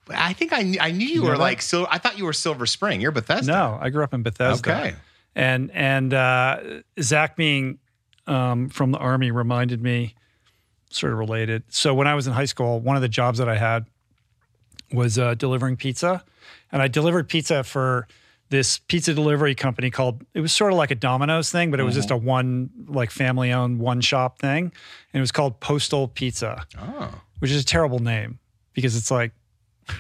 I 0.09 0.33
think 0.33 0.51
I, 0.51 0.75
I 0.81 0.91
knew 0.91 1.05
you, 1.05 1.13
You 1.15 1.21
know 1.21 1.27
were 1.27 1.31
that? 1.33 1.39
like 1.39 1.61
so. 1.61 1.87
I 1.89 1.97
thought 1.97 2.17
you 2.17 2.25
were 2.25 2.33
Silver 2.33 2.65
Spring. 2.65 2.99
You're 3.01 3.11
Bethesda. 3.11 3.51
No, 3.51 3.77
I 3.79 3.89
grew 3.89 4.03
up 4.03 4.13
in 4.13 4.23
Bethesda. 4.23 4.69
Okay. 4.71 4.95
and 5.35 5.71
and 5.71 6.13
uh, 6.13 6.57
Zach 6.99 7.35
being 7.35 7.77
um, 8.27 8.69
from 8.69 8.91
the 8.91 8.97
army 8.97 9.31
reminded 9.31 9.81
me, 9.81 10.15
sort 10.91 11.13
of 11.13 11.19
related. 11.19 11.63
So 11.69 11.93
when 11.93 12.07
I 12.07 12.15
was 12.15 12.27
in 12.27 12.33
high 12.33 12.45
school, 12.45 12.79
one 12.79 12.95
of 12.95 13.01
the 13.01 13.09
jobs 13.09 13.39
that 13.39 13.49
I 13.49 13.57
had 13.57 13.85
was 14.93 15.17
uh, 15.17 15.35
delivering 15.35 15.77
pizza, 15.77 16.23
and 16.71 16.81
I 16.81 16.87
delivered 16.87 17.29
pizza 17.29 17.63
for 17.63 18.07
this 18.49 18.79
pizza 18.79 19.13
delivery 19.13 19.55
company 19.55 19.89
called. 19.89 20.25
It 20.33 20.41
was 20.41 20.51
sort 20.51 20.71
of 20.73 20.77
like 20.77 20.91
a 20.91 20.95
Domino's 20.95 21.49
thing, 21.51 21.71
but 21.71 21.79
it 21.79 21.83
was 21.83 21.95
just 21.95 22.11
a 22.11 22.17
one 22.17 22.69
like 22.87 23.09
family 23.11 23.51
owned 23.53 23.79
one 23.79 24.01
shop 24.01 24.39
thing, 24.39 24.63
and 24.65 25.19
it 25.19 25.21
was 25.21 25.31
called 25.31 25.59
Postal 25.59 26.07
Pizza, 26.09 26.65
Oh. 26.77 27.21
which 27.39 27.51
is 27.51 27.61
a 27.61 27.65
terrible 27.65 27.99
name 27.99 28.39
because 28.73 28.95
it's 28.97 29.09
like 29.11 29.31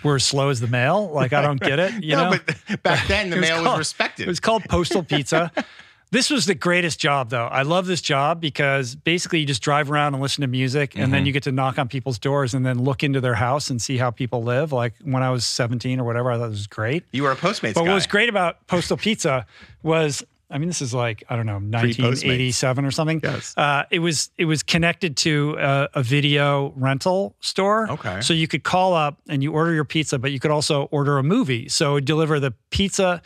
we're 0.03 0.15
as 0.17 0.25
slow 0.25 0.49
as 0.49 0.59
the 0.59 0.67
mail. 0.67 1.09
Like 1.09 1.31
I 1.33 1.41
don't 1.41 1.59
get 1.59 1.79
it. 1.79 1.93
You 2.03 2.15
no, 2.17 2.31
know, 2.31 2.39
but 2.67 2.83
back 2.83 3.07
then 3.07 3.29
the 3.29 3.37
It 3.37 3.39
was 3.41 3.49
mail 3.49 3.63
was 3.63 3.77
respected. 3.79 4.23
it 4.23 4.27
was 4.29 4.39
called 4.41 4.63
Postal 4.65 5.03
Pizza. 5.03 5.51
this 6.11 6.29
was 6.29 6.45
the 6.45 6.55
greatest 6.55 6.99
job, 6.99 7.29
though. 7.29 7.45
I 7.45 7.61
love 7.61 7.85
this 7.87 8.01
job 8.01 8.41
because 8.41 8.95
basically 8.95 9.39
you 9.39 9.45
just 9.45 9.61
drive 9.61 9.89
around 9.89 10.13
and 10.13 10.21
listen 10.21 10.41
to 10.41 10.47
music, 10.47 10.93
and 10.95 11.03
Mm-hmm. 11.03 11.11
then 11.13 11.25
you 11.25 11.31
get 11.31 11.43
to 11.43 11.51
knock 11.51 11.79
on 11.79 11.87
people's 11.87 12.19
doors 12.19 12.53
and 12.53 12.65
then 12.65 12.83
look 12.83 13.01
into 13.03 13.21
their 13.21 13.35
house 13.35 13.69
and 13.69 13.81
see 13.81 13.97
how 13.97 14.11
people 14.11 14.43
live. 14.43 14.71
Like 14.73 14.93
when 15.03 15.23
I 15.23 15.29
was 15.29 15.45
17 15.45 15.99
or 15.99 16.03
whatever, 16.03 16.31
I 16.31 16.37
thought 16.37 16.45
it 16.47 16.49
was 16.49 16.67
great. 16.67 17.03
you 17.11 17.23
were 17.23 17.31
a 17.31 17.35
Postmates 17.35 17.73
But 17.75 17.81
guy. 17.83 17.89
what 17.89 17.95
was 17.95 18.07
great 18.07 18.29
about 18.29 18.67
Postal 18.67 18.97
Pizza 18.97 19.45
was, 19.83 20.23
I 20.49 20.57
mean, 20.57 20.67
this 20.67 20.81
is 20.81 20.93
like 20.93 21.23
I 21.29 21.37
don't 21.37 21.45
know, 21.45 21.59
1987 21.59 22.85
or 22.85 22.91
something. 22.91 23.21
Yes. 23.23 23.53
Uh, 23.57 23.83
it 23.89 23.99
was 23.99 24.31
it 24.37 24.45
was 24.45 24.63
connected 24.63 25.15
to 25.17 25.55
a, 25.59 25.89
a 25.95 26.03
video 26.03 26.73
rental 26.75 27.35
store. 27.39 27.89
Okay. 27.89 28.19
So 28.21 28.33
you 28.33 28.47
could 28.47 28.63
call 28.63 28.93
up 28.93 29.17
and 29.29 29.41
you 29.41 29.53
order 29.53 29.73
your 29.73 29.85
pizza, 29.85 30.19
but 30.19 30.31
you 30.31 30.39
could 30.39 30.51
also 30.51 30.83
order 30.91 31.17
a 31.17 31.23
movie. 31.23 31.69
So 31.69 31.99
deliver 32.01 32.39
the 32.39 32.53
pizza 32.69 33.21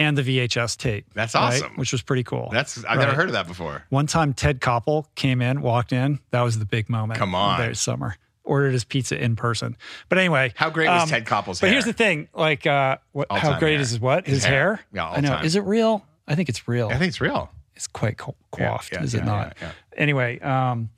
and 0.00 0.18
the 0.18 0.22
VHS 0.22 0.76
tape. 0.78 1.06
That's 1.14 1.34
right? 1.34 1.54
awesome. 1.54 1.76
Which 1.76 1.92
was 1.92 2.02
pretty 2.02 2.24
cool. 2.24 2.48
That's 2.50 2.82
I've 2.84 2.98
never 2.98 3.12
heard 3.12 3.28
of 3.28 3.34
that 3.34 3.46
before. 3.46 3.84
One 3.90 4.08
time 4.08 4.32
Ted 4.32 4.60
Koppel 4.60 5.04
came 5.14 5.40
in, 5.40 5.60
walked 5.62 5.92
in. 5.92 6.18
That 6.32 6.40
was 6.42 6.58
the 6.58 6.64
big 6.64 6.88
moment. 6.88 7.18
Come 7.20 7.34
on. 7.36 7.60
That 7.60 7.76
summer. 7.76 8.16
Ordered 8.42 8.72
his 8.72 8.82
pizza 8.82 9.22
in 9.22 9.36
person. 9.36 9.76
But 10.08 10.18
anyway. 10.18 10.52
How 10.56 10.70
great 10.70 10.88
was 10.88 11.02
um, 11.02 11.08
Ted 11.08 11.26
Koppel's 11.26 11.60
hair? 11.60 11.66
But 11.66 11.66
hair? 11.68 11.74
heres 11.74 11.84
the 11.84 11.92
thing, 11.92 12.28
like, 12.34 12.66
uh, 12.66 12.96
what, 13.12 13.30
how 13.30 13.58
great 13.60 13.74
hair. 13.74 13.80
is 13.82 13.90
his 13.90 14.00
what? 14.00 14.26
His, 14.26 14.36
His 14.38 14.44
hair? 14.44 14.76
hair. 14.76 14.80
Yeah, 14.92 15.08
I 15.10 15.20
know. 15.20 15.28
all-time. 15.30 15.44
Is 15.44 15.54
it 15.54 15.60
real? 15.64 16.04
I 16.26 16.34
think 16.34 16.48
it's 16.48 16.66
real. 16.66 16.88
I 16.88 16.96
think 16.96 17.10
it's 17.10 17.20
real. 17.20 17.50
it's 17.76 17.86
quite 17.86 18.16
co- 18.16 18.34
Yeah, 18.58 18.70
coiffed, 18.70 18.92
yeah, 18.92 19.02
is 19.02 19.14
yeah, 19.14 19.20
it 19.20 19.24
not? 19.26 19.56
yeah, 19.60 19.66
yeah. 19.68 19.72
Anyway, 19.96 20.40
um, 20.40 20.88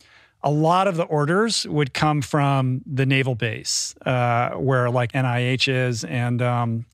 a 0.43 0.51
lot 0.51 0.87
of 0.87 0.97
the 0.97 1.05
orders 1.05 1.66
would 1.66 1.93
come 1.93 2.23
from 2.23 2.83
the 2.87 3.05
naval 3.05 3.35
base, 3.35 3.95
uh, 4.07 4.51
where 4.53 4.89
like 4.91 5.12
NIH 5.12 5.69
is, 5.69 6.05
and 6.05 6.41
um, 6.41 6.87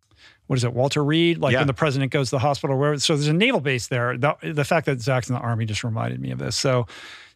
what 0.48 0.56
is 0.58 0.64
it, 0.64 0.72
Walter 0.74 1.02
Reed? 1.04 1.38
Like 1.38 1.52
Yeah. 1.52 1.60
when 1.60 1.66
the 1.68 1.72
president 1.74 2.10
goes 2.10 2.30
to 2.30 2.36
the 2.36 2.40
hospital, 2.40 2.76
where 2.76 2.98
so 2.98 3.14
there's 3.14 3.28
a 3.28 3.32
naval 3.32 3.60
base 3.60 3.86
there. 3.86 4.18
The, 4.18 4.34
the 4.42 4.64
fact 4.64 4.86
that 4.86 5.00
Zach's 5.00 5.28
in 5.28 5.34
the 5.36 5.40
army 5.40 5.64
just 5.64 5.84
reminded 5.84 6.20
me 6.20 6.32
of 6.32 6.38
this. 6.40 6.56
So. 6.56 6.86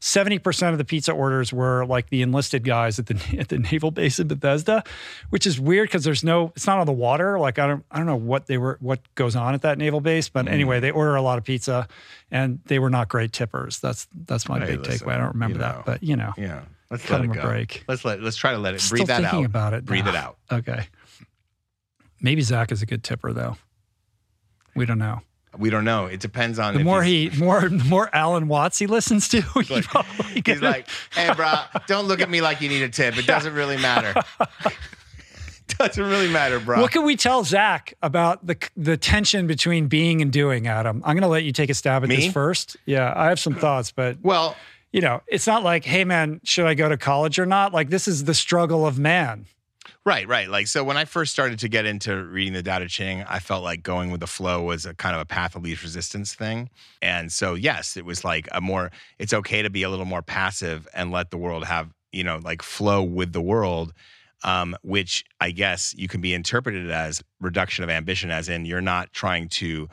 70% 0.00 0.72
of 0.72 0.78
the 0.78 0.84
pizza 0.84 1.12
orders 1.12 1.52
were 1.52 1.86
like 1.86 2.08
the 2.10 2.22
enlisted 2.22 2.64
guys 2.64 2.98
at 2.98 3.06
the 3.06 3.14
at 3.38 3.50
the 3.50 3.58
naval 3.58 3.92
base 3.92 4.18
in 4.18 4.26
Bethesda, 4.26 4.82
which 5.30 5.46
is 5.46 5.60
weird 5.60 5.88
because 5.88 6.02
there's 6.02 6.24
no 6.24 6.52
it's 6.56 6.66
not 6.66 6.80
on 6.80 6.86
the 6.86 6.92
water. 6.92 7.38
Like 7.38 7.60
I 7.60 7.68
don't 7.68 7.84
I 7.88 7.98
don't 7.98 8.06
know 8.06 8.16
what 8.16 8.46
they 8.46 8.58
were 8.58 8.78
what 8.80 8.98
goes 9.14 9.36
on 9.36 9.54
at 9.54 9.62
that 9.62 9.78
naval 9.78 10.00
base, 10.00 10.28
but 10.28 10.46
Mm. 10.46 10.50
anyway, 10.50 10.80
they 10.80 10.90
order 10.90 11.14
a 11.14 11.22
lot 11.22 11.38
of 11.38 11.44
pizza 11.44 11.86
and 12.32 12.58
they 12.64 12.80
were 12.80 12.90
not 12.90 13.08
great 13.08 13.30
tippers. 13.32 13.78
That's 13.78 14.08
that's 14.26 14.48
my 14.48 14.58
Hey, 14.58 14.72
big 14.72 14.80
listen, 14.86 15.06
takeaway. 15.06 15.12
I 15.14 15.18
don't 15.18 15.34
remember 15.34 15.54
you 15.54 15.60
that, 15.60 15.84
but 15.86 16.02
you 16.02 16.16
know. 16.16 16.32
Yeah. 16.36 16.62
Let's 16.90 17.04
Cut 17.06 17.20
let 17.20 17.30
it 17.30 17.34
go. 17.34 17.42
break. 17.42 17.84
Let's 17.86 18.04
let 18.04 18.20
let's 18.20 18.36
try 18.36 18.50
to 18.50 18.58
let 18.58 18.74
it 18.74 18.80
Still 18.80 18.96
breathe 18.96 19.06
that 19.06 19.20
thinking 19.22 19.38
out. 19.40 19.44
about 19.46 19.72
it. 19.74 19.84
Breathe 19.84 20.08
it 20.08 20.16
out. 20.16 20.36
Okay. 20.50 20.88
Maybe 22.22 22.40
Zach 22.40 22.72
is 22.72 22.80
a 22.82 22.86
good 22.86 23.02
tipper 23.04 23.32
though. 23.32 23.56
We 24.74 24.86
don't 24.86 24.98
know. 24.98 25.20
We 25.58 25.68
don't 25.68 25.84
know. 25.84 26.06
It 26.06 26.20
depends 26.20 26.58
on 26.58 26.72
The 26.74 26.80
if 26.80 26.86
more 26.86 27.02
he 27.02 27.28
more 27.38 27.60
the 27.68 27.84
more 27.84 28.08
Alan 28.14 28.48
Watts 28.48 28.78
he 28.78 28.86
listens 28.86 29.28
to, 29.28 29.40
he 29.62 29.74
Like- 29.74 29.84
probably 29.84 30.24
He's 30.32 30.42
gonna- 30.42 30.60
like, 30.62 30.88
hey, 31.12 31.30
bro, 31.34 31.52
don't 31.86 32.06
look 32.08 32.20
at 32.20 32.30
me 32.30 32.40
like 32.40 32.60
you 32.62 32.68
need 32.70 32.82
a 32.82 32.88
tip. 32.88 33.18
It 33.18 33.26
doesn't 33.26 33.52
really 33.52 33.76
matter. 33.76 34.14
doesn't 35.78 36.02
really 36.04 36.28
matter, 36.30 36.60
bro. 36.60 36.80
What 36.80 36.92
can 36.92 37.04
we 37.04 37.16
tell 37.16 37.44
Zach 37.44 37.94
about 38.02 38.46
the 38.46 38.56
the 38.76 38.96
tension 38.96 39.46
between 39.46 39.88
being 39.88 40.20
and 40.22 40.30
doing, 40.32 40.66
Adam? 40.66 41.02
I'm 41.04 41.14
going 41.14 41.22
to 41.22 41.28
let 41.28 41.44
you 41.44 41.52
take 41.52 41.70
a 41.70 41.74
stab 41.74 42.02
at 42.02 42.08
Me? 42.08 42.16
this 42.16 42.32
first. 42.32 42.76
Yeah, 42.86 43.12
I 43.14 43.28
have 43.28 43.40
some 43.40 43.54
thoughts, 43.54 43.90
but 43.92 44.18
well, 44.22 44.56
you 44.92 45.00
know, 45.00 45.22
it's 45.26 45.46
not 45.46 45.62
like, 45.62 45.84
hey 45.84 46.04
man, 46.04 46.40
should 46.44 46.66
I 46.66 46.74
go 46.74 46.88
to 46.88 46.96
college 46.96 47.38
or 47.38 47.46
not? 47.46 47.72
Like 47.72 47.88
this 47.90 48.06
is 48.08 48.24
the 48.24 48.34
struggle 48.34 48.86
of 48.86 48.98
man. 48.98 49.46
Right, 50.04 50.26
right. 50.28 50.48
Like, 50.48 50.66
so 50.66 50.84
when 50.84 50.96
I 50.96 51.04
first 51.04 51.32
started 51.32 51.58
to 51.60 51.68
get 51.68 51.86
into 51.86 52.24
reading 52.24 52.52
the 52.52 52.62
Tao 52.62 52.78
Te 52.78 52.88
Ching, 52.88 53.22
I 53.22 53.38
felt 53.38 53.64
like 53.64 53.82
going 53.82 54.10
with 54.10 54.20
the 54.20 54.26
flow 54.26 54.62
was 54.62 54.86
a 54.86 54.94
kind 54.94 55.14
of 55.14 55.20
a 55.20 55.26
path 55.26 55.56
of 55.56 55.62
least 55.62 55.82
resistance 55.82 56.34
thing. 56.34 56.70
And 57.00 57.32
so, 57.32 57.54
yes, 57.54 57.96
it 57.96 58.04
was 58.04 58.24
like 58.24 58.48
a 58.52 58.60
more, 58.60 58.90
it's 59.18 59.32
okay 59.32 59.62
to 59.62 59.70
be 59.70 59.82
a 59.82 59.90
little 59.90 60.04
more 60.04 60.22
passive 60.22 60.88
and 60.94 61.10
let 61.10 61.30
the 61.30 61.38
world 61.38 61.64
have, 61.64 61.92
you 62.12 62.24
know, 62.24 62.40
like 62.42 62.62
flow 62.62 63.02
with 63.02 63.32
the 63.32 63.42
world. 63.42 63.92
Um, 64.44 64.74
which 64.82 65.24
I 65.40 65.52
guess 65.52 65.94
you 65.96 66.08
can 66.08 66.20
be 66.20 66.34
interpreted 66.34 66.90
as 66.90 67.22
reduction 67.40 67.84
of 67.84 67.90
ambition, 67.90 68.32
as 68.32 68.48
in 68.48 68.64
you're 68.64 68.80
not 68.80 69.12
trying 69.12 69.48
to 69.50 69.88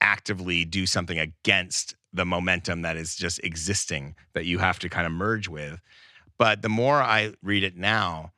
actively 0.00 0.64
do 0.64 0.86
something 0.86 1.18
against 1.18 1.96
the 2.12 2.24
momentum 2.24 2.82
that 2.82 2.96
is 2.96 3.16
just 3.16 3.40
existing 3.42 4.14
that 4.34 4.44
you 4.44 4.58
have 4.58 4.78
to 4.78 4.88
kind 4.88 5.04
of 5.04 5.12
merge 5.12 5.48
with. 5.48 5.80
But 6.38 6.62
the 6.62 6.68
more 6.68 7.02
I 7.02 7.32
read 7.42 7.64
it 7.64 7.76
now, 7.76 8.30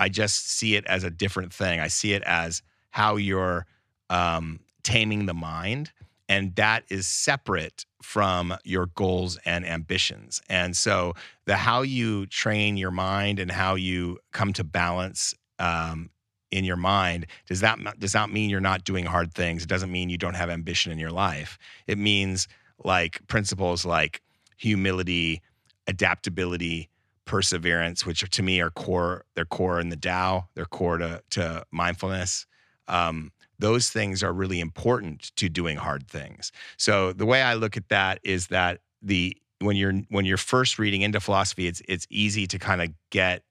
I 0.00 0.08
just 0.08 0.48
see 0.50 0.76
it 0.76 0.86
as 0.86 1.04
a 1.04 1.10
different 1.10 1.52
thing. 1.52 1.78
I 1.78 1.88
see 1.88 2.14
it 2.14 2.22
as 2.22 2.62
how 2.90 3.16
you're 3.16 3.66
um, 4.08 4.60
taming 4.82 5.26
the 5.26 5.34
mind, 5.34 5.92
and 6.28 6.54
that 6.56 6.84
is 6.88 7.06
separate 7.06 7.84
from 8.02 8.54
your 8.64 8.86
goals 8.86 9.38
and 9.44 9.64
ambitions. 9.66 10.40
And 10.48 10.76
so, 10.76 11.14
the 11.44 11.56
how 11.56 11.82
you 11.82 12.26
train 12.26 12.76
your 12.76 12.90
mind 12.90 13.38
and 13.38 13.50
how 13.50 13.74
you 13.74 14.18
come 14.32 14.52
to 14.54 14.64
balance 14.64 15.34
um, 15.58 16.10
in 16.50 16.64
your 16.64 16.76
mind 16.76 17.26
does 17.46 17.60
that 17.60 17.78
does 17.98 18.14
not 18.14 18.32
mean 18.32 18.50
you're 18.50 18.60
not 18.60 18.84
doing 18.84 19.04
hard 19.04 19.34
things. 19.34 19.62
It 19.62 19.68
doesn't 19.68 19.92
mean 19.92 20.10
you 20.10 20.18
don't 20.18 20.34
have 20.34 20.50
ambition 20.50 20.92
in 20.92 20.98
your 20.98 21.12
life. 21.12 21.58
It 21.86 21.98
means 21.98 22.48
like 22.84 23.26
principles 23.28 23.84
like 23.84 24.22
humility, 24.56 25.42
adaptability, 25.86 26.89
perseverance, 27.30 28.04
which 28.04 28.28
to 28.28 28.42
me 28.42 28.60
are 28.60 28.70
core. 28.70 29.24
They're 29.36 29.44
core 29.44 29.78
in 29.78 29.88
the 29.88 29.96
Tao. 29.96 30.48
They're 30.54 30.64
core 30.64 30.98
to 30.98 31.22
to 31.30 31.64
mindfulness. 31.70 32.44
Um, 32.88 33.30
those 33.60 33.88
things 33.88 34.24
are 34.24 34.32
really 34.32 34.58
important 34.58 35.30
to 35.36 35.48
doing 35.48 35.76
hard 35.76 36.08
things. 36.08 36.50
So 36.76 37.12
the 37.12 37.24
way 37.24 37.40
I 37.40 37.54
look 37.54 37.76
at 37.76 37.88
that 37.88 38.18
is 38.24 38.48
that 38.48 38.80
the 39.00 39.36
when 39.60 39.76
you're 39.76 39.92
when 40.08 40.24
you're 40.24 40.38
first 40.38 40.76
reading 40.76 41.02
into 41.02 41.20
philosophy, 41.20 41.68
it's 41.68 41.80
it's 41.88 42.04
easy 42.10 42.48
to 42.48 42.58
kind 42.58 42.82
of 42.82 42.88
get 43.10 43.44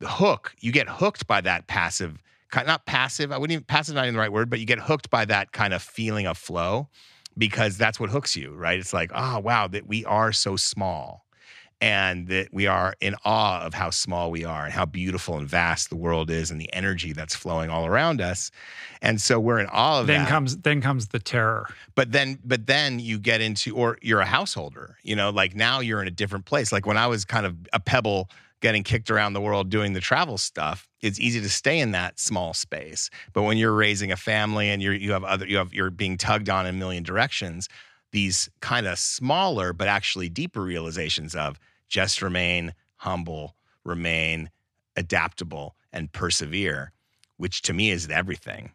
the 0.00 0.08
hook. 0.08 0.54
You 0.60 0.70
get 0.70 0.88
hooked 0.88 1.26
by 1.26 1.40
that 1.40 1.68
passive, 1.68 2.22
not 2.54 2.84
passive. 2.84 3.32
I 3.32 3.38
wouldn't 3.38 3.54
even 3.54 3.64
passive 3.64 3.94
not 3.94 4.04
even 4.04 4.14
the 4.14 4.20
right 4.20 4.32
word, 4.32 4.50
but 4.50 4.60
you 4.60 4.66
get 4.66 4.78
hooked 4.78 5.08
by 5.08 5.24
that 5.24 5.52
kind 5.52 5.72
of 5.72 5.80
feeling 5.80 6.26
of 6.26 6.36
flow 6.36 6.90
because 7.38 7.78
that's 7.78 7.98
what 7.98 8.10
hooks 8.10 8.36
you, 8.36 8.52
right? 8.52 8.78
It's 8.78 8.92
like, 8.92 9.10
oh 9.14 9.38
wow, 9.38 9.68
that 9.68 9.86
we 9.86 10.04
are 10.04 10.32
so 10.32 10.56
small 10.56 11.24
and 11.82 12.28
that 12.28 12.46
we 12.52 12.68
are 12.68 12.94
in 13.00 13.16
awe 13.24 13.60
of 13.60 13.74
how 13.74 13.90
small 13.90 14.30
we 14.30 14.44
are 14.44 14.64
and 14.64 14.72
how 14.72 14.86
beautiful 14.86 15.36
and 15.36 15.48
vast 15.48 15.90
the 15.90 15.96
world 15.96 16.30
is 16.30 16.48
and 16.52 16.60
the 16.60 16.72
energy 16.72 17.12
that's 17.12 17.34
flowing 17.34 17.70
all 17.70 17.86
around 17.86 18.20
us. 18.20 18.52
And 19.02 19.20
so 19.20 19.40
we're 19.40 19.58
in 19.58 19.66
awe 19.66 20.00
of 20.00 20.06
Then 20.06 20.20
that. 20.20 20.28
comes 20.28 20.56
then 20.58 20.80
comes 20.80 21.08
the 21.08 21.18
terror. 21.18 21.66
but 21.96 22.12
then 22.12 22.38
but 22.44 22.68
then 22.68 23.00
you 23.00 23.18
get 23.18 23.40
into 23.40 23.74
or 23.74 23.98
you're 24.00 24.20
a 24.20 24.26
householder, 24.26 24.96
you 25.02 25.16
know, 25.16 25.30
like 25.30 25.56
now 25.56 25.80
you're 25.80 26.00
in 26.00 26.06
a 26.06 26.12
different 26.12 26.44
place. 26.44 26.70
Like 26.70 26.86
when 26.86 26.96
I 26.96 27.08
was 27.08 27.24
kind 27.24 27.44
of 27.44 27.56
a 27.72 27.80
pebble 27.80 28.30
getting 28.60 28.84
kicked 28.84 29.10
around 29.10 29.32
the 29.32 29.40
world 29.40 29.68
doing 29.68 29.92
the 29.92 30.00
travel 30.00 30.38
stuff, 30.38 30.88
it's 31.00 31.18
easy 31.18 31.40
to 31.40 31.50
stay 31.50 31.80
in 31.80 31.90
that 31.90 32.20
small 32.20 32.54
space. 32.54 33.10
But 33.32 33.42
when 33.42 33.58
you're 33.58 33.74
raising 33.74 34.12
a 34.12 34.16
family 34.16 34.70
and 34.70 34.80
you're 34.80 34.94
you 34.94 35.10
have 35.10 35.24
other 35.24 35.48
you 35.48 35.56
have 35.56 35.74
you're 35.74 35.90
being 35.90 36.16
tugged 36.16 36.48
on 36.48 36.64
in 36.64 36.76
a 36.76 36.78
million 36.78 37.02
directions, 37.02 37.68
these 38.12 38.48
kind 38.60 38.86
of 38.86 39.00
smaller 39.00 39.72
but 39.72 39.88
actually 39.88 40.28
deeper 40.28 40.62
realizations 40.62 41.34
of 41.34 41.58
just 41.92 42.22
remain 42.22 42.72
humble, 42.96 43.54
remain 43.84 44.48
adaptable 44.96 45.76
and 45.92 46.10
persevere, 46.10 46.90
which 47.36 47.60
to 47.60 47.74
me 47.74 47.90
is 47.90 48.08
everything. 48.08 48.72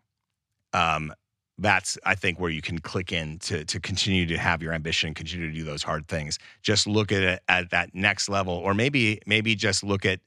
Um, 0.71 1.11
that's 1.57 1.97
I 2.05 2.13
think 2.13 2.39
where 2.39 2.51
you 2.51 2.61
can 2.61 2.77
click 2.77 3.11
in 3.11 3.39
to 3.39 3.65
to 3.65 3.79
continue 3.79 4.27
to 4.27 4.37
have 4.37 4.61
your 4.61 4.71
ambition, 4.71 5.15
continue 5.15 5.47
to 5.47 5.53
do 5.53 5.63
those 5.63 5.81
hard 5.81 6.07
things. 6.07 6.37
Just 6.61 6.85
look 6.85 7.11
at 7.11 7.23
it 7.23 7.41
at 7.47 7.71
that 7.71 7.95
next 7.95 8.29
level, 8.29 8.53
or 8.53 8.75
maybe 8.75 9.19
maybe 9.25 9.55
just 9.55 9.83
look 9.83 10.05
at 10.05 10.19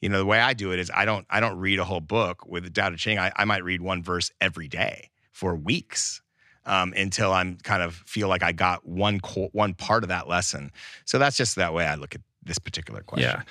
you 0.00 0.08
know 0.08 0.18
the 0.18 0.26
way 0.26 0.40
I 0.40 0.52
do 0.52 0.72
it 0.72 0.80
is 0.80 0.90
I 0.92 1.04
don't 1.04 1.24
I 1.30 1.38
don't 1.38 1.58
read 1.58 1.78
a 1.78 1.84
whole 1.84 2.00
book 2.00 2.44
with 2.44 2.74
Tao 2.74 2.90
Te 2.90 2.96
Ching. 2.96 3.20
I, 3.20 3.30
I 3.36 3.44
might 3.44 3.62
read 3.62 3.80
one 3.80 4.02
verse 4.02 4.32
every 4.40 4.66
day 4.66 5.10
for 5.30 5.54
weeks 5.54 6.20
um, 6.66 6.92
until 6.96 7.32
I'm 7.32 7.58
kind 7.58 7.84
of 7.84 7.94
feel 7.94 8.26
like 8.26 8.42
I 8.42 8.50
got 8.50 8.84
one 8.84 9.20
co- 9.20 9.50
one 9.52 9.74
part 9.74 10.02
of 10.02 10.08
that 10.08 10.26
lesson. 10.26 10.72
So 11.04 11.20
that's 11.20 11.36
just 11.36 11.54
that 11.54 11.72
way 11.72 11.86
I 11.86 11.94
look 11.94 12.16
at 12.16 12.20
this 12.42 12.58
particular 12.58 13.02
question. 13.02 13.30
Yeah. 13.30 13.42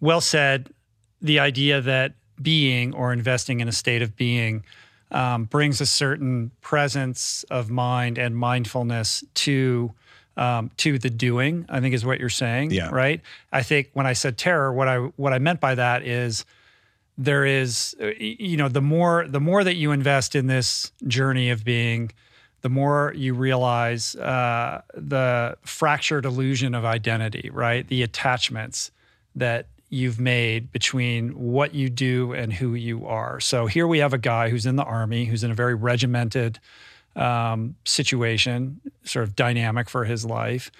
Well 0.00 0.20
said. 0.20 0.70
The 1.22 1.38
idea 1.38 1.80
that 1.80 2.12
being 2.42 2.94
or 2.94 3.12
investing 3.12 3.60
in 3.60 3.68
a 3.68 3.72
state 3.72 4.02
of 4.02 4.16
being 4.16 4.64
um, 5.10 5.44
brings 5.44 5.80
a 5.80 5.86
certain 5.86 6.50
presence 6.60 7.44
of 7.50 7.70
mind 7.70 8.18
and 8.18 8.36
mindfulness 8.36 9.24
to 9.34 9.92
um, 10.36 10.70
to 10.78 10.98
the 10.98 11.10
doing. 11.10 11.64
I 11.68 11.80
think 11.80 11.94
is 11.94 12.04
what 12.04 12.18
you're 12.18 12.28
saying. 12.28 12.72
Yeah. 12.72 12.90
Right. 12.90 13.20
I 13.52 13.62
think 13.62 13.90
when 13.92 14.06
I 14.06 14.12
said 14.12 14.36
terror, 14.36 14.72
what 14.72 14.88
I 14.88 14.98
what 15.16 15.32
I 15.32 15.38
meant 15.38 15.60
by 15.60 15.76
that 15.76 16.02
is 16.02 16.44
there 17.16 17.44
is 17.44 17.94
uh, 18.00 18.06
you 18.18 18.56
know 18.56 18.68
the 18.68 18.82
more 18.82 19.26
the 19.28 19.40
more 19.40 19.62
that 19.62 19.76
you 19.76 19.92
invest 19.92 20.34
in 20.34 20.46
this 20.46 20.92
journey 21.06 21.50
of 21.50 21.64
being 21.64 22.10
the 22.64 22.70
more 22.70 23.12
you 23.14 23.34
realize 23.34 24.16
uh, 24.16 24.80
the 24.94 25.54
fractured 25.66 26.24
illusion 26.24 26.74
of 26.74 26.82
identity 26.82 27.50
right? 27.52 27.86
The 27.88 28.02
attachments 28.02 28.90
that 29.34 29.66
you've 29.90 30.18
made 30.18 30.72
between 30.72 31.32
what 31.32 31.74
you 31.74 31.90
do 31.90 32.32
and 32.32 32.54
who 32.54 32.74
you 32.74 33.06
are. 33.06 33.38
So 33.38 33.66
here 33.66 33.86
we 33.86 33.98
have 33.98 34.14
a 34.14 34.18
guy 34.18 34.48
who's 34.48 34.64
in 34.64 34.76
the 34.76 34.82
army 34.82 35.26
who's 35.26 35.44
in 35.44 35.50
a 35.50 35.54
very 35.54 35.74
regimented 35.74 36.58
um, 37.16 37.76
situation 37.84 38.80
sort 39.02 39.24
of 39.24 39.36
dynamic 39.36 39.90
for 39.90 40.06
his 40.06 40.24
life 40.24 40.70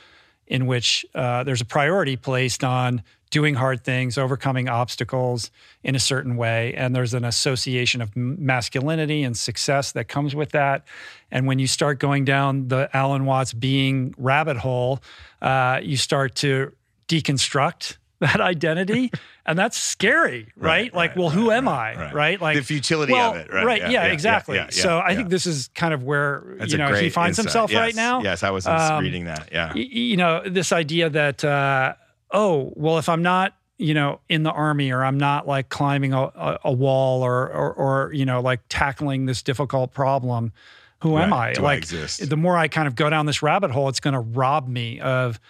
in 0.47 0.65
which 0.65 1.05
uh, 1.15 1.44
there's 1.44 1.61
a 1.61 1.66
priority 1.66 2.16
placed 2.16 2.65
on 2.65 3.02
doing 3.35 3.55
hard 3.56 3.82
things, 3.82 4.16
overcoming 4.16 4.69
obstacles 4.69 5.51
in 5.82 5.97
a 5.97 5.98
certain 5.98 6.36
way. 6.36 6.73
And 6.74 6.94
there's 6.94 7.15
an 7.15 7.24
association 7.24 8.01
of 8.01 8.15
masculinity 8.15 9.24
and 9.24 9.36
success 9.36 9.90
that 9.93 10.05
comes 10.06 10.36
with 10.36 10.51
that. 10.52 10.85
And 11.32 11.48
when 11.48 11.59
you 11.59 11.66
start 11.66 11.98
going 11.98 12.24
down 12.24 12.69
the 12.69 12.89
Alan 12.94 13.24
Watts 13.24 13.52
being 13.52 14.15
rabbit 14.16 14.56
hole, 14.56 15.01
uh, 15.43 15.81
you 15.82 15.97
start 15.97 16.36
to 16.36 16.73
deconstruct 17.09 17.97
that 18.20 18.40
identity. 18.40 19.11
and 19.44 19.59
that's 19.59 19.77
scary, 19.77 20.47
right? 20.56 20.85
Right, 20.85 20.94
like, 20.94 21.11
right, 21.11 21.19
well, 21.19 21.31
who 21.31 21.51
right, 21.51 21.56
am 21.56 21.66
I? 21.69 22.12
right? 22.12 22.40
Like 22.40 22.56
the 22.56 22.62
futility 22.62 23.12
well, 23.12 23.32
of 23.32 23.36
it, 23.39 23.52
right? 23.52 23.81
Yeah, 23.82 23.90
yeah, 23.90 24.05
exactly. 24.05 24.56
yeah, 24.59 24.70
so 24.70 25.01
I 25.05 25.16
think 25.16 25.28
this 25.28 25.44
is 25.44 25.70
kind 25.74 25.93
of 25.93 26.05
where 26.05 26.55
That's 26.61 26.70
you 26.70 26.78
know 26.78 26.94
he 26.94 27.11
finds 27.11 27.36
insight. 27.40 27.51
himself 27.52 27.74
right 27.74 27.97
now. 27.97 28.23
Yes, 28.23 28.44
I 28.44 28.51
was 28.51 28.65
Um, 28.65 29.02
reading 29.02 29.24
that. 29.24 29.48
Yeah. 29.51 29.74
you 29.74 30.16
know 30.16 30.43
this 30.48 30.70
idea 30.70 31.11
that 31.11 31.44
uh, 31.44 31.94
oh 32.35 32.73
well 32.77 32.98
if 32.98 33.09
i'm 33.09 33.23
not 33.23 33.56
you 33.78 33.94
know 33.94 34.20
in 34.28 34.43
the 34.43 34.51
army 34.51 34.90
or 34.90 35.02
i'm 35.02 35.19
not 35.19 35.48
like 35.48 35.70
climbing 35.70 36.12
a, 36.12 36.23
a, 36.23 36.59
a 36.65 36.73
wall 36.73 37.23
or, 37.23 37.48
or 37.51 37.73
or 37.73 38.12
you 38.12 38.27
know 38.27 38.40
like 38.40 38.61
tackling 38.69 39.24
this 39.24 39.43
difficult 39.43 39.94
problem 39.94 40.52
who 41.01 41.19
am 41.19 41.32
i? 41.32 41.52
Do 41.52 41.61
I 41.61 41.65
like 41.65 41.78
exist? 41.78 42.28
the 42.28 42.36
more 42.36 42.56
i 42.56 42.69
kind 42.69 42.86
of 42.86 42.94
go 42.94 43.09
down 43.09 43.27
this 43.27 43.43
rabbit 43.43 43.70
hole 43.70 43.89
it's 43.89 44.01
going 44.01 44.15
to 44.15 44.20
rob 44.20 44.69
me 44.69 45.01
of 45.01 45.40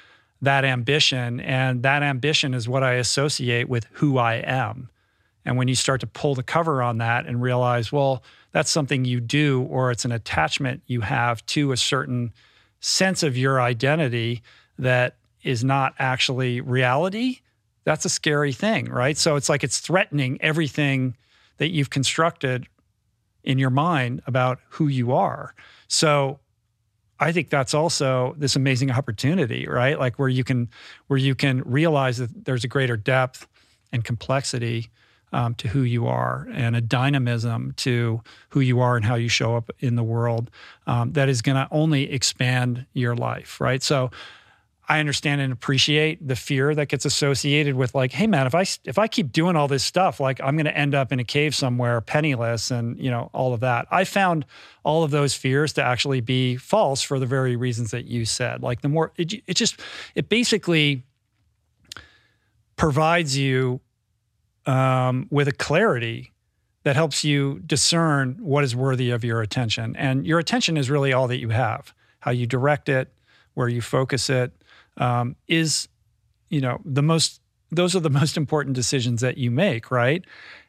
that 0.42 0.64
ambition 0.64 1.40
and 1.40 1.82
that 1.82 2.02
ambition 2.02 2.54
is 2.54 2.68
what 2.68 2.82
i 2.84 2.94
associate 2.94 3.68
with 3.68 3.86
who 3.92 4.18
i 4.18 4.34
am. 4.34 4.90
And 5.46 5.58
when 5.58 5.68
you 5.68 5.74
start 5.74 6.00
to 6.00 6.06
pull 6.06 6.34
the 6.34 6.42
cover 6.42 6.82
on 6.82 6.98
that 6.98 7.26
and 7.26 7.42
realize 7.42 7.92
well 7.92 8.22
that's 8.52 8.70
something 8.70 9.04
you 9.04 9.20
do 9.20 9.62
or 9.62 9.90
it's 9.90 10.04
an 10.04 10.12
attachment 10.12 10.82
you 10.86 11.02
have 11.02 11.44
to 11.46 11.72
a 11.72 11.76
certain 11.76 12.32
sense 12.80 13.22
of 13.22 13.36
your 13.36 13.60
identity 13.60 14.42
that 14.78 15.16
is 15.44 15.62
not 15.62 15.94
actually 15.98 16.60
reality, 16.60 17.38
that's 17.84 18.04
a 18.04 18.08
scary 18.08 18.52
thing, 18.52 18.86
right? 18.86 19.16
So 19.16 19.36
it's 19.36 19.48
like 19.48 19.62
it's 19.62 19.78
threatening 19.78 20.38
everything 20.40 21.16
that 21.58 21.70
you've 21.70 21.90
constructed 21.90 22.66
in 23.44 23.58
your 23.58 23.70
mind 23.70 24.22
about 24.26 24.58
who 24.70 24.88
you 24.88 25.12
are. 25.12 25.54
So 25.86 26.40
I 27.20 27.30
think 27.30 27.50
that's 27.50 27.74
also 27.74 28.34
this 28.38 28.56
amazing 28.56 28.90
opportunity, 28.90 29.66
right? 29.68 29.98
Like 29.98 30.18
where 30.18 30.28
you 30.28 30.44
can 30.44 30.68
where 31.06 31.18
you 31.18 31.34
can 31.34 31.62
realize 31.62 32.18
that 32.18 32.44
there's 32.44 32.64
a 32.64 32.68
greater 32.68 32.96
depth 32.96 33.46
and 33.92 34.02
complexity 34.02 34.90
um, 35.32 35.54
to 35.56 35.68
who 35.68 35.82
you 35.82 36.06
are 36.06 36.48
and 36.52 36.76
a 36.76 36.80
dynamism 36.80 37.72
to 37.76 38.22
who 38.50 38.60
you 38.60 38.80
are 38.80 38.96
and 38.96 39.04
how 39.04 39.16
you 39.16 39.28
show 39.28 39.56
up 39.56 39.70
in 39.80 39.96
the 39.96 40.02
world 40.02 40.50
um, 40.86 41.12
that 41.12 41.28
is 41.28 41.42
going 41.42 41.56
to 41.56 41.68
only 41.70 42.10
expand 42.10 42.86
your 42.94 43.16
life, 43.16 43.60
right? 43.60 43.82
So 43.82 44.10
I 44.88 45.00
understand 45.00 45.40
and 45.40 45.52
appreciate 45.52 46.26
the 46.26 46.36
fear 46.36 46.74
that 46.74 46.88
gets 46.88 47.04
associated 47.04 47.74
with 47.74 47.94
like, 47.94 48.12
hey 48.12 48.26
man, 48.26 48.46
if 48.46 48.54
I 48.54 48.66
if 48.84 48.98
I 48.98 49.08
keep 49.08 49.32
doing 49.32 49.56
all 49.56 49.66
this 49.66 49.82
stuff, 49.82 50.20
like 50.20 50.40
I'm 50.42 50.56
going 50.56 50.66
to 50.66 50.76
end 50.76 50.94
up 50.94 51.10
in 51.10 51.20
a 51.20 51.24
cave 51.24 51.54
somewhere 51.54 52.00
penniless 52.00 52.70
and 52.70 52.98
you 52.98 53.10
know 53.10 53.30
all 53.32 53.54
of 53.54 53.60
that. 53.60 53.86
I 53.90 54.04
found 54.04 54.44
all 54.82 55.02
of 55.02 55.10
those 55.10 55.34
fears 55.34 55.72
to 55.74 55.82
actually 55.82 56.20
be 56.20 56.56
false 56.56 57.00
for 57.02 57.18
the 57.18 57.26
very 57.26 57.56
reasons 57.56 57.92
that 57.92 58.04
you 58.04 58.24
said. 58.24 58.62
Like 58.62 58.82
the 58.82 58.88
more 58.88 59.12
it, 59.16 59.32
it 59.46 59.54
just 59.54 59.80
it 60.14 60.28
basically 60.28 61.04
provides 62.76 63.36
you 63.36 63.80
um, 64.66 65.28
with 65.30 65.48
a 65.48 65.52
clarity 65.52 66.32
that 66.82 66.96
helps 66.96 67.24
you 67.24 67.60
discern 67.66 68.36
what 68.40 68.62
is 68.62 68.76
worthy 68.76 69.10
of 69.10 69.24
your 69.24 69.40
attention. 69.40 69.96
And 69.96 70.26
your 70.26 70.38
attention 70.38 70.76
is 70.76 70.90
really 70.90 71.12
all 71.12 71.28
that 71.28 71.38
you 71.38 71.48
have. 71.48 71.94
How 72.20 72.30
you 72.30 72.46
direct 72.46 72.90
it, 72.90 73.10
where 73.54 73.68
you 73.68 73.80
focus 73.80 74.28
it, 74.28 74.52
um, 74.96 75.36
is, 75.48 75.88
you 76.50 76.60
know, 76.60 76.80
the 76.84 77.02
most. 77.02 77.40
Those 77.70 77.96
are 77.96 78.00
the 78.00 78.10
most 78.20 78.36
important 78.36 78.76
decisions 78.76 79.20
that 79.20 79.38
you 79.38 79.50
make, 79.50 79.90
right? 79.90 80.24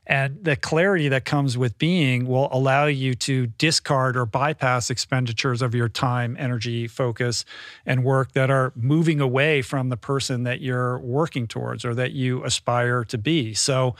And 0.07 0.43
the 0.43 0.55
clarity 0.55 1.07
that 1.09 1.25
comes 1.25 1.57
with 1.57 1.77
being 1.79 2.27
will 2.27 2.47
allow 2.51 2.85
you 2.85 3.15
to 3.15 3.47
discard 3.47 4.15
or 4.15 4.25
bypass 4.25 4.89
expenditures 4.89 5.61
of 5.63 5.73
your 5.73 5.89
time, 5.89 6.35
energy, 6.39 6.87
focus, 6.87 7.43
and 7.85 8.03
work 8.03 8.33
that 8.33 8.51
are 8.51 8.71
moving 8.75 9.19
away 9.19 9.63
from 9.63 9.89
the 9.89 9.97
person 9.97 10.43
that 10.43 10.61
you're 10.61 10.99
working 10.99 11.47
towards 11.47 11.83
or 11.83 11.95
that 11.95 12.11
you 12.11 12.43
aspire 12.43 13.03
to 13.05 13.17
be. 13.17 13.55
So 13.55 13.95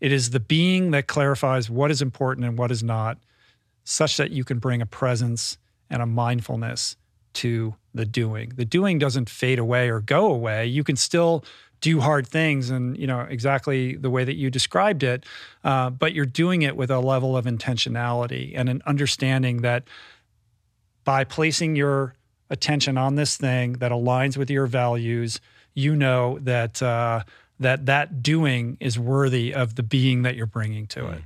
it 0.00 0.12
is 0.12 0.30
the 0.30 0.40
being 0.40 0.92
that 0.92 1.06
clarifies 1.06 1.68
what 1.68 1.90
is 1.90 2.00
important 2.00 2.46
and 2.46 2.56
what 2.56 2.70
is 2.70 2.82
not, 2.82 3.18
such 3.84 4.16
that 4.16 4.30
you 4.30 4.44
can 4.44 4.58
bring 4.58 4.80
a 4.80 4.86
presence 4.86 5.58
and 5.90 6.00
a 6.00 6.06
mindfulness 6.06 6.96
to 7.34 7.74
the 7.94 8.04
doing. 8.04 8.52
The 8.54 8.64
doing 8.64 8.98
doesn't 8.98 9.28
fade 9.28 9.58
away 9.58 9.90
or 9.90 10.00
go 10.00 10.30
away. 10.32 10.66
You 10.66 10.84
can 10.84 10.96
still 10.96 11.44
do 11.80 12.00
hard 12.00 12.26
things 12.26 12.70
and 12.70 12.96
you 12.98 13.06
know 13.06 13.20
exactly 13.20 13.96
the 13.96 14.10
way 14.10 14.22
that 14.22 14.34
you 14.34 14.50
described 14.50 15.02
it 15.02 15.24
uh, 15.64 15.88
but 15.88 16.12
you're 16.12 16.26
doing 16.26 16.60
it 16.60 16.76
with 16.76 16.90
a 16.90 17.00
level 17.00 17.36
of 17.36 17.46
intentionality 17.46 18.52
and 18.54 18.68
an 18.68 18.82
understanding 18.86 19.62
that 19.62 19.84
by 21.04 21.24
placing 21.24 21.76
your 21.76 22.14
attention 22.50 22.98
on 22.98 23.14
this 23.14 23.36
thing 23.36 23.74
that 23.74 23.92
aligns 23.92 24.36
with 24.36 24.50
your 24.50 24.66
values 24.66 25.40
you 25.72 25.96
know 25.96 26.38
that 26.40 26.82
uh, 26.82 27.22
that 27.58 27.86
that 27.86 28.22
doing 28.22 28.76
is 28.78 28.98
worthy 28.98 29.54
of 29.54 29.76
the 29.76 29.82
being 29.82 30.22
that 30.22 30.36
you're 30.36 30.44
bringing 30.44 30.86
to 30.86 31.08
it 31.08 31.22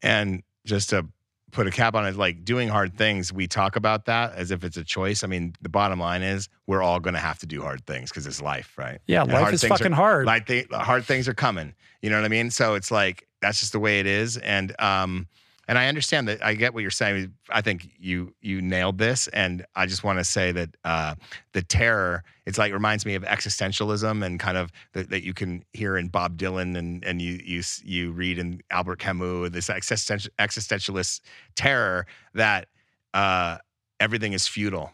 And 0.00 0.42
just 0.64 0.90
to 0.90 1.06
put 1.52 1.66
a 1.66 1.70
cap 1.70 1.94
on 1.94 2.06
it, 2.06 2.16
like 2.16 2.44
doing 2.44 2.68
hard 2.68 2.96
things, 2.96 3.32
we 3.32 3.46
talk 3.46 3.76
about 3.76 4.06
that 4.06 4.34
as 4.34 4.50
if 4.50 4.64
it's 4.64 4.78
a 4.78 4.84
choice. 4.84 5.22
I 5.22 5.26
mean, 5.26 5.54
the 5.60 5.68
bottom 5.68 6.00
line 6.00 6.22
is 6.22 6.48
we're 6.66 6.82
all 6.82 6.98
going 6.98 7.14
to 7.14 7.20
have 7.20 7.38
to 7.40 7.46
do 7.46 7.62
hard 7.62 7.86
things 7.86 8.10
because 8.10 8.26
it's 8.26 8.40
life, 8.40 8.72
right? 8.76 9.00
yeah 9.06 9.22
And 9.22 9.32
life 9.32 9.52
is 9.52 9.62
fucking 9.62 9.92
are, 9.92 9.96
hard 9.96 10.26
Like 10.26 10.50
hard 10.72 11.04
things 11.04 11.28
are 11.28 11.34
coming. 11.34 11.74
You 12.00 12.10
know 12.10 12.16
what 12.16 12.24
I 12.24 12.28
mean? 12.28 12.50
So 12.50 12.74
it's 12.74 12.90
like 12.90 13.28
that's 13.40 13.60
just 13.60 13.72
the 13.72 13.80
way 13.80 14.00
it 14.00 14.06
is. 14.06 14.38
And 14.38 14.74
um, 14.80 15.28
and 15.72 15.78
I 15.78 15.88
understand 15.88 16.28
that. 16.28 16.44
I 16.44 16.52
get 16.52 16.74
what 16.74 16.82
you're 16.82 16.90
saying. 16.90 17.32
I 17.48 17.62
think 17.62 17.88
you 17.98 18.34
you 18.42 18.60
nailed 18.60 18.98
this. 18.98 19.26
And 19.28 19.64
I 19.74 19.86
just 19.86 20.04
want 20.04 20.18
to 20.18 20.24
say 20.24 20.52
that 20.52 20.76
uh, 20.84 21.14
the 21.54 21.62
terror. 21.62 22.24
It's 22.44 22.58
like 22.58 22.74
reminds 22.74 23.06
me 23.06 23.14
of 23.14 23.22
existentialism 23.22 24.22
and 24.22 24.38
kind 24.38 24.58
of 24.58 24.70
that, 24.92 25.08
that 25.08 25.24
you 25.24 25.32
can 25.32 25.64
hear 25.72 25.96
in 25.96 26.08
Bob 26.08 26.36
Dylan 26.36 26.76
and 26.76 27.02
and 27.06 27.22
you 27.22 27.40
you 27.42 27.62
you 27.82 28.12
read 28.12 28.38
in 28.38 28.60
Albert 28.70 28.98
Camus 28.98 29.48
this 29.50 29.70
existential 29.70 30.30
existentialist 30.38 31.22
terror 31.56 32.06
that 32.34 32.68
uh, 33.14 33.56
everything 33.98 34.34
is 34.34 34.46
futile. 34.46 34.90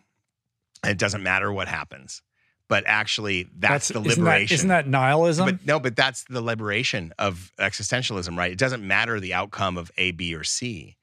And 0.84 0.92
it 0.92 0.98
doesn't 0.98 1.24
matter 1.24 1.52
what 1.52 1.66
happens. 1.66 2.22
But 2.68 2.84
actually, 2.86 3.48
that's, 3.58 3.88
the 3.88 4.00
isn't 4.02 4.04
that- 4.24 4.30
liberation. 4.30 4.54
isn't 4.54 4.68
that 4.68 4.86
nihilism 4.86 5.46
But 5.46 5.66
no, 5.66 5.80
but 5.80 5.96
that's 5.96 6.24
the 6.24 6.42
liberation 6.42 7.14
of 7.18 7.50
existentialism, 7.58 8.36
right? 8.36 8.52
It 8.52 8.58
doesn't 8.58 8.86
matter 8.86 9.18
the 9.20 9.32
outcome 9.34 9.78
of 9.78 9.90
A, 9.96 10.10
B, 10.12 10.34
or 10.34 10.44
C, 10.44 10.96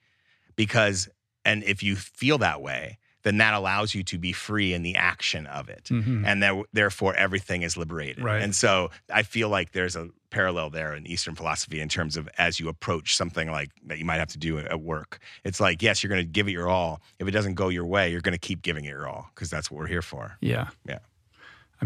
because 0.56 1.10
and 1.44 1.64
if 1.64 1.84
you 1.84 1.96
feel 1.96 2.38
that 2.40 2.62
way, 2.62 2.98
then 3.24 3.38
that 3.38 3.54
allows 3.56 3.94
you 3.96 4.04
to 4.04 4.18
be 4.20 4.32
free 4.32 4.74
in 4.74 4.84
the 4.84 4.96
action 4.96 5.48
of 5.48 5.68
it. 5.70 5.86
Mhm. 5.86 6.24
And 6.26 6.42
there, 6.44 6.62
therefore, 6.74 7.16
everything 7.16 7.64
is 7.64 7.76
liberated. 7.78 8.24
Right. 8.24 8.42
And 8.42 8.56
so 8.56 8.92
I 9.12 9.24
feel 9.24 9.50
like 9.50 9.72
there's 9.72 9.96
a 9.96 10.10
parallel 10.30 10.70
there 10.70 10.94
in 10.94 11.08
Eastern 11.08 11.34
philosophy 11.36 11.80
in 11.82 11.90
terms 11.90 12.18
of 12.18 12.30
as 12.38 12.60
you 12.60 12.68
approach 12.70 13.16
something 13.16 13.50
like 13.50 13.70
that 13.88 13.98
you 13.98 14.06
might 14.06 14.18
have 14.18 14.28
to 14.30 14.38
do 14.38 14.60
at 14.60 14.80
work. 14.82 15.20
It's 15.44 15.60
like, 15.60 15.82
yes, 15.82 16.04
you're 16.04 16.10
going 16.10 16.22
to 16.22 16.32
give 16.32 16.48
it 16.48 16.52
your 16.52 16.68
all. 16.70 17.02
If 17.20 17.28
it 17.28 17.32
doesn't 17.32 17.56
go 17.56 17.70
your 17.70 17.86
way, 17.86 18.12
you're 18.12 18.22
going 18.22 18.34
to 18.34 18.40
keep 18.40 18.62
giving 18.62 18.86
it 18.86 18.90
your 18.90 19.08
all 19.08 19.30
because 19.34 19.50
that's 19.50 19.72
what 19.72 19.80
we're 19.80 19.88
here 19.88 20.02
for. 20.04 20.38
Yeah. 20.42 20.68
Yeah. 20.88 21.00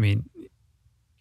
I 0.00 0.02
mean, 0.02 0.24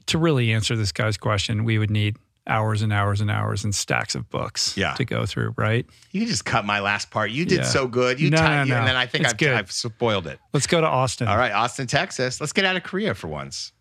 to 0.06 0.18
really 0.18 0.53
answer 0.53 0.77
this 0.77 0.93
guy's 0.93 1.18
question, 1.18 1.65
we 1.65 1.77
would 1.77 1.89
need 1.91 2.15
hours 2.47 2.81
and 2.81 2.93
hours 2.93 3.19
and 3.19 3.30
hours 3.30 3.65
and 3.65 3.76
stacks 3.76 4.15
of 4.15 4.30
books 4.30 4.77
Yeah. 4.77 4.93
to 4.93 5.03
go 5.03 5.26
through, 5.26 5.53
right? 5.57 5.85
You 6.14 6.26
just 6.26 6.45
cut 6.45 6.64
my 6.65 6.80
last 6.80 7.11
part. 7.11 7.30
You 7.31 7.43
did 7.43 7.60
Yeah. 7.60 7.64
so 7.65 7.88
good. 7.89 8.22
You 8.22 8.30
No, 8.30 8.38
tied, 8.38 8.69
no, 8.69 8.76
no. 8.76 8.80
and 8.80 8.88
then 8.88 8.95
I 8.95 9.06
think 9.06 9.26
I've. 9.26 9.57
I've 9.57 9.72
spoiled 9.72 10.27
it. 10.27 10.39
Let's 10.53 10.65
go 10.65 10.80
to 10.80 10.88
Austin. 10.88 11.27
All 11.27 11.35
right, 11.38 11.51
Austin, 11.51 11.88
Texas. 11.88 12.39
Let's 12.39 12.53
get 12.53 12.64
out 12.64 12.77
of 12.77 12.84
Korea 12.84 13.14
for 13.15 13.27
once. 13.27 13.73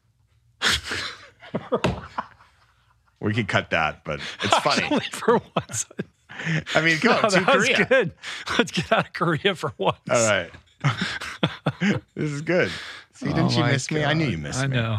we 3.21 3.33
could 3.35 3.47
cut 3.47 3.71
that, 3.71 4.03
but 4.05 4.21
it's 4.43 4.59
funny. 4.59 5.01
For 5.13 5.41
once. 5.57 5.87
I 6.75 6.81
mean, 6.81 6.99
go 7.01 7.21
No, 7.23 7.29
to 7.29 7.41
Korea. 7.43 7.85
good. 7.85 8.13
Let's 8.59 8.73
get 8.73 8.91
out 8.93 9.07
of 9.07 9.13
Korea 9.13 9.55
for 9.55 9.73
once. 9.79 9.99
All 10.11 10.17
right. 10.29 10.51
this 12.15 12.31
is 12.33 12.43
good. 12.43 12.71
See, 13.19 13.27
didn't 13.27 13.47
Oh 13.47 13.51
you 13.51 13.61
my 13.63 13.73
miss 13.73 13.91
me? 13.91 14.05
I 14.05 14.15
knew 14.15 14.27
you 14.27 14.37
God. 14.37 14.43
missed 14.45 14.61
I 14.61 14.67
me. 14.69 14.77
know. 14.77 14.99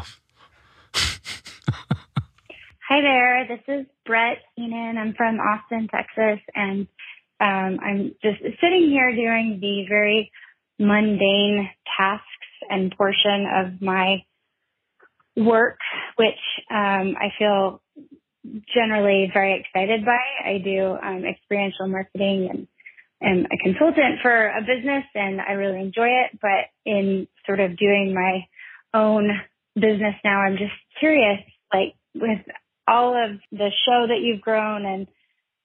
Hi 2.90 3.02
there. 3.02 3.48
This 3.48 3.62
is 3.70 3.86
Brett 4.06 4.40
Keenan. 4.58 4.98
I'm 4.98 5.14
from 5.14 5.40
Austin, 5.40 5.88
Texas, 5.88 6.44
and 6.54 6.86
um, 7.40 7.80
I'm 7.82 8.16
just 8.22 8.41
sitting 8.60 8.90
here 8.90 9.10
doing 9.16 9.60
the 9.62 9.86
very 9.88 10.34
mundane 10.78 11.70
tasks 11.98 12.26
and 12.70 12.94
portion 12.98 13.46
of 13.56 13.82
my 13.82 14.18
work, 15.38 15.78
which 16.18 16.36
um, 16.70 17.16
I 17.16 17.30
feel 17.38 17.82
generally 18.74 19.32
very 19.34 19.62
excited 19.62 20.04
by. 20.04 20.20
I 20.44 20.58
do 20.58 20.98
um, 21.02 21.24
experiential 21.24 21.88
marketing 21.88 22.50
and 22.52 22.68
am 23.22 23.46
a 23.46 23.58
consultant 23.64 24.20
for 24.22 24.48
a 24.50 24.60
business, 24.60 25.06
and 25.16 25.40
I 25.40 25.54
really 25.54 25.80
enjoy 25.80 26.08
it. 26.08 26.38
But 26.41 26.68
in 26.86 27.28
sort 27.50 27.60
of 27.60 27.78
doing 27.78 28.14
my 28.14 28.46
own 28.94 29.28
business 29.74 30.14
now, 30.24 30.42
I'm 30.42 30.58
just 30.58 30.74
curious, 31.00 31.40
like 31.74 31.96
with 32.14 32.40
all 32.88 33.14
of 33.14 33.40
the 33.52 33.72
show 33.86 34.06
that 34.08 34.22
you've 34.22 34.42
grown 34.42 34.86
and 34.86 35.08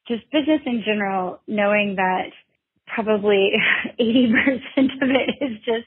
just 0.09 0.25
business 0.33 0.61
in 0.65 0.83
general, 0.85 1.41
knowing 1.47 1.97
that 1.97 2.31
probably 2.87 3.53
80% 4.01 4.31
of 5.03 5.11
it 5.11 5.45
is 5.45 5.59
just 5.65 5.87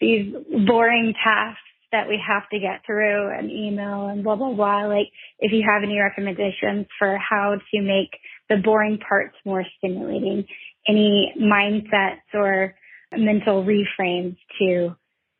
these 0.00 0.34
boring 0.66 1.12
tasks 1.22 1.60
that 1.90 2.08
we 2.08 2.20
have 2.26 2.48
to 2.50 2.58
get 2.58 2.84
through 2.86 3.30
and 3.36 3.50
email 3.50 4.06
and 4.08 4.22
blah, 4.22 4.36
blah, 4.36 4.52
blah. 4.52 4.86
Like 4.86 5.08
if 5.38 5.52
you 5.52 5.64
have 5.66 5.82
any 5.82 5.98
recommendations 5.98 6.86
for 6.98 7.18
how 7.18 7.56
to 7.74 7.82
make 7.82 8.10
the 8.48 8.56
boring 8.56 8.98
parts 8.98 9.36
more 9.44 9.64
stimulating, 9.78 10.44
any 10.86 11.34
mindsets 11.40 12.34
or 12.34 12.74
mental 13.16 13.64
reframes 13.64 14.36
to 14.58 14.94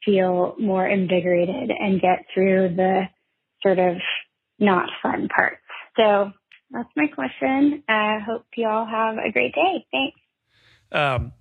feel 0.09 0.55
more 0.59 0.87
invigorated 0.87 1.71
and 1.71 2.01
get 2.01 2.25
through 2.33 2.75
the 2.77 3.03
sort 3.63 3.79
of 3.79 3.97
not 4.59 4.89
fun 5.03 5.29
parts. 5.29 5.61
So 5.97 6.33
that's 6.71 6.89
my 6.97 7.09
question. 7.09 7.83
I 7.89 8.19
hope 8.25 8.47
you 8.57 8.67
all 8.67 8.87
have 8.87 9.17
a 9.19 9.31
great 9.31 9.55
day. 9.55 9.85
Thanks. 9.93 10.19
Um, 10.93 11.33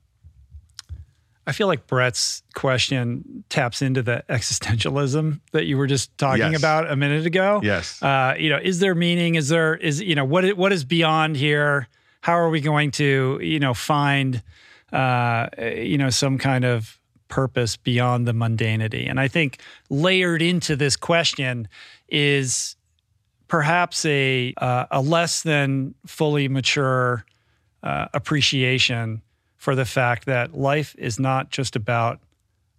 I 1.45 1.53
feel 1.53 1.67
like 1.67 1.87
Brett's 1.87 2.43
question 2.55 3.45
taps 3.47 3.81
into 3.81 4.01
the 4.03 4.25
existentialism 4.29 5.39
that 5.53 5.65
you 5.65 5.77
were 5.77 5.87
just 5.87 6.17
talking 6.17 6.51
Yes. 6.51 6.59
about 6.59 6.91
a 6.91 6.97
minute 6.97 7.25
ago. 7.25 7.61
Yes. 7.63 8.03
Uh, 8.03 8.35
you 8.37 8.49
know, 8.49 8.59
is 8.61 8.79
there 8.79 8.93
meaning? 8.93 9.35
Is 9.35 9.47
there 9.47 9.75
is 9.75 10.01
you 10.01 10.13
know 10.15 10.25
what 10.25 10.57
what 10.57 10.73
is 10.73 10.83
beyond 10.83 11.37
here? 11.37 11.87
How 12.19 12.33
are 12.33 12.49
we 12.49 12.59
going 12.59 12.91
to 12.91 13.39
you 13.41 13.59
know 13.59 13.73
find 13.73 14.43
uh, 14.91 15.47
you 15.57 15.97
know 15.97 16.09
some 16.09 16.37
kind 16.37 16.65
of 16.65 16.96
purpose 17.27 17.77
beyond 17.77 18.27
the 18.27 18.33
mundanity? 18.33 19.09
And 19.09 19.19
I 19.19 19.27
think 19.27 19.61
layered 19.89 20.41
into 20.41 20.75
this 20.75 20.95
question 20.95 21.67
is 22.09 22.75
perhaps 23.47 24.05
a 24.05 24.53
uh, 24.57 24.85
a 24.91 25.01
less 25.01 25.43
than 25.43 25.95
fully 26.05 26.47
mature 26.47 27.25
uh, 27.83 28.07
appreciation 28.13 29.21
for 29.55 29.75
the 29.75 29.85
fact 29.85 30.25
that 30.25 30.53
life 30.53 30.95
is 30.97 31.19
not 31.19 31.49
just 31.49 31.75
about 31.75 32.19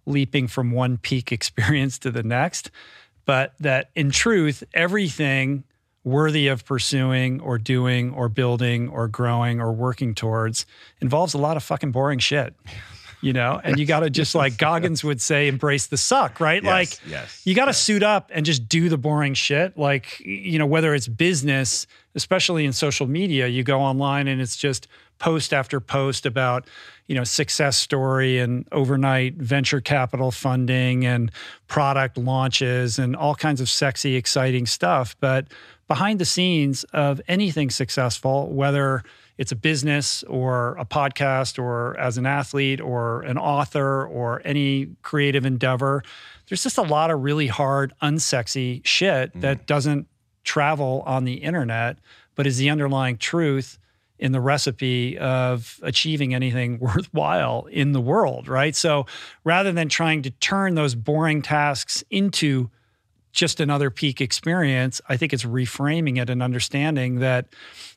leaping 0.05 0.47
from 0.47 0.71
one 0.71 0.97
peak 0.97 1.31
experience 1.31 1.99
to 1.99 2.11
the 2.11 2.23
next, 2.23 2.71
but 3.25 3.53
that 3.59 3.89
in 3.95 4.11
truth, 4.11 4.63
everything 4.73 5.63
worthy 6.03 6.47
of 6.47 6.65
pursuing 6.65 7.39
or 7.41 7.57
doing 7.57 8.11
or 8.13 8.29
building 8.29 8.87
or 8.89 9.07
growing 9.07 9.59
or 9.59 9.71
working 9.71 10.15
towards 10.15 10.65
involves 11.01 11.33
a 11.33 11.37
lot 11.37 11.57
of 11.57 11.63
fucking 11.63 11.91
boring 11.91 12.19
shit. 12.19 12.55
You 13.21 13.33
know, 13.33 13.59
and 13.63 13.77
you 13.77 13.85
got 13.85 13.99
to 13.99 14.09
just 14.09 14.33
like 14.33 14.57
Goggins 14.57 15.03
would 15.03 15.19
say, 15.19 15.47
embrace 15.49 15.87
the 15.87 15.97
suck, 15.97 16.39
right? 16.39 16.63
Yes, 16.63 16.71
like, 16.71 17.09
yes, 17.09 17.41
you 17.45 17.53
got 17.53 17.65
to 17.65 17.69
yes. 17.69 17.79
suit 17.79 18.01
up 18.01 18.31
and 18.33 18.45
just 18.45 18.69
do 18.69 18.87
the 18.87 18.97
boring 18.97 19.33
shit. 19.33 19.77
Like, 19.77 20.19
you 20.21 20.57
know, 20.57 20.65
whether 20.65 20.93
it's 20.93 21.07
business, 21.07 21.85
especially 22.15 22.65
in 22.65 22.71
social 22.71 23.07
media, 23.07 23.47
you 23.47 23.63
go 23.63 23.81
online 23.81 24.27
and 24.27 24.39
it's 24.39 24.55
just 24.55 24.87
post 25.19 25.53
after 25.53 25.79
post 25.79 26.25
about, 26.25 26.65
you 27.07 27.15
know, 27.15 27.23
success 27.23 27.77
story 27.77 28.39
and 28.39 28.65
overnight 28.71 29.35
venture 29.35 29.81
capital 29.81 30.31
funding 30.31 31.05
and 31.05 31.31
product 31.67 32.17
launches 32.17 32.97
and 32.97 33.15
all 33.15 33.35
kinds 33.35 33.61
of 33.61 33.69
sexy, 33.69 34.15
exciting 34.15 34.65
stuff. 34.65 35.15
But 35.19 35.47
behind 35.87 36.19
the 36.19 36.25
scenes 36.25 36.85
of 36.85 37.21
anything 37.27 37.69
successful, 37.69 38.49
whether 38.49 39.03
it's 39.39 39.53
a 39.53 39.55
business 39.55 40.21
or 40.23 40.75
a 40.77 40.83
podcast 40.83 41.57
or 41.57 41.97
as 41.97 42.17
an 42.17 42.25
athlete 42.25 42.81
or 42.81 43.21
an 43.21 43.37
author 43.37 44.05
or 44.05 44.41
any 44.43 44.89
creative 45.01 45.45
endeavor, 45.45 46.03
there's 46.47 46.61
just 46.61 46.77
a 46.77 46.81
lot 46.81 47.09
of 47.09 47.21
really 47.23 47.47
hard, 47.47 47.93
unsexy 48.01 48.85
shit 48.85 49.33
mm. 49.33 49.39
that 49.41 49.65
doesn't 49.65 50.07
travel 50.43 51.03
on 51.05 51.23
the 51.23 51.35
internet, 51.35 51.99
but 52.35 52.45
is 52.45 52.57
the 52.57 52.69
underlying 52.69 53.17
truth 53.17 53.79
in 54.19 54.33
the 54.33 54.41
recipe 54.41 55.17
of 55.17 55.79
achieving 55.83 56.35
anything 56.35 56.77
worthwhile 56.81 57.65
in 57.71 57.93
the 57.93 58.01
world, 58.01 58.49
right? 58.49 58.75
So 58.75 59.05
rather 59.45 59.71
than 59.71 59.87
trying 59.87 60.21
to 60.23 60.31
turn 60.31 60.75
those 60.75 60.95
boring 60.95 61.41
tasks 61.41 62.03
into 62.09 62.69
just 63.39 63.61
another 63.61 63.89
peak 63.89 64.19
experience, 64.19 64.99
I 65.07 65.15
think 65.15 65.31
it's 65.31 65.45
reframing 65.45 66.21
it 66.21 66.29
and 66.29 66.43
understanding 66.43 67.19
that 67.19 67.47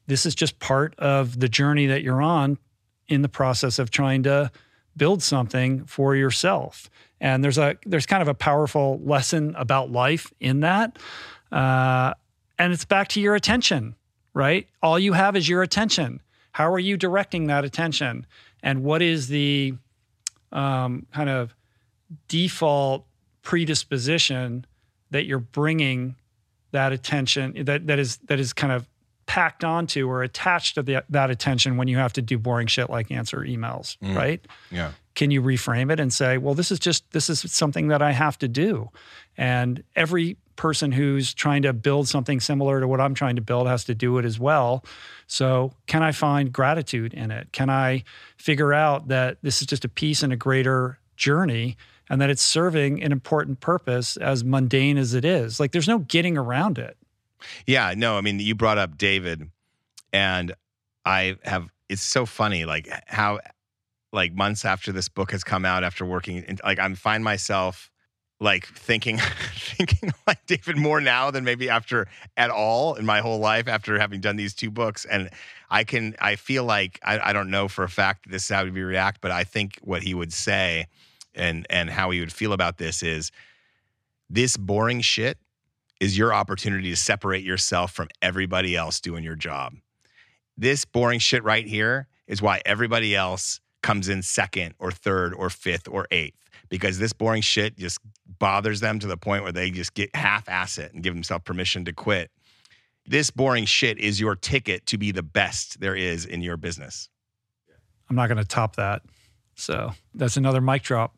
this 0.07 0.25
is 0.25 0.37
just 0.37 0.61
part 0.61 0.95
of 0.99 1.41
the 1.41 1.49
journey 1.49 1.87
that 1.89 2.03
you're 2.03 2.23
on 2.23 2.59
in 3.09 3.23
the 3.23 3.29
process 3.29 3.81
of 3.81 3.91
trying 3.91 4.23
to 4.23 4.53
build 4.97 5.21
something 5.21 5.85
for 5.85 6.15
yourself. 6.15 6.89
And 7.21 7.43
there's 7.43 7.59
a 7.59 7.77
there's 7.85 8.07
kind 8.07 8.23
of 8.23 8.29
a 8.29 8.35
powerful 8.35 9.01
lesson 9.03 9.57
about 9.57 9.91
life 9.91 10.33
in 10.39 10.61
that, 10.61 10.97
uh, 11.51 12.15
and 12.57 12.73
it's 12.73 12.85
back 12.85 13.09
to 13.09 13.21
your 13.21 13.35
attention, 13.35 13.97
right? 14.35 14.69
All 14.81 14.97
you 14.97 15.13
have 15.13 15.35
is 15.35 15.49
your 15.49 15.63
attention. 15.63 16.21
How 16.53 16.73
are 16.73 16.79
you 16.79 16.97
directing 16.97 17.49
that 17.49 17.65
attention, 17.65 18.27
and 18.63 18.85
what 18.85 19.03
is 19.03 19.27
the 19.27 19.75
um, 20.53 21.07
kind 21.13 21.31
of 21.31 21.55
default 22.29 23.07
predisposition 23.43 24.67
that 25.13 25.25
you're 25.25 25.39
bringing 25.39 26.17
that 26.73 26.93
attention 26.93 27.65
that 27.65 27.87
that 27.87 27.99
is 27.99 28.17
that 28.29 28.41
is 28.41 28.53
kind 28.53 28.73
of 28.73 28.89
packed 29.27 29.65
onto 29.65 30.09
or 30.11 30.23
attached 30.23 30.75
to 30.75 30.83
the, 30.83 31.03
that 31.09 31.31
attention 31.31 31.77
when 31.77 31.89
you 31.89 31.97
have 31.97 32.13
to 32.13 32.21
do 32.21 32.39
boring 32.39 32.67
shit 32.67 32.91
like 32.91 33.11
answer 33.11 33.39
emails, 33.39 33.97
mm. 33.99 34.15
right? 34.15 34.45
Yeah. 34.71 34.93
Can 35.15 35.31
you 35.31 35.41
reframe 35.41 35.91
it 35.93 36.01
and 36.01 36.13
say, 36.13 36.39
well, 36.39 36.55
this 36.55 36.71
is 36.71 36.79
just 36.79 37.11
this 37.13 37.31
is 37.31 37.41
something 37.53 37.89
that 37.89 38.03
I 38.03 38.13
have 38.13 38.39
to 38.39 38.49
do, 38.49 38.91
and 39.37 39.83
every 39.95 40.39
person 40.57 40.93
who's 40.93 41.35
trying 41.35 41.63
to 41.63 41.73
build 41.73 42.09
something 42.09 42.41
similar 42.41 42.81
to 42.81 42.89
what 42.89 43.01
I'm 43.01 43.15
trying 43.15 43.37
to 43.37 43.43
build 43.43 43.67
has 43.69 43.85
to 43.85 43.95
do 43.95 44.19
it 44.19 44.25
as 44.25 44.39
well. 44.39 44.85
So, 45.27 45.73
can 45.87 46.03
I 46.03 46.13
find 46.13 46.53
gratitude 46.53 47.13
in 47.13 47.31
it? 47.31 47.53
Can 47.53 47.69
I 47.69 48.05
figure 48.39 48.73
out 48.73 49.09
that 49.09 49.39
this 49.43 49.61
is 49.61 49.67
just 49.67 49.85
a 49.85 49.89
piece 49.89 50.23
in 50.23 50.33
a 50.33 50.37
greater 50.37 50.99
journey 51.17 51.77
and 52.13 52.21
that 52.21 52.29
it's 52.29 52.43
serving 52.43 53.03
an 53.03 53.11
important 53.11 53.61
purpose 53.61 54.19
as 54.19 54.45
mundane 54.45 54.99
as 54.99 55.15
it 55.15 55.25
is? 55.25 55.59
Like, 55.59 55.73
there's 55.73 55.89
no 55.89 56.01
getting 56.01 56.37
around 56.37 56.77
it. 56.79 56.99
Yeah, 57.67 57.95
no, 57.97 58.19
I 58.19 58.21
mean, 58.21 58.39
you 58.39 58.55
brought 58.55 58.77
up 58.77 58.99
David, 58.99 59.51
and 60.13 60.53
I 61.07 61.37
have. 61.43 61.71
It's 61.89 62.03
so 62.03 62.27
funny, 62.27 62.67
like 62.67 62.87
how, 63.07 63.41
like 64.13 64.35
months 64.35 64.67
after 64.67 64.93
this 64.93 65.09
book 65.09 65.33
has 65.33 65.43
come 65.43 65.65
out, 65.65 65.85
after 65.85 66.05
working, 66.05 66.45
in, 66.45 66.59
like 66.63 66.79
I'm 66.79 66.95
find 66.95 67.25
myself 67.25 67.91
like 68.41 68.67
thinking, 68.67 69.19
thinking 69.57 70.13
like 70.27 70.45
David 70.47 70.77
more 70.77 71.01
now 71.01 71.31
than 71.31 71.45
maybe 71.45 71.71
after 71.71 72.09
at 72.37 72.51
all 72.51 72.95
in 72.95 73.07
my 73.07 73.21
whole 73.21 73.39
life 73.39 73.69
after 73.69 73.99
having 73.99 74.21
done 74.21 74.37
these 74.37 74.55
two 74.55 74.71
books, 74.71 75.07
and 75.07 75.31
I 75.71 75.85
can, 75.85 76.15
I 76.21 76.37
feel 76.37 76.65
like 76.65 77.01
I, 77.03 77.31
I 77.31 77.33
don't 77.33 77.51
know 77.51 77.69
for 77.69 77.85
a 77.85 77.89
fact 77.89 78.25
that 78.25 78.33
this 78.33 78.45
is 78.45 78.51
how 78.51 78.65
he 78.65 78.71
would 78.71 78.81
react, 78.81 79.23
but 79.23 79.31
I 79.31 79.45
think 79.45 79.79
what 79.83 80.03
he 80.03 80.13
would 80.13 80.33
say 80.33 80.87
and 81.35 81.67
and 81.71 81.91
how 81.91 82.11
he 82.11 82.21
would 82.21 82.33
feel 82.33 82.53
about 82.53 82.79
this 82.79 83.03
is 83.03 83.31
this 84.29 84.57
boring 84.57 85.01
shit 85.01 85.39
is 86.01 86.19
your 86.19 86.35
opportunity 86.35 86.91
to 86.91 86.97
separate 86.97 87.45
yourself 87.45 87.93
from 87.93 88.09
everybody 88.21 88.75
else 88.75 89.01
doing 89.01 89.23
your 89.23 89.37
job. 89.37 89.75
This 90.57 90.85
boring 90.85 91.21
shit 91.21 91.45
right 91.45 91.67
here 91.67 92.09
is 92.27 92.43
why 92.43 92.61
everybody 92.67 93.15
else 93.15 93.61
comes 93.83 94.09
in 94.09 94.23
second 94.23 94.75
or 94.79 94.91
third 94.91 95.35
or 95.35 95.51
fifth 95.51 95.89
or 95.89 96.07
eighth 96.11 96.37
because 96.73 96.99
this 96.99 97.13
boring 97.13 97.43
shit 97.43 97.77
just 97.77 97.99
bothers 98.39 98.81
them 98.81 98.99
to 98.99 99.07
the 99.07 99.17
point 99.17 99.43
where 99.43 99.53
they 99.53 99.71
just 99.71 99.93
get 99.93 100.15
half 100.17 100.49
ass 100.49 100.79
it 100.79 100.93
and 100.95 101.03
give 101.03 101.13
themselves 101.13 101.45
permission 101.45 101.85
to 101.85 101.93
quit. 101.93 102.31
This 103.07 103.31
boring 103.31 103.67
shit 103.67 103.99
is 103.99 104.19
your 104.19 104.35
ticket 104.37 104.87
to 104.87 104.97
be 104.97 105.13
the 105.13 105.23
best 105.23 105.81
there 105.81 105.95
is 105.95 106.25
in 106.25 106.41
your 106.41 106.57
business. 106.57 107.11
I'm 108.09 108.17
not 108.17 108.29
going 108.29 108.39
to 108.39 108.45
top 108.45 108.77
that. 108.77 109.03
So 109.55 109.93
that's 110.15 110.39
another 110.39 110.63
mic 110.63 110.83
drop. 110.83 111.15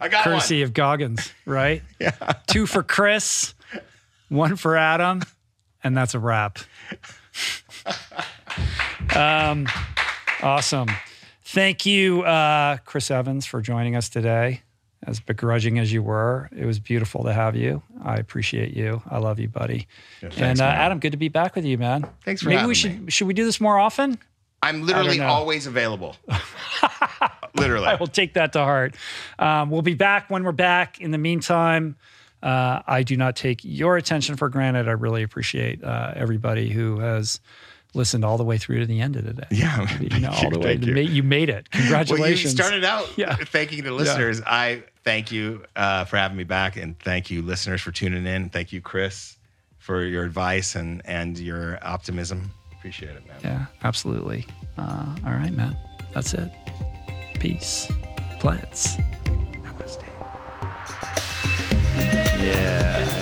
I 0.00 0.08
got 0.08 0.24
courtesy 0.24 0.62
of 0.62 0.72
Goggins, 0.72 1.32
right? 1.44 1.82
yeah. 2.00 2.10
Two 2.46 2.66
for 2.66 2.82
Chris, 2.82 3.54
one 4.28 4.56
for 4.56 4.76
Adam, 4.76 5.22
and 5.84 5.96
that's 5.96 6.14
a 6.14 6.18
wrap. 6.18 6.58
um, 9.14 9.66
awesome. 10.42 10.88
Thank 11.44 11.84
you, 11.84 12.22
uh, 12.22 12.78
Chris 12.84 13.10
Evans, 13.10 13.44
for 13.46 13.60
joining 13.60 13.96
us 13.96 14.08
today. 14.08 14.62
As 15.06 15.18
begrudging 15.18 15.78
as 15.78 15.90
you 15.90 16.02
were, 16.02 16.50
it 16.54 16.66
was 16.66 16.78
beautiful 16.78 17.24
to 17.24 17.32
have 17.32 17.56
you. 17.56 17.82
I 18.04 18.16
appreciate 18.16 18.76
you. 18.76 19.02
I 19.10 19.16
love 19.16 19.38
you, 19.38 19.48
buddy. 19.48 19.88
Yeah, 20.22 20.28
thanks, 20.28 20.38
and 20.38 20.60
uh. 20.60 20.64
Adam, 20.64 20.98
good 20.98 21.12
to 21.12 21.18
be 21.18 21.28
back 21.28 21.56
with 21.56 21.64
you, 21.64 21.78
man. 21.78 22.06
Thanks 22.22 22.42
for 22.42 22.50
Maybe 22.50 22.58
having 22.58 22.68
we 22.68 22.72
me. 22.72 22.74
should 22.74 23.12
should 23.12 23.26
we 23.26 23.32
do 23.32 23.44
this 23.46 23.60
more 23.62 23.78
often? 23.78 24.18
I'm 24.62 24.82
literally 24.82 25.20
always 25.20 25.66
available. 25.66 26.16
literally. 27.54 27.86
I 27.86 27.94
will 27.96 28.06
take 28.06 28.34
that 28.34 28.52
to 28.54 28.60
heart. 28.60 28.94
Um, 29.38 29.70
we'll 29.70 29.82
be 29.82 29.94
back 29.94 30.30
when 30.30 30.44
we're 30.44 30.52
back. 30.52 31.00
In 31.00 31.10
the 31.10 31.18
meantime, 31.18 31.96
uh, 32.42 32.80
I 32.86 33.02
do 33.02 33.16
not 33.16 33.36
take 33.36 33.60
your 33.62 33.96
attention 33.96 34.36
for 34.36 34.48
granted. 34.48 34.88
I 34.88 34.92
really 34.92 35.22
appreciate 35.22 35.82
uh, 35.84 36.12
everybody 36.16 36.70
who 36.70 36.98
has 37.00 37.40
listened 37.92 38.24
all 38.24 38.38
the 38.38 38.44
way 38.44 38.56
through 38.56 38.78
to 38.80 38.86
the 38.86 39.00
end 39.00 39.16
of 39.16 39.24
today. 39.24 39.46
Yeah. 39.50 39.98
You 40.00 40.20
know, 40.20 40.30
all 40.30 40.50
the 40.50 40.58
way. 40.60 40.76
you. 40.76 40.94
You 40.94 41.22
made 41.24 41.48
it. 41.50 41.70
Congratulations. 41.72 42.20
Well, 42.20 42.30
you 42.30 42.48
started 42.48 42.84
out 42.84 43.10
Yeah. 43.18 43.34
thanking 43.36 43.82
the 43.84 43.90
listeners. 43.92 44.40
I 44.46 44.84
thank 45.04 45.32
you 45.32 45.64
uh, 45.74 46.04
for 46.04 46.16
having 46.16 46.36
me 46.36 46.44
back, 46.44 46.76
and 46.76 46.98
thank 47.00 47.30
you, 47.30 47.42
listeners, 47.42 47.80
for 47.80 47.90
tuning 47.90 48.26
in. 48.26 48.48
Thank 48.48 48.72
you, 48.72 48.80
Chris, 48.80 49.36
for 49.78 50.04
your 50.04 50.24
advice 50.24 50.76
and 50.76 51.02
and 51.04 51.36
your 51.38 51.78
optimism. 51.82 52.50
Appreciate 52.78 53.10
it, 53.16 53.26
man. 53.26 53.36
yeah, 53.42 53.66
absolutely. 53.82 54.46
Uh, 54.78 55.14
all 55.26 55.32
right, 55.32 55.52
man. 55.52 55.76
That's 56.14 56.32
it. 56.32 56.48
Peace. 57.40 57.90
Plants. 58.38 58.98
Namaste. 59.64 60.04
Yeah. 62.38 63.19